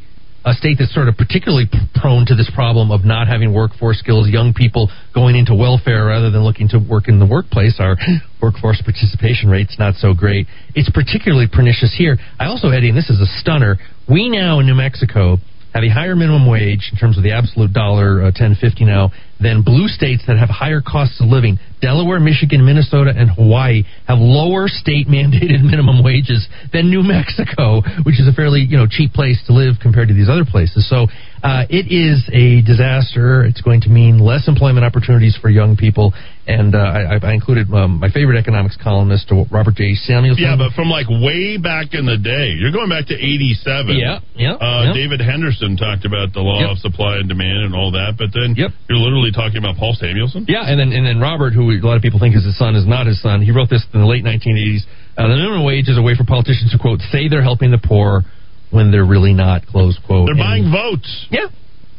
a 0.49 0.55
state 0.55 0.77
that's 0.79 0.95
sort 0.95 1.09
of 1.09 1.17
particularly 1.17 1.69
prone 1.95 2.25
to 2.25 2.35
this 2.35 2.51
problem 2.55 2.91
of 2.91 3.05
not 3.05 3.29
having 3.29 3.53
workforce 3.53 3.99
skills, 3.99 4.29
young 4.29 4.55
people 4.55 4.89
going 5.15 5.37
into 5.37 5.55
welfare 5.55 6.07
rather 6.07 6.31
than 6.31 6.43
looking 6.43 6.69
to 6.69 6.79
work 6.79 7.09
in 7.09 7.19
the 7.19 7.27
workplace. 7.27 7.77
Our 7.79 7.97
workforce 8.43 8.81
participation 8.81 9.51
rate's 9.51 9.79
not 9.79 9.95
so 9.97 10.15
great. 10.15 10.47
It's 10.75 10.89
particularly 10.91 11.47
pernicious 11.53 11.95
here. 11.97 12.17
I 12.41 12.47
also, 12.47 12.69
Eddie, 12.69 12.89
and 12.89 12.97
this 12.97 13.11
is 13.11 13.21
a 13.21 13.29
stunner, 13.41 13.77
we 14.09 14.29
now 14.29 14.61
in 14.61 14.67
New 14.67 14.75
Mexico 14.75 15.37
have 15.75 15.85
a 15.85 15.93
higher 15.93 16.17
minimum 16.17 16.49
wage 16.49 16.89
in 16.93 16.99
terms 16.99 17.19
of 17.19 17.25
the 17.25 17.33
absolute 17.33 17.73
dollar 17.73 18.23
uh, 18.23 18.33
1050 18.33 18.85
now 18.85 19.11
than 19.39 19.63
blue 19.63 19.87
states 19.87 20.25
that 20.27 20.39
have 20.39 20.49
higher 20.49 20.81
costs 20.81 21.21
of 21.21 21.29
living. 21.29 21.59
Delaware, 21.81 22.21
Michigan, 22.21 22.65
Minnesota, 22.65 23.13
and 23.17 23.31
Hawaii 23.31 23.85
have 24.07 24.19
lower 24.19 24.69
state 24.69 25.07
mandated 25.09 25.63
minimum 25.63 26.03
wages 26.03 26.47
than 26.73 26.91
New 26.91 27.03
Mexico, 27.03 27.83
which 28.05 28.21
is 28.21 28.29
a 28.29 28.33
fairly 28.33 28.61
you 28.61 28.77
know 28.77 28.87
cheap 28.89 29.13
place 29.13 29.43
to 29.47 29.53
live 29.53 29.77
compared 29.81 30.09
to 30.09 30.15
these 30.15 30.29
other 30.29 30.45
places. 30.45 30.89
So 30.89 31.07
uh, 31.43 31.71
it 31.71 31.87
is 31.87 32.27
a 32.35 32.67
disaster. 32.67 33.45
It's 33.45 33.61
going 33.61 33.83
to 33.83 33.89
mean 33.89 34.19
less 34.19 34.49
employment 34.49 34.85
opportunities 34.85 35.39
for 35.41 35.49
young 35.49 35.77
people. 35.77 36.13
And 36.49 36.75
uh, 36.75 36.81
I, 36.81 37.21
I, 37.21 37.33
included 37.37 37.69
um, 37.77 38.01
my 38.01 38.09
favorite 38.09 38.41
economics 38.41 38.79
columnist, 38.81 39.31
Robert 39.53 39.77
J. 39.77 39.93
Samuelson. 39.93 40.43
Yeah, 40.43 40.57
but 40.57 40.73
from 40.73 40.89
like 40.89 41.05
way 41.05 41.61
back 41.61 41.93
in 41.93 42.09
the 42.09 42.17
day, 42.17 42.57
you're 42.57 42.73
going 42.73 42.89
back 42.89 43.05
to 43.13 43.15
'87. 43.15 43.93
Yeah, 43.93 44.25
yeah. 44.33 44.57
Uh, 44.57 44.89
yeah. 44.89 44.97
David 44.97 45.21
Henderson 45.21 45.77
talked 45.77 46.09
about 46.09 46.33
the 46.33 46.41
law 46.41 46.65
yep. 46.65 46.73
of 46.73 46.79
supply 46.81 47.21
and 47.21 47.29
demand 47.29 47.69
and 47.69 47.77
all 47.77 47.93
that, 47.93 48.17
but 48.17 48.33
then 48.33 48.57
yep. 48.57 48.73
you're 48.89 48.97
literally 48.97 49.29
talking 49.29 49.61
about 49.61 49.77
Paul 49.77 49.93
Samuelson. 49.93 50.49
Yeah, 50.49 50.65
and 50.65 50.81
then 50.81 50.97
and 50.97 51.05
then 51.05 51.21
Robert, 51.21 51.53
who 51.53 51.68
a 51.77 51.87
lot 51.87 51.97
of 51.97 52.03
people 52.03 52.19
think 52.19 52.37
is 52.37 52.45
his 52.45 52.57
son, 52.57 52.75
is 52.75 52.87
not 52.87 53.07
his 53.07 53.21
son. 53.21 53.43
He 53.43 53.53
wrote 53.53 53.69
this 53.69 53.85
in 53.93 54.01
the 54.01 54.07
late 54.07 54.25
1980s. 54.25 54.83
Uh, 55.17 55.29
the 55.29 55.37
minimum 55.37 55.65
wage 55.65 55.89
is 55.89 55.99
a 55.99 56.03
way 56.03 56.15
for 56.17 56.25
politicians 56.25 56.73
to 56.73 56.79
quote 56.79 57.01
say 57.13 57.29
they're 57.29 57.43
helping 57.43 57.71
the 57.71 57.83
poor 57.83 58.23
when 58.71 58.91
they're 58.91 59.07
really 59.07 59.33
not. 59.33 59.67
Close 59.67 59.99
quote. 60.07 60.27
They're 60.27 60.39
and, 60.39 60.71
buying 60.71 60.71
votes. 60.71 61.27
Yeah. 61.31 61.49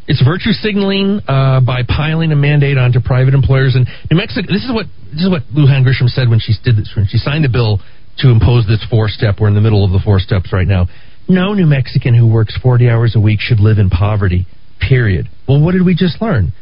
It's 0.08 0.24
virtue 0.26 0.58
signaling 0.58 1.22
uh, 1.28 1.62
by 1.62 1.84
piling 1.86 2.32
a 2.32 2.36
mandate 2.36 2.78
onto 2.80 3.00
private 3.00 3.36
employers. 3.36 3.76
And 3.76 3.86
New 4.10 4.18
Mexico, 4.18 4.48
this 4.50 4.66
is 4.66 4.74
what 4.74 4.88
this 5.14 5.22
is 5.22 5.30
what 5.30 5.44
Lujan 5.54 5.86
Grisham 5.86 6.10
said 6.10 6.30
when 6.30 6.40
she 6.40 6.54
did 6.64 6.78
this 6.78 6.90
when 6.96 7.06
she 7.06 7.18
signed 7.18 7.46
the 7.46 7.50
bill 7.50 7.80
to 8.20 8.30
impose 8.30 8.66
this 8.66 8.84
four 8.90 9.08
step. 9.08 9.36
We're 9.40 9.50
in 9.50 9.56
the 9.56 9.62
middle 9.62 9.86
of 9.86 9.92
the 9.92 10.02
four 10.04 10.20
steps 10.20 10.52
right 10.52 10.68
now. 10.68 10.88
No 11.28 11.54
New 11.54 11.68
Mexican 11.68 12.16
who 12.16 12.26
works 12.26 12.58
40 12.58 12.90
hours 12.90 13.16
a 13.16 13.20
week 13.20 13.40
should 13.40 13.60
live 13.60 13.78
in 13.78 13.92
poverty. 13.92 14.48
Period. 14.82 15.30
Well, 15.48 15.62
what 15.62 15.74
did 15.74 15.86
we 15.86 15.94
just 15.94 16.22
learn? 16.22 16.54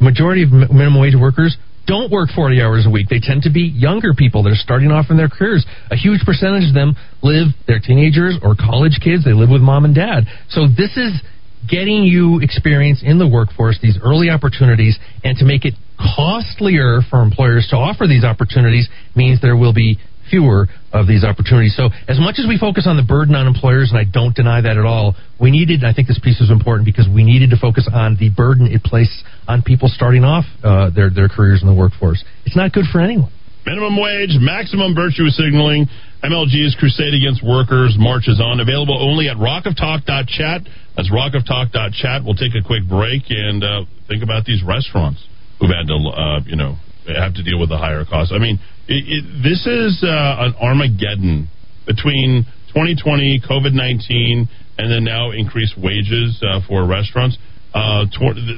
Majority 0.00 0.44
of 0.44 0.52
minimum 0.52 0.98
wage 0.98 1.14
workers 1.18 1.56
don't 1.86 2.10
work 2.10 2.30
40 2.34 2.60
hours 2.60 2.84
a 2.86 2.90
week. 2.90 3.08
They 3.08 3.20
tend 3.20 3.42
to 3.42 3.50
be 3.50 3.62
younger 3.62 4.12
people. 4.12 4.42
They're 4.42 4.54
starting 4.58 4.90
off 4.90 5.06
in 5.10 5.16
their 5.16 5.28
careers. 5.28 5.64
A 5.90 5.96
huge 5.96 6.20
percentage 6.26 6.68
of 6.68 6.74
them 6.74 6.96
live, 7.22 7.48
they're 7.66 7.80
teenagers 7.80 8.38
or 8.42 8.54
college 8.54 8.98
kids. 9.02 9.24
They 9.24 9.32
live 9.32 9.50
with 9.50 9.62
mom 9.62 9.84
and 9.84 9.94
dad. 9.94 10.24
So 10.50 10.66
this 10.66 10.96
is 10.96 11.22
getting 11.68 12.04
you 12.04 12.40
experience 12.40 13.02
in 13.02 13.18
the 13.18 13.26
workforce, 13.26 13.78
these 13.82 13.98
early 14.02 14.30
opportunities, 14.30 14.98
and 15.24 15.36
to 15.38 15.44
make 15.44 15.64
it 15.64 15.74
costlier 15.98 17.00
for 17.08 17.22
employers 17.22 17.66
to 17.70 17.76
offer 17.76 18.06
these 18.06 18.24
opportunities 18.24 18.88
means 19.14 19.40
there 19.40 19.56
will 19.56 19.72
be 19.72 19.98
fewer 20.30 20.68
of 20.92 21.06
these 21.06 21.24
opportunities. 21.24 21.76
So, 21.76 21.90
as 22.08 22.18
much 22.18 22.36
as 22.38 22.46
we 22.48 22.58
focus 22.58 22.86
on 22.86 22.96
the 22.96 23.06
burden 23.06 23.34
on 23.34 23.46
employers, 23.46 23.90
and 23.90 23.98
I 23.98 24.04
don't 24.04 24.34
deny 24.34 24.60
that 24.60 24.76
at 24.76 24.84
all, 24.84 25.14
we 25.40 25.50
needed, 25.50 25.84
I 25.84 25.92
think 25.92 26.08
this 26.08 26.18
piece 26.18 26.40
was 26.40 26.50
important 26.50 26.86
because 26.86 27.08
we 27.08 27.24
needed 27.24 27.50
to 27.50 27.56
focus 27.56 27.88
on 27.92 28.16
the 28.18 28.30
burden 28.30 28.66
it 28.66 28.82
places 28.82 29.22
on 29.46 29.62
people 29.62 29.88
starting 29.88 30.24
off 30.24 30.44
uh, 30.62 30.90
their, 30.90 31.10
their 31.10 31.28
careers 31.28 31.62
in 31.62 31.68
the 31.68 31.74
workforce. 31.74 32.24
It's 32.44 32.56
not 32.56 32.72
good 32.72 32.86
for 32.90 33.00
anyone. 33.00 33.30
Minimum 33.66 33.98
wage, 34.00 34.38
maximum 34.38 34.94
virtue 34.94 35.26
signaling. 35.28 35.90
MLG's 36.22 36.76
crusade 36.78 37.14
against 37.14 37.42
workers 37.42 37.96
marches 37.98 38.40
on. 38.40 38.60
Available 38.60 38.94
only 38.94 39.28
at 39.28 39.36
rockoftalk.chat. 39.36 40.62
That's 40.96 41.10
rockoftalk.chat. 41.10 42.22
We'll 42.24 42.38
take 42.38 42.54
a 42.54 42.62
quick 42.64 42.88
break 42.88 43.22
and 43.28 43.62
uh, 43.62 43.84
think 44.08 44.22
about 44.22 44.44
these 44.44 44.62
restaurants 44.62 45.22
who've 45.58 45.70
had 45.70 45.86
to, 45.88 45.98
uh, 45.98 46.40
you 46.46 46.56
know, 46.56 46.76
have 47.14 47.34
to 47.34 47.42
deal 47.42 47.60
with 47.60 47.68
the 47.68 47.78
higher 47.78 48.04
costs. 48.04 48.32
I 48.34 48.38
mean, 48.38 48.58
it, 48.88 49.04
it, 49.06 49.24
this 49.42 49.66
is 49.66 50.02
uh, 50.02 50.50
an 50.50 50.54
Armageddon 50.58 51.48
between 51.86 52.46
2020, 52.74 53.42
COVID 53.48 53.72
19, 53.72 54.48
and 54.78 54.92
then 54.92 55.04
now 55.04 55.30
increased 55.30 55.78
wages 55.78 56.42
uh, 56.42 56.60
for 56.66 56.86
restaurants. 56.86 57.38
Uh, 57.74 58.06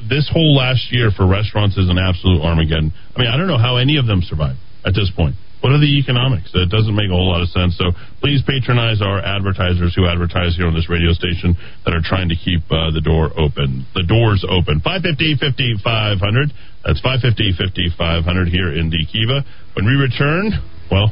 this 0.08 0.30
whole 0.32 0.54
last 0.54 0.92
year 0.92 1.10
for 1.10 1.26
restaurants 1.26 1.76
is 1.76 1.90
an 1.90 1.98
absolute 1.98 2.40
Armageddon. 2.40 2.92
I 3.16 3.20
mean, 3.20 3.28
I 3.28 3.36
don't 3.36 3.48
know 3.48 3.58
how 3.58 3.76
any 3.76 3.96
of 3.96 4.06
them 4.06 4.22
survive 4.22 4.56
at 4.84 4.94
this 4.94 5.10
point. 5.14 5.34
What 5.60 5.74
are 5.74 5.82
the 5.82 5.98
economics? 5.98 6.54
It 6.54 6.70
doesn't 6.70 6.94
make 6.94 7.10
a 7.10 7.16
whole 7.16 7.26
lot 7.26 7.42
of 7.42 7.50
sense. 7.50 7.74
So 7.74 7.90
please 8.22 8.42
patronize 8.46 9.02
our 9.02 9.18
advertisers 9.18 9.94
who 9.94 10.06
advertise 10.06 10.54
here 10.54 10.70
on 10.70 10.74
this 10.74 10.86
radio 10.86 11.10
station 11.12 11.58
that 11.82 11.94
are 11.94 12.04
trying 12.04 12.30
to 12.30 12.38
keep 12.38 12.62
uh, 12.70 12.94
the 12.94 13.02
door 13.02 13.34
open. 13.34 13.82
The 13.94 14.06
doors 14.06 14.46
open. 14.46 14.78
550 14.80 15.42
5500. 15.42 16.54
That's 16.86 17.02
550 17.02 17.58
5500 17.58 18.48
here 18.48 18.70
in 18.70 18.86
the 18.88 19.02
Kiva. 19.10 19.42
When 19.74 19.84
we 19.84 19.98
return, 19.98 20.54
well, 20.90 21.10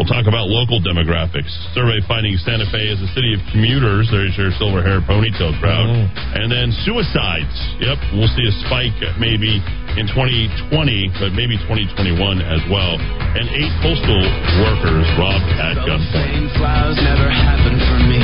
We'll 0.00 0.08
talk 0.08 0.24
about 0.24 0.48
local 0.48 0.80
demographics. 0.80 1.52
Survey 1.76 2.00
finding 2.08 2.40
Santa 2.40 2.64
Fe 2.72 2.88
is 2.88 2.96
a 3.04 3.10
city 3.12 3.36
of 3.36 3.44
commuters. 3.52 4.08
There's 4.08 4.32
your 4.40 4.48
silver 4.56 4.80
haired 4.80 5.04
ponytail 5.04 5.52
crowd. 5.60 5.84
Oh. 5.84 6.40
And 6.40 6.48
then 6.48 6.72
suicides. 6.88 7.52
Yep, 7.76 8.16
we'll 8.16 8.32
see 8.32 8.46
a 8.48 8.54
spike 8.64 8.96
maybe 9.20 9.60
in 10.00 10.08
2020, 10.08 11.12
but 11.20 11.36
maybe 11.36 11.60
2021 11.68 12.08
as 12.40 12.64
well. 12.72 12.96
And 13.36 13.44
eight 13.52 13.72
postal 13.84 14.22
workers 14.64 15.04
robbed 15.20 15.44
at 15.60 15.76
gunpoint. 15.84 16.56
flowers 16.56 16.96
never 17.04 17.28
happened 17.28 17.80
for 17.84 18.00
me. 18.08 18.16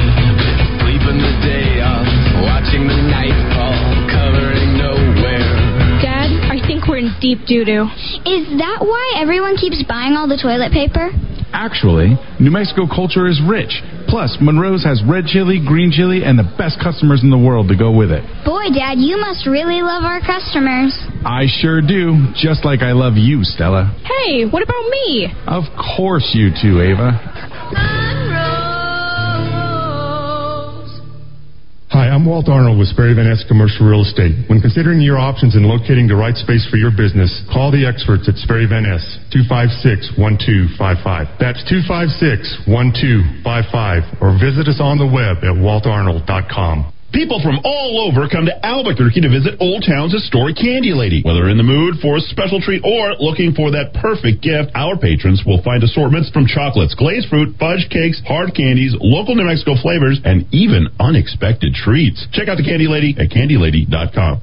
Sleeping 0.81 1.21
the 1.21 1.35
day 1.45 1.85
off, 1.85 2.09
watching 2.49 2.89
the 2.89 3.01
night 3.13 3.37
fall, 3.53 3.77
covering 4.09 4.81
nowhere. 4.81 5.45
Dad, 6.01 6.33
I 6.49 6.65
think 6.65 6.89
we're 6.89 7.05
in 7.05 7.13
deep 7.21 7.45
doo 7.45 7.69
doo. 7.69 7.85
Is 8.25 8.49
that 8.57 8.81
why 8.81 9.21
everyone 9.21 9.61
keeps 9.61 9.85
buying 9.85 10.17
all 10.17 10.25
the 10.25 10.41
toilet 10.41 10.73
paper? 10.73 11.13
Actually, 11.53 12.17
New 12.41 12.51
Mexico 12.51 12.87
culture 12.87 13.27
is 13.27 13.41
rich. 13.49 13.73
Plus, 14.09 14.37
Monroe's 14.41 14.85
has 14.85 15.03
red 15.09 15.27
chili, 15.27 15.61
green 15.65 15.91
chili, 15.91 16.25
and 16.25 16.39
the 16.39 16.49
best 16.57 16.79
customers 16.81 17.23
in 17.23 17.31
the 17.31 17.39
world 17.39 17.69
to 17.69 17.77
go 17.77 17.91
with 17.91 18.11
it. 18.11 18.25
Boy, 18.45 18.69
Dad, 18.73 18.99
you 18.99 19.17
must 19.17 19.47
really 19.47 19.81
love 19.83 20.05
our 20.05 20.21
customers. 20.21 20.97
I 21.25 21.47
sure 21.49 21.81
do, 21.81 22.33
just 22.35 22.65
like 22.65 22.81
I 22.81 22.93
love 22.93 23.15
you, 23.17 23.45
Stella. 23.45 23.93
Hey, 24.05 24.45
what 24.45 24.63
about 24.63 24.89
me? 24.89 25.29
Of 25.47 25.65
course 25.97 26.31
you 26.33 26.51
too, 26.51 26.81
Ava. 26.81 27.17
Hi, 31.89 32.13
I'm 32.13 32.29
Walt 32.29 32.51
Arnold 32.51 32.79
with 32.79 32.89
Sperry 32.89 33.15
Van 33.15 33.25
Ness 33.25 33.43
Commercial 33.49 33.89
Real 33.89 34.03
Estate. 34.05 34.45
When 34.53 34.61
considering 34.61 35.01
your 35.01 35.17
options 35.17 35.57
and 35.57 35.65
locating 35.65 36.07
the 36.07 36.21
right 36.21 36.37
space 36.37 36.69
for 36.69 36.77
your 36.77 36.93
business, 36.93 37.33
call 37.49 37.73
the 37.73 37.89
experts 37.89 38.29
at 38.29 38.37
Sperry 38.45 38.69
Van 38.69 38.85
Ness, 38.85 39.01
256-1255. 39.33 41.41
That's 41.41 41.65
256-1255. 42.69 44.21
Or 44.21 44.37
visit 44.37 44.69
us 44.69 44.85
on 44.85 45.01
the 45.01 45.09
web 45.09 45.41
at 45.41 45.57
waltarnold.com. 45.57 46.93
People 47.13 47.41
from 47.41 47.59
all 47.65 48.05
over 48.05 48.29
come 48.29 48.45
to 48.45 48.67
Albuquerque 48.67 49.23
to 49.23 49.33
visit 49.33 49.57
Old 49.61 49.83
Town's 49.87 50.13
historic 50.13 50.57
Candy 50.57 50.93
Lady. 50.93 51.23
Whether 51.25 51.49
in 51.49 51.57
the 51.57 51.65
mood 51.65 51.97
for 52.05 52.17
a 52.17 52.21
special 52.21 52.61
treat 52.61 52.85
or 52.85 53.17
looking 53.17 53.57
for 53.57 53.73
that 53.73 53.97
perfect 53.97 54.45
gift, 54.45 54.77
our 54.77 54.97
patrons 54.97 55.41
will 55.47 55.63
find 55.63 55.83
assortments 55.83 56.29
from 56.31 56.45
chocolates, 56.45 56.95
glazed 56.95 57.29
fruit, 57.29 57.57
fudge 57.57 57.89
cakes, 57.89 58.21
hard 58.29 58.55
candies, 58.55 58.93
local 59.01 59.35
New 59.35 59.49
Mexico 59.49 59.73
flavors, 59.81 60.21
and 60.25 60.45
even 60.53 60.89
unexpected 61.01 61.73
treats. 61.73 62.29
Check 62.33 62.49
out 62.49 62.61
the 62.61 62.65
Candy 62.65 62.89
Lady 62.89 63.17
at 63.17 63.33
candylady.com. 63.33 64.43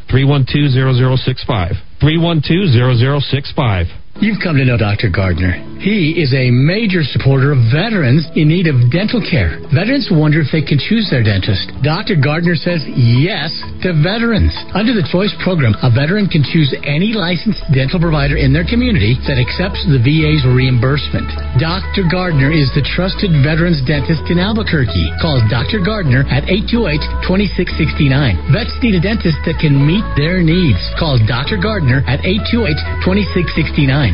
312-0065. 2.01 3.87
312-0065. 4.08 4.08
You've 4.17 4.41
come 4.41 4.57
to 4.57 4.65
know 4.65 4.75
Dr. 4.75 5.07
Gardner. 5.07 5.53
He 5.79 6.19
is 6.19 6.35
a 6.35 6.51
major 6.51 7.07
supporter 7.07 7.55
of 7.55 7.71
veterans 7.71 8.27
in 8.35 8.51
need 8.51 8.67
of 8.67 8.91
dental 8.91 9.23
care. 9.23 9.63
Veterans 9.71 10.11
wonder 10.11 10.43
if 10.43 10.51
they 10.51 10.59
can 10.59 10.75
choose 10.75 11.07
their 11.07 11.23
dentist. 11.23 11.71
Dr. 11.87 12.19
Gardner 12.19 12.59
says 12.59 12.83
yes 12.99 13.47
to 13.79 13.95
veterans. 14.03 14.51
Under 14.75 14.91
the 14.91 15.07
Choice 15.07 15.31
program, 15.39 15.71
a 15.79 15.87
veteran 15.87 16.27
can 16.27 16.43
choose 16.43 16.67
any 16.83 17.15
licensed 17.15 17.63
dental 17.71 17.95
provider 17.95 18.35
in 18.35 18.51
their 18.51 18.67
community 18.67 19.15
that 19.23 19.39
accepts 19.39 19.79
the 19.87 20.03
VA's 20.03 20.43
reimbursement. 20.43 21.31
Dr. 21.55 22.03
Gardner 22.11 22.51
is 22.51 22.67
the 22.75 22.83
trusted 22.83 23.31
veterans 23.39 23.79
dentist 23.87 24.27
in 24.27 24.35
Albuquerque. 24.35 25.15
Call 25.23 25.39
Dr. 25.47 25.79
Gardner 25.79 26.27
at 26.27 26.43
828-2669. 26.51 28.51
Vets 28.51 28.75
need 28.83 28.99
a 28.99 28.99
dentist 28.99 29.39
that 29.47 29.55
can 29.63 29.79
meet 29.79 30.03
their 30.19 30.43
needs. 30.43 30.83
Call 30.99 31.15
Dr. 31.23 31.55
Gardner 31.55 32.03
at 32.03 32.19
828-2669. 32.27 34.08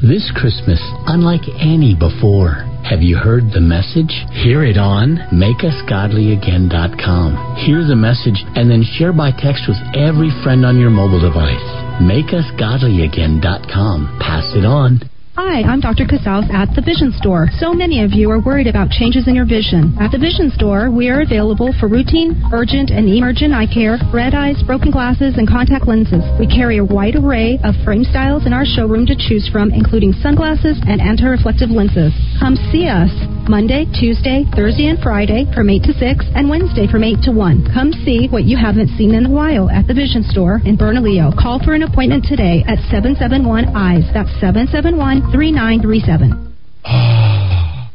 This 0.00 0.30
Christmas, 0.36 0.80
unlike 1.08 1.42
any 1.58 1.92
before. 1.92 2.64
Have 2.86 3.02
you 3.02 3.16
heard 3.16 3.50
the 3.50 3.60
message? 3.60 4.14
Hear 4.46 4.62
it 4.62 4.78
on 4.78 5.16
MakeUsGodlyAgain.com. 5.34 7.56
Hear 7.66 7.82
the 7.82 7.96
message 7.96 8.44
and 8.54 8.70
then 8.70 8.84
share 8.94 9.12
by 9.12 9.32
text 9.32 9.64
with 9.66 9.76
every 9.98 10.30
friend 10.44 10.64
on 10.64 10.78
your 10.78 10.90
mobile 10.90 11.18
device. 11.18 11.58
MakeUsGodlyAgain.com. 11.98 14.18
Pass 14.22 14.54
it 14.54 14.64
on. 14.64 15.00
Hi, 15.38 15.62
I'm 15.62 15.78
Dr. 15.78 16.02
Casals 16.04 16.50
at 16.50 16.74
The 16.74 16.82
Vision 16.82 17.14
Store. 17.14 17.46
So 17.62 17.72
many 17.72 18.02
of 18.02 18.10
you 18.10 18.28
are 18.28 18.42
worried 18.42 18.66
about 18.66 18.90
changes 18.90 19.28
in 19.28 19.36
your 19.38 19.46
vision. 19.46 19.94
At 20.00 20.10
The 20.10 20.18
Vision 20.18 20.50
Store, 20.50 20.90
we 20.90 21.06
are 21.10 21.22
available 21.22 21.70
for 21.78 21.86
routine, 21.86 22.34
urgent, 22.52 22.90
and 22.90 23.06
emergent 23.06 23.54
eye 23.54 23.70
care, 23.70 24.02
red 24.12 24.34
eyes, 24.34 24.58
broken 24.66 24.90
glasses, 24.90 25.38
and 25.38 25.46
contact 25.46 25.86
lenses. 25.86 26.26
We 26.42 26.50
carry 26.50 26.78
a 26.78 26.84
wide 26.84 27.14
array 27.14 27.62
of 27.62 27.78
frame 27.86 28.02
styles 28.02 28.50
in 28.50 28.52
our 28.52 28.66
showroom 28.66 29.06
to 29.06 29.14
choose 29.14 29.46
from, 29.46 29.70
including 29.70 30.10
sunglasses 30.10 30.82
and 30.82 31.00
anti-reflective 31.00 31.70
lenses. 31.70 32.10
Come 32.42 32.58
see 32.74 32.90
us 32.90 33.37
Monday, 33.48 33.86
Tuesday, 33.98 34.44
Thursday, 34.54 34.86
and 34.86 34.98
Friday 35.00 35.46
from 35.54 35.70
8 35.70 35.82
to 35.84 35.92
6, 35.92 36.24
and 36.34 36.50
Wednesday 36.50 36.86
from 36.86 37.02
8 37.02 37.16
to 37.24 37.32
1. 37.32 37.72
Come 37.72 37.92
see 38.04 38.28
what 38.28 38.44
you 38.44 38.56
haven't 38.56 38.88
seen 38.98 39.14
in 39.14 39.26
a 39.26 39.30
while 39.30 39.70
at 39.70 39.86
The 39.86 39.94
Vision 39.94 40.22
Store 40.22 40.60
in 40.64 40.76
Bernalillo. 40.76 41.32
Call 41.32 41.58
for 41.64 41.72
an 41.72 41.82
appointment 41.82 42.24
today 42.24 42.62
at 42.68 42.78
771-EYES. 42.92 44.12
That's 44.12 44.30
771 44.40 45.32
3937. 45.32 46.54
Ah. 46.84 47.67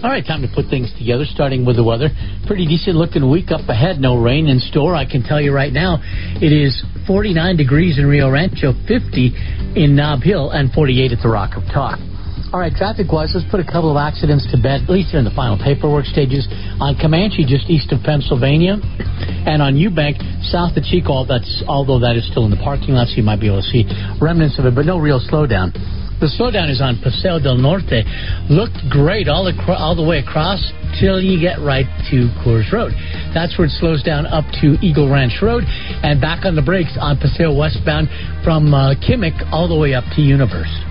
All 0.00 0.08
right, 0.08 0.24
time 0.24 0.40
to 0.40 0.48
put 0.48 0.72
things 0.72 0.88
together, 0.96 1.28
starting 1.28 1.68
with 1.68 1.76
the 1.76 1.84
weather. 1.84 2.08
Pretty 2.48 2.64
decent 2.64 2.96
looking 2.96 3.20
week 3.28 3.52
up 3.52 3.68
ahead. 3.68 4.00
No 4.00 4.16
rain 4.16 4.48
in 4.48 4.58
store. 4.58 4.96
I 4.96 5.04
can 5.04 5.20
tell 5.22 5.36
you 5.36 5.52
right 5.52 5.72
now, 5.72 6.00
it 6.40 6.56
is 6.56 6.72
49 7.06 7.60
degrees 7.60 7.98
in 7.98 8.08
Rio 8.08 8.32
Rancho, 8.32 8.72
50 8.88 9.76
in 9.76 9.92
Nob 9.92 10.24
Hill, 10.24 10.56
and 10.56 10.72
48 10.72 11.12
at 11.12 11.20
the 11.20 11.28
Rock 11.28 11.52
of 11.52 11.68
Talk. 11.68 12.00
All 12.48 12.58
right, 12.58 12.72
traffic 12.72 13.12
wise, 13.12 13.36
let's 13.36 13.44
put 13.52 13.60
a 13.60 13.68
couple 13.68 13.92
of 13.92 14.00
accidents 14.00 14.48
to 14.50 14.56
bed. 14.56 14.88
At 14.88 14.90
least 14.90 15.12
they're 15.12 15.20
in 15.20 15.28
the 15.28 15.36
final 15.36 15.60
paperwork 15.60 16.08
stages. 16.08 16.48
On 16.80 16.96
Comanche, 16.96 17.44
just 17.44 17.68
east 17.68 17.92
of 17.92 18.00
Pennsylvania, 18.00 18.80
and 18.80 19.60
on 19.60 19.76
Eubank, 19.76 20.16
south 20.48 20.80
of 20.80 20.82
Chico, 20.88 21.28
that's, 21.28 21.62
although 21.68 22.00
that 22.00 22.16
is 22.16 22.24
still 22.24 22.48
in 22.48 22.50
the 22.50 22.58
parking 22.64 22.96
lot, 22.96 23.12
so 23.12 23.20
you 23.20 23.22
might 23.22 23.38
be 23.38 23.52
able 23.52 23.60
to 23.60 23.68
see 23.68 23.84
remnants 24.16 24.58
of 24.58 24.64
it, 24.64 24.74
but 24.74 24.88
no 24.88 24.96
real 24.96 25.20
slowdown. 25.20 25.76
The 26.20 26.28
slowdown 26.36 26.68
is 26.68 26.82
on 26.84 27.00
Paseo 27.00 27.40
del 27.40 27.56
Norte. 27.56 28.04
Looked 28.52 28.76
great 28.90 29.26
all 29.26 29.44
the 29.44 29.56
all 29.72 29.96
the 29.96 30.04
way 30.04 30.18
across 30.18 30.60
till 31.00 31.20
you 31.20 31.40
get 31.40 31.58
right 31.60 31.88
to 32.12 32.28
Coors 32.44 32.70
Road. 32.72 32.92
That's 33.32 33.56
where 33.56 33.66
it 33.66 33.72
slows 33.80 34.02
down 34.02 34.26
up 34.26 34.44
to 34.60 34.76
Eagle 34.84 35.08
Ranch 35.08 35.40
Road 35.40 35.64
and 36.04 36.20
back 36.20 36.44
on 36.44 36.56
the 36.56 36.62
brakes 36.62 36.92
on 37.00 37.16
Paseo 37.16 37.56
westbound 37.56 38.08
from 38.44 38.74
uh, 38.74 38.94
Kimmick 39.00 39.32
all 39.50 39.66
the 39.66 39.76
way 39.76 39.94
up 39.94 40.04
to 40.16 40.20
Universe. 40.20 40.89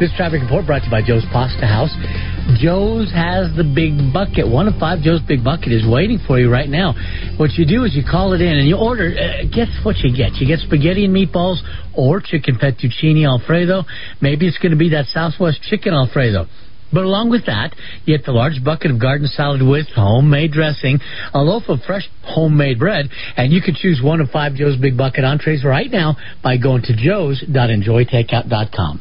This 0.00 0.10
traffic 0.16 0.42
report 0.42 0.66
brought 0.66 0.80
to 0.80 0.86
you 0.86 0.90
by 0.90 1.02
Joe's 1.06 1.24
Pasta 1.30 1.70
House. 1.70 1.94
Joe's 2.58 3.14
has 3.14 3.54
the 3.54 3.62
big 3.62 3.94
bucket. 4.12 4.42
One 4.42 4.66
of 4.66 4.74
five 4.82 5.06
Joe's 5.06 5.22
Big 5.22 5.44
Bucket 5.44 5.70
is 5.70 5.86
waiting 5.86 6.18
for 6.26 6.36
you 6.36 6.50
right 6.50 6.68
now. 6.68 6.98
What 7.38 7.54
you 7.54 7.64
do 7.64 7.84
is 7.84 7.94
you 7.94 8.02
call 8.02 8.32
it 8.34 8.40
in 8.40 8.58
and 8.58 8.66
you 8.66 8.76
order. 8.76 9.14
Uh, 9.14 9.46
guess 9.54 9.70
what 9.86 9.94
you 10.02 10.10
get? 10.10 10.34
You 10.42 10.50
get 10.50 10.58
spaghetti 10.66 11.06
and 11.06 11.14
meatballs 11.14 11.62
or 11.94 12.20
chicken 12.20 12.58
fettuccine 12.58 13.24
alfredo. 13.24 13.84
Maybe 14.20 14.48
it's 14.48 14.58
going 14.58 14.72
to 14.72 14.76
be 14.76 14.90
that 14.90 15.06
Southwest 15.14 15.62
chicken 15.62 15.94
alfredo. 15.94 16.46
But 16.92 17.04
along 17.04 17.30
with 17.30 17.46
that, 17.46 17.76
you 18.04 18.18
get 18.18 18.26
the 18.26 18.32
large 18.32 18.64
bucket 18.64 18.90
of 18.90 18.98
garden 19.00 19.28
salad 19.28 19.62
with 19.62 19.86
homemade 19.94 20.50
dressing, 20.50 20.98
a 21.32 21.38
loaf 21.38 21.68
of 21.68 21.78
fresh 21.86 22.10
homemade 22.24 22.80
bread, 22.80 23.10
and 23.36 23.52
you 23.52 23.62
can 23.62 23.76
choose 23.76 24.00
one 24.02 24.20
of 24.20 24.28
five 24.30 24.54
Joe's 24.54 24.76
Big 24.76 24.98
Bucket 24.98 25.24
entrees 25.24 25.62
right 25.64 25.90
now 25.90 26.16
by 26.42 26.56
going 26.56 26.82
to 26.82 26.96
joes.enjoytakeout.com. 26.96 29.00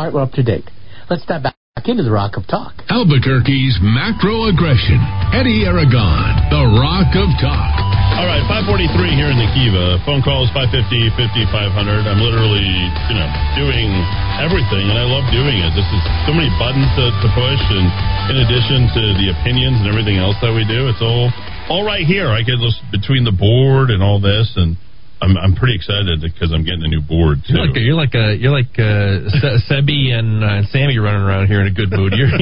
All 0.00 0.08
right, 0.08 0.16
we're 0.16 0.24
up 0.24 0.32
to 0.40 0.40
date. 0.40 0.64
Let's 1.12 1.28
step 1.28 1.44
back 1.44 1.60
into 1.84 2.00
the 2.00 2.08
Rock 2.08 2.40
of 2.40 2.48
Talk. 2.48 2.72
Albuquerque's 2.88 3.76
macro 3.84 4.48
aggression. 4.48 4.96
Eddie 5.36 5.68
Aragon, 5.68 6.48
the 6.48 6.64
Rock 6.80 7.12
of 7.20 7.28
Talk. 7.36 7.76
All 8.16 8.24
right, 8.24 8.40
543 8.48 8.96
here 9.12 9.28
in 9.28 9.36
the 9.36 9.44
Kiva. 9.52 10.00
Phone 10.08 10.24
calls 10.24 10.48
550 10.56 11.12
5500. 11.20 12.08
I'm 12.08 12.16
literally, 12.16 12.64
you 13.12 13.16
know, 13.20 13.28
doing 13.60 13.92
everything, 14.40 14.88
and 14.88 14.96
I 14.96 15.04
love 15.04 15.28
doing 15.28 15.60
it. 15.60 15.68
This 15.76 15.84
is 15.92 16.00
so 16.24 16.32
many 16.32 16.48
buttons 16.56 16.88
to, 16.96 17.04
to 17.20 17.28
push, 17.36 17.60
and 17.68 17.84
in 18.32 18.36
addition 18.40 18.88
to 18.96 19.02
the 19.20 19.36
opinions 19.36 19.84
and 19.84 19.92
everything 19.92 20.16
else 20.16 20.40
that 20.40 20.56
we 20.56 20.64
do, 20.64 20.88
it's 20.88 21.04
all 21.04 21.28
all 21.68 21.84
right 21.84 22.08
here. 22.08 22.32
I 22.32 22.40
get 22.40 22.56
this 22.56 22.80
between 22.88 23.28
the 23.28 23.36
board 23.36 23.92
and 23.92 24.00
all 24.00 24.16
this, 24.16 24.48
and 24.56 24.80
I'm 25.22 25.36
I'm 25.36 25.54
pretty 25.54 25.76
excited 25.76 26.20
because 26.24 26.48
I'm 26.52 26.64
getting 26.64 26.84
a 26.84 26.88
new 26.88 27.02
board 27.04 27.44
too. 27.44 27.52
You're 27.52 27.66
like 27.68 27.76
you're 27.76 27.94
like 28.00 28.14
a, 28.16 28.26
you're 28.40 28.56
like 28.56 28.72
uh, 28.80 29.28
Se- 29.36 29.68
Sebi 29.68 30.16
and 30.16 30.40
uh, 30.42 30.64
Sammy 30.72 30.96
running 30.96 31.20
around 31.20 31.46
here 31.46 31.60
in 31.60 31.68
a 31.68 31.74
good 31.76 31.92
mood. 31.92 32.12
You're 32.16 32.28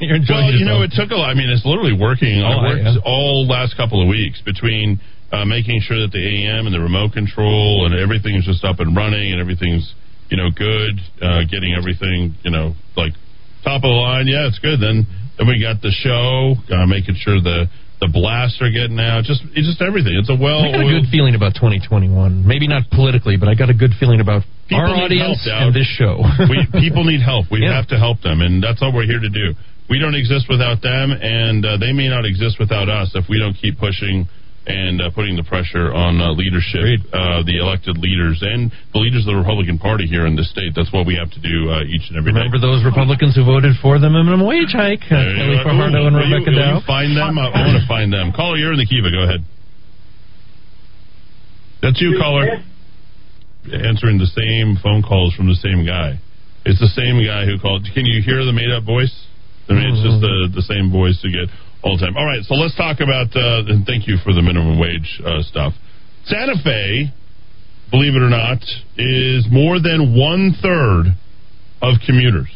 you're 0.00 0.16
enjoying 0.20 0.52
well, 0.52 0.58
you 0.60 0.64
know, 0.68 0.82
it 0.84 0.92
took 0.92 1.10
a 1.10 1.16
lot. 1.16 1.30
I 1.30 1.34
mean, 1.34 1.48
it's 1.48 1.64
literally 1.64 1.96
working. 1.96 2.44
I 2.44 2.52
Oh, 2.52 2.62
worked 2.68 2.84
yeah. 2.84 3.00
all 3.08 3.46
last 3.48 3.76
couple 3.80 4.02
of 4.02 4.08
weeks 4.12 4.42
between 4.44 5.00
uh, 5.32 5.44
making 5.48 5.80
sure 5.80 6.00
that 6.04 6.12
the 6.12 6.20
AM 6.20 6.66
and 6.68 6.74
the 6.74 6.80
remote 6.84 7.12
control 7.16 7.86
and 7.88 7.96
everything 7.96 8.36
is 8.36 8.44
just 8.44 8.60
up 8.64 8.80
and 8.80 8.92
running 8.94 9.32
and 9.32 9.40
everything's 9.40 9.94
you 10.28 10.36
know 10.36 10.50
good. 10.52 11.00
Uh, 11.16 11.48
getting 11.48 11.72
everything 11.72 12.36
you 12.44 12.50
know 12.52 12.74
like 12.96 13.16
top 13.64 13.80
of 13.80 13.88
the 13.88 13.96
line. 13.96 14.28
Yeah, 14.28 14.52
it's 14.52 14.58
good. 14.60 14.80
Then 14.84 15.08
then 15.40 15.48
we 15.48 15.56
got 15.64 15.80
the 15.80 15.88
show, 15.96 16.60
uh, 16.76 16.84
making 16.84 17.16
sure 17.24 17.40
the 17.40 17.72
the 18.02 18.10
blasts 18.10 18.58
are 18.58 18.70
getting 18.74 18.98
out. 18.98 19.22
Just 19.22 19.46
it's 19.54 19.62
just 19.70 19.78
everything. 19.78 20.18
It's 20.18 20.26
a 20.26 20.34
well. 20.34 20.66
I 20.66 20.74
got 20.74 20.82
a 20.82 20.90
good 20.90 21.06
feeling 21.14 21.38
about 21.38 21.54
2021. 21.54 22.10
Maybe 22.42 22.66
not 22.66 22.90
politically, 22.90 23.38
but 23.38 23.46
I 23.46 23.54
got 23.54 23.70
a 23.70 23.78
good 23.78 23.94
feeling 24.02 24.18
about 24.18 24.42
People 24.66 24.82
our 24.82 25.06
audience 25.06 25.46
help, 25.46 25.70
and 25.70 25.74
this 25.74 25.86
show. 25.86 26.18
we, 26.50 26.66
people 26.82 27.06
need 27.06 27.22
help. 27.22 27.46
We 27.54 27.62
Yeah. 27.62 27.78
have 27.78 27.86
to 27.94 27.98
help 28.02 28.18
them, 28.26 28.42
and 28.42 28.58
that's 28.58 28.82
all 28.82 28.90
we're 28.90 29.06
here 29.06 29.22
to 29.22 29.30
do. 29.30 29.54
We 29.88 30.02
don't 30.02 30.14
exist 30.18 30.46
without 30.50 30.82
them, 30.82 31.12
and 31.14 31.62
uh, 31.64 31.76
they 31.78 31.92
may 31.94 32.08
not 32.08 32.26
exist 32.26 32.58
without 32.58 32.88
us 32.90 33.14
if 33.14 33.28
we 33.30 33.38
don't 33.38 33.54
keep 33.54 33.78
pushing 33.78 34.26
and 34.66 35.02
uh, 35.02 35.10
putting 35.10 35.34
the 35.34 35.42
pressure 35.42 35.90
on 35.90 36.22
uh, 36.22 36.30
leadership, 36.38 37.02
uh, 37.10 37.42
the 37.42 37.58
elected 37.58 37.98
leaders, 37.98 38.38
and 38.46 38.70
the 38.94 39.00
leaders 39.02 39.26
of 39.26 39.34
the 39.34 39.38
Republican 39.38 39.78
Party 39.78 40.06
here 40.06 40.26
in 40.26 40.38
the 40.38 40.46
state. 40.46 40.70
That's 40.78 40.92
what 40.94 41.02
we 41.02 41.18
have 41.18 41.34
to 41.34 41.42
do 41.42 41.66
uh, 41.70 41.82
each 41.82 42.06
and 42.10 42.14
every 42.14 42.30
day. 42.30 42.46
Remember 42.46 42.62
those 42.62 42.86
Republicans 42.86 43.34
who 43.34 43.42
voted 43.42 43.74
for 43.82 43.98
the 43.98 44.06
minimum 44.06 44.46
wage 44.46 44.70
hike? 44.70 45.02
Uh, 45.10 45.18
Kelly. 45.18 45.58
Fajardo 45.66 46.06
and 46.06 46.14
Rebecca 46.14 46.54
Dow. 46.54 46.78
find 46.86 47.10
them. 47.18 47.34
I, 47.42 47.50
I 47.50 47.60
want 47.66 47.78
to 47.82 47.86
find 47.90 48.14
them. 48.14 48.30
Caller, 48.30 48.54
you're 48.54 48.74
in 48.74 48.78
the 48.78 48.86
Kiva. 48.86 49.10
Go 49.10 49.26
ahead. 49.26 49.42
That's 51.82 51.98
you, 51.98 52.14
caller. 52.14 52.62
answering 53.66 54.22
the 54.22 54.30
same 54.30 54.78
phone 54.78 55.02
calls 55.02 55.34
from 55.34 55.50
the 55.50 55.58
same 55.58 55.82
guy. 55.82 56.22
It's 56.62 56.78
the 56.78 56.94
same 56.94 57.18
guy 57.26 57.42
who 57.42 57.58
called. 57.58 57.82
Can 57.90 58.06
you 58.06 58.22
hear 58.22 58.46
the 58.46 58.54
made 58.54 58.70
up 58.70 58.86
voice? 58.86 59.10
I 59.66 59.74
mean, 59.74 59.90
it's 59.90 60.02
just 60.06 60.22
the, 60.22 60.50
the 60.54 60.62
same 60.62 60.94
voice 60.94 61.18
you 61.26 61.34
get 61.34 61.50
all 61.82 61.98
the 61.98 62.06
time. 62.06 62.16
All 62.16 62.26
right, 62.26 62.42
so 62.44 62.54
let's 62.54 62.76
talk 62.76 63.00
about, 63.00 63.34
uh, 63.34 63.66
and 63.66 63.84
thank 63.86 64.06
you 64.06 64.16
for 64.24 64.32
the 64.32 64.42
minimum 64.42 64.78
wage 64.78 65.20
uh, 65.24 65.42
stuff. 65.42 65.74
Santa 66.24 66.54
Fe, 66.62 67.10
believe 67.90 68.14
it 68.14 68.22
or 68.22 68.30
not, 68.30 68.62
is 68.96 69.46
more 69.50 69.80
than 69.82 70.16
one 70.16 70.54
third 70.62 71.14
of 71.82 71.98
commuters, 72.06 72.48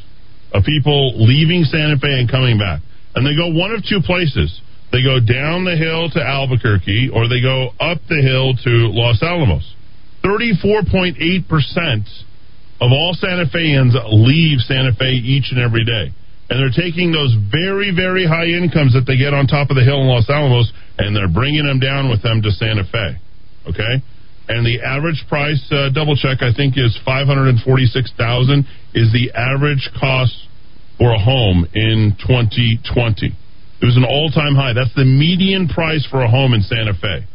of 0.52 0.62
people 0.62 1.18
leaving 1.26 1.64
Santa 1.64 1.98
Fe 1.98 2.20
and 2.20 2.30
coming 2.30 2.58
back. 2.58 2.80
And 3.14 3.26
they 3.26 3.34
go 3.34 3.50
one 3.50 3.72
of 3.72 3.82
two 3.82 4.00
places. 4.04 4.60
They 4.92 5.02
go 5.02 5.18
down 5.18 5.64
the 5.64 5.74
hill 5.74 6.08
to 6.14 6.22
Albuquerque 6.22 7.10
or 7.12 7.28
they 7.28 7.42
go 7.42 7.70
up 7.80 7.98
the 8.08 8.22
hill 8.22 8.54
to 8.54 8.70
Los 8.94 9.20
Alamos. 9.22 9.74
34.8% 10.22 11.18
of 12.80 12.92
all 12.92 13.14
Santa 13.14 13.46
Feans 13.50 13.96
leave 14.10 14.60
Santa 14.60 14.92
Fe 14.92 15.12
each 15.12 15.50
and 15.50 15.60
every 15.60 15.84
day. 15.84 16.14
And 16.48 16.62
they're 16.62 16.70
taking 16.70 17.10
those 17.10 17.34
very, 17.50 17.90
very 17.90 18.22
high 18.26 18.46
incomes 18.46 18.94
that 18.94 19.02
they 19.02 19.18
get 19.18 19.34
on 19.34 19.50
top 19.50 19.70
of 19.70 19.76
the 19.76 19.82
hill 19.82 19.98
in 19.98 20.06
Los 20.06 20.30
Alamos 20.30 20.70
and 20.98 21.10
they're 21.14 21.30
bringing 21.30 21.66
them 21.66 21.80
down 21.80 22.08
with 22.08 22.22
them 22.22 22.40
to 22.42 22.50
Santa 22.54 22.84
Fe. 22.86 23.18
Okay? 23.66 23.98
And 24.48 24.62
the 24.62 24.78
average 24.78 25.26
price, 25.28 25.58
uh, 25.74 25.90
double 25.90 26.14
check, 26.14 26.38
I 26.46 26.54
think 26.54 26.78
is 26.78 26.94
546000 27.04 28.62
is 28.94 29.10
the 29.10 29.34
average 29.34 29.90
cost 29.98 30.38
for 30.98 31.10
a 31.10 31.18
home 31.18 31.66
in 31.74 32.14
2020. 32.22 33.34
It 33.82 33.84
was 33.84 33.98
an 33.98 34.06
all 34.06 34.30
time 34.30 34.54
high. 34.54 34.72
That's 34.72 34.94
the 34.94 35.04
median 35.04 35.66
price 35.66 36.06
for 36.06 36.22
a 36.22 36.30
home 36.30 36.54
in 36.54 36.62
Santa 36.62 36.94
Fe. 36.94 37.26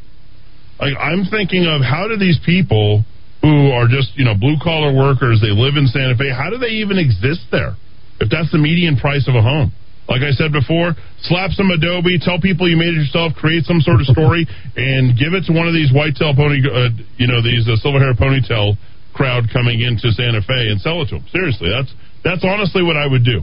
Like, 0.79 0.95
I'm 0.97 1.27
thinking 1.27 1.67
of 1.67 1.83
how 1.83 2.07
do 2.07 2.15
these 2.15 2.39
people 2.45 3.03
who 3.43 3.69
are 3.75 3.91
just, 3.91 4.15
you 4.15 4.23
know, 4.23 4.33
blue 4.33 4.55
collar 4.63 4.95
workers, 4.95 5.43
they 5.43 5.51
live 5.51 5.75
in 5.75 5.85
Santa 5.88 6.15
Fe, 6.15 6.31
how 6.31 6.49
do 6.49 6.57
they 6.57 6.79
even 6.79 6.97
exist 6.97 7.51
there 7.51 7.75
if 8.22 8.30
that's 8.30 8.52
the 8.53 8.61
median 8.61 8.95
price 8.95 9.27
of 9.27 9.35
a 9.35 9.41
home? 9.41 9.73
Like 10.07 10.22
I 10.22 10.31
said 10.31 10.52
before, 10.52 10.93
slap 11.23 11.52
some 11.56 11.72
Adobe, 11.72 12.19
tell 12.19 12.41
people 12.41 12.68
you 12.68 12.76
made 12.76 12.93
it 12.93 13.02
yourself, 13.06 13.34
create 13.34 13.65
some 13.65 13.81
sort 13.81 14.02
of 14.02 14.07
story, 14.15 14.45
and 14.76 15.18
give 15.18 15.34
it 15.34 15.49
to 15.49 15.53
one 15.53 15.68
of 15.68 15.73
these 15.73 15.89
whitetail 15.89 16.35
pony, 16.35 16.61
uh, 16.61 16.93
you 17.18 17.27
know, 17.27 17.41
these 17.41 17.68
uh, 17.68 17.76
silver 17.80 17.99
hair 17.99 18.14
ponytail 18.14 18.77
crowd 19.14 19.48
coming 19.52 19.81
into 19.81 20.11
Santa 20.11 20.41
Fe 20.41 20.72
and 20.72 20.80
sell 20.80 21.02
it 21.02 21.10
to 21.11 21.19
them. 21.19 21.26
Seriously, 21.31 21.69
that's 21.69 21.91
that's 22.23 22.43
honestly 22.43 22.84
what 22.84 22.95
I 22.95 23.07
would 23.07 23.26
do. 23.26 23.41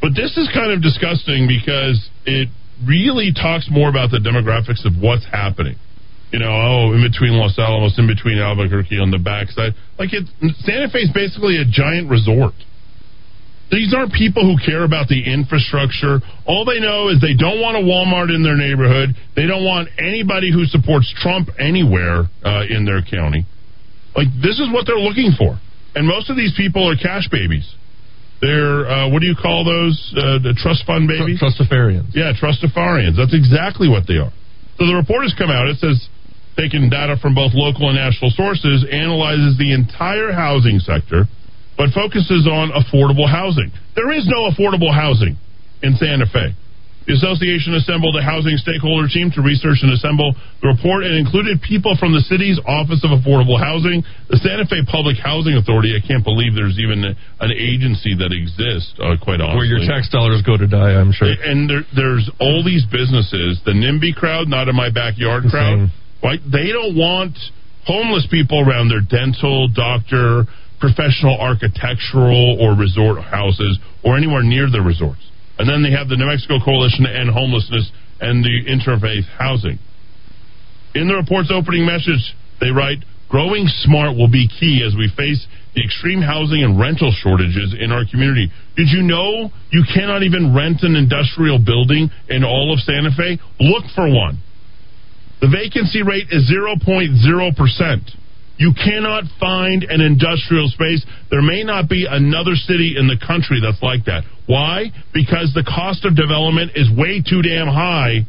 But 0.00 0.16
this 0.16 0.32
is 0.36 0.48
kind 0.52 0.72
of 0.72 0.80
disgusting 0.80 1.44
because 1.44 2.00
it 2.24 2.48
really 2.88 3.32
talks 3.36 3.68
more 3.70 3.88
about 3.88 4.10
the 4.10 4.18
demographics 4.18 4.88
of 4.88 4.96
what's 4.96 5.24
happening. 5.28 5.76
You 6.32 6.38
know, 6.38 6.48
oh, 6.48 6.92
in 6.94 7.02
between 7.02 7.36
Los 7.36 7.58
Alamos, 7.58 7.98
in 7.98 8.06
between 8.06 8.38
Albuquerque 8.38 8.96
on 8.96 9.10
the 9.10 9.18
backside. 9.18 9.74
Like 9.98 10.14
it, 10.14 10.24
Santa 10.62 10.88
Fe 10.88 11.04
is 11.04 11.12
basically 11.12 11.58
a 11.58 11.66
giant 11.66 12.08
resort. 12.08 12.54
These 13.70 13.94
aren't 13.94 14.12
people 14.12 14.42
who 14.42 14.58
care 14.58 14.82
about 14.82 15.06
the 15.06 15.22
infrastructure. 15.22 16.18
All 16.44 16.66
they 16.66 16.80
know 16.82 17.08
is 17.08 17.22
they 17.22 17.38
don't 17.38 17.62
want 17.62 17.78
a 17.78 17.84
Walmart 17.86 18.34
in 18.34 18.42
their 18.42 18.58
neighborhood. 18.58 19.14
They 19.38 19.46
don't 19.46 19.62
want 19.62 19.88
anybody 19.94 20.50
who 20.50 20.66
supports 20.66 21.06
Trump 21.22 21.48
anywhere 21.54 22.26
uh, 22.42 22.66
in 22.66 22.84
their 22.84 22.98
county. 23.06 23.46
Like, 24.18 24.26
this 24.42 24.58
is 24.58 24.66
what 24.74 24.90
they're 24.90 24.98
looking 24.98 25.38
for. 25.38 25.54
And 25.94 26.02
most 26.06 26.30
of 26.30 26.36
these 26.36 26.52
people 26.58 26.82
are 26.90 26.98
cash 26.98 27.30
babies. 27.30 27.66
They're, 28.42 28.90
uh, 28.90 29.06
what 29.10 29.20
do 29.22 29.30
you 29.30 29.38
call 29.38 29.62
those? 29.62 29.94
Uh, 30.18 30.42
the 30.42 30.56
trust 30.58 30.82
fund 30.82 31.06
babies? 31.06 31.38
Trustafarians. 31.38 32.10
Yeah, 32.10 32.34
trustafarians. 32.34 33.14
That's 33.14 33.36
exactly 33.36 33.86
what 33.86 34.08
they 34.10 34.18
are. 34.18 34.32
So 34.82 34.86
the 34.86 34.98
report 34.98 35.22
has 35.22 35.34
come 35.38 35.50
out. 35.50 35.68
It 35.68 35.78
says, 35.78 36.08
taking 36.56 36.90
data 36.90 37.20
from 37.20 37.34
both 37.36 37.52
local 37.54 37.86
and 37.86 38.00
national 38.00 38.32
sources, 38.34 38.82
analyzes 38.90 39.58
the 39.58 39.70
entire 39.70 40.32
housing 40.32 40.80
sector 40.80 41.30
but 41.80 41.96
focuses 41.96 42.44
on 42.44 42.68
affordable 42.76 43.24
housing. 43.24 43.72
There 43.96 44.12
is 44.12 44.28
no 44.28 44.52
affordable 44.52 44.92
housing 44.92 45.40
in 45.80 45.96
Santa 45.96 46.28
Fe. 46.28 46.52
The 47.08 47.16
association 47.16 47.72
assembled 47.72 48.20
a 48.20 48.22
housing 48.22 48.60
stakeholder 48.60 49.08
team 49.08 49.32
to 49.32 49.40
research 49.40 49.80
and 49.80 49.88
assemble 49.88 50.36
the 50.60 50.76
report 50.76 51.08
and 51.08 51.16
included 51.16 51.64
people 51.64 51.96
from 51.96 52.12
the 52.12 52.20
city's 52.28 52.60
Office 52.68 53.00
of 53.00 53.16
Affordable 53.16 53.56
Housing, 53.56 54.04
the 54.28 54.36
Santa 54.44 54.68
Fe 54.68 54.84
Public 54.84 55.16
Housing 55.16 55.56
Authority. 55.56 55.96
I 55.96 56.04
can't 56.04 56.20
believe 56.20 56.52
there's 56.52 56.76
even 56.76 57.00
an 57.00 57.52
agency 57.56 58.12
that 58.20 58.28
exists, 58.28 59.00
uh, 59.00 59.16
quite 59.16 59.40
honestly. 59.40 59.64
Where 59.64 59.72
your 59.80 59.82
tax 59.88 60.12
dollars 60.12 60.44
go 60.44 60.60
to 60.60 60.68
die, 60.68 61.00
I'm 61.00 61.16
sure. 61.16 61.32
And 61.32 61.64
there, 61.64 61.88
there's 61.96 62.28
all 62.36 62.60
these 62.60 62.84
businesses, 62.92 63.56
the 63.64 63.72
NIMBY 63.72 64.20
crowd, 64.20 64.52
not 64.52 64.68
in 64.68 64.76
my 64.76 64.92
backyard 64.92 65.48
The 65.48 65.56
crowd, 65.56 65.88
right? 66.20 66.44
They 66.44 66.76
don't 66.76 66.92
want 66.92 67.40
homeless 67.88 68.28
people 68.28 68.60
around 68.60 68.92
their 68.92 69.00
dental, 69.00 69.72
doctor, 69.72 70.44
professional 70.80 71.38
architectural 71.38 72.56
or 72.58 72.74
resort 72.74 73.22
houses 73.22 73.78
or 74.02 74.16
anywhere 74.16 74.42
near 74.42 74.68
the 74.70 74.80
resorts. 74.80 75.20
And 75.58 75.68
then 75.68 75.82
they 75.84 75.92
have 75.92 76.08
the 76.08 76.16
New 76.16 76.26
Mexico 76.26 76.56
Coalition 76.64 77.04
to 77.04 77.12
End 77.12 77.28
Homelessness 77.28 77.92
and 78.20 78.42
the 78.42 78.64
Interfaith 78.64 79.28
Housing. 79.36 79.78
In 80.94 81.06
the 81.06 81.14
report's 81.14 81.52
opening 81.52 81.84
message, 81.84 82.34
they 82.60 82.70
write, 82.70 83.04
Growing 83.28 83.68
smart 83.86 84.16
will 84.16 84.28
be 84.28 84.48
key 84.48 84.82
as 84.82 84.96
we 84.98 85.06
face 85.16 85.46
the 85.74 85.84
extreme 85.84 86.20
housing 86.20 86.64
and 86.64 86.80
rental 86.80 87.14
shortages 87.14 87.76
in 87.78 87.92
our 87.92 88.02
community. 88.10 88.50
Did 88.74 88.88
you 88.90 89.02
know 89.02 89.52
you 89.70 89.84
cannot 89.86 90.24
even 90.24 90.52
rent 90.54 90.82
an 90.82 90.96
industrial 90.96 91.60
building 91.62 92.10
in 92.28 92.42
all 92.42 92.72
of 92.74 92.80
Santa 92.80 93.14
Fe? 93.14 93.38
Look 93.60 93.84
for 93.94 94.10
one. 94.10 94.42
The 95.40 95.48
vacancy 95.48 96.02
rate 96.02 96.26
is 96.30 96.50
0.0%. 96.50 98.19
You 98.60 98.76
cannot 98.76 99.24
find 99.40 99.84
an 99.88 100.02
industrial 100.04 100.68
space. 100.68 101.00
There 101.30 101.40
may 101.40 101.64
not 101.64 101.88
be 101.88 102.04
another 102.04 102.52
city 102.54 102.92
in 103.00 103.08
the 103.08 103.16
country 103.16 103.56
that's 103.56 103.80
like 103.80 104.04
that. 104.04 104.24
Why? 104.44 104.92
Because 105.16 105.56
the 105.56 105.64
cost 105.64 106.04
of 106.04 106.12
development 106.14 106.72
is 106.76 106.92
way 106.92 107.24
too 107.24 107.40
damn 107.40 107.72
high. 107.72 108.28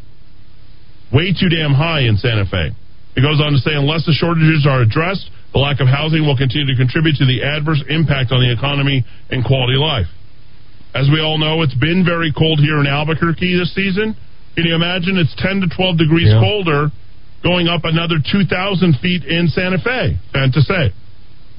Way 1.11 1.35
too 1.35 1.49
damn 1.51 1.75
high 1.75 2.07
in 2.07 2.15
Santa 2.15 2.45
Fe. 2.47 2.71
It 3.19 3.21
goes 3.21 3.43
on 3.43 3.51
to 3.51 3.59
say 3.59 3.75
unless 3.75 4.07
the 4.07 4.15
shortages 4.15 4.63
are 4.63 4.79
addressed, 4.79 5.27
the 5.51 5.59
lack 5.59 5.83
of 5.83 5.91
housing 5.91 6.23
will 6.23 6.37
continue 6.39 6.71
to 6.71 6.79
contribute 6.79 7.19
to 7.19 7.27
the 7.27 7.43
adverse 7.43 7.83
impact 7.91 8.31
on 8.31 8.39
the 8.39 8.55
economy 8.55 9.03
and 9.35 9.43
quality 9.43 9.75
of 9.75 9.83
life. 9.83 10.07
As 10.95 11.11
we 11.11 11.19
all 11.19 11.39
know, 11.43 11.61
it's 11.61 11.75
been 11.75 12.07
very 12.07 12.31
cold 12.31 12.59
here 12.63 12.79
in 12.79 12.87
Albuquerque 12.87 13.59
this 13.59 13.75
season. 13.75 14.15
Can 14.55 14.63
you 14.63 14.75
imagine? 14.75 15.19
It's 15.19 15.35
10 15.43 15.59
to 15.59 15.67
12 15.67 15.97
degrees 15.99 16.31
Yeah. 16.31 16.39
colder 16.39 16.91
going 17.43 17.67
up 17.67 17.81
another 17.83 18.15
2,000 18.21 18.95
feet 19.01 19.25
in 19.25 19.47
Santa 19.47 19.77
Fe. 19.77 20.17
Sad 20.33 20.53
to 20.53 20.61
say. 20.61 20.93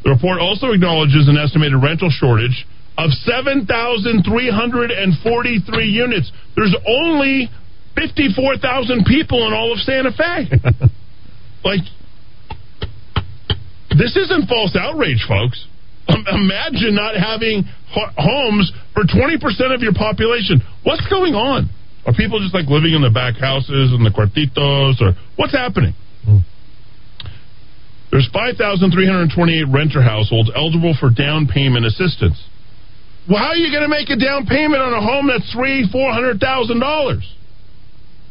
The 0.05 0.11
report 0.11 0.41
also 0.41 0.73
acknowledges 0.73 1.29
an 1.29 1.39
estimated 1.39 1.81
rental 1.83 2.11
shortage 2.11 2.67
of 2.99 3.11
7,343 3.25 5.87
units. 5.87 6.33
There's 6.57 6.75
only 6.87 7.49
54,000 7.95 9.05
people 9.07 9.47
in 9.47 9.53
all 9.53 9.73
of 9.73 9.79
Santa 9.79 10.11
Fe. 10.13 10.51
like, 11.65 11.83
this 13.97 14.17
isn't 14.17 14.49
false 14.49 14.75
outrage, 14.77 15.25
folks. 15.29 15.67
Um, 16.09 16.25
imagine 16.27 16.95
not 16.95 17.15
having 17.15 17.65
ho- 17.89 18.11
homes 18.17 18.73
for 18.95 19.05
20% 19.05 19.75
of 19.75 19.83
your 19.83 19.95
population. 19.95 20.63
What's 20.83 21.07
going 21.09 21.35
on? 21.35 21.69
Are 22.05 22.12
people 22.12 22.41
just 22.41 22.55
like 22.55 22.66
living 22.66 22.95
in 22.95 23.03
the 23.03 23.11
back 23.11 23.39
houses 23.39 23.95
and 23.95 24.05
the 24.05 24.11
cuartitos, 24.11 25.01
or 25.01 25.15
what's 25.37 25.53
happening? 25.53 25.95
There's 28.11 28.29
5,328 28.29 29.65
renter 29.73 30.03
households 30.03 30.51
eligible 30.55 30.95
for 31.01 31.09
down 31.09 31.49
payment 31.49 31.87
assistance. 31.87 32.37
Well, 33.24 33.39
how 33.39 33.57
are 33.57 33.57
you 33.57 33.73
going 33.73 33.89
to 33.89 33.89
make 33.89 34.11
a 34.11 34.20
down 34.20 34.45
payment 34.45 34.83
on 34.83 34.93
a 34.93 35.01
home 35.01 35.29
that's 35.29 35.49
three, 35.55 35.89
four 35.91 36.12
hundred 36.12 36.39
thousand 36.39 36.81
dollars? 36.81 37.24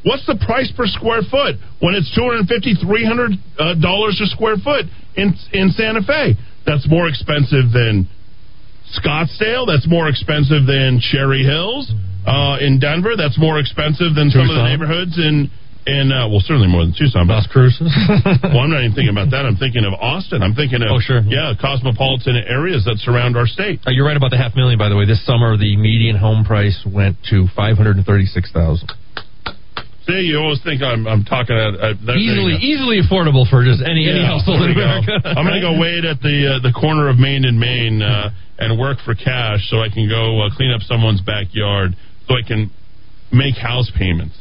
What's 0.03 0.25
the 0.27 0.37
price 0.45 0.71
per 0.75 0.85
square 0.85 1.21
foot 1.25 1.55
when 1.79 1.95
it's 1.95 2.13
two 2.13 2.21
hundred 2.21 2.45
fifty, 2.45 2.75
three 2.75 3.05
hundred 3.05 3.39
uh, 3.57 3.73
dollars 3.79 4.21
a 4.21 4.27
square 4.27 4.57
foot 4.61 4.85
in 5.15 5.33
in 5.53 5.71
Santa 5.71 6.03
Fe? 6.03 6.35
That's 6.65 6.85
more 6.89 7.07
expensive 7.07 7.71
than 7.73 8.05
Scottsdale. 8.93 9.65
That's 9.65 9.87
more 9.87 10.09
expensive 10.09 10.67
than 10.67 10.99
Cherry 10.99 11.41
Hills 11.41 11.89
uh, 12.27 12.57
in 12.61 12.79
Denver. 12.79 13.15
That's 13.17 13.37
more 13.39 13.59
expensive 13.59 14.13
than 14.15 14.29
some 14.29 14.49
of 14.49 14.55
the 14.55 14.63
neighborhoods 14.67 15.17
in 15.17 15.49
in 15.81 16.13
uh, 16.13 16.29
well, 16.29 16.37
certainly 16.45 16.69
more 16.69 16.85
than 16.85 16.93
Tucson. 16.93 17.25
Las 17.25 17.47
Cruces. 17.49 17.89
well, 18.45 18.61
I'm 18.61 18.69
not 18.69 18.85
even 18.85 18.93
thinking 18.93 19.09
about 19.09 19.33
that. 19.33 19.49
I'm 19.49 19.57
thinking 19.57 19.81
of 19.81 19.97
Austin. 19.97 20.45
I'm 20.45 20.53
thinking 20.53 20.85
of 20.85 20.93
Oh, 20.93 21.01
sure. 21.01 21.21
yeah, 21.25 21.57
cosmopolitan 21.57 22.37
areas 22.45 22.85
that 22.85 23.01
surround 23.01 23.33
our 23.35 23.47
state. 23.49 23.81
Uh, 23.81 23.89
you're 23.89 24.05
right 24.05 24.17
about 24.17 24.29
the 24.29 24.37
half 24.37 24.53
million, 24.53 24.77
by 24.77 24.89
the 24.89 24.95
way. 24.95 25.09
This 25.09 25.25
summer, 25.25 25.57
the 25.57 25.73
median 25.77 26.17
home 26.17 26.45
price 26.45 26.77
went 26.85 27.17
to 27.33 27.47
five 27.57 27.77
hundred 27.81 27.97
and 27.97 28.05
thirty-six 28.05 28.51
thousand. 28.53 28.93
See, 30.05 30.25
you 30.33 30.37
always 30.37 30.61
think 30.65 30.81
I'm 30.81 31.05
I'm 31.07 31.23
talking 31.25 31.53
at, 31.57 31.77
there 32.05 32.17
Easily, 32.17 32.57
easily 32.57 33.01
affordable 33.05 33.45
for 33.49 33.61
just 33.65 33.81
any 33.85 34.09
any 34.09 34.25
household 34.25 34.61
in 34.61 34.69
we 34.69 34.75
go. 34.75 34.81
America. 34.81 35.13
I'm 35.37 35.45
going 35.45 35.61
to 35.61 35.65
go 35.65 35.77
wait 35.77 36.05
at 36.05 36.21
the 36.21 36.57
uh, 36.57 36.59
the 36.61 36.73
corner 36.73 37.09
of 37.09 37.17
Main 37.17 37.45
and 37.45 37.59
Main 37.59 38.01
uh, 38.01 38.29
and 38.57 38.77
work 38.81 38.97
for 39.05 39.13
cash 39.13 39.65
so 39.69 39.77
I 39.81 39.89
can 39.89 40.09
go 40.09 40.41
uh, 40.41 40.49
clean 40.57 40.73
up 40.73 40.81
someone's 40.81 41.21
backyard 41.21 41.93
so 42.27 42.35
I 42.35 42.47
can 42.47 42.71
make 43.31 43.55
house 43.57 43.91
payments. 43.97 44.35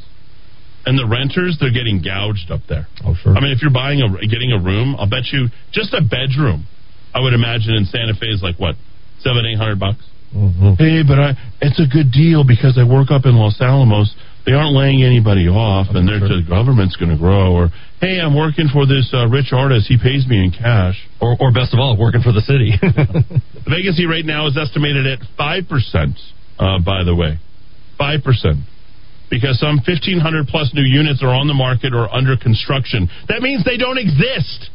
and 0.87 0.99
the 0.99 1.07
renters 1.07 1.59
they're 1.61 1.73
getting 1.73 2.01
gouged 2.03 2.51
up 2.51 2.61
there. 2.69 2.87
Oh 3.05 3.15
sure. 3.15 3.37
I 3.37 3.41
mean, 3.41 3.53
if 3.53 3.61
you're 3.63 3.71
buying 3.73 4.01
a 4.01 4.09
getting 4.27 4.53
a 4.53 4.59
room, 4.63 4.97
I'll 4.99 5.09
bet 5.09 5.29
you 5.33 5.49
just 5.73 5.93
a 5.95 6.01
bedroom. 6.01 6.67
I 7.15 7.21
would 7.21 7.35
imagine 7.35 7.75
in 7.75 7.85
Santa 7.85 8.15
Fe 8.15 8.29
is 8.29 8.43
like 8.43 8.57
what 8.59 8.75
seven 9.21 9.45
eight 9.47 9.59
hundred 9.59 9.79
bucks. 9.79 10.03
Mm-hmm. 10.35 10.75
Hey, 10.79 11.03
but 11.07 11.19
I 11.19 11.29
it's 11.61 11.79
a 11.81 11.87
good 11.91 12.11
deal 12.13 12.45
because 12.47 12.79
I 12.79 12.85
work 12.89 13.11
up 13.11 13.27
in 13.27 13.35
Los 13.37 13.61
Alamos. 13.61 14.15
They 14.47 14.53
aren't 14.53 14.73
laying 14.75 15.03
anybody 15.05 15.49
off, 15.53 15.89
and 15.93 16.09
they're, 16.09 16.19
the 16.19 16.41
government's 16.49 16.97
going 16.97 17.11
to 17.13 17.19
grow. 17.21 17.53
Or 17.53 17.69
hey, 18.01 18.19
I'm 18.19 18.35
working 18.35 18.69
for 18.73 18.87
this 18.87 19.13
uh, 19.13 19.29
rich 19.29 19.53
artist. 19.53 19.85
He 19.87 19.99
pays 20.01 20.25
me 20.27 20.41
in 20.43 20.51
cash. 20.51 20.97
Or, 21.21 21.37
or 21.39 21.53
best 21.53 21.75
of 21.75 21.79
all, 21.79 21.99
working 22.01 22.23
for 22.23 22.33
the 22.33 22.41
city. 22.41 22.73
The 23.61 23.77
vacancy 23.77 24.07
rate 24.07 24.25
now 24.25 24.47
is 24.49 24.57
estimated 24.57 25.07
at 25.07 25.19
five 25.37 25.69
percent. 25.69 26.17
Uh, 26.59 26.79
by 26.81 27.05
the 27.05 27.15
way, 27.15 27.37
five 28.01 28.25
percent. 28.25 28.65
Because 29.29 29.61
some 29.61 29.79
1,500 29.87 30.49
plus 30.49 30.75
new 30.75 30.83
units 30.83 31.23
are 31.23 31.31
on 31.31 31.47
the 31.47 31.55
market 31.55 31.95
or 31.95 32.11
under 32.11 32.35
construction. 32.35 33.07
That 33.29 33.47
means 33.47 33.63
they 33.63 33.77
don't 33.77 34.01
exist. 34.01 34.75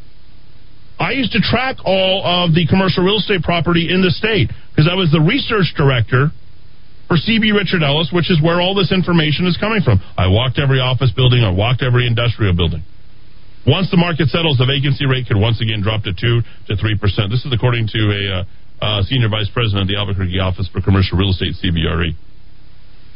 I 0.96 1.12
used 1.12 1.36
to 1.36 1.44
track 1.44 1.84
all 1.84 2.24
of 2.24 2.56
the 2.56 2.64
commercial 2.64 3.04
real 3.04 3.20
estate 3.20 3.44
property 3.44 3.92
in 3.92 4.00
the 4.00 4.16
state 4.16 4.48
because 4.72 4.88
I 4.88 4.96
was 4.96 5.12
the 5.12 5.20
research 5.20 5.76
director 5.76 6.32
for 7.12 7.20
CB 7.20 7.52
Richard 7.52 7.84
Ellis, 7.84 8.16
which 8.16 8.32
is 8.32 8.40
where 8.40 8.64
all 8.64 8.74
this 8.74 8.96
information 8.96 9.44
is 9.46 9.60
coming 9.60 9.84
from. 9.84 10.00
I 10.16 10.32
walked 10.32 10.56
every 10.58 10.80
office 10.80 11.12
building, 11.12 11.44
I 11.44 11.52
walked 11.52 11.84
every 11.84 12.08
industrial 12.08 12.56
building. 12.56 12.82
Once 13.68 13.90
the 13.92 13.98
market 13.98 14.30
settles, 14.30 14.58
the 14.62 14.66
vacancy 14.66 15.06
rate 15.06 15.28
could 15.28 15.38
once 15.38 15.60
again 15.60 15.82
drop 15.82 16.06
to 16.06 16.14
2 16.14 16.16
to 16.70 16.74
3%. 16.78 17.02
This 17.28 17.44
is 17.44 17.52
according 17.52 17.90
to 17.92 18.02
a 18.14 18.24
uh, 18.30 18.44
uh, 18.80 19.02
senior 19.04 19.28
vice 19.28 19.50
president 19.50 19.84
of 19.84 19.88
the 19.90 19.98
Albuquerque 19.98 20.40
Office 20.40 20.70
for 20.72 20.82
Commercial 20.82 21.18
Real 21.18 21.34
Estate, 21.34 21.58
CBRE. 21.60 22.14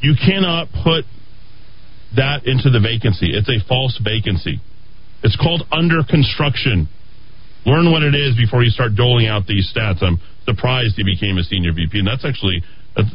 You 0.01 0.15
cannot 0.15 0.69
put 0.83 1.05
that 2.15 2.45
into 2.45 2.69
the 2.69 2.79
vacancy. 2.79 3.31
It's 3.35 3.49
a 3.49 3.59
false 3.67 3.99
vacancy. 4.03 4.59
It's 5.23 5.35
called 5.35 5.63
under 5.71 6.01
construction. 6.07 6.87
Learn 7.65 7.91
what 7.91 8.03
it 8.03 8.15
is 8.15 8.35
before 8.35 8.63
you 8.63 8.71
start 8.71 8.95
doling 8.95 9.27
out 9.27 9.45
these 9.45 9.71
stats. 9.75 10.01
I'm 10.01 10.19
surprised 10.45 10.95
he 10.95 11.03
became 11.03 11.37
a 11.37 11.43
senior 11.43 11.73
VP, 11.73 11.99
and 11.99 12.07
that's 12.07 12.23
actually 12.23 12.63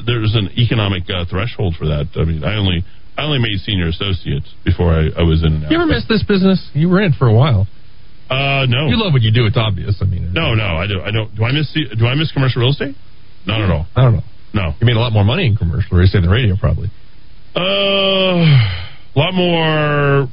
there's 0.06 0.34
an 0.34 0.50
economic 0.56 1.04
uh, 1.08 1.24
threshold 1.28 1.74
for 1.78 1.86
that. 1.86 2.08
I 2.16 2.24
mean, 2.24 2.44
I 2.44 2.56
only 2.56 2.84
I 3.16 3.24
only 3.24 3.38
made 3.38 3.58
senior 3.60 3.88
associates 3.88 4.52
before 4.64 4.92
I, 4.92 5.08
I 5.16 5.22
was 5.22 5.42
in. 5.42 5.64
An 5.64 5.70
you 5.70 5.76
ever 5.76 5.86
miss 5.86 6.06
this 6.08 6.22
business? 6.22 6.60
You 6.74 6.94
in 6.98 7.12
for 7.12 7.26
a 7.26 7.34
while. 7.34 7.66
Uh, 8.28 8.66
no. 8.68 8.88
You 8.88 8.96
love 8.96 9.12
what 9.12 9.22
you 9.22 9.32
do. 9.32 9.46
It's 9.46 9.56
obvious. 9.56 9.96
I 10.00 10.04
mean, 10.04 10.32
No, 10.32 10.54
no, 10.54 10.76
I 10.76 10.86
do. 10.86 11.00
I 11.00 11.10
don't. 11.10 11.34
Do 11.34 11.44
I 11.44 11.52
miss? 11.52 11.72
Do 11.72 12.06
I 12.06 12.14
miss 12.14 12.32
commercial 12.32 12.62
real 12.62 12.70
estate? 12.70 12.96
Not 13.46 13.60
at 13.60 13.70
all. 13.70 13.86
I 13.94 14.02
don't 14.02 14.14
know. 14.14 14.22
No. 14.54 14.72
You 14.80 14.86
made 14.86 14.96
a 14.96 15.00
lot 15.00 15.12
more 15.12 15.24
money 15.24 15.46
in 15.46 15.56
commercial 15.56 15.98
estate 16.00 16.20
than 16.22 16.30
radio, 16.30 16.54
probably. 16.56 16.88
Uh, 17.56 17.60
a 18.40 19.16
lot 19.18 19.34
more. 19.34 20.28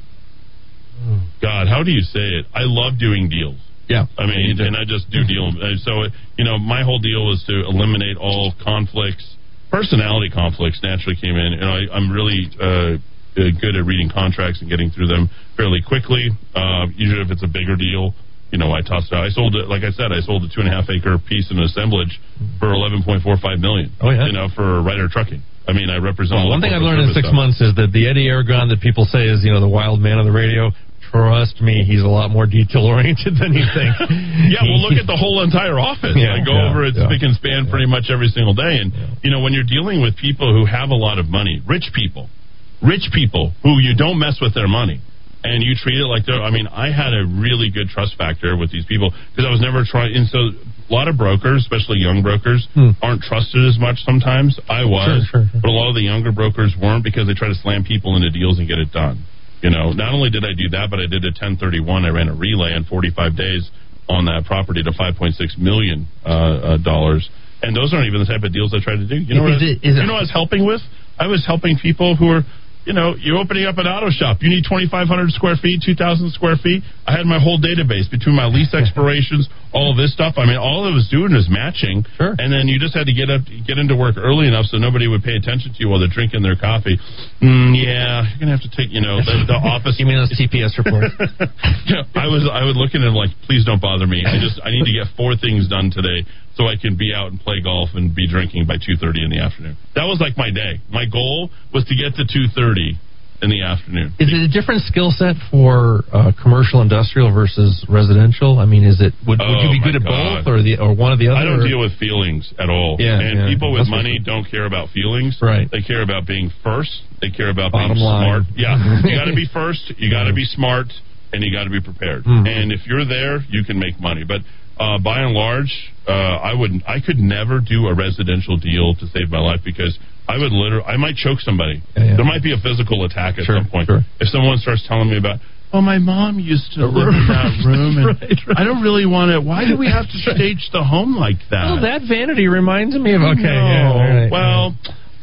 God, 1.41 1.68
how 1.68 1.81
do 1.84 1.91
you 1.91 2.02
say 2.02 2.19
it? 2.39 2.45
I 2.53 2.61
love 2.61 2.99
doing 2.99 3.27
deals. 3.30 3.57
Yeah. 3.89 4.06
I 4.18 4.26
mean, 4.26 4.61
and 4.61 4.77
I 4.77 4.85
just 4.85 5.10
do 5.10 5.26
deal. 5.26 5.49
uh, 5.49 5.76
So, 5.84 6.06
you 6.38 6.45
know, 6.45 6.57
my 6.57 6.84
whole 6.84 6.99
deal 6.99 7.26
was 7.26 7.43
to 7.48 7.65
eliminate 7.68 8.15
all 8.18 8.53
conflicts. 8.64 9.35
Personality 9.72 10.30
conflicts 10.30 10.80
naturally 10.84 11.15
came 11.19 11.35
in, 11.35 11.53
and 11.53 11.65
I, 11.65 11.80
I'm 11.95 12.11
really 12.11 12.48
uh, 12.61 12.98
good 13.35 13.76
at 13.76 13.84
reading 13.85 14.10
contracts 14.14 14.61
and 14.61 14.69
getting 14.69 14.91
through 14.91 15.07
them 15.07 15.30
fairly 15.57 15.81
quickly. 15.81 16.30
Uh, 16.53 16.88
usually, 16.95 17.22
if 17.22 17.31
it's 17.31 17.43
a 17.43 17.48
bigger 17.48 17.76
deal, 17.76 18.14
you 18.52 18.60
know, 18.60 18.76
I 18.76 18.84
toss 18.84 19.07
it 19.07 19.15
out. 19.15 19.23
I 19.23 19.32
sold 19.32 19.56
it, 19.56 19.72
like 19.72 19.84
I 19.88 19.91
said, 19.95 20.11
I 20.11 20.19
sold 20.19 20.44
a 20.44 20.49
two 20.52 20.60
and 20.60 20.68
a 20.68 20.76
half 20.76 20.91
acre 20.91 21.15
piece 21.18 21.49
in 21.49 21.60
assemblage 21.60 22.19
for 22.60 22.68
11.45 22.68 23.23
million. 23.60 23.91
Oh, 24.03 24.11
yeah. 24.11 24.28
You 24.28 24.36
know, 24.36 24.48
for 24.53 24.84
Ryder 24.84 25.07
Trucking. 25.07 25.41
I 25.68 25.73
mean, 25.73 25.90
I 25.90 26.03
represent. 26.03 26.36
Well, 26.36 26.52
one 26.52 26.60
thing 26.60 26.73
I've 26.73 26.84
learned 26.84 27.07
in 27.07 27.14
six 27.15 27.32
stuff. 27.32 27.38
months 27.38 27.61
is 27.61 27.72
that 27.80 27.95
the 27.95 28.10
Eddie 28.10 28.28
Aragon 28.28 28.68
that 28.69 28.82
people 28.82 29.06
say 29.07 29.23
is, 29.23 29.45
you 29.45 29.53
know, 29.53 29.61
the 29.61 29.72
wild 29.72 30.02
man 30.02 30.19
of 30.19 30.26
the 30.26 30.36
radio. 30.36 30.72
Trust 31.11 31.60
me, 31.60 31.84
he's 31.84 32.03
a 32.03 32.07
lot 32.07 32.32
more 32.32 32.48
detail 32.48 32.88
oriented 32.88 33.36
than 33.36 33.52
you 33.52 33.68
think. 33.76 33.91
yeah, 34.48 34.64
well, 34.64 34.80
look 34.80 34.95
at 34.95 35.07
the 35.07 35.15
whole 35.15 35.44
entire 35.44 35.76
office. 35.76 36.15
Yeah, 36.15 36.40
I 36.40 36.40
go 36.40 36.56
yeah, 36.56 36.72
over 36.72 36.88
it 36.88 36.95
yeah. 36.95 37.07
spick 37.07 37.19
and 37.19 37.36
span 37.36 37.68
pretty 37.68 37.86
much 37.86 38.07
every 38.07 38.32
single 38.32 38.56
day. 38.56 38.80
And, 38.80 38.95
you 39.19 39.28
know, 39.28 39.44
when 39.44 39.52
you're 39.52 39.68
dealing 39.68 39.99
with 39.99 40.15
people 40.15 40.56
who 40.56 40.64
have 40.64 40.90
a 40.90 40.95
lot 40.95 41.19
of 41.19 41.28
money, 41.28 41.60
rich 41.68 41.91
people, 41.91 42.32
rich 42.80 43.11
people 43.11 43.52
who 43.60 43.84
you 43.84 43.91
don't 43.91 44.19
mess 44.23 44.40
with 44.40 44.56
their 44.56 44.72
money, 44.72 45.03
and 45.43 45.63
you 45.63 45.73
treat 45.76 45.97
it 45.99 46.05
like 46.05 46.26
they're, 46.26 46.41
I 46.41 46.51
mean, 46.51 46.68
I 46.68 46.91
had 46.91 47.13
a 47.13 47.26
really 47.26 47.69
good 47.72 47.89
trust 47.89 48.15
factor 48.18 48.55
with 48.57 48.72
these 48.72 48.85
people 48.85 49.09
because 49.31 49.45
I 49.45 49.51
was 49.51 49.61
never 49.61 49.84
trying, 49.84 50.15
and 50.15 50.27
so 50.27 50.38
a 50.38 50.91
lot 50.93 51.07
of 51.07 51.18
brokers, 51.18 51.61
especially 51.65 51.97
young 51.97 52.22
brokers, 52.22 52.68
aren't 53.01 53.22
trusted 53.23 53.65
as 53.65 53.80
much 53.80 54.03
sometimes. 54.05 54.59
I 54.69 54.84
was, 54.85 55.07
Hmm. 55.31 55.41
Sure, 55.41 55.45
sure, 55.45 55.49
sure. 55.51 55.61
but 55.61 55.69
a 55.69 55.76
lot 55.76 55.89
of 55.89 55.95
the 55.95 56.03
younger 56.05 56.31
brokers 56.31 56.76
weren't 56.80 57.03
because 57.03 57.26
they 57.27 57.34
try 57.34 57.47
to 57.47 57.55
slam 57.55 57.84
people 57.84 58.15
into 58.15 58.30
deals 58.30 58.59
and 58.59 58.68
get 58.68 58.77
it 58.77 58.91
done. 58.91 59.23
You 59.61 59.69
know, 59.69 59.93
not 59.93 60.13
only 60.13 60.30
did 60.30 60.43
I 60.43 60.53
do 60.57 60.69
that, 60.73 60.89
but 60.89 60.99
I 60.99 61.05
did 61.05 61.22
a 61.23 61.30
1031. 61.34 62.05
I 62.05 62.09
ran 62.09 62.27
a 62.30 62.34
relay 62.35 62.73
in 62.73 62.84
45 62.84 63.38
days 63.38 63.69
on 64.09 64.26
that 64.26 64.45
property 64.45 64.81
to 64.84 64.91
5.6 64.91 65.38
million 65.57 66.07
uh, 66.26 66.30
uh, 66.30 66.77
dollars. 66.77 67.30
And 67.61 67.76
those 67.77 67.93
aren't 67.93 68.07
even 68.07 68.19
the 68.19 68.26
type 68.26 68.41
of 68.43 68.51
deals 68.51 68.73
I 68.73 68.81
try 68.84 68.95
to 68.97 69.05
do. 69.07 69.15
You 69.22 69.35
know, 69.38 69.45
Is 69.47 69.53
what 69.53 69.61
it- 69.61 69.80
is 69.85 69.95
you 69.97 70.03
know 70.03 70.13
what 70.18 70.26
I 70.26 70.27
was 70.27 70.31
helping 70.34 70.65
with? 70.65 70.81
I 71.19 71.27
was 71.27 71.45
helping 71.45 71.77
people 71.77 72.15
who 72.15 72.30
are, 72.34 72.41
you 72.85 72.93
know, 72.93 73.13
you're 73.13 73.37
opening 73.37 73.65
up 73.69 73.77
an 73.77 73.85
auto 73.85 74.09
shop. 74.09 74.41
You 74.41 74.49
need 74.49 74.65
2,500 74.65 75.05
square 75.31 75.55
feet, 75.55 75.85
2,000 75.85 76.33
square 76.33 76.57
feet. 76.57 76.81
I 77.05 77.13
had 77.13 77.29
my 77.29 77.37
whole 77.37 77.61
database 77.61 78.09
between 78.09 78.33
my 78.33 78.49
lease 78.49 78.73
expirations, 78.81 79.45
all 79.73 79.93
of 79.93 79.97
this 79.97 80.13
stuff. 80.13 80.35
I 80.41 80.49
mean, 80.49 80.57
all 80.57 80.89
it 80.89 80.93
was 80.93 81.05
doing 81.09 81.33
was 81.33 81.45
matching. 81.45 82.05
Sure. 82.17 82.33
And 82.37 82.49
then 82.49 82.65
you 82.65 82.81
just 82.81 82.97
had 82.97 83.05
to 83.05 83.13
get 83.13 83.29
up, 83.29 83.45
get 83.45 83.77
into 83.77 83.93
work 83.93 84.17
early 84.17 84.49
enough 84.49 84.65
so 84.73 84.77
nobody 84.81 85.05
would 85.05 85.21
pay 85.21 85.37
attention 85.37 85.73
to 85.73 85.79
you 85.79 85.89
while 85.89 86.01
they're 86.01 86.11
drinking 86.11 86.41
their 86.41 86.57
coffee. 86.57 86.97
Mm, 87.41 87.77
yeah, 87.77 88.25
you're 88.25 88.41
gonna 88.41 88.57
have 88.57 88.65
to 88.65 88.73
take, 88.73 88.89
you 88.89 89.01
know, 89.01 89.21
the, 89.21 89.45
the 89.45 89.59
office. 89.73 90.01
You 90.01 90.09
mean 90.09 90.17
those 90.17 90.33
TPS 90.33 90.77
reports? 90.77 91.13
Yeah, 91.85 92.05
I 92.15 92.27
was 92.29 92.45
I 92.47 92.63
would 92.63 92.77
look 92.77 92.93
at 92.93 93.01
him 93.01 93.17
like, 93.17 93.31
please 93.43 93.65
don't 93.65 93.81
bother 93.81 94.05
me. 94.05 94.23
I 94.23 94.37
just 94.39 94.61
I 94.63 94.69
need 94.69 94.85
to 94.85 94.93
get 94.93 95.09
four 95.17 95.35
things 95.35 95.67
done 95.67 95.89
today 95.91 96.23
so 96.61 96.67
I 96.69 96.77
can 96.77 96.93
be 96.95 97.09
out 97.13 97.31
and 97.33 97.39
play 97.41 97.57
golf 97.61 97.89
and 97.97 98.13
be 98.13 98.29
drinking 98.29 98.67
by 98.69 98.77
two 98.77 98.93
thirty 99.01 99.23
in 99.25 99.31
the 99.33 99.39
afternoon. 99.41 99.77
That 99.97 100.05
was 100.05 100.21
like 100.21 100.38
my 100.38 100.51
day. 100.53 100.77
My 100.93 101.05
goal 101.09 101.49
was 101.73 101.85
to 101.89 101.95
get 101.97 102.13
to 102.21 102.23
two 102.29 102.45
thirty 102.53 103.01
in 103.41 103.49
the 103.49 103.63
afternoon. 103.65 104.13
Is 104.21 104.29
it 104.29 104.38
a 104.45 104.51
different 104.53 104.85
skill 104.85 105.09
set 105.09 105.33
for 105.49 106.05
uh, 106.13 106.29
commercial 106.38 106.85
industrial 106.85 107.33
versus 107.33 107.81
residential? 107.89 108.59
I 108.61 108.65
mean, 108.69 108.83
is 108.85 109.01
it 109.01 109.17
would, 109.25 109.41
would 109.41 109.41
Oh, 109.41 109.65
you 109.65 109.73
be 109.73 109.81
good 109.81 109.97
at 109.97 110.05
God. 110.05 110.45
both 110.45 110.53
or 110.53 110.61
the 110.61 110.77
or 110.77 110.93
one 110.93 111.09
or 111.13 111.17
the 111.17 111.33
other? 111.33 111.41
I 111.41 111.43
don't 111.49 111.57
or- 111.59 111.67
deal 111.67 111.81
with 111.81 111.97
feelings 111.97 112.53
at 112.61 112.69
all. 112.69 112.97
Yeah, 113.01 113.17
and 113.17 113.39
yeah. 113.41 113.49
people 113.49 113.73
with 113.73 113.89
That's 113.89 113.97
money 113.97 114.21
don't 114.21 114.45
care 114.45 114.69
about 114.69 114.93
feelings. 114.93 115.41
Right. 115.41 115.65
They 115.73 115.81
care 115.81 116.03
about 116.05 116.27
being 116.29 116.53
first. 116.61 116.93
They 117.19 117.31
care 117.33 117.49
about 117.49 117.71
Bottom 117.73 117.97
being 117.97 118.05
line. 118.05 118.21
smart. 118.29 118.43
Yeah. 118.53 118.77
you 119.09 119.17
got 119.17 119.25
to 119.25 119.33
be 119.33 119.49
first. 119.51 119.89
You 119.97 120.11
got 120.13 120.29
to 120.29 120.33
be 120.38 120.45
smart, 120.45 120.93
and 121.33 121.41
you 121.41 121.49
got 121.51 121.63
to 121.65 121.73
be 121.73 121.81
prepared. 121.81 122.25
Mhm. 122.29 122.45
And 122.45 122.69
if 122.71 122.85
you're 122.85 123.09
there, 123.09 123.41
you 123.49 123.63
can 123.65 123.79
make 123.81 123.97
money. 123.99 124.21
But 124.23 124.41
uh, 124.81 124.97
by 124.97 125.21
and 125.21 125.33
large, 125.33 125.69
uh, 126.07 126.11
I 126.49 126.53
would 126.57 126.71
I 126.87 126.97
could 127.05 127.19
never 127.21 127.59
do 127.61 127.85
a 127.85 127.93
residential 127.93 128.57
deal 128.57 128.95
to 128.97 129.05
save 129.13 129.29
my 129.29 129.37
life 129.39 129.61
because 129.63 129.93
I 130.27 130.37
would 130.41 130.51
literally 130.51 130.85
I 130.89 130.97
might 130.97 131.15
choke 131.15 131.39
somebody. 131.39 131.83
Yeah, 131.95 132.03
yeah. 132.03 132.15
There 132.17 132.25
might 132.25 132.41
be 132.41 132.53
a 132.53 132.57
physical 132.57 133.05
attack 133.05 133.37
at 133.37 133.45
Sure, 133.45 133.57
some 133.61 133.69
point. 133.69 133.85
sure. 133.87 134.01
If 134.19 134.27
someone 134.29 134.57
starts 134.57 134.81
telling 134.87 135.09
me 135.09 135.17
about. 135.17 135.37
Oh, 135.73 135.79
my 135.79 135.99
mom 135.99 136.37
used 136.37 136.73
to 136.75 136.83
live 136.85 137.15
in 137.15 137.27
that 137.31 137.51
room, 137.65 137.95
and 137.95 138.05
Right, 138.19 138.39
right. 138.47 138.57
I 138.59 138.63
don't 138.65 138.81
really 138.83 139.05
want 139.05 139.31
to. 139.31 139.39
Why 139.39 139.63
do 139.63 139.77
we 139.77 139.87
have 139.87 140.03
to 140.03 140.17
stage 140.35 140.67
the 140.73 140.83
home 140.83 141.15
like 141.15 141.39
that? 141.49 141.63
Oh, 141.71 141.79
that 141.79 142.01
vanity 142.09 142.47
reminds 142.49 142.91
me 142.97 143.13
of 143.15 143.21
okay. 143.21 143.55
No. 143.55 143.71
Yeah, 143.71 143.87
all 143.93 143.99
right. 144.03 144.31
Well, 144.31 144.75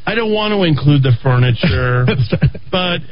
I 0.07 0.15
don't 0.15 0.33
want 0.33 0.55
to 0.57 0.63
include 0.65 1.03
the 1.03 1.13
furniture, 1.21 2.07
but 2.73 3.05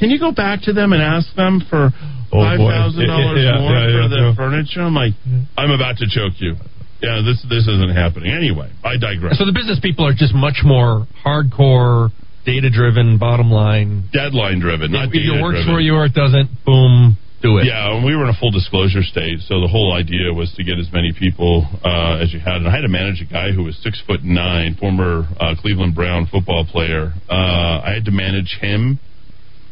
can 0.00 0.08
you 0.10 0.18
go 0.18 0.32
back 0.32 0.62
to 0.64 0.72
them 0.72 0.92
and 0.96 1.02
ask 1.04 1.28
them 1.36 1.60
for 1.68 1.92
oh, 1.92 2.40
five 2.40 2.58
thousand 2.58 3.06
dollars 3.06 3.44
Yeah, 3.44 3.60
more 3.60 3.76
yeah, 3.76 3.84
for 3.84 4.00
yeah, 4.00 4.08
the 4.08 4.22
yeah. 4.32 4.34
furniture? 4.34 4.80
I'm 4.82 4.96
like, 4.96 5.12
I'm 5.60 5.70
about 5.70 6.00
to 6.00 6.08
choke 6.08 6.40
you. 6.40 6.56
Yeah, 7.04 7.20
this 7.24 7.40
this 7.48 7.68
isn't 7.68 7.92
happening. 7.94 8.32
Anyway, 8.32 8.72
I 8.84 8.96
digress. 8.96 9.38
so 9.38 9.44
the 9.44 9.52
business 9.56 9.78
people 9.80 10.04
are 10.08 10.12
just 10.16 10.34
much 10.34 10.60
more 10.64 11.06
hardcore, 11.24 12.10
data 12.44 12.68
driven, 12.68 13.16
bottom 13.16 13.50
line. 13.50 14.08
Deadline 14.12 14.60
driven, 14.60 14.92
not 14.92 15.08
If 15.08 15.14
it 15.14 15.28
data 15.28 15.40
works 15.42 15.64
for 15.64 15.80
you 15.80 15.94
or 15.96 16.04
it 16.06 16.12
doesn't, 16.12 16.48
boom, 16.64 17.16
do 17.40 17.56
it. 17.56 17.64
Yeah, 17.64 17.96
and 17.96 18.04
we 18.04 18.14
were 18.14 18.24
in 18.24 18.28
a 18.28 18.36
full 18.38 18.50
disclosure 18.50 19.00
state, 19.02 19.40
so 19.48 19.60
the 19.64 19.68
whole 19.68 19.94
idea 19.96 20.28
was 20.32 20.52
to 20.56 20.64
get 20.64 20.78
as 20.78 20.92
many 20.92 21.12
people 21.16 21.64
uh, 21.84 22.20
as 22.20 22.34
you 22.34 22.40
had. 22.40 22.56
And 22.60 22.68
I 22.68 22.70
had 22.70 22.82
to 22.84 22.92
manage 22.92 23.22
a 23.22 23.28
guy 23.32 23.52
who 23.52 23.64
was 23.64 23.80
six 23.82 23.96
foot 24.06 24.20
nine, 24.22 24.76
former 24.76 25.24
uh, 25.40 25.54
Cleveland 25.56 25.94
Brown 25.94 26.26
football 26.30 26.66
player. 26.68 27.14
Uh, 27.30 27.80
I 27.80 27.92
had 27.96 28.04
to 28.04 28.12
manage 28.12 28.58
him, 28.60 29.00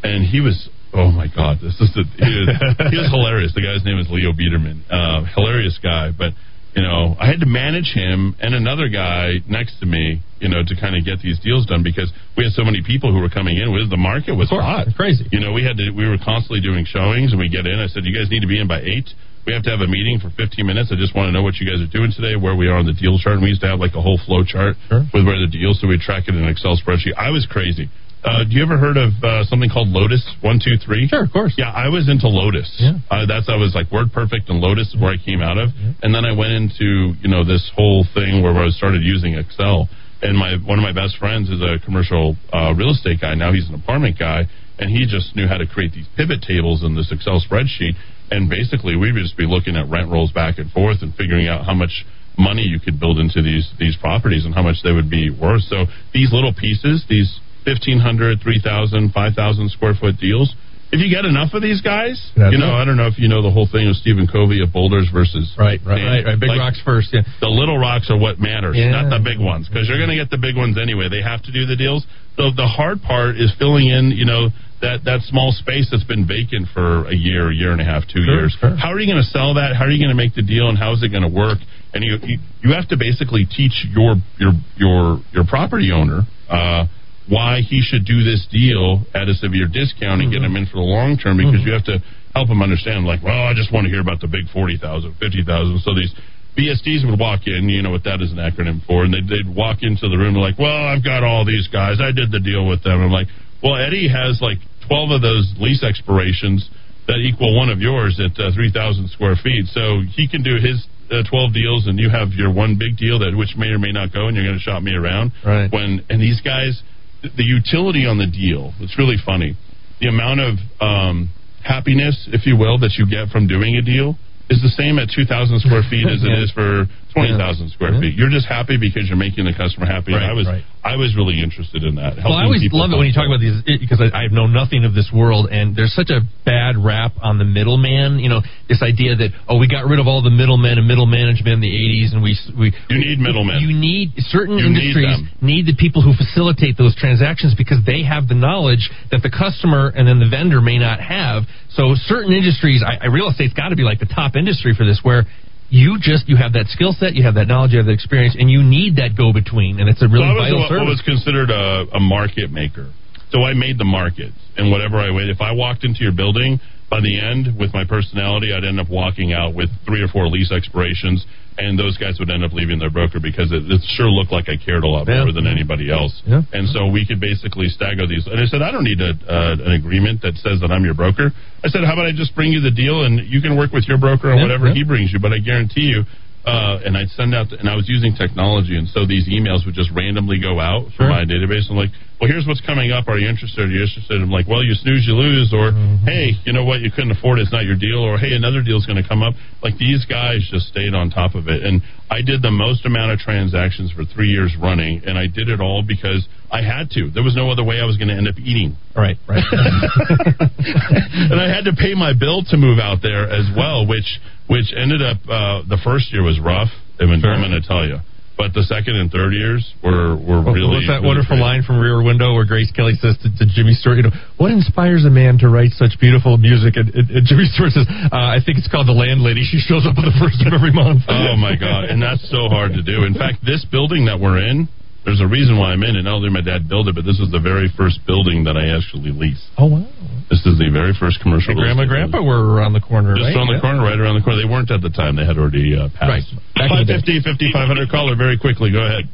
and 0.02 0.24
he 0.24 0.40
was. 0.40 0.68
Oh 0.88 1.12
my 1.12 1.28
God! 1.28 1.58
This 1.60 1.76
is 1.84 1.92
the 1.92 2.00
he 2.16 2.32
was, 2.32 2.48
he 2.90 2.96
was 2.96 3.10
hilarious. 3.12 3.52
The 3.52 3.60
guy's 3.60 3.84
name 3.84 3.98
is 4.00 4.08
Leo 4.08 4.32
Biederman. 4.32 4.88
Uh, 4.88 5.28
hilarious 5.36 5.76
guy, 5.82 6.10
but 6.16 6.32
you 6.72 6.80
know 6.80 7.12
I 7.20 7.28
had 7.28 7.40
to 7.40 7.46
manage 7.46 7.92
him 7.92 8.32
and 8.40 8.54
another 8.56 8.88
guy 8.88 9.44
next 9.48 9.80
to 9.80 9.86
me, 9.86 10.24
you 10.40 10.48
know, 10.48 10.64
to 10.64 10.74
kind 10.80 10.96
of 10.96 11.04
get 11.04 11.20
these 11.20 11.36
deals 11.44 11.66
done 11.68 11.84
because 11.84 12.08
we 12.40 12.44
had 12.48 12.56
so 12.56 12.64
many 12.64 12.80
people 12.80 13.12
who 13.12 13.20
were 13.20 13.28
coming 13.28 13.60
in. 13.60 13.68
With 13.68 13.92
the 13.92 14.00
market 14.00 14.32
was 14.32 14.48
hot, 14.48 14.88
crazy. 14.96 15.28
you 15.28 15.40
know, 15.44 15.52
we 15.52 15.60
had 15.60 15.76
to. 15.76 15.92
We 15.92 16.08
were 16.08 16.16
constantly 16.16 16.64
doing 16.64 16.88
showings, 16.88 17.36
and 17.36 17.38
we 17.38 17.52
get 17.52 17.68
in. 17.68 17.76
I 17.78 17.86
said, 17.92 18.08
"You 18.08 18.16
guys 18.16 18.32
need 18.32 18.40
to 18.40 18.48
be 18.48 18.56
in 18.56 18.66
by 18.66 18.80
eight. 18.80 19.12
We 19.44 19.52
have 19.52 19.64
to 19.64 19.72
have 19.72 19.80
a 19.80 19.88
meeting 19.88 20.20
for 20.20 20.28
15 20.36 20.60
minutes. 20.64 20.92
I 20.92 20.96
just 21.00 21.16
want 21.16 21.28
to 21.28 21.32
know 21.32 21.40
what 21.40 21.56
you 21.56 21.64
guys 21.64 21.80
are 21.80 21.88
doing 21.88 22.12
today, 22.12 22.36
where 22.36 22.52
we 22.56 22.68
are 22.68 22.76
on 22.76 22.84
the 22.84 22.92
deal 22.92 23.16
chart. 23.16 23.40
And 23.40 23.42
we 23.44 23.48
used 23.48 23.64
to 23.64 23.68
have 23.68 23.80
like 23.80 23.96
a 23.96 24.00
whole 24.04 24.20
flow 24.24 24.44
chart 24.44 24.76
with 25.12 25.24
where 25.24 25.40
the 25.40 25.48
deals, 25.48 25.80
so 25.80 25.88
we 25.88 25.96
track 25.96 26.28
it 26.28 26.36
in 26.36 26.44
an 26.44 26.48
Excel 26.52 26.76
spreadsheet. 26.76 27.16
I 27.16 27.28
was 27.32 27.44
crazy. 27.48 27.88
Uh, 28.24 28.42
do 28.42 28.50
you 28.50 28.62
ever 28.62 28.76
heard 28.76 28.96
of 28.96 29.14
uh, 29.22 29.44
something 29.44 29.70
called 29.70 29.88
Lotus 29.88 30.22
One 30.42 30.58
Two 30.58 30.74
Three? 30.84 31.06
Sure, 31.06 31.22
of 31.22 31.32
course. 31.32 31.54
Yeah, 31.56 31.70
I 31.70 31.88
was 31.88 32.08
into 32.08 32.26
Lotus. 32.26 32.66
Yeah. 32.78 32.98
Uh, 33.10 33.26
that's 33.26 33.48
I 33.48 33.54
was 33.54 33.74
like 33.74 33.90
Word 33.92 34.10
Perfect 34.12 34.50
and 34.50 34.58
Lotus 34.58 34.88
is 34.90 35.00
where 35.00 35.14
I 35.14 35.18
came 35.22 35.40
out 35.40 35.56
of, 35.56 35.70
and 36.02 36.14
then 36.14 36.24
I 36.24 36.34
went 36.34 36.52
into 36.52 37.14
you 37.22 37.28
know 37.30 37.44
this 37.44 37.70
whole 37.74 38.04
thing 38.14 38.42
where 38.42 38.54
I 38.58 38.68
started 38.70 39.02
using 39.02 39.34
Excel. 39.34 39.88
And 40.20 40.36
my 40.36 40.58
one 40.66 40.78
of 40.78 40.82
my 40.82 40.90
best 40.90 41.16
friends 41.18 41.48
is 41.48 41.62
a 41.62 41.78
commercial 41.84 42.34
uh, 42.52 42.74
real 42.74 42.90
estate 42.90 43.20
guy. 43.22 43.34
Now 43.38 43.52
he's 43.52 43.68
an 43.68 43.74
apartment 43.78 44.18
guy, 44.18 44.50
and 44.78 44.90
he 44.90 45.06
just 45.06 45.36
knew 45.36 45.46
how 45.46 45.58
to 45.58 45.66
create 45.66 45.94
these 45.94 46.10
pivot 46.16 46.42
tables 46.42 46.82
in 46.82 46.96
this 46.96 47.12
Excel 47.14 47.38
spreadsheet. 47.38 47.94
And 48.30 48.50
basically, 48.50 48.96
we 48.96 49.12
would 49.12 49.22
just 49.22 49.38
be 49.38 49.46
looking 49.46 49.76
at 49.76 49.88
rent 49.88 50.10
rolls 50.10 50.32
back 50.32 50.58
and 50.58 50.70
forth 50.72 51.02
and 51.02 51.14
figuring 51.14 51.46
out 51.46 51.64
how 51.64 51.74
much 51.74 52.04
money 52.36 52.62
you 52.62 52.78
could 52.78 52.98
build 52.98 53.18
into 53.18 53.42
these 53.42 53.70
these 53.78 53.96
properties 53.96 54.44
and 54.44 54.54
how 54.54 54.62
much 54.62 54.82
they 54.82 54.92
would 54.92 55.08
be 55.08 55.30
worth. 55.30 55.62
So 55.70 55.86
these 56.12 56.32
little 56.32 56.52
pieces, 56.52 57.06
these 57.08 57.38
1,500, 57.76 58.40
3,000, 58.40 59.12
5,000 59.12 59.70
square 59.70 59.94
foot 59.98 60.16
deals. 60.18 60.54
If 60.90 61.04
you 61.04 61.12
get 61.12 61.26
enough 61.28 61.52
of 61.52 61.60
these 61.60 61.82
guys, 61.84 62.16
That's 62.32 62.48
you 62.50 62.56
know, 62.56 62.72
it. 62.72 62.80
I 62.80 62.84
don't 62.88 62.96
know 62.96 63.06
if 63.12 63.18
you 63.20 63.28
know 63.28 63.42
the 63.44 63.50
whole 63.52 63.68
thing 63.68 63.88
of 63.92 63.96
Stephen 64.00 64.24
Covey 64.26 64.62
of 64.64 64.72
boulders 64.72 65.10
versus 65.12 65.44
Right, 65.58 65.76
right, 65.84 66.00
right, 66.00 66.24
right. 66.24 66.40
Big 66.40 66.48
Like, 66.48 66.58
rocks 66.64 66.80
first. 66.80 67.12
Yeah. 67.12 67.28
The 67.44 67.48
little 67.52 67.76
rocks 67.76 68.08
are 68.08 68.16
what 68.16 68.40
matters, 68.40 68.72
Yeah. 68.74 68.96
not 68.96 69.12
the 69.12 69.20
big 69.20 69.36
ones, 69.38 69.68
because 69.68 69.84
you're 69.86 69.98
going 70.00 70.08
to 70.08 70.16
get 70.16 70.30
the 70.32 70.40
big 70.40 70.56
ones 70.56 70.78
anyway. 70.80 71.12
They 71.12 71.20
have 71.20 71.42
to 71.44 71.52
do 71.52 71.66
the 71.68 71.76
deals. 71.76 72.06
So 72.40 72.48
the 72.56 72.64
hard 72.66 73.02
part 73.02 73.36
is 73.36 73.52
filling 73.60 73.88
in, 73.92 74.12
you 74.16 74.24
know, 74.24 74.48
that 74.80 75.04
that 75.04 75.20
small 75.28 75.52
space 75.52 75.90
that's 75.92 76.04
been 76.08 76.24
vacant 76.26 76.68
for 76.72 77.04
a 77.04 77.14
year, 77.14 77.50
a 77.50 77.54
year 77.54 77.72
and 77.72 77.82
a 77.82 77.84
half, 77.84 78.08
two 78.08 78.24
Sure, 78.24 78.40
years. 78.48 78.56
sure. 78.58 78.72
How 78.76 78.88
are 78.88 78.98
you 79.00 79.12
going 79.12 79.20
to 79.20 79.28
sell 79.28 79.54
that? 79.60 79.76
How 79.76 79.84
are 79.84 79.90
you 79.90 79.98
going 80.00 80.14
to 80.16 80.16
make 80.16 80.32
the 80.40 80.46
deal? 80.46 80.70
And 80.70 80.78
how 80.78 80.94
is 80.96 81.02
it 81.02 81.10
going 81.12 81.26
to 81.26 81.28
work? 81.28 81.58
And 81.92 82.00
you, 82.02 82.16
you 82.22 82.38
you 82.64 82.72
have 82.72 82.88
to 82.88 82.96
basically 82.96 83.44
teach 83.44 83.84
your 83.92 84.14
your 84.40 84.52
your 84.78 85.20
your 85.36 85.44
property 85.44 85.92
owner. 85.92 86.22
Uh, 86.48 86.86
why 87.28 87.60
he 87.60 87.80
should 87.84 88.04
do 88.04 88.24
this 88.24 88.48
deal 88.50 89.04
at 89.14 89.28
a 89.28 89.34
severe 89.36 89.68
discount 89.68 90.24
and 90.24 90.32
get 90.32 90.40
him 90.40 90.56
in 90.56 90.64
for 90.66 90.80
the 90.80 90.88
long 90.88 91.16
term 91.16 91.36
because 91.36 91.60
you 91.60 91.72
have 91.72 91.84
to 91.84 92.00
help 92.32 92.48
him 92.48 92.62
understand 92.64 93.04
like 93.04 93.22
well 93.22 93.48
I 93.48 93.52
just 93.52 93.72
want 93.72 93.84
to 93.84 93.90
hear 93.92 94.00
about 94.00 94.20
the 94.20 94.28
big 94.28 94.48
40,000 94.48 94.80
50,000 95.20 95.80
so 95.84 95.92
these 95.94 96.12
BSDs 96.56 97.04
would 97.08 97.20
walk 97.20 97.46
in 97.46 97.68
you 97.68 97.84
know 97.84 97.92
what 97.92 98.04
that 98.04 98.24
is 98.24 98.32
an 98.32 98.40
acronym 98.40 98.80
for 98.88 99.04
and 99.04 99.12
they'd, 99.12 99.28
they'd 99.28 99.48
walk 99.48 99.84
into 99.84 100.08
the 100.08 100.16
room 100.16 100.34
and 100.34 100.42
like 100.42 100.58
well 100.58 100.88
I've 100.88 101.04
got 101.04 101.22
all 101.22 101.44
these 101.44 101.68
guys. 101.68 102.00
I 102.00 102.12
did 102.12 102.32
the 102.32 102.40
deal 102.40 102.66
with 102.66 102.82
them. 102.82 103.00
I'm 103.00 103.12
like 103.12 103.28
well 103.62 103.76
Eddie 103.76 104.08
has 104.08 104.40
like 104.40 104.58
12 104.88 105.20
of 105.20 105.22
those 105.22 105.52
lease 105.60 105.84
expirations 105.84 106.64
that 107.08 107.20
equal 107.20 107.56
one 107.56 107.68
of 107.68 107.80
yours 107.80 108.20
at 108.20 108.36
uh, 108.40 108.52
3,000 108.52 109.08
square 109.08 109.36
feet. 109.36 109.64
So 109.72 110.04
he 110.12 110.28
can 110.28 110.42
do 110.44 110.60
his 110.60 110.84
uh, 111.10 111.24
12 111.24 111.56
deals 111.56 111.86
and 111.88 111.98
you 111.98 112.10
have 112.10 112.36
your 112.36 112.52
one 112.52 112.76
big 112.76 112.96
deal 112.96 113.18
that 113.20 113.32
which 113.36 113.56
may 113.56 113.68
or 113.68 113.78
may 113.78 113.92
not 113.92 114.12
go 114.12 114.28
and 114.28 114.36
you're 114.36 114.44
going 114.44 114.60
to 114.60 114.64
shop 114.64 114.82
me 114.82 114.92
around. 114.92 115.32
Right. 115.44 115.72
when 115.72 116.04
and 116.08 116.20
these 116.20 116.40
guys 116.40 116.80
the 117.22 117.42
utility 117.44 118.06
on 118.06 118.18
the 118.18 118.26
deal 118.26 118.72
it's 118.80 118.98
really 118.98 119.16
funny 119.24 119.56
the 120.00 120.08
amount 120.08 120.40
of 120.40 120.54
um, 120.80 121.28
happiness 121.64 122.28
if 122.32 122.46
you 122.46 122.56
will 122.56 122.78
that 122.78 122.94
you 122.98 123.04
get 123.08 123.28
from 123.28 123.46
doing 123.46 123.74
a 123.76 123.82
deal 123.82 124.14
is 124.48 124.62
the 124.62 124.70
same 124.70 124.98
at 124.98 125.08
2,000 125.12 125.60
square 125.60 125.82
feet 125.90 126.06
as 126.08 126.22
it 126.24 126.28
Yeah. 126.32 126.42
is 126.44 126.50
for 126.52 126.86
20,000 127.12 127.70
square 127.70 127.94
Yeah. 127.94 128.00
feet. 128.00 128.14
You're 128.14 128.30
just 128.30 128.46
happy 128.46 128.76
because 128.76 129.08
you're 129.08 129.16
making 129.16 129.44
the 129.46 129.54
customer 129.54 129.86
happy. 129.86 130.12
Right, 130.12 130.22
I 130.28 130.32
was 130.32 130.46
right. 130.46 130.62
I 130.84 130.96
was 130.96 131.14
really 131.16 131.40
interested 131.42 131.84
in 131.84 131.96
that. 131.96 132.16
Well, 132.16 132.32
I 132.32 132.44
always 132.44 132.62
love 132.72 132.90
it 132.92 132.96
when 132.96 133.06
you 133.06 133.12
talk 133.12 133.26
about 133.26 133.40
these 133.40 133.60
because 133.80 134.00
I, 134.00 134.24
I 134.24 134.28
know 134.28 134.46
nothing 134.46 134.84
of 134.84 134.94
this 134.94 135.10
world, 135.12 135.48
and 135.50 135.74
there's 135.76 135.92
such 135.92 136.08
a 136.08 136.20
bad 136.46 136.76
rap 136.78 137.12
on 137.20 137.36
the 137.36 137.44
middleman. 137.44 138.18
You 138.20 138.28
know, 138.30 138.40
this 138.68 138.80
idea 138.80 139.16
that 139.16 139.30
oh, 139.48 139.58
we 139.58 139.68
got 139.68 139.84
rid 139.86 139.98
of 140.00 140.06
all 140.06 140.22
the 140.22 140.30
middlemen 140.30 140.78
and 140.78 140.86
middle 140.88 141.04
management 141.06 141.54
in 141.54 141.60
the 141.60 141.68
'80s, 141.72 142.12
and 142.14 142.22
we 142.22 142.38
we 142.56 142.72
You 142.88 142.98
need 142.98 143.18
middlemen. 143.18 143.60
You 143.60 143.74
need 143.76 144.12
certain 144.30 144.56
You 144.58 144.66
industries 144.66 145.18
them. 145.18 145.28
need 145.42 145.66
the 145.66 145.76
people 145.76 146.00
who 146.00 146.14
facilitate 146.14 146.78
those 146.78 146.94
transactions 146.96 147.54
because 147.54 147.84
they 147.84 148.02
have 148.04 148.28
the 148.28 148.34
knowledge 148.38 148.88
that 149.10 149.22
the 149.22 149.30
customer 149.30 149.92
and 149.94 150.06
then 150.08 150.20
the 150.20 150.28
vendor 150.28 150.60
may 150.62 150.78
not 150.78 151.00
have. 151.00 151.44
So 151.70 151.94
certain 152.06 152.32
industries, 152.32 152.82
I, 152.86 153.04
I 153.04 153.06
real 153.12 153.28
estate's 153.28 153.52
got 153.52 153.70
to 153.70 153.76
be 153.76 153.82
like 153.84 153.98
the 153.98 154.06
top 154.08 154.36
industry 154.36 154.74
for 154.76 154.84
this, 154.86 155.00
where 155.02 155.24
you 155.70 155.98
just 156.00 156.28
you 156.28 156.36
have 156.36 156.52
that 156.54 156.66
skill 156.68 156.92
set, 156.92 157.14
you 157.14 157.22
have 157.22 157.34
that 157.34 157.46
knowledge, 157.46 157.72
you 157.72 157.78
have 157.78 157.86
that 157.86 157.92
experience, 157.92 158.36
and 158.38 158.50
you 158.50 158.62
need 158.62 158.96
that 158.96 159.16
go 159.16 159.32
between, 159.32 159.80
and 159.80 159.88
it's 159.88 160.02
a 160.02 160.08
really 160.08 160.24
I 160.24 160.32
was 160.32 160.48
vital 160.48 160.68
service. 160.68 160.88
was 160.96 161.02
considered 161.04 161.50
a, 161.50 161.84
a 161.92 162.00
market 162.00 162.50
maker. 162.50 162.90
So 163.30 163.44
I 163.44 163.52
made 163.52 163.76
the 163.76 163.84
markets, 163.84 164.36
and 164.56 164.70
whatever 164.70 164.96
I 164.96 165.12
wait, 165.12 165.28
if 165.28 165.40
I 165.40 165.52
walked 165.52 165.84
into 165.84 166.00
your 166.00 166.16
building, 166.16 166.60
by 166.88 167.00
the 167.00 167.20
end, 167.20 167.58
with 167.58 167.74
my 167.74 167.84
personality, 167.84 168.52
I'd 168.52 168.64
end 168.64 168.80
up 168.80 168.88
walking 168.88 169.34
out 169.34 169.54
with 169.54 169.68
three 169.84 170.00
or 170.00 170.08
four 170.08 170.26
lease 170.28 170.50
expirations, 170.50 171.26
and 171.58 171.76
those 171.78 171.98
guys 171.98 172.18
would 172.18 172.30
end 172.30 172.44
up 172.44 172.52
leaving 172.54 172.78
their 172.78 172.88
broker 172.90 173.18
because 173.20 173.50
it, 173.50 173.66
it 173.66 173.82
sure 173.98 174.06
looked 174.08 174.30
like 174.30 174.48
I 174.48 174.54
cared 174.56 174.84
a 174.84 174.88
lot 174.88 175.08
Yeah. 175.08 175.24
more 175.26 175.32
than 175.34 175.46
anybody 175.46 175.90
else. 175.90 176.22
Yeah. 176.24 176.42
And 176.54 176.68
so 176.70 176.86
we 176.86 177.04
could 177.04 177.18
basically 177.20 177.66
stagger 177.68 178.06
these. 178.06 178.26
And 178.30 178.38
I 178.38 178.46
said, 178.46 178.62
I 178.62 178.70
don't 178.70 178.84
need 178.86 179.00
a, 179.02 179.10
uh, 179.26 179.58
an 179.66 179.72
agreement 179.74 180.22
that 180.22 180.38
says 180.38 180.60
that 180.62 180.70
I'm 180.70 180.84
your 180.86 180.94
broker. 180.94 181.34
I 181.64 181.68
said, 181.68 181.82
how 181.84 181.92
about 181.98 182.06
I 182.06 182.12
just 182.14 182.34
bring 182.38 182.52
you 182.54 182.60
the 182.62 182.70
deal 182.70 183.02
and 183.04 183.18
you 183.26 183.42
can 183.42 183.58
work 183.58 183.72
with 183.74 183.84
your 183.90 183.98
broker 183.98 184.30
on 184.30 184.38
Yeah, 184.38 184.44
whatever 184.46 184.70
he 184.72 184.84
brings 184.84 185.12
you, 185.12 185.18
but 185.18 185.32
I 185.34 185.38
guarantee 185.42 185.90
you. 185.90 186.06
Uh, 186.48 186.80
and 186.88 186.96
I'd 186.96 187.10
send 187.12 187.34
out, 187.36 187.52
and 187.52 187.68
I 187.68 187.76
was 187.76 187.84
using 187.88 188.16
technology, 188.16 188.76
and 188.80 188.88
so 188.88 189.04
these 189.04 189.28
emails 189.28 189.66
would 189.68 189.74
just 189.76 189.90
randomly 189.92 190.40
go 190.40 190.56
out 190.58 190.88
Sure. 190.96 191.04
from 191.04 191.08
my 191.12 191.24
database. 191.28 191.68
I'm 191.68 191.76
like, 191.76 191.92
well, 192.18 192.26
here's 192.30 192.46
what's 192.48 192.64
coming 192.64 192.90
up. 192.90 193.06
Are 193.06 193.18
you 193.18 193.28
interested? 193.28 193.68
Are 193.68 193.70
you 193.70 193.82
interested? 193.84 194.16
I'm 194.22 194.30
like, 194.32 194.48
well, 194.48 194.64
you 194.64 194.74
snooze, 194.74 195.06
you 195.06 195.14
lose, 195.14 195.52
or 195.52 195.70
Mm-hmm. 195.70 196.06
hey, 196.08 196.32
you 196.48 196.52
know 196.56 196.64
what? 196.64 196.80
You 196.80 196.90
couldn't 196.90 197.12
afford 197.12 197.38
it. 197.38 197.42
It's 197.46 197.52
not 197.52 197.64
your 197.68 197.76
deal, 197.76 198.00
or 198.00 198.16
hey, 198.18 198.32
another 198.34 198.62
deal's 198.64 198.86
going 198.86 198.96
to 199.00 199.06
come 199.06 199.22
up. 199.22 199.34
Like 199.62 199.76
these 199.78 200.04
guys 200.08 200.40
just 200.50 200.66
stayed 200.72 200.94
on 200.94 201.10
top 201.10 201.34
of 201.36 201.46
it, 201.46 201.62
and 201.62 201.82
I 202.10 202.22
did 202.24 202.40
the 202.42 202.50
most 202.50 202.86
amount 202.86 203.12
of 203.12 203.18
transactions 203.20 203.92
for 203.92 204.04
three 204.08 204.28
years 204.32 204.56
running, 204.58 205.02
and 205.06 205.18
I 205.18 205.26
did 205.28 205.48
it 205.52 205.60
all 205.60 205.84
because 205.86 206.26
I 206.50 206.62
had 206.64 206.88
to. 206.96 207.10
There 207.12 207.22
was 207.22 207.36
no 207.36 207.50
other 207.52 207.62
way 207.62 207.78
I 207.80 207.84
was 207.84 207.98
going 208.00 208.08
to 208.08 208.16
end 208.16 208.26
up 208.26 208.38
eating. 208.40 208.74
Right, 208.96 209.18
right. 209.28 209.44
and 210.32 211.38
I 211.40 211.48
had 211.52 211.64
to 211.66 211.74
pay 211.76 211.94
my 211.94 212.12
bill 212.18 212.42
to 212.50 212.56
move 212.56 212.78
out 212.78 212.98
there 213.02 213.28
as 213.30 213.46
well, 213.56 213.86
which 213.86 214.18
which 214.48 214.72
ended 214.76 215.00
up 215.04 215.18
uh, 215.28 215.62
the 215.68 215.78
first 215.84 216.12
year 216.12 216.22
was 216.24 216.40
rough. 216.40 216.68
I 217.00 217.04
mean, 217.06 217.22
I'm 217.24 217.38
going 217.40 217.54
to 217.54 217.62
tell 217.62 217.86
you, 217.86 218.02
but 218.34 218.50
the 218.54 218.66
second 218.66 218.96
and 218.98 219.06
third 219.06 219.30
years 219.30 219.62
were 219.84 220.18
were 220.18 220.42
What- 220.42 220.58
really. 220.58 220.82
What's 220.82 220.90
that 220.90 221.04
really 221.06 221.14
wonderful 221.14 221.38
line 221.38 221.62
from 221.62 221.78
Rear 221.78 222.02
Window 222.02 222.34
where 222.34 222.44
Grace 222.44 222.70
Kelly 222.74 222.98
says 222.98 223.14
to, 223.22 223.30
to 223.38 223.44
Jimmy 223.46 223.74
Stewart, 223.78 224.02
you 224.02 224.10
know, 224.10 224.14
what 224.36 224.50
inspires 224.50 225.04
a 225.06 225.10
man 225.10 225.38
to 225.38 225.48
write 225.48 225.70
such 225.78 225.94
beautiful 226.00 226.38
music? 226.38 226.74
And, 226.74 226.90
and, 226.90 227.06
and 227.10 227.22
Jimmy 227.26 227.46
Stewart 227.54 227.70
says, 227.70 227.86
uh, 227.86 228.16
I 228.18 228.42
think 228.42 228.58
it's 228.58 228.66
called 228.66 228.88
The 228.90 228.98
Landlady. 228.98 229.46
She 229.46 229.62
shows 229.62 229.86
up 229.86 229.94
on 229.94 230.04
the 230.08 230.16
first 230.18 230.42
of 230.42 230.50
every 230.50 230.72
month. 230.74 231.06
Oh 231.06 231.36
my 231.38 231.54
god! 231.54 231.86
And 231.86 232.02
that's 232.02 232.26
so 232.30 232.50
hard 232.50 232.74
to 232.74 232.82
do. 232.82 233.04
In 233.06 233.14
fact, 233.14 233.46
this 233.46 233.62
building 233.70 234.06
that 234.10 234.18
we're 234.18 234.42
in, 234.42 234.66
there's 235.04 235.20
a 235.20 235.26
reason 235.26 235.56
why 235.58 235.72
I'm 235.72 235.82
in 235.82 235.96
it. 235.96 236.02
Not 236.02 236.20
only 236.20 236.28
did 236.28 236.34
my 236.34 236.44
dad 236.44 236.68
build 236.68 236.88
it, 236.88 236.94
but 236.94 237.04
this 237.04 237.18
is 237.18 237.30
the 237.32 237.40
very 237.40 237.72
first 237.76 238.04
building 238.06 238.44
that 238.44 238.56
I 238.56 238.74
actually 238.76 239.08
leased. 239.14 239.46
Oh, 239.56 239.66
wow. 239.66 239.86
This 240.28 240.44
is 240.44 240.58
the 240.60 240.68
very 240.68 240.92
first 240.92 241.20
commercial. 241.24 241.54
Hey, 241.56 241.60
Grandma, 241.60 241.88
real 241.88 242.04
estate 242.04 242.12
Grandpa 242.12 242.20
were 242.20 242.44
around 242.52 242.74
the 242.76 242.84
corner, 242.84 243.16
Just 243.16 243.32
right? 243.32 243.36
around 243.36 243.48
the 243.48 243.54
Yeah. 243.56 243.64
corner, 243.64 243.80
right 243.82 243.96
around 243.98 244.16
the 244.20 244.24
corner. 244.26 244.36
They 244.42 244.48
weren't 244.50 244.70
at 244.70 244.82
the 244.84 244.90
time. 244.92 245.16
They 245.16 245.24
had 245.24 245.38
already 245.40 245.72
uh, 245.72 245.88
passed. 245.96 246.28
Back 246.54 246.68
in 246.70 246.84
the 246.84 246.84
day. 246.84 247.00
550, 247.24 247.24
5500 247.24 247.88
caller, 247.88 248.14
very 248.16 248.36
quickly. 248.36 248.68
Go 248.70 248.84
ahead. 248.84 249.08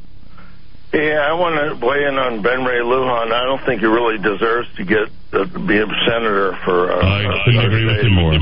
Yeah, 0.94 1.26
I 1.26 1.34
want 1.34 1.58
to 1.58 1.74
weigh 1.84 2.06
in 2.06 2.14
on 2.18 2.42
Ben 2.42 2.62
Ray 2.64 2.78
Lujan. 2.78 3.30
I 3.34 3.42
don't 3.46 3.62
think 3.66 3.80
he 3.82 3.86
really 3.86 4.18
deserves 4.18 4.68
to 4.78 4.84
get 4.84 5.10
uh, 5.34 5.42
be 5.66 5.78
a 5.78 5.86
senator 6.06 6.54
for. 6.64 6.90
Uh, 6.90 7.02
I 7.02 7.42
couldn't 7.44 7.60
our 7.60 7.66
agree 7.66 7.84
with 7.86 8.02
you 8.02 8.10
more. 8.14 8.34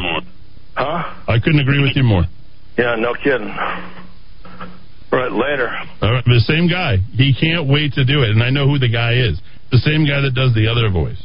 Huh? 0.76 1.14
I 1.28 1.38
couldn't 1.40 1.60
agree 1.60 1.80
with 1.80 1.96
you 1.96 2.02
more. 2.04 2.24
Yeah, 2.76 2.96
no 2.96 3.14
kidding. 3.14 3.48
Right 5.12 5.30
later. 5.30 5.68
All 6.00 6.12
right, 6.12 6.24
the 6.24 6.40
same 6.48 6.68
guy. 6.72 6.96
He 7.12 7.36
can't 7.38 7.68
wait 7.68 7.92
to 8.00 8.04
do 8.04 8.22
it, 8.24 8.30
and 8.30 8.42
I 8.42 8.48
know 8.50 8.66
who 8.66 8.78
the 8.78 8.88
guy 8.88 9.12
is. 9.20 9.36
The 9.70 9.78
same 9.84 10.08
guy 10.08 10.20
that 10.24 10.32
does 10.34 10.54
the 10.56 10.68
other 10.72 10.88
voice. 10.88 11.20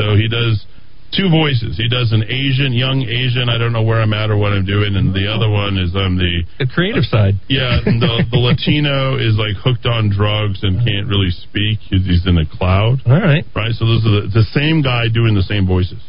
So 0.00 0.16
he 0.16 0.24
does 0.28 0.64
two 1.12 1.28
voices. 1.28 1.76
He 1.76 1.88
does 1.88 2.12
an 2.12 2.24
Asian, 2.28 2.72
young 2.72 3.04
Asian. 3.04 3.48
I 3.48 3.56
don't 3.56 3.72
know 3.72 3.84
where 3.84 4.00
I'm 4.00 4.12
at 4.12 4.28
or 4.32 4.36
what 4.36 4.52
I'm 4.52 4.64
doing, 4.64 4.96
and 4.96 5.12
the 5.14 5.28
other 5.28 5.48
one 5.48 5.76
is 5.76 5.92
I'm 5.96 6.16
the 6.16 6.44
The 6.58 6.68
creative 6.72 7.04
side. 7.04 7.36
yeah. 7.48 7.80
And 7.84 8.00
the, 8.00 8.24
the 8.32 8.40
Latino 8.40 9.16
is 9.20 9.36
like 9.36 9.56
hooked 9.60 9.84
on 9.84 10.08
drugs 10.08 10.60
and 10.64 10.80
can't 10.84 11.08
really 11.08 11.30
speak. 11.30 11.80
He's, 11.92 12.04
he's 12.04 12.24
in 12.26 12.36
a 12.40 12.44
cloud. 12.48 13.00
All 13.04 13.20
right. 13.20 13.44
Right. 13.54 13.72
So 13.76 13.84
those 13.84 14.04
are 14.04 14.28
the, 14.28 14.44
the 14.44 14.46
same 14.56 14.80
guy 14.80 15.08
doing 15.12 15.36
the 15.36 15.44
same 15.44 15.64
voices. 15.68 16.00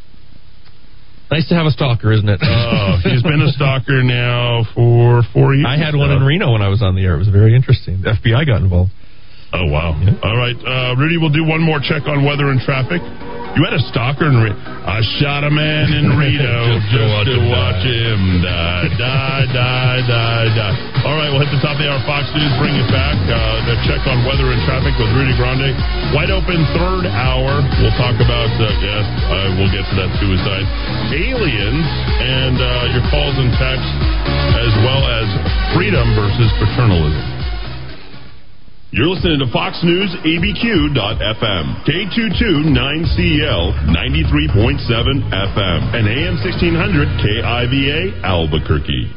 Nice 1.30 1.48
to 1.50 1.56
have 1.56 1.66
a 1.66 1.72
stalker, 1.72 2.12
isn't 2.14 2.30
it? 2.30 2.40
Oh, 2.42 3.00
he's 3.04 3.22
been 3.22 3.42
a 3.42 3.52
stalker 3.52 4.02
now 4.02 4.64
for 4.74 5.24
four 5.34 5.54
years. 5.54 5.68
I 5.68 5.78
had 5.78 5.96
one 5.96 6.12
in. 6.12 6.24
Reno 6.24 6.54
when 6.54 6.62
I 6.62 6.70
was 6.70 6.82
on 6.82 6.96
the 6.96 7.04
air. 7.04 7.16
It 7.16 7.20
was 7.20 7.28
very 7.28 7.56
interesting. 7.56 8.02
The 8.02 8.16
FBI 8.16 8.48
got 8.48 8.62
involved. 8.62 8.92
Oh 9.56 9.64
wow! 9.72 9.96
All 10.28 10.36
right, 10.36 10.60
uh, 10.60 11.00
Rudy, 11.00 11.16
we'll 11.16 11.32
do 11.32 11.48
one 11.48 11.64
more 11.64 11.80
check 11.80 12.04
on 12.04 12.28
weather 12.28 12.52
and 12.52 12.60
traffic. 12.60 13.00
You 13.56 13.64
had 13.66 13.74
a 13.74 13.82
stalker 13.90 14.28
in 14.30 14.38
Re- 14.38 14.54
I 14.54 15.02
shot 15.18 15.42
a 15.42 15.50
man 15.50 15.90
in 15.90 16.14
Reno 16.20 16.78
Just 16.78 16.94
to 16.94 17.00
just 17.00 17.10
watch 17.10 17.26
to 17.26 17.34
him 17.34 17.50
watch 17.50 17.82
him 17.82 18.22
die, 18.44 18.86
die, 19.02 19.46
die, 19.50 20.00
die, 20.06 20.48
die. 20.52 20.76
All 21.08 21.16
right, 21.16 21.32
we'll 21.32 21.42
hit 21.42 21.50
the 21.56 21.64
top 21.64 21.74
of 21.74 21.82
the 21.82 21.88
hour. 21.90 21.98
Fox 22.06 22.28
News, 22.36 22.54
bring 22.60 22.76
it 22.76 22.86
back. 22.92 23.18
Uh, 23.26 23.66
the 23.66 23.76
check 23.88 24.04
on 24.06 24.28
weather 24.28 24.52
and 24.52 24.62
traffic 24.68 24.94
with 25.00 25.10
Rudy 25.16 25.34
Grande. 25.40 25.74
Wide 26.12 26.30
open 26.30 26.60
third 26.76 27.08
hour. 27.08 27.64
We'll 27.82 27.96
talk 27.98 28.20
about 28.20 28.52
uh, 28.62 28.68
yes, 28.84 29.08
uh, 29.32 29.58
we'll 29.58 29.72
get 29.74 29.88
to 29.90 29.96
that 30.06 30.12
suicide, 30.22 30.68
aliens, 31.16 31.88
and 32.20 32.60
uh, 32.60 32.94
your 32.94 33.06
calls 33.10 33.40
and 33.40 33.50
texts, 33.56 33.96
as 34.60 34.74
well 34.84 35.02
as 35.08 35.26
freedom 35.72 36.14
versus 36.14 36.52
paternalism. 36.60 37.37
You're 38.90 39.08
listening 39.08 39.40
to 39.40 39.52
Fox 39.52 39.84
News 39.84 40.16
ABQ.FM, 40.24 41.84
K229CL 41.84 43.84
93.7 43.84 45.28
FM, 45.28 45.94
and 45.94 46.08
AM 46.08 46.40
1600 46.40 47.20
KIVA 47.20 48.24
Albuquerque. 48.24 49.12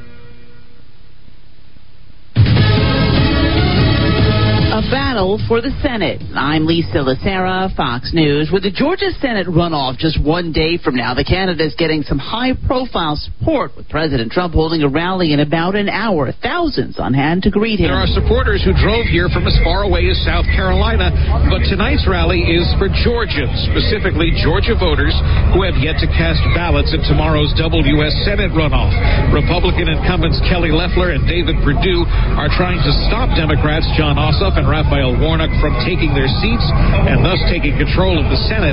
Battle 4.90 5.38
for 5.46 5.62
the 5.62 5.70
Senate. 5.86 6.18
I'm 6.34 6.66
Lisa 6.66 6.98
Lacera, 6.98 7.70
Fox 7.78 8.10
News. 8.10 8.50
With 8.50 8.66
the 8.66 8.74
Georgia 8.74 9.14
Senate 9.22 9.46
runoff 9.46 10.02
just 10.02 10.18
one 10.18 10.50
day 10.50 10.82
from 10.82 10.98
now, 10.98 11.14
the 11.14 11.22
candidate 11.22 11.62
is 11.62 11.78
getting 11.78 12.02
some 12.02 12.18
high 12.18 12.58
profile 12.66 13.14
support, 13.14 13.78
with 13.78 13.86
President 13.86 14.34
Trump 14.34 14.50
holding 14.50 14.82
a 14.82 14.90
rally 14.90 15.30
in 15.30 15.38
about 15.38 15.78
an 15.78 15.86
hour. 15.86 16.34
Thousands 16.42 16.98
on 16.98 17.14
hand 17.14 17.46
to 17.46 17.54
greet 17.54 17.78
him. 17.78 17.86
There 17.86 18.02
are 18.02 18.10
supporters 18.10 18.66
who 18.66 18.74
drove 18.74 19.06
here 19.06 19.30
from 19.30 19.46
as 19.46 19.54
far 19.62 19.86
away 19.86 20.10
as 20.10 20.18
South 20.26 20.50
Carolina, 20.58 21.14
but 21.46 21.62
tonight's 21.70 22.02
rally 22.10 22.42
is 22.50 22.66
for 22.74 22.90
Georgians, 23.06 23.54
specifically 23.70 24.34
Georgia 24.42 24.74
voters 24.74 25.14
who 25.54 25.62
have 25.62 25.78
yet 25.78 26.02
to 26.02 26.10
cast 26.18 26.42
ballots 26.58 26.90
in 26.90 26.98
tomorrow's 27.06 27.54
U.S. 27.54 28.14
Senate 28.26 28.50
runoff. 28.58 28.90
Republican 29.30 29.86
incumbents 29.86 30.42
Kelly 30.50 30.74
Loeffler 30.74 31.14
and 31.14 31.22
David 31.30 31.62
Perdue 31.62 32.02
are 32.34 32.50
trying 32.58 32.82
to 32.82 32.92
stop 33.06 33.30
Democrats 33.38 33.86
Jon 33.94 34.18
Ossoff 34.18 34.58
and 34.58 34.66
Raphael 34.81 35.12
Warnock 35.20 35.52
from 35.61 35.77
taking 35.85 36.16
their 36.16 36.31
seats 36.40 36.65
and 37.05 37.20
thus 37.20 37.36
taking 37.52 37.77
control 37.77 38.16
of 38.16 38.32
the 38.32 38.40
Senate. 38.48 38.73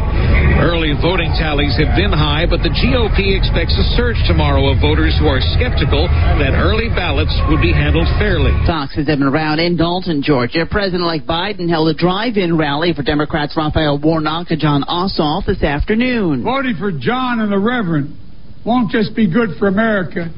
Early 0.56 0.96
voting 1.04 1.28
tallies 1.36 1.76
have 1.76 2.00
been 2.00 2.16
high, 2.16 2.48
but 2.48 2.64
the 2.64 2.72
GOP 2.72 3.36
expects 3.36 3.76
a 3.76 3.84
surge 4.00 4.16
tomorrow 4.24 4.72
of 4.72 4.80
voters 4.80 5.20
who 5.20 5.28
are 5.28 5.44
skeptical 5.60 6.08
that 6.40 6.56
early 6.56 6.88
ballots 6.88 7.36
would 7.52 7.60
be 7.60 7.76
handled 7.76 8.08
fairly. 8.16 8.56
Foxes 8.64 9.04
have 9.12 9.20
been 9.20 9.28
around 9.28 9.60
in 9.60 9.76
Dalton, 9.76 10.24
Georgia. 10.24 10.64
President-elect 10.64 11.28
Biden 11.28 11.68
held 11.68 11.92
a 11.92 11.94
drive-in 11.94 12.56
rally 12.56 12.96
for 12.96 13.04
Democrats 13.04 13.52
Raphael 13.60 14.00
Warnock 14.00 14.48
and 14.48 14.64
Jon 14.64 14.88
Ossoff 14.88 15.44
this 15.44 15.60
afternoon. 15.60 16.40
Voting 16.48 16.80
for 16.80 16.96
Jon 16.96 17.44
and 17.44 17.52
the 17.52 17.60
Reverend 17.60 18.16
won't 18.64 18.96
just 18.96 19.12
be 19.12 19.28
good 19.28 19.60
for 19.60 19.68
America. 19.68 20.32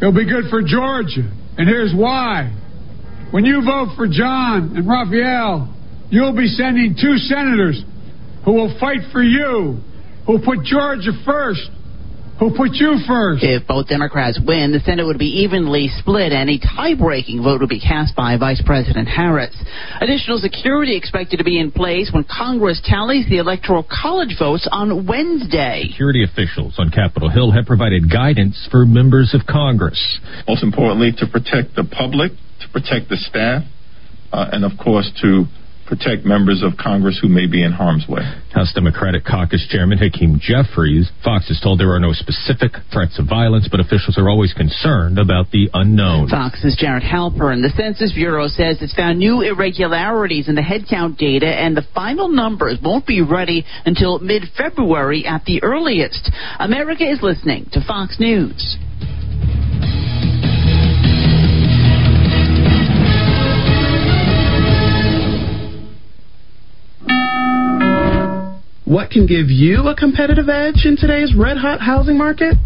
It'll 0.00 0.16
be 0.16 0.24
good 0.24 0.48
for 0.48 0.64
Georgia. 0.64 1.28
And 1.60 1.68
here's 1.68 1.92
why. 1.92 2.56
When 3.30 3.44
you 3.44 3.62
vote 3.62 3.92
for 3.94 4.08
Jon 4.08 4.72
and 4.74 4.88
Raphael, 4.88 5.74
you'll 6.08 6.34
be 6.34 6.48
sending 6.48 6.96
two 6.98 7.18
senators 7.18 7.84
who 8.44 8.54
will 8.54 8.74
fight 8.80 9.00
for 9.12 9.22
you, 9.22 9.80
who 10.26 10.38
put 10.38 10.64
Georgia 10.64 11.12
first, 11.26 11.68
who 12.40 12.56
put 12.56 12.72
you 12.72 12.96
first. 13.06 13.44
If 13.44 13.66
both 13.66 13.88
Democrats 13.88 14.40
win, 14.40 14.72
the 14.72 14.80
Senate 14.80 15.04
would 15.04 15.18
be 15.18 15.44
evenly 15.44 15.88
split. 15.98 16.32
Any 16.32 16.58
tie-breaking 16.58 17.42
vote 17.42 17.60
would 17.60 17.68
be 17.68 17.80
cast 17.80 18.16
by 18.16 18.38
Vice 18.38 18.62
President 18.64 19.08
Harris. 19.08 19.54
Additional 20.00 20.38
security 20.38 20.96
expected 20.96 21.36
to 21.36 21.44
be 21.44 21.60
in 21.60 21.70
place 21.70 22.10
when 22.14 22.24
Congress 22.24 22.80
tallies 22.82 23.28
the 23.28 23.38
Electoral 23.38 23.84
College 23.84 24.36
votes 24.38 24.66
on 24.72 25.06
Wednesday. 25.06 25.84
Security 25.90 26.24
officials 26.24 26.76
on 26.78 26.90
Capitol 26.90 27.28
Hill 27.28 27.50
have 27.50 27.66
provided 27.66 28.10
guidance 28.10 28.66
for 28.70 28.86
members 28.86 29.34
of 29.34 29.44
Congress. 29.46 30.18
Most 30.46 30.62
importantly, 30.62 31.12
to 31.18 31.26
protect 31.26 31.74
the 31.74 31.84
public, 31.84 32.32
to 32.60 32.68
protect 32.72 33.08
the 33.08 33.16
staff, 33.16 33.62
uh, 34.32 34.50
and 34.52 34.64
of 34.64 34.72
course 34.78 35.10
to 35.22 35.44
protect 35.88 36.26
members 36.26 36.62
of 36.62 36.76
Congress 36.76 37.18
who 37.20 37.28
may 37.28 37.46
be 37.46 37.64
in 37.64 37.72
harm's 37.72 38.06
way. 38.06 38.20
House 38.52 38.70
Democratic 38.74 39.24
Caucus 39.24 39.66
Chairman 39.70 39.96
Hakeem 39.96 40.38
Jeffries, 40.38 41.10
Fox 41.24 41.48
is 41.48 41.58
told 41.64 41.80
there 41.80 41.92
are 41.92 41.98
no 41.98 42.12
specific 42.12 42.72
threats 42.92 43.18
of 43.18 43.26
violence, 43.26 43.68
but 43.70 43.80
officials 43.80 44.18
are 44.18 44.28
always 44.28 44.52
concerned 44.52 45.18
about 45.18 45.50
the 45.50 45.70
unknown. 45.72 46.28
Fox's 46.28 46.76
Jared 46.78 47.02
Halpern. 47.02 47.62
The 47.62 47.72
Census 47.74 48.12
Bureau 48.12 48.48
says 48.48 48.76
it's 48.82 48.94
found 48.94 49.18
new 49.18 49.40
irregularities 49.40 50.48
in 50.48 50.54
the 50.54 50.60
headcount 50.60 51.16
data, 51.16 51.48
and 51.48 51.74
the 51.74 51.86
final 51.94 52.28
numbers 52.28 52.78
won't 52.84 53.06
be 53.06 53.22
ready 53.22 53.64
until 53.86 54.18
mid-February 54.18 55.24
at 55.24 55.44
the 55.46 55.62
earliest. 55.62 56.30
America 56.58 57.10
is 57.10 57.22
listening 57.22 57.66
to 57.72 57.80
Fox 57.86 58.20
News. 58.20 58.76
What 68.88 69.10
can 69.10 69.26
give 69.26 69.50
you 69.50 69.88
a 69.88 69.94
competitive 69.94 70.48
edge 70.48 70.86
in 70.86 70.96
today's 70.96 71.34
red 71.36 71.58
hot 71.58 71.78
housing 71.78 72.16
market? 72.16 72.56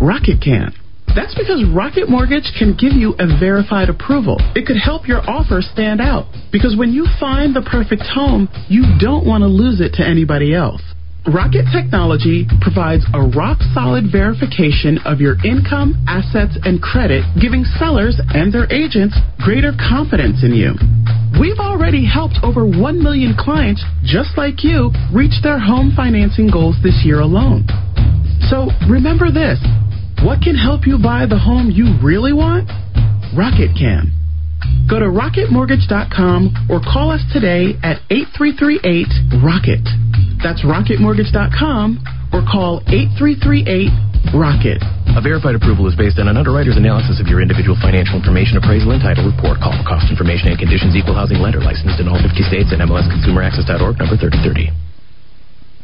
Rocket 0.00 0.38
can. 0.40 0.72
That's 1.16 1.34
because 1.34 1.64
Rocket 1.74 2.08
Mortgage 2.08 2.54
can 2.56 2.76
give 2.78 2.92
you 2.92 3.16
a 3.18 3.26
verified 3.40 3.88
approval. 3.88 4.36
It 4.54 4.66
could 4.66 4.76
help 4.76 5.08
your 5.08 5.18
offer 5.28 5.60
stand 5.60 6.00
out. 6.00 6.26
Because 6.52 6.76
when 6.78 6.92
you 6.92 7.06
find 7.18 7.56
the 7.56 7.62
perfect 7.62 8.04
home, 8.06 8.48
you 8.68 8.84
don't 9.00 9.26
want 9.26 9.42
to 9.42 9.48
lose 9.48 9.80
it 9.80 9.94
to 9.94 10.06
anybody 10.06 10.54
else. 10.54 10.80
Rocket 11.26 11.66
Technology 11.74 12.46
provides 12.62 13.04
a 13.12 13.20
rock 13.20 13.58
solid 13.74 14.04
verification 14.10 14.98
of 15.04 15.20
your 15.20 15.34
income, 15.44 15.98
assets, 16.06 16.56
and 16.64 16.80
credit, 16.80 17.24
giving 17.40 17.64
sellers 17.64 18.20
and 18.32 18.54
their 18.54 18.70
agents 18.72 19.18
greater 19.42 19.72
confidence 19.76 20.44
in 20.44 20.54
you. 20.54 20.72
We've 21.38 21.58
already 21.58 22.06
helped 22.06 22.38
over 22.42 22.64
1 22.64 23.02
million 23.02 23.34
clients 23.36 23.84
just 24.04 24.38
like 24.38 24.64
you 24.64 24.90
reach 25.12 25.42
their 25.42 25.58
home 25.58 25.92
financing 25.94 26.50
goals 26.50 26.76
this 26.82 27.02
year 27.04 27.20
alone. 27.20 27.66
So 28.48 28.70
remember 28.88 29.30
this 29.30 29.58
what 30.24 30.40
can 30.40 30.56
help 30.56 30.86
you 30.86 30.98
buy 30.98 31.26
the 31.26 31.38
home 31.38 31.70
you 31.70 31.94
really 32.02 32.32
want? 32.32 32.66
Rocket 33.36 33.70
can. 33.78 34.17
Go 34.88 34.98
to 34.98 35.12
rocketmortgage.com 35.12 36.72
or 36.72 36.80
call 36.80 37.12
us 37.12 37.20
today 37.28 37.76
at 37.84 38.00
8338 38.08 39.44
Rocket. 39.44 39.84
That's 40.40 40.64
rocketmortgage.com 40.64 42.32
or 42.32 42.40
call 42.48 42.80
8338 42.88 44.32
Rocket. 44.32 44.80
A 45.12 45.20
verified 45.20 45.54
approval 45.60 45.84
is 45.92 45.96
based 45.96 46.16
on 46.16 46.28
an 46.28 46.40
underwriter's 46.40 46.80
analysis 46.80 47.20
of 47.20 47.28
your 47.28 47.44
individual 47.44 47.76
financial 47.84 48.16
information 48.16 48.56
appraisal 48.56 48.96
and 48.96 49.02
title 49.04 49.28
report. 49.28 49.60
Call 49.60 49.76
cost 49.84 50.08
information 50.08 50.48
and 50.48 50.56
conditions. 50.56 50.96
Equal 50.96 51.14
housing 51.14 51.38
lender 51.38 51.60
licensed 51.60 52.00
in 52.00 52.08
all 52.08 52.16
50 52.16 52.32
states 52.48 52.72
and 52.72 52.80
NMLSConsumerAccess.org 52.80 54.00
number 54.00 54.16
3030 54.16 54.87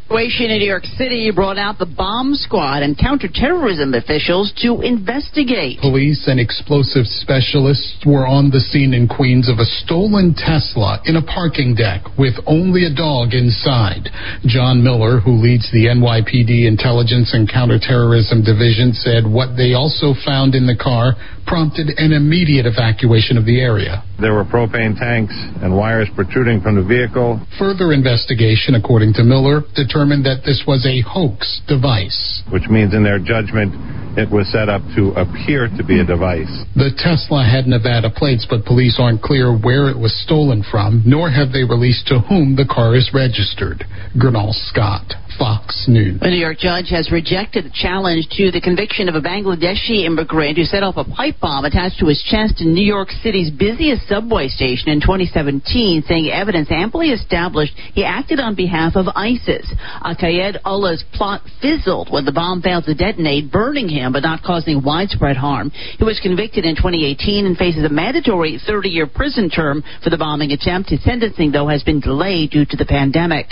situation 0.05 0.51
in 0.51 0.59
New 0.59 0.69
York 0.69 0.85
City 1.01 1.33
brought 1.35 1.57
out 1.57 1.79
the 1.79 1.89
bomb 1.89 2.35
squad 2.35 2.83
and 2.83 2.97
counterterrorism 2.99 3.95
officials 3.95 4.53
to 4.61 4.83
investigate. 4.83 5.81
Police 5.81 6.29
and 6.29 6.39
explosive 6.39 7.07
specialists 7.07 8.05
were 8.05 8.27
on 8.27 8.51
the 8.51 8.61
scene 8.61 8.93
in 8.93 9.09
Queens 9.09 9.49
of 9.49 9.59
a 9.59 9.65
stolen 9.65 10.35
Tesla 10.37 11.01
in 11.07 11.17
a 11.17 11.25
parking 11.25 11.75
deck 11.75 12.05
with 12.19 12.35
only 12.47 12.85
a 12.85 12.95
dog 12.95 13.33
inside. 13.33 14.13
John 14.45 14.85
Miller, 14.85 15.21
who 15.21 15.41
leads 15.41 15.73
the 15.73 15.89
NYPD 15.89 16.69
Intelligence 16.69 17.33
and 17.33 17.49
Counterterrorism 17.49 18.45
Division, 18.45 18.93
said 18.93 19.25
what 19.25 19.57
they 19.57 19.73
also 19.73 20.13
found 20.25 20.55
in 20.55 20.67
the 20.67 20.77
car 20.77 21.17
prompted 21.47 21.89
an 21.99 22.13
immediate 22.13 22.67
evacuation 22.67 23.37
of 23.37 23.45
the 23.45 23.61
area. 23.61 24.03
There 24.21 24.35
were 24.35 24.45
propane 24.45 24.99
tanks 24.99 25.35
and 25.63 25.77
wires 25.77 26.09
protruding 26.15 26.61
from 26.61 26.77
the 26.77 26.85
vehicle. 26.85 27.41
Further 27.59 27.93
investigation, 27.93 28.75
according 28.75 29.15
to 29.15 29.25
Miller, 29.25 29.63
determined 29.75 30.25
that 30.27 30.43
this 30.45 30.65
was 30.67 30.87
a 30.87 31.03
hoax 31.03 31.61
device. 31.67 32.43
Which 32.51 32.69
means, 32.69 32.95
in 32.95 33.03
their 33.03 33.19
judgment, 33.19 33.75
it 34.17 34.31
was 34.31 34.47
set 34.53 34.69
up 34.69 34.83
to 34.95 35.11
appear 35.19 35.67
to 35.67 35.83
be 35.83 35.99
a 35.99 36.07
device. 36.07 36.51
The 36.77 36.95
Tesla 36.95 37.43
had 37.43 37.67
Nevada 37.67 38.11
plates, 38.11 38.47
but 38.49 38.65
police 38.65 38.97
aren't 38.99 39.23
clear 39.23 39.51
where 39.51 39.91
it 39.91 39.99
was 39.99 40.15
stolen 40.23 40.63
from, 40.63 41.03
nor 41.05 41.31
have 41.31 41.51
they 41.51 41.65
released 41.65 42.07
to 42.09 42.21
whom 42.21 42.55
the 42.55 42.69
car 42.71 42.95
is 42.95 43.11
registered. 43.13 43.85
Gurnal 44.15 44.55
Scott, 44.71 45.15
Fox 45.39 45.87
News. 45.89 46.21
A 46.23 46.31
New 46.31 46.37
York 46.37 46.59
judge 46.59 46.91
has 46.91 47.11
rejected 47.11 47.65
the 47.65 47.75
challenge 47.75 48.29
to 48.37 48.51
the 48.51 48.61
conviction 48.61 49.09
of 49.09 49.15
a 49.15 49.21
Bangladeshi 49.21 50.05
immigrant 50.05 50.57
who 50.57 50.65
set 50.65 50.83
off 50.83 50.97
a 50.97 51.05
pipe 51.05 51.41
bomb 51.41 51.65
attached 51.65 51.99
to 51.99 52.07
his 52.07 52.23
chest 52.23 52.61
in 52.61 52.75
New 52.75 52.85
York 52.85 53.11
City's 53.23 53.51
busiest 53.51 54.07
subway 54.07 54.49
station 54.49 54.91
in 54.91 55.01
2017, 55.01 56.05
saying 56.07 56.31
evidence 56.31 56.69
amply 56.71 57.11
established 57.11 57.73
he 57.95 58.05
acted 58.05 58.39
on 58.39 58.55
behalf 58.55 58.95
of 58.97 59.07
ISIS. 59.15 59.67
Akayed 60.03 60.59
Ullah's 60.65 61.03
plot 61.13 61.43
fizzled 61.61 62.13
when 62.13 62.25
the 62.25 62.33
bomb 62.33 62.63
failed 62.63 62.85
to 62.85 62.95
detonate, 62.95 63.51
burning 63.51 63.89
him 63.89 64.13
but 64.13 64.23
not 64.23 64.43
causing 64.43 64.83
widespread 64.83 65.37
harm. 65.37 65.71
He 65.99 66.05
was 66.05 66.21
convicted 66.23 66.65
in 66.65 66.77
2018 66.77 67.47
and 67.47 67.57
faces 67.57 67.85
a 67.85 67.89
mandatory 67.89 68.61
30 68.65 68.89
year 68.89 69.07
prison 69.07 69.51
term 69.51 69.83
for 70.03 70.11
the 70.11 70.19
bombing 70.19 70.53
attempt. 70.53 70.91
His 70.91 71.03
sentencing, 71.03 71.53
though, 71.53 71.69
has 71.69 71.83
been 71.83 72.01
delayed 72.01 72.51
due 72.51 72.65
to 72.65 72.77
the 72.77 72.87
pandemic. 72.87 73.47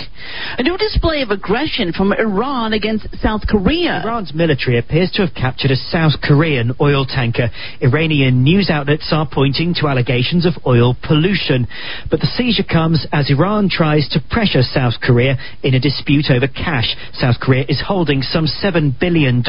A 0.57 0.63
new 0.63 0.77
display 0.77 1.21
of 1.21 1.31
aggression 1.31 1.72
from 1.73 2.13
Iran 2.13 2.73
against 2.73 3.07
South 3.19 3.41
Korea. 3.49 4.03
Iran's 4.03 4.31
military 4.31 4.77
appears 4.77 5.09
to 5.13 5.25
have 5.25 5.33
captured 5.33 5.71
a 5.71 5.75
South 5.75 6.13
Korean 6.21 6.71
oil 6.79 7.03
tanker. 7.03 7.49
Iranian 7.81 8.43
news 8.43 8.69
outlets 8.69 9.09
are 9.11 9.27
pointing 9.29 9.73
to 9.75 9.87
allegations 9.87 10.45
of 10.45 10.53
oil 10.67 10.95
pollution. 11.01 11.65
But 12.11 12.19
the 12.19 12.27
seizure 12.27 12.63
comes 12.63 13.07
as 13.11 13.31
Iran 13.31 13.69
tries 13.69 14.07
to 14.09 14.21
pressure 14.29 14.61
South 14.61 15.01
Korea 15.01 15.37
in 15.63 15.73
a 15.73 15.79
dispute 15.79 16.25
over 16.29 16.47
cash. 16.47 16.93
South 17.13 17.39
Korea 17.41 17.65
is 17.67 17.81
holding 17.83 18.21
some 18.21 18.45
$7 18.45 18.99
billion 18.99 19.43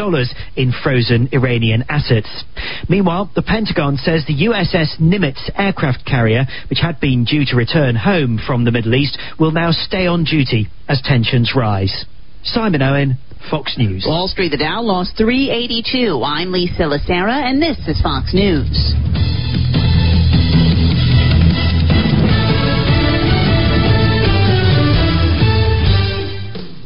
in 0.57 0.73
frozen 0.83 1.29
Iranian 1.31 1.85
assets. 1.91 2.45
Meanwhile, 2.89 3.33
the 3.35 3.43
Pentagon 3.43 3.99
says 3.99 4.25
the 4.27 4.47
USS 4.49 4.99
Nimitz 4.99 5.51
aircraft 5.59 6.07
carrier, 6.07 6.47
which 6.71 6.81
had 6.81 7.01
been 7.01 7.27
due 7.27 7.45
to 7.45 7.57
return 7.57 7.97
home 7.97 8.41
from 8.47 8.65
the 8.65 8.73
Middle 8.73 8.95
East, 8.95 9.19
will 9.39 9.53
now 9.53 9.73
stay 9.73 10.07
on 10.07 10.25
duty 10.25 10.69
as 10.89 11.03
tensions 11.05 11.53
rise. 11.55 12.07
Simon 12.45 12.83
Owen, 12.83 13.17
Fox 13.51 13.77
News. 13.79 14.05
Wall 14.07 14.29
Street, 14.29 14.51
the 14.51 14.59
Dow 14.59 14.83
lost 14.83 15.17
382. 15.17 16.23
I'm 16.23 16.53
Lisa 16.53 16.83
Lacera, 16.83 17.49
and 17.49 17.61
this 17.61 17.79
is 17.89 18.01
Fox 18.03 18.35
News. 18.35 18.69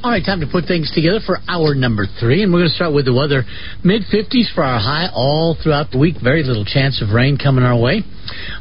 All 0.05 0.15
right, 0.15 0.25
time 0.25 0.41
to 0.41 0.47
put 0.47 0.67
things 0.67 0.93
together 0.95 1.19
for 1.19 1.39
hour 1.49 1.75
number 1.75 2.07
three, 2.21 2.45
and 2.45 2.53
we're 2.53 2.61
going 2.61 2.71
to 2.71 2.75
start 2.75 2.95
with 2.95 3.05
the 3.05 3.13
weather. 3.13 3.43
Mid 3.83 4.03
50s 4.03 4.55
for 4.55 4.63
our 4.63 4.79
high 4.79 5.11
all 5.13 5.57
throughout 5.61 5.91
the 5.91 5.99
week. 5.99 6.17
Very 6.23 6.45
little 6.45 6.65
chance 6.65 7.03
of 7.03 7.11
rain 7.13 7.37
coming 7.37 7.65
our 7.65 7.77
way. 7.77 8.03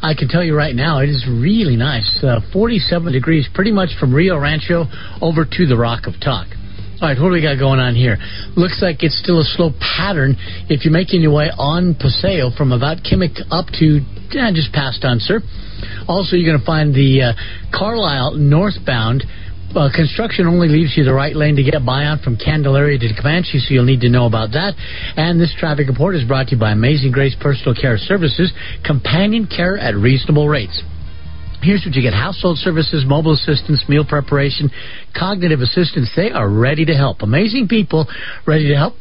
I 0.02 0.15
can 0.18 0.30
tell 0.30 0.44
you 0.44 0.56
right 0.56 0.76
now, 0.76 0.99
it 0.99 1.10
is 1.10 1.26
really 1.30 1.76
nice. 1.76 2.24
Uh, 2.24 2.41
47 2.52 3.14
degrees, 3.14 3.48
pretty 3.53 3.72
much 3.72 3.90
from 3.99 4.15
Rio 4.15 4.38
Rancho 4.40 4.86
over 5.22 5.45
to 5.45 5.65
the 5.68 5.78
Rock 5.78 6.07
of 6.07 6.19
Talk. 6.19 6.48
All 6.99 7.07
right, 7.07 7.18
what 7.22 7.30
do 7.30 7.34
we 7.34 7.45
got 7.45 7.61
going 7.61 7.78
on 7.78 7.94
here? 7.94 8.18
Looks 8.57 8.82
like 8.82 9.06
it's 9.06 9.19
still 9.22 9.38
a 9.38 9.45
slow 9.45 9.69
pattern 9.78 10.34
if 10.65 10.82
you're 10.82 10.94
making 10.94 11.22
your 11.22 11.30
way 11.30 11.53
on 11.53 11.94
Paseo 11.94 12.49
from 12.49 12.74
about 12.74 13.06
Kimmick 13.06 13.38
up 13.53 13.69
to 13.78 14.02
eh, 14.34 14.49
just 14.57 14.74
past 14.74 15.06
Unser. 15.06 15.45
Also, 16.10 16.34
you're 16.34 16.49
going 16.49 16.57
to 16.57 16.65
find 16.65 16.98
the 16.98 17.22
uh, 17.22 17.34
Carlisle 17.69 18.41
northbound 18.41 19.22
uh, 19.78 19.94
construction 19.94 20.48
only 20.48 20.69
leaves 20.69 20.98
you 20.98 21.03
the 21.03 21.14
right 21.14 21.36
lane 21.36 21.56
to 21.57 21.64
get 21.64 21.86
by 21.86 22.10
on 22.10 22.18
from 22.18 22.36
Candelaria 22.36 22.98
to 22.98 23.14
Comanche, 23.14 23.60
so 23.60 23.74
you'll 23.74 23.86
need 23.86 24.02
to 24.02 24.10
know 24.10 24.26
about 24.26 24.57
that. 24.57 24.74
And 25.18 25.40
this 25.40 25.53
traffic 25.53 25.86
report 25.88 26.15
is 26.15 26.24
brought 26.24 26.48
to 26.48 26.56
you 26.56 26.60
by 26.60 26.72
Amazing 26.72 27.11
Grace 27.11 27.36
Personal 27.40 27.76
Care 27.76 27.98
Services, 27.98 28.52
companion 28.84 29.45
care 29.45 29.78
at 29.78 29.94
reasonable 29.94 30.49
rates. 30.49 30.82
Here's 31.61 31.84
what 31.85 31.95
you 31.95 32.01
get 32.01 32.13
household 32.13 32.57
services, 32.57 33.03
mobile 33.07 33.34
assistance, 33.34 33.84
meal 33.89 34.05
preparation, 34.07 34.69
cognitive 35.17 35.61
assistance. 35.61 36.11
They 36.15 36.31
are 36.31 36.49
ready 36.49 36.85
to 36.85 36.93
help. 36.93 37.21
Amazing 37.21 37.67
people 37.67 38.07
ready 38.45 38.67
to 38.69 38.75
help 38.75 38.93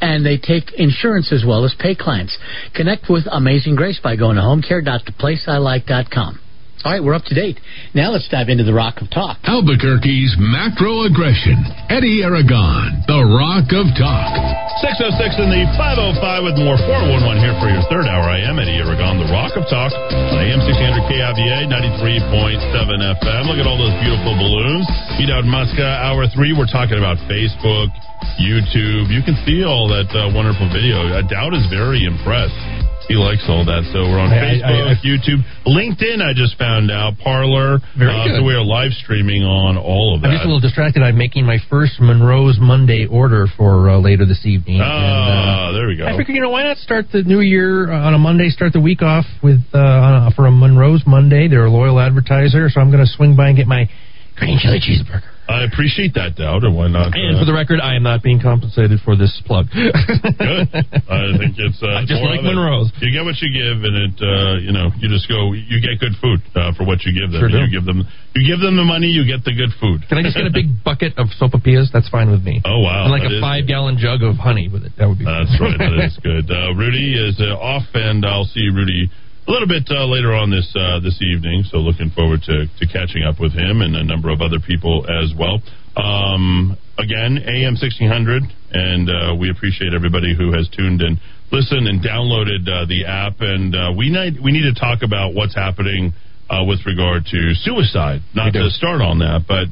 and 0.00 0.24
they 0.24 0.38
take 0.38 0.72
insurance 0.78 1.32
as 1.32 1.44
well 1.46 1.64
as 1.64 1.74
pay 1.78 1.94
clients. 1.94 2.36
Connect 2.74 3.04
with 3.10 3.24
Amazing 3.30 3.76
Grace 3.76 4.00
by 4.02 4.16
going 4.16 4.36
to 4.36 4.42
homecare.theplaceilike.com. 4.42 6.40
All 6.80 6.88
right, 6.88 7.04
we're 7.04 7.12
up 7.12 7.28
to 7.28 7.36
date. 7.36 7.60
Now 7.92 8.08
let's 8.08 8.24
dive 8.32 8.48
into 8.48 8.64
the 8.64 8.72
Rock 8.72 9.04
of 9.04 9.12
Talk. 9.12 9.36
Albuquerque's 9.44 10.32
macro 10.40 11.04
aggression. 11.04 11.60
Eddie 11.92 12.24
Aragon, 12.24 13.04
the 13.04 13.20
Rock 13.20 13.68
of 13.76 13.84
Talk. 14.00 14.32
606 14.80 15.44
in 15.44 15.52
the 15.52 15.68
505 15.76 16.40
with 16.40 16.56
more 16.56 16.80
411 16.80 17.36
here 17.36 17.52
for 17.60 17.68
your 17.68 17.84
third 17.92 18.08
hour. 18.08 18.24
I 18.24 18.40
am 18.48 18.56
Eddie 18.56 18.80
Aragon, 18.80 19.20
the 19.20 19.28
Rock 19.28 19.60
of 19.60 19.68
Talk 19.68 19.92
on 19.92 20.40
AM 20.40 20.64
600 20.64 21.04
KIVA 21.04 21.68
93.7 21.68 22.72
FM. 22.72 23.40
Look 23.44 23.60
at 23.60 23.68
all 23.68 23.76
those 23.76 23.92
beautiful 24.00 24.32
balloons. 24.40 24.88
Eat 25.20 25.28
out 25.28 25.44
Muska, 25.44 25.84
hour 25.84 26.32
three. 26.32 26.56
We're 26.56 26.64
talking 26.64 26.96
about 26.96 27.20
Facebook, 27.28 27.92
YouTube. 28.40 29.12
You 29.12 29.20
can 29.20 29.36
see 29.44 29.68
all 29.68 29.84
that 29.92 30.08
uh, 30.16 30.32
wonderful 30.32 30.64
video. 30.72 31.12
I 31.12 31.28
doubt 31.28 31.52
is 31.52 31.68
very 31.68 32.08
impressed. 32.08 32.79
He 33.10 33.18
likes 33.18 33.42
all 33.50 33.66
that. 33.66 33.82
So 33.90 34.06
we're 34.06 34.22
on 34.22 34.30
I- 34.30 34.38
I- 34.38 34.62
Facebook, 34.62 34.94
I- 34.94 35.02
YouTube, 35.02 35.40
LinkedIn. 35.66 36.22
I 36.22 36.30
just 36.32 36.54
found 36.56 36.92
out 36.94 37.18
Parler. 37.18 37.82
Very 37.98 38.14
uh, 38.14 38.22
good. 38.22 38.36
So 38.38 38.44
we 38.46 38.54
are 38.54 38.62
live 38.62 38.92
streaming 38.92 39.42
on 39.42 39.76
all 39.76 40.14
of 40.14 40.22
that. 40.22 40.28
I'm 40.28 40.34
just 40.38 40.44
a 40.44 40.46
little 40.46 40.60
distracted. 40.62 41.02
I'm 41.02 41.18
making 41.18 41.44
my 41.44 41.58
first 41.68 41.98
Monroe's 41.98 42.58
Monday 42.60 43.06
order 43.10 43.48
for 43.58 43.90
uh, 43.90 43.98
later 43.98 44.26
this 44.26 44.46
evening. 44.46 44.78
Ah, 44.80 45.72
there 45.74 45.88
we 45.88 45.96
go. 45.96 46.06
I 46.06 46.16
figured, 46.16 46.36
you 46.36 46.40
know, 46.40 46.50
why 46.50 46.62
not 46.62 46.76
start 46.78 47.06
the 47.10 47.24
new 47.24 47.40
year 47.40 47.90
uh, 47.90 47.98
on 48.06 48.14
a 48.14 48.18
Monday, 48.18 48.48
start 48.48 48.72
the 48.72 48.80
week 48.80 49.02
off 49.02 49.24
with 49.42 49.58
uh, 49.74 49.78
on 49.78 50.28
a, 50.28 50.30
for 50.30 50.46
a 50.46 50.52
Monroe's 50.52 51.02
Monday. 51.04 51.48
They're 51.48 51.66
a 51.66 51.70
loyal 51.70 51.98
advertiser, 51.98 52.68
so 52.70 52.80
I'm 52.80 52.92
going 52.92 53.04
to 53.04 53.10
swing 53.10 53.34
by 53.34 53.48
and 53.48 53.56
get 53.56 53.66
my 53.66 53.90
green 54.36 54.56
chili 54.62 54.78
cheeseburger. 54.78 55.26
I 55.50 55.66
appreciate 55.66 56.14
that, 56.14 56.38
doubt, 56.38 56.62
and 56.62 56.72
why 56.78 56.86
not? 56.86 57.10
And 57.12 57.36
uh, 57.36 57.40
for 57.42 57.46
the 57.46 57.52
record, 57.52 57.82
I 57.82 57.98
am 57.98 58.06
not 58.06 58.22
being 58.22 58.38
compensated 58.38 59.02
for 59.02 59.18
this 59.18 59.34
plug. 59.44 59.66
Good. 59.74 59.90
I 59.90 61.34
think 61.34 61.58
it's 61.58 61.82
uh, 61.82 61.98
I 61.98 62.06
just 62.08 62.22
like 62.22 62.40
of 62.40 62.46
it. 62.46 62.54
Monroe's. 62.54 62.94
You 63.02 63.10
get 63.10 63.26
what 63.26 63.36
you 63.42 63.50
give, 63.50 63.82
and 63.82 63.94
it 63.98 64.16
uh, 64.22 64.62
you 64.62 64.70
know 64.70 64.94
you 65.02 65.10
just 65.10 65.26
go. 65.26 65.52
You 65.52 65.82
get 65.82 65.98
good 65.98 66.14
food 66.22 66.38
uh, 66.54 66.72
for 66.78 66.86
what 66.86 67.02
you 67.02 67.10
give 67.10 67.34
them. 67.34 67.42
Sure 67.42 67.50
you 67.50 67.66
give 67.66 67.84
them 67.84 68.06
you 68.34 68.46
give 68.46 68.62
them 68.62 68.78
the 68.78 68.86
money, 68.86 69.10
you 69.10 69.26
get 69.26 69.42
the 69.42 69.50
good 69.50 69.74
food. 69.82 70.06
Can 70.06 70.18
I 70.18 70.22
just 70.22 70.38
get 70.38 70.46
a 70.46 70.54
big 70.54 70.70
bucket 70.86 71.18
of 71.18 71.34
sopapillas? 71.34 71.90
That's 71.90 72.08
fine 72.08 72.30
with 72.30 72.46
me. 72.46 72.62
Oh 72.62 72.78
wow! 72.78 73.10
And 73.10 73.10
like 73.10 73.26
a 73.26 73.34
is 73.34 73.42
five 73.42 73.66
gallon 73.66 73.98
jug 73.98 74.22
of 74.22 74.38
honey 74.38 74.70
with 74.70 74.86
it. 74.86 74.94
That 74.98 75.10
would 75.10 75.18
be. 75.18 75.26
That's 75.26 75.50
right. 75.58 75.74
That 75.74 75.98
is 75.98 76.14
good. 76.22 76.46
Uh, 76.46 76.70
Rudy 76.78 77.18
is 77.18 77.42
uh, 77.42 77.58
off, 77.58 77.90
and 77.94 78.22
I'll 78.22 78.46
see 78.46 78.70
Rudy 78.70 79.10
a 79.46 79.50
little 79.50 79.68
bit 79.68 79.88
uh, 79.90 80.06
later 80.06 80.32
on 80.32 80.50
this 80.50 80.68
uh, 80.76 81.00
this 81.00 81.20
evening. 81.22 81.64
So 81.68 81.78
looking 81.78 82.10
forward 82.10 82.42
to, 82.46 82.66
to 82.66 82.84
catching 82.86 83.24
up 83.24 83.40
with 83.40 83.52
him 83.52 83.80
and 83.80 83.96
a 83.96 84.04
number 84.04 84.30
of 84.30 84.40
other 84.40 84.60
people 84.60 85.06
as 85.08 85.32
well. 85.36 85.62
Um, 85.96 86.76
again, 86.98 87.38
AM 87.42 87.76
sixteen 87.76 88.08
hundred, 88.08 88.44
and 88.72 89.08
uh, 89.08 89.34
we 89.34 89.50
appreciate 89.50 89.92
everybody 89.94 90.36
who 90.36 90.52
has 90.52 90.68
tuned 90.70 91.02
in, 91.02 91.18
listened, 91.50 91.88
and 91.88 92.00
downloaded 92.04 92.62
uh, 92.68 92.86
the 92.86 93.06
app. 93.06 93.40
And 93.40 93.74
uh, 93.74 93.92
we 93.96 94.10
need 94.10 94.38
we 94.40 94.52
need 94.52 94.68
to 94.72 94.78
talk 94.78 95.02
about 95.02 95.34
what's 95.34 95.54
happening 95.54 96.12
uh, 96.48 96.62
with 96.64 96.84
regard 96.86 97.24
to 97.26 97.54
suicide. 97.54 98.20
Not 98.34 98.52
to 98.52 98.70
start 98.70 99.00
on 99.00 99.18
that, 99.18 99.48
but 99.48 99.66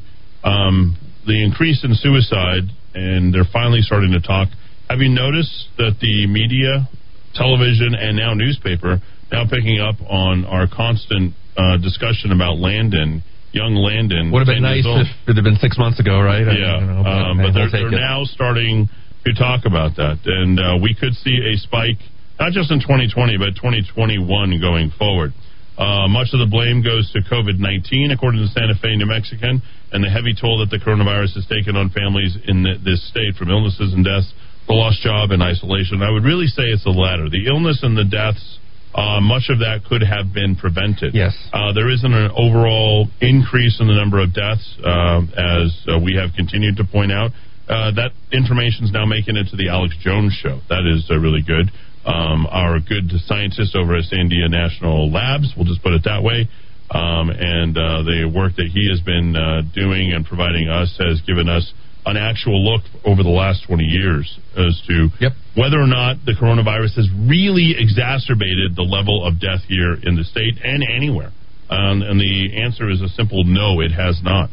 um, 0.48 0.96
the 1.26 1.44
increase 1.44 1.84
in 1.84 1.94
suicide, 1.94 2.66
and 2.94 3.32
they're 3.32 3.48
finally 3.52 3.82
starting 3.82 4.12
to 4.12 4.20
talk. 4.20 4.48
Have 4.88 5.00
you 5.00 5.10
noticed 5.10 5.68
that 5.76 6.00
the 6.00 6.26
media, 6.26 6.88
television, 7.34 7.94
and 7.94 8.16
now 8.16 8.32
newspaper 8.32 9.02
now 9.32 9.44
picking 9.44 9.80
up 9.80 9.96
on 10.08 10.44
our 10.44 10.66
constant 10.66 11.34
uh, 11.56 11.76
discussion 11.78 12.32
about 12.32 12.58
Landon, 12.58 13.22
young 13.52 13.74
Landon? 13.74 14.30
Would 14.32 14.46
have 14.46 14.54
been 14.54 14.62
nice 14.62 14.84
if 14.86 15.08
it 15.28 15.36
had 15.36 15.44
been 15.44 15.58
six 15.60 15.78
months 15.78 16.00
ago, 16.00 16.20
right? 16.20 16.46
I 16.46 16.52
Yeah, 16.52 16.78
mean, 16.78 16.80
you 16.80 16.94
know, 16.94 17.02
but, 17.02 17.10
um, 17.12 17.36
but 17.38 17.50
they're, 17.52 17.70
they're 17.70 17.90
now 17.90 18.24
starting 18.24 18.88
to 19.26 19.34
talk 19.34 19.66
about 19.66 19.96
that, 19.96 20.18
and 20.24 20.58
uh, 20.58 20.78
we 20.80 20.94
could 20.94 21.12
see 21.14 21.36
a 21.52 21.56
spike 21.58 21.98
not 22.38 22.52
just 22.52 22.70
in 22.70 22.78
2020 22.78 23.36
but 23.36 23.58
2021 23.58 24.22
going 24.60 24.90
forward. 24.96 25.32
Uh, 25.78 26.06
much 26.10 26.30
of 26.34 26.42
the 26.42 26.46
blame 26.50 26.82
goes 26.82 27.10
to 27.14 27.22
COVID 27.22 27.58
19, 27.58 28.10
according 28.10 28.42
to 28.42 28.48
Santa 28.50 28.74
Fe, 28.82 28.96
New 28.96 29.06
Mexican, 29.06 29.62
and 29.92 30.02
the 30.02 30.10
heavy 30.10 30.34
toll 30.34 30.58
that 30.58 30.70
the 30.74 30.78
coronavirus 30.82 31.38
has 31.38 31.46
taken 31.46 31.76
on 31.78 31.90
families 31.90 32.34
in 32.46 32.64
th- 32.66 32.82
this 32.82 32.98
state 33.10 33.34
from 33.38 33.50
illnesses 33.50 33.94
and 33.94 34.02
deaths, 34.04 34.26
the 34.66 34.74
lost 34.74 35.02
job, 35.02 35.30
and 35.30 35.38
isolation. 35.42 36.02
I 36.02 36.10
would 36.10 36.24
really 36.26 36.50
say 36.50 36.66
it's 36.74 36.82
the 36.82 36.90
latter. 36.90 37.30
The 37.30 37.46
illness 37.46 37.78
and 37.86 37.94
the 37.96 38.02
deaths, 38.06 38.58
uh, 38.94 39.20
much 39.20 39.50
of 39.50 39.60
that 39.60 39.84
could 39.88 40.02
have 40.02 40.32
been 40.32 40.56
prevented. 40.56 41.14
Yes. 41.14 41.36
Uh, 41.52 41.72
there 41.72 41.90
isn't 41.90 42.12
an 42.12 42.30
overall 42.36 43.08
increase 43.20 43.80
in 43.80 43.86
the 43.86 43.94
number 43.94 44.20
of 44.20 44.32
deaths, 44.32 44.64
uh, 44.82 45.20
as 45.36 45.74
uh, 45.86 45.98
we 45.98 46.16
have 46.16 46.34
continued 46.34 46.76
to 46.76 46.84
point 46.84 47.12
out. 47.12 47.30
Uh, 47.68 47.92
that 47.92 48.12
information 48.32 48.84
is 48.84 48.92
now 48.92 49.04
making 49.04 49.36
it 49.36 49.46
to 49.50 49.56
the 49.56 49.68
Alex 49.68 49.94
Jones 50.00 50.32
show. 50.32 50.60
That 50.68 50.88
is 50.88 51.04
uh, 51.10 51.18
really 51.18 51.42
good. 51.44 51.70
Um, 52.06 52.46
our 52.48 52.80
good 52.80 53.12
scientist 53.26 53.76
over 53.76 53.94
at 53.96 54.04
Sandia 54.08 54.48
National 54.48 55.12
Labs, 55.12 55.52
we'll 55.54 55.66
just 55.66 55.82
put 55.82 55.92
it 55.92 56.04
that 56.04 56.22
way, 56.22 56.48
um, 56.90 57.28
and 57.28 57.76
uh, 57.76 58.00
the 58.00 58.32
work 58.34 58.56
that 58.56 58.72
he 58.72 58.88
has 58.88 59.00
been 59.04 59.36
uh, 59.36 59.60
doing 59.74 60.12
and 60.16 60.24
providing 60.24 60.68
us 60.68 60.96
has 60.98 61.20
given 61.28 61.50
us 61.50 61.74
an 62.06 62.16
actual 62.16 62.64
look 62.64 62.82
over 63.04 63.22
the 63.22 63.28
last 63.28 63.64
20 63.66 63.84
years 63.84 64.38
as 64.56 64.80
to 64.88 65.08
whether 65.56 65.80
or 65.80 65.86
not 65.86 66.16
the 66.24 66.32
coronavirus 66.32 66.96
has 66.96 67.08
really 67.28 67.74
exacerbated 67.76 68.76
the 68.76 68.82
level 68.82 69.26
of 69.26 69.40
death 69.40 69.60
here 69.68 69.94
in 70.02 70.16
the 70.16 70.24
state 70.24 70.54
and 70.62 70.82
anywhere. 70.82 71.32
Um, 71.68 72.00
and 72.00 72.18
the 72.18 72.56
answer 72.56 72.88
is 72.88 73.02
a 73.02 73.08
simple 73.08 73.44
no, 73.44 73.80
it 73.80 73.92
has 73.92 74.20
not. 74.22 74.48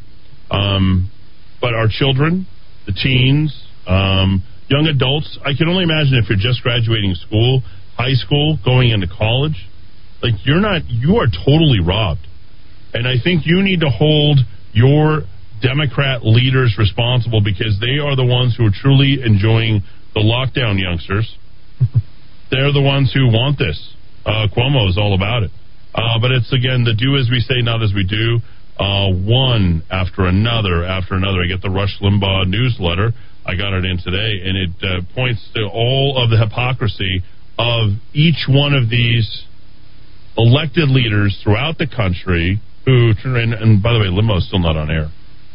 Um, 0.52 1.10
but 1.62 1.74
our 1.74 1.88
children, 1.88 2.46
the 2.86 2.92
teens, 2.92 3.56
um, 3.88 4.44
young 4.68 4.88
adults, 4.88 5.40
I 5.46 5.54
can 5.58 5.70
only 5.70 5.84
imagine 5.84 6.20
if 6.22 6.30
you're 6.30 6.38
just 6.38 6.62
graduating 6.62 7.16
school, 7.16 7.62
high 7.96 8.14
school, 8.14 8.60
going 8.66 8.90
into 8.90 9.08
college, 9.08 9.68
like 10.22 10.34
you're 10.44 10.62
not, 10.62 10.82
you 10.90 11.18
are 11.18 11.28
totally 11.28 11.80
robbed. 11.80 12.28
And 12.94 13.08
I 13.08 13.16
think 13.24 13.46
you 13.46 13.62
need 13.64 13.82
to 13.82 13.90
hold 13.90 14.40
your 14.74 15.24
Democrat 15.62 16.26
leaders 16.26 16.76
responsible 16.78 17.42
because 17.42 17.78
they 17.80 18.00
are 18.00 18.16
the 18.16 18.26
ones 18.26 18.56
who 18.58 18.66
are 18.66 18.74
truly 18.74 19.20
enjoying 19.24 19.82
the 20.14 20.22
lockdown, 20.22 20.80
youngsters. 20.80 21.38
They're 22.52 22.74
the 22.74 22.82
ones 22.82 23.12
who 23.14 23.28
want 23.28 23.58
this. 23.58 23.78
Uh, 24.26 24.48
Cuomo 24.56 24.90
is 24.90 24.98
all 24.98 25.14
about 25.14 25.44
it. 25.44 25.52
Uh, 25.94 26.20
but 26.20 26.32
it's 26.32 26.52
again 26.52 26.84
the 26.84 26.94
do 26.94 27.16
as 27.16 27.30
we 27.32 27.40
say, 27.40 27.62
not 27.62 27.82
as 27.82 27.94
we 27.94 28.06
do. 28.06 28.40
Uh, 28.78 29.08
one 29.14 29.84
after 29.90 30.26
another 30.26 30.84
after 30.84 31.16
another. 31.16 31.42
I 31.44 31.48
get 31.48 31.62
the 31.62 31.70
Rush 31.70 31.98
Limbaugh 32.02 32.48
newsletter. 32.48 33.14
I 33.46 33.56
got 33.56 33.74
it 33.74 33.86
in 33.86 33.98
today, 34.04 34.42
and 34.44 34.58
it 34.58 34.72
uh, 34.84 35.02
points 35.14 35.48
to 35.56 35.70
all 35.72 36.22
of 36.22 36.30
the 36.30 36.38
hypocrisy 36.38 37.24
of 37.58 37.92
each 38.14 38.48
one 38.50 38.74
of 38.74 38.90
these 38.90 39.44
elected 40.38 40.90
leaders 40.90 41.40
throughout 41.44 41.78
the 41.78 41.88
country 41.88 42.60
who, 42.86 43.14
and, 43.24 43.54
and 43.54 43.82
by 43.82 43.94
the 43.94 44.00
way, 44.00 44.08
Limbaugh's 44.08 44.48
still 44.48 44.60
not 44.60 44.76
on 44.76 44.92
air. 44.92 45.08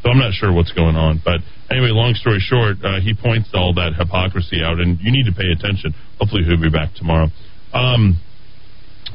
So 0.02 0.10
I'm 0.10 0.18
not 0.18 0.32
sure 0.32 0.52
what's 0.52 0.72
going 0.72 0.96
on. 0.96 1.20
But 1.22 1.40
anyway, 1.70 1.92
long 1.92 2.14
story 2.14 2.40
short, 2.40 2.80
uh, 2.82 3.00
he 3.00 3.12
points 3.12 3.50
all 3.52 3.74
that 3.74 3.92
hypocrisy 3.94 4.64
out, 4.64 4.80
and 4.80 4.98
you 5.00 5.12
need 5.12 5.28
to 5.28 5.36
pay 5.36 5.52
attention. 5.52 5.92
Hopefully, 6.18 6.42
he'll 6.44 6.60
be 6.60 6.72
back 6.72 6.94
tomorrow. 6.96 7.28
Um, 7.72 8.18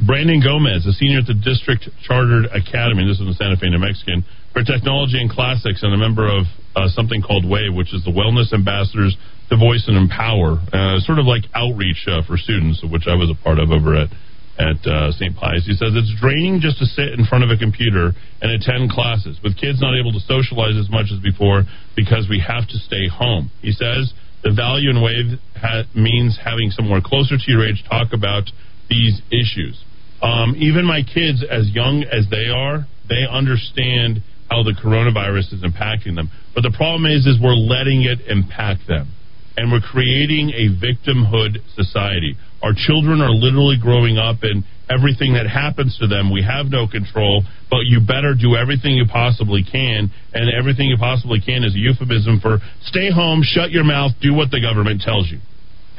Brandon 0.05 0.43
Gomez, 0.43 0.85
a 0.85 0.93
senior 0.93 1.19
at 1.19 1.27
the 1.27 1.33
District 1.33 1.87
Chartered 2.03 2.45
Academy, 2.51 3.07
this 3.07 3.19
is 3.19 3.27
in 3.27 3.33
Santa 3.33 3.55
Fe, 3.55 3.69
New 3.69 3.79
Mexican, 3.79 4.25
for 4.51 4.61
Technology 4.63 5.19
and 5.19 5.29
Classics, 5.29 5.83
and 5.83 5.93
a 5.93 5.97
member 5.97 6.27
of 6.27 6.45
uh, 6.75 6.87
something 6.89 7.21
called 7.21 7.47
WAVE, 7.47 7.73
which 7.73 7.93
is 7.93 8.03
the 8.03 8.11
Wellness 8.11 8.51
Ambassadors 8.51 9.15
to 9.49 9.55
Voice 9.57 9.85
and 9.87 9.95
Empower, 9.95 10.59
uh, 10.73 10.99
sort 10.99 11.19
of 11.19 11.25
like 11.25 11.43
outreach 11.55 12.03
uh, 12.07 12.21
for 12.27 12.35
students, 12.35 12.83
which 12.83 13.07
I 13.07 13.15
was 13.15 13.31
a 13.31 13.37
part 13.43 13.59
of 13.59 13.71
over 13.71 13.95
at 13.95 14.09
at 14.57 14.79
uh, 14.87 15.11
St. 15.11 15.35
Pius. 15.35 15.67
He 15.67 15.75
says 15.75 15.91
it's 15.95 16.13
draining 16.19 16.61
just 16.61 16.79
to 16.79 16.85
sit 16.85 17.11
in 17.11 17.25
front 17.25 17.43
of 17.43 17.51
a 17.51 17.57
computer 17.57 18.15
and 18.41 18.51
attend 18.51 18.89
classes, 18.91 19.39
with 19.43 19.59
kids 19.59 19.81
not 19.81 19.99
able 19.99 20.13
to 20.13 20.23
socialize 20.23 20.79
as 20.79 20.89
much 20.89 21.11
as 21.11 21.19
before 21.19 21.63
because 21.95 22.27
we 22.29 22.39
have 22.39 22.67
to 22.69 22.77
stay 22.79 23.07
home. 23.11 23.51
He 23.61 23.71
says 23.71 24.13
the 24.43 24.53
value 24.53 24.89
in 24.89 25.01
WAVE 25.01 25.39
ha- 25.57 25.83
means 25.95 26.37
having 26.37 26.69
someone 26.71 27.01
closer 27.01 27.35
to 27.35 27.47
your 27.51 27.67
age 27.67 27.83
talk 27.89 28.13
about 28.13 28.47
these 28.89 29.19
issues. 29.33 29.83
Um, 30.21 30.55
even 30.57 30.85
my 30.85 31.01
kids, 31.01 31.43
as 31.43 31.69
young 31.73 32.05
as 32.05 32.29
they 32.29 32.47
are, 32.47 32.85
they 33.09 33.25
understand 33.29 34.21
how 34.49 34.63
the 34.63 34.77
coronavirus 34.77 35.53
is 35.53 35.63
impacting 35.63 36.15
them. 36.15 36.29
But 36.53 36.61
the 36.61 36.73
problem 36.75 37.05
is, 37.09 37.25
is 37.25 37.41
we're 37.41 37.57
letting 37.57 38.03
it 38.03 38.21
impact 38.29 38.87
them, 38.87 39.09
and 39.57 39.71
we're 39.71 39.81
creating 39.81 40.53
a 40.53 40.69
victimhood 40.77 41.59
society. 41.75 42.37
Our 42.65 42.73
children 42.73 43.21
are 43.21 43.29
literally 43.29 43.77
growing 43.77 44.17
up, 44.17 44.41
and 44.41 44.65
everything 44.89 45.37
that 45.37 45.45
happens 45.45 45.95
to 46.01 46.07
them, 46.09 46.33
we 46.33 46.41
have 46.41 46.65
no 46.65 46.89
control. 46.89 47.45
But 47.69 47.85
you 47.85 48.01
better 48.01 48.33
do 48.33 48.57
everything 48.57 48.97
you 48.97 49.05
possibly 49.05 49.61
can, 49.61 50.09
and 50.33 50.49
everything 50.49 50.89
you 50.89 50.97
possibly 50.97 51.39
can 51.39 51.63
is 51.63 51.77
a 51.77 51.79
euphemism 51.79 52.41
for 52.41 52.57
stay 52.81 53.13
home, 53.13 53.45
shut 53.45 53.69
your 53.69 53.85
mouth, 53.85 54.17
do 54.19 54.33
what 54.33 54.49
the 54.49 54.59
government 54.59 55.05
tells 55.05 55.29
you, 55.29 55.37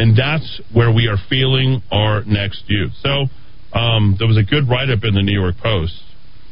and 0.02 0.18
that's 0.18 0.60
where 0.74 0.90
we 0.90 1.06
are 1.06 1.18
feeling 1.30 1.80
our 1.94 2.24
next 2.26 2.64
youth. 2.66 2.93
So. 3.01 3.30
Um, 3.72 4.16
there 4.18 4.28
was 4.28 4.38
a 4.38 4.43
good 4.47 4.70
write 4.70 4.88
up 4.88 5.05
in 5.05 5.12
the 5.12 5.20
New 5.20 5.38
York 5.38 5.56
Post 5.62 6.01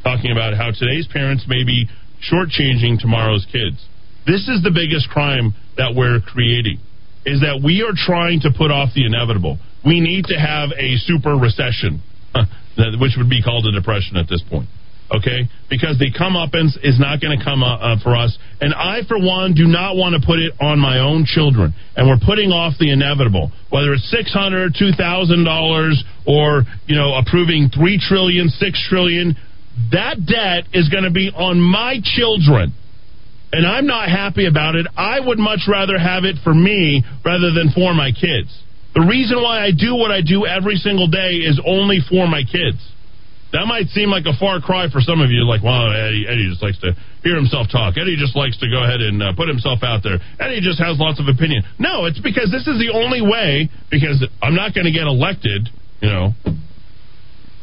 talking 0.03 0.31
about 0.31 0.53
how 0.53 0.69
today's 0.69 1.07
parents 1.07 1.45
may 1.47 1.63
be 1.65 1.89
shortchanging 2.21 2.99
tomorrow's 2.99 3.47
kids. 3.51 3.81
This 4.27 4.47
is 4.47 4.61
the 4.61 4.69
biggest 4.69 5.09
crime 5.09 5.55
that 5.77 5.95
we're 5.95 6.19
creating, 6.21 6.77
is 7.25 7.41
that 7.41 7.61
we 7.65 7.81
are 7.81 7.95
trying 7.95 8.41
to 8.41 8.51
put 8.55 8.69
off 8.69 8.93
the 8.93 9.05
inevitable. 9.07 9.57
We 9.85 10.01
need 10.01 10.25
to 10.25 10.35
have 10.35 10.69
a 10.77 10.97
super 10.97 11.35
recession, 11.35 12.01
which 12.99 13.13
would 13.17 13.29
be 13.29 13.41
called 13.41 13.65
a 13.67 13.71
depression 13.71 14.17
at 14.17 14.27
this 14.27 14.41
point 14.49 14.67
okay? 15.11 15.47
Because 15.69 15.99
the 15.99 16.11
comeuppance 16.11 16.77
is 16.81 16.99
not 16.99 17.21
going 17.21 17.37
to 17.37 17.43
come 17.43 17.63
uh, 17.63 17.97
for 18.01 18.15
us. 18.15 18.37
And 18.61 18.73
I, 18.73 19.01
for 19.07 19.19
one, 19.19 19.53
do 19.53 19.65
not 19.67 19.95
want 19.95 20.19
to 20.19 20.25
put 20.25 20.39
it 20.39 20.53
on 20.59 20.79
my 20.79 20.99
own 20.99 21.25
children. 21.25 21.73
And 21.95 22.07
we're 22.07 22.21
putting 22.23 22.51
off 22.51 22.73
the 22.79 22.91
inevitable, 22.91 23.51
whether 23.69 23.93
it's 23.93 24.09
six 24.09 24.33
hundred, 24.33 24.75
two 24.77 24.91
thousand 24.91 25.43
dollars, 25.43 26.03
or 26.25 26.63
you 26.87 26.95
know, 26.95 27.13
approving 27.15 27.69
three 27.69 27.99
trillion, 27.99 28.49
six 28.49 28.81
trillion. 28.89 29.35
That 29.91 30.25
debt 30.25 30.71
is 30.73 30.89
going 30.89 31.03
to 31.03 31.11
be 31.11 31.29
on 31.35 31.59
my 31.59 31.99
children. 32.03 32.73
And 33.51 33.65
I'm 33.65 33.87
not 33.87 34.09
happy 34.09 34.47
about 34.47 34.75
it. 34.75 34.87
I 34.97 35.19
would 35.19 35.39
much 35.39 35.61
rather 35.67 35.97
have 35.97 36.25
it 36.25 36.37
for 36.43 36.53
me 36.53 37.03
rather 37.23 37.53
than 37.53 37.71
for 37.71 37.93
my 37.93 38.11
kids. 38.11 38.51
The 38.95 39.03
reason 39.03 39.43
why 39.43 39.59
I 39.59 39.75
do 39.75 39.93
what 39.99 40.09
I 40.09 40.23
do 40.23 40.47
every 40.47 40.79
single 40.79 41.11
day 41.11 41.43
is 41.43 41.59
only 41.67 41.99
for 42.07 42.31
my 42.31 42.47
kids. 42.47 42.79
That 43.51 43.67
might 43.67 43.91
seem 43.91 44.07
like 44.07 44.23
a 44.23 44.35
far 44.39 44.63
cry 44.63 44.87
for 44.87 45.03
some 45.03 45.19
of 45.19 45.31
you, 45.31 45.43
like, 45.43 45.63
well, 45.63 45.91
Eddie, 45.91 46.23
Eddie 46.27 46.47
just 46.47 46.63
likes 46.63 46.79
to 46.79 46.95
hear 47.23 47.35
himself 47.35 47.67
talk. 47.67 47.95
Eddie 47.99 48.15
just 48.15 48.35
likes 48.35 48.55
to 48.63 48.67
go 48.71 48.83
ahead 48.83 49.03
and 49.03 49.19
uh, 49.23 49.35
put 49.35 49.47
himself 49.47 49.83
out 49.83 49.99
there. 50.03 50.19
Eddie 50.39 50.63
just 50.63 50.79
has 50.79 50.95
lots 50.95 51.19
of 51.19 51.27
opinion. 51.27 51.63
No, 51.79 52.07
it's 52.07 52.19
because 52.19 52.51
this 52.51 52.67
is 52.67 52.79
the 52.79 52.91
only 52.95 53.19
way, 53.19 53.67
because 53.91 54.23
I'm 54.39 54.55
not 54.55 54.71
going 54.71 54.87
to 54.87 54.95
get 54.95 55.07
elected, 55.07 55.67
you 55.99 56.09
know, 56.11 56.31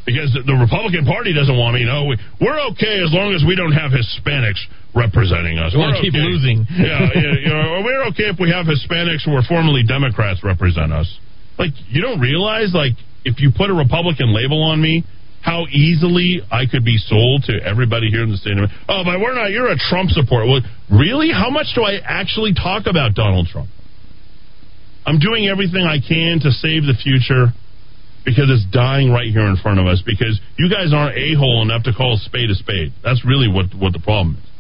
because 0.05 0.37
the 0.37 0.57
Republican 0.57 1.05
Party 1.09 1.33
doesn't 1.33 1.57
want 1.57 1.77
me. 1.77 1.85
Know, 1.85 2.13
we, 2.13 2.17
we're 2.41 2.61
okay 2.77 3.01
as 3.01 3.13
long 3.13 3.33
as 3.33 3.45
we 3.45 3.57
don't 3.57 3.73
have 3.73 3.93
Hispanics 3.93 4.61
representing 4.95 5.59
us. 5.59 5.73
We 5.73 5.81
we're 5.81 5.89
want 5.89 5.97
to 5.97 6.03
keep 6.03 6.15
okay. 6.15 6.25
losing. 6.25 6.67
yeah, 6.73 7.09
yeah, 7.15 7.35
you 7.41 7.53
know, 7.53 7.83
we're 7.85 8.05
okay 8.13 8.29
if 8.29 8.39
we 8.39 8.51
have 8.53 8.67
Hispanics 8.67 9.25
who 9.25 9.33
are 9.33 9.43
formerly 9.43 9.83
Democrats 9.83 10.45
represent 10.45 10.93
us. 10.93 11.09
Like, 11.59 11.73
you 11.89 12.01
don't 12.01 12.21
realize, 12.21 12.73
like, 12.73 12.93
if 13.25 13.41
you 13.41 13.53
put 13.57 13.71
a 13.71 13.75
Republican 13.75 14.35
label 14.35 14.63
on 14.63 14.81
me, 14.81 15.05
how 15.43 15.67
easily 15.67 16.41
I 16.51 16.67
could 16.71 16.85
be 16.85 16.97
sold 16.99 17.45
to 17.51 17.59
everybody 17.59 18.11
here 18.11 18.23
in 18.23 18.31
the 18.31 18.37
state 18.39 18.57
of 18.57 18.71
Oh, 18.89 19.03
but 19.05 19.19
we're 19.19 19.35
not. 19.35 19.51
You're 19.51 19.73
a 19.73 19.77
Trump 19.77 20.11
supporter. 20.11 20.47
Well, 20.47 20.63
really? 20.89 21.33
How 21.33 21.51
much 21.51 21.75
do 21.75 21.83
I 21.83 21.99
actually 21.99 22.55
talk 22.55 22.87
about 22.87 23.15
Donald 23.15 23.49
Trump? 23.49 23.69
I'm 25.05 25.19
doing 25.19 25.49
everything 25.49 25.83
I 25.83 25.99
can 25.99 26.39
to 26.47 26.51
save 26.55 26.87
the 26.87 26.95
future 26.95 27.51
because 28.25 28.47
it's 28.55 28.65
dying 28.71 29.11
right 29.11 29.27
here 29.27 29.51
in 29.51 29.57
front 29.59 29.81
of 29.81 29.87
us. 29.87 30.01
Because 30.07 30.39
you 30.57 30.71
guys 30.71 30.95
aren't 30.95 31.19
a 31.19 31.35
hole 31.35 31.61
enough 31.63 31.83
to 31.91 31.93
call 31.93 32.15
a 32.15 32.19
spade 32.19 32.51
a 32.51 32.55
spade. 32.55 32.93
That's 33.03 33.27
really 33.27 33.51
what 33.51 33.75
what 33.75 33.93
the 33.93 33.99
problem 33.99 34.39
is. 34.39 34.52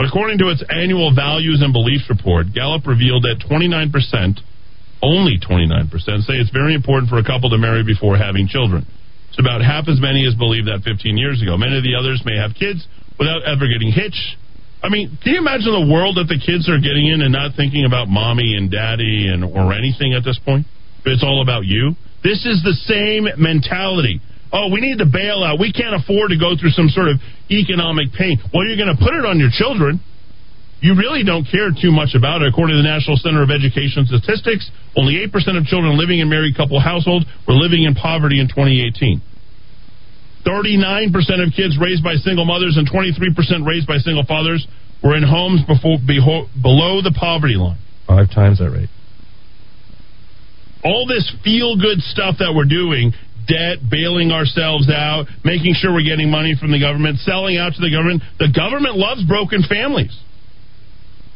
But 0.00 0.08
according 0.08 0.40
to 0.40 0.48
its 0.48 0.64
annual 0.72 1.12
values 1.12 1.60
and 1.60 1.76
beliefs 1.76 2.08
report, 2.08 2.56
Gallup 2.56 2.88
revealed 2.88 3.28
that 3.28 3.44
29 3.44 3.92
percent, 3.92 4.40
only 5.04 5.36
29 5.36 5.92
percent, 5.92 6.24
say 6.24 6.40
it's 6.40 6.48
very 6.48 6.72
important 6.72 7.12
for 7.12 7.20
a 7.20 7.24
couple 7.24 7.52
to 7.52 7.60
marry 7.60 7.84
before 7.84 8.16
having 8.16 8.48
children. 8.48 8.88
It's 9.28 9.36
about 9.36 9.60
half 9.60 9.92
as 9.92 10.00
many 10.00 10.24
as 10.24 10.32
believed 10.32 10.72
that 10.72 10.88
15 10.88 11.20
years 11.20 11.44
ago. 11.44 11.60
Many 11.60 11.76
of 11.76 11.84
the 11.84 12.00
others 12.00 12.24
may 12.24 12.40
have 12.40 12.56
kids 12.56 12.88
without 13.20 13.44
ever 13.44 13.68
getting 13.68 13.92
hitched. 13.92 14.40
I 14.80 14.88
mean, 14.88 15.20
can 15.20 15.36
you 15.36 15.40
imagine 15.44 15.68
the 15.68 15.92
world 15.92 16.16
that 16.16 16.32
the 16.32 16.40
kids 16.40 16.64
are 16.72 16.80
getting 16.80 17.04
in 17.04 17.20
and 17.20 17.36
not 17.36 17.52
thinking 17.52 17.84
about 17.84 18.08
mommy 18.08 18.56
and 18.56 18.72
daddy 18.72 19.28
and 19.28 19.44
or 19.44 19.76
anything 19.76 20.16
at 20.16 20.24
this 20.24 20.40
point? 20.40 20.64
It's 21.04 21.20
all 21.20 21.44
about 21.44 21.68
you. 21.68 21.92
This 22.24 22.48
is 22.48 22.64
the 22.64 22.72
same 22.88 23.28
mentality. 23.36 24.24
Oh, 24.52 24.68
we 24.72 24.80
need 24.80 24.98
the 24.98 25.06
bailout. 25.06 25.60
We 25.60 25.72
can't 25.72 25.94
afford 25.94 26.30
to 26.30 26.38
go 26.38 26.58
through 26.58 26.74
some 26.74 26.88
sort 26.88 27.08
of 27.08 27.22
economic 27.50 28.12
pain. 28.12 28.42
Well, 28.52 28.66
you're 28.66 28.76
going 28.76 28.90
to 28.90 28.98
put 28.98 29.14
it 29.14 29.24
on 29.24 29.38
your 29.38 29.50
children 29.52 30.00
you 30.80 30.96
really 30.96 31.24
don't 31.24 31.44
care 31.44 31.68
too 31.70 31.92
much 31.92 32.16
about 32.16 32.40
it. 32.40 32.48
According 32.48 32.76
to 32.76 32.82
the 32.82 32.88
National 32.88 33.16
Center 33.20 33.44
of 33.44 33.52
Education 33.52 34.08
Statistics, 34.08 34.70
only 34.96 35.20
8% 35.28 35.60
of 35.60 35.64
children 35.68 35.96
living 36.00 36.20
in 36.20 36.28
married 36.28 36.56
couple 36.56 36.80
households 36.80 37.26
were 37.46 37.52
living 37.52 37.84
in 37.84 37.94
poverty 37.94 38.40
in 38.40 38.48
2018. 38.48 39.20
39% 40.40 41.12
of 41.44 41.52
kids 41.52 41.76
raised 41.76 42.02
by 42.02 42.16
single 42.16 42.46
mothers 42.46 42.80
and 42.80 42.88
23% 42.88 43.68
raised 43.68 43.86
by 43.86 43.98
single 43.98 44.24
fathers 44.24 44.66
were 45.04 45.14
in 45.14 45.22
homes 45.22 45.60
before, 45.68 45.98
beho- 46.00 46.48
below 46.60 47.04
the 47.04 47.12
poverty 47.12 47.60
line. 47.60 47.78
Five 48.08 48.32
times 48.32 48.58
that 48.58 48.70
rate. 48.70 48.88
All 50.82 51.06
this 51.06 51.30
feel 51.44 51.76
good 51.76 52.00
stuff 52.00 52.36
that 52.38 52.54
we're 52.56 52.64
doing 52.64 53.12
debt, 53.46 53.78
bailing 53.90 54.32
ourselves 54.32 54.88
out, 54.90 55.26
making 55.44 55.74
sure 55.74 55.92
we're 55.92 56.06
getting 56.06 56.30
money 56.30 56.54
from 56.58 56.72
the 56.72 56.80
government, 56.80 57.18
selling 57.20 57.56
out 57.56 57.74
to 57.74 57.80
the 57.80 57.90
government. 57.90 58.22
The 58.38 58.52
government 58.52 58.96
loves 58.96 59.24
broken 59.24 59.62
families. 59.62 60.16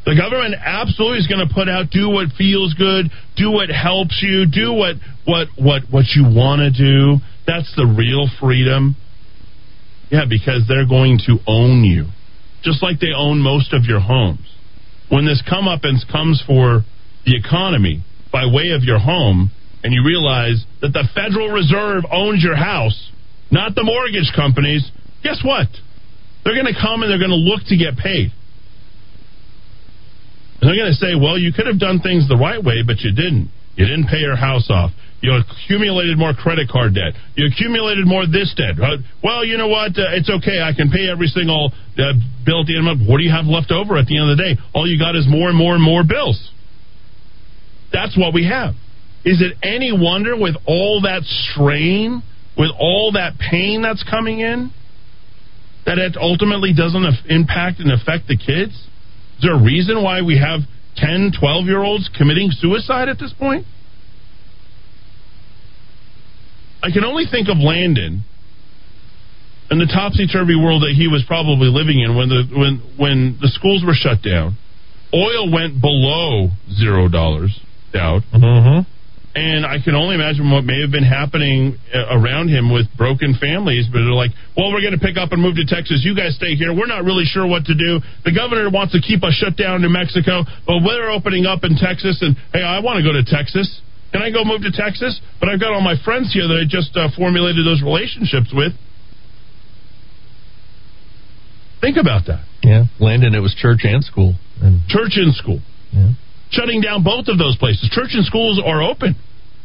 The 0.05 0.15
government 0.15 0.55
absolutely 0.61 1.19
is 1.19 1.27
going 1.27 1.47
to 1.47 1.53
put 1.53 1.69
out 1.69 1.89
do 1.91 2.11
what 2.11 2.29
feels 2.37 2.75
good, 2.75 3.09
do 3.37 3.51
what 3.51 3.71
helps 3.71 4.21
you, 4.21 4.45
do 4.45 4.73
what 4.73 4.97
what 5.25 5.49
what 5.57 5.83
what 5.91 6.05
you 6.15 6.25
want 6.25 6.61
to 6.61 6.71
do. 6.71 7.25
That's 7.47 7.73
the 7.75 7.87
real 7.89 8.29
freedom. 8.41 8.97
Yeah, 10.11 10.29
because 10.29 10.69
they're 10.69 10.87
going 10.87 11.19
to 11.27 11.39
own 11.49 11.85
you, 11.85 12.13
just 12.63 12.83
like 12.83 13.01
they 13.01 13.17
own 13.17 13.41
most 13.41 13.73
of 13.73 13.85
your 13.85 14.01
homes. 14.01 14.45
When 15.09 15.25
this 15.25 15.43
comeuppance 15.51 16.05
comes 16.11 16.43
for 16.47 16.85
the 17.25 17.37
economy 17.37 18.05
by 18.31 18.45
way 18.45 18.71
of 18.77 18.85
your 18.85 18.99
home, 18.99 19.51
and 19.85 19.93
you 19.93 20.03
realize 20.03 20.65
that 20.81 20.97
the 20.97 21.05
Federal 21.15 21.53
Reserve 21.53 22.05
owns 22.11 22.43
your 22.43 22.57
house, 22.57 22.97
not 23.53 23.77
the 23.77 23.85
mortgage 23.85 24.33
companies, 24.35 24.81
guess 25.23 25.45
what? 25.45 25.69
They're 26.43 26.57
going 26.57 26.73
to 26.73 26.81
come 26.81 27.05
and 27.05 27.13
they're 27.13 27.21
going 27.21 27.37
to 27.37 27.45
look 27.45 27.61
to 27.69 27.77
get 27.77 28.01
paid. 28.01 28.33
And 30.59 30.65
they're 30.65 30.81
going 30.81 30.89
to 30.89 30.97
say, 30.97 31.13
well, 31.13 31.37
you 31.37 31.53
could 31.53 31.69
have 31.69 31.79
done 31.79 32.01
things 32.01 32.25
the 32.33 32.41
right 32.41 32.65
way, 32.65 32.81
but 32.81 33.05
you 33.05 33.13
didn't. 33.13 33.53
You 33.77 33.85
didn't 33.85 34.09
pay 34.09 34.25
your 34.25 34.37
house 34.37 34.73
off. 34.73 34.91
You 35.21 35.37
accumulated 35.37 36.17
more 36.17 36.33
credit 36.33 36.69
card 36.69 36.95
debt. 36.95 37.13
You 37.37 37.49
accumulated 37.53 38.07
more 38.07 38.25
this 38.25 38.55
debt. 38.57 38.81
Uh, 38.81 39.05
well, 39.23 39.45
you 39.45 39.57
know 39.57 39.69
what? 39.69 39.93
Uh, 39.97 40.17
it's 40.17 40.29
okay. 40.31 40.61
I 40.61 40.73
can 40.73 40.89
pay 40.89 41.09
every 41.13 41.29
single 41.29 41.73
uh, 41.97 42.13
bill 42.45 42.61
at 42.61 42.67
the 42.69 42.77
end 42.77 42.89
of 42.89 42.97
the 42.97 43.05
month. 43.05 43.09
What 43.09 43.19
do 43.19 43.25
you 43.25 43.33
have 43.33 43.45
left 43.45 43.73
over 43.73 43.97
at 43.97 44.07
the 44.07 44.17
end 44.17 44.31
of 44.31 44.37
the 44.37 44.41
day? 44.41 44.57
All 44.73 44.89
you 44.89 44.99
got 44.99 45.17
is 45.17 45.29
more 45.29 45.49
and 45.49 45.57
more 45.57 45.75
and 45.75 45.83
more 45.83 46.05
bills. 46.05 46.41
That's 47.93 48.17
what 48.17 48.33
we 48.33 48.49
have. 48.49 48.77
Is 49.25 49.41
it 49.41 49.57
any 49.63 49.91
wonder 49.93 50.37
with 50.37 50.55
all 50.67 51.03
that 51.03 51.23
strain, 51.25 52.23
with 52.59 52.71
all 52.79 53.13
that 53.13 53.39
pain 53.39 53.83
that's 53.83 54.05
coming 54.09 54.41
in, 54.41 54.71
that 55.87 55.99
it 55.99 56.17
ultimately 56.17 56.73
doesn't 56.75 57.05
impact 57.29 57.81
and 57.81 57.91
affect 57.91 58.29
the 58.29 58.37
kids? 58.37 58.73
Is 58.73 59.43
there 59.43 59.55
a 59.55 59.63
reason 59.63 60.03
why 60.03 60.23
we 60.23 60.39
have 60.39 60.61
10, 60.97 61.33
12 61.39 61.65
year 61.67 61.83
olds 61.83 62.11
committing 62.17 62.51
suicide 62.51 63.09
at 63.09 63.19
this 63.19 63.33
point? 63.33 63.67
I 66.83 66.91
can 66.91 67.05
only 67.05 67.25
think 67.31 67.49
of 67.49 67.57
Landon 67.57 68.23
and 69.71 69.81
the 69.81 69.87
topsy 69.87 70.27
turvy 70.27 70.55
world 70.55 70.83
that 70.83 70.93
he 70.95 71.09
was 71.09 71.25
probably 71.27 71.69
living 71.69 72.01
in 72.01 72.15
when 72.15 72.29
the 72.29 72.45
when 72.53 72.83
when 72.99 73.39
the 73.41 73.49
schools 73.49 73.83
were 73.85 73.95
shut 73.95 74.23
down. 74.23 74.57
Oil 75.15 75.51
went 75.51 75.81
below 75.81 76.51
zero 76.71 77.09
dollars 77.09 77.59
out. 77.95 78.23
Mm-hmm. 78.35 78.91
And 79.35 79.67
I 79.67 79.83
can 79.83 79.99
only 79.99 80.15
imagine 80.15 80.47
what 80.47 80.63
may 80.63 80.79
have 80.79 80.95
been 80.95 81.03
happening 81.03 81.75
uh, 81.91 82.15
around 82.15 82.55
him 82.55 82.71
with 82.71 82.87
broken 82.95 83.35
families. 83.35 83.91
But 83.91 84.07
they're 84.07 84.15
like, 84.15 84.31
well, 84.55 84.71
we're 84.71 84.81
going 84.81 84.95
to 84.95 85.03
pick 85.03 85.19
up 85.19 85.35
and 85.35 85.43
move 85.43 85.59
to 85.59 85.67
Texas. 85.67 86.07
You 86.07 86.15
guys 86.15 86.39
stay 86.39 86.55
here. 86.55 86.71
We're 86.71 86.87
not 86.87 87.03
really 87.03 87.27
sure 87.27 87.43
what 87.43 87.67
to 87.67 87.75
do. 87.75 87.99
The 88.23 88.31
governor 88.31 88.71
wants 88.71 88.95
to 88.95 89.03
keep 89.03 89.27
us 89.27 89.35
shut 89.35 89.59
down 89.59 89.83
in 89.83 89.91
New 89.91 89.91
Mexico, 89.91 90.47
but 90.63 90.87
we're 90.87 91.11
opening 91.11 91.51
up 91.51 91.67
in 91.67 91.75
Texas. 91.75 92.23
And 92.23 92.39
hey, 92.55 92.63
I 92.63 92.79
want 92.79 93.03
to 93.03 93.05
go 93.05 93.11
to 93.11 93.27
Texas. 93.27 93.67
Can 94.15 94.23
I 94.23 94.31
go 94.31 94.47
move 94.47 94.63
to 94.63 94.71
Texas? 94.71 95.19
But 95.43 95.51
I've 95.51 95.59
got 95.59 95.75
all 95.75 95.83
my 95.83 95.99
friends 96.07 96.31
here 96.31 96.47
that 96.47 96.55
I 96.55 96.67
just 96.71 96.95
uh, 96.95 97.11
formulated 97.19 97.67
those 97.67 97.83
relationships 97.83 98.55
with. 98.55 98.71
Think 101.83 101.99
about 101.99 102.31
that. 102.31 102.47
Yeah, 102.63 102.87
Landon, 103.03 103.35
it 103.35 103.43
was 103.43 103.53
church 103.59 103.83
and 103.83 104.03
school. 104.05 104.39
And 104.63 104.87
Church 104.87 105.19
and 105.19 105.35
school. 105.35 105.59
Yeah. 105.91 106.15
Shutting 106.51 106.81
down 106.81 107.03
both 107.03 107.29
of 107.29 107.39
those 107.39 107.57
places. 107.57 107.91
Church 107.93 108.11
and 108.13 108.25
schools 108.25 108.61
are 108.65 108.83
open. 108.83 109.17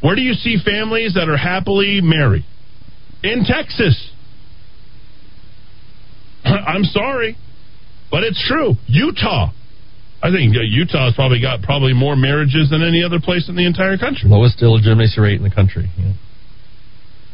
Where 0.01 0.15
do 0.15 0.22
you 0.22 0.34
see 0.34 0.57
families 0.64 1.14
that 1.15 1.30
are 1.30 1.38
happily 1.38 1.99
married? 2.01 2.45
In 3.22 3.43
Texas. 3.45 4.11
I'm 6.45 6.84
sorry, 6.85 7.38
but 8.10 8.23
it's 8.23 8.43
true. 8.47 8.76
Utah. 8.88 9.51
I 10.22 10.31
think 10.31 10.53
Utah's 10.53 11.15
probably 11.15 11.41
got 11.41 11.61
probably 11.61 11.93
more 11.93 12.15
marriages 12.15 12.69
than 12.69 12.81
any 12.84 13.03
other 13.03 13.19
place 13.19 13.47
in 13.47 13.56
the 13.56 13.65
entire 13.65 13.97
country. 13.97 14.30
lowest 14.30 14.61
illegitimacy 14.61 15.19
rate 15.19 15.38
in 15.38 15.43
the 15.43 15.53
country. 15.53 15.89
Yeah. 15.97 16.14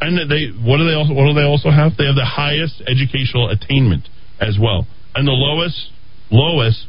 And 0.01 0.29
they 0.29 0.53
what 0.61 0.77
do 0.77 0.85
they 0.85 0.93
also 0.93 1.13
what 1.13 1.25
do 1.25 1.33
they 1.33 1.45
also 1.47 1.71
have? 1.71 1.97
They 1.97 2.05
have 2.05 2.15
the 2.15 2.25
highest 2.25 2.83
educational 2.85 3.49
attainment 3.49 4.07
as 4.39 4.57
well, 4.61 4.85
and 5.15 5.27
the 5.27 5.31
lowest 5.31 5.89
lowest 6.29 6.85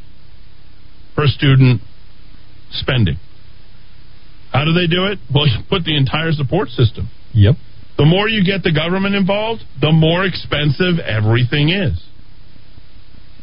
per 1.14 1.26
student 1.26 1.80
spending. 2.76 3.16
How 4.52 4.64
do 4.64 4.72
they 4.72 4.86
do 4.86 5.06
it? 5.06 5.18
Well, 5.32 5.46
you 5.46 5.58
put 5.68 5.84
the 5.84 5.96
entire 5.96 6.32
support 6.32 6.68
system. 6.70 7.08
Yep. 7.34 7.56
The 7.98 8.04
more 8.04 8.28
you 8.28 8.44
get 8.44 8.62
the 8.62 8.72
government 8.72 9.14
involved, 9.14 9.62
the 9.80 9.92
more 9.92 10.24
expensive 10.24 10.98
everything 11.00 11.70
is. 11.70 12.02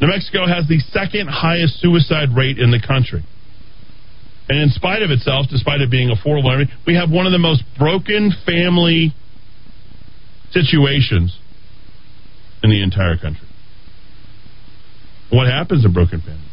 New 0.02 0.08
Mexico 0.08 0.48
has 0.48 0.68
the 0.68 0.80
second 0.92 1.28
highest 1.28 1.80
suicide 1.80 2.30
rate 2.36 2.58
in 2.58 2.72
the 2.72 2.82
country. 2.82 3.24
And 4.50 4.60
in 4.60 4.70
spite 4.70 5.02
of 5.02 5.10
itself, 5.12 5.48
despite 5.50 5.82
it 5.82 5.90
being 5.90 6.10
affordable, 6.10 6.66
we 6.86 6.96
have 6.96 7.10
one 7.10 7.26
of 7.26 7.32
the 7.32 7.40
most 7.40 7.64
broken 7.78 8.32
family 8.46 9.14
situations 10.52 11.38
in 12.62 12.70
the 12.70 12.84
entire 12.84 13.18
country. 13.18 13.48
What 15.32 15.48
happens 15.48 15.86
in 15.86 15.94
broken 15.94 16.22
families? 16.22 16.50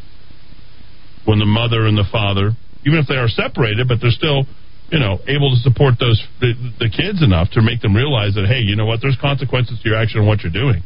When 1.26 1.38
the 1.38 1.46
mother 1.46 1.86
and 1.86 1.98
the 1.98 2.06
father, 2.10 2.52
even 2.86 2.98
if 2.98 3.06
they 3.06 3.16
are 3.16 3.28
separated, 3.28 3.88
but 3.88 3.98
they're 4.00 4.14
still, 4.14 4.44
you 4.90 4.98
know, 4.98 5.18
able 5.28 5.50
to 5.50 5.60
support 5.62 5.94
those 6.00 6.20
the, 6.40 6.52
the 6.78 6.90
kids 6.90 7.22
enough 7.22 7.50
to 7.52 7.62
make 7.62 7.80
them 7.80 7.94
realize 7.94 8.34
that, 8.34 8.46
hey, 8.46 8.60
you 8.60 8.76
know 8.76 8.86
what? 8.86 9.00
There's 9.00 9.18
consequences 9.20 9.80
to 9.82 9.88
your 9.88 9.98
action 9.98 10.20
and 10.20 10.28
what 10.28 10.42
you're 10.42 10.52
doing, 10.52 10.82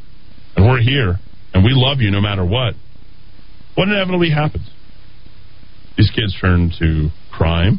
and 0.57 0.67
we're 0.67 0.83
here, 0.83 1.17
and 1.53 1.65
we 1.65 1.71
love 1.73 2.01
you 2.01 2.11
no 2.11 2.21
matter 2.21 2.45
what. 2.45 2.75
What 3.75 3.89
inevitably 3.89 4.31
happens? 4.31 4.71
These 5.97 6.11
kids 6.11 6.37
turn 6.41 6.73
to 6.79 7.11
crime. 7.33 7.79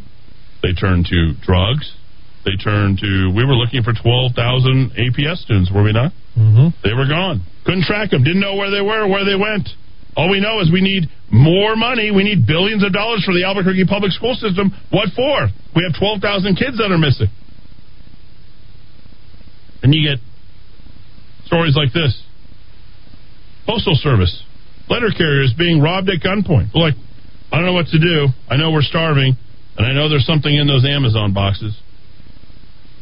They 0.62 0.74
turn 0.74 1.04
to 1.04 1.34
drugs. 1.42 1.94
They 2.44 2.56
turn 2.62 2.98
to. 2.98 3.32
We 3.36 3.46
were 3.46 3.56
looking 3.56 3.84
for 3.84 3.94
12,000 3.94 4.92
APS 4.98 5.38
students, 5.38 5.72
were 5.72 5.84
we 5.84 5.94
not? 5.94 6.12
Mm-hmm. 6.38 6.78
They 6.84 6.94
were 6.94 7.08
gone. 7.08 7.42
Couldn't 7.66 7.84
track 7.84 8.12
them. 8.12 8.24
Didn't 8.24 8.42
know 8.42 8.56
where 8.56 8.70
they 8.70 8.82
were, 8.82 9.08
where 9.08 9.26
they 9.26 9.36
went. 9.36 9.70
All 10.16 10.30
we 10.30 10.40
know 10.40 10.62
is 10.62 10.72
we 10.72 10.82
need 10.82 11.10
more 11.30 11.76
money. 11.76 12.12
We 12.12 12.24
need 12.24 12.48
billions 12.48 12.84
of 12.84 12.94
dollars 12.94 13.24
for 13.26 13.34
the 13.34 13.44
Albuquerque 13.44 13.86
public 13.86 14.12
school 14.12 14.34
system. 14.36 14.72
What 14.90 15.10
for? 15.16 15.50
We 15.76 15.84
have 15.84 16.00
12,000 16.00 16.56
kids 16.56 16.78
that 16.78 16.92
are 16.92 16.98
missing. 16.98 17.28
And 19.84 19.94
you 19.94 20.08
get 20.08 20.24
stories 21.46 21.76
like 21.76 21.94
this 21.94 22.16
Postal 23.68 23.96
Service, 23.96 24.44
letter 24.90 25.10
carriers 25.16 25.54
being 25.58 25.82
robbed 25.82 26.10
at 26.10 26.22
gunpoint. 26.22 26.70
We're 26.74 26.82
like, 26.82 26.96
I 27.52 27.58
don't 27.58 27.66
know 27.66 27.74
what 27.74 27.88
to 27.88 28.00
do. 28.00 28.28
I 28.50 28.58
know 28.58 28.72
we're 28.72 28.82
starving, 28.82 29.36
and 29.78 29.86
I 29.86 29.94
know 29.94 30.10
there's 30.10 30.26
something 30.26 30.54
in 30.54 30.68
those 30.68 30.86
Amazon 30.86 31.34
boxes. 31.34 31.78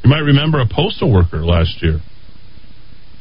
You 0.04 0.10
might 0.10 0.20
remember 0.20 0.60
a 0.60 0.68
postal 0.68 1.12
worker 1.12 1.46
last 1.46 1.82
year. 1.82 2.00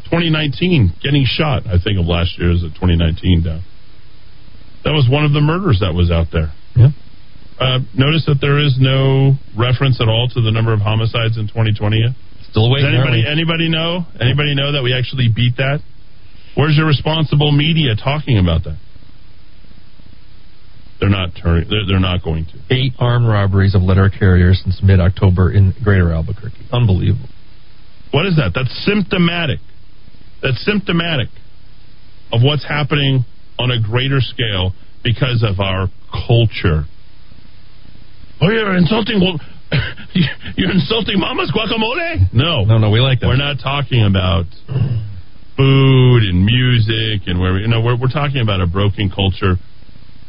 2019, 0.07 0.95
getting 1.03 1.25
shot, 1.27 1.67
I 1.67 1.79
think 1.83 1.99
of 1.99 2.07
last 2.07 2.39
year 2.39 2.53
as 2.53 2.63
a 2.63 2.69
2019 2.69 3.43
down. 3.45 3.63
That 4.85 4.93
was 4.93 5.07
one 5.11 5.25
of 5.25 5.33
the 5.33 5.41
murders 5.41 5.79
that 5.81 5.95
was 5.95 6.11
out 6.11 6.29
there. 6.33 6.53
Yeah. 6.75 6.91
Uh, 7.61 7.79
notice 7.95 8.27
that 8.27 8.41
there 8.41 8.59
is 8.59 8.75
no 8.81 9.39
reference 9.55 10.01
at 10.01 10.09
all 10.09 10.27
to 10.35 10.41
the 10.43 10.51
number 10.51 10.73
of 10.73 10.81
homicides 10.81 11.39
in 11.39 11.47
2020 11.47 11.97
yet. 11.99 12.15
Still 12.51 12.67
Does 12.67 12.83
waiting. 12.83 12.99
anybody 12.99 13.23
anybody 13.23 13.69
know? 13.71 14.05
Anybody 14.19 14.55
know 14.55 14.73
that 14.73 14.83
we 14.83 14.93
actually 14.93 15.29
beat 15.31 15.57
that? 15.57 15.79
Where's 16.57 16.77
your 16.77 16.87
responsible 16.87 17.53
media 17.53 17.95
talking 17.97 18.39
about 18.39 18.65
that? 18.65 18.77
They're 21.01 21.11
not 21.11 21.31
turning. 21.41 21.69
They're, 21.69 21.87
they're 21.87 22.01
not 22.01 22.23
going 22.23 22.47
to. 22.47 22.59
Eight 22.71 22.93
armed 22.99 23.27
robberies 23.27 23.75
of 23.75 23.83
letter 23.83 24.11
carriers 24.11 24.61
since 24.63 24.81
mid 24.83 25.01
October 25.01 25.51
in 25.51 25.75
greater 25.83 26.13
Albuquerque. 26.13 26.69
Unbelievable. 26.73 27.29
What 28.13 28.27
is 28.27 28.37
that? 28.37 28.53
That's 28.55 28.71
symptomatic. 28.85 29.59
That's 30.43 30.63
symptomatic 30.65 31.29
of 32.31 32.43
what's 32.43 32.67
happening 32.67 33.25
on 33.59 33.71
a 33.71 33.81
greater 33.81 34.21
scale 34.21 34.73
because 35.05 35.45
of 35.47 35.61
our 35.61 35.89
culture. 36.27 36.85
Oh, 38.41 38.49
you're 38.51 38.77
insulting. 38.77 39.21
Well, 39.21 39.39
you're 40.57 40.71
insulting 40.73 41.19
Mama's 41.21 41.53
guacamole. 41.55 42.33
No, 42.33 42.65
No, 42.65 42.79
no, 42.79 42.91
we 42.91 43.01
like 43.01 43.21
that. 43.21 43.27
we're 43.29 43.37
not 43.37 43.57
talking 43.63 44.05
about 44.05 44.45
food 45.57 46.23
and 46.25 46.45
music 46.45 47.29
and 47.29 47.39
where 47.41 47.55
we, 47.55 47.61
you 47.61 47.69
know 47.69 47.81
we're, 47.81 47.97
we're 47.99 48.09
talking 48.13 48.41
about 48.41 48.61
a 48.61 48.67
broken 48.67 49.11
culture 49.11 49.57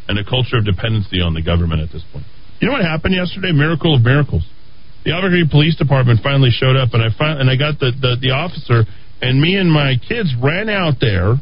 and 0.07 0.19
a 0.19 0.23
culture 0.23 0.57
of 0.57 0.65
dependency 0.65 1.21
on 1.21 1.33
the 1.33 1.41
government 1.41 1.81
at 1.81 1.89
this 1.91 2.03
point. 2.11 2.25
You 2.59 2.67
know 2.67 2.73
what 2.73 2.83
happened 2.83 3.15
yesterday? 3.15 3.51
Miracle 3.51 3.95
of 3.95 4.03
miracles. 4.03 4.43
The 5.05 5.11
Albuquerque 5.13 5.49
Police 5.51 5.75
Department 5.75 6.19
finally 6.23 6.49
showed 6.51 6.75
up, 6.75 6.93
and 6.93 7.01
I 7.03 7.09
fin- 7.17 7.39
and 7.39 7.49
I 7.49 7.55
got 7.55 7.79
the, 7.79 7.91
the 7.91 8.15
the 8.21 8.31
officer, 8.31 8.83
and 9.21 9.39
me 9.41 9.55
and 9.55 9.71
my 9.71 9.95
kids 10.07 10.31
ran 10.41 10.69
out 10.69 10.95
there 11.01 11.35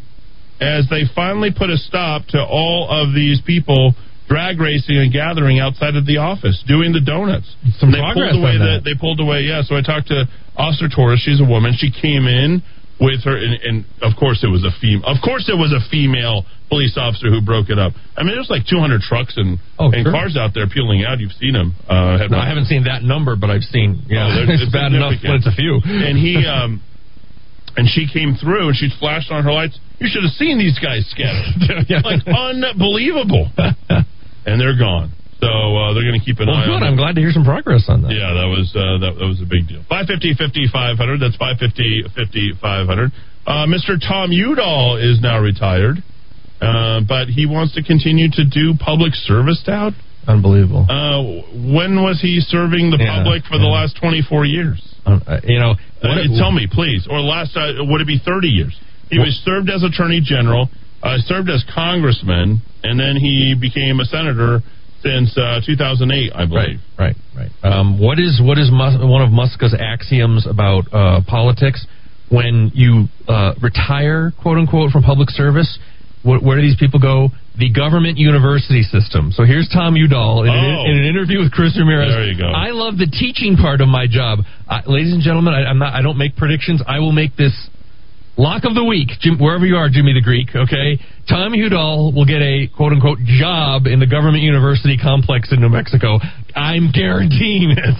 as 0.62 0.86
they 0.90 1.04
finally 1.16 1.50
put 1.52 1.70
a 1.70 1.78
stop 1.78 2.26
to 2.28 2.40
all 2.40 2.88
of 2.90 3.14
these 3.16 3.42
people 3.42 3.94
drag 4.30 4.62
racing 4.62 4.96
and 4.98 5.12
gathering 5.12 5.60
outside 5.60 5.96
of 5.98 6.06
the 6.06 6.16
office 6.18 6.64
doing 6.68 6.94
the 6.94 7.02
donuts. 7.02 7.50
Some 7.82 7.92
they 7.92 7.98
progress 8.00 8.32
pulled 8.32 8.44
away 8.46 8.56
the, 8.58 8.80
they 8.86 8.96
pulled 8.96 9.20
away. 9.20 9.42
Yeah, 9.42 9.62
so 9.64 9.76
I 9.76 9.82
talked 9.82 10.08
to 10.08 10.24
Officer 10.56 10.88
Torres. 10.88 11.20
She's 11.20 11.42
a 11.42 11.50
woman. 11.50 11.74
She 11.76 11.92
came 11.92 12.28
in 12.32 12.64
with 13.02 13.26
her, 13.26 13.36
and, 13.36 13.58
and 13.66 13.76
of 14.06 14.14
course 14.16 14.46
it 14.46 14.48
was 14.54 14.64
a 14.64 14.72
female. 14.80 15.04
Of 15.10 15.18
course 15.26 15.50
it 15.50 15.58
was 15.58 15.74
a 15.74 15.82
female 15.90 16.46
police 16.70 16.96
officer 16.96 17.28
who 17.28 17.42
broke 17.44 17.68
it 17.68 17.76
up. 17.82 17.92
I 18.16 18.24
mean, 18.24 18.32
there's 18.38 18.48
like 18.48 18.64
200 18.70 19.02
trucks 19.02 19.34
and, 19.36 19.60
Oh, 19.82 19.92
and 19.92 20.06
sure. 20.08 20.14
cars 20.14 20.38
out 20.40 20.54
there 20.54 20.70
peeling 20.72 21.04
out. 21.04 21.20
You've 21.20 21.36
seen 21.36 21.52
them. 21.52 21.76
Uh, 21.90 22.30
No, 22.32 22.38
I 22.38 22.48
haven't 22.48 22.72
seen 22.72 22.86
that 22.86 23.04
number, 23.04 23.36
but 23.36 23.50
I've 23.50 23.66
seen. 23.68 24.06
Yeah, 24.08 24.30
Oh, 24.32 24.46
it's, 24.48 24.72
bad 24.72 24.94
enough 24.94 25.18
when 25.20 25.42
it's 25.42 25.48
a 25.50 25.52
few. 25.58 25.82
and 25.84 26.16
he 26.16 26.46
um 26.48 26.80
and 27.78 27.88
she 27.88 28.08
came 28.12 28.36
through 28.36 28.68
and 28.70 28.76
she 28.76 28.90
flashed 29.00 29.32
on 29.32 29.44
her 29.44 29.52
lights. 29.52 29.80
You 30.00 30.08
should 30.10 30.24
have 30.24 30.34
seen 30.34 30.58
these 30.58 30.80
guys 30.80 31.06
scatter. 31.10 31.44
Yeah. 31.90 32.02
like 32.04 32.26
unbelievable. 32.26 33.50
and 34.46 34.60
they're 34.60 34.78
gone. 34.78 35.12
So 35.42 35.50
uh, 35.50 35.94
they're 35.94 36.06
going 36.06 36.20
to 36.20 36.26
keep 36.26 36.38
an 36.40 36.48
well, 36.48 36.58
eye 36.58 36.66
good. 36.66 36.82
on 36.82 36.84
I'm 36.84 36.96
glad 36.96 37.16
to 37.16 37.22
hear 37.22 37.32
some 37.32 37.44
progress 37.44 37.86
on 37.90 38.04
that. 38.04 38.14
Yeah, 38.14 38.30
that 38.38 38.46
was 38.46 38.70
uh, 38.78 39.02
that, 39.02 39.18
that 39.18 39.26
was 39.26 39.42
a 39.42 39.50
big 39.50 39.68
deal. 39.68 39.82
550 39.90 40.70
500. 40.70 41.18
That's 41.18 41.36
550 41.38 42.62
500. 42.62 43.10
Uh, 43.46 43.66
Mr. 43.66 43.98
Tom 43.98 44.30
Udall 44.32 44.98
is 45.02 45.18
now 45.20 45.42
retired, 45.42 45.98
uh, 46.62 47.02
but 47.10 47.26
he 47.26 47.50
wants 47.50 47.74
to 47.74 47.82
continue 47.82 48.30
to 48.30 48.46
do 48.46 48.78
public 48.78 49.14
service 49.18 49.62
tout. 49.66 49.94
Unbelievable. 50.28 50.86
Uh, 50.86 51.42
when 51.74 52.06
was 52.06 52.22
he 52.22 52.38
serving 52.46 52.92
the 52.94 53.02
Yeah, 53.02 53.18
public 53.18 53.42
for 53.50 53.58
the 53.58 53.66
last 53.66 53.98
24 53.98 54.46
years? 54.46 54.78
Uh, 55.06 55.40
you 55.44 55.60
know, 55.60 55.76
Uh, 56.04 56.08
tell 56.38 56.52
me, 56.52 56.68
please. 56.68 57.08
Or 57.10 57.20
last, 57.22 57.56
uh, 57.58 57.74
would 57.80 58.02
it 58.02 58.08
be 58.08 58.18
30 58.20 58.48
years? 58.50 58.80
He 59.10 59.20
was 59.20 59.36
served 59.46 59.70
as 59.70 59.84
Attorney 59.84 60.22
General, 60.22 60.70
uh, 61.04 61.18
served 61.26 61.50
as 61.50 61.64
Congressman, 61.74 62.62
and 62.84 63.00
then 63.00 63.16
he 63.18 63.54
became 63.60 64.00
a 64.00 64.06
senator 64.06 64.62
since 65.04 65.36
uh, 65.38 65.60
2008, 65.66 66.32
I 66.34 66.46
believe. 66.46 66.80
Right, 66.98 67.16
right. 67.36 67.50
Um, 67.64 68.00
what 68.00 68.20
is 68.20 68.40
what 68.42 68.58
is 68.58 68.70
Mus- 68.72 69.02
one 69.02 69.22
of 69.22 69.32
Muska's 69.32 69.74
axioms 69.78 70.46
about 70.48 70.86
uh, 70.94 71.22
politics? 71.28 71.86
When 72.30 72.72
you 72.74 73.10
uh, 73.28 73.54
retire, 73.62 74.32
quote 74.42 74.58
unquote, 74.58 74.92
from 74.92 75.04
public 75.04 75.30
service, 75.32 75.78
wh- 76.24 76.42
where 76.44 76.56
do 76.58 76.62
these 76.62 76.78
people 76.80 77.00
go? 77.00 77.30
the 77.58 77.70
government 77.70 78.18
university 78.18 78.82
system. 78.82 79.30
So 79.36 79.44
here's 79.44 79.68
Tom 79.68 79.98
Udall 79.98 80.44
in, 80.44 80.50
Oh. 80.50 80.54
an, 80.54 80.64
in 80.64 80.96
oh. 80.96 81.00
an 81.00 81.04
interview 81.04 81.40
with 81.40 81.52
Chris 81.52 81.78
Ramirez. 81.78 82.10
There 82.10 82.24
you 82.32 82.38
go. 82.38 82.48
I 82.48 82.72
love 82.72 82.98
the 82.98 83.08
teaching 83.08 83.58
part 83.58 83.82
of 83.82 83.90
my 83.90 84.08
job, 84.08 84.40
I, 84.70 84.82
ladies 84.88 85.12
and 85.12 85.22
gentlemen. 85.22 85.54
I, 85.54 85.66
I'm 85.68 85.78
not. 85.78 85.94
I 85.94 86.02
don't 86.02 86.18
make 86.18 86.38
predictions. 86.38 86.82
I 86.88 87.00
will 87.00 87.12
make 87.12 87.36
this 87.36 87.52
lock 88.42 88.66
of 88.66 88.74
the 88.74 88.84
week, 88.84 89.14
Jim, 89.22 89.38
wherever 89.38 89.66
you 89.70 89.78
are, 89.78 89.86
Jimmy 89.86 90.18
the 90.18 90.26
Greek. 90.26 90.50
Okay, 90.50 90.98
Tom 91.30 91.54
Udall 91.54 92.10
will 92.10 92.26
get 92.26 92.42
a 92.42 92.66
quote 92.74 92.92
unquote 92.92 93.22
job 93.22 93.86
in 93.86 94.02
the 94.02 94.10
government 94.10 94.42
university 94.42 94.98
complex 94.98 95.54
in 95.54 95.62
New 95.62 95.70
Mexico. 95.70 96.18
I'm 96.58 96.90
guaranteeing 96.90 97.78
it. 97.78 97.96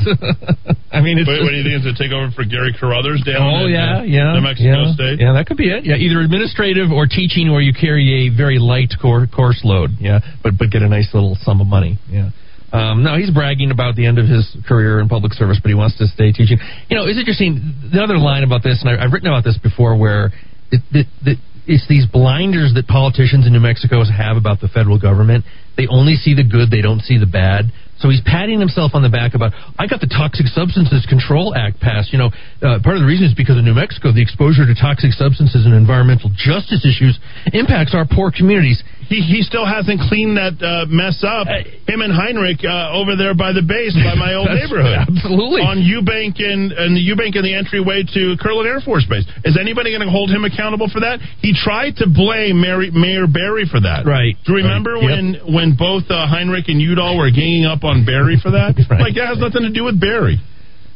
I 0.92 1.00
mean, 1.00 1.22
it's 1.22 1.30
Wait, 1.30 1.46
what 1.46 1.54
do 1.54 1.58
you 1.62 1.64
think? 1.64 1.78
Is 1.78 1.86
it 1.86 1.96
take 1.96 2.12
over 2.12 2.34
for 2.34 2.42
Garrey 2.42 2.74
Carruthers 2.74 3.22
down 3.22 3.46
Oh 3.46 3.70
in 3.70 3.78
yeah, 3.78 4.02
uh, 4.02 4.04
yeah, 4.04 4.34
New 4.34 4.44
Mexico 4.44 4.90
yeah, 4.90 4.98
State? 4.98 5.18
Yeah, 5.22 5.38
that 5.38 5.46
could 5.46 5.62
be 5.62 5.70
it. 5.70 5.86
Yeah, 5.86 6.02
either 6.02 6.20
administrative 6.20 6.90
or 6.90 7.06
teaching, 7.06 7.54
where 7.54 7.62
you 7.62 7.72
carry 7.78 8.26
a 8.26 8.34
very 8.34 8.58
light 8.58 8.92
cor- 8.98 9.30
course 9.30 9.62
load. 9.64 10.02
Yeah, 10.02 10.20
but 10.42 10.58
but 10.58 10.74
get 10.74 10.82
a 10.82 10.90
nice 10.90 11.14
little 11.14 11.38
sum 11.46 11.62
of 11.62 11.68
money. 11.70 12.02
Yeah. 12.10 12.34
Um, 12.72 13.04
no, 13.04 13.18
he's 13.18 13.32
bragging 13.32 13.72
about 13.72 13.96
the 13.96 14.06
end 14.06 14.18
of 14.18 14.28
his 14.28 14.48
career 14.68 15.00
in 15.00 15.10
public 15.10 15.34
service, 15.34 15.60
but 15.62 15.70
he 15.70 15.76
wants 15.76 15.98
to 15.98 16.08
stay 16.08 16.32
teaching. 16.32 16.58
You 16.90 16.96
know, 16.98 17.06
it's 17.06 17.20
interesting. 17.20 17.92
The 17.92 18.02
other 18.02 18.18
line 18.18 18.44
about 18.44 18.64
this, 18.64 18.80
and 18.82 18.90
I, 18.90 19.04
I've 19.04 19.12
written 19.12 19.28
about 19.28 19.44
this 19.44 19.58
before, 19.58 19.98
where 19.98 20.32
it, 20.72 20.80
it, 20.92 21.08
it, 21.26 21.38
it's 21.68 21.88
these 21.88 22.08
blinders 22.08 22.74
that 22.76 22.88
politicians 22.88 23.46
in 23.46 23.54
New 23.54 23.60
Mexico 23.60 24.04
have 24.08 24.38
about 24.38 24.62
the 24.62 24.68
federal 24.68 24.98
government. 24.98 25.44
They 25.76 25.88
only 25.88 26.16
see 26.16 26.34
the 26.34 26.48
good; 26.48 26.72
they 26.72 26.82
don't 26.82 27.02
see 27.02 27.20
the 27.20 27.28
bad. 27.28 27.72
So 28.02 28.10
he's 28.10 28.22
patting 28.26 28.60
himself 28.60 28.98
on 28.98 29.06
the 29.06 29.14
back 29.14 29.38
about, 29.38 29.54
I 29.78 29.86
got 29.86 30.02
the 30.02 30.10
Toxic 30.10 30.50
Substances 30.50 31.06
Control 31.06 31.54
Act 31.54 31.78
passed. 31.80 32.10
You 32.10 32.18
know, 32.18 32.34
uh, 32.66 32.82
part 32.82 32.98
of 32.98 33.06
the 33.06 33.08
reason 33.08 33.30
is 33.30 33.38
because 33.38 33.62
in 33.62 33.64
New 33.64 33.78
Mexico, 33.78 34.10
the 34.10 34.26
exposure 34.26 34.66
to 34.66 34.74
toxic 34.74 35.14
substances 35.14 35.70
and 35.70 35.78
environmental 35.78 36.34
justice 36.34 36.82
issues 36.82 37.22
impacts 37.54 37.94
our 37.94 38.10
poor 38.10 38.34
communities. 38.34 38.82
He 39.12 39.20
he 39.20 39.44
still 39.44 39.68
hasn't 39.68 40.00
cleaned 40.08 40.40
that 40.40 40.56
uh, 40.64 40.88
mess 40.88 41.20
up. 41.28 41.52
Him 41.84 42.00
and 42.00 42.16
Heinrich 42.16 42.64
uh, 42.64 42.96
over 42.96 43.20
there 43.20 43.36
by 43.36 43.52
the 43.52 43.60
base, 43.60 43.92
by 43.92 44.16
my 44.16 44.32
old 44.40 44.48
neighborhood, 44.56 45.04
absolutely. 45.04 45.60
on 45.68 45.84
Eubank 45.84 46.40
and 46.40 46.72
and 46.72 46.96
the 46.96 47.04
Eubank 47.04 47.36
and 47.36 47.44
the 47.44 47.52
entryway 47.52 48.08
to 48.08 48.40
Kirtland 48.40 48.72
Air 48.72 48.80
Force 48.80 49.04
Base. 49.04 49.28
Is 49.44 49.60
anybody 49.60 49.92
going 49.92 50.08
to 50.08 50.14
hold 50.14 50.32
him 50.32 50.48
accountable 50.48 50.88
for 50.88 51.04
that? 51.04 51.20
He 51.44 51.52
tried 51.52 52.00
to 52.00 52.08
blame 52.08 52.64
Mary, 52.64 52.88
Mayor 52.96 53.28
Berry 53.28 53.68
for 53.68 53.84
that. 53.84 54.08
Right. 54.08 54.40
Do 54.48 54.56
you 54.56 54.64
remember 54.64 54.96
Right. 54.96 55.04
when 55.12 55.26
when 55.52 55.68
both 55.76 56.08
uh, 56.08 56.24
Heinrich 56.32 56.72
and 56.72 56.80
Udall 56.80 57.20
were 57.20 57.30
ganging 57.36 57.68
up 57.68 57.84
on 57.84 58.08
Berry 58.08 58.40
for 58.40 58.52
that? 58.56 58.80
Like 59.02 59.20
that 59.20 59.28
has 59.28 59.40
nothing 59.44 59.68
to 59.68 59.74
do 59.76 59.84
with 59.84 60.00
Berry. 60.00 60.40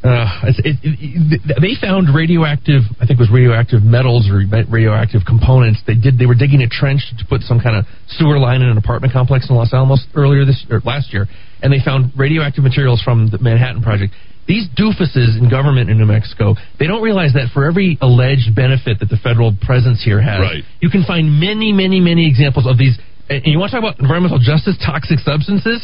Uh, 0.05 0.29
it, 0.61 0.77
it, 0.85 0.93
it, 1.01 1.61
they 1.61 1.73
found 1.81 2.13
radioactive, 2.13 2.85
I 3.01 3.09
think 3.09 3.17
it 3.17 3.23
was 3.25 3.31
radioactive 3.33 3.81
metals 3.81 4.29
or 4.29 4.45
radioactive 4.45 5.25
components. 5.25 5.81
They 5.87 5.95
did. 5.95 6.19
They 6.21 6.25
were 6.29 6.37
digging 6.37 6.61
a 6.61 6.69
trench 6.69 7.01
to 7.17 7.25
put 7.25 7.41
some 7.41 7.59
kind 7.59 7.75
of 7.75 7.85
sewer 8.07 8.37
line 8.37 8.61
in 8.61 8.69
an 8.69 8.77
apartment 8.77 9.13
complex 9.13 9.49
in 9.49 9.55
Los 9.55 9.73
Alamos 9.73 10.05
earlier 10.13 10.45
this 10.45 10.61
or 10.69 10.79
last 10.85 11.11
year, 11.11 11.25
and 11.63 11.73
they 11.73 11.81
found 11.83 12.13
radioactive 12.15 12.63
materials 12.63 13.01
from 13.01 13.29
the 13.33 13.39
Manhattan 13.39 13.81
Project. 13.81 14.13
These 14.47 14.69
doofuses 14.77 15.41
in 15.41 15.49
government 15.49 15.89
in 15.89 15.97
New 15.97 16.05
Mexico, 16.05 16.53
they 16.77 16.85
don't 16.85 17.01
realize 17.01 17.33
that 17.33 17.49
for 17.51 17.65
every 17.65 17.97
alleged 17.99 18.53
benefit 18.53 18.99
that 18.99 19.09
the 19.09 19.17
federal 19.17 19.57
presence 19.59 20.03
here 20.05 20.21
has, 20.21 20.39
Right. 20.39 20.63
you 20.81 20.89
can 20.91 21.03
find 21.03 21.39
many, 21.39 21.73
many, 21.73 21.99
many 21.99 22.29
examples 22.29 22.67
of 22.67 22.77
these. 22.77 22.93
And 23.27 23.41
you 23.45 23.57
want 23.57 23.71
to 23.73 23.81
talk 23.81 23.89
about 23.89 23.99
environmental 23.99 24.37
justice, 24.37 24.77
toxic 24.85 25.17
substances? 25.17 25.81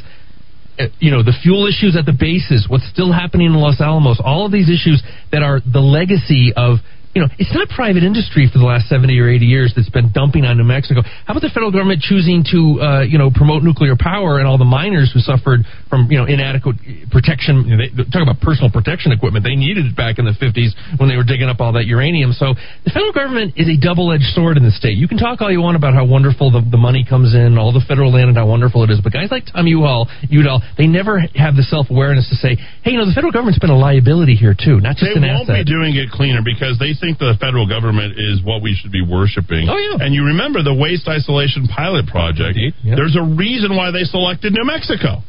Uh, 0.79 0.85
you 0.99 1.11
know 1.11 1.23
the 1.23 1.33
fuel 1.43 1.67
issues 1.67 1.95
at 1.97 2.05
the 2.05 2.15
bases, 2.17 2.67
what's 2.69 2.87
still 2.89 3.11
happening 3.11 3.47
in 3.47 3.55
Los 3.55 3.79
Alamos, 3.81 4.21
all 4.23 4.45
of 4.45 4.51
these 4.51 4.69
issues 4.69 5.01
that 5.31 5.43
are 5.43 5.59
the 5.61 5.79
legacy 5.79 6.53
of 6.55 6.77
you 7.13 7.21
know 7.21 7.27
it's 7.37 7.53
not 7.53 7.67
private 7.69 8.03
industry 8.03 8.47
for 8.51 8.59
the 8.59 8.65
last 8.65 8.87
seventy 8.87 9.19
or 9.19 9.27
eighty 9.27 9.45
years 9.45 9.73
that's 9.75 9.89
been 9.89 10.11
dumping 10.11 10.45
on 10.45 10.57
New 10.57 10.63
Mexico. 10.63 11.03
How 11.03 11.35
about 11.35 11.43
the 11.43 11.51
federal 11.51 11.71
government 11.71 12.01
choosing 12.01 12.43
to 12.51 12.59
uh, 12.79 13.01
you 13.03 13.17
know 13.17 13.31
promote 13.33 13.63
nuclear 13.63 13.99
power 13.99 14.39
and 14.39 14.47
all 14.47 14.57
the 14.57 14.67
miners 14.67 15.11
who 15.11 15.19
suffered 15.19 15.67
from 15.89 16.07
you 16.09 16.17
know 16.17 16.25
inadequate 16.25 16.79
protection? 17.11 17.67
You 17.67 17.75
know, 17.75 17.79
they, 17.83 17.89
talk 18.07 18.23
about 18.23 18.39
personal 18.39 18.71
protection 18.71 19.11
equipment. 19.11 19.43
They 19.43 19.59
needed 19.59 19.91
it 19.91 19.95
back 19.95 20.19
in 20.19 20.25
the 20.25 20.35
fifties 20.39 20.71
when 20.97 21.11
they 21.11 21.19
were 21.19 21.27
digging 21.27 21.51
up 21.51 21.59
all 21.59 21.75
that 21.75 21.85
uranium. 21.85 22.31
So 22.31 22.55
the 22.87 22.91
federal 22.91 23.11
government 23.11 23.59
is 23.59 23.67
a 23.67 23.75
double-edged 23.75 24.31
sword 24.31 24.55
in 24.55 24.63
the 24.63 24.71
state. 24.71 24.95
You 24.95 25.07
can 25.07 25.19
talk 25.19 25.41
all 25.41 25.51
you 25.51 25.61
want 25.61 25.75
about 25.75 25.93
how 25.93 26.07
wonderful 26.07 26.51
the, 26.51 26.63
the 26.63 26.79
money 26.79 27.03
comes 27.03 27.35
in, 27.35 27.57
all 27.57 27.75
the 27.75 27.83
federal 27.83 28.11
land, 28.11 28.31
and 28.31 28.37
how 28.37 28.47
wonderful 28.47 28.83
it 28.83 28.89
is. 28.89 29.03
But 29.03 29.11
guys 29.11 29.31
like 29.31 29.51
Tom 29.51 29.67
Udall, 29.67 30.07
Udall, 30.31 30.63
they 30.77 30.87
never 30.87 31.19
have 31.35 31.59
the 31.59 31.63
self-awareness 31.67 32.29
to 32.31 32.35
say, 32.39 32.55
"Hey, 32.83 32.95
you 32.95 32.97
know, 32.97 33.05
the 33.05 33.15
federal 33.15 33.35
government's 33.35 33.59
been 33.59 33.73
a 33.73 33.77
liability 33.77 34.35
here 34.35 34.55
too, 34.55 34.79
not 34.79 34.95
just 34.95 35.11
They 35.11 35.19
an 35.19 35.27
won't 35.27 35.47
be 35.47 35.67
doing 35.67 35.95
it 35.95 36.07
cleaner 36.09 36.39
because 36.39 36.79
they 36.79 36.93
think 37.01 37.17
the 37.17 37.33
federal 37.41 37.65
government 37.67 38.15
is 38.21 38.39
what 38.45 38.61
we 38.61 38.77
should 38.77 38.93
be 38.93 39.01
worshiping. 39.01 39.65
Oh, 39.67 39.75
yeah. 39.75 40.05
And 40.05 40.13
you 40.13 40.23
remember 40.29 40.61
the 40.61 40.73
waste 40.77 41.09
isolation 41.09 41.65
pilot 41.67 42.05
project? 42.07 42.55
There's 42.95 43.17
a 43.17 43.25
reason 43.25 43.75
why 43.75 43.89
they 43.89 44.05
selected 44.05 44.53
New 44.53 44.63
Mexico 44.63 45.25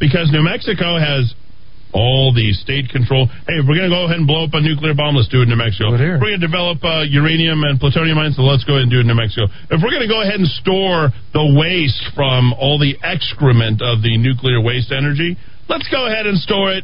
because 0.00 0.32
New 0.32 0.42
Mexico 0.42 0.98
has 0.98 1.32
all 1.94 2.34
the 2.34 2.50
state 2.58 2.90
control. 2.90 3.30
Hey, 3.46 3.62
if 3.62 3.70
we're 3.70 3.78
going 3.78 3.86
to 3.86 3.94
go 3.94 4.04
ahead 4.10 4.18
and 4.18 4.26
blow 4.26 4.44
up 4.44 4.50
a 4.52 4.60
nuclear 4.60 4.98
bomb, 4.98 5.14
let's 5.14 5.30
do 5.30 5.38
it 5.38 5.46
in 5.46 5.54
New 5.54 5.60
Mexico. 5.62 5.94
We're 6.18 6.34
going 6.34 6.42
to 6.42 6.46
develop 6.50 6.82
uh, 6.82 7.06
uranium 7.06 7.62
and 7.62 7.78
plutonium 7.78 8.18
mines, 8.18 8.34
so 8.34 8.42
let's 8.42 8.66
go 8.66 8.74
ahead 8.74 8.90
and 8.90 8.90
do 8.90 8.98
it 8.98 9.06
in 9.06 9.10
New 9.12 9.14
Mexico. 9.14 9.46
If 9.70 9.78
we're 9.78 9.94
going 9.94 10.02
to 10.02 10.10
go 10.10 10.18
ahead 10.18 10.42
and 10.42 10.50
store 10.58 11.14
the 11.30 11.46
waste 11.54 12.02
from 12.18 12.50
all 12.58 12.82
the 12.82 12.98
excrement 12.98 13.78
of 13.78 14.02
the 14.02 14.18
nuclear 14.18 14.58
waste 14.58 14.90
energy, 14.90 15.38
let's 15.70 15.86
go 15.86 16.10
ahead 16.10 16.26
and 16.26 16.34
store 16.42 16.74
it. 16.74 16.82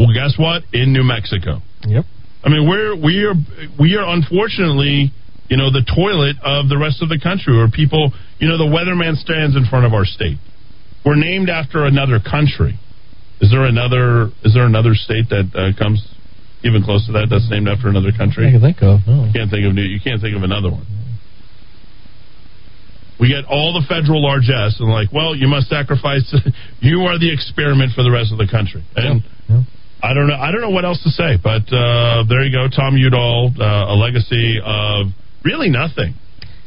Well, 0.00 0.12
guess 0.16 0.40
what? 0.40 0.64
In 0.72 0.92
New 0.96 1.04
Mexico. 1.04 1.60
Yep. 1.84 2.04
I 2.46 2.48
mean, 2.48 2.68
we're 2.70 2.94
we 2.94 3.26
are 3.26 3.34
we 3.74 3.96
are 3.98 4.06
unfortunately, 4.14 5.10
you 5.50 5.56
know, 5.58 5.74
the 5.74 5.82
toilet 5.82 6.38
of 6.46 6.70
the 6.70 6.78
rest 6.78 7.02
of 7.02 7.10
the 7.10 7.18
country, 7.18 7.58
where 7.58 7.66
people, 7.66 8.14
you 8.38 8.46
know, 8.46 8.56
the 8.56 8.70
weatherman 8.70 9.18
stands 9.18 9.56
in 9.58 9.66
front 9.66 9.84
of 9.84 9.92
our 9.92 10.06
state. 10.06 10.38
We're 11.04 11.18
named 11.18 11.50
after 11.50 11.84
another 11.84 12.22
country. 12.22 12.78
Is 13.42 13.50
there 13.50 13.66
another? 13.66 14.30
Is 14.46 14.54
there 14.54 14.64
another 14.64 14.94
state 14.94 15.26
that 15.34 15.50
uh, 15.58 15.74
comes 15.76 16.06
even 16.62 16.86
close 16.86 17.04
to 17.10 17.12
that? 17.18 17.26
That's 17.34 17.50
named 17.50 17.66
after 17.66 17.90
another 17.90 18.14
country. 18.14 18.46
I 18.46 18.54
can 18.54 18.62
think 18.62 18.78
of. 18.78 19.02
No. 19.10 19.26
You 19.26 19.32
can't 19.34 19.50
think 19.50 19.66
of 19.66 19.74
new- 19.74 19.82
you 19.82 19.98
can't 19.98 20.22
think 20.22 20.38
of 20.38 20.46
another 20.46 20.70
one. 20.70 20.86
We 23.18 23.28
get 23.28 23.42
all 23.48 23.72
the 23.72 23.82
federal 23.88 24.22
largesse 24.22 24.78
and 24.78 24.86
like, 24.92 25.10
well, 25.10 25.34
you 25.34 25.48
must 25.48 25.68
sacrifice. 25.68 26.30
you 26.80 27.10
are 27.10 27.18
the 27.18 27.32
experiment 27.32 27.92
for 27.96 28.04
the 28.04 28.10
rest 28.12 28.30
of 28.30 28.38
the 28.38 28.46
country. 28.46 28.84
And 28.94 29.24
I 30.02 30.14
don't 30.14 30.28
know. 30.28 30.36
I 30.36 30.52
don't 30.52 30.60
know 30.60 30.70
what 30.70 30.84
else 30.84 31.02
to 31.04 31.10
say. 31.10 31.38
But 31.42 31.66
uh, 31.72 32.24
there 32.28 32.44
you 32.44 32.52
go, 32.52 32.68
Tom 32.68 32.96
Udall, 32.96 33.52
uh, 33.58 33.92
a 33.92 33.96
legacy 33.96 34.60
of 34.62 35.08
really 35.44 35.70
nothing. 35.70 36.14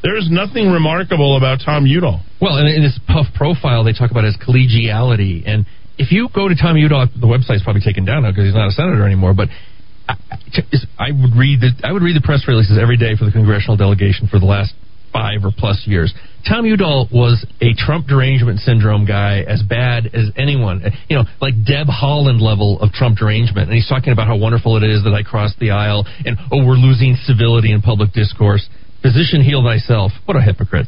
There's 0.02 0.30
nothing 0.32 0.72
remarkable 0.72 1.36
about 1.36 1.60
Tom 1.64 1.86
Udall. 1.86 2.22
Well, 2.42 2.56
and 2.56 2.68
in 2.70 2.84
his 2.84 2.98
puff 3.06 3.28
profile, 3.36 3.84
they 3.84 3.92
talk 3.92 4.12
about 4.12 4.24
his 4.24 4.38
collegiality. 4.38 5.44
And 5.46 5.66
if 5.98 6.12
you 6.12 6.30
go 6.34 6.48
to 6.48 6.56
Tom 6.56 6.78
Udall, 6.78 7.08
the 7.12 7.28
website's 7.28 7.64
probably 7.64 7.82
taken 7.82 8.06
down 8.06 8.24
now 8.24 8.32
because 8.32 8.46
he's 8.46 8.56
not 8.56 8.70
a 8.70 8.72
senator 8.72 9.06
anymore. 9.06 9.34
But 9.34 9.50
I, 10.08 10.16
I 10.98 11.12
would 11.12 11.36
read 11.36 11.60
the 11.60 11.72
I 11.84 11.92
would 11.92 12.02
read 12.02 12.16
the 12.16 12.24
press 12.24 12.48
releases 12.48 12.80
every 12.80 12.98
day 12.98 13.16
for 13.16 13.26
the 13.26 13.32
congressional 13.32 13.76
delegation 13.76 14.28
for 14.28 14.40
the 14.40 14.48
last 14.48 14.74
five 15.12 15.44
or 15.44 15.52
plus 15.56 15.84
years. 15.86 16.14
Tom 16.48 16.66
Udall 16.66 17.10
was 17.12 17.46
a 17.62 17.74
Trump 17.76 18.08
derangement 18.08 18.60
syndrome 18.60 19.06
guy, 19.06 19.42
as 19.42 19.62
bad 19.62 20.08
as 20.14 20.32
anyone. 20.38 20.82
You 21.10 21.18
know, 21.18 21.24
like 21.42 21.54
Deb 21.66 21.88
Haaland 21.88 22.42
level 22.42 22.80
of 22.82 22.92
Trump 22.92 23.18
derangement. 23.18 23.68
And 23.68 23.76
he's 23.76 23.90
talking 23.90 24.14
about 24.14 24.28
how 24.28 24.38
wonderful 24.38 24.78
it 24.78 24.84
is 24.84 25.04
that 25.04 25.14
I 25.14 25.24
crossed 25.24 25.60
the 25.60 25.72
aisle, 25.72 26.06
and 26.26 26.38
oh, 26.52 26.66
we're 26.66 26.80
losing 26.80 27.16
civility 27.26 27.72
in 27.72 27.82
public 27.82 28.14
discourse. 28.14 28.68
Physician, 29.02 29.44
heal 29.44 29.64
thyself. 29.64 30.12
What 30.26 30.38
a 30.38 30.42
hypocrite. 30.42 30.88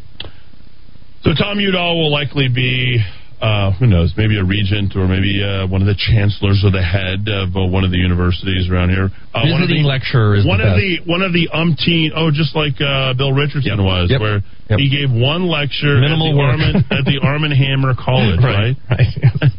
So 1.24 1.32
Tom 1.38 1.60
Udall 1.60 1.98
will 1.98 2.12
likely 2.12 2.48
be, 2.50 3.04
uh, 3.42 3.74
who 3.74 3.88
knows, 3.90 4.14
maybe 4.16 4.38
a 4.38 4.46
regent 4.46 4.94
or 4.96 5.10
maybe 5.10 5.42
uh, 5.42 5.66
one 5.66 5.82
of 5.82 5.90
the 5.90 5.98
chancellors 5.98 6.62
or 6.64 6.70
the 6.70 6.82
head 6.82 7.26
of 7.26 7.58
uh, 7.58 7.66
one 7.66 7.84
of 7.84 7.90
the 7.90 7.98
universities 7.98 8.70
around 8.70 8.94
here. 8.94 9.10
Uh, 9.34 9.50
one 9.50 9.66
of 9.66 9.68
the, 9.68 9.82
lecturer 9.82 10.38
is 10.38 10.46
one 10.46 10.62
the 10.62 10.70
of 10.70 10.78
the 10.78 10.92
one 11.10 11.26
of 11.26 11.34
the 11.34 11.50
umpteen. 11.50 12.14
Oh, 12.14 12.30
just 12.30 12.54
like 12.56 12.78
uh, 12.78 13.18
Bill 13.18 13.34
Richardson 13.34 13.82
was, 13.84 14.14
Yep. 14.14 14.22
where 14.22 14.40
Yep. 14.70 14.78
he 14.80 14.88
gave 14.88 15.10
one 15.12 15.50
lecture 15.50 16.00
Minimal 16.00 16.32
at 16.38 16.56
the. 16.56 16.64
Arm 16.64 16.86
at 16.94 17.04
the 17.10 17.18
Armand 17.20 17.54
Hammer 17.58 17.92
College, 17.98 18.40
right? 18.46 18.78
Right. 18.88 19.52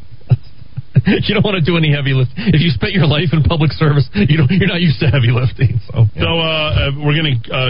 you 1.26 1.34
don't 1.34 1.44
want 1.44 1.58
to 1.58 1.64
do 1.64 1.76
any 1.76 1.90
heavy 1.92 2.14
lift. 2.14 2.30
If 2.36 2.60
you 2.62 2.70
spent 2.70 2.92
your 2.92 3.06
life 3.06 3.32
in 3.32 3.42
public 3.42 3.72
service, 3.72 4.08
you 4.14 4.36
don't. 4.38 4.50
You're 4.50 4.68
not 4.70 4.80
used 4.80 5.00
to 5.00 5.10
heavy 5.10 5.34
lifting. 5.34 5.80
So, 5.90 6.06
So 6.16 6.28
uh, 6.38 6.38
uh, 6.38 6.90
we're 7.02 7.18
going 7.18 7.34
to 7.34 7.50
uh, 7.50 7.68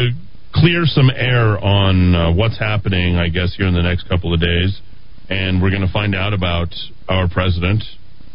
clear 0.54 0.84
some 0.84 1.10
air 1.10 1.56
on 1.58 2.14
uh, 2.14 2.32
what's 2.32 2.58
happening, 2.58 3.16
I 3.16 3.28
guess, 3.28 3.54
here 3.56 3.66
in 3.66 3.74
the 3.74 3.82
next 3.82 4.08
couple 4.08 4.34
of 4.34 4.40
days, 4.40 4.78
and 5.32 5.62
we're 5.62 5.70
going 5.70 5.86
to 5.86 5.92
find 5.92 6.14
out 6.14 6.34
about 6.34 6.68
our 7.08 7.26
president 7.26 7.82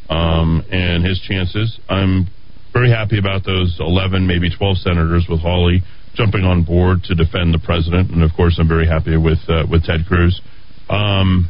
um, 0.09 0.63
and 0.71 1.05
his 1.05 1.19
chances. 1.19 1.79
I'm 1.87 2.27
very 2.73 2.89
happy 2.89 3.19
about 3.19 3.45
those 3.45 3.77
11, 3.79 4.25
maybe 4.25 4.49
12 4.49 4.77
senators 4.77 5.27
with 5.29 5.41
Hawley 5.41 5.81
jumping 6.15 6.43
on 6.43 6.63
board 6.63 7.03
to 7.03 7.13
defend 7.13 7.53
the 7.53 7.61
president, 7.63 8.09
and 8.09 8.23
of 8.23 8.31
course, 8.35 8.57
I'm 8.59 8.67
very 8.67 8.87
happy 8.87 9.15
with 9.15 9.37
uh, 9.47 9.65
with 9.69 9.85
Ted 9.85 10.01
Cruz. 10.07 10.41
Um, 10.89 11.49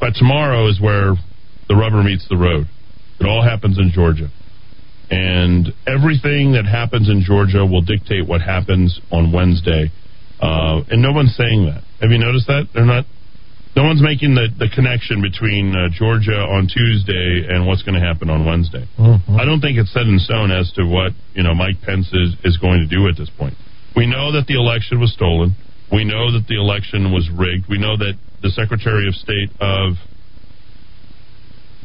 but 0.00 0.14
tomorrow 0.14 0.66
is 0.68 0.80
where 0.80 1.14
the 1.68 1.76
rubber 1.76 2.02
meets 2.02 2.26
the 2.28 2.36
road. 2.36 2.66
It 3.20 3.26
all 3.26 3.44
happens 3.44 3.78
in 3.78 3.92
Georgia. 3.94 4.28
And 5.10 5.68
everything 5.86 6.52
that 6.52 6.66
happens 6.66 7.08
in 7.08 7.22
Georgia 7.22 7.66
will 7.66 7.82
dictate 7.82 8.26
what 8.26 8.40
happens 8.40 9.00
on 9.12 9.32
Wednesday. 9.32 9.90
Uh, 10.40 10.82
and 10.88 11.02
no 11.02 11.12
one's 11.12 11.36
saying 11.36 11.66
that. 11.66 11.82
Have 12.00 12.10
you 12.10 12.18
noticed 12.18 12.46
that? 12.46 12.68
They're 12.74 12.86
not. 12.86 13.04
No 13.76 13.84
one's 13.84 14.02
making 14.02 14.34
the, 14.34 14.48
the 14.58 14.68
connection 14.74 15.22
between 15.22 15.70
uh, 15.70 15.88
Georgia 15.94 16.42
on 16.42 16.66
Tuesday 16.66 17.46
and 17.48 17.66
what's 17.66 17.82
going 17.82 17.94
to 17.94 18.02
happen 18.02 18.28
on 18.28 18.44
Wednesday. 18.44 18.84
Mm-hmm. 18.98 19.36
I 19.38 19.44
don't 19.44 19.60
think 19.60 19.78
it's 19.78 19.92
set 19.92 20.10
in 20.10 20.18
stone 20.18 20.50
as 20.50 20.72
to 20.74 20.84
what 20.84 21.12
you 21.34 21.42
know 21.42 21.54
Mike 21.54 21.80
Pence 21.82 22.10
is, 22.12 22.34
is 22.42 22.58
going 22.58 22.82
to 22.82 22.90
do 22.90 23.06
at 23.06 23.16
this 23.16 23.30
point. 23.30 23.54
We 23.94 24.06
know 24.06 24.32
that 24.32 24.46
the 24.46 24.58
election 24.58 24.98
was 24.98 25.12
stolen. 25.12 25.54
We 25.92 26.04
know 26.04 26.32
that 26.32 26.46
the 26.48 26.58
election 26.58 27.12
was 27.12 27.30
rigged. 27.30 27.66
We 27.68 27.78
know 27.78 27.96
that 27.96 28.14
the 28.42 28.50
Secretary 28.50 29.06
of 29.06 29.14
State 29.14 29.50
of 29.60 29.94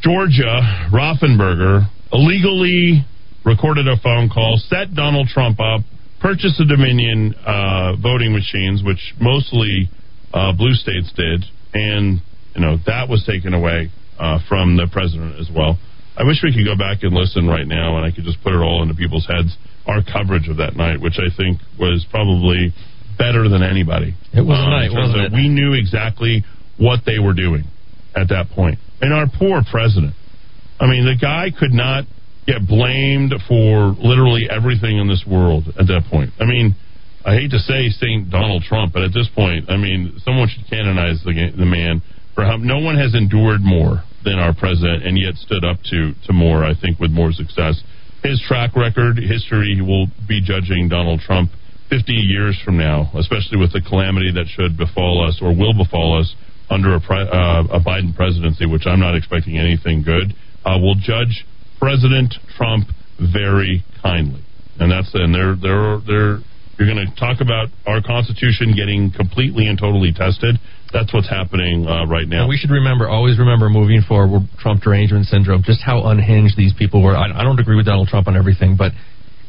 Georgia, 0.02 0.90
Rothenberger, 0.94 1.90
illegally 2.14 3.06
recorded 3.44 3.88
a 3.88 3.98
phone 3.98 4.30
call, 4.30 4.58
set 4.58 4.94
Donald 4.94 5.28
Trump 5.28 5.60
up, 5.60 5.82
purchased 6.20 6.58
the 6.58 6.66
Dominion 6.66 7.34
uh, 7.46 7.96
voting 8.02 8.34
machines, 8.34 8.84
which 8.84 9.14
mostly 9.20 9.90
uh, 10.34 10.54
blue 10.54 10.74
states 10.74 11.12
did, 11.16 11.46
and 11.76 12.22
you 12.56 12.62
know 12.62 12.78
that 12.88 13.10
was 13.10 13.24
taken 13.28 13.54
away 13.54 13.92
uh, 14.18 14.40
from 14.48 14.78
the 14.78 14.88
president 14.92 15.36
as 15.40 15.52
well. 15.54 15.78
I 16.18 16.24
wish 16.24 16.40
we 16.42 16.56
could 16.56 16.64
go 16.64 16.78
back 16.80 17.04
and 17.04 17.14
listen 17.14 17.46
right 17.46 17.68
now, 17.68 17.98
and 17.98 18.06
I 18.06 18.12
could 18.16 18.24
just 18.24 18.42
put 18.42 18.54
it 18.54 18.64
all 18.64 18.82
into 18.82 18.96
people's 18.96 19.28
heads. 19.28 19.56
Our 19.86 20.02
coverage 20.02 20.48
of 20.48 20.58
that 20.58 20.76
night, 20.76 21.00
which 21.02 21.20
I 21.20 21.28
think 21.36 21.60
was 21.78 22.08
probably 22.10 22.74
better 23.20 23.48
than 23.50 23.62
anybody. 23.62 24.16
It 24.34 24.42
was 24.42 24.58
a 24.58 24.64
Uh, 24.64 24.70
night, 24.70 24.92
wasn't 24.92 25.22
it? 25.26 25.32
We 25.34 25.50
knew 25.50 25.74
exactly 25.74 26.44
what 26.78 27.02
they 27.06 27.20
were 27.20 27.34
doing 27.34 27.66
at 28.16 28.30
that 28.30 28.50
point. 28.52 28.80
And 29.02 29.14
our 29.14 29.28
poor 29.28 29.62
president. 29.70 30.14
I 30.80 30.88
mean, 30.88 31.06
the 31.06 31.16
guy 31.16 31.52
could 31.52 31.74
not 31.74 32.06
get 32.48 32.66
blamed 32.68 33.34
for 33.48 33.96
literally 34.00 34.48
everything 34.50 34.98
in 34.98 35.08
this 35.08 35.24
world 35.28 35.68
at 35.80 35.88
that 35.88 36.06
point. 36.10 36.32
I 36.40 36.46
mean, 36.46 36.76
I 37.26 37.34
hate 37.34 37.52
to 37.52 37.60
say 37.60 37.90
Saint 37.90 38.30
Donald 38.30 38.62
Trump, 38.64 38.94
but 38.94 39.02
at 39.02 39.12
this 39.12 39.28
point, 39.34 39.66
I 39.68 39.78
mean, 39.78 40.14
someone 40.24 40.48
should 40.48 40.70
canonize 40.70 41.24
the, 41.26 41.34
the 41.58 41.66
man 41.66 42.04
for 42.36 42.46
how 42.46 42.58
no 42.58 42.78
one 42.78 42.98
has 42.98 43.16
endured 43.16 43.62
more 43.62 44.04
than 44.24 44.38
our 44.38 44.54
president, 44.54 45.04
and 45.04 45.18
yet 45.18 45.34
stood 45.36 45.66
up 45.66 45.78
to 45.90 46.14
to 46.28 46.34
more. 46.34 46.64
I 46.64 46.74
think 46.80 47.00
with 47.00 47.10
more 47.12 47.32
success. 47.32 47.82
His 48.22 48.42
track 48.48 48.76
record, 48.76 49.18
history 49.18 49.82
will 49.82 50.08
be 50.28 50.42
judging 50.42 50.90
Donald 50.90 51.22
Trump 51.22 51.52
50 51.90 52.14
years 52.14 52.60
from 52.66 52.78
now, 52.78 53.10
especially 53.16 53.58
with 53.58 53.72
the 53.74 53.82
calamity 53.82 54.32
that 54.34 54.48
should 54.50 54.78
befall 54.78 55.26
us 55.26 55.40
or 55.42 55.56
will 55.56 55.74
befall 55.74 56.20
us 56.20 56.34
under 56.70 56.96
a, 56.96 57.00
pre- 57.00 57.30
uh, 57.30 57.64
a 57.70 57.80
Biden 57.80 58.16
presidency, 58.16 58.66
which 58.66 58.88
I'm 58.88 59.00
not 59.00 59.16
expecting 59.16 59.58
anything 59.58 60.02
good. 60.02 60.34
Uh, 60.66 60.78
will 60.82 60.96
judge 60.96 61.46
President 61.80 62.34
Trump 62.58 62.90
very 63.20 63.84
kindly, 64.02 64.42
and 64.80 64.92
that's 64.92 65.14
and 65.14 65.34
they're 65.34 65.56
they're 65.56 66.00
they're 66.06 66.38
you're 66.78 66.88
going 66.88 67.00
to 67.00 67.12
talk 67.16 67.40
about 67.40 67.70
our 67.88 68.02
Constitution 68.02 68.76
getting 68.76 69.12
completely 69.12 69.68
and 69.68 69.80
totally 69.80 70.12
tested. 70.12 70.60
That's 70.92 71.14
what's 71.14 71.30
happening 71.30 71.88
uh, 71.88 72.06
right 72.06 72.28
now. 72.28 72.42
And 72.42 72.50
we 72.50 72.58
should 72.58 72.72
remember, 72.72 73.08
always 73.08 73.40
remember, 73.40 73.70
moving 73.70 74.02
forward, 74.08 74.44
Trump 74.60 74.82
derangement 74.84 75.28
syndrome, 75.28 75.64
just 75.64 75.82
how 75.82 76.04
unhinged 76.08 76.58
these 76.58 76.74
people 76.78 77.02
were. 77.04 77.16
I, 77.16 77.32
I 77.32 77.44
don't 77.44 77.60
agree 77.60 77.76
with 77.76 77.86
Donald 77.86 78.08
Trump 78.08 78.28
on 78.28 78.36
everything, 78.36 78.76
but 78.78 78.92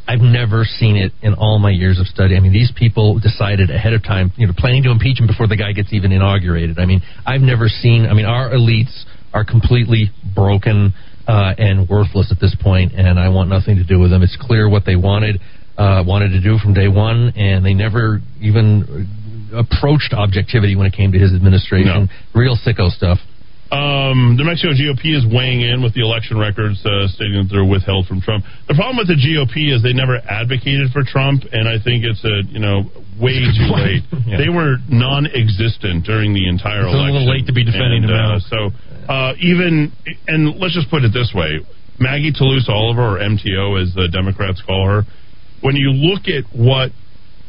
I've 0.08 0.20
never 0.20 0.64
seen 0.64 0.96
it 0.96 1.12
in 1.20 1.34
all 1.34 1.58
my 1.58 1.70
years 1.70 1.98
of 1.98 2.06
study. 2.06 2.36
I 2.36 2.40
mean, 2.40 2.52
these 2.52 2.72
people 2.76 3.18
decided 3.18 3.70
ahead 3.70 3.92
of 3.92 4.04
time, 4.04 4.32
you 4.36 4.46
know, 4.46 4.52
planning 4.56 4.84
to 4.84 4.90
impeach 4.90 5.18
him 5.18 5.26
before 5.26 5.48
the 5.48 5.56
guy 5.56 5.72
gets 5.72 5.92
even 5.92 6.12
inaugurated. 6.12 6.78
I 6.78 6.86
mean, 6.86 7.02
I've 7.26 7.40
never 7.40 7.66
seen. 7.66 8.06
I 8.06 8.14
mean, 8.14 8.26
our 8.26 8.50
elites 8.50 9.04
are 9.34 9.44
completely 9.44 10.10
broken 10.34 10.94
uh, 11.26 11.54
and 11.58 11.88
worthless 11.88 12.30
at 12.30 12.38
this 12.40 12.54
point, 12.62 12.92
and 12.92 13.18
I 13.18 13.28
want 13.30 13.50
nothing 13.50 13.76
to 13.76 13.84
do 13.84 13.98
with 13.98 14.10
them. 14.10 14.22
It's 14.22 14.38
clear 14.40 14.68
what 14.68 14.84
they 14.86 14.94
wanted 14.94 15.40
uh, 15.78 16.02
wanted 16.06 16.30
to 16.30 16.40
do 16.40 16.58
from 16.58 16.74
day 16.74 16.88
one, 16.88 17.32
and 17.36 17.64
they 17.64 17.74
never 17.74 18.20
even 18.40 19.08
approached 19.54 20.12
objectivity 20.12 20.76
when 20.76 20.86
it 20.86 20.92
came 20.92 21.12
to 21.12 21.18
his 21.18 21.32
administration. 21.32 22.08
Real 22.34 22.56
sicko 22.56 22.90
stuff. 22.90 23.18
Um, 23.66 24.38
the 24.38 24.46
Mexico 24.46 24.78
GOP 24.78 25.10
is 25.10 25.26
weighing 25.26 25.58
in 25.58 25.82
with 25.82 25.90
the 25.90 26.00
election 26.06 26.38
records, 26.38 26.78
uh, 26.86 27.10
stating 27.10 27.42
that 27.42 27.50
they're 27.50 27.66
withheld 27.66 28.06
from 28.06 28.22
Trump. 28.22 28.46
The 28.70 28.78
problem 28.78 28.94
with 28.94 29.10
the 29.10 29.18
GOP 29.18 29.74
is 29.74 29.82
they 29.82 29.90
never 29.90 30.22
advocated 30.22 30.94
for 30.94 31.02
Trump, 31.02 31.42
and 31.50 31.66
I 31.66 31.82
think 31.82 32.06
it's 32.06 32.22
a 32.22 32.46
you 32.46 32.62
know 32.62 32.86
way 33.18 33.42
too 33.42 33.70
late. 33.74 34.06
Yeah. 34.26 34.38
They 34.42 34.50
were 34.50 34.82
non-existent 34.90 36.02
during 36.02 36.34
the 36.34 36.48
entire 36.50 36.82
It's 36.82 36.90
a 36.90 36.98
election. 36.98 37.14
little 37.14 37.30
late 37.30 37.46
to 37.46 37.54
be 37.54 37.62
defending 37.62 38.02
and, 38.02 38.10
them 38.10 38.26
uh. 38.26 38.50
So 38.50 38.58
uh, 39.06 39.32
even 39.38 39.92
and 40.26 40.58
let's 40.58 40.74
just 40.74 40.90
put 40.90 41.02
it 41.02 41.14
this 41.14 41.30
way: 41.34 41.62
Maggie 41.98 42.32
Toulouse 42.34 42.66
Oliver, 42.70 43.14
or 43.14 43.18
MTO, 43.18 43.82
as 43.82 43.94
the 43.94 44.10
Democrats 44.10 44.62
call 44.66 44.86
her, 44.86 45.02
when 45.66 45.74
you 45.74 45.90
look 45.90 46.30
at 46.30 46.46
what 46.54 46.94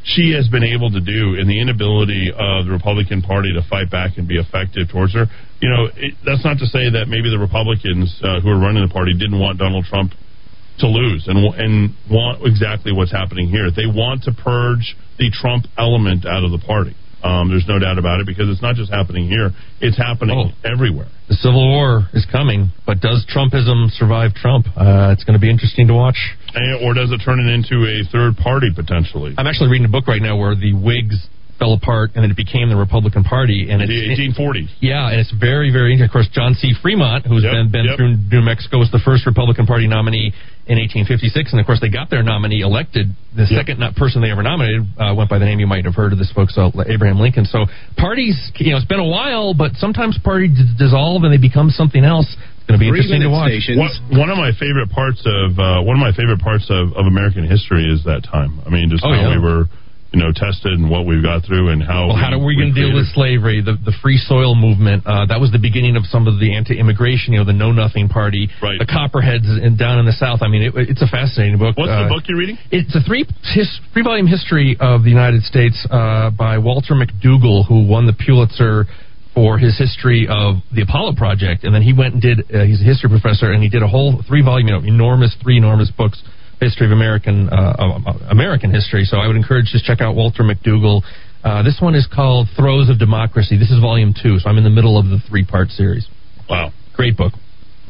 she 0.01 0.33
has 0.33 0.49
been 0.49 0.65
able 0.65 0.89
to 0.89 0.97
do 0.97 1.37
and 1.37 1.45
the 1.45 1.61
inability 1.61 2.33
of 2.33 2.65
the 2.65 2.73
Republican 2.73 3.21
Party 3.21 3.53
to 3.53 3.61
fight 3.69 3.91
back 3.93 4.17
and 4.17 4.27
be 4.27 4.41
effective 4.41 4.89
towards 4.89 5.13
her. 5.13 5.29
You 5.61 5.69
know, 5.69 5.85
it, 5.93 6.17
that's 6.25 6.41
not 6.41 6.57
to 6.57 6.65
say 6.65 6.89
that 6.97 7.05
maybe 7.05 7.29
the 7.29 7.37
Republicans 7.37 8.09
uh, 8.25 8.41
who 8.41 8.49
are 8.49 8.57
running 8.57 8.81
the 8.81 8.89
party 8.89 9.13
didn't 9.13 9.37
want 9.37 9.59
Donald 9.59 9.85
Trump 9.85 10.17
to 10.81 10.87
lose 10.87 11.29
and 11.29 11.37
and 11.61 11.93
want 12.09 12.41
exactly 12.41 12.89
what's 12.89 13.11
happening 13.11 13.49
here. 13.49 13.69
They 13.69 13.85
want 13.85 14.23
to 14.25 14.33
purge 14.33 14.97
the 15.21 15.29
Trump 15.29 15.65
element 15.77 16.25
out 16.25 16.41
of 16.41 16.49
the 16.49 16.61
party. 16.65 16.97
Um, 17.27 17.49
there's 17.49 17.67
no 17.67 17.77
doubt 17.77 17.99
about 17.99 18.21
it 18.21 18.25
because 18.25 18.47
it's 18.47 18.61
not 18.61 18.75
just 18.75 18.91
happening 18.91 19.27
here; 19.27 19.51
it's 19.81 19.97
happening 19.97 20.53
everywhere. 20.63 21.07
The 21.27 21.35
Civil 21.35 21.67
War 21.67 22.07
is 22.13 22.25
coming, 22.31 22.71
but 22.85 23.01
does 23.01 23.27
Trumpism 23.27 23.91
survive 23.91 24.33
Trump? 24.33 24.67
Uh, 24.77 25.11
it's 25.11 25.25
going 25.25 25.35
to 25.35 25.43
be 25.43 25.49
interesting 25.49 25.87
to 25.87 25.93
watch. 25.93 26.15
And, 26.55 26.85
or 26.87 26.93
does 26.93 27.11
it 27.11 27.19
turn 27.19 27.39
it 27.43 27.51
into 27.51 27.83
a 27.83 28.07
third 28.09 28.37
party 28.37 28.71
potentially? 28.73 29.35
I'm 29.37 29.45
actually 29.45 29.69
reading 29.69 29.85
a 29.85 29.91
book 29.91 30.07
right 30.07 30.21
now 30.21 30.37
where 30.37 30.55
the 30.55 30.71
Whigs 30.73 31.27
fell 31.59 31.73
apart 31.73 32.11
and 32.15 32.23
then 32.23 32.31
it 32.31 32.37
became 32.37 32.69
the 32.69 32.75
Republican 32.77 33.23
Party. 33.23 33.69
And 33.69 33.81
it's 33.81 33.89
The 33.89 34.13
1840s. 34.31 34.69
Yeah, 34.79 35.09
and 35.09 35.19
it's 35.19 35.31
very, 35.33 35.71
very 35.73 35.91
interesting. 35.93 36.09
Of 36.09 36.13
course, 36.13 36.29
John 36.31 36.53
C. 36.53 36.73
Fremont, 36.81 37.25
who's 37.25 37.43
Yep, 37.43 37.53
been, 37.53 37.71
been 37.71 37.85
yep. 37.89 37.97
through 37.97 38.15
New 38.29 38.41
Mexico, 38.45 38.77
was 38.79 38.89
the 38.91 39.01
first 39.03 39.25
Republican 39.25 39.65
Party 39.65 39.87
nominee 39.87 40.33
in 40.69 40.77
1856. 40.77 41.51
And 41.53 41.59
of 41.59 41.65
course, 41.65 41.79
they 41.81 41.89
got 41.89 42.09
their 42.09 42.21
nominee 42.23 42.61
elected. 42.61 43.07
The 43.35 43.45
second 43.47 43.79
not 43.79 43.95
person 43.95 44.21
they 44.21 44.29
ever 44.31 44.43
nominated 44.43 44.85
uh, 44.97 45.13
went 45.17 45.29
by 45.29 45.37
the 45.39 45.45
name 45.45 45.59
you 45.59 45.67
might 45.67 45.85
have 45.85 45.95
heard 45.95 46.13
of 46.13 46.19
this, 46.19 46.31
folks, 46.33 46.57
uh, 46.57 46.69
Abraham 46.85 47.19
Lincoln. 47.19 47.45
So 47.45 47.65
parties, 47.97 48.35
you 48.57 48.71
know, 48.71 48.77
it's 48.77 48.85
been 48.85 48.99
a 48.99 49.07
while, 49.07 49.53
but 49.53 49.73
sometimes 49.77 50.17
parties 50.23 50.51
d- 50.57 50.65
dissolve 50.77 51.23
and 51.23 51.31
they 51.33 51.37
become 51.41 51.69
something 51.69 52.03
else. 52.03 52.27
It's 52.29 52.67
going 52.67 52.79
to 52.79 52.83
be 52.83 52.89
interesting 52.91 53.21
to 53.23 53.31
watch. 53.31 53.51
One, 53.79 54.19
one 54.19 54.29
of 54.29 54.37
my 54.37 54.51
favorite 54.59 54.89
parts 54.91 55.23
of 55.25 55.55
uh, 55.57 55.81
one 55.87 55.95
of 55.95 56.03
my 56.03 56.11
favorite 56.11 56.39
parts 56.43 56.67
of, 56.69 56.91
of 56.99 57.07
American 57.07 57.47
history 57.47 57.87
is 57.87 58.03
that 58.03 58.27
time. 58.27 58.59
I 58.65 58.69
mean, 58.69 58.89
just 58.91 59.05
Oh, 59.05 59.09
how 59.09 59.31
yeah. 59.31 59.37
we 59.37 59.39
were, 59.39 59.65
you 60.13 60.19
know, 60.23 60.31
tested 60.33 60.71
and 60.73 60.89
what 60.89 61.05
we've 61.05 61.21
got 61.23 61.43
through 61.45 61.69
and 61.69 61.83
how. 61.83 62.07
Well, 62.07 62.15
how 62.15 62.31
are 62.31 62.39
we 62.43 62.55
going 62.55 62.73
to 62.73 62.79
deal 62.79 62.95
with 62.95 63.07
slavery? 63.13 63.61
The 63.61 63.73
the 63.83 63.91
free 64.01 64.17
soil 64.17 64.55
movement. 64.55 65.03
Uh, 65.05 65.25
that 65.27 65.39
was 65.39 65.51
the 65.51 65.59
beginning 65.59 65.95
of 65.97 66.05
some 66.07 66.27
of 66.27 66.39
the 66.39 66.55
anti-immigration. 66.55 67.33
You 67.33 67.39
know, 67.39 67.45
the 67.45 67.53
Know 67.53 67.71
Nothing 67.71 68.07
Party, 68.07 68.47
Right. 68.61 68.79
the 68.79 68.85
Copperheads 68.87 69.45
in, 69.45 69.75
down 69.75 69.99
in 69.99 70.05
the 70.05 70.13
South. 70.15 70.39
I 70.41 70.47
mean, 70.47 70.63
it, 70.63 70.73
it's 70.75 71.01
a 71.01 71.07
fascinating 71.07 71.57
book. 71.59 71.77
What's 71.77 71.91
Uh, 71.91 72.03
the 72.03 72.09
book 72.09 72.23
you're 72.27 72.37
reading? 72.37 72.57
It's 72.71 72.95
a 72.95 73.01
three 73.01 73.25
his, 73.53 73.67
three 73.93 74.03
volume 74.03 74.27
history 74.27 74.77
of 74.79 75.03
the 75.03 75.09
United 75.09 75.43
States 75.43 75.75
uh, 75.91 76.29
by 76.31 76.57
Walter 76.57 76.95
McDougall, 76.95 77.67
who 77.67 77.85
won 77.85 78.05
the 78.07 78.13
Pulitzer 78.15 78.85
for 79.35 79.59
his 79.59 79.77
history 79.77 80.25
of 80.27 80.55
the 80.73 80.81
Apollo 80.81 81.13
project, 81.15 81.63
and 81.63 81.75
then 81.75 81.83
he 81.83 81.93
went 81.93 82.13
and 82.13 82.21
did. 82.23 82.39
Uh, 82.49 82.63
he's 82.65 82.81
a 82.81 82.83
history 82.83 83.09
professor, 83.09 83.51
and 83.51 83.61
he 83.61 83.69
did 83.69 83.83
a 83.83 83.87
whole 83.87 84.23
three 84.27 84.41
volume, 84.41 84.67
you 84.67 84.73
know, 84.73 84.81
enormous 84.81 85.35
three 85.43 85.57
enormous 85.57 85.91
books. 85.91 86.23
History 86.59 86.85
of 86.87 86.91
American 86.91 87.49
uh, 87.49 88.13
American 88.29 88.73
history. 88.73 89.05
So 89.05 89.17
I 89.17 89.27
would 89.27 89.35
encourage 89.35 89.65
just 89.71 89.85
check 89.85 90.01
out 90.01 90.15
Walter 90.15 90.43
McDougall. 90.43 91.03
Uh, 91.43 91.61
this 91.61 91.77
one 91.79 91.93
is 91.93 92.07
called 92.09 92.47
Throes 92.57 92.89
of 92.89 92.97
Democracy. 92.97 93.57
This 93.57 93.69
is 93.69 93.79
volume 93.79 94.13
two, 94.13 94.39
so 94.39 94.49
I'm 94.49 94.57
in 94.57 94.63
the 94.63 94.73
middle 94.73 94.97
of 94.97 95.05
the 95.05 95.19
three 95.29 95.45
part 95.45 95.69
series. 95.69 96.07
Wow, 96.49 96.71
great 96.95 97.15
book. 97.15 97.33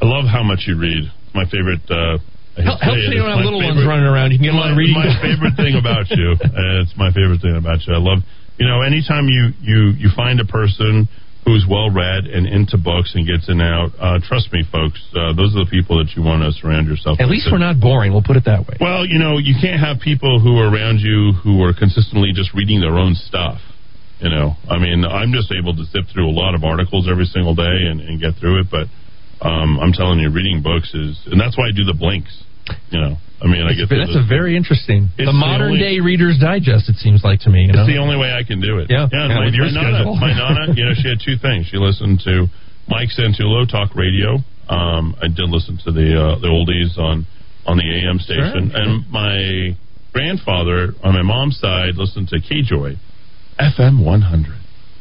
I 0.02 0.06
love 0.06 0.26
how 0.28 0.44
much 0.44 0.68
you 0.68 0.78
read. 0.78 1.10
My 1.34 1.46
favorite. 1.46 1.82
Uh, 1.90 2.20
I 2.58 2.62
hate 2.62 2.66
Help- 2.66 2.80
to 2.80 2.86
helps 2.86 3.00
say 3.00 3.06
it, 3.06 3.08
when 3.08 3.12
you 3.16 3.24
don't 3.24 3.30
have 3.32 3.40
my 3.40 3.46
little 3.46 3.64
ones 3.64 3.86
running 3.88 4.06
around. 4.06 4.32
You 4.32 4.38
can 4.38 4.52
get 4.52 4.54
a 4.54 4.60
lot 4.60 4.72
of 4.72 4.78
reading 4.78 5.00
My 5.00 5.16
favorite 5.22 5.56
thing 5.56 5.78
about 5.80 6.10
you. 6.12 6.36
Uh, 6.36 6.82
it's 6.84 6.94
my 6.98 7.14
favorite 7.16 7.40
thing 7.40 7.56
about 7.56 7.86
you. 7.88 7.94
I 7.96 8.02
love. 8.04 8.20
You 8.60 8.68
know, 8.68 8.82
anytime 8.82 9.30
you 9.30 9.54
you 9.62 9.94
you 9.96 10.10
find 10.12 10.42
a 10.42 10.46
person 10.46 11.08
who's 11.48 11.64
well 11.64 11.88
read 11.90 12.28
and 12.28 12.44
into 12.44 12.76
books 12.76 13.16
and 13.16 13.24
gets 13.24 13.48
in 13.48 13.64
and 13.64 13.64
out, 13.64 13.90
uh, 13.96 14.20
trust 14.20 14.52
me, 14.52 14.68
folks, 14.68 15.00
uh, 15.16 15.32
those 15.32 15.56
are 15.56 15.64
the 15.64 15.72
people 15.72 15.96
that 16.04 16.12
you 16.12 16.20
want 16.20 16.44
to 16.44 16.52
surround 16.52 16.92
yourself. 16.92 17.16
At 17.24 17.32
with. 17.32 17.40
least 17.40 17.48
we're 17.48 17.64
not 17.64 17.80
boring. 17.80 18.12
We'll 18.12 18.28
put 18.28 18.36
it 18.36 18.44
that 18.52 18.68
way. 18.68 18.76
Well, 18.84 19.08
you 19.08 19.16
know, 19.16 19.40
you 19.40 19.56
can't 19.56 19.80
have 19.80 20.04
people 20.04 20.44
who 20.44 20.60
are 20.60 20.68
around 20.68 21.00
you 21.00 21.32
who 21.40 21.64
are 21.64 21.72
consistently 21.72 22.36
just 22.36 22.52
reading 22.54 22.84
their 22.84 23.00
own 23.00 23.16
stuff. 23.16 23.64
You 24.20 24.30
know, 24.30 24.60
I 24.68 24.78
mean, 24.78 25.06
I'm 25.06 25.32
just 25.32 25.54
able 25.54 25.72
to 25.78 25.86
zip 25.86 26.12
through 26.12 26.28
a 26.28 26.36
lot 26.36 26.56
of 26.56 26.66
articles 26.66 27.08
every 27.08 27.26
single 27.26 27.56
day 27.56 27.88
and, 27.88 28.02
and 28.02 28.20
get 28.20 28.36
through 28.36 28.62
it. 28.62 28.68
But 28.68 28.92
um, 29.40 29.80
I'm 29.80 29.94
telling 29.94 30.20
you, 30.20 30.34
reading 30.34 30.62
books 30.62 30.92
is, 30.94 31.22
and 31.32 31.40
that's 31.40 31.56
why 31.56 31.70
I 31.70 31.72
do 31.72 31.86
the 31.86 31.94
blinks. 31.94 32.34
You 32.90 33.00
know, 33.02 33.18
I 33.42 33.48
mean, 33.48 33.62
I 33.64 33.76
That's, 33.76 33.90
get 33.90 33.98
that's 33.98 34.14
the- 34.14 34.26
a 34.26 34.28
very 34.28 34.56
interesting. 34.58 35.10
It's 35.18 35.26
The 35.28 35.32
the 35.32 35.34
modern 35.34 35.68
only- 35.74 35.80
day 35.80 36.00
Reader's 36.00 36.38
Digest. 36.40 36.90
It 36.90 36.96
seems 36.98 37.24
like 37.24 37.42
to 37.42 37.50
me. 37.50 37.64
You 37.64 37.70
It's 37.70 37.78
know? 37.78 37.86
the 37.86 37.98
only 37.98 38.18
way 38.18 38.34
I 38.34 38.44
can 38.44 38.60
do 38.62 38.80
it. 38.80 38.88
Yeah, 38.90 39.08
yeah. 39.12 39.28
yeah, 39.28 39.36
my, 39.38 39.46
with 39.46 39.54
your 39.54 39.66
my 39.66 39.72
nana, 39.82 39.94
schedule. 39.98 40.16
my 40.16 40.34
nana, 40.34 40.74
you 40.76 40.86
know, 40.86 40.94
she 40.96 41.08
had 41.10 41.20
two 41.24 41.38
things. 41.38 41.68
She 41.68 41.78
listened 41.78 42.22
to 42.26 42.48
Mike 42.88 43.10
Santullo 43.18 43.68
talk 43.70 43.96
radio. 43.96 44.40
Um, 44.70 45.16
I 45.22 45.28
did 45.28 45.48
listen 45.50 45.78
to 45.86 45.92
the 45.92 46.08
uh, 46.20 46.40
the 46.40 46.48
oldies 46.48 46.98
on 46.98 47.26
on 47.66 47.78
the 47.78 47.88
AM 47.88 48.20
station, 48.20 48.72
Sure. 48.72 48.82
and 48.82 49.10
my 49.12 49.76
grandfather 50.14 50.94
on 51.04 51.14
my 51.14 51.22
mom's 51.22 51.60
side 51.60 51.96
listened 51.96 52.28
to 52.30 52.40
KJoy, 52.40 52.98
FM 53.60 54.04
100. 54.04 54.54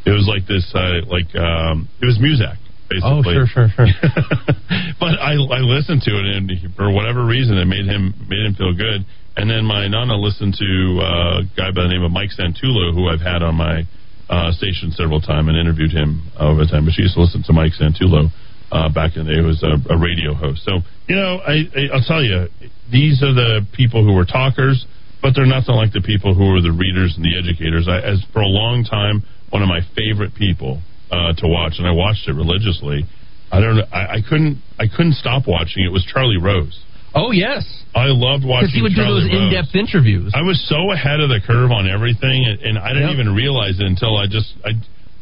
It 0.05 0.11
was 0.11 0.27
like 0.29 0.47
this, 0.47 0.71
uh, 0.75 1.03
like 1.09 1.35
um, 1.35 1.89
it 2.03 2.07
was 2.07 2.19
Muzak. 2.19 2.59
Oh, 3.03 3.23
sure, 3.23 3.47
sure, 3.47 3.69
sure. 3.75 3.87
but 5.01 5.19
I, 5.19 5.35
I 5.35 5.61
listened 5.67 6.03
to 6.03 6.13
it, 6.15 6.27
and 6.37 6.51
for 6.77 6.91
whatever 6.91 7.25
reason, 7.25 7.59
it 7.59 7.67
made 7.67 7.87
him 7.87 8.15
made 8.29 8.47
him 8.47 8.55
feel 8.55 8.75
good. 8.75 9.05
And 9.37 9.51
then 9.51 9.65
my 9.65 9.87
nana 9.89 10.17
listened 10.17 10.55
to 10.59 10.71
uh, 11.03 11.41
a 11.41 11.43
guy 11.57 11.69
by 11.75 11.83
the 11.85 11.93
name 11.93 12.03
of 12.03 12.11
Mike 12.11 12.31
Santullo, 12.33 12.95
who 12.95 13.09
I've 13.09 13.21
had 13.21 13.43
on 13.43 13.55
my 13.55 13.85
uh, 14.31 14.51
station 14.53 14.91
several 14.93 15.21
times 15.21 15.49
and 15.49 15.59
interviewed 15.59 15.93
him 15.93 16.31
over 16.39 16.65
time. 16.65 16.87
But 16.87 16.95
she 16.95 17.03
used 17.03 17.15
to 17.15 17.23
listen 17.23 17.43
to 17.45 17.53
Mike 17.53 17.73
Santullo 17.77 18.33
uh, 18.73 18.89
back 18.89 19.17
in 19.17 19.27
the 19.27 19.35
day. 19.35 19.41
He 19.41 19.47
was 19.47 19.63
a, 19.63 19.77
a 19.93 19.97
radio 19.99 20.33
host. 20.33 20.65
So 20.65 20.81
you 21.09 21.17
know, 21.17 21.39
I, 21.45 21.69
I, 21.69 21.83
I'll 21.95 22.07
tell 22.07 22.23
you, 22.23 22.49
these 22.91 23.23
are 23.23 23.35
the 23.35 23.67
people 23.77 24.05
who 24.05 24.15
were 24.15 24.25
talkers, 24.25 24.87
but 25.21 25.35
they're 25.35 25.47
nothing 25.47 25.75
like 25.75 25.93
the 25.93 26.03
people 26.03 26.35
who 26.35 26.55
are 26.55 26.63
the 26.63 26.73
readers 26.73 27.15
and 27.19 27.25
the 27.25 27.37
educators. 27.37 27.87
I, 27.91 28.01
as 28.01 28.25
for 28.33 28.41
a 28.41 28.51
long 28.51 28.85
time, 28.85 29.23
one 29.51 29.63
of 29.63 29.69
my 29.69 29.81
favorite 29.95 30.35
people 30.35 30.83
uh, 31.11 31.33
to 31.39 31.47
watch, 31.49 31.75
and 31.79 31.87
I 31.87 31.93
watched 31.93 32.27
it 32.29 32.35
religiously. 32.35 33.05
I 33.53 33.61
don't. 33.61 33.77
know. 33.77 33.85
I, 33.93 34.19
I 34.19 34.21
couldn't. 34.29 34.63
I 34.79 34.87
couldn't 34.89 35.15
stop 35.15 35.45
watching. 35.47 35.85
It 35.85 35.93
was 35.93 36.05
Charlie 36.05 36.39
Rose. 36.41 36.79
Oh 37.15 37.31
yes, 37.31 37.63
I 37.95 38.07
loved 38.13 38.45
watching. 38.45 38.69
because 38.69 38.75
he 38.75 38.83
would 38.83 38.93
Charlie 38.93 39.25
do 39.25 39.29
those 39.31 39.33
Rose. 39.33 39.53
in-depth 39.55 39.73
interviews. 39.75 40.33
I 40.35 40.43
was 40.43 40.59
so 40.69 40.91
ahead 40.93 41.21
of 41.21 41.31
the 41.31 41.41
curve 41.47 41.71
on 41.73 41.89
everything, 41.89 42.45
and, 42.45 42.61
and 42.61 42.75
I 42.79 42.93
didn't 42.93 43.17
Yep. 43.17 43.19
even 43.25 43.35
realize 43.35 43.79
it 43.81 43.87
until 43.87 44.17
I 44.19 44.27
just 44.27 44.53
I. 44.65 44.73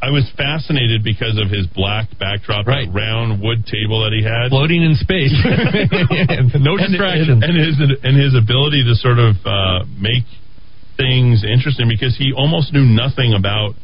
I 0.04 0.10
was 0.10 0.28
fascinated 0.36 1.00
because 1.02 1.40
of 1.40 1.48
his 1.48 1.64
black 1.72 2.12
backdrop, 2.20 2.66
that 2.66 2.92
round 2.92 3.40
wood 3.40 3.64
table 3.64 4.04
that 4.04 4.12
he 4.12 4.20
had, 4.20 4.52
Floating 4.52 4.82
in 4.84 4.96
space, 5.00 5.32
no 6.60 6.76
distractions. 6.76 7.40
and, 7.40 7.44
and 7.44 7.56
his 7.56 7.76
and 8.04 8.12
his 8.12 8.34
ability 8.36 8.84
to 8.84 8.94
sort 9.00 9.16
of 9.16 9.36
uh, 9.48 9.88
make 9.96 10.28
things 11.00 11.40
interesting 11.44 11.88
because 11.88 12.12
he 12.20 12.32
almost 12.36 12.72
knew 12.72 12.84
nothing 12.84 13.32
about 13.32 13.74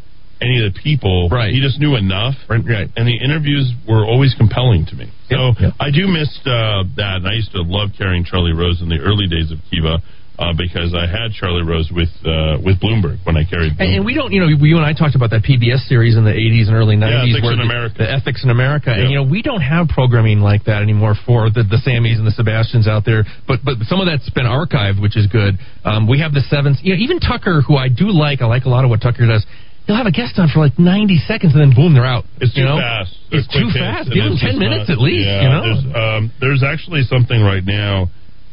any 0.41 0.65
of 0.65 0.73
the 0.73 0.77
people. 0.81 1.29
Right. 1.29 1.53
He 1.53 1.61
just 1.61 1.79
knew 1.79 1.97
enough. 1.97 2.35
Right. 2.49 2.89
And 2.97 3.07
the 3.07 3.17
interviews 3.17 3.73
were 3.89 4.05
always 4.05 4.35
compelling 4.35 4.87
to 4.87 4.95
me. 4.97 5.13
So 5.29 5.53
I 5.79 5.91
do 5.93 6.09
miss 6.09 6.29
uh, 6.43 6.85
that. 6.97 7.23
And 7.23 7.29
I 7.29 7.35
used 7.35 7.53
to 7.53 7.63
love 7.63 7.91
carrying 7.97 8.25
Charlie 8.25 8.53
Rose 8.53 8.81
in 8.83 8.89
the 8.89 8.99
early 8.99 9.29
days 9.29 9.53
of 9.53 9.59
Kiva. 9.71 10.03
Uh, 10.41 10.57
because 10.57 10.97
I 10.97 11.05
had 11.05 11.37
Charlie 11.37 11.69
Rose 11.69 11.93
with 11.93 12.09
uh, 12.25 12.57
with 12.65 12.81
Bloomberg 12.81 13.21
when 13.29 13.37
I 13.37 13.45
carried 13.45 13.77
Bloomberg. 13.77 13.85
And, 13.85 13.97
and 14.01 14.05
we 14.09 14.17
don't, 14.17 14.33
you 14.33 14.41
know, 14.41 14.49
you 14.49 14.81
and 14.81 14.87
I 14.87 14.97
talked 14.97 15.13
about 15.13 15.29
that 15.37 15.45
PBS 15.45 15.85
series 15.85 16.17
in 16.17 16.25
the 16.25 16.33
80s 16.33 16.73
and 16.73 16.73
early 16.73 16.97
90s. 16.97 17.29
Ethics 17.29 17.45
where 17.45 17.53
in 17.53 17.59
the, 17.61 17.69
America. 17.69 17.95
The 17.99 18.09
Ethics 18.09 18.41
in 18.41 18.49
America. 18.49 18.89
And, 18.89 19.13
you 19.13 19.21
know, 19.21 19.29
we 19.29 19.45
don't 19.45 19.61
have 19.61 19.93
programming 19.93 20.41
like 20.41 20.65
that 20.65 20.81
anymore 20.81 21.13
for 21.29 21.53
the, 21.53 21.61
the 21.61 21.77
Sammys 21.85 22.17
and 22.17 22.25
the 22.25 22.33
Sebastians 22.33 22.89
out 22.89 23.05
there. 23.05 23.29
But 23.45 23.61
but 23.69 23.85
some 23.85 24.01
of 24.01 24.09
that's 24.09 24.33
been 24.33 24.49
archived, 24.49 24.97
which 24.97 25.13
is 25.13 25.29
good. 25.29 25.61
Um, 25.85 26.09
we 26.09 26.25
have 26.25 26.33
the 26.33 26.41
Sevens. 26.49 26.81
You 26.81 26.97
know, 26.97 27.05
even 27.05 27.21
Tucker, 27.21 27.61
who 27.61 27.77
I 27.77 27.93
do 27.93 28.09
like, 28.09 28.41
I 28.41 28.49
like 28.49 28.65
a 28.65 28.73
lot 28.73 28.89
of 28.89 28.89
what 28.89 29.05
Tucker 29.05 29.29
does. 29.29 29.45
He'll 29.91 29.99
have 29.99 30.07
a 30.07 30.15
guest 30.15 30.39
on 30.39 30.47
for 30.47 30.63
like 30.63 30.79
90 30.79 31.19
seconds 31.27 31.51
and 31.51 31.59
then 31.61 31.75
boom, 31.75 31.95
they're 31.95 32.07
out. 32.07 32.23
It's 32.39 32.55
too 32.55 32.63
you 32.63 32.71
know? 32.71 32.79
fast. 32.79 33.11
It's 33.35 33.43
They're 33.51 33.67
too 33.67 33.75
fast. 33.75 34.07
Give 34.15 34.23
them 34.23 34.39
10 34.39 34.55
minutes 34.55 34.87
not- 34.87 34.95
at 34.95 35.03
least, 35.03 35.27
yeah, 35.27 35.43
you 35.43 35.49
know? 35.51 35.63
There's, 35.67 35.83
um, 35.99 36.33
there's 36.39 36.63
actually 36.63 37.03
something 37.03 37.43
right 37.43 37.67
now 37.67 38.07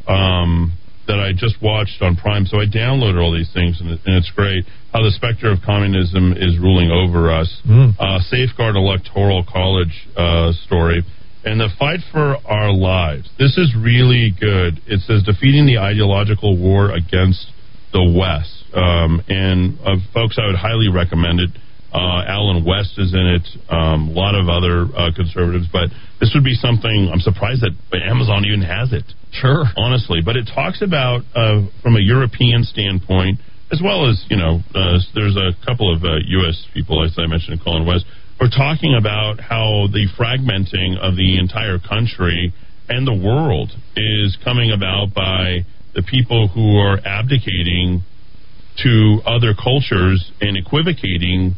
um, 0.08 0.74
that 1.06 1.20
I 1.20 1.34
just 1.38 1.62
watched 1.62 2.02
on 2.02 2.16
Prime. 2.16 2.48
So 2.48 2.58
I 2.58 2.66
downloaded 2.66 3.22
all 3.22 3.30
these 3.32 3.54
things, 3.54 3.78
and, 3.80 3.92
and 3.92 4.18
it's 4.18 4.32
great 4.32 4.66
how 4.92 5.04
the 5.04 5.12
specter 5.12 5.52
of 5.52 5.62
communism 5.62 6.34
is 6.34 6.58
ruling 6.58 6.90
over 6.90 7.30
us. 7.30 7.62
Hmm. 7.64 7.94
Uh, 8.00 8.18
Safeguard 8.18 8.76
Electoral 8.76 9.46
College 9.46 9.94
uh, 10.18 10.54
story. 10.66 11.06
And 11.46 11.62
the 11.62 11.70
fight 11.78 12.00
for 12.12 12.38
our 12.50 12.74
lives. 12.74 13.30
This 13.38 13.60
is 13.60 13.76
really 13.78 14.34
good. 14.42 14.82
It 14.88 15.02
says 15.06 15.22
defeating 15.22 15.68
the 15.68 15.78
ideological 15.78 16.58
war 16.58 16.90
against 16.90 17.46
the 17.94 18.02
West. 18.04 18.66
Um, 18.78 19.24
and 19.28 19.80
uh, 19.82 19.98
folks, 20.14 20.38
I 20.38 20.46
would 20.46 20.56
highly 20.56 20.88
recommend 20.88 21.40
it. 21.42 21.50
Uh, 21.92 22.22
Allen 22.28 22.64
West 22.64 22.94
is 23.00 23.14
in 23.14 23.26
it. 23.26 23.48
Um, 23.74 24.10
a 24.10 24.14
lot 24.14 24.36
of 24.36 24.50
other 24.50 24.86
uh, 24.94 25.10
conservatives, 25.16 25.66
but 25.72 25.90
this 26.20 26.30
would 26.36 26.44
be 26.44 26.54
something. 26.54 27.10
I'm 27.12 27.22
surprised 27.22 27.64
that 27.66 27.74
Amazon 27.96 28.46
even 28.46 28.62
has 28.62 28.94
it. 28.94 29.08
Sure, 29.32 29.66
honestly, 29.76 30.20
but 30.24 30.36
it 30.36 30.46
talks 30.54 30.82
about 30.82 31.24
uh, 31.34 31.66
from 31.82 31.96
a 31.96 32.04
European 32.04 32.64
standpoint, 32.64 33.40
as 33.72 33.82
well 33.82 34.08
as 34.08 34.24
you 34.30 34.38
know, 34.38 34.60
uh, 34.76 35.00
there's 35.16 35.36
a 35.36 35.58
couple 35.66 35.90
of 35.90 36.04
uh, 36.04 36.22
U.S. 36.44 36.68
people, 36.74 37.04
as 37.04 37.16
I 37.18 37.26
mentioned, 37.26 37.64
Colin 37.64 37.88
West, 37.88 38.06
are 38.40 38.52
talking 38.52 38.94
about 38.94 39.40
how 39.40 39.88
the 39.90 40.06
fragmenting 40.20 41.00
of 41.00 41.16
the 41.16 41.40
entire 41.40 41.80
country 41.80 42.54
and 42.90 43.08
the 43.08 43.16
world 43.16 43.72
is 43.96 44.38
coming 44.44 44.72
about 44.72 45.14
by 45.16 45.66
the 45.96 46.04
people 46.04 46.48
who 46.48 46.78
are 46.78 47.00
abdicating 47.04 48.04
to 48.84 49.20
other 49.26 49.54
cultures 49.54 50.32
and 50.42 50.58
equivocating 50.58 51.56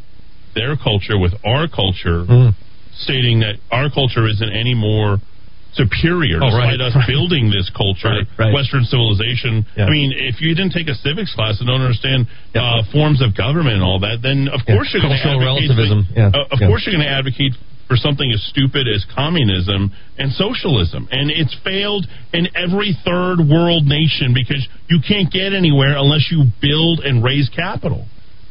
their 0.55 0.75
culture 0.77 1.17
with 1.19 1.33
our 1.45 1.67
culture, 1.67 2.25
stating 2.95 3.39
that 3.41 3.55
our 3.71 3.89
culture 3.89 4.27
isn't 4.27 4.51
any 4.51 4.73
more 4.73 5.17
superior 5.73 6.39
Oh, 6.41 6.49
right, 6.49 6.73
despite 6.73 6.81
us 6.81 6.95
right. 6.97 7.07
building 7.07 7.51
this 7.53 7.69
culture, 7.77 8.25
Right. 8.39 8.51
Western 8.53 8.83
civilization. 8.83 9.65
Yeah. 9.77 9.85
I 9.85 9.89
mean, 9.91 10.11
if 10.17 10.41
you 10.41 10.55
didn't 10.55 10.71
take 10.73 10.87
a 10.89 10.95
civics 10.97 11.35
class 11.35 11.59
and 11.61 11.67
don't 11.69 11.81
understand 11.85 12.25
uh, 12.55 12.81
forms 12.91 13.21
of 13.21 13.37
government 13.37 13.75
and 13.77 13.83
all 13.85 13.99
that, 14.01 14.19
then 14.25 14.49
of 14.49 14.61
Yeah. 14.65 14.75
course 14.75 14.89
you're 14.91 15.03
going 15.05 15.13
to 15.13 15.21
Cultural 15.21 15.45
advocate. 15.45 15.69
relativism. 15.77 15.99
Yeah. 16.17 16.31
uh, 16.33 16.49
of 16.55 16.57
Yeah. 16.59 16.67
course 16.67 16.81
you're 16.87 16.95
going 16.97 17.05
to 17.05 17.13
advocate 17.13 17.53
for 17.89 17.97
something 17.97 18.31
as 18.31 18.39
stupid 18.47 18.87
as 18.87 19.03
communism 19.15 19.91
and 20.17 20.31
socialism. 20.31 21.09
And 21.11 21.31
it's 21.31 21.57
failed 21.63 22.05
in 22.31 22.47
every 22.55 22.95
third 23.03 23.41
world 23.41 23.83
nation 23.85 24.31
because 24.33 24.61
you 24.87 24.99
can't 25.05 25.33
get 25.33 25.53
anywhere 25.57 25.97
unless 25.97 26.29
you 26.31 26.45
build 26.61 26.99
and 27.01 27.23
raise 27.23 27.49
capital. 27.49 28.05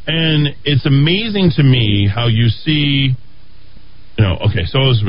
And 0.08 0.48
it's 0.64 0.84
amazing 0.84 1.52
to 1.56 1.62
me 1.62 2.10
how 2.12 2.26
you 2.26 2.48
see, 2.48 3.14
you 4.18 4.24
know, 4.24 4.38
okay, 4.50 4.66
so 4.66 4.80
it 4.82 4.88
was 4.90 5.04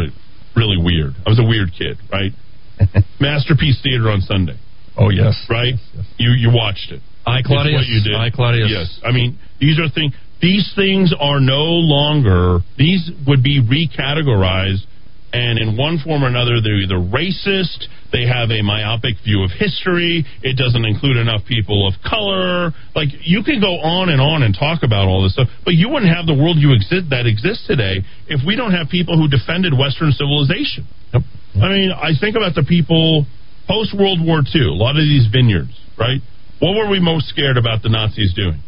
really 0.56 0.78
weird. 0.78 1.14
I 1.26 1.30
was 1.30 1.40
a 1.40 1.44
weird 1.48 1.72
kid, 1.78 1.98
right? 2.12 2.32
Masterpiece 3.20 3.82
Theater 3.82 4.12
on 4.12 4.22
Sunday. 4.22 4.58
Oh, 4.96 5.10
yes. 5.10 5.34
Right? 5.50 5.74
You 6.18 6.32
you 6.32 6.52
watched 6.54 6.92
it. 6.92 7.02
I, 7.26 7.40
It's 7.40 7.48
Claudius. 7.48 7.80
what 7.82 7.88
you 7.88 8.04
did. 8.04 8.16
I, 8.16 8.30
Claudius. 8.30 8.70
Yes. 8.70 9.00
I 9.04 9.12
mean, 9.12 9.40
these 9.60 9.80
are 9.80 9.90
things. 9.90 10.14
These 10.42 10.72
things 10.76 11.14
are 11.20 11.40
no 11.40 11.64
longer. 11.84 12.60
These 12.78 13.12
would 13.28 13.44
be 13.44 13.60
recategorized, 13.60 14.88
and 15.34 15.60
in 15.60 15.78
one 15.78 16.00
form 16.00 16.24
or 16.24 16.28
another, 16.28 16.62
they're 16.64 16.80
either 16.80 16.96
racist. 16.96 17.86
They 18.12 18.26
have 18.26 18.50
a 18.50 18.64
myopic 18.64 19.22
view 19.24 19.44
of 19.44 19.52
history. 19.52 20.26
It 20.42 20.58
doesn't 20.58 20.84
include 20.84 21.18
enough 21.18 21.46
people 21.46 21.86
of 21.86 21.94
color. 22.02 22.72
Like 22.96 23.10
you 23.22 23.44
can 23.44 23.62
go 23.62 23.78
on 23.78 24.10
and 24.10 24.20
on 24.20 24.42
and 24.42 24.56
talk 24.58 24.82
about 24.82 25.06
all 25.06 25.22
this 25.22 25.34
stuff, 25.34 25.50
but 25.66 25.76
you 25.76 25.90
wouldn't 25.90 26.10
have 26.10 26.26
the 26.26 26.34
world 26.34 26.58
you 26.58 26.74
exist 26.74 27.12
that 27.12 27.28
exists 27.28 27.68
today 27.68 28.02
if 28.28 28.42
we 28.48 28.56
don't 28.56 28.72
have 28.72 28.90
people 28.90 29.18
who 29.18 29.28
defended 29.28 29.78
Western 29.78 30.12
civilization. 30.12 30.88
I 31.14 31.68
mean, 31.70 31.92
I 31.92 32.18
think 32.20 32.36
about 32.36 32.56
the 32.56 32.64
people 32.64 33.26
post 33.68 33.94
World 33.94 34.18
War 34.26 34.42
II. 34.42 34.74
A 34.74 34.74
lot 34.74 34.98
of 34.98 35.04
these 35.06 35.28
vineyards, 35.30 35.76
right? 35.98 36.22
What 36.58 36.74
were 36.74 36.90
we 36.90 37.00
most 37.00 37.30
scared 37.30 37.58
about 37.58 37.84
the 37.84 37.90
Nazis 37.90 38.34
doing? 38.34 38.62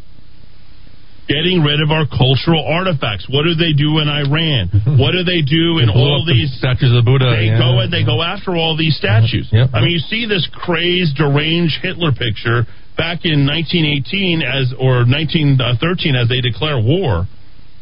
Getting 1.32 1.64
rid 1.64 1.80
of 1.80 1.88
our 1.88 2.04
cultural 2.04 2.60
artifacts. 2.60 3.24
What 3.32 3.48
do 3.48 3.56
they 3.56 3.72
do 3.72 4.04
in 4.04 4.06
Iran? 4.12 4.68
what 5.00 5.16
do 5.16 5.24
they 5.24 5.40
do 5.40 5.80
in 5.80 5.88
They 5.88 5.96
all 5.96 6.20
up 6.20 6.28
the 6.28 6.36
these 6.36 6.52
statues 6.60 6.92
of 6.92 7.08
Buddha, 7.08 7.32
They 7.32 7.48
yeah. 7.48 7.56
go 7.56 7.80
and 7.80 7.88
they 7.88 8.04
go 8.04 8.20
after 8.20 8.52
all 8.52 8.76
these 8.76 9.00
uh-huh. 9.00 9.24
statues. 9.24 9.48
Yep. 9.48 9.72
I 9.72 9.80
mean, 9.80 9.96
you 9.96 10.04
see 10.04 10.28
this 10.28 10.44
crazed, 10.52 11.16
deranged 11.16 11.80
Hitler 11.80 12.12
picture 12.12 12.68
back 13.00 13.24
in 13.24 13.48
1918 13.48 14.44
as 14.44 14.76
or 14.76 15.08
1913 15.08 15.56
as 16.12 16.28
they 16.28 16.44
declare 16.44 16.76
war. 16.76 17.24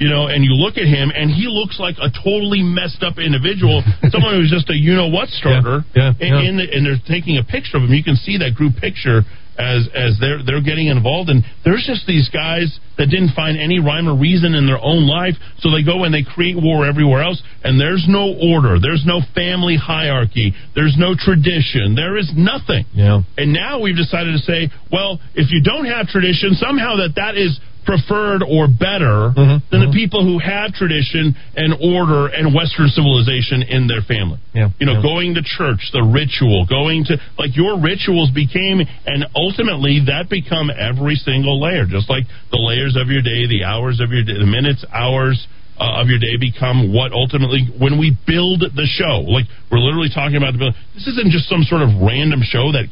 You 0.01 0.09
know, 0.09 0.33
and 0.33 0.41
you 0.41 0.57
look 0.57 0.81
at 0.81 0.89
him, 0.89 1.13
and 1.13 1.29
he 1.29 1.45
looks 1.45 1.77
like 1.77 2.01
a 2.01 2.09
totally 2.09 2.65
messed 2.65 3.05
up 3.05 3.21
individual, 3.21 3.85
someone 4.09 4.33
who's 4.33 4.49
just 4.49 4.71
a 4.71 4.77
you 4.77 4.97
know 4.97 5.13
what 5.13 5.29
starter. 5.29 5.85
Yeah, 5.93 6.17
and, 6.17 6.33
yeah. 6.41 6.41
and 6.41 6.57
the- 6.57 6.71
and 6.73 6.81
they're 6.87 7.05
taking 7.05 7.37
a 7.37 7.45
picture 7.45 7.77
of 7.77 7.85
him. 7.85 7.93
You 7.93 8.03
can 8.03 8.17
see 8.17 8.41
that 8.41 8.57
group 8.57 8.81
picture 8.81 9.29
as 9.61 9.85
as 9.93 10.17
they're 10.21 10.41
they're 10.41 10.65
getting 10.65 10.89
involved. 10.89 11.29
And 11.29 11.45
there's 11.65 11.85
just 11.85 12.07
these 12.09 12.29
guys 12.33 12.73
that 12.97 13.13
didn't 13.13 13.37
find 13.37 13.61
any 13.61 13.79
rhyme 13.79 14.09
or 14.09 14.17
reason 14.17 14.55
in 14.55 14.67
their 14.67 14.81
own 14.81 15.07
life. 15.07 15.37
So 15.61 15.69
they 15.71 15.85
go 15.85 16.05
and 16.05 16.13
they 16.13 16.25
create 16.25 16.57
war 16.57 16.89
everywhere 16.89 17.23
else. 17.23 17.41
And 17.63 17.81
there's 17.81 18.05
no 18.09 18.33
order. 18.41 18.81
There's 18.81 19.05
no 19.05 19.21
family 19.35 19.77
hierarchy. 19.77 20.53
There's 20.75 20.97
no 20.99 21.13
tradition. 21.15 21.95
There 21.95 22.17
is 22.17 22.33
nothing. 22.35 22.85
Yeah. 22.97 23.21
and 23.37 23.53
now 23.53 23.81
we've 23.81 23.97
decided 23.97 24.33
to 24.33 24.43
say 24.49 24.71
well 24.91 25.21
if 25.35 25.53
you 25.53 25.61
don't 25.63 25.85
have 25.85 26.09
tradition 26.09 26.55
somehow 26.55 26.97
that 26.97 27.13
that 27.17 27.37
is 27.37 27.61
preferred 27.85 28.43
or 28.43 28.69
better 28.69 29.33
than 29.35 29.81
the 29.81 29.91
people 29.93 30.25
who 30.25 30.39
have 30.39 30.73
tradition 30.75 31.35
and 31.57 31.75
order 31.81 32.27
and 32.29 32.55
Western 32.55 32.89
civilization 32.89 33.63
in 33.63 33.87
their 33.87 34.03
family. 34.03 34.39
Yeah. 34.55 34.69
You 34.79 34.87
know, 34.87 34.95
Yeah. 35.01 35.03
going 35.03 35.35
to 35.35 35.43
church, 35.43 35.91
the 35.93 36.03
ritual, 36.03 36.67
going 36.67 37.05
to 37.07 37.19
like 37.39 37.57
your 37.57 37.79
rituals 37.81 38.31
became, 38.31 38.81
and 39.07 39.27
ultimately 39.35 40.01
that 40.07 40.29
become 40.29 40.71
every 40.71 41.17
single 41.17 41.61
layer, 41.61 41.87
just 41.87 42.09
like 42.11 42.25
the 42.51 42.59
layers 42.59 42.97
of 42.97 43.09
your 43.09 43.23
day, 43.23 43.47
the 43.47 43.65
hours 43.65 44.01
of 44.01 44.11
your 44.13 44.23
day, 44.25 44.35
the 44.39 44.47
minutes, 44.47 44.85
hours. 44.93 45.47
Uh, 45.81 46.03
of 46.03 46.09
your 46.09 46.19
day 46.19 46.37
become 46.37 46.93
what 46.93 47.11
ultimately 47.11 47.65
when 47.79 47.97
we 47.99 48.15
build 48.27 48.61
the 48.61 48.85
show 48.85 49.25
like 49.25 49.47
we're 49.73 49.79
literally 49.81 50.11
talking 50.13 50.37
about 50.37 50.53
the 50.53 50.75
this 50.93 51.07
isn't 51.09 51.31
just 51.33 51.49
some 51.49 51.63
sort 51.65 51.81
of 51.81 51.89
random 52.05 52.43
show 52.45 52.69
that 52.71 52.85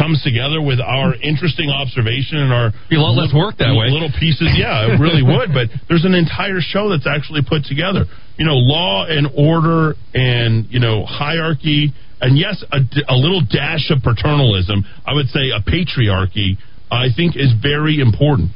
comes 0.00 0.24
together 0.24 0.64
with 0.64 0.80
our 0.80 1.12
interesting 1.20 1.68
observation 1.68 2.40
and 2.40 2.52
our 2.52 2.72
Be 2.88 2.96
a 2.96 3.04
lot 3.04 3.12
less 3.12 3.36
work 3.36 3.60
that 3.60 3.76
way. 3.76 3.92
little 3.92 4.08
pieces. 4.16 4.48
Yeah, 4.56 4.88
it 4.88 4.96
really 4.96 5.20
would. 5.20 5.52
But 5.52 5.68
there's 5.92 6.08
an 6.08 6.16
entire 6.16 6.64
show 6.64 6.88
that's 6.88 7.06
actually 7.06 7.44
put 7.44 7.68
together. 7.68 8.08
You 8.40 8.48
know, 8.48 8.56
law 8.56 9.04
and 9.04 9.28
order 9.36 9.92
and 10.16 10.64
you 10.72 10.80
know 10.80 11.04
hierarchy, 11.04 11.92
and 12.24 12.38
yes, 12.40 12.64
a 12.72 13.14
little 13.14 13.44
dash 13.44 13.92
of 13.92 14.00
paternalism. 14.00 14.88
I 15.04 15.12
would 15.12 15.28
say 15.28 15.52
a 15.52 15.60
patriarchy. 15.60 16.56
I 16.90 17.12
think 17.14 17.36
is 17.36 17.52
very 17.60 18.00
important, 18.00 18.50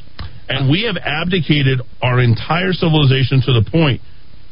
and 0.49 0.69
we 0.69 0.91
have 0.91 0.97
abdicated 0.97 1.83
our 2.03 2.19
entire 2.19 2.73
civilization 2.73 3.43
to 3.47 3.53
the 3.53 3.63
point 3.71 4.01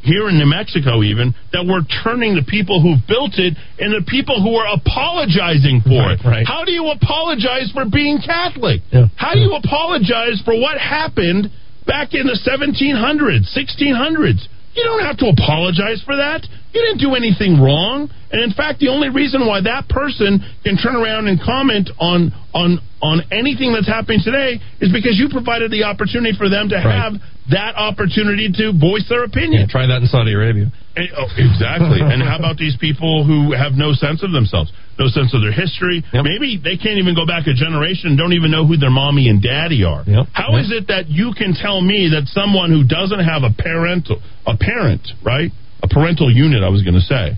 here 0.02 0.28
in 0.28 0.36
New 0.38 0.50
Mexico, 0.50 1.02
even 1.02 1.34
that 1.54 1.62
we're 1.62 1.86
turning 2.02 2.34
the 2.34 2.42
people 2.42 2.82
who've 2.82 3.02
built 3.06 3.38
it 3.38 3.54
and 3.78 3.94
the 3.94 4.02
people 4.02 4.42
who 4.42 4.58
are 4.58 4.74
apologizing 4.74 5.80
for 5.86 6.10
it. 6.10 6.20
right. 6.26 6.46
How 6.46 6.66
do 6.66 6.74
you 6.74 6.90
apologize 6.90 7.70
for 7.70 7.86
being 7.86 8.18
Catholic? 8.18 8.82
Yeah. 8.90 9.06
How 9.14 9.34
do 9.34 9.40
you 9.40 9.54
apologize 9.54 10.42
for 10.44 10.58
what 10.58 10.76
happened 10.76 11.50
back 11.86 12.14
in 12.14 12.26
the 12.26 12.34
1700s, 12.34 13.46
1600s? 13.54 14.42
You 14.74 14.84
don't 14.84 15.04
have 15.06 15.18
to 15.18 15.30
apologize 15.30 16.02
for 16.04 16.16
that. 16.16 16.42
You 16.72 16.80
didn't 16.80 17.00
do 17.04 17.14
anything 17.14 17.60
wrong. 17.60 18.08
And 18.32 18.40
in 18.40 18.52
fact, 18.52 18.80
the 18.80 18.88
only 18.88 19.10
reason 19.10 19.46
why 19.46 19.60
that 19.60 19.88
person 19.88 20.40
can 20.64 20.76
turn 20.80 20.96
around 20.96 21.28
and 21.28 21.36
comment 21.40 21.90
on 22.00 22.32
on 22.54 22.80
on 23.02 23.20
anything 23.30 23.72
that's 23.74 23.86
happening 23.88 24.20
today 24.24 24.56
is 24.80 24.88
because 24.92 25.18
you 25.18 25.28
provided 25.28 25.70
the 25.70 25.84
opportunity 25.84 26.32
for 26.38 26.48
them 26.48 26.68
to 26.70 26.76
Right. 26.76 26.86
have 26.86 27.12
that 27.50 27.74
opportunity 27.76 28.48
to 28.56 28.72
voice 28.72 29.04
their 29.08 29.24
opinion. 29.24 29.66
Yeah, 29.66 29.66
try 29.66 29.86
that 29.86 30.00
in 30.00 30.06
Saudi 30.08 30.32
Arabia. 30.32 30.70
Eh, 30.96 31.08
oh, 31.16 31.26
exactly. 31.36 32.00
and 32.04 32.22
how 32.22 32.38
about 32.38 32.56
these 32.56 32.76
people 32.76 33.24
who 33.24 33.52
have 33.52 33.72
no 33.74 33.92
sense 33.92 34.22
of 34.22 34.30
themselves, 34.32 34.72
no 34.98 35.08
sense 35.08 35.34
of 35.34 35.42
their 35.42 35.52
history? 35.52 36.04
Maybe 36.14 36.56
they 36.62 36.76
can't 36.78 36.96
even 37.02 37.14
go 37.14 37.26
back 37.26 37.46
a 37.48 37.52
generation 37.52 38.10
and 38.10 38.16
don't 38.16 38.32
even 38.32 38.50
know 38.50 38.64
who 38.66 38.76
their 38.78 38.90
mommy 38.94 39.28
and 39.28 39.42
daddy 39.42 39.84
are. 39.84 40.04
How 40.32 40.56
is 40.56 40.70
it 40.70 40.86
that 40.88 41.08
you 41.10 41.34
can 41.36 41.52
tell 41.52 41.80
me 41.82 42.08
that 42.16 42.28
someone 42.28 42.70
who 42.70 42.84
doesn't 42.84 43.20
have 43.20 43.42
a 43.42 43.50
parental, 43.50 44.22
a 44.46 44.56
parent, 44.56 45.02
right, 45.24 45.50
a 45.82 45.88
parental 45.88 46.30
unit, 46.32 46.62
I 46.62 46.68
was 46.68 46.82
going 46.82 46.94
to 46.94 47.00
say, 47.00 47.36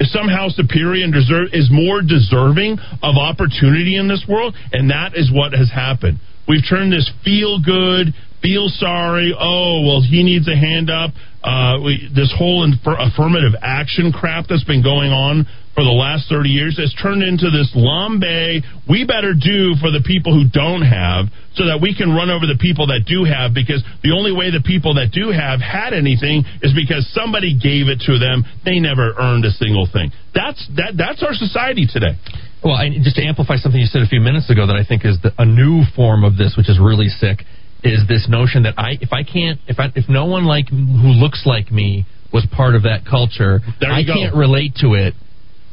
is 0.00 0.12
somehow 0.12 0.48
superior 0.48 1.04
and 1.04 1.12
deserve 1.12 1.48
is 1.52 1.68
more 1.70 2.02
deserving 2.02 2.78
of 3.02 3.14
opportunity 3.16 3.96
in 3.96 4.08
this 4.08 4.24
world, 4.28 4.54
and 4.72 4.90
that 4.90 5.12
is 5.14 5.30
what 5.32 5.52
has 5.52 5.70
happened. 5.70 6.18
We've 6.48 6.64
turned 6.68 6.92
this 6.92 7.10
feel 7.24 7.60
good, 7.60 8.12
feel 8.44 8.68
sorry. 8.68 9.32
Oh 9.32 9.80
well, 9.88 10.04
he 10.04 10.22
needs 10.22 10.46
a 10.46 10.54
hand 10.54 10.92
up. 10.92 11.16
Uh, 11.40 11.80
we, 11.80 12.12
this 12.14 12.32
whole 12.36 12.64
infer- 12.64 13.00
affirmative 13.00 13.56
action 13.60 14.12
crap 14.12 14.44
that's 14.48 14.64
been 14.64 14.82
going 14.84 15.12
on 15.12 15.48
for 15.74 15.82
the 15.82 15.92
last 15.92 16.30
30 16.30 16.48
years 16.48 16.78
has 16.78 16.94
turned 17.02 17.20
into 17.20 17.50
this 17.50 17.68
lambe 17.74 18.62
we 18.88 19.04
better 19.04 19.34
do 19.34 19.74
for 19.82 19.90
the 19.90 20.00
people 20.06 20.32
who 20.32 20.48
don't 20.48 20.86
have 20.86 21.26
so 21.52 21.66
that 21.66 21.82
we 21.82 21.92
can 21.92 22.14
run 22.14 22.30
over 22.30 22.46
the 22.46 22.56
people 22.56 22.86
that 22.86 23.04
do 23.04 23.26
have 23.26 23.52
because 23.52 23.82
the 24.06 24.14
only 24.14 24.30
way 24.30 24.54
the 24.54 24.62
people 24.62 24.94
that 24.94 25.10
do 25.10 25.34
have 25.34 25.58
had 25.60 25.92
anything 25.92 26.46
is 26.62 26.72
because 26.72 27.04
somebody 27.12 27.58
gave 27.58 27.90
it 27.90 27.98
to 28.06 28.16
them 28.22 28.46
they 28.64 28.78
never 28.78 29.12
earned 29.18 29.44
a 29.44 29.52
single 29.58 29.84
thing 29.90 30.14
that's 30.32 30.62
that 30.78 30.94
that's 30.96 31.20
our 31.26 31.34
society 31.34 31.84
today 31.90 32.14
Well, 32.64 32.78
I, 32.78 32.88
just 32.88 33.20
to 33.20 33.24
amplify 33.26 33.60
something 33.60 33.76
you 33.76 33.90
said 33.90 34.00
a 34.00 34.08
few 34.08 34.24
minutes 34.24 34.48
ago 34.48 34.64
that 34.70 34.76
I 34.78 34.88
think 34.88 35.04
is 35.04 35.18
the, 35.20 35.34
a 35.36 35.44
new 35.44 35.84
form 35.92 36.24
of 36.24 36.38
this, 36.40 36.54
which 36.56 36.70
is 36.70 36.80
really 36.80 37.12
sick, 37.12 37.44
is 37.84 38.00
this 38.08 38.26
notion 38.28 38.64
that 38.64 38.74
I, 38.78 38.96
if 39.00 39.12
I 39.12 39.22
can't, 39.22 39.60
if 39.68 39.78
I, 39.78 39.92
if 39.94 40.08
no 40.08 40.24
one 40.24 40.44
like 40.44 40.68
who 40.68 41.12
looks 41.12 41.42
like 41.44 41.70
me 41.70 42.06
was 42.32 42.46
part 42.50 42.74
of 42.74 42.82
that 42.82 43.04
culture, 43.08 43.60
I 43.80 44.02
go. 44.02 44.14
can't 44.14 44.34
relate 44.34 44.74
to 44.80 44.94
it. 44.94 45.14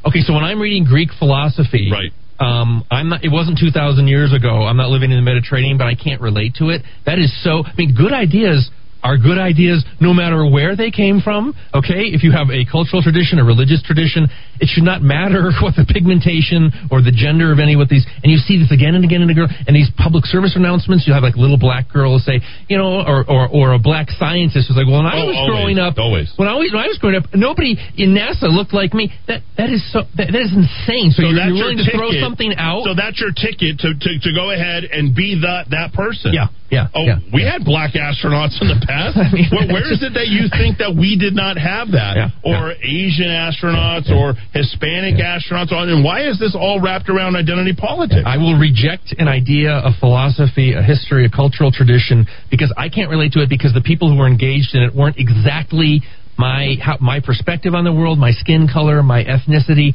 Okay, 0.05 0.19
so 0.19 0.33
when 0.33 0.43
I'm 0.43 0.59
reading 0.59 0.83
Greek 0.83 1.09
philosophy, 1.17 1.89
right? 1.91 2.11
Um, 2.41 2.83
I'm 2.89 3.09
not. 3.09 3.23
It 3.23 3.29
wasn't 3.31 3.59
2,000 3.59 4.07
years 4.07 4.33
ago. 4.33 4.65
I'm 4.65 4.77
not 4.77 4.89
living 4.89 5.11
in 5.11 5.17
the 5.17 5.21
Mediterranean, 5.21 5.77
but 5.77 5.85
I 5.85 5.93
can't 5.93 6.19
relate 6.19 6.55
to 6.55 6.69
it. 6.69 6.81
That 7.05 7.19
is 7.19 7.31
so. 7.43 7.63
I 7.63 7.73
mean, 7.77 7.93
good 7.95 8.13
ideas 8.13 8.69
are 9.03 9.17
good 9.17 9.37
ideas 9.37 9.83
no 9.99 10.13
matter 10.13 10.45
where 10.45 10.75
they 10.75 10.91
came 10.91 11.21
from. 11.21 11.53
Okay, 11.73 12.13
if 12.13 12.21
you 12.23 12.31
have 12.31 12.49
a 12.53 12.65
cultural 12.69 13.01
tradition, 13.01 13.39
a 13.39 13.43
religious 13.43 13.81
tradition, 13.81 14.29
it 14.61 14.69
should 14.69 14.83
not 14.85 15.01
matter 15.01 15.49
what 15.61 15.73
the 15.75 15.85
pigmentation 15.89 16.69
or 16.91 17.01
the 17.01 17.11
gender 17.11 17.51
of 17.51 17.59
any 17.59 17.73
of 17.73 17.89
these. 17.89 18.05
And 18.23 18.31
you 18.31 18.37
see 18.37 18.59
this 18.61 18.69
again 18.71 18.93
and 18.95 19.03
again 19.03 19.21
and 19.21 19.31
again. 19.31 19.49
And 19.65 19.73
these 19.75 19.89
public 19.97 20.25
service 20.29 20.53
announcements, 20.55 21.07
you 21.07 21.13
have 21.13 21.23
like 21.23 21.35
little 21.35 21.57
black 21.57 21.89
girls 21.89 22.25
say, 22.25 22.41
you 22.69 22.77
know, 22.77 23.01
or 23.01 23.25
or, 23.25 23.47
or 23.49 23.73
a 23.73 23.79
black 23.79 24.09
scientist 24.13 24.67
who's 24.69 24.77
like, 24.77 24.85
well, 24.85 25.01
when 25.01 25.09
I 25.09 25.17
Oh, 25.21 25.27
was 25.27 25.37
always, 25.37 25.49
growing 25.49 25.77
up, 25.79 25.97
always. 25.97 26.29
when 26.37 26.47
I 26.47 26.53
was 26.55 26.69
when 26.69 26.81
I 26.81 26.87
was 26.87 26.97
growing 27.01 27.17
up, 27.17 27.25
nobody 27.33 27.73
in 27.97 28.13
NASA 28.13 28.49
looked 28.53 28.73
like 28.73 28.93
me. 28.93 29.09
That 29.27 29.41
that 29.57 29.69
is 29.73 29.81
so 29.91 30.05
that, 30.17 30.29
that 30.29 30.41
is 30.45 30.53
insane. 30.53 31.09
So, 31.11 31.23
you're, 31.25 31.33
you're 31.33 31.57
your 31.57 31.73
willing 31.73 31.81
to 31.81 31.89
throw 31.89 32.13
something 32.21 32.53
out? 32.57 32.85
So 32.85 32.93
that's 32.93 33.17
your 33.19 33.33
ticket 33.33 33.79
to, 33.81 33.93
to, 33.97 34.09
to 34.21 34.29
go 34.35 34.51
ahead 34.53 34.85
and 34.85 35.15
be 35.15 35.41
that 35.41 35.69
that 35.73 35.93
person. 35.93 36.33
Yeah, 36.37 36.53
yeah, 36.69 36.87
Oh, 36.93 37.05
yeah, 37.05 37.17
we 37.33 37.41
had 37.41 37.65
black 37.65 37.93
astronauts 37.97 38.61
in 38.61 38.67
the 38.69 38.77
past. 38.77 38.90
mean, 39.33 39.47
where, 39.51 39.67
where 39.79 39.87
is 39.87 40.03
it 40.03 40.13
that 40.13 40.27
you 40.27 40.51
think 40.51 40.77
that 40.79 40.95
we 40.95 41.17
did 41.17 41.33
not 41.33 41.57
have 41.57 41.91
that? 41.91 42.13
Yeah, 42.17 42.29
or 42.43 42.73
Asian 42.79 43.31
astronauts 43.31 44.11
or 44.11 44.35
Hispanic 44.53 45.15
astronauts 45.17 45.71
on? 45.71 45.89
And 45.89 46.03
why 46.03 46.27
is 46.27 46.39
this 46.39 46.55
all 46.57 46.81
wrapped 46.81 47.09
around 47.09 47.35
identity 47.35 47.73
politics? 47.73 48.23
I 48.25 48.37
will 48.37 48.57
reject 48.57 49.15
an 49.17 49.27
idea, 49.27 49.71
a 49.71 49.91
philosophy, 49.99 50.73
a 50.73 50.83
history, 50.83 51.25
a 51.25 51.31
cultural 51.31 51.71
tradition 51.71 52.27
because 52.49 52.73
I 52.77 52.89
can't 52.89 53.09
relate 53.09 53.33
to 53.33 53.41
it 53.41 53.49
because 53.49 53.73
the 53.73 53.85
people 53.85 54.11
who 54.11 54.17
were 54.17 54.27
engaged 54.27 54.75
in 54.75 54.83
it 54.83 54.93
weren't 54.93 55.17
exactly 55.17 56.01
my 56.37 56.75
how, 56.81 56.97
my 56.99 57.19
perspective 57.19 57.73
on 57.73 57.83
the 57.83 57.93
world, 57.93 58.17
my 58.17 58.31
skin 58.31 58.67
color, 58.71 59.03
my 59.03 59.23
ethnicity. 59.23 59.93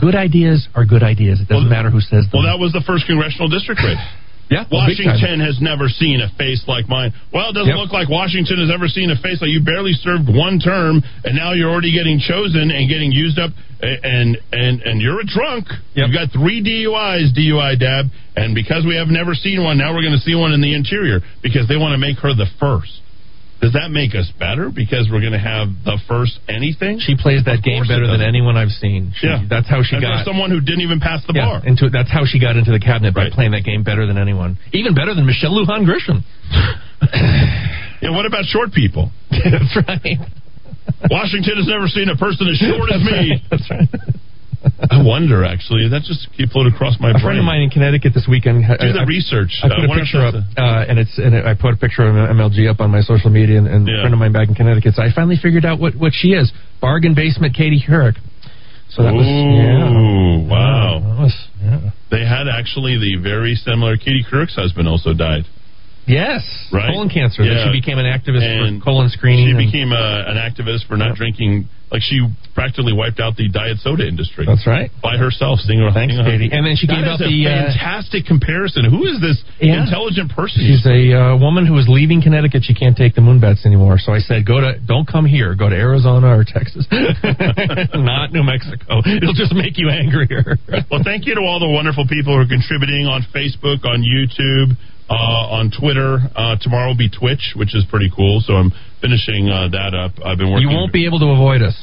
Good 0.00 0.16
ideas 0.16 0.66
are 0.74 0.84
good 0.84 1.04
ideas. 1.04 1.40
It 1.40 1.46
doesn't 1.46 1.70
matter 1.70 1.88
who 1.88 2.00
says 2.00 2.26
them. 2.26 2.42
Well, 2.42 2.50
that 2.50 2.58
was 2.58 2.72
the 2.72 2.82
first 2.82 3.06
congressional 3.06 3.46
district 3.46 3.78
race. 3.78 4.02
Yeah, 4.50 4.64
well. 4.70 4.82
Washington 4.86 5.40
has 5.40 5.58
never 5.60 5.88
seen 5.88 6.20
a 6.20 6.28
face 6.36 6.62
like 6.68 6.88
mine. 6.88 7.12
Well, 7.32 7.50
it 7.50 7.54
doesn't 7.54 7.68
Yep. 7.68 7.76
look 7.78 7.92
like 7.92 8.08
Washington 8.08 8.58
has 8.58 8.70
ever 8.70 8.88
seen 8.88 9.10
a 9.10 9.16
face 9.16 9.40
like 9.40 9.50
you 9.50 9.60
barely 9.60 9.94
served 9.94 10.28
one 10.28 10.58
term, 10.60 11.02
and 11.24 11.34
now 11.34 11.52
you're 11.52 11.70
already 11.70 11.92
getting 11.92 12.18
chosen 12.20 12.70
and 12.70 12.88
getting 12.88 13.10
used 13.10 13.38
up, 13.38 13.52
and 13.80 14.36
and 14.52 14.82
and 14.82 15.00
you're 15.00 15.20
a 15.20 15.24
drunk. 15.24 15.66
You've 15.94 16.12
got 16.12 16.30
three 16.30 16.62
DUIs, 16.62 17.32
DUI 17.32 17.78
dab, 17.78 18.06
and 18.36 18.54
because 18.54 18.84
we 18.84 18.96
have 18.96 19.08
never 19.08 19.34
seen 19.34 19.62
one, 19.62 19.78
now 19.78 19.94
we're 19.94 20.02
going 20.02 20.16
to 20.16 20.22
see 20.24 20.34
one 20.34 20.52
in 20.52 20.60
the 20.60 20.74
interior 20.74 21.20
because 21.42 21.66
they 21.68 21.76
want 21.76 21.92
to 21.92 21.98
make 21.98 22.18
her 22.18 22.34
the 22.34 22.46
first. 22.60 23.00
Does 23.64 23.72
that 23.72 23.88
make 23.88 24.12
us 24.12 24.28
better 24.36 24.68
because 24.68 25.08
we're 25.08 25.24
going 25.24 25.32
to 25.32 25.40
have 25.40 25.72
the 25.88 25.96
first 26.04 26.36
anything? 26.52 27.00
She 27.00 27.16
plays 27.16 27.40
that 27.48 27.64
game 27.64 27.80
better 27.88 28.04
than 28.04 28.20
anyone 28.20 28.60
I've 28.60 28.68
seen. 28.76 29.16
She, 29.16 29.24
Yeah. 29.24 29.40
that's 29.48 29.64
how 29.64 29.80
she 29.80 29.96
And 29.96 30.04
got 30.04 30.20
someone 30.28 30.52
who 30.52 30.60
didn't 30.60 30.84
even 30.84 31.00
pass 31.00 31.24
the 31.24 31.32
yeah, 31.32 31.48
bar. 31.48 31.62
into 31.64 31.88
that's 31.88 32.12
how 32.12 32.28
she 32.28 32.36
got 32.36 32.60
into 32.60 32.72
the 32.76 32.78
cabinet 32.82 33.14
by 33.16 33.32
playing 33.32 33.56
that 33.56 33.64
game 33.64 33.80
better 33.82 34.04
than 34.04 34.18
anyone, 34.20 34.58
even 34.76 34.92
better 34.92 35.14
than 35.16 35.24
Michelle 35.24 35.56
Lujan 35.56 35.88
Grisham. 35.88 36.20
Yeah, 38.02 38.10
what 38.10 38.26
about 38.26 38.44
short 38.44 38.72
people? 38.72 39.10
that's 39.30 39.72
right. 39.88 40.18
Washington 41.08 41.56
has 41.56 41.66
never 41.66 41.88
seen 41.88 42.10
a 42.10 42.16
person 42.16 42.48
as 42.52 42.58
short 42.60 42.92
as 42.92 43.00
me. 43.08 43.32
right, 43.32 43.40
That's 43.50 43.70
right. 43.70 43.88
I 44.90 45.02
wonder, 45.04 45.44
actually. 45.44 45.88
That 45.88 46.02
just 46.08 46.28
floating 46.52 46.72
across 46.72 46.96
my 47.00 47.10
a 47.10 47.12
brain. 47.14 47.24
friend 47.24 47.38
of 47.38 47.44
mine 47.44 47.62
in 47.62 47.70
Connecticut 47.70 48.14
this 48.14 48.26
weekend. 48.28 48.64
Do 48.64 48.92
the 48.92 49.04
research. 49.06 49.60
I 49.62 49.68
put 49.68 49.84
I 49.84 49.92
a 49.92 49.98
picture 50.00 50.24
up, 50.24 50.34
that's 50.34 50.56
uh, 50.56 50.88
and 50.88 50.98
it's 50.98 51.16
and 51.18 51.36
I 51.36 51.52
put 51.54 51.74
a 51.74 51.76
picture 51.76 52.02
of 52.08 52.14
MLG 52.16 52.68
up 52.68 52.80
on 52.80 52.90
my 52.90 53.00
social 53.00 53.28
media, 53.30 53.58
and, 53.58 53.66
and 53.68 53.88
a 53.88 54.00
friend 54.00 54.14
of 54.14 54.20
mine 54.20 54.32
back 54.32 54.48
in 54.48 54.54
Connecticut. 54.54 54.94
So 54.96 55.02
I 55.02 55.12
finally 55.14 55.36
figured 55.36 55.64
out 55.64 55.78
what 55.78 55.94
what 55.96 56.12
she 56.16 56.32
is: 56.32 56.52
bargain 56.80 57.14
basement 57.14 57.54
Katie 57.54 57.82
Couric. 57.84 58.16
So 58.88 59.02
that 59.02 59.12
was 59.12 59.26
yeah. 59.26 59.90
Ooh, 59.90 60.46
wow. 60.48 61.00
That 61.02 61.18
was, 61.18 61.34
yeah. 61.60 61.90
They 62.10 62.24
had 62.24 62.46
actually 62.48 62.96
the 62.96 63.16
very 63.20 63.56
similar. 63.56 63.96
Katie 63.96 64.24
Couric's 64.24 64.54
husband 64.54 64.88
also 64.88 65.12
died. 65.12 65.44
Yes, 66.06 66.44
Right? 66.70 66.92
colon 66.92 67.08
cancer. 67.08 67.44
Then 67.44 67.64
she 67.64 67.72
became 67.72 67.96
an 67.98 68.04
activist 68.04 68.44
And 68.44 68.80
for 68.80 68.84
colon 68.84 69.08
screening. 69.08 69.46
She 69.46 69.50
and- 69.56 69.58
became 69.72 69.92
a, 69.92 70.24
an 70.28 70.36
activist 70.36 70.86
for 70.86 70.96
not 70.96 71.16
drinking. 71.16 71.68
Like 71.94 72.02
she 72.02 72.26
practically 72.58 72.90
wiped 72.92 73.20
out 73.22 73.38
the 73.38 73.46
diet 73.46 73.78
soda 73.78 74.02
industry. 74.02 74.42
That's 74.50 74.66
right. 74.66 74.90
By 74.98 75.14
herself. 75.14 75.62
Thanks, 75.62 76.18
Katie. 76.26 76.50
And 76.50 76.66
then 76.66 76.74
she 76.74 76.90
That 76.90 76.98
gave 76.98 77.06
out 77.06 77.18
the, 77.22 77.30
uh, 77.46 77.70
fantastic 77.70 78.26
comparison. 78.26 78.82
Who 78.90 79.06
is 79.06 79.22
this 79.22 79.38
Yeah. 79.62 79.86
intelligent 79.86 80.34
person? 80.34 80.66
She's 80.66 80.82
a 80.82 81.14
uh, 81.14 81.36
woman 81.38 81.66
who 81.70 81.78
is 81.78 81.86
leaving 81.86 82.18
Connecticut. 82.20 82.64
She 82.66 82.74
can't 82.74 82.96
take 82.98 83.14
the 83.14 83.22
moon 83.22 83.38
bets 83.38 83.62
anymore. 83.64 83.98
So 84.02 84.10
I 84.10 84.18
said, 84.18 84.42
go 84.44 84.58
to, 84.58 84.74
don't 84.82 85.06
come 85.06 85.22
here. 85.24 85.54
Go 85.54 85.68
to 85.70 85.76
Arizona 85.78 86.34
or 86.34 86.42
Texas, 86.42 86.82
not 86.90 88.32
New 88.32 88.42
Mexico. 88.42 88.98
It'll 89.06 89.34
just 89.38 89.54
make 89.54 89.78
you 89.78 89.88
angrier. 89.90 90.58
well, 90.90 91.02
thank 91.04 91.26
you 91.26 91.34
to 91.34 91.40
all 91.42 91.60
the 91.60 91.70
wonderful 91.70 92.06
people 92.10 92.34
who 92.34 92.42
are 92.42 92.48
contributing 92.50 93.06
on 93.06 93.22
Facebook, 93.34 93.86
on 93.86 94.02
YouTube, 94.02 94.74
uh, 95.10 95.58
on 95.60 95.70
Twitter. 95.70 96.18
Uh, 96.34 96.56
tomorrow 96.60 96.88
will 96.88 96.96
be 96.96 97.10
Twitch, 97.10 97.54
which 97.56 97.74
is 97.74 97.84
pretty 97.90 98.10
cool. 98.14 98.40
So 98.44 98.54
I'm 98.54 98.72
finishing 99.00 99.48
uh, 99.48 99.68
that 99.72 99.94
up. 99.94 100.12
I've 100.24 100.38
been 100.38 100.50
working. 100.50 100.68
You 100.68 100.76
won't 100.76 100.92
be 100.92 101.06
able 101.06 101.20
to 101.20 101.30
avoid 101.30 101.62
us. 101.62 101.76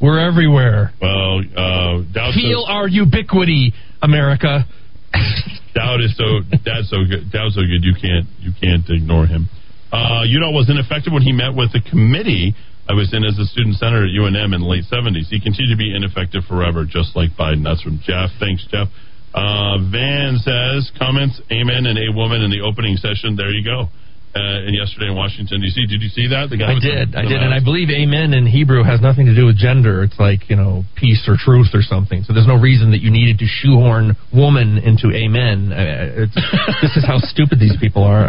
We're 0.00 0.20
everywhere. 0.20 0.92
Well, 1.00 1.40
uh, 1.56 2.32
Feel 2.34 2.66
our 2.68 2.86
ubiquity, 2.86 3.72
America. 4.02 4.66
Dowd 5.74 6.00
is 6.00 6.16
so 6.16 6.40
Dad's 6.64 6.90
so 6.90 7.04
good. 7.08 7.32
Dowd's 7.32 7.54
so 7.54 7.62
good. 7.62 7.80
You 7.80 7.94
can't 7.96 8.28
you 8.40 8.52
can't 8.60 8.84
ignore 8.88 9.26
him. 9.26 9.48
Uh, 9.92 10.22
you 10.26 10.40
know, 10.40 10.50
was 10.50 10.68
ineffective 10.68 11.12
when 11.12 11.22
he 11.22 11.32
met 11.32 11.54
with 11.54 11.72
the 11.72 11.80
committee. 11.80 12.54
I 12.88 12.92
was 12.92 13.12
in 13.14 13.24
as 13.24 13.38
a 13.38 13.46
student 13.46 13.76
senator 13.76 14.04
at 14.04 14.12
UNM 14.14 14.54
in 14.54 14.60
the 14.62 14.66
late 14.66 14.84
70s. 14.86 15.26
He 15.26 15.40
continued 15.40 15.74
to 15.74 15.78
be 15.78 15.94
ineffective 15.94 16.44
forever, 16.46 16.84
just 16.86 17.16
like 17.16 17.34
Biden. 17.34 17.64
That's 17.64 17.82
from 17.82 17.98
Jeff. 18.02 18.30
Thanks, 18.38 18.66
Jeff. 18.70 18.88
Uh, 19.36 19.76
Van 19.92 20.40
says, 20.40 20.90
comments, 20.98 21.40
amen, 21.52 21.84
and 21.84 21.98
a 22.00 22.08
woman 22.16 22.40
in 22.40 22.50
the 22.50 22.64
opening 22.64 22.96
session. 22.96 23.36
There 23.36 23.52
you 23.52 23.62
go. 23.62 23.92
Uh, 24.36 24.68
and 24.68 24.76
yesterday 24.76 25.08
in 25.08 25.16
Washington, 25.16 25.60
D.C. 25.64 25.86
Did 25.88 26.00
you 26.04 26.08
see 26.12 26.28
that? 26.28 26.52
The 26.52 26.60
guy 26.60 26.76
I 26.76 26.80
did, 26.80 27.12
the- 27.12 27.20
I 27.20 27.22
the 27.24 27.28
did, 27.32 27.40
and 27.40 27.56
I 27.56 27.60
believe 27.60 27.88
"amen" 27.88 28.36
in 28.36 28.44
Hebrew 28.44 28.84
has 28.84 29.00
nothing 29.00 29.24
to 29.26 29.34
do 29.34 29.48
with 29.48 29.56
gender. 29.56 30.04
It's 30.04 30.20
like 30.20 30.52
you 30.52 30.56
know, 30.56 30.84
peace 30.92 31.24
or 31.24 31.40
truth 31.40 31.72
or 31.72 31.80
something. 31.80 32.20
So 32.24 32.36
there's 32.36 32.46
no 32.46 32.60
reason 32.60 32.92
that 32.92 33.00
you 33.00 33.08
needed 33.08 33.40
to 33.40 33.48
shoehorn 33.48 34.12
"woman" 34.36 34.76
into 34.76 35.08
"amen." 35.08 35.72
Uh, 35.72 36.28
it's, 36.28 36.36
this 36.84 36.96
is 37.00 37.04
how 37.08 37.16
stupid 37.16 37.60
these 37.60 37.80
people 37.80 38.04
are. 38.04 38.28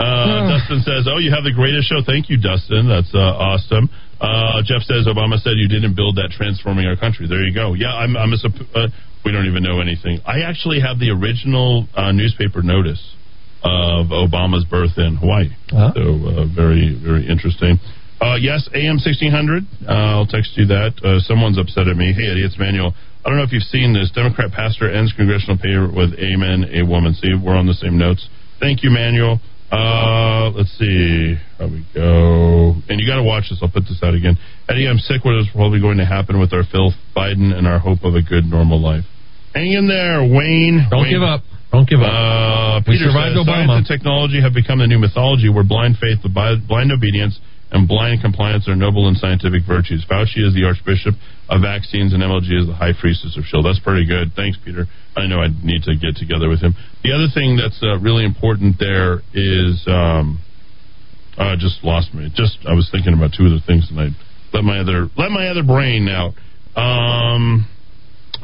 Uh, 0.00 0.48
Dustin 0.56 0.80
says, 0.88 1.04
"Oh, 1.04 1.20
you 1.20 1.28
have 1.36 1.44
the 1.44 1.52
greatest 1.52 1.84
show. 1.84 2.00
Thank 2.00 2.32
you, 2.32 2.40
Dustin. 2.40 2.88
That's 2.88 3.12
uh, 3.12 3.20
awesome." 3.20 3.92
Uh, 4.22 4.62
Jeff 4.62 4.82
says, 4.86 5.10
"Obama 5.10 5.36
said 5.42 5.58
you 5.58 5.66
didn't 5.66 5.96
build 5.98 6.14
that 6.16 6.30
transforming 6.30 6.86
our 6.86 6.94
country." 6.96 7.26
There 7.26 7.42
you 7.42 7.52
go. 7.52 7.74
Yeah, 7.74 7.90
I'm. 7.90 8.16
I'm 8.16 8.32
a. 8.32 8.38
Uh, 8.70 8.86
we 9.24 9.32
don't 9.32 9.46
even 9.46 9.62
know 9.62 9.80
anything. 9.80 10.20
I 10.24 10.42
actually 10.46 10.78
have 10.80 10.98
the 10.98 11.10
original 11.10 11.86
uh, 11.94 12.12
newspaper 12.12 12.62
notice 12.62 13.02
of 13.62 14.06
Obama's 14.10 14.64
birth 14.64 14.98
in 14.98 15.16
Hawaii. 15.16 15.50
So 15.94 16.02
uh, 16.02 16.46
very, 16.54 16.98
very 16.98 17.26
interesting. 17.26 17.78
Uh, 18.20 18.36
yes, 18.38 18.68
AM 18.74 18.98
sixteen 18.98 19.32
hundred. 19.32 19.64
Uh, 19.82 20.22
I'll 20.22 20.26
text 20.30 20.54
you 20.56 20.66
that. 20.66 20.94
Uh, 21.02 21.18
someone's 21.26 21.58
upset 21.58 21.88
at 21.88 21.96
me. 21.96 22.12
Hey, 22.14 22.30
Eddie, 22.30 22.46
it's 22.46 22.58
Manuel. 22.58 22.94
I 23.24 23.28
don't 23.28 23.38
know 23.38 23.44
if 23.44 23.50
you've 23.50 23.66
seen 23.66 23.92
this. 23.92 24.10
Democrat 24.14 24.50
pastor 24.50 24.90
ends 24.90 25.12
congressional 25.14 25.58
paper 25.58 25.90
with 25.90 26.14
"Amen, 26.18 26.70
a 26.70 26.86
woman." 26.86 27.14
See, 27.14 27.34
we're 27.34 27.58
on 27.58 27.66
the 27.66 27.74
same 27.74 27.98
notes. 27.98 28.28
Thank 28.60 28.82
you, 28.84 28.90
Manuel. 28.90 29.40
Uh, 29.72 30.50
let's 30.52 30.68
see. 30.78 31.34
How 31.58 31.66
we 31.66 31.80
go. 31.94 32.76
And 32.88 33.00
you 33.00 33.06
got 33.08 33.16
to 33.16 33.22
watch 33.24 33.48
this. 33.48 33.58
I'll 33.62 33.70
put 33.72 33.84
this 33.88 34.00
out 34.02 34.12
again. 34.14 34.36
Eddie, 34.68 34.86
I'm 34.86 34.98
sick. 34.98 35.24
With 35.24 35.32
What 35.34 35.40
is 35.40 35.48
probably 35.54 35.80
going 35.80 35.96
to 35.96 36.04
happen 36.04 36.38
with 36.38 36.52
our 36.52 36.62
Phil 36.70 36.92
Biden, 37.16 37.56
and 37.56 37.66
our 37.66 37.78
hope 37.78 38.04
of 38.04 38.14
a 38.14 38.20
good, 38.22 38.44
normal 38.44 38.80
life? 38.80 39.04
Hang 39.54 39.72
in 39.72 39.88
there, 39.88 40.20
Wayne. 40.20 40.86
Don't 40.90 41.02
Wayne. 41.08 41.12
give 41.12 41.22
up. 41.22 41.40
Don't 41.72 41.88
give 41.88 42.00
up. 42.04 42.12
Uh, 42.12 42.80
We 42.86 43.00
Peter 43.00 43.08
survived 43.08 43.32
says, 43.32 43.48
Obama. 43.48 43.80
Science 43.80 43.88
and 43.88 43.98
technology 43.98 44.40
have 44.44 44.52
become 44.52 44.78
the 44.84 44.86
new 44.86 44.98
mythology 45.00 45.48
where 45.48 45.64
blind 45.64 45.96
faith, 45.96 46.20
blind 46.28 46.92
obedience, 46.92 47.40
and 47.72 47.88
blind 47.88 48.20
compliance 48.20 48.68
are 48.68 48.76
noble 48.76 49.08
and 49.08 49.16
scientific 49.16 49.62
virtues. 49.66 50.04
Fauci 50.08 50.44
is 50.44 50.54
the 50.54 50.64
archbishop 50.68 51.14
of 51.48 51.62
vaccines, 51.62 52.12
and 52.12 52.22
MLG 52.22 52.52
is 52.52 52.66
the 52.68 52.76
high 52.76 52.92
priestess 52.92 53.36
of 53.36 53.44
shield. 53.44 53.64
That's 53.64 53.80
pretty 53.80 54.06
good. 54.06 54.32
Thanks, 54.36 54.58
Peter. 54.62 54.86
I 55.16 55.26
know 55.26 55.40
I 55.40 55.48
need 55.64 55.82
to 55.88 55.96
get 55.96 56.16
together 56.16 56.48
with 56.48 56.60
him. 56.60 56.76
The 57.02 57.12
other 57.16 57.32
thing 57.32 57.56
that's 57.56 57.80
uh, 57.82 57.98
really 57.98 58.24
important 58.24 58.76
there 58.78 59.24
is 59.32 59.82
um, 59.88 60.38
I 61.38 61.56
just 61.56 61.82
lost 61.82 62.12
me. 62.14 62.30
Just 62.34 62.58
I 62.68 62.74
was 62.74 62.88
thinking 62.92 63.14
about 63.14 63.32
two 63.36 63.46
other 63.48 63.60
things, 63.66 63.88
and 63.90 63.98
I 63.98 64.08
let 64.52 64.64
my 64.64 64.78
other 64.78 65.08
let 65.16 65.30
my 65.32 65.48
other 65.48 65.64
brain 65.64 66.08
out. 66.08 66.36
Um, 66.76 67.68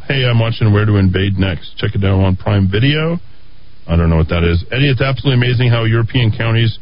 hey, 0.09 0.25
I'm 0.25 0.41
watching 0.41 0.73
Where 0.73 0.87
to 0.87 0.97
Invade 0.97 1.37
Next. 1.37 1.77
Check 1.77 1.95
it 1.95 2.05
out 2.05 2.21
on 2.21 2.37
Prime 2.37 2.69
Video. 2.71 3.21
I 3.87 3.97
don't 3.97 4.11
know 4.11 4.17
what 4.17 4.29
that 4.29 4.45
is. 4.45 4.65
Eddie, 4.73 4.89
it's 4.91 5.01
absolutely 5.01 5.47
amazing 5.47 5.71
how 5.71 5.85
European 5.85 6.33
counties, 6.33 6.79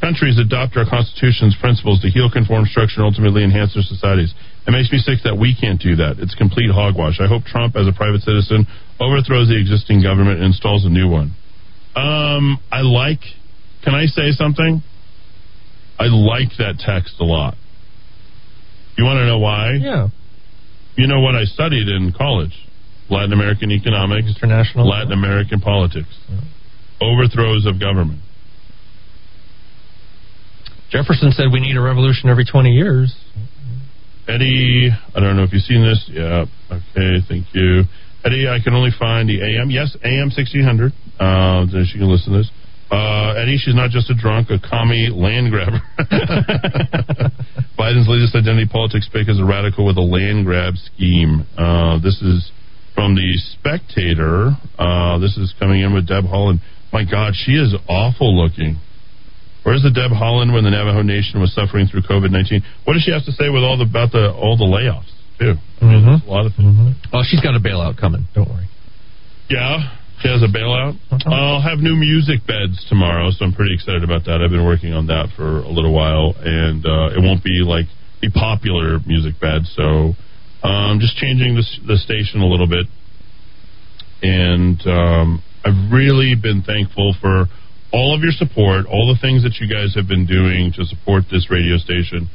countries 0.00 0.38
adopt 0.38 0.76
our 0.76 0.88
Constitution's 0.88 1.54
principles 1.60 2.00
to 2.00 2.08
heal, 2.08 2.30
conform, 2.30 2.64
structure, 2.66 3.04
and 3.04 3.06
ultimately 3.06 3.44
enhance 3.44 3.74
their 3.74 3.84
societies. 3.84 4.32
It 4.66 4.72
makes 4.72 4.90
me 4.90 4.98
sick 4.98 5.20
that 5.24 5.36
we 5.36 5.54
can't 5.54 5.80
do 5.80 5.96
that. 5.96 6.16
It's 6.18 6.34
complete 6.34 6.70
hogwash. 6.72 7.20
I 7.20 7.28
hope 7.28 7.44
Trump, 7.44 7.76
as 7.76 7.86
a 7.86 7.92
private 7.92 8.22
citizen, 8.22 8.66
overthrows 8.98 9.48
the 9.48 9.60
existing 9.60 10.02
government 10.02 10.40
and 10.40 10.52
installs 10.52 10.84
a 10.84 10.90
new 10.90 11.08
one. 11.08 11.36
Um, 11.94 12.58
I 12.72 12.80
like. 12.80 13.20
Can 13.84 13.94
I 13.94 14.06
say 14.06 14.32
something? 14.32 14.82
I 15.98 16.06
like 16.08 16.56
that 16.58 16.80
text 16.80 17.16
a 17.20 17.24
lot. 17.24 17.56
You 18.96 19.04
want 19.04 19.18
to 19.18 19.26
know 19.26 19.38
why? 19.38 19.72
Yeah. 19.80 20.08
You 20.96 21.06
know 21.06 21.20
what 21.20 21.34
I 21.34 21.44
studied 21.44 21.88
in 21.88 22.12
college? 22.16 22.56
Latin 23.10 23.32
American 23.32 23.70
economics, 23.72 24.28
international, 24.28 24.88
Latin 24.88 25.12
American 25.12 25.60
politics, 25.60 26.08
overthrows 27.00 27.66
of 27.66 27.80
government. 27.80 28.20
Jefferson 30.90 31.30
said 31.32 31.46
we 31.52 31.60
need 31.60 31.76
a 31.76 31.80
revolution 31.80 32.28
every 32.28 32.44
20 32.44 32.70
years. 32.70 33.14
Eddie, 34.26 34.90
I 34.90 35.20
don't 35.20 35.36
know 35.36 35.44
if 35.44 35.52
you've 35.52 35.62
seen 35.62 35.82
this. 35.82 36.10
Yeah, 36.12 36.44
okay, 36.70 37.22
thank 37.28 37.46
you. 37.54 37.82
Eddie, 38.24 38.48
I 38.48 38.58
can 38.62 38.74
only 38.74 38.90
find 38.98 39.28
the 39.28 39.40
AM. 39.40 39.70
Yes, 39.70 39.96
AM 40.04 40.30
1600. 40.34 40.92
Uh, 41.18 41.66
she 41.86 41.98
can 41.98 42.10
listen 42.10 42.32
to 42.32 42.38
this. 42.38 42.50
Uh, 42.90 43.34
Eddie, 43.38 43.56
she's 43.56 43.74
not 43.74 43.90
just 43.90 44.10
a 44.10 44.14
drunk, 44.14 44.50
a 44.50 44.58
commie 44.58 45.10
land 45.14 45.50
grabber. 45.50 45.80
Biden's 47.78 48.08
latest 48.08 48.34
identity 48.34 48.66
politics 48.70 49.08
pick 49.12 49.28
is 49.28 49.38
a 49.38 49.44
radical 49.44 49.86
with 49.86 49.96
a 49.96 50.02
land 50.02 50.44
grab 50.44 50.74
scheme. 50.74 51.46
Uh, 51.56 52.00
this 52.02 52.20
is 52.20 52.50
from 52.94 53.14
the 53.14 53.38
Spectator. 53.54 54.50
Uh, 54.76 55.18
this 55.18 55.36
is 55.36 55.54
coming 55.58 55.82
in 55.82 55.94
with 55.94 56.08
Deb 56.08 56.24
Haaland. 56.24 56.60
My 56.92 57.04
God, 57.08 57.34
she 57.34 57.52
is 57.52 57.74
awful 57.88 58.36
looking. 58.36 58.80
Where's 59.62 59.82
the 59.82 59.90
Deb 59.90 60.10
Haaland 60.10 60.52
when 60.54 60.64
the 60.64 60.70
Navajo 60.70 61.02
Nation 61.02 61.40
was 61.40 61.52
suffering 61.54 61.86
through 61.86 62.02
COVID 62.02 62.30
nineteen? 62.30 62.62
What 62.84 62.94
does 62.94 63.02
she 63.02 63.12
have 63.12 63.24
to 63.26 63.32
say 63.32 63.48
with 63.50 63.62
all 63.62 63.76
the 63.76 63.84
about 63.84 64.12
the 64.12 64.32
all 64.32 64.56
the 64.56 64.64
layoffs 64.64 65.12
too? 65.38 65.60
I 65.80 65.84
mean, 65.84 66.04
there's 66.04 66.24
a 66.24 66.30
lot 66.30 66.46
of 66.46 66.54
things. 66.56 66.96
Oh, 67.12 67.22
she's 67.24 67.40
got 67.40 67.54
a 67.54 67.60
bailout 67.60 68.00
coming. 68.00 68.24
Don't 68.34 68.48
worry. 68.48 68.68
Yeah, 69.50 69.92
she 70.22 70.28
has 70.28 70.42
a 70.42 70.48
bailout. 70.48 70.96
I'll 71.26 71.60
have 71.60 71.78
new 71.78 71.96
music 71.96 72.46
beds 72.46 72.84
tomorrow, 72.88 73.30
so 73.30 73.44
I'm 73.44 73.52
pretty 73.52 73.74
excited 73.74 74.04
about 74.04 74.24
that. 74.24 74.40
I've 74.40 74.50
been 74.50 74.64
working 74.64 74.92
on 74.92 75.06
that 75.08 75.28
for 75.36 75.60
a 75.60 75.68
little 75.68 75.92
while, 75.92 76.34
and 76.40 76.84
uh, 76.84 77.16
it 77.16 77.20
won't 77.20 77.44
be 77.44 77.60
like 77.64 77.86
the 78.20 78.30
popular 78.30 79.00
music 79.04 79.40
bed. 79.40 79.64
So 79.76 80.12
um, 80.62 81.00
just 81.00 81.16
changing 81.16 81.56
the, 81.56 81.64
the 81.86 81.96
station 81.96 82.40
a 82.40 82.46
little 82.46 82.68
bit, 82.68 82.86
and 84.22 84.80
um, 84.86 85.42
I've 85.64 85.92
really 85.92 86.34
been 86.36 86.62
thankful 86.62 87.14
for 87.20 87.46
all 87.92 88.14
of 88.14 88.22
your 88.22 88.32
support, 88.32 88.86
all 88.86 89.12
the 89.12 89.18
things 89.20 89.42
that 89.42 89.58
you 89.60 89.66
guys 89.66 89.94
have 89.94 90.06
been 90.06 90.26
doing 90.26 90.72
to 90.76 90.84
support 90.84 91.24
this 91.30 91.50
radio 91.50 91.76
station. 91.76 92.30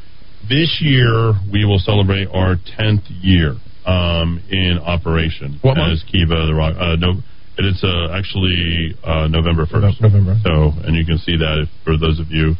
This 0.48 0.80
year, 0.82 1.34
we 1.52 1.66
will 1.66 1.80
celebrate 1.80 2.28
our 2.28 2.56
10th 2.56 3.08
year 3.22 3.56
um, 3.86 4.42
in 4.50 4.80
operation 4.84 5.60
What 5.62 5.78
month? 5.78 6.00
Kiva 6.12 6.46
the 6.46 6.54
Rock. 6.54 6.76
Uh, 6.78 6.96
no, 6.98 7.22
and 7.58 7.66
it's 7.66 7.84
uh, 7.84 8.12
actually 8.12 8.94
uh, 9.04 9.28
November 9.28 9.66
1st. 9.66 10.02
November. 10.02 10.36
So, 10.44 10.74
and 10.84 10.96
you 10.96 11.06
can 11.06 11.18
see 11.20 11.38
that 11.38 11.66
if, 11.66 11.70
for 11.84 11.98
those 11.98 12.20
of 12.20 12.28
you 12.30 12.56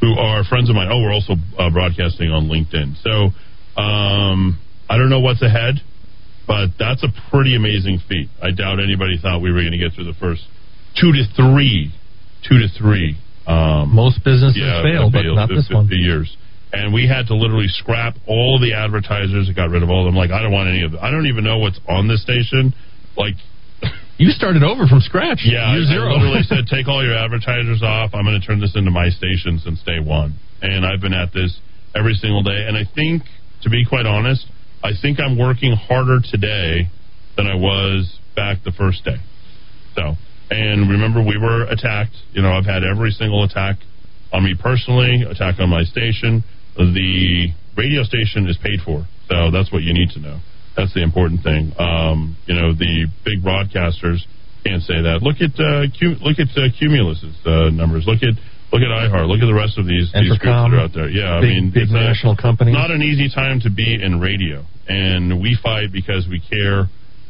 who 0.00 0.14
are 0.14 0.44
friends 0.44 0.70
of 0.70 0.76
mine. 0.76 0.88
Oh, 0.90 1.02
we're 1.02 1.12
also 1.12 1.34
uh, 1.58 1.70
broadcasting 1.70 2.30
on 2.30 2.48
LinkedIn. 2.48 3.02
So, 3.02 3.34
um, 3.80 4.58
I 4.88 4.96
don't 4.96 5.10
know 5.10 5.20
what's 5.20 5.42
ahead, 5.42 5.82
but 6.46 6.70
that's 6.78 7.04
a 7.04 7.08
pretty 7.30 7.54
amazing 7.54 8.00
feat. 8.08 8.30
I 8.42 8.52
doubt 8.52 8.80
anybody 8.80 9.18
thought 9.20 9.42
we 9.42 9.52
were 9.52 9.60
going 9.60 9.76
to 9.76 9.78
get 9.78 9.92
through 9.94 10.06
the 10.06 10.18
first 10.18 10.42
two 10.96 11.12
to 11.12 11.24
three, 11.36 11.92
two 12.46 12.58
to 12.58 12.68
three. 12.78 13.16
Um, 13.46 13.94
Most 13.94 14.22
businesses 14.24 14.60
yeah, 14.60 14.82
fail, 14.82 15.10
but 15.10 15.22
not 15.24 15.48
this 15.48 15.68
50 15.68 15.74
one. 15.74 15.88
years. 15.90 16.36
And 16.72 16.92
we 16.92 17.08
had 17.08 17.28
to 17.28 17.34
literally 17.34 17.68
scrap 17.68 18.16
all 18.26 18.60
the 18.60 18.74
advertisers. 18.74 19.48
Got 19.56 19.70
rid 19.70 19.82
of 19.82 19.88
all 19.88 20.04
of 20.04 20.12
them. 20.12 20.16
Like 20.16 20.30
I 20.30 20.42
don't 20.42 20.52
want 20.52 20.68
any 20.68 20.82
of 20.84 20.92
them. 20.92 21.00
I 21.02 21.10
don't 21.10 21.26
even 21.26 21.44
know 21.44 21.56
what's 21.58 21.80
on 21.88 22.08
this 22.08 22.20
station. 22.22 22.74
Like 23.16 23.34
You 24.18 24.28
started 24.30 24.62
over 24.62 24.86
from 24.86 25.00
scratch. 25.00 25.40
yeah, 25.48 25.64
I, 25.64 25.76
Year 25.80 25.82
I 25.82 25.88
zero. 25.88 26.12
literally 26.12 26.42
said, 26.44 26.66
take 26.70 26.88
all 26.88 27.02
your 27.02 27.16
advertisers 27.16 27.82
off. 27.82 28.10
I'm 28.12 28.24
going 28.24 28.38
to 28.38 28.46
turn 28.46 28.60
this 28.60 28.76
into 28.76 28.90
my 28.90 29.08
station 29.08 29.58
since 29.64 29.80
day 29.82 29.98
one. 30.00 30.34
And 30.60 30.84
I've 30.84 31.00
been 31.00 31.14
at 31.14 31.32
this 31.32 31.56
every 31.96 32.14
single 32.14 32.42
day. 32.42 32.66
And 32.68 32.76
I 32.76 32.82
think, 32.94 33.22
to 33.62 33.70
be 33.70 33.86
quite 33.88 34.04
honest, 34.06 34.44
I 34.84 34.90
think 35.00 35.20
I'm 35.20 35.38
working 35.38 35.72
harder 35.72 36.18
today 36.20 36.90
than 37.36 37.46
I 37.46 37.54
was 37.54 38.18
back 38.36 38.58
the 38.64 38.72
first 38.72 39.04
day. 39.04 39.16
So, 39.96 40.14
and 40.50 40.88
remember, 40.90 41.22
we 41.22 41.36
were 41.38 41.64
attacked. 41.64 42.16
You 42.32 42.42
know, 42.42 42.52
I've 42.52 42.64
had 42.66 42.82
every 42.84 43.10
single 43.10 43.44
attack 43.44 43.76
on 44.32 44.44
me 44.44 44.54
personally, 44.60 45.24
attack 45.28 45.56
on 45.60 45.68
my 45.70 45.82
station. 45.84 46.44
The 46.76 47.48
radio 47.76 48.02
station 48.04 48.48
is 48.48 48.56
paid 48.62 48.80
for. 48.84 49.04
So 49.28 49.50
that's 49.50 49.72
what 49.72 49.82
you 49.82 49.92
need 49.92 50.10
to 50.10 50.20
know. 50.20 50.38
That's 50.76 50.94
the 50.94 51.02
important 51.02 51.42
thing. 51.42 51.72
Um, 51.78 52.36
you 52.46 52.54
know, 52.54 52.72
the 52.72 53.06
big 53.24 53.42
broadcasters 53.42 54.22
can't 54.64 54.82
say 54.82 55.02
that. 55.02 55.20
Look 55.22 55.42
at 55.42 55.58
uh, 55.58 55.90
Cum- 55.98 56.22
look 56.22 56.38
at 56.38 56.48
uh, 56.56 56.70
Cumulus's 56.78 57.34
uh, 57.44 57.70
numbers. 57.70 58.06
Look 58.06 58.22
at 58.22 58.34
look 58.70 58.82
at 58.82 58.88
iHeart. 58.94 59.26
Look 59.26 59.42
at 59.42 59.46
the 59.50 59.54
rest 59.58 59.76
of 59.78 59.86
these, 59.86 60.12
these 60.14 60.30
groups 60.38 60.44
that 60.44 60.70
are 60.70 60.80
out 60.80 60.94
there. 60.94 61.08
Yeah, 61.10 61.34
I 61.34 61.40
mean, 61.42 61.70
big 61.74 61.84
it's 61.84 61.90
a- 61.90 61.94
national 61.94 62.36
companies. 62.36 62.74
Not 62.74 62.90
an 62.90 63.02
easy 63.02 63.28
time 63.28 63.60
to 63.66 63.70
be 63.70 63.98
in 64.00 64.20
radio, 64.20 64.64
and 64.86 65.40
we 65.42 65.58
fight 65.60 65.90
because 65.92 66.28
we 66.30 66.40
care. 66.40 66.86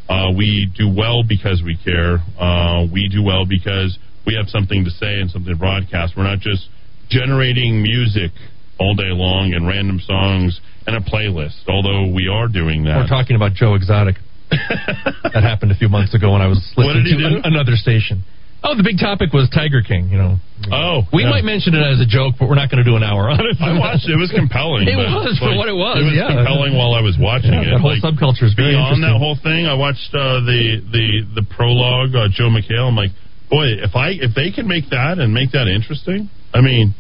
Uh, 0.09 0.33
we 0.37 0.71
do 0.77 0.89
well 0.89 1.23
because 1.23 1.63
we 1.65 1.77
care. 1.77 2.19
Uh, 2.39 2.87
we 2.91 3.09
do 3.09 3.23
well 3.23 3.45
because 3.45 3.99
we 4.27 4.35
have 4.35 4.49
something 4.49 4.85
to 4.85 4.91
say 4.91 5.21
and 5.21 5.31
something 5.31 5.53
to 5.53 5.59
broadcast. 5.59 6.15
We're 6.17 6.25
not 6.25 6.41
just 6.41 6.69
generating 7.11 7.83
music 7.83 8.33
all 8.79 8.95
day 8.95 9.11
long 9.11 9.53
and 9.55 9.67
random 9.67 10.01
songs 10.01 10.61
and 10.87 10.97
a 10.97 11.01
playlist. 11.01 11.69
Although 11.69 12.13
we 12.13 12.29
are 12.29 12.49
doing 12.49 12.85
that. 12.85 12.97
We're 12.97 13.09
talking 13.09 13.37
about 13.37 13.53
Joe 13.55 13.75
Exotic. 13.75 14.17
that 14.51 15.43
happened 15.43 15.73
a 15.73 15.75
few 15.77 15.89
months 15.89 16.15
ago 16.15 16.33
when 16.33 16.41
I 16.41 16.47
was 16.47 16.57
listening 16.77 17.05
to 17.19 17.27
an- 17.27 17.41
another 17.45 17.77
station. 17.77 18.25
Oh, 18.65 18.75
the 18.75 18.83
big 18.83 18.99
topic 18.99 19.33
was 19.33 19.47
Tiger 19.55 19.83
King. 19.87 20.11
You 20.11 20.19
know. 20.19 20.35
Oh, 20.75 21.07
we 21.15 21.23
yeah. 21.23 21.31
might 21.31 21.47
mention 21.47 21.75
it 21.79 21.81
as 21.87 22.03
a 22.03 22.07
joke, 22.07 22.35
but 22.43 22.51
we're 22.51 22.59
not 22.59 22.69
going 22.69 22.83
to 22.83 22.89
do 22.89 22.99
an 22.99 23.07
hour 23.07 23.31
on 23.31 23.39
it. 23.39 23.55
I 23.63 23.79
watched 23.79 24.11
it. 24.11 24.13
It 24.13 24.21
was 24.21 24.35
compelling. 24.35 24.85
It 24.91 24.99
was 24.99 25.39
for 25.39 25.55
like, 25.55 25.59
what 25.63 25.71
it 25.71 25.79
was. 25.79 26.03
It 26.03 26.07
was 26.11 26.17
yeah. 26.19 26.35
compelling 26.35 26.75
while 26.75 26.93
I 26.93 27.01
was 27.01 27.15
watching 27.15 27.55
Yeah, 27.55 27.63
it. 27.63 27.79
that 27.79 27.81
whole 27.81 27.95
Like, 27.95 28.03
subculture 28.03 28.43
is 28.51 28.55
beyond 28.59 28.99
that 29.07 29.15
whole 29.17 29.39
thing, 29.39 29.71
I 29.71 29.79
watched 29.79 30.11
uh, 30.11 30.43
the 30.43 30.83
the 30.91 31.07
the 31.39 31.45
prologue. 31.47 32.11
Uh, 32.19 32.27
Joel 32.35 32.51
McHale. 32.51 32.91
I'm 32.91 32.99
like, 32.99 33.15
boy, 33.47 33.79
if 33.79 33.95
I 33.95 34.19
if 34.19 34.35
they 34.35 34.51
can 34.51 34.67
make 34.67 34.91
that 34.91 35.23
and 35.23 35.31
make 35.33 35.55
that 35.55 35.71
interesting, 35.71 36.27
I 36.53 36.61
mean, 36.61 36.99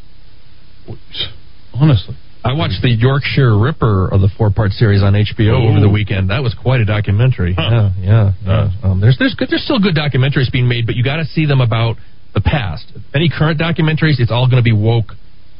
honestly. 1.74 2.14
I 2.44 2.52
watched 2.54 2.80
the 2.82 2.90
Yorkshire 2.90 3.58
Ripper 3.58 4.08
of 4.08 4.20
the 4.20 4.28
four 4.38 4.50
part 4.50 4.70
series 4.72 5.02
on 5.02 5.12
HBO 5.14 5.58
Ooh. 5.58 5.68
over 5.68 5.80
the 5.80 5.90
weekend. 5.90 6.30
That 6.30 6.42
was 6.42 6.54
quite 6.54 6.80
a 6.80 6.84
documentary. 6.84 7.54
Huh. 7.58 7.90
Yeah, 8.00 8.32
yeah. 8.44 8.70
Um, 8.82 9.00
there's 9.00 9.18
there's 9.18 9.34
good, 9.34 9.48
there's 9.50 9.64
still 9.64 9.80
good 9.80 9.96
documentaries 9.96 10.50
being 10.50 10.68
made, 10.68 10.86
but 10.86 10.94
you 10.94 11.02
got 11.02 11.16
to 11.16 11.24
see 11.24 11.46
them 11.46 11.60
about 11.60 11.96
the 12.34 12.40
past. 12.40 12.86
Any 13.14 13.28
current 13.28 13.60
documentaries, 13.60 14.20
it's 14.20 14.30
all 14.30 14.46
going 14.46 14.62
to 14.62 14.66
be 14.66 14.72
woke 14.72 15.12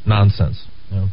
nonsense. 0.06 0.64
Yeah. 0.90 1.08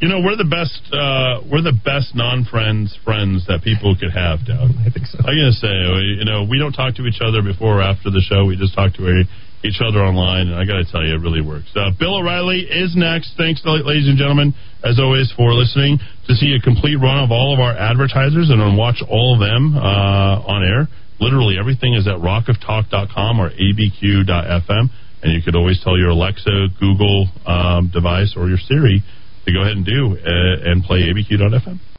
You 0.00 0.08
know, 0.08 0.20
we're 0.20 0.36
the 0.36 0.44
best. 0.44 0.82
Uh, 0.92 1.40
we're 1.48 1.62
the 1.62 1.72
best 1.72 2.12
non-friends 2.14 2.98
friends 3.04 3.46
that 3.46 3.62
people 3.62 3.96
could 3.96 4.12
have, 4.12 4.44
Doug. 4.44 4.74
I 4.84 4.90
think 4.90 5.06
so. 5.06 5.16
I'm 5.22 5.32
gonna 5.32 5.56
say, 5.56 5.72
you 6.18 6.26
know, 6.26 6.44
we 6.44 6.58
don't 6.58 6.74
talk 6.74 6.96
to 6.96 7.06
each 7.06 7.22
other 7.24 7.40
before 7.40 7.78
or 7.78 7.82
after 7.82 8.10
the 8.10 8.20
show. 8.20 8.44
We 8.44 8.56
just 8.58 8.74
talk 8.74 8.92
to 8.94 9.00
e- 9.08 9.24
each 9.64 9.80
other 9.80 10.04
online, 10.04 10.52
and 10.52 10.56
I 10.56 10.68
got 10.68 10.84
to 10.84 10.84
tell 10.84 11.02
you, 11.02 11.16
it 11.16 11.22
really 11.24 11.40
works. 11.40 11.72
Uh, 11.74 11.90
Bill 11.98 12.20
O'Reilly 12.20 12.68
is 12.68 12.92
next. 12.94 13.32
Thanks, 13.36 13.64
ladies 13.64 14.06
and 14.06 14.20
gentlemen, 14.20 14.52
as 14.84 15.00
always, 15.00 15.32
for 15.32 15.52
listening. 15.56 15.98
To 16.28 16.34
see 16.34 16.54
a 16.54 16.60
complete 16.60 16.96
run 16.96 17.24
of 17.24 17.32
all 17.32 17.52
of 17.52 17.60
our 17.60 17.72
advertisers 17.72 18.48
and 18.48 18.60
watch 18.76 19.02
all 19.08 19.34
of 19.34 19.40
them 19.40 19.76
uh, 19.76 20.44
on 20.44 20.64
air. 20.64 20.88
Literally 21.20 21.56
everything 21.58 21.94
is 21.94 22.06
at 22.06 22.20
rockoftalk.com 22.20 23.40
or 23.40 23.50
abq.fm, 23.50 24.84
and 25.22 25.32
you 25.32 25.40
could 25.42 25.56
always 25.56 25.80
tell 25.82 25.96
your 25.96 26.10
Alexa, 26.10 26.68
Google 26.78 27.28
um, 27.46 27.90
device, 27.92 28.34
or 28.36 28.48
your 28.48 28.58
Siri 28.58 29.02
to 29.46 29.52
go 29.52 29.60
ahead 29.60 29.76
and 29.76 29.86
do 29.86 30.16
uh, 30.16 30.70
and 30.70 30.82
play 30.84 31.08
abq.fm. 31.08 31.78